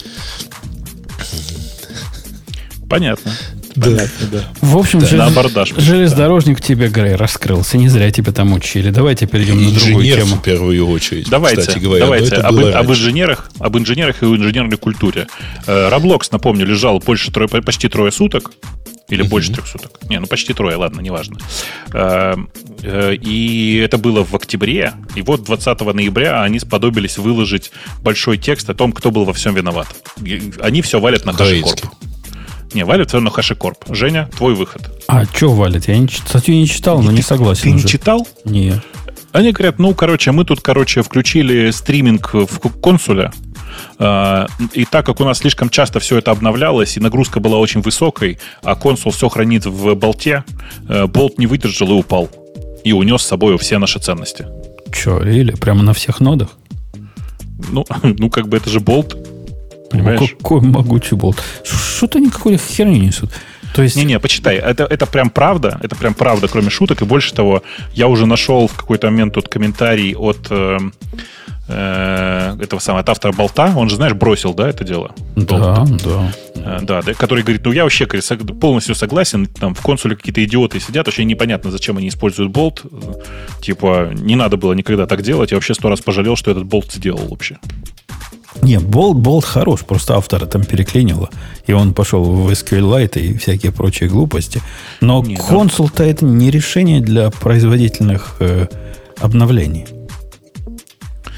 Понятно. 2.90 3.32
Да. 3.78 3.86
Понятно, 3.86 4.28
да. 4.32 4.44
В 4.62 4.78
общем, 4.78 5.00
Да, 5.00 5.06
желез- 5.06 5.80
железнодорожник 5.80 6.62
тебе, 6.62 6.88
Грей, 6.90 7.14
раскрылся. 7.16 7.78
Не 7.78 7.90
зря 7.90 8.12
тебя 8.12 8.32
там 8.32 8.52
учили. 8.54 8.90
Давайте 8.90 9.28
перейдем 9.28 9.64
на 9.64 9.72
другую 9.72 10.04
тему. 10.04 10.36
в 10.38 10.42
первую 10.42 10.88
очередь, 10.90 11.30
Давайте, 11.30 11.62
кстати 11.62 11.80
говоря. 11.80 12.04
давайте 12.06 12.36
об, 12.38 12.90
инженерах, 12.90 13.52
об 13.60 13.78
инженерах 13.78 14.24
и 14.24 14.26
инженерной 14.26 14.78
культуре. 14.78 15.28
Э, 15.68 15.90
Roblox, 15.92 16.30
напомню, 16.32 16.66
лежал 16.66 17.00
больше 17.00 17.32
трое, 17.32 17.48
почти 17.50 17.88
трое 17.88 18.12
суток. 18.12 18.52
Или 19.10 19.22
больше 19.22 19.54
трех 19.54 19.66
суток. 19.68 19.92
Не, 20.10 20.20
ну 20.20 20.28
почти 20.28 20.54
трое, 20.54 20.76
ладно, 20.76 21.00
неважно. 21.00 21.38
Э, 21.94 22.36
э, 22.82 23.16
И 23.16 23.78
это 23.78 23.98
было 23.98 24.26
в 24.26 24.34
октябре. 24.36 24.94
И 25.16 25.22
вот 25.22 25.44
20 25.46 25.94
ноября 25.94 26.42
они 26.44 26.60
сподобились 26.60 27.18
выложить 27.18 27.72
большой 28.02 28.38
текст 28.38 28.70
о 28.70 28.74
том, 28.74 28.92
кто 28.92 29.10
был 29.12 29.24
во 29.24 29.32
всем 29.32 29.56
виноват. 29.56 29.88
Они 30.62 30.82
все 30.82 31.00
валят 31.00 31.24
на 31.26 31.30
HashiCorp. 31.30 31.86
Не, 32.74 32.84
валят 32.84 33.10
все 33.10 33.20
на 33.20 33.30
HashiCorp. 33.30 33.94
Женя, 33.94 34.30
твой 34.38 34.56
выход. 34.56 35.04
А 35.08 35.26
что 35.26 35.54
валит? 35.54 35.88
Я 35.88 35.98
не, 35.98 36.08
статью 36.08 36.56
не 36.56 36.68
читал, 36.68 37.02
но 37.02 37.12
не 37.12 37.22
согласен. 37.22 37.64
Ты 37.64 37.70
не 37.72 37.76
уже. 37.78 37.88
читал? 37.88 38.28
Нет. 38.46 38.82
Они 39.32 39.52
говорят, 39.52 39.78
ну, 39.78 39.94
короче, 39.94 40.32
мы 40.32 40.46
тут, 40.46 40.62
короче, 40.62 41.04
включили 41.04 41.70
стриминг 41.72 42.34
в 42.34 42.70
консуля, 42.82 43.32
а, 44.00 44.48
и 44.74 44.86
так 44.86 45.06
как 45.06 45.20
у 45.20 45.24
нас 45.24 45.40
слишком 45.40 45.70
часто 45.70 46.00
все 46.00 46.18
это 46.18 46.32
обновлялось, 46.32 46.98
и 46.98 47.00
нагрузка 47.00 47.40
была 47.40 47.58
очень 47.58 47.82
высокой, 47.82 48.40
а 48.64 48.76
консул 48.76 49.12
все 49.12 49.30
хранит 49.30 49.66
в 49.66 49.96
болте, 49.96 50.44
э, 50.88 51.08
болт 51.08 51.38
не 51.38 51.48
выдержал 51.48 51.90
и 51.90 51.94
упал. 51.94 52.30
И 52.84 52.94
унес 52.94 53.22
с 53.22 53.28
собой 53.28 53.58
все 53.58 53.78
наши 53.78 54.00
ценности. 54.00 54.48
Че, 54.94 55.22
или 55.24 55.52
прямо 55.52 55.84
на 55.84 55.94
всех 55.94 56.20
нодах? 56.20 56.50
Ну, 57.72 57.86
ну 58.04 58.30
как 58.30 58.48
бы 58.48 58.58
это 58.58 58.70
же 58.70 58.80
болт. 58.80 59.18
Понимаешь? 59.90 60.20
Ну, 60.20 60.28
какой 60.28 60.62
могучий 60.62 61.16
болт. 61.16 61.42
Что-то 61.64 62.18
они 62.18 62.30
какой-то 62.30 62.62
херни 62.64 63.00
несут. 63.00 63.32
То 63.74 63.84
есть, 63.84 63.96
Не-не, 63.96 64.20
почитай. 64.20 64.56
Это, 64.56 64.86
это 64.86 65.06
прям 65.06 65.30
правда. 65.30 65.80
Это 65.84 65.96
прям 65.96 66.14
правда, 66.14 66.48
кроме 66.48 66.70
шуток. 66.70 67.02
И 67.02 67.06
больше 67.06 67.34
того, 67.34 67.62
я 67.94 68.08
уже 68.08 68.26
нашел 68.26 68.68
в 68.68 68.74
какой-то 68.74 69.08
момент 69.08 69.34
тут 69.34 69.50
комментарий 69.50 70.16
от 70.16 70.48
э, 70.50 70.80
э, 71.68 72.56
этого 72.60 72.80
самого 72.80 73.02
от 73.02 73.10
автора 73.10 73.34
болта. 73.34 73.74
Он 73.76 73.90
же, 73.90 73.98
знаешь, 73.98 74.14
бросил, 74.14 74.54
да, 74.54 74.68
это 74.70 74.84
дело? 74.84 75.12
да, 75.36 75.86
да. 76.04 76.34
Э, 76.56 76.80
Да, 76.82 77.02
да, 77.02 77.14
который 77.14 77.44
говорит, 77.44 77.64
ну 77.66 77.72
я 77.72 77.84
вообще 77.84 78.06
говорит, 78.06 78.60
полностью 78.60 78.96
согласен, 78.96 79.46
там 79.46 79.76
в 79.76 79.82
консуле 79.82 80.16
какие-то 80.16 80.44
идиоты 80.44 80.80
сидят, 80.80 81.06
вообще 81.06 81.24
непонятно, 81.24 81.72
зачем 81.72 81.98
они 81.98 82.08
используют 82.08 82.52
болт. 82.52 82.84
Типа, 83.62 84.10
не 84.14 84.36
надо 84.36 84.58
было 84.58 84.74
никогда 84.74 85.06
так 85.06 85.22
делать, 85.22 85.52
я 85.52 85.58
вообще 85.58 85.74
сто 85.74 85.90
раз 85.90 86.02
пожалел, 86.02 86.36
что 86.36 86.52
этот 86.52 86.64
болт 86.66 86.92
сделал 86.92 87.28
вообще. 87.28 87.58
Не, 88.62 88.80
болт, 88.80 89.18
болт 89.18 89.46
хорош, 89.46 89.82
просто 89.82 90.16
автора 90.16 90.46
там 90.46 90.64
переклинило. 90.64 91.30
И 91.68 91.74
он 91.74 91.94
пошел 91.94 92.24
в 92.24 92.50
SQLite 92.50 93.20
и 93.20 93.38
всякие 93.38 93.72
прочие 93.72 94.10
глупости. 94.10 94.62
Но 95.02 95.24
Не, 95.24 95.36
консул-то 95.36 96.04
это 96.04 96.26
не 96.26 96.50
решение 96.52 97.02
для 97.02 97.30
производительных 97.30 98.36
э, 98.40 98.68
обновлений. 99.20 99.86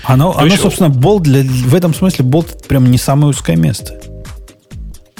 Оно, 0.03 0.35
оно 0.35 0.47
есть- 0.47 0.61
собственно, 0.61 0.89
болт 0.89 1.23
для, 1.23 1.43
в 1.43 1.75
этом 1.75 1.93
смысле 1.93 2.25
болт 2.25 2.67
прям 2.67 2.89
не 2.89 2.97
самое 2.97 3.29
узкое 3.29 3.57
место. 3.57 3.99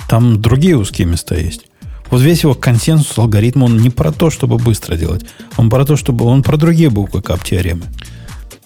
Там 0.08 0.42
другие 0.42 0.78
узкие 0.78 1.08
места 1.08 1.36
есть. 1.36 1.66
Вот 2.10 2.22
весь 2.22 2.42
его 2.42 2.56
консенсус 2.56 3.16
алгоритм, 3.20 3.64
он 3.64 3.78
не 3.78 3.92
про 3.92 4.12
то, 4.12 4.32
чтобы 4.32 4.58
быстро 4.58 4.96
делать. 4.96 5.24
Он 5.58 5.70
про 5.70 5.86
то, 5.86 5.96
чтобы... 5.96 6.26
Он 6.26 6.42
про 6.42 6.58
другие 6.58 6.90
буквы 6.90 7.22
кап 7.22 7.44
теоремы. 7.44 7.84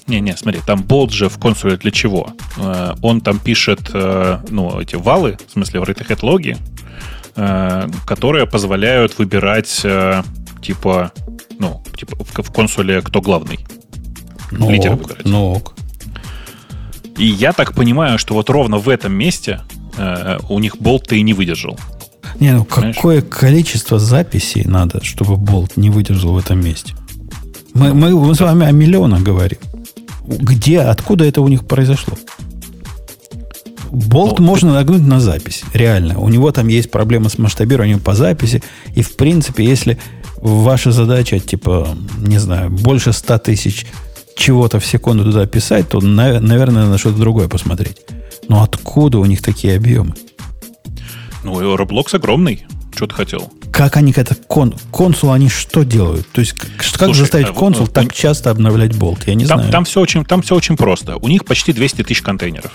Не-не, 0.08 0.36
смотри, 0.36 0.60
там 0.66 0.84
болт 0.84 1.12
же 1.12 1.30
в 1.30 1.38
консуле 1.38 1.78
для 1.78 1.92
чего? 1.92 2.34
Э, 2.58 2.94
Он 3.02 3.22
там 3.22 3.40
пишет, 3.40 3.90
э, 3.94 4.40
ну, 4.50 4.80
эти 4.80 4.96
валы, 4.96 5.38
в 5.48 5.52
смысле, 5.52 5.80
в 5.80 5.84
Red 5.84 6.06
Hat 6.08 6.20
логи, 6.22 6.58
э, 7.36 7.88
которые 8.06 8.46
позволяют 8.46 9.18
выбирать, 9.18 9.86
типа, 10.62 11.12
ну, 11.60 11.82
типа 11.96 12.18
в 12.20 12.52
консуле 12.52 13.02
кто 13.02 13.22
главный. 13.22 13.60
Ну, 14.52 14.70
Лидеры 14.70 14.96
ок, 14.96 15.02
выбирать. 15.02 15.26
ну 15.26 15.54
ок. 15.54 15.76
И 17.18 17.26
я 17.26 17.54
так 17.54 17.74
понимаю, 17.74 18.18
что 18.18 18.34
вот 18.34 18.50
ровно 18.50 18.78
в 18.78 18.90
этом 18.90 19.14
месте 19.14 19.62
у 20.50 20.58
них 20.60 20.78
болт-то 20.78 21.16
и 21.16 21.22
не 21.22 21.34
выдержал. 21.34 21.78
Не, 22.40 22.54
ну 22.54 22.66
Понимаешь? 22.66 22.96
какое 22.96 23.22
количество 23.22 24.00
записей 24.00 24.64
надо, 24.66 25.04
чтобы 25.04 25.38
болт 25.38 25.78
не 25.78 25.92
выдержал 25.92 26.34
в 26.34 26.38
этом 26.38 26.60
месте? 26.60 26.96
Мы, 27.74 27.94
мы, 27.94 28.10
мы 28.20 28.34
с 28.34 28.40
вами 28.40 28.66
о 28.66 28.72
миллионах 28.72 29.22
говорим. 29.22 29.60
Где, 30.26 30.80
откуда 30.82 31.26
это 31.26 31.42
у 31.42 31.48
них 31.48 31.66
произошло? 31.66 32.18
Болт 33.92 34.40
Ну, 34.40 34.46
можно 34.46 34.74
нагнуть 34.74 35.02
на 35.04 35.20
запись. 35.20 35.64
Реально. 35.74 36.20
У 36.20 36.28
него 36.30 36.52
там 36.52 36.68
есть 36.68 36.90
проблема 36.90 37.30
с 37.30 37.38
масштабированием 37.38 38.00
по 38.00 38.16
записи. 38.16 38.64
И, 38.96 39.02
в 39.04 39.16
принципе, 39.16 39.64
если 39.66 40.00
ваша 40.38 40.92
задача, 40.92 41.40
типа, 41.40 41.90
не 42.18 42.40
знаю, 42.40 42.72
больше 42.72 43.14
100 43.14 43.38
тысяч 43.40 43.86
чего-то 44.36 44.80
в 44.80 44.86
секунду 44.86 45.24
туда 45.24 45.46
писать, 45.46 45.90
то, 45.90 46.00
на- 46.02 46.40
наверное, 46.40 46.88
на 46.88 46.98
что-то 46.98 47.20
другое 47.20 47.48
посмотреть. 47.48 47.98
Но 48.50 48.64
откуда 48.64 49.20
у 49.20 49.26
них 49.26 49.44
такие 49.44 49.76
объемы? 49.76 50.16
Ну, 51.44 51.62
и 51.62 51.64
Roblox 51.78 52.16
огромный. 52.16 52.66
Что 52.96 53.06
ты 53.06 53.14
хотел? 53.14 53.52
Как 53.74 53.98
они 53.98 54.14
это 54.16 54.36
кон, 54.36 54.76
консул 54.92 55.32
они 55.32 55.50
что 55.50 55.84
делают? 55.84 56.28
То 56.32 56.42
есть 56.42 56.54
как, 56.54 56.70
Слушай, 56.84 57.20
заставить 57.22 57.48
вот, 57.48 57.58
консул 57.58 57.86
ну, 57.88 57.92
так 57.92 58.14
часто 58.14 58.52
обновлять 58.52 58.96
болт? 58.96 59.24
Я 59.28 59.34
не 59.34 59.46
Там, 59.48 59.58
знаю. 59.60 59.72
там, 59.72 59.86
все 59.86 60.00
очень, 60.00 60.24
там 60.24 60.44
все 60.44 60.56
очень 60.56 60.78
просто. 60.78 61.18
У 61.18 61.28
них 61.28 61.44
почти 61.44 61.74
200 61.74 62.04
тысяч 62.04 62.22
контейнеров. 62.22 62.72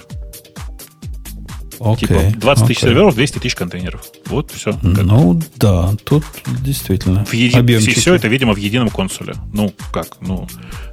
Окей, 1.81 2.09
типа 2.09 2.20
20 2.41 2.66
тысяч 2.66 2.81
серверов, 2.81 3.15
200 3.15 3.39
тысяч 3.39 3.55
контейнеров. 3.55 4.03
Вот 4.27 4.51
все. 4.51 4.77
Ну, 4.83 5.41
да, 5.55 5.95
тут 6.05 6.25
действительно 6.65 7.25
В 7.25 7.33
еди- 7.33 7.57
объемчики. 7.57 8.01
все 8.01 8.15
это, 8.15 8.27
видимо, 8.27 8.53
в 8.55 8.57
едином 8.59 8.91
консуле. 8.91 9.35
Ну, 9.53 9.73
как? 9.93 10.16
Ну, 10.20 10.49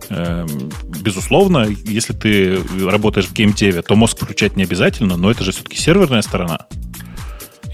эм, 0.10 0.72
безусловно, 1.02 1.68
если 1.86 2.14
ты 2.14 2.60
работаешь 2.88 3.26
в 3.26 3.34
геймдеве, 3.34 3.82
то 3.82 3.95
мозг 3.95 4.18
включать 4.22 4.56
не 4.56 4.64
обязательно, 4.64 5.18
но 5.18 5.32
это 5.32 5.44
же 5.44 5.52
все-таки 5.52 5.77
серверная 5.77 6.22
сторона. 6.22 6.60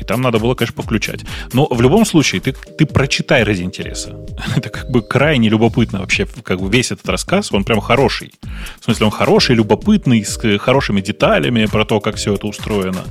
И 0.01 0.03
там 0.03 0.21
надо 0.21 0.39
было, 0.39 0.55
конечно, 0.55 0.75
подключать. 0.75 1.21
Но 1.53 1.67
в 1.69 1.79
любом 1.79 2.05
случае, 2.05 2.41
ты, 2.41 2.53
ты 2.53 2.85
прочитай 2.85 3.43
ради 3.43 3.61
интереса. 3.61 4.17
Это 4.55 4.69
как 4.69 4.89
бы 4.89 5.01
крайне 5.03 5.47
любопытно 5.47 5.99
вообще. 5.99 6.27
Как 6.43 6.59
бы 6.59 6.69
весь 6.69 6.91
этот 6.91 7.07
рассказ, 7.07 7.51
он 7.51 7.63
прям 7.63 7.79
хороший. 7.79 8.33
В 8.79 8.85
смысле, 8.85 9.05
он 9.05 9.11
хороший, 9.11 9.55
любопытный, 9.55 10.25
с 10.25 10.39
э, 10.43 10.57
хорошими 10.57 11.01
деталями 11.01 11.65
про 11.65 11.85
то, 11.85 11.99
как 11.99 12.15
все 12.15 12.33
это 12.33 12.47
устроено. 12.47 13.03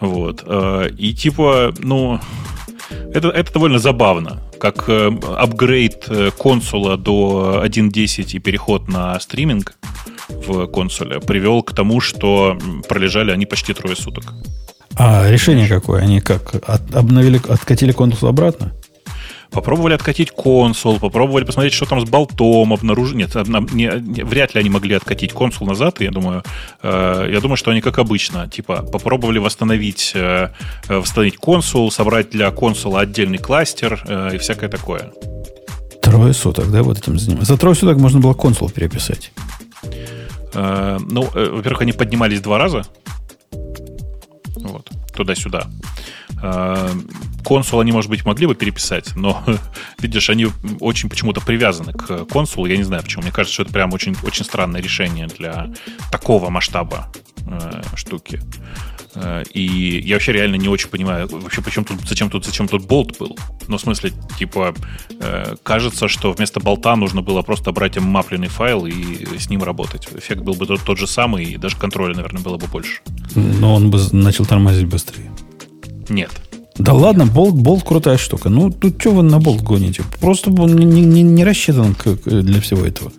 Вот. 0.00 0.42
Э, 0.44 0.90
И 0.98 1.14
типа, 1.14 1.72
ну, 1.78 2.20
это, 3.14 3.28
это 3.28 3.52
довольно 3.52 3.78
забавно, 3.78 4.42
как 4.58 4.88
э, 4.88 5.10
апгрейд 5.36 6.08
консула 6.36 6.96
до 6.96 7.62
1.10 7.64 8.32
и 8.32 8.38
переход 8.40 8.88
на 8.88 9.20
стриминг 9.20 9.76
в 10.28 10.66
консуле 10.66 11.20
привел 11.20 11.62
к 11.62 11.72
тому, 11.74 12.00
что 12.00 12.58
пролежали 12.88 13.30
они 13.30 13.46
почти 13.46 13.72
трое 13.72 13.94
суток. 13.94 14.34
А 14.98 15.30
решение 15.30 15.68
какое? 15.68 16.02
Они 16.02 16.20
как? 16.20 16.54
От- 16.68 16.94
обновили, 16.94 17.40
откатили 17.48 17.92
контур 17.92 18.28
обратно? 18.28 18.72
Попробовали 19.50 19.94
откатить 19.94 20.30
консул, 20.30 20.98
попробовали 20.98 21.44
посмотреть, 21.44 21.72
что 21.72 21.86
там 21.86 22.04
с 22.04 22.08
болтом, 22.08 22.72
обнаружить. 22.74 23.16
Нет, 23.16 23.34
не- 23.72 23.90
не- 24.00 24.22
вряд 24.24 24.54
ли 24.54 24.60
они 24.60 24.68
могли 24.68 24.94
откатить 24.94 25.32
консул 25.32 25.66
назад, 25.66 26.00
я 26.00 26.10
думаю. 26.10 26.42
Э, 26.82 27.26
я 27.32 27.40
думаю, 27.40 27.56
что 27.56 27.70
они 27.70 27.80
как 27.80 27.98
обычно, 27.98 28.46
типа, 28.48 28.82
попробовали 28.82 29.38
восстановить, 29.38 30.12
э, 30.14 30.48
э, 30.88 30.96
восстановить 30.98 31.38
консул, 31.38 31.90
собрать 31.90 32.28
для 32.30 32.50
консула 32.50 33.00
отдельный 33.00 33.38
кластер 33.38 34.02
э, 34.06 34.34
и 34.34 34.38
всякое 34.38 34.68
такое. 34.68 35.12
Трое 36.02 36.34
суток, 36.34 36.70
да, 36.70 36.82
вот 36.82 36.98
этим 36.98 37.18
заниматься. 37.18 37.52
За 37.54 37.58
трое 37.58 37.74
суток 37.74 37.96
можно 37.98 38.20
было 38.20 38.34
консул 38.34 38.68
переписать. 38.68 39.32
Э, 40.52 40.98
ну, 41.00 41.26
э, 41.34 41.50
во-первых, 41.54 41.82
они 41.82 41.92
поднимались 41.92 42.40
два 42.42 42.58
раза. 42.58 42.84
Туда-сюда. 45.18 45.66
Э, 46.40 46.92
консул 47.44 47.80
они, 47.80 47.90
может 47.90 48.08
быть, 48.08 48.24
могли 48.24 48.46
бы 48.46 48.54
переписать, 48.54 49.16
но, 49.16 49.42
видишь, 49.98 50.30
они 50.30 50.46
очень 50.78 51.08
почему-то 51.08 51.40
привязаны 51.40 51.92
к 51.92 52.24
консулу. 52.26 52.66
Я 52.66 52.76
не 52.76 52.84
знаю 52.84 53.02
почему. 53.02 53.24
Мне 53.24 53.32
кажется, 53.32 53.54
что 53.54 53.64
это 53.64 53.72
прям 53.72 53.92
очень, 53.92 54.14
очень 54.22 54.44
странное 54.44 54.80
решение 54.80 55.26
для 55.26 55.72
такого 56.12 56.50
масштаба 56.50 57.12
э, 57.48 57.82
штуки. 57.96 58.40
Э, 59.14 59.42
И 59.54 60.00
я 60.04 60.14
вообще 60.16 60.32
реально 60.32 60.56
не 60.56 60.68
очень 60.68 60.88
понимаю, 60.88 61.28
вообще, 61.30 61.62
почему 61.62 61.84
тут, 61.84 62.00
зачем 62.08 62.30
тут, 62.30 62.44
зачем 62.44 62.68
тут 62.68 62.86
болт 62.86 63.16
был. 63.18 63.36
Ну, 63.68 63.76
в 63.76 63.80
смысле, 63.80 64.12
типа, 64.38 64.74
э, 65.20 65.54
кажется, 65.62 66.08
что 66.08 66.32
вместо 66.32 66.60
болта 66.60 66.96
нужно 66.96 67.22
было 67.22 67.42
просто 67.42 67.72
брать 67.72 67.98
мапленный 67.98 68.48
файл 68.48 68.86
и 68.86 68.92
с 69.38 69.50
ним 69.50 69.62
работать. 69.62 70.08
Эффект 70.16 70.42
был 70.42 70.54
бы 70.54 70.66
тот, 70.66 70.80
тот 70.84 70.98
же 70.98 71.06
самый, 71.06 71.44
и 71.44 71.56
даже 71.56 71.76
контроля, 71.76 72.14
наверное, 72.14 72.42
было 72.42 72.56
бы 72.58 72.66
больше. 72.66 73.00
Но 73.34 73.74
он 73.74 73.90
бы 73.90 73.98
начал 74.12 74.44
тормозить 74.46 74.86
быстрее. 74.86 75.30
Нет. 76.08 76.30
Да 76.78 76.92
ладно, 76.92 77.26
болт, 77.26 77.54
болт 77.54 77.82
крутая 77.84 78.18
штука. 78.18 78.48
Ну, 78.50 78.70
тут 78.70 79.00
что 79.00 79.10
вы 79.10 79.22
на 79.24 79.40
болт 79.40 79.62
гоните? 79.62 80.04
Просто 80.20 80.50
он 80.52 80.76
не, 80.76 81.00
не- 81.02 81.22
не 81.22 81.44
рассчитан 81.44 81.96
для 82.24 82.60
всего 82.60 82.84
этого. 82.84 83.10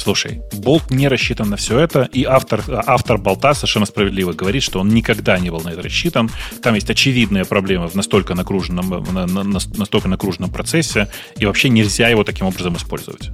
Слушай, 0.00 0.40
болт 0.54 0.90
не 0.90 1.08
рассчитан 1.08 1.50
на 1.50 1.56
все 1.58 1.78
это, 1.78 2.08
и 2.10 2.24
автор, 2.24 2.64
автор 2.86 3.18
болта 3.18 3.52
совершенно 3.52 3.84
справедливо 3.84 4.32
говорит, 4.32 4.62
что 4.62 4.80
он 4.80 4.88
никогда 4.88 5.38
не 5.38 5.50
был 5.50 5.60
на 5.60 5.68
это 5.68 5.82
рассчитан. 5.82 6.30
Там 6.62 6.74
есть 6.74 6.88
очевидные 6.88 7.44
проблемы 7.44 7.86
в 7.86 7.94
настолько 7.94 8.34
нагруженном, 8.34 8.88
на- 8.88 9.26
на- 9.26 9.44
на- 9.44 9.60
настолько 9.76 10.08
нагруженном 10.08 10.50
процессе, 10.50 11.08
и 11.36 11.44
вообще 11.44 11.68
нельзя 11.68 12.08
его 12.08 12.24
таким 12.24 12.46
образом 12.46 12.78
использовать. 12.78 13.28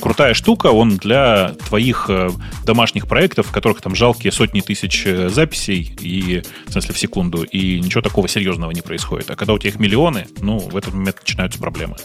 Крутая 0.00 0.32
штука, 0.32 0.68
он 0.68 0.96
для 0.96 1.50
твоих 1.68 2.06
э, 2.08 2.30
домашних 2.64 3.06
проектов, 3.06 3.48
в 3.48 3.52
которых 3.52 3.82
там 3.82 3.94
жалкие 3.94 4.32
сотни 4.32 4.60
тысяч 4.62 5.02
э, 5.04 5.28
записей, 5.28 5.94
и, 6.00 6.42
в 6.68 6.72
смысле, 6.72 6.94
в 6.94 6.98
секунду, 6.98 7.42
и 7.42 7.80
ничего 7.80 8.00
такого 8.00 8.28
серьезного 8.28 8.70
не 8.70 8.80
происходит. 8.80 9.30
А 9.30 9.36
когда 9.36 9.52
у 9.52 9.58
тебя 9.58 9.70
их 9.70 9.78
миллионы, 9.78 10.26
ну, 10.40 10.58
в 10.58 10.74
этот 10.74 10.94
момент 10.94 11.18
начинаются 11.20 11.58
проблемы. 11.58 11.96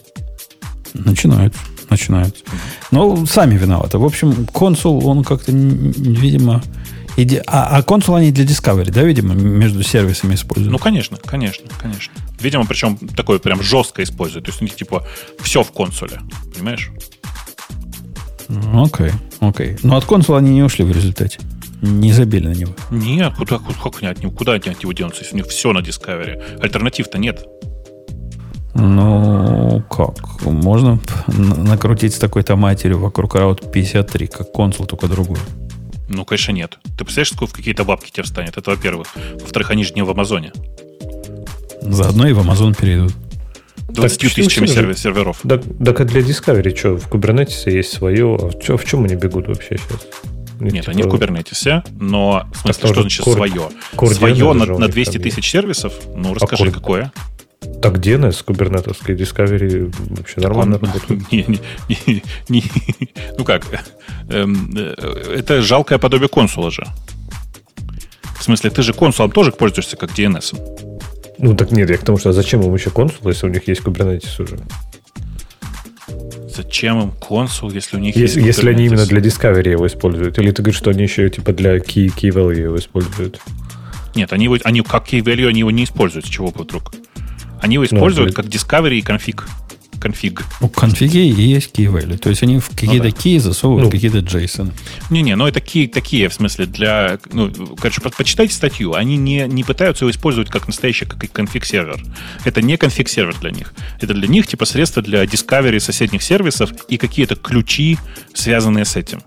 Начинают. 0.94 1.56
Начинают. 1.90 2.44
Ну, 2.92 3.26
сами 3.26 3.58
виноваты. 3.58 3.98
В 3.98 4.06
общем, 4.06 4.46
консул, 4.48 5.06
он 5.08 5.24
как-то, 5.24 5.52
видимо... 5.52 6.62
иде- 7.18 7.44
А, 7.48 7.78
а 7.78 7.84
консул 7.84 8.16
они 8.16 8.32
для 8.32 8.46
Discovery, 8.46 8.92
да, 8.92 9.04
видимо, 9.04 9.34
между 9.36 9.84
сервисами 9.84 10.36
используют? 10.36 10.72
Ну, 10.72 10.80
конечно, 10.80 11.18
конечно, 11.18 11.66
конечно. 11.80 12.14
Видимо, 12.40 12.66
причем 12.66 12.98
такое 12.98 13.40
прям 13.40 13.62
жестко 13.62 14.02
используют. 14.04 14.46
То 14.46 14.52
есть 14.52 14.62
у 14.62 14.66
них 14.66 14.76
типа 14.76 15.06
все 15.42 15.64
в 15.64 15.72
консуле. 15.72 16.20
Понимаешь? 16.54 16.90
Ну, 18.50 18.84
Окей, 18.86 19.12
окей. 19.40 19.78
Но 19.84 19.96
от 19.98 20.06
консула 20.06 20.40
они 20.40 20.52
не 20.52 20.64
ушли 20.64 20.84
в 20.86 20.92
результате. 20.92 21.40
Не 21.82 22.14
забили 22.14 22.48
на 22.48 22.54
него. 22.54 22.74
Нет, 22.92 23.34
куда, 23.36 23.60
куда, 23.60 23.78
как 24.14 24.22
него, 24.22 24.32
куда 24.32 24.54
они 24.54 24.70
от 24.70 24.82
него 24.82 24.94
денутся, 24.94 25.22
если 25.24 25.34
у 25.36 25.38
них 25.38 25.48
все 25.48 25.74
на 25.74 25.80
Discovery? 25.80 26.60
Альтернатив-то 26.62 27.18
нет. 27.18 27.46
Ну, 28.76 29.84
как? 29.90 30.42
Можно 30.46 31.00
накрутить 31.28 32.14
с 32.16 32.18
такой-то 32.18 32.56
матерью 32.56 33.00
вокруг 33.00 33.36
Route 33.36 33.70
53, 33.72 34.28
как 34.28 34.52
консул, 34.52 34.86
только 34.86 35.08
другой. 35.08 35.38
Ну, 36.10 36.26
конечно, 36.26 36.52
нет. 36.52 36.80
Ты 36.98 37.04
представляешь, 37.06 37.30
сколько 37.32 37.52
в 37.52 37.56
какие-то 37.56 37.84
бабки 37.86 38.12
тебе 38.12 38.24
встанет? 38.24 38.58
Это 38.58 38.72
во-первых. 38.72 39.08
Во-вторых, 39.40 39.70
они 39.72 39.84
же 39.84 39.94
не 39.94 40.02
в 40.04 40.10
Амазоне. 40.10 40.52
Заодно 41.82 42.28
и 42.28 42.34
в 42.34 42.40
Amazon 42.40 42.76
перейдут. 42.80 43.14
20 43.90 44.22
Так, 44.22 44.34
тысячами 44.34 44.66
сервер- 44.66 44.98
серверов. 44.98 45.42
Так, 45.48 45.62
так 45.84 46.00
а 46.02 46.06
для 46.06 46.22
Discovery 46.22 46.76
что, 46.76 46.98
в 46.98 47.12
Kubernetes 47.12 47.70
есть 47.72 47.92
свое? 47.94 48.36
А 48.42 48.52
чё- 48.60 48.78
в 48.78 48.86
чем 48.86 49.04
они 49.06 49.16
бегут 49.16 49.48
вообще 49.48 49.78
сейчас? 49.78 50.00
Них, 50.60 50.74
Нет, 50.74 50.86
типа, 50.86 50.92
они 50.94 51.04
в 51.04 51.10
Кубернетисе, 51.10 51.84
но 52.00 52.48
в 52.54 52.58
смысле, 52.60 52.88
что 52.90 53.02
значит 53.02 53.24
кор- 53.24 53.34
свое? 53.36 53.70
core 53.96 54.14
Свое 54.14 54.54
на, 54.54 54.66
на 54.66 54.84
них 54.86 54.92
200 54.92 55.14
там 55.14 55.22
тысяч 55.24 55.50
сервисов? 55.52 55.94
Ну, 56.16 56.34
расскажи, 56.34 56.66
core- 56.66 56.72
какое? 56.72 57.12
Так 57.82 57.98
DNS 57.98 58.44
кубернетовский 58.46 59.14
Discovery 59.16 59.94
вообще 60.18 60.42
нормально 60.42 60.78
Он- 60.78 60.82
работает. 60.88 61.32
не- 61.32 61.46
не- 61.90 62.24
не- 62.50 62.64
не- 63.00 63.10
ну 63.38 63.44
как? 63.46 63.66
Эм, 64.30 64.74
э, 64.76 65.36
Это 65.38 65.62
жалкое 65.62 65.98
подобие 65.98 66.30
консула 66.30 66.72
же. 66.72 66.86
В 68.40 68.44
смысле, 68.44 68.70
ты 68.70 68.82
же 68.84 68.94
консулом 68.94 69.32
тоже 69.32 69.52
пользуешься 69.52 69.96
как 69.98 70.12
DNS. 70.12 70.56
Ну 71.40 71.56
так 71.56 71.72
нет, 71.72 71.90
я 71.90 71.98
к 71.98 72.02
тому, 72.06 72.18
что 72.18 72.32
зачем 72.34 72.62
им 72.62 72.74
еще 72.74 72.90
консул, 72.90 73.28
если 73.30 73.48
у 73.48 73.50
них 73.50 73.68
есть 73.68 73.82
Kubernetes 73.82 74.42
уже? 74.42 74.60
Зачем 76.56 77.02
им 77.02 77.12
консул, 77.12 77.72
если 77.72 77.98
у 77.98 78.00
них 78.00 78.16
Если, 78.16 78.40
есть 78.40 78.58
если 78.58 78.70
они 78.70 78.86
именно 78.86 79.06
для 79.06 79.20
Discovery 79.20 79.72
его 79.72 79.88
используют. 79.88 80.38
Или 80.38 80.52
ты 80.52 80.62
говоришь, 80.62 80.78
что 80.80 80.92
они 80.92 81.04
еще 81.04 81.30
типа 81.30 81.52
для 81.54 81.78
key, 81.78 82.08
key 82.16 82.30
value 82.32 82.62
его 82.64 82.78
используют. 82.78 83.40
Нет, 84.16 84.32
они, 84.34 84.46
его- 84.46 84.58
они 84.64 84.82
как 84.82 85.08
key 85.12 85.22
value 85.24 85.48
они 85.48 85.60
его 85.60 85.72
не 85.72 85.86
используют, 85.86 86.26
с 86.28 86.30
чего 86.30 86.52
бы 86.52 86.64
вдруг? 86.64 86.94
Они 87.64 87.76
его 87.76 87.86
используют 87.86 88.30
Ну, 88.30 88.44
как 88.44 88.46
discovery 88.46 88.98
и 89.00 89.02
конфиг. 89.02 89.48
Конфиг. 90.00 90.44
У 90.60 90.68
конфиги 90.68 91.18
и 91.20 91.42
есть 91.42 91.72
key. 91.74 92.18
То 92.18 92.30
есть 92.30 92.44
они 92.44 92.60
в 92.60 92.68
какие-то 92.68 93.04
да. 93.04 93.10
key 93.10 93.40
засовывают 93.40 93.86
Ну. 93.86 93.92
какие-то 93.92 94.18
JSON. 94.18 94.74
Не-не, 95.10 95.38
ну 95.38 95.48
это 95.48 95.62
такие, 95.62 95.88
такие, 95.88 96.28
в 96.28 96.34
смысле, 96.34 96.66
для... 96.66 97.20
Ну, 97.32 97.50
короче, 97.78 98.02
по- 98.02 98.10
почитайте 98.10 98.54
статью. 98.54 98.96
Они 98.96 99.16
не, 99.16 99.48
не 99.48 99.64
пытаются 99.64 100.04
его 100.04 100.12
использовать 100.12 100.50
как 100.50 100.68
настоящий 100.68 101.06
как 101.06 101.20
конфиг-сервер. 101.32 102.04
Это 102.44 102.62
не 102.62 102.76
конфиг-сервер 102.76 103.36
для 103.40 103.52
них. 103.52 103.74
Это 104.02 104.14
для 104.14 104.28
них 104.28 104.46
типа 104.46 104.66
средства 104.66 105.02
для 105.02 105.24
discovery 105.24 105.80
соседних 105.80 106.22
сервисов 106.22 106.72
и 106.90 106.98
какие-то 106.98 107.36
ключи, 107.38 107.98
связанные 108.34 108.84
с 108.84 108.98
этим. 108.98 109.22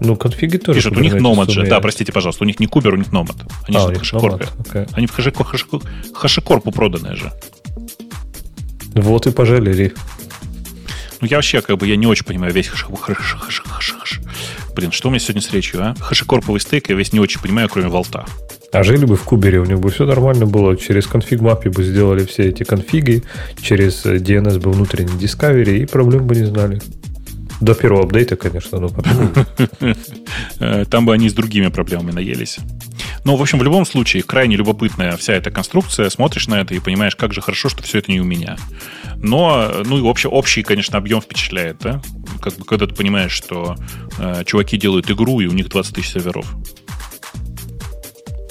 Ну, 0.00 0.14
конфиги 0.16 0.58
тоже. 0.58 0.78
Пишут, 0.80 0.96
у 0.96 1.00
них 1.00 1.14
Nomad 1.14 1.50
же. 1.50 1.66
Да, 1.66 1.80
простите, 1.80 2.12
пожалуйста, 2.12 2.44
у 2.44 2.46
них 2.46 2.60
не 2.60 2.66
Кубер, 2.66 2.94
у 2.94 2.96
них 2.96 3.08
Nomad. 3.08 3.36
Они 3.66 3.76
А, 3.76 3.88
же 3.88 3.94
в 3.94 3.98
хашикорпе. 3.98 4.46
Окей. 4.58 4.84
Они 4.92 5.06
в 5.06 5.18
хашико- 5.18 5.44
хашико- 5.44 5.82
хашикорпу 6.12 6.70
проданные 6.70 7.16
же. 7.16 7.32
Вот 8.94 9.26
и 9.26 9.30
пожалели. 9.30 9.94
Ну, 11.20 11.26
я 11.28 11.36
вообще, 11.38 11.62
как 11.62 11.78
бы, 11.78 11.86
я 11.86 11.96
не 11.96 12.06
очень 12.06 12.24
понимаю 12.26 12.52
весь 12.52 12.68
хаш... 12.68 12.84
хаш- 12.84 13.14
хаш- 13.16 13.62
хаш- 13.64 13.94
хаш- 13.98 14.20
Блин, 14.74 14.92
что 14.92 15.08
у 15.08 15.10
меня 15.10 15.18
сегодня 15.20 15.40
с 15.40 15.50
речью, 15.50 15.82
а? 15.82 15.94
Хашикорповый 15.98 16.60
стейк 16.60 16.90
я 16.90 16.94
весь 16.94 17.12
не 17.14 17.20
очень 17.20 17.40
понимаю, 17.40 17.68
кроме 17.70 17.88
волта. 17.88 18.26
А 18.72 18.82
жили 18.82 19.06
бы 19.06 19.16
в 19.16 19.22
Кубере, 19.22 19.60
у 19.60 19.64
них 19.64 19.80
бы 19.80 19.90
все 19.90 20.04
нормально 20.04 20.44
было. 20.44 20.76
Через 20.76 21.06
конфиг 21.06 21.40
мапе 21.40 21.70
бы 21.70 21.82
сделали 21.82 22.26
все 22.26 22.50
эти 22.50 22.64
конфиги, 22.64 23.22
через 23.62 24.04
DNS 24.04 24.58
бы 24.60 24.72
внутренний 24.72 25.12
Discovery, 25.12 25.78
и 25.78 25.86
проблем 25.86 26.26
бы 26.26 26.34
не 26.36 26.44
знали. 26.44 26.82
До 27.60 27.74
первого 27.74 28.04
апдейта, 28.04 28.36
конечно, 28.36 28.78
но 28.78 28.88
потом... 28.88 29.32
Э, 30.60 30.84
Там 30.90 31.06
бы 31.06 31.14
они 31.14 31.28
с 31.28 31.32
другими 31.34 31.68
проблемами 31.68 32.12
наелись. 32.12 32.58
Но, 33.24 33.36
в 33.36 33.42
общем, 33.42 33.58
в 33.58 33.62
любом 33.62 33.86
случае, 33.86 34.22
крайне 34.22 34.56
любопытная 34.56 35.16
вся 35.16 35.32
эта 35.34 35.50
конструкция. 35.50 36.10
Смотришь 36.10 36.46
на 36.48 36.60
это 36.60 36.74
и 36.74 36.78
понимаешь, 36.80 37.16
как 37.16 37.32
же 37.32 37.40
хорошо, 37.40 37.68
что 37.68 37.82
все 37.82 37.98
это 37.98 38.12
не 38.12 38.20
у 38.20 38.24
меня. 38.24 38.56
Но, 39.16 39.72
ну 39.84 39.98
и 39.98 40.00
вообще, 40.02 40.28
общий, 40.28 40.62
конечно, 40.62 40.98
объем 40.98 41.20
впечатляет, 41.20 41.78
да? 41.80 42.02
Как 42.40 42.54
бы, 42.56 42.64
когда 42.64 42.86
ты 42.86 42.94
понимаешь, 42.94 43.32
что 43.32 43.74
э, 44.18 44.42
чуваки 44.46 44.76
делают 44.76 45.10
игру, 45.10 45.40
и 45.40 45.46
у 45.46 45.52
них 45.52 45.68
20 45.68 45.94
тысяч 45.94 46.12
серверов. 46.12 46.46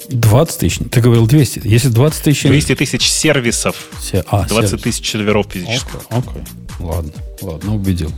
20 0.08 0.58
тысяч. 0.58 0.78
Ты 0.90 1.00
говорил 1.00 1.26
200. 1.26 1.62
Если 1.64 1.88
20 1.88 2.22
тысяч... 2.22 2.42
200 2.42 2.74
тысяч 2.76 3.08
сервисов, 3.10 3.76
Се- 4.00 4.24
а, 4.28 4.44
20 4.46 4.68
сервис. 4.70 4.82
тысяч 4.84 5.10
серверов 5.10 5.46
физических. 5.50 6.00
Окей, 6.10 6.18
окей. 6.30 6.42
Ладно, 6.78 7.12
ладно, 7.40 7.74
убедил. 7.74 8.12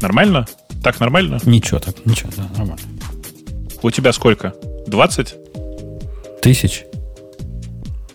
Нормально? 0.00 0.46
Так 0.82 1.00
нормально? 1.00 1.38
Ничего 1.44 1.78
так, 1.78 2.04
ничего, 2.04 2.30
да, 2.36 2.44
нормально. 2.56 2.82
У 3.82 3.90
тебя 3.90 4.12
сколько? 4.12 4.54
20? 4.86 5.34
Тысяч? 6.42 6.84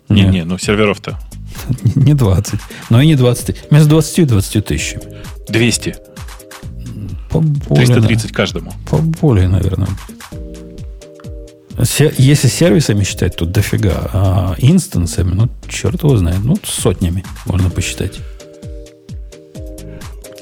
Не, 0.08 0.24
Нет. 0.24 0.34
не, 0.34 0.44
ну 0.46 0.58
серверов-то. 0.58 1.20
Не 1.96 2.14
20. 2.14 2.60
Но 2.90 3.02
и 3.02 3.08
не 3.08 3.16
20 3.16 3.46
тысяч. 3.46 3.60
Между 3.70 3.90
20 3.90 4.20
и 4.20 4.26
20 4.26 4.66
тысячами. 4.66 5.04
200. 5.50 5.96
Поболее, 7.30 7.86
330 7.86 8.32
каждому. 8.32 8.74
Поболее, 8.90 9.48
наверное. 9.48 9.88
Если 12.18 12.48
сервисами 12.48 13.04
считать, 13.04 13.36
то 13.38 13.46
дофига. 13.46 14.10
А 14.14 14.56
инстансами, 14.58 15.34
ну, 15.34 15.50
черт 15.68 16.04
его 16.04 16.18
знает. 16.18 16.40
Ну, 16.44 16.58
сотнями 16.64 17.24
можно 17.46 17.70
посчитать. 17.70 18.20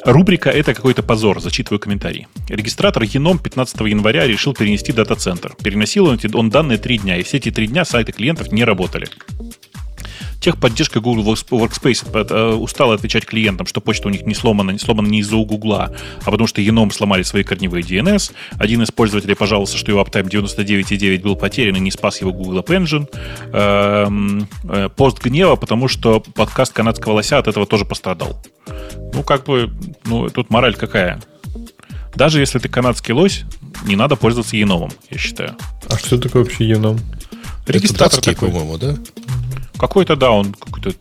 Рубрика 0.06 0.50
«Это 0.50 0.74
какой-то 0.74 1.04
позор», 1.04 1.42
зачитываю 1.42 1.80
комментарий. 1.80 2.28
Регистратор 2.48 3.04
Еном 3.04 3.40
15 3.40 3.80
января 3.82 4.26
решил 4.26 4.54
перенести 4.54 4.92
дата-центр. 4.92 5.56
Переносил 5.62 6.08
он, 6.08 6.50
данные 6.50 6.78
три 6.78 6.98
дня, 6.98 7.18
и 7.18 7.24
все 7.24 7.38
эти 7.38 7.52
три 7.52 7.68
дня 7.68 7.86
сайты 7.86 8.12
клиентов 8.12 8.52
не 8.52 8.64
работали. 8.64 9.08
Техподдержка 10.40 11.00
Google 11.00 11.24
Works- 11.34 11.48
Workspace 11.50 12.28
э, 12.30 12.54
устала 12.56 12.94
отвечать 12.96 13.26
клиентам, 13.26 13.68
что 13.68 13.82
почта 13.82 14.08
у 14.08 14.12
них 14.12 14.24
не 14.26 14.34
сломана, 14.36 14.72
не 14.72 14.80
сломана 14.80 15.08
не 15.08 15.20
из-за 15.20 15.36
Гугла, 15.38 15.94
а 16.24 16.32
потому 16.32 16.48
что 16.48 16.62
Еном 16.62 16.92
сломали 16.92 17.24
свои 17.24 17.44
корневые 17.44 17.84
DNS. 17.84 18.32
Один 18.58 18.82
из 18.84 18.92
пользователей 18.92 19.36
пожаловался, 19.36 19.78
что 19.78 19.92
его 19.92 20.02
Uptime 20.02 20.30
99.9 20.30 21.22
был 21.22 21.36
потерян 21.36 21.76
и 21.76 21.80
не 21.80 21.92
спас 21.92 22.22
его 22.22 22.32
Google 22.34 22.60
App 22.60 22.68
Engine. 22.68 23.08
Эм, 23.54 24.48
э, 24.70 24.90
Пост 24.96 25.22
гнева, 25.24 25.56
потому 25.56 25.88
что 25.88 26.20
подкаст 26.20 26.74
канадского 26.74 27.14
лося 27.14 27.38
от 27.38 27.48
этого 27.48 27.66
тоже 27.66 27.86
пострадал. 27.86 28.42
Ну, 29.14 29.24
как 29.24 29.46
бы, 29.46 29.72
ну, 30.06 30.30
тут 30.30 30.50
мораль 30.50 30.76
какая? 30.76 31.22
Даже 32.16 32.40
если 32.40 32.60
ты 32.60 32.68
канадский 32.68 33.14
лось, 33.14 33.44
не 33.86 33.96
надо 33.96 34.16
пользоваться 34.16 34.58
еномом, 34.58 34.92
я 35.12 35.18
считаю. 35.18 35.56
А 35.88 35.98
что 35.98 36.18
такое 36.18 36.44
вообще 36.44 36.68
Еном? 36.68 37.00
Это 37.64 37.74
Регистратор 37.74 38.18
датский, 38.22 38.34
такой. 38.34 38.50
по-моему, 38.50 38.78
да? 38.78 38.96
Какой-то, 39.78 40.16
да, 40.16 40.32
он 40.32 40.54
какой-то 40.54 40.94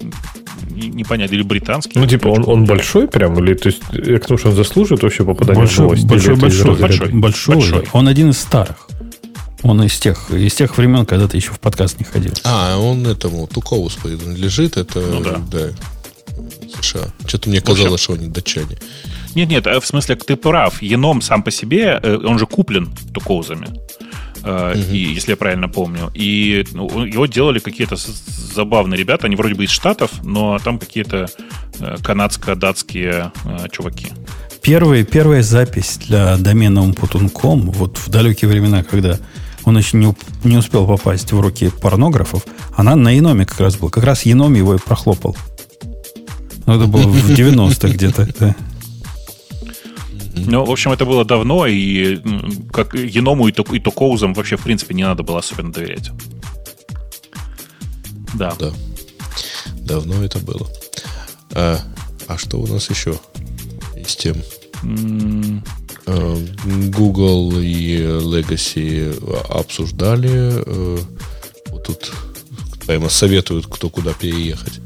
не- 0.71 0.89
непонятно, 0.89 1.35
или 1.35 1.43
британский. 1.43 1.99
Ну, 1.99 2.07
типа, 2.07 2.29
он, 2.29 2.45
он 2.47 2.65
большой 2.65 3.09
прям? 3.09 3.39
Или, 3.43 3.55
то 3.55 3.69
есть, 3.69 3.81
я 3.93 4.19
к 4.19 4.27
тому, 4.27 4.39
что 4.39 4.49
он 4.51 4.55
заслуживает 4.57 5.03
вообще 5.03 5.25
попадания 5.25 5.59
в 5.59 5.63
Большой, 5.63 5.85
новости? 5.85 6.07
большой, 6.07 6.37
большой, 6.37 6.77
большой. 6.77 7.09
большой. 7.13 7.55
Большой. 7.57 7.89
Он 7.93 8.09
один 8.09 8.31
из 8.31 8.39
старых. 8.39 8.89
Он 9.63 9.83
из 9.83 9.99
тех, 9.99 10.31
из 10.31 10.55
тех 10.55 10.77
времен, 10.77 11.07
когда 11.07 11.27
ты 11.27 11.39
еще 11.39 11.51
в 11.53 11.59
подкаст 11.61 11.99
не 11.99 12.05
ходил. 12.05 12.33
А, 12.45 12.79
он 12.79 13.07
этому 13.07 13.47
Тукову 13.47 13.91
принадлежит, 14.03 14.77
это 14.77 15.01
Ну 15.01 15.21
да. 15.21 15.41
США. 16.81 17.09
Что-то 17.27 17.49
мне 17.49 17.61
В 17.61 17.63
общем- 17.63 17.77
казалось, 17.77 18.01
что 18.01 18.13
они 18.13 18.29
датчане. 18.29 18.79
Нет, 19.35 19.49
нет, 19.49 19.67
э, 19.67 19.81
в 19.81 19.87
смысле, 19.87 20.17
ты 20.17 20.37
прав. 20.37 20.83
Еном 20.83 21.21
сам 21.23 21.43
по 21.43 21.51
себе, 21.51 21.99
э, 22.03 22.17
он 22.25 22.39
же 22.39 22.47
куплен 22.47 22.91
тукоузами. 23.15 23.69
Э, 24.47 24.75
И, 24.93 24.97
если 24.97 25.33
я 25.33 25.37
правильно 25.37 25.69
помню. 25.69 26.11
И 26.15 26.65
ну, 26.73 27.05
его 27.05 27.27
делали 27.27 27.59
какие-то 27.59 27.97
забавные 27.97 28.97
ребята. 28.97 29.27
Они 29.27 29.35
вроде 29.35 29.55
бы 29.55 29.65
из 29.65 29.71
Штатов, 29.71 30.11
но 30.23 30.59
там 30.61 30.79
какие-то 30.79 31.29
э, 31.81 31.97
канадско-датские 32.03 33.33
э, 33.45 33.69
чуваки. 33.73 34.09
Первая, 34.63 35.05
первая 35.05 35.43
запись 35.43 35.99
для 36.07 36.37
домена 36.37 36.81
umputun.com, 36.81 37.71
вот 37.73 37.99
в 37.99 38.09
далекие 38.09 38.49
времена, 38.49 38.85
когда 38.85 39.19
он 39.65 39.77
еще 39.77 39.97
не, 39.97 40.15
не 40.45 40.57
успел 40.57 40.87
попасть 40.87 41.33
в 41.33 41.41
руки 41.41 41.71
порнографов, 41.83 42.45
она 42.77 42.95
на 42.95 43.11
Еноме 43.11 43.47
как 43.47 43.59
раз 43.61 43.77
была. 43.77 43.91
Как 43.91 44.05
раз 44.05 44.23
Еном 44.27 44.55
его 44.55 44.77
и 44.77 44.79
прохлопал. 44.79 45.37
Ну, 46.67 46.77
это 46.77 46.87
было 46.87 47.03
в 47.03 47.31
90-х 47.37 47.89
где-то. 47.89 48.55
Ну, 50.37 50.65
в 50.65 50.71
общем, 50.71 50.93
это 50.93 51.05
было 51.07 51.25
давно, 51.25 51.67
и 51.67 52.21
как 52.73 52.95
Еному 52.95 53.49
и, 53.49 53.53
Ток- 53.53 53.73
и 53.75 53.81
Токоузам 53.81 54.35
вообще, 54.35 54.57
в 54.57 54.63
принципе, 54.63 54.95
не 54.95 55.03
надо 55.05 55.23
было 55.23 55.39
особенно 55.39 55.73
доверять. 55.73 56.11
Да. 58.35 58.55
Да. 58.59 58.71
Давно 59.81 60.23
это 60.23 60.39
было. 60.39 60.69
А, 61.55 61.79
а 62.29 62.37
что 62.39 62.59
у 62.61 62.67
нас 62.67 62.91
еще 62.91 63.19
из 63.97 64.15
тем? 64.17 64.37
Э, 66.07 66.37
Google 66.91 67.59
и 67.59 67.97
Legacy 67.99 69.15
обсуждали. 69.49 70.31
э, 70.65 70.99
Вот 71.69 71.85
тут 71.85 72.13
прямо 72.87 73.09
советуют, 73.09 73.67
кто 73.67 73.89
куда 73.89 74.13
переехать. 74.13 74.81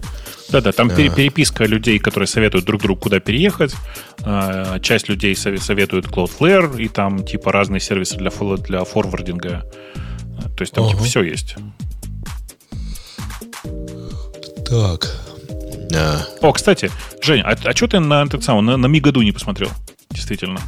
Да-да, 0.50 0.72
там 0.72 0.88
пере- 0.90 1.10
переписка 1.10 1.64
людей, 1.64 1.98
которые 1.98 2.26
советуют 2.26 2.64
друг 2.66 2.82
другу, 2.82 3.00
куда 3.00 3.20
переехать. 3.20 3.74
А, 4.22 4.78
Часть 4.80 5.08
людей 5.08 5.34
сове- 5.34 5.58
советует 5.60 6.06
Cloudflare, 6.06 6.80
и 6.80 6.88
там 6.88 7.24
типа 7.24 7.52
разные 7.52 7.80
сервисы 7.80 8.16
для, 8.16 8.30
для 8.30 8.84
форвардинга. 8.84 9.64
А, 10.38 10.48
То 10.50 10.62
есть 10.62 10.72
там 10.72 10.86
типа 10.86 10.98
Ага. 11.00 11.08
все 11.08 11.22
есть. 11.22 11.56
Так. 14.68 15.16
А, 15.94 16.20
О, 16.42 16.52
кстати, 16.52 16.90
Жень, 17.22 17.42
а, 17.44 17.56
что 17.74 17.86
ты 17.88 17.98
на 18.00 18.22
этот 18.22 18.44
самый, 18.44 18.62
на, 18.62 18.76
на 18.76 18.86
Мигаду 18.86 19.22
не 19.22 19.32
посмотрел? 19.32 19.70
Действительно. 20.10 20.60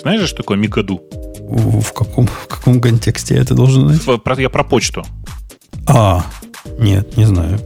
Знаешь 0.00 0.20
же, 0.20 0.26
что 0.26 0.38
такое 0.38 0.56
Мигаду? 0.58 1.00
В, 1.40 1.80
в 1.80 1.92
каком, 1.92 2.26
в 2.26 2.46
каком 2.46 2.80
контексте 2.80 3.34
я 3.34 3.42
это 3.42 3.54
должен 3.54 3.88
знать? 3.88 4.06
В- 4.06 4.18
про- 4.18 4.40
я 4.40 4.48
про 4.48 4.64
почту. 4.64 5.04
А, 5.86 6.24
нет, 6.78 7.16
не 7.16 7.24
знаю. 7.26 7.60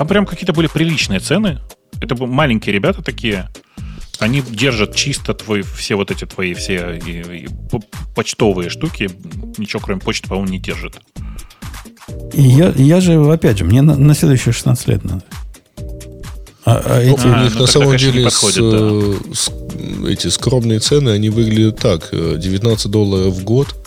Там 0.00 0.08
прям 0.08 0.24
какие-то 0.24 0.54
были 0.54 0.66
приличные 0.66 1.20
цены. 1.20 1.58
Это 2.00 2.14
были 2.14 2.30
маленькие 2.30 2.74
ребята 2.74 3.02
такие. 3.02 3.50
Они 4.18 4.40
держат 4.40 4.94
чисто 4.96 5.34
твой, 5.34 5.60
все 5.60 5.94
вот 5.94 6.10
эти 6.10 6.24
твои 6.24 6.54
все 6.54 6.98
и- 7.06 7.44
и 7.44 7.48
почтовые 8.14 8.70
штуки. 8.70 9.10
Ничего, 9.58 9.78
кроме 9.84 10.00
почты, 10.00 10.26
по-моему, 10.26 10.52
не 10.52 10.58
держит. 10.58 10.98
И 12.32 12.40
я, 12.40 12.72
я 12.78 13.02
же, 13.02 13.20
опять 13.30 13.58
же, 13.58 13.64
мне 13.66 13.82
на, 13.82 13.94
на 13.94 14.14
следующие 14.14 14.54
16 14.54 14.88
лет 14.88 15.04
надо. 15.04 15.22
А, 16.64 16.80
а 16.82 17.02
ну, 17.04 17.14
эти- 17.14 17.26
у 17.26 17.32
А, 17.34 17.44
них 17.44 17.54
ну 17.56 17.60
на 17.60 17.66
самом 17.66 17.96
деле 17.98 18.24
подходит, 18.24 18.56
с, 18.56 18.58
э, 18.62 19.34
с- 19.34 19.52
эти 20.08 20.28
скромные 20.28 20.78
цены, 20.78 21.10
они 21.10 21.28
выглядят 21.28 21.78
так. 21.78 22.08
э, 22.12 22.36
19 22.38 22.90
долларов 22.90 23.34
в 23.34 23.44
год, 23.44 23.79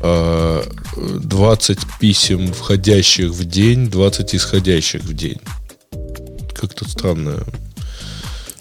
20 0.00 1.78
писем 2.00 2.52
входящих 2.52 3.30
в 3.30 3.44
день, 3.44 3.88
20 3.88 4.34
исходящих 4.34 5.02
в 5.02 5.12
день. 5.14 5.38
Как-то 6.54 6.88
странно. 6.88 7.44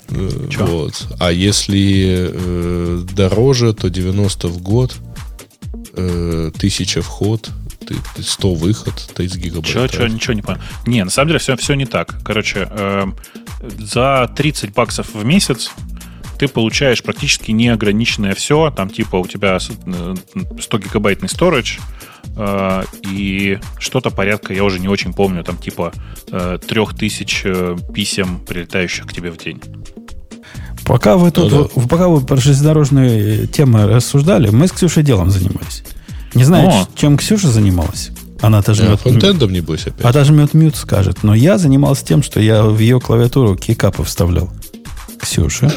Э, 0.09 0.29
Чё? 0.49 0.65
Вот. 0.65 1.07
А 1.19 1.31
если 1.31 2.29
э, 2.31 3.03
дороже, 3.13 3.73
то 3.73 3.89
90 3.89 4.47
в 4.47 4.61
год, 4.61 4.95
э, 5.93 6.51
1000 6.55 7.01
вход, 7.01 7.49
ты- 7.85 7.95
ты 8.15 8.23
100 8.23 8.53
выход, 8.53 8.93
30 9.15 9.37
гигабайт. 9.39 9.65
Че, 9.65 9.87
че, 9.89 10.07
ничего 10.09 10.33
не 10.33 10.41
понял. 10.41 10.59
Не, 10.85 11.03
на 11.03 11.09
самом 11.11 11.27
деле 11.29 11.39
все, 11.39 11.55
все 11.57 11.73
не 11.75 11.85
так. 11.85 12.15
Короче, 12.23 12.67
эм, 12.71 13.15
за 13.79 14.29
30 14.35 14.73
баксов 14.73 15.13
в 15.13 15.25
месяц 15.25 15.71
ты 16.39 16.47
получаешь 16.47 17.01
практически 17.03 17.51
неограниченное 17.51 18.33
все. 18.35 18.71
Там 18.75 18.89
типа 18.89 19.17
у 19.17 19.27
тебя 19.27 19.59
с- 19.59 19.69
э, 19.85 20.15
100 20.61 20.77
гигабайтный 20.79 21.27
storage, 21.29 21.79
э, 22.35 22.83
и 23.09 23.59
что-то 23.79 24.09
порядка, 24.09 24.53
я 24.53 24.63
уже 24.63 24.79
не 24.79 24.87
очень 24.87 25.13
помню, 25.13 25.43
там 25.43 25.57
типа 25.57 25.91
э, 26.31 26.57
3000 26.67 27.41
э, 27.45 27.77
писем, 27.93 28.39
прилетающих 28.47 29.05
к 29.07 29.13
тебе 29.13 29.31
в 29.31 29.37
день. 29.37 29.61
Пока 30.85 31.17
вы 31.17 31.31
тут, 31.31 31.51
Ну 31.51 31.69
вы- 31.75 31.87
пока 31.87 32.07
вы 32.07 32.21
про 32.21 32.37
железнодорожные 32.37 33.47
темы 33.47 33.87
рассуждали, 33.87 34.49
мы 34.49 34.67
с 34.67 34.71
Ксюшей 34.71 35.03
делом 35.03 35.29
занимались. 35.29 35.83
Не 36.33 36.43
знаю, 36.43 36.69
О. 36.69 36.87
чем 36.95 37.17
Ксюша 37.17 37.47
занималась. 37.49 38.11
Она-то 38.41 38.71
А, 38.73 38.75
жмет, 38.75 38.99
Фронтендом, 39.01 39.51
небось, 39.51 39.87
опять. 39.87 40.05
она 40.05 40.23
жмет 40.23 40.53
мют, 40.53 40.75
скажет. 40.75 41.23
Но 41.23 41.33
я 41.33 41.57
занимался 41.57 42.05
тем, 42.05 42.21
что 42.21 42.39
я 42.39 42.63
в 42.63 42.77
ее 42.79 42.99
клавиатуру 43.01 43.55
кикапы 43.55 44.03
вставлял. 44.03 44.49
Ксюша. 45.19 45.73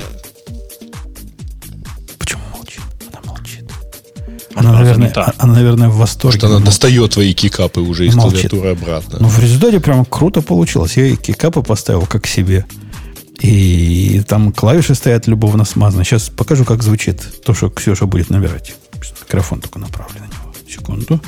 Она, 4.55 4.73
наверное, 4.73 5.09
занята. 5.12 5.25
а- 5.39 5.43
она, 5.45 5.55
наверное, 5.55 5.89
в 5.89 5.97
восторге. 5.97 6.39
Что 6.39 6.47
она 6.47 6.57
Молчит. 6.57 6.67
достает 6.67 7.11
твои 7.12 7.33
кикапы 7.35 7.81
уже 7.81 8.07
из 8.07 8.15
Молчит. 8.15 8.51
клавиатуры 8.51 8.70
обратно. 8.70 9.19
Ну, 9.20 9.29
в 9.29 9.39
результате 9.39 9.81
прям 9.81 10.05
круто 10.05 10.43
получилось. 10.43 10.97
Я 10.97 11.07
и 11.07 11.17
кикапы 11.17 11.62
поставил 11.62 12.07
как 12.07 12.27
себе. 12.27 12.65
И 13.41 14.23
там 14.29 14.53
клавиши 14.53 14.95
стоят 14.95 15.27
любовно 15.27 15.65
смазаны. 15.65 16.05
Сейчас 16.05 16.29
покажу, 16.29 16.65
как 16.65 16.83
звучит 16.83 17.43
то, 17.45 17.55
что 17.55 17.70
Ксюша 17.70 18.07
будет 18.07 18.29
набирать. 18.31 18.75
Микрофон 19.23 19.61
только 19.61 19.79
направлен 19.79 20.23
на 20.23 20.27
него. 20.27 20.53
Секунду. 20.69 21.20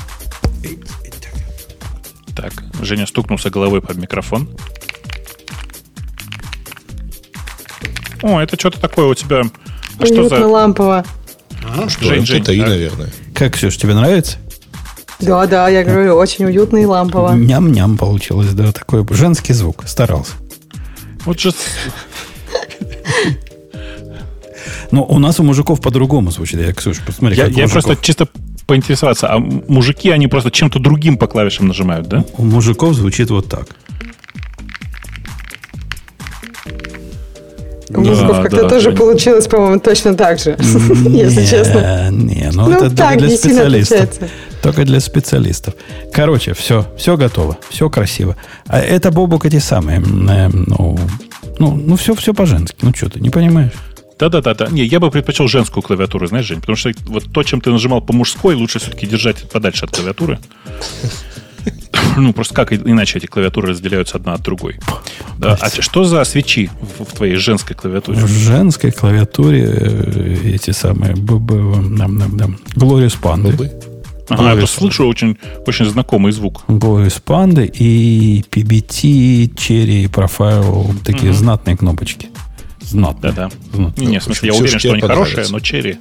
Так, 2.35 2.53
Женя 2.81 3.07
стукнулся 3.07 3.49
головой 3.49 3.81
под 3.81 3.97
микрофон. 3.97 4.49
О, 8.21 8.39
это 8.39 8.57
что-то 8.59 8.79
такое 8.79 9.07
у 9.07 9.13
тебя. 9.15 9.43
А 9.99 10.05
что 10.05 10.27
за... 10.29 10.35
лампово. 11.63 11.89
Что, 11.89 12.05
Жень, 12.05 12.25
Жень, 12.25 12.61
а? 12.61 12.67
наверное. 12.69 13.09
Как, 13.33 13.53
Ксюша, 13.53 13.79
тебе 13.79 13.93
нравится? 13.93 14.37
Да, 15.19 15.45
да, 15.47 15.69
я 15.69 15.83
говорю, 15.83 16.15
очень 16.15 16.45
уютно 16.45 16.77
и 16.77 16.85
лампово. 16.85 17.33
Ням-ням 17.33 17.97
получилось, 17.97 18.53
да, 18.53 18.71
такой 18.71 19.05
женский 19.11 19.53
звук. 19.53 19.83
Старался. 19.85 20.33
Вот 21.25 21.39
же 21.39 21.51
Но 24.91 25.03
у 25.05 25.17
нас 25.19 25.39
у 25.39 25.43
мужиков 25.43 25.81
по-другому 25.81 26.29
звучит. 26.31 26.59
Я, 26.59 26.73
Ксюша, 26.73 27.01
посмотри, 27.05 27.37
я, 27.37 27.45
как 27.45 27.53
я 27.55 27.63
мужиков. 27.63 27.83
просто 27.85 28.05
чисто 28.05 28.27
поинтересоваться, 28.67 29.27
а 29.27 29.39
мужики, 29.39 30.09
они 30.09 30.27
просто 30.27 30.51
чем-то 30.51 30.79
другим 30.79 31.17
по 31.17 31.27
клавишам 31.27 31.67
нажимают, 31.67 32.07
да? 32.07 32.23
У 32.37 32.43
мужиков 32.43 32.93
звучит 32.93 33.29
вот 33.29 33.49
так. 33.49 33.67
У 37.95 38.01
мужиков 38.01 38.37
Да, 38.37 38.43
как-то 38.43 38.61
да, 38.63 38.69
тоже 38.69 38.89
Жень. 38.89 38.97
получилось, 38.97 39.47
по-моему, 39.47 39.79
точно 39.79 40.15
так 40.15 40.39
же, 40.39 40.55
если 40.59 41.41
Не, 41.41 41.47
честно. 41.47 42.09
Не, 42.11 42.51
ну, 42.53 42.67
Ну, 42.67 42.71
это 42.71 42.89
так, 42.89 43.09
только 43.09 43.17
для 43.19 43.27
не 43.29 43.37
сильно 43.37 43.61
специалистов. 43.61 44.09
Только 44.61 44.85
для 44.85 44.99
специалистов. 44.99 45.73
Короче, 46.11 46.53
все, 46.53 46.85
все 46.97 47.17
готово, 47.17 47.57
все 47.69 47.89
красиво. 47.89 48.35
А 48.67 48.79
это 48.79 49.11
Бобок 49.11 49.45
эти 49.45 49.59
самые, 49.59 49.99
э, 49.99 50.49
ну, 50.49 50.97
ну, 51.59 51.75
ну 51.75 51.95
все, 51.95 52.13
все 52.15 52.33
по-женски. 52.33 52.77
Ну 52.81 52.93
что 52.95 53.09
ты, 53.09 53.19
не 53.19 53.29
понимаешь? 53.29 53.71
Да-да-да. 54.19 54.67
Не, 54.67 54.85
я 54.85 54.99
бы 54.99 55.11
предпочел 55.11 55.47
женскую 55.47 55.83
клавиатуру, 55.83 56.27
знаешь, 56.27 56.45
Жень, 56.45 56.61
потому 56.61 56.75
что 56.75 56.91
вот 57.07 57.25
то, 57.33 57.43
чем 57.43 57.59
ты 57.61 57.71
нажимал 57.71 58.01
по 58.01 58.13
мужской, 58.13 58.55
лучше 58.55 58.79
все-таки 58.79 59.05
держать 59.05 59.49
подальше 59.49 59.85
от 59.85 59.91
клавиатуры. 59.91 60.39
Ну, 62.17 62.33
просто 62.33 62.53
как 62.55 62.71
иначе 62.73 63.17
эти 63.19 63.25
клавиатуры 63.25 63.69
разделяются 63.69 64.17
одна 64.17 64.33
от 64.33 64.41
другой. 64.41 64.79
Да, 65.37 65.57
а 65.59 65.69
что 65.81 66.03
за 66.03 66.23
свечи 66.25 66.69
в, 66.99 67.03
в 67.05 67.13
твоей 67.13 67.35
женской 67.35 67.75
клавиатуре? 67.75 68.19
В 68.19 68.27
женской 68.27 68.91
клавиатуре 68.91 69.63
э, 69.65 70.37
эти 70.55 70.71
самые 70.71 71.15
б- 71.15 71.39
б- 71.39 71.81
нам, 71.81 72.15
нам, 72.17 72.37
нам, 72.37 72.57
Glorious 72.75 73.17
Panda. 73.21 73.71
Ага, 74.29 74.53
я 74.53 74.67
слышу 74.67 75.05
очень, 75.05 75.37
очень 75.67 75.85
знакомый 75.85 76.31
звук. 76.31 76.63
Glorious 76.67 77.21
Panda 77.25 77.65
и 77.65 78.43
PBT, 78.49 79.53
Cherry 79.53 80.09
Profile, 80.09 80.95
такие 81.03 81.33
знатные 81.33 81.75
кнопочки. 81.75 82.29
Знатные. 82.93 83.33
Да-да. 83.33 83.51
Знатные. 83.73 84.05
Не, 84.05 84.11
не, 84.13 84.19
в 84.19 84.23
смысле, 84.23 84.47
я 84.47 84.53
Ксюша, 84.53 84.63
уверен, 84.63 84.79
что 84.79 84.91
они 84.93 85.01
хорошие, 85.01 85.25
понравится. 85.31 85.53
но 85.53 85.59
черри. 85.59 85.97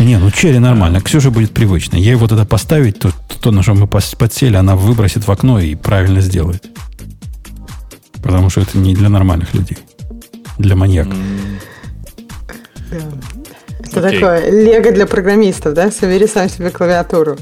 Не, 0.00 0.18
ну 0.18 0.30
черри 0.32 0.58
нормально. 0.58 1.00
Ксюша 1.00 1.30
будет 1.30 1.52
привычно. 1.52 1.96
Ей 1.96 2.16
вот 2.16 2.32
это 2.32 2.44
поставить, 2.44 2.98
то, 2.98 3.12
то, 3.40 3.52
на 3.52 3.62
что 3.62 3.74
мы 3.74 3.86
подсели, 3.86 4.56
она 4.56 4.74
выбросит 4.74 5.26
в 5.26 5.30
окно 5.30 5.60
и 5.60 5.76
правильно 5.76 6.20
сделает. 6.20 6.64
Потому 8.22 8.50
что 8.50 8.62
это 8.62 8.76
не 8.76 8.94
для 8.94 9.08
нормальных 9.08 9.54
людей. 9.54 9.78
Для 10.58 10.74
маньяков. 10.74 11.14
Это 13.80 14.06
Окей. 14.06 14.18
такое 14.20 14.50
лего 14.50 14.90
для 14.92 15.06
программистов, 15.06 15.74
да? 15.74 15.90
Собери 15.92 16.26
сам 16.26 16.48
себе 16.48 16.70
клавиатуру. 16.70 17.36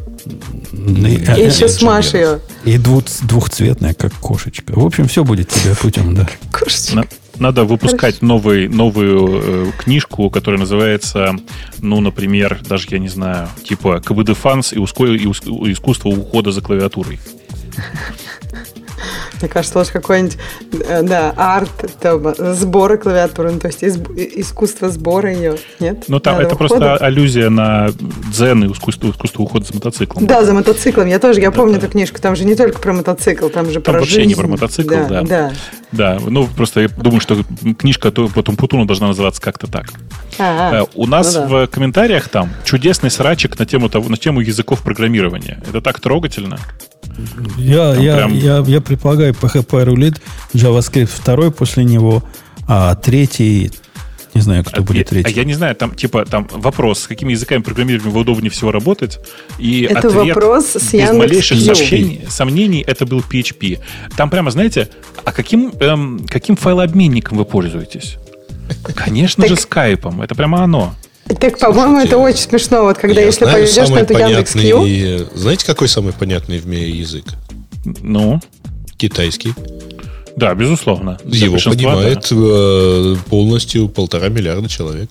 И, 0.73 0.77
И 0.77 1.25
э, 1.27 1.47
еще 1.47 1.67
э, 1.67 1.69
смажь 1.69 2.13
ее. 2.15 2.41
и 2.65 2.77
двух- 2.77 3.05
двухцветная, 3.23 3.95
как 3.95 4.13
кошечка. 4.15 4.73
В 4.79 4.85
общем, 4.85 5.09
все 5.09 5.25
будет 5.25 5.49
тебе 5.49 5.75
путем, 5.75 6.15
да. 6.15 6.29
Кушать. 6.53 6.93
На- 7.39 7.49
Надо 7.49 7.65
выпускать 7.65 8.23
новый, 8.23 8.69
новую 8.69 9.69
э, 9.69 9.73
книжку, 9.79 10.31
которая 10.31 10.61
называется, 10.61 11.35
ну, 11.79 12.01
например, 12.01 12.61
даже 12.69 12.87
я 12.91 12.99
не 12.99 13.09
знаю, 13.09 13.49
типа 13.65 14.01
КБД 14.01 14.37
Фанс 14.37 14.73
и, 14.73 14.77
уско- 14.77 15.17
и 15.17 15.27
ус- 15.27 15.43
искусство 15.43 16.09
ухода 16.11 16.53
за 16.53 16.61
клавиатурой. 16.61 17.19
Мне 19.41 19.49
кажется, 19.49 19.79
лучше 19.79 19.93
какой-нибудь, 19.93 20.37
э, 20.87 21.03
да, 21.03 21.33
арт, 21.37 21.71
там, 22.01 22.35
сбора 22.55 22.97
клавиатуры, 22.97 23.53
ну, 23.53 23.59
то 23.61 23.69
есть 23.69 23.83
изб- 23.83 24.15
искусство 24.41 24.89
сбора 24.89 25.33
ее, 25.33 25.57
нет? 25.81 26.05
Ну, 26.09 26.21
там 26.21 26.35
Надо 26.35 26.47
это 26.47 26.55
ухода. 26.55 26.79
просто 26.81 27.05
аллюзия 27.05 27.51
на 27.51 27.89
дзен 28.31 28.65
и 28.65 28.73
искусство, 28.73 29.11
искусство 29.11 29.43
ухода 29.43 29.65
за 29.67 29.75
мотоциклом. 29.75 30.27
Да, 30.27 30.45
за 30.45 30.53
мотоциклом. 30.53 31.07
Я 31.07 31.19
тоже, 31.19 31.41
я 31.41 31.51
помню 31.51 31.77
эту 31.77 31.89
книжку. 31.89 32.21
Там 32.21 32.37
же 32.37 32.45
не 32.45 32.55
только 32.55 32.79
про 32.79 32.93
мотоцикл, 32.93 33.49
там 33.49 33.67
же 33.67 33.81
Там 33.81 33.95
про 33.95 34.01
вообще 34.01 34.17
жизнь. 34.17 34.29
не 34.29 34.35
про 34.35 34.47
мотоцикл, 34.47 34.95
да. 35.09 35.23
Да. 35.23 35.53
Да, 35.93 36.19
ну, 36.27 36.47
просто 36.49 36.81
я 36.81 36.89
думаю, 36.89 37.21
что 37.21 37.43
книжка 37.79 38.11
то- 38.11 38.29
по 38.29 38.43
Тумпутуну 38.43 38.85
должна 38.85 39.09
называться 39.09 39.41
как-то 39.41 39.67
так. 39.71 39.87
А, 40.39 40.83
Э, 40.83 40.87
У 40.95 41.07
нас 41.07 41.35
ну 41.35 41.41
да. 41.43 41.47
в 41.47 41.67
комментариях 41.69 42.29
там 42.29 42.51
чудесный 42.65 43.11
срачик 43.11 43.57
на 43.59 43.65
тему, 43.67 43.89
того, 43.89 44.09
на 44.09 44.17
тему 44.17 44.41
языков 44.41 44.83
программирования. 44.83 45.63
Это 45.69 45.81
так 45.81 46.01
трогательно. 46.01 46.59
Я, 47.59 47.95
Там 47.95 48.03
я, 48.03 48.17
прям- 48.17 48.35
я, 48.35 48.65
я 48.67 48.81
предполагаю, 48.81 49.33
PHP 49.35 49.85
рулит, 49.85 50.21
JavaScript 50.53 51.07
второй 51.13 51.51
после 51.51 51.85
него, 51.85 52.23
а 52.67 52.95
третий, 52.95 53.71
не 54.35 54.41
знаю, 54.41 54.65
кто 54.65 54.81
А 54.81 54.83
будет 54.83 55.07
а 55.07 55.11
третий. 55.11 55.33
я 55.35 55.45
не 55.45 55.55
знаю, 55.55 55.77
там 55.77 55.95
типа 55.95 56.25
там 56.25 56.49
вопрос, 56.53 57.01
с 57.01 57.07
какими 57.07 57.33
языками 57.33 57.63
программирования 57.63 58.11
вы 58.11 58.21
удобнее 58.21 58.51
всего 58.51 58.73
работать. 58.73 59.19
И 59.59 59.83
Это 59.83 60.09
ответ 60.09 60.29
вопрос 60.29 60.67
с 60.77 60.93
без 60.93 61.11
малейших 61.13 61.59
Яндекс.Кью. 61.59 61.87
сомнений, 61.89 62.21
сомнений 62.29 62.85
это 62.87 63.07
был 63.07 63.21
PHP. 63.21 63.79
Там 64.17 64.31
прямо, 64.31 64.51
знаете, 64.51 64.89
а 65.25 65.33
каким, 65.33 65.73
эм, 65.81 66.27
каким 66.29 66.57
файлообменником 66.57 67.39
вы 67.39 67.45
пользуетесь? 67.45 68.17
Конечно 68.95 69.47
же, 69.47 69.57
скайпом. 69.57 70.23
Это 70.23 70.35
прямо 70.35 70.63
оно. 70.65 70.95
Так, 71.41 71.59
по-моему, 71.59 72.01
это 72.01 72.19
очень 72.19 72.43
смешно. 72.43 72.83
Вот 72.83 72.99
когда 72.99 73.21
Я 73.21 73.27
если 73.27 73.45
знаю 73.45 73.67
самый 73.67 74.03
эту 74.03 74.13
Яндекс.Кью, 74.15 74.81
понятный... 74.81 75.29
Знаете, 75.35 75.67
какой 75.67 75.89
самый 75.89 76.13
понятный 76.13 76.59
в 76.59 76.67
мире 76.67 76.91
язык? 76.91 77.25
Ну, 77.85 78.41
Китайский. 78.97 79.55
да, 80.37 80.55
безусловно. 80.55 81.19
Его 81.25 81.57
понимает 81.65 82.29
э, 82.31 83.17
полностью 83.29 83.89
полтора 83.89 84.29
миллиарда 84.29 84.69
человек. 84.69 85.11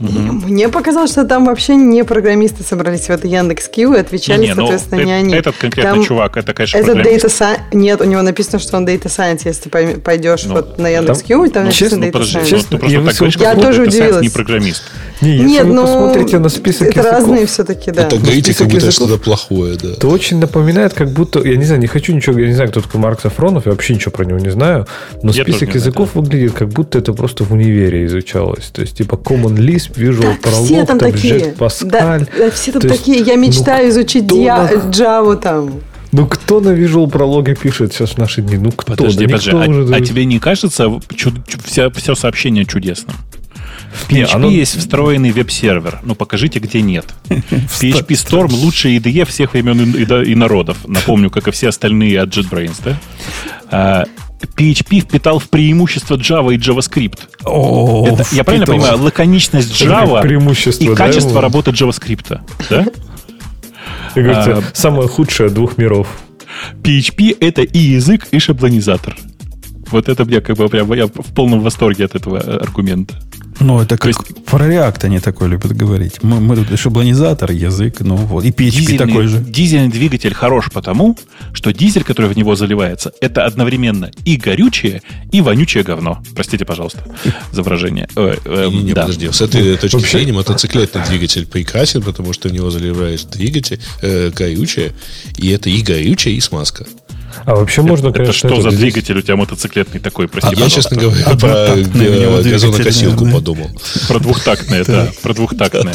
Мне 0.00 0.68
показалось, 0.68 1.10
что 1.10 1.24
там 1.24 1.44
вообще 1.46 1.74
не 1.76 2.04
программисты 2.04 2.62
собрались 2.62 3.02
в 3.06 3.10
это 3.10 3.26
Яндекс.Кью 3.26 3.94
и 3.94 3.98
отвечали, 3.98 4.40
Не-не, 4.42 4.54
ну, 4.54 4.62
соответственно, 4.66 5.00
не 5.02 5.12
э- 5.12 5.16
они. 5.16 5.34
этот 5.34 5.56
конкретный 5.56 5.92
Там 5.94 6.04
чувак, 6.04 6.36
это, 6.36 6.54
конечно, 6.54 6.78
Это 6.78 6.92
программист. 6.92 7.24
Data 7.24 7.28
Science. 7.28 7.58
Нет, 7.76 8.00
у 8.00 8.04
него 8.04 8.22
написано, 8.22 8.58
что 8.58 8.76
он 8.76 8.86
Data 8.86 9.04
Science. 9.06 9.40
Если 9.44 9.68
ты 9.68 9.96
пойдешь 10.00 10.44
Ну, 10.44 10.54
вот 10.54 10.78
на 10.78 10.88
Яндекс.Кью, 10.88 11.44
и 11.44 11.50
там 11.50 11.64
Ну, 11.64 11.68
написано 11.70 11.96
ну, 12.00 12.06
Data 12.06 12.12
подожди, 12.12 12.38
Science. 12.38 12.40
ну, 12.42 12.46
Честно, 12.48 12.68
ты 12.70 12.78
просто 12.78 12.96
я 12.98 13.04
так 13.04 13.16
говоришь, 13.16 13.36
Я 13.36 13.54
тоже 13.54 13.82
удивилась. 13.82 14.22
не 14.22 14.28
программист. 14.28 14.82
Не, 15.20 15.32
если 15.32 15.46
Нет, 15.48 15.66
вы 15.66 15.74
ну, 15.74 15.82
посмотрите 15.82 16.38
на 16.38 16.48
список 16.48 16.82
это 16.88 17.00
языков, 17.00 17.12
разные 17.12 17.46
все-таки, 17.46 17.90
да. 17.90 18.02
Это 18.02 18.14
Ну, 18.16 18.22
говорите, 18.22 18.54
как 18.54 18.68
будто 18.68 18.90
что-то 18.92 19.18
плохое, 19.18 19.76
да. 19.76 19.94
то 19.94 20.08
очень 20.10 20.38
напоминает, 20.38 20.92
как 20.94 21.10
будто, 21.10 21.40
я 21.42 21.56
не 21.56 21.64
знаю, 21.64 21.80
не 21.80 21.88
хочу 21.88 22.14
ничего, 22.14 22.38
я 22.38 22.46
не 22.46 22.52
знаю, 22.54 22.70
кто 22.70 22.80
такой 22.80 23.00
Марк 23.00 23.20
Сафронов, 23.20 23.66
я 23.66 23.72
вообще 23.72 23.94
ничего 23.94 24.12
про 24.12 24.24
него 24.24 24.38
не 24.38 24.50
знаю, 24.50 24.86
но 25.24 25.32
Я 25.32 25.42
список 25.42 25.62
не 25.62 25.66
знаю, 25.70 25.74
языков 25.80 26.10
выглядит, 26.14 26.52
как 26.52 26.68
будто 26.68 26.98
это 26.98 27.12
просто 27.14 27.42
в 27.42 27.52
универе 27.52 28.04
изучалось. 28.06 28.66
То 28.72 28.80
есть, 28.82 28.96
типа, 28.96 29.16
Common 29.16 29.56
Lisp, 29.56 29.87
Visual 29.94 30.36
Так, 30.40 30.52
все 30.52 30.74
Prolog, 30.74 30.86
там 30.86 30.98
там, 30.98 31.12
такие. 31.12 31.54
Pascal. 31.58 31.90
Да, 31.90 32.18
да, 32.38 32.50
все 32.50 32.72
там 32.72 32.80
То 32.82 32.88
есть, 32.88 33.00
такие. 33.00 33.18
Я 33.24 33.34
ну, 33.36 33.42
мечтаю 33.42 33.88
изучить 33.90 34.26
кто 34.26 34.36
Dia- 34.36 34.62
на- 34.84 34.90
Java 34.90 35.36
там. 35.40 35.80
Ну, 36.12 36.26
кто 36.26 36.60
на 36.60 36.70
Visual 36.70 37.10
Prolog 37.10 37.54
пишет 37.54 37.92
сейчас 37.92 38.10
в 38.12 38.18
наши 38.18 38.40
дни? 38.42 38.56
Ну, 38.56 38.70
кто? 38.72 38.94
Подожди, 38.94 39.26
Да 39.26 39.32
подожди, 39.36 39.50
а, 39.50 39.68
уже- 39.68 39.94
а 39.94 40.00
тебе 40.00 40.24
не 40.24 40.38
кажется 40.38 40.84
чу- 41.14 41.32
чу- 41.46 41.58
вся, 41.64 41.90
все 41.90 42.14
сообщение 42.14 42.64
чудесным? 42.64 43.16
В 43.92 44.10
Не, 44.12 44.22
PHP 44.24 44.34
оно- 44.34 44.48
есть 44.50 44.76
встроенный 44.78 45.32
веб-сервер. 45.32 46.00
Ну, 46.02 46.14
покажите, 46.14 46.58
где 46.60 46.82
нет. 46.82 47.06
PHP 47.28 48.08
Storm 48.08 48.52
лучший 48.52 48.96
IDE 48.98 49.24
всех 49.26 49.52
времен 49.54 49.80
и, 49.94 50.02
и 50.02 50.04
до- 50.04 50.22
и 50.22 50.34
народов. 50.34 50.78
Напомню, 50.86 51.30
как 51.30 51.48
и 51.48 51.50
все 51.50 51.68
остальные 51.68 52.20
от 52.20 52.28
JetBrains, 52.30 52.76
да? 53.70 54.04
PHP 54.46 55.00
впитал 55.00 55.38
в 55.38 55.48
преимущество 55.48 56.16
Java 56.16 56.54
и 56.54 56.58
JavaScript. 56.58 57.18
О, 57.44 58.06
Это, 58.06 58.24
я 58.32 58.44
правильно 58.44 58.66
понимаю, 58.66 58.98
лаконичность 59.02 59.80
Java 59.80 60.24
и 60.80 60.88
да, 60.88 60.94
качество 60.94 61.30
его? 61.30 61.40
работы 61.40 61.70
JavaScript. 61.70 62.40
Да? 62.70 62.86
Как 64.14 64.24
говорится, 64.24 64.58
а, 64.58 64.62
самое 64.74 65.08
худшее 65.08 65.50
двух 65.50 65.78
миров. 65.78 66.08
PHP 66.82 67.36
это 67.40 67.62
и 67.62 67.78
язык, 67.78 68.26
и 68.30 68.38
шаблонизатор. 68.38 69.16
Вот 69.90 70.08
это 70.08 70.24
мне 70.24 70.40
как 70.40 70.56
бы 70.56 70.68
прям 70.68 70.92
я 70.92 71.06
в 71.06 71.34
полном 71.34 71.60
восторге 71.60 72.04
от 72.04 72.14
этого 72.14 72.38
э, 72.38 72.58
аргумента. 72.58 73.14
Ну, 73.60 73.80
это 73.80 73.98
как 73.98 74.14
То 74.14 74.34
про 74.46 74.66
React 74.66 75.04
они 75.06 75.18
такое 75.18 75.48
любят 75.48 75.76
говорить. 75.76 76.22
Мы, 76.22 76.40
мы 76.40 76.56
тут 76.56 76.78
шаблонизатор, 76.78 77.50
язык, 77.50 78.00
ну 78.00 78.14
вот. 78.16 78.44
И 78.44 78.50
PHP 78.50 78.70
Дизельный, 78.70 78.98
такой 78.98 79.26
же. 79.26 79.38
дизельный 79.38 79.88
двигатель 79.90 80.32
хорош 80.32 80.70
потому, 80.72 81.16
что 81.52 81.72
дизель, 81.72 82.04
который 82.04 82.30
в 82.30 82.36
него 82.36 82.54
заливается, 82.54 83.12
это 83.20 83.44
одновременно 83.44 84.10
и 84.24 84.36
горючее, 84.36 85.02
и 85.32 85.40
вонючее 85.40 85.82
говно. 85.82 86.22
Простите, 86.34 86.64
пожалуйста, 86.64 87.02
за 87.52 87.62
выражение. 87.62 88.08
Э, 88.14 88.36
э, 88.44 88.68
Не, 88.70 88.82
не, 88.84 88.92
да. 88.92 89.02
подожди, 89.02 89.30
с 89.30 89.40
этой 89.40 89.76
точки 89.76 89.96
Вообще- 89.96 90.18
зрения 90.18 90.32
мотоциклетный 90.32 91.02
двигатель 91.08 91.46
прекрасен, 91.46 92.02
потому 92.02 92.32
что 92.32 92.48
в 92.48 92.52
него 92.52 92.70
заливаешь 92.70 93.24
двигатель, 93.24 93.80
э, 94.02 94.30
горючее, 94.30 94.92
и 95.36 95.48
это 95.50 95.68
и 95.68 95.82
горючее, 95.82 96.36
и 96.36 96.40
смазка. 96.40 96.86
А 97.44 97.54
вообще 97.54 97.82
можно, 97.82 98.08
это 98.08 98.18
конечно, 98.18 98.32
что 98.32 98.48
этот 98.48 98.62
за 98.62 98.70
здесь- 98.70 98.80
двигатель 98.80 99.18
у 99.18 99.22
тебя 99.22 99.36
мотоциклетный 99.36 100.00
такой, 100.00 100.28
прости, 100.28 100.54
А 100.56 100.60
я, 100.60 100.68
честно 100.68 100.96
говоря, 100.96 101.24
про 101.24 101.72
у 101.74 101.76
него 101.76 102.38
э, 102.38 102.42
двигатель, 102.42 102.50
газонокосилку 102.68 103.26
подумал. 103.30 103.70
Про 104.08 104.18
двухтактное, 104.18 104.84
да, 104.84 105.08
про 105.22 105.34
двухтактное. 105.34 105.94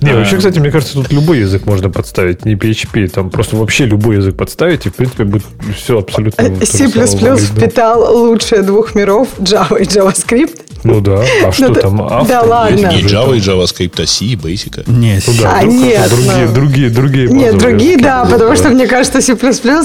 Не, 0.00 0.12
вообще, 0.14 0.36
А, 0.36 0.38
кстати, 0.38 0.58
мне 0.58 0.70
кажется, 0.70 0.94
тут 0.94 1.12
любой 1.12 1.38
язык 1.40 1.66
можно 1.66 1.90
подставить, 1.90 2.44
не 2.44 2.54
PHP. 2.54 3.08
Там 3.08 3.30
просто 3.30 3.56
вообще 3.56 3.86
любой 3.86 4.16
язык 4.16 4.36
подставить, 4.36 4.86
и, 4.86 4.90
в 4.90 4.94
принципе, 4.94 5.24
будет 5.24 5.44
все 5.76 5.98
абсолютно... 5.98 6.44
же 6.56 6.66
C++ 6.66 6.88
впитал 6.88 8.16
лучшие 8.16 8.62
двух 8.62 8.94
миров 8.94 9.28
Java 9.38 9.80
и 9.80 9.84
JavaScript. 9.84 10.60
Ну 10.84 11.00
да, 11.00 11.24
а 11.44 11.50
что 11.52 11.70
да- 11.70 11.80
там? 11.80 11.96
да 12.28 12.42
ладно. 12.42 12.76
Не 12.76 13.02
Java 13.02 13.36
и? 13.36 13.40
JavaScript, 13.40 14.00
а 14.02 14.06
C 14.06 14.24
и 14.26 14.36
Basic. 14.36 14.84
Не, 14.86 15.20
Ну 15.26 15.32
А, 15.44 15.58
вдруг 15.60 15.74
нет, 15.74 16.00
это 16.06 16.14
другие, 16.14 16.46
ну. 16.46 16.54
другие, 16.54 16.88
другие 16.90 17.28
Нет, 17.28 17.58
другие, 17.58 17.96
да, 17.98 18.24
потому 18.24 18.54
что 18.56 18.68
мне 18.68 18.86
кажется, 18.86 19.20
C++, 19.20 19.32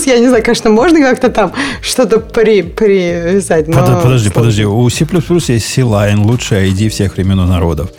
я 0.05 0.19
не 0.19 0.27
знаю, 0.27 0.43
конечно, 0.43 0.62
можно 0.69 0.99
как-то 0.99 1.29
там 1.29 1.53
что-то 1.81 2.19
при, 2.19 2.61
привязать, 2.61 3.67
но... 3.67 3.73
Под- 3.73 4.03
подожди, 4.03 4.29
сложно. 4.29 4.31
подожди. 4.31 4.65
У 4.65 4.89
C++ 4.89 5.05
есть 5.53 5.65
C-Line, 5.65 6.23
лучшая 6.23 6.67
ID 6.67 6.89
всех 6.89 7.15
времен 7.15 7.39
и 7.41 7.47
народов. 7.47 7.89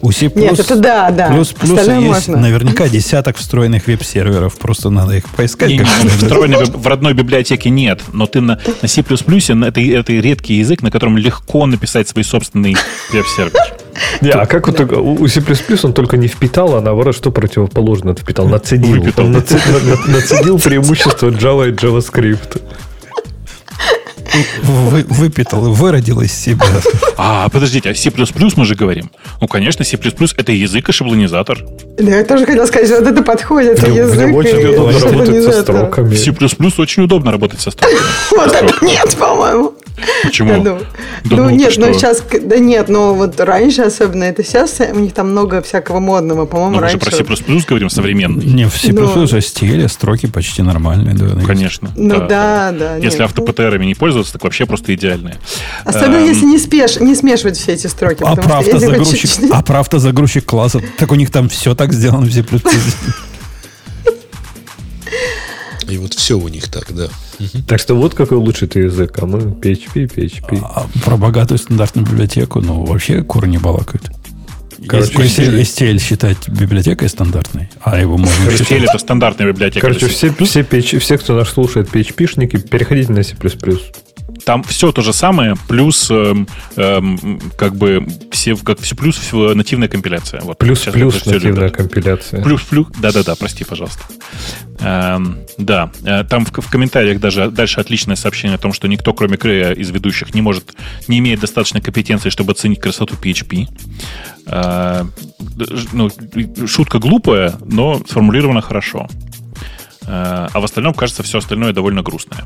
У 0.00 0.12
C++ 0.12 0.30
Нет, 0.34 0.58
это 0.58 0.76
да, 0.76 1.10
да. 1.10 1.28
Плюс, 1.28 1.48
плюс 1.48 1.78
есть 1.86 1.88
можно. 2.00 2.36
наверняка 2.38 2.88
десяток 2.88 3.36
встроенных 3.36 3.86
веб-серверов. 3.86 4.56
Просто 4.56 4.90
надо 4.90 5.16
их 5.16 5.28
поискать. 5.30 5.70
Не, 5.70 5.78
биб- 5.78 6.76
в 6.76 6.86
родной 6.86 7.14
библиотеке 7.14 7.70
нет, 7.70 8.00
но 8.12 8.26
ты 8.26 8.40
на, 8.40 8.58
на 8.82 8.88
C++ 8.88 9.02
на- 9.54 9.64
это, 9.66 9.80
это 9.80 10.12
редкий 10.12 10.54
язык, 10.54 10.82
на 10.82 10.90
котором 10.90 11.16
легко 11.18 11.66
написать 11.66 12.08
свой 12.08 12.24
собственный 12.24 12.76
веб-сервер. 13.12 13.52
Не, 14.20 14.30
а 14.30 14.46
как 14.46 14.68
вот 14.68 14.76
так, 14.76 14.92
у 14.92 15.14
у 15.14 15.26
C++ 15.26 15.42
он 15.82 15.92
только 15.92 16.16
не 16.16 16.28
впитал, 16.28 16.76
а 16.76 16.80
наоборот, 16.80 17.16
что 17.16 17.32
противоположно 17.32 18.14
впитал? 18.14 18.46
Нацедил. 18.48 19.00
Выпитал. 19.00 19.26
Он 19.26 19.32
нацедил 19.32 20.58
преимущество 20.60 21.30
Java 21.30 21.68
и 21.68 21.72
JavaScript. 21.72 22.60
Вы- 24.62 25.04
выпитал, 25.08 25.60
выродил 25.72 26.20
из 26.20 26.32
себя. 26.32 26.66
А, 27.16 27.48
подождите, 27.48 27.90
а 27.90 27.94
C++ 27.94 28.10
мы 28.56 28.64
же 28.64 28.74
говорим? 28.74 29.10
Ну, 29.40 29.48
конечно, 29.48 29.84
C++ 29.84 29.96
это 29.96 30.52
язык 30.52 30.88
и 30.88 30.92
шаблонизатор. 30.92 31.58
Да, 31.98 32.16
я 32.18 32.24
тоже 32.24 32.46
хотела 32.46 32.66
сказать, 32.66 32.88
что 32.88 33.00
вот 33.00 33.08
это 33.10 33.22
подходит, 33.22 33.82
Мне- 33.82 33.98
язык 33.98 34.26
Мне 34.26 34.34
очень 34.36 34.64
удобно 34.66 34.98
работать 35.00 35.44
со 35.44 35.62
строками. 35.62 36.14
В 36.14 36.18
C++ 36.18 36.30
очень 36.82 37.02
удобно 37.04 37.32
работать 37.32 37.60
со 37.60 37.70
строками. 37.70 37.98
Вот 38.36 38.52
это 38.54 38.84
нет, 38.84 39.16
по-моему. 39.18 39.74
Почему? 40.22 40.50
Я 40.50 40.56
думаю. 40.58 40.86
Да 41.24 41.36
ну, 41.36 41.44
ну, 41.44 41.50
нет, 41.50 41.74
ну 41.76 41.92
сейчас, 41.92 42.22
да 42.42 42.58
нет, 42.58 42.88
но 42.88 43.14
вот 43.14 43.38
раньше 43.40 43.82
особенно, 43.82 44.24
это 44.24 44.42
сейчас 44.44 44.78
у 44.80 44.98
них 44.98 45.12
там 45.14 45.30
много 45.30 45.60
всякого 45.62 46.00
модного, 46.00 46.46
по-моему, 46.46 46.76
Ну, 46.76 46.80
мы 46.82 46.88
же 46.88 46.98
раньше. 46.98 47.24
про 47.24 47.36
C++ 47.36 47.42
говорим 47.68 47.90
современный. 47.90 48.44
Не, 48.46 48.68
в 48.68 48.76
C++ 48.76 48.92
Ну. 48.92 49.26
же 49.26 49.40
стиле, 49.40 49.88
строки 49.88 50.26
почти 50.26 50.62
нормальные. 50.62 51.14
Да, 51.14 51.44
Конечно. 51.44 51.90
Ну 51.96 52.26
да, 52.26 52.72
да. 52.72 52.96
Если 52.96 53.18
нет. 53.20 53.30
автопТРами 53.30 53.86
не 53.86 53.94
пользоваться, 53.94 54.32
так 54.34 54.44
вообще 54.44 54.66
просто 54.66 54.94
идеальные. 54.94 55.36
Особенно 55.84 56.16
Эм, 56.16 56.24
если 56.26 56.44
не, 56.46 56.58
спеш, 56.58 57.00
не 57.00 57.14
смешивать 57.14 57.56
все 57.56 57.72
эти 57.72 57.86
строки. 57.86 58.22
А 58.24 58.32
автозагрузчик, 58.32 59.20
чуть-чуть- 59.20 59.50
а 59.50 59.62
про 59.62 59.80
автозагрузчик 59.80 60.44
классов, 60.44 60.82
так 60.96 61.10
у 61.12 61.14
них 61.14 61.30
там 61.30 61.48
все 61.48 61.74
так 61.74 61.92
сделано 61.92 62.26
в 62.26 62.32
C++. 62.32 62.44
И 65.88 65.96
вот 65.96 66.12
все 66.14 66.38
у 66.38 66.48
них 66.48 66.68
так, 66.68 66.92
да. 66.94 67.08
Так 67.66 67.80
что 67.80 67.94
вот 67.94 68.14
какой 68.14 68.38
лучший 68.38 68.68
ты 68.68 68.80
язык, 68.80 69.18
а 69.20 69.26
мы 69.26 69.38
PHP, 69.38 70.12
PHP. 70.14 70.60
А 70.62 70.86
про 71.04 71.16
богатую 71.16 71.58
стандартную 71.58 72.06
библиотеку, 72.06 72.60
ну, 72.60 72.84
вообще 72.84 73.22
куры 73.22 73.48
не 73.48 73.58
балакают. 73.58 74.10
Короче, 74.86 75.12
STL 75.12 75.98
считать 75.98 76.48
библиотекой 76.48 77.08
стандартной, 77.08 77.68
а 77.80 78.00
его 78.00 78.16
можно 78.16 78.44
STL 78.44 78.58
считать... 78.58 78.82
это 78.84 78.98
стандартная 78.98 79.52
библиотека. 79.52 79.80
Короче, 79.80 80.06
все, 80.06 80.32
все, 80.32 80.60
PH 80.60 80.98
все, 81.00 81.18
кто 81.18 81.34
нас 81.34 81.48
слушает, 81.48 81.88
PHP-шники, 81.88 82.60
переходите 82.68 83.12
на 83.12 83.22
C++. 83.24 83.34
Там 84.48 84.62
все 84.62 84.92
то 84.92 85.02
же 85.02 85.12
самое, 85.12 85.56
плюс 85.68 86.10
эм, 86.10 86.48
эм, 86.76 87.38
как 87.58 87.76
бы 87.76 88.08
все, 88.30 88.56
как 88.56 88.80
все 88.80 88.96
плюс 88.96 89.18
всё 89.18 89.54
нативная 89.54 89.88
компиляция. 89.88 90.40
Вот. 90.40 90.56
Сейчас 90.58 90.94
Плюс-плюс 90.94 91.16
это 91.16 91.22
всё 91.24 91.32
нативная 91.34 91.64
любят. 91.64 91.76
компиляция. 91.76 92.42
Плюс, 92.42 92.62
плюс, 92.62 92.86
да-да-да, 92.98 93.34
прости, 93.34 93.64
пожалуйста. 93.64 94.04
Эм, 94.80 95.40
да, 95.58 95.92
э, 96.02 96.24
там 96.24 96.46
в, 96.46 96.50
в 96.50 96.70
комментариях 96.70 97.20
даже 97.20 97.50
дальше 97.50 97.78
отличное 97.78 98.16
сообщение 98.16 98.54
о 98.54 98.58
том, 98.58 98.72
что 98.72 98.88
никто, 98.88 99.12
кроме 99.12 99.36
Крея 99.36 99.72
из 99.72 99.90
ведущих, 99.90 100.32
не 100.34 100.40
может, 100.40 100.72
не 101.08 101.18
имеет 101.18 101.40
достаточной 101.40 101.82
компетенции, 101.82 102.30
чтобы 102.30 102.52
оценить 102.52 102.80
красоту 102.80 103.16
PHP. 103.16 103.68
Э, 104.46 105.04
ну, 105.92 106.10
шутка 106.66 107.00
глупая, 107.00 107.52
но 107.66 108.00
сформулирована 108.08 108.62
хорошо. 108.62 109.08
Э, 110.08 110.48
А 110.52 110.60
в 110.60 110.64
остальном, 110.64 110.94
кажется, 110.94 111.22
все 111.22 111.38
остальное 111.38 111.72
довольно 111.72 112.02
грустное. 112.02 112.44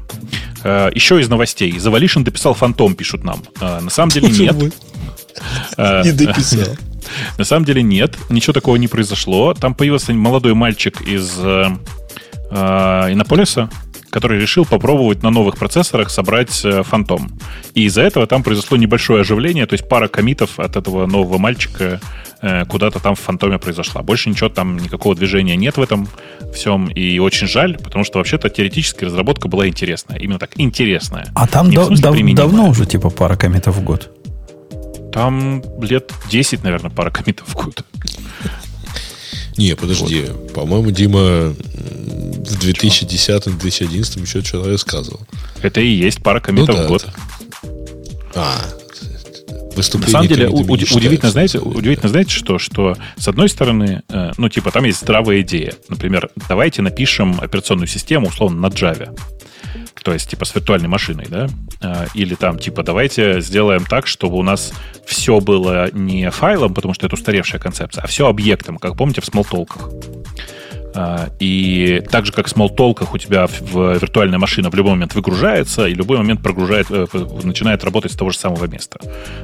Э, 0.64 0.90
Еще 0.94 1.20
из 1.20 1.28
новостей. 1.28 1.78
Завалишин 1.78 2.24
дописал 2.24 2.54
фантом, 2.54 2.94
пишут 2.94 3.22
нам. 3.24 3.42
Э, 3.60 3.80
На 3.80 3.90
самом 3.90 4.10
деле 4.10 4.28
нет. 4.28 4.56
Не 5.78 6.12
дописал. 6.12 6.76
на 7.38 7.44
самом 7.44 7.64
деле 7.64 7.82
нет, 7.82 8.16
ничего 8.28 8.52
такого 8.52 8.76
не 8.76 8.88
произошло. 8.88 9.54
Там 9.54 9.74
появился 9.74 10.12
молодой 10.12 10.54
мальчик 10.54 11.00
из 11.02 11.36
Иннополиса, 12.50 13.70
который 14.10 14.38
решил 14.40 14.64
попробовать 14.66 15.22
на 15.22 15.30
новых 15.30 15.56
процессорах 15.56 16.10
собрать 16.10 16.64
фантом. 16.84 17.40
И 17.74 17.84
из-за 17.84 18.02
этого 18.02 18.26
там 18.26 18.42
произошло 18.42 18.76
небольшое 18.76 19.22
оживление, 19.22 19.66
то 19.66 19.72
есть 19.72 19.88
пара 19.88 20.08
комитов 20.08 20.60
от 20.60 20.76
этого 20.76 21.06
нового 21.06 21.38
мальчика 21.38 22.00
куда-то 22.68 22.98
там 22.98 23.14
в 23.14 23.20
фантоме 23.20 23.58
произошла. 23.58 24.02
Больше 24.02 24.28
ничего 24.30 24.48
там, 24.48 24.76
никакого 24.78 25.14
движения 25.14 25.54
нет 25.56 25.76
в 25.76 25.80
этом 25.82 26.08
всем. 26.54 26.88
И 26.88 27.18
очень 27.20 27.46
жаль, 27.46 27.78
потому 27.78 28.04
что 28.04 28.18
вообще-то 28.18 28.48
теоретически 28.50 29.04
разработка 29.04 29.48
была 29.48 29.68
интересная. 29.68 30.18
Именно 30.18 30.38
так, 30.38 30.50
интересная. 30.56 31.26
А 31.34 31.46
там 31.46 31.70
Не 31.70 31.76
в 31.78 32.00
дав- 32.00 32.34
давно 32.34 32.68
уже 32.68 32.84
типа 32.86 33.10
пара 33.10 33.36
комитов 33.36 33.76
в 33.76 33.82
год. 33.84 34.10
Там 35.12 35.62
лет 35.80 36.12
10, 36.30 36.64
наверное, 36.64 36.90
пара 36.90 37.10
комитов 37.10 37.46
в 37.48 37.54
год. 37.54 37.84
Не, 39.58 39.76
подожди. 39.76 40.26
По-моему, 40.54 40.90
Дима 40.90 41.50
в 41.50 42.64
2010-2011 42.64 44.20
еще 44.22 44.42
что-то 44.42 44.70
рассказывал. 44.70 45.20
Это 45.60 45.80
и 45.80 45.86
есть 45.88 46.22
пара 46.22 46.40
комитов 46.40 46.74
Ну 46.74 46.74
да, 46.82 46.86
в 46.86 46.88
год. 46.88 47.02
это- 47.02 47.12
А, 48.34 48.60
На 49.72 49.76
выступление 49.76 50.12
самом 50.12 50.28
деле, 50.28 50.48
у- 50.48 50.64
удивительно, 51.06 51.30
знаете, 51.32 51.58
на 51.58 51.64
удивительно, 51.64 52.08
знаете, 52.08 52.30
что? 52.30 52.58
Что, 52.58 52.96
с 53.16 53.28
одной 53.28 53.48
стороны, 53.48 54.02
э, 54.08 54.32
ну, 54.36 54.48
типа, 54.48 54.70
там 54.70 54.84
есть 54.84 55.00
здравая 55.00 55.40
идея. 55.40 55.74
Например, 55.88 56.30
давайте 56.48 56.82
напишем 56.82 57.38
операционную 57.40 57.86
систему, 57.88 58.28
условно, 58.28 58.60
на 58.60 58.72
Java. 58.72 59.16
То 60.02 60.12
есть, 60.12 60.28
типа, 60.30 60.44
с 60.44 60.54
виртуальной 60.54 60.88
машиной, 60.88 61.26
да? 61.28 61.48
Э, 61.80 62.06
Или 62.14 62.34
там, 62.34 62.58
типа, 62.58 62.82
давайте 62.82 63.40
сделаем 63.40 63.84
так, 63.84 64.06
чтобы 64.08 64.36
у 64.36 64.42
нас 64.42 64.72
все 65.06 65.40
было 65.40 65.90
не 65.92 66.28
файлом, 66.30 66.74
потому 66.74 66.92
что 66.94 67.06
это 67.06 67.14
устаревшая 67.14 67.60
концепция, 67.60 68.02
а 68.02 68.06
все 68.08 68.26
объектом, 68.26 68.78
как 68.78 68.96
помните 68.96 69.20
в 69.20 69.24
смолтолках. 69.26 69.90
А, 70.94 71.30
И 71.40 72.02
так 72.10 72.26
же, 72.26 72.32
как 72.32 72.46
в 72.46 72.50
смолтолках 72.50 73.14
у 73.14 73.18
тебя 73.18 73.46
в- 73.46 73.94
виртуальная 73.98 74.38
машина 74.38 74.70
в 74.70 74.74
любой 74.74 74.92
момент 74.92 75.14
выгружается 75.14 75.86
и 75.86 75.94
в 75.94 75.98
любой 75.98 76.18
момент 76.18 76.42
прогружает, 76.42 76.86
э, 76.90 77.06
начинает 77.42 77.84
работать 77.84 78.12
с 78.12 78.16
того 78.16 78.30
же 78.30 78.38
самого 78.38 78.66
места. 78.66 78.98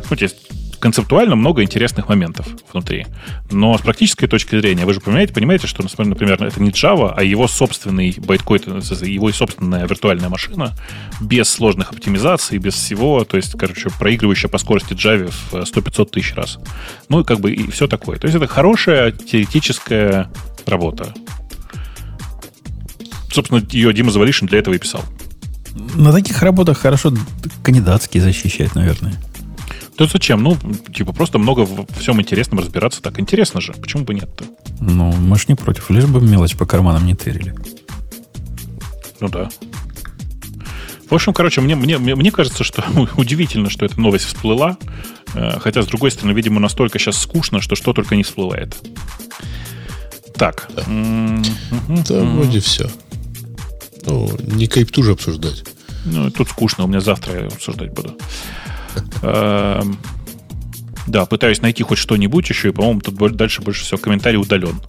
То 0.09 0.15
есть 0.19 0.37
концептуально 0.81 1.35
много 1.37 1.63
интересных 1.63 2.09
моментов 2.09 2.47
внутри. 2.73 3.07
Но 3.51 3.77
с 3.77 3.81
практической 3.81 4.27
точки 4.27 4.59
зрения, 4.61 4.87
вы 4.87 4.95
же 4.95 5.01
понимаете, 5.01 5.33
понимаете, 5.33 5.67
что, 5.67 5.85
например, 6.05 6.43
это 6.43 6.63
не 6.63 6.71
Java, 6.71 7.15
а 7.17 7.23
его 7.23 7.49
собственный 7.49 8.15
байткоин, 8.19 8.79
его 9.03 9.33
собственная 9.33 9.87
виртуальная 9.87 10.29
машина, 10.29 10.75
без 11.21 11.49
сложных 11.49 11.91
оптимизаций, 11.91 12.59
без 12.59 12.75
всего, 12.75 13.25
то 13.25 13.37
есть, 13.37 13.59
короче, 13.59 13.91
проигрывающая 13.99 14.49
по 14.49 14.59
скорости 14.59 14.93
Java 14.93 15.33
в 15.51 15.55
100-500 15.55 16.11
тысяч 16.11 16.35
раз. 16.35 16.59
Ну, 17.09 17.21
и 17.21 17.25
как 17.25 17.41
бы 17.41 17.53
и 17.53 17.69
все 17.71 17.89
такое. 17.89 18.19
То 18.19 18.27
есть 18.27 18.37
это 18.37 18.47
хорошая 18.47 19.11
теоретическая 19.13 20.31
работа. 20.67 21.13
Собственно, 23.31 23.63
ее 23.71 23.93
Дима 23.93 24.11
Завалишин 24.11 24.47
для 24.47 24.59
этого 24.59 24.75
и 24.75 24.79
писал. 24.79 25.05
На 25.95 26.13
таких 26.13 26.43
работах 26.43 26.79
хорошо 26.79 27.13
кандидатские 27.63 28.23
защищать, 28.23 28.75
наверное. 28.75 29.15
Да 29.99 30.07
зачем? 30.07 30.43
Ну, 30.43 30.57
типа, 30.95 31.13
просто 31.13 31.39
много 31.39 31.61
в 31.61 31.87
всем 31.99 32.21
интересном 32.21 32.61
разбираться. 32.61 33.03
Так 33.03 33.19
интересно 33.19 33.61
же. 33.61 33.73
Почему 33.73 34.05
бы 34.05 34.15
нет-то? 34.15 34.45
Ну, 34.81 35.13
мы 35.13 35.37
ж 35.39 35.49
не 35.49 35.57
против, 35.57 35.91
лишь 35.91 36.07
бы 36.07 36.21
мелочь 36.21 36.57
по 36.57 36.67
карманам 36.67 37.05
не 37.05 37.15
тырили. 37.15 37.55
Ну 39.21 39.29
да. 39.29 39.49
В 41.11 41.15
общем, 41.15 41.33
короче, 41.33 41.61
мне, 41.61 41.75
мне, 41.75 41.99
мне 41.99 42.31
кажется, 42.31 42.63
что 42.65 42.85
удивительно, 43.17 43.71
что 43.71 43.85
эта 43.87 44.01
новость 44.01 44.27
всплыла. 44.27 44.77
Э, 45.35 45.59
Хотя, 45.59 45.83
с 45.83 45.87
другой 45.87 46.11
стороны, 46.11 46.33
видимо, 46.33 46.61
настолько 46.61 46.99
сейчас 46.99 47.19
скучно, 47.19 47.61
что 47.61 47.75
что 47.75 47.93
только 47.93 48.15
не 48.15 48.23
всплывает. 48.23 48.77
Так. 50.37 50.71
Да, 50.77 52.21
вроде 52.21 52.61
все. 52.61 52.89
Ну, 54.09 54.31
не 54.41 54.67
крипту 54.67 55.03
же 55.03 55.13
обсуждать. 55.13 55.65
Ну, 56.05 56.31
тут 56.31 56.49
скучно, 56.49 56.85
у 56.85 56.87
меня 56.87 57.01
завтра 57.01 57.41
я 57.41 57.47
обсуждать 57.47 57.93
буду. 57.93 58.15
Эм, 59.23 59.99
Да, 61.07 61.25
пытаюсь 61.27 61.63
найти 61.63 61.83
хоть 61.83 61.99
что-нибудь 61.99 62.49
еще, 62.49 62.69
и, 62.69 62.73
по-моему, 62.73 63.01
тут 63.01 63.37
дальше 63.37 63.63
больше 63.63 63.85
всего 63.85 63.99
комментарий 63.99 64.39
удален. 64.39 64.81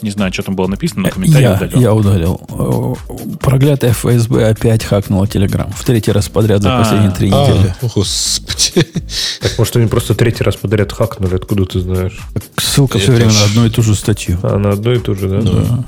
Не 0.00 0.10
знаю, 0.10 0.32
что 0.32 0.44
там 0.44 0.54
было 0.54 0.68
написано, 0.68 1.02
но 1.02 1.08
комментарий 1.10 1.44
Я, 1.44 1.54
удален. 1.56 1.80
я 1.80 1.92
удалил. 1.94 2.40
Э, 2.50 2.94
Проклятая 3.40 3.92
ФСБ 3.92 4.48
опять 4.48 4.84
хакнула 4.84 5.26
Телеграм. 5.26 5.70
В 5.72 5.84
третий 5.84 6.12
раз 6.12 6.28
подряд 6.28 6.62
за 6.62 6.76
А, 6.76 6.78
последние 6.82 7.10
три 7.10 7.30
А, 7.32 7.46
недели. 7.48 7.74
господи. 7.94 8.86
Так, 9.40 9.58
может, 9.58 9.76
они 9.76 9.86
просто 9.88 10.14
третий 10.14 10.44
раз 10.44 10.56
подряд 10.56 10.92
хакнули, 10.92 11.34
откуда 11.34 11.64
ты 11.64 11.80
знаешь? 11.80 12.18
Ссылка 12.56 12.98
все 12.98 13.12
время 13.12 13.32
на 13.32 13.44
одну 13.44 13.66
и 13.66 13.70
ту 13.70 13.82
же 13.82 13.94
статью. 13.94 14.38
А, 14.42 14.56
на 14.58 14.70
одно 14.70 14.92
и 14.92 14.98
то 14.98 15.14
же, 15.14 15.28
да? 15.28 15.84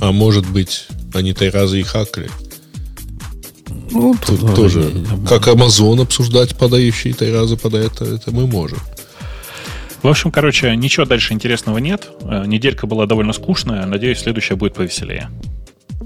А 0.00 0.10
может 0.12 0.46
быть, 0.48 0.88
они 1.16 1.32
три 1.32 1.50
раза 1.50 1.76
и 1.76 1.82
хакали? 1.82 2.28
Ну, 3.90 4.14
Тут 4.26 4.54
тоже, 4.54 4.80
не- 4.92 5.26
как 5.26 5.48
Amazon 5.48 6.02
обсуждать 6.02 6.56
подающие 6.56 7.12
три 7.14 7.32
раза 7.32 7.56
подает, 7.56 7.92
это, 8.00 8.04
это 8.14 8.30
мы 8.30 8.46
можем. 8.46 8.78
В 10.02 10.08
общем, 10.08 10.30
короче, 10.30 10.74
ничего 10.76 11.06
дальше 11.06 11.32
интересного 11.32 11.78
нет. 11.78 12.08
Э, 12.22 12.44
Неделька 12.46 12.86
была 12.86 13.06
довольно 13.06 13.32
скучная. 13.32 13.86
Надеюсь, 13.86 14.18
следующая 14.18 14.56
будет 14.56 14.74
повеселее. 14.74 15.28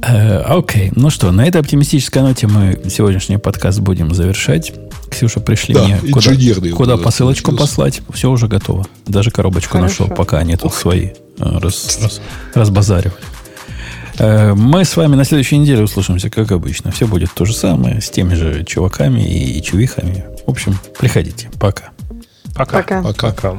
Э, 0.02 0.41
Окей, 0.43 0.93
ну 0.94 1.09
что, 1.10 1.31
на 1.33 1.47
этой 1.47 1.60
оптимистической 1.62 2.20
ноте 2.23 2.47
мы 2.47 2.78
сегодняшний 2.91 3.39
подкаст 3.39 3.81
будем 3.81 4.12
завершать. 4.15 4.75
Ксюша, 5.10 5.41
пришли 5.41 5.75
Да, 5.75 5.85
мне 5.85 5.99
куда, 6.12 6.31
куда 6.76 6.97
посылочку 6.99 7.57
послать. 7.57 8.02
Все 8.12 8.31
уже 8.31 8.49
готово. 8.49 8.85
Даже 9.07 9.31
коробочку 9.31 9.78
Хорошо. 9.78 10.02
нашел, 10.05 10.15
пока 10.17 10.39
они 10.39 10.57
тут 10.57 10.75
свои 10.75 11.07
э, 11.07 11.12
раз- 11.39 11.99
раз- 12.02 12.20
разбазаривали. 12.52 13.17
Э, 14.19 14.55
Мы 14.55 14.85
с 14.85 14.97
вами 14.97 15.15
на 15.17 15.25
следующей 15.25 15.59
неделе 15.59 15.83
услышимся, 15.83 16.31
как 16.31 16.53
обычно. 16.53 16.91
Все 16.91 17.07
будет 17.07 17.33
то 17.33 17.45
же 17.45 17.55
самое, 17.55 18.01
с 18.01 18.11
теми 18.11 18.35
же 18.35 18.65
чуваками 18.65 19.20
и 19.20 19.62
чувихами. 19.62 20.25
В 20.47 20.51
общем, 20.51 20.78
приходите. 20.99 21.51
Пока. 21.61 21.91
Пока. 22.55 22.78
Пока. 22.78 23.03
Пока. 23.03 23.31
Пока. 23.33 23.59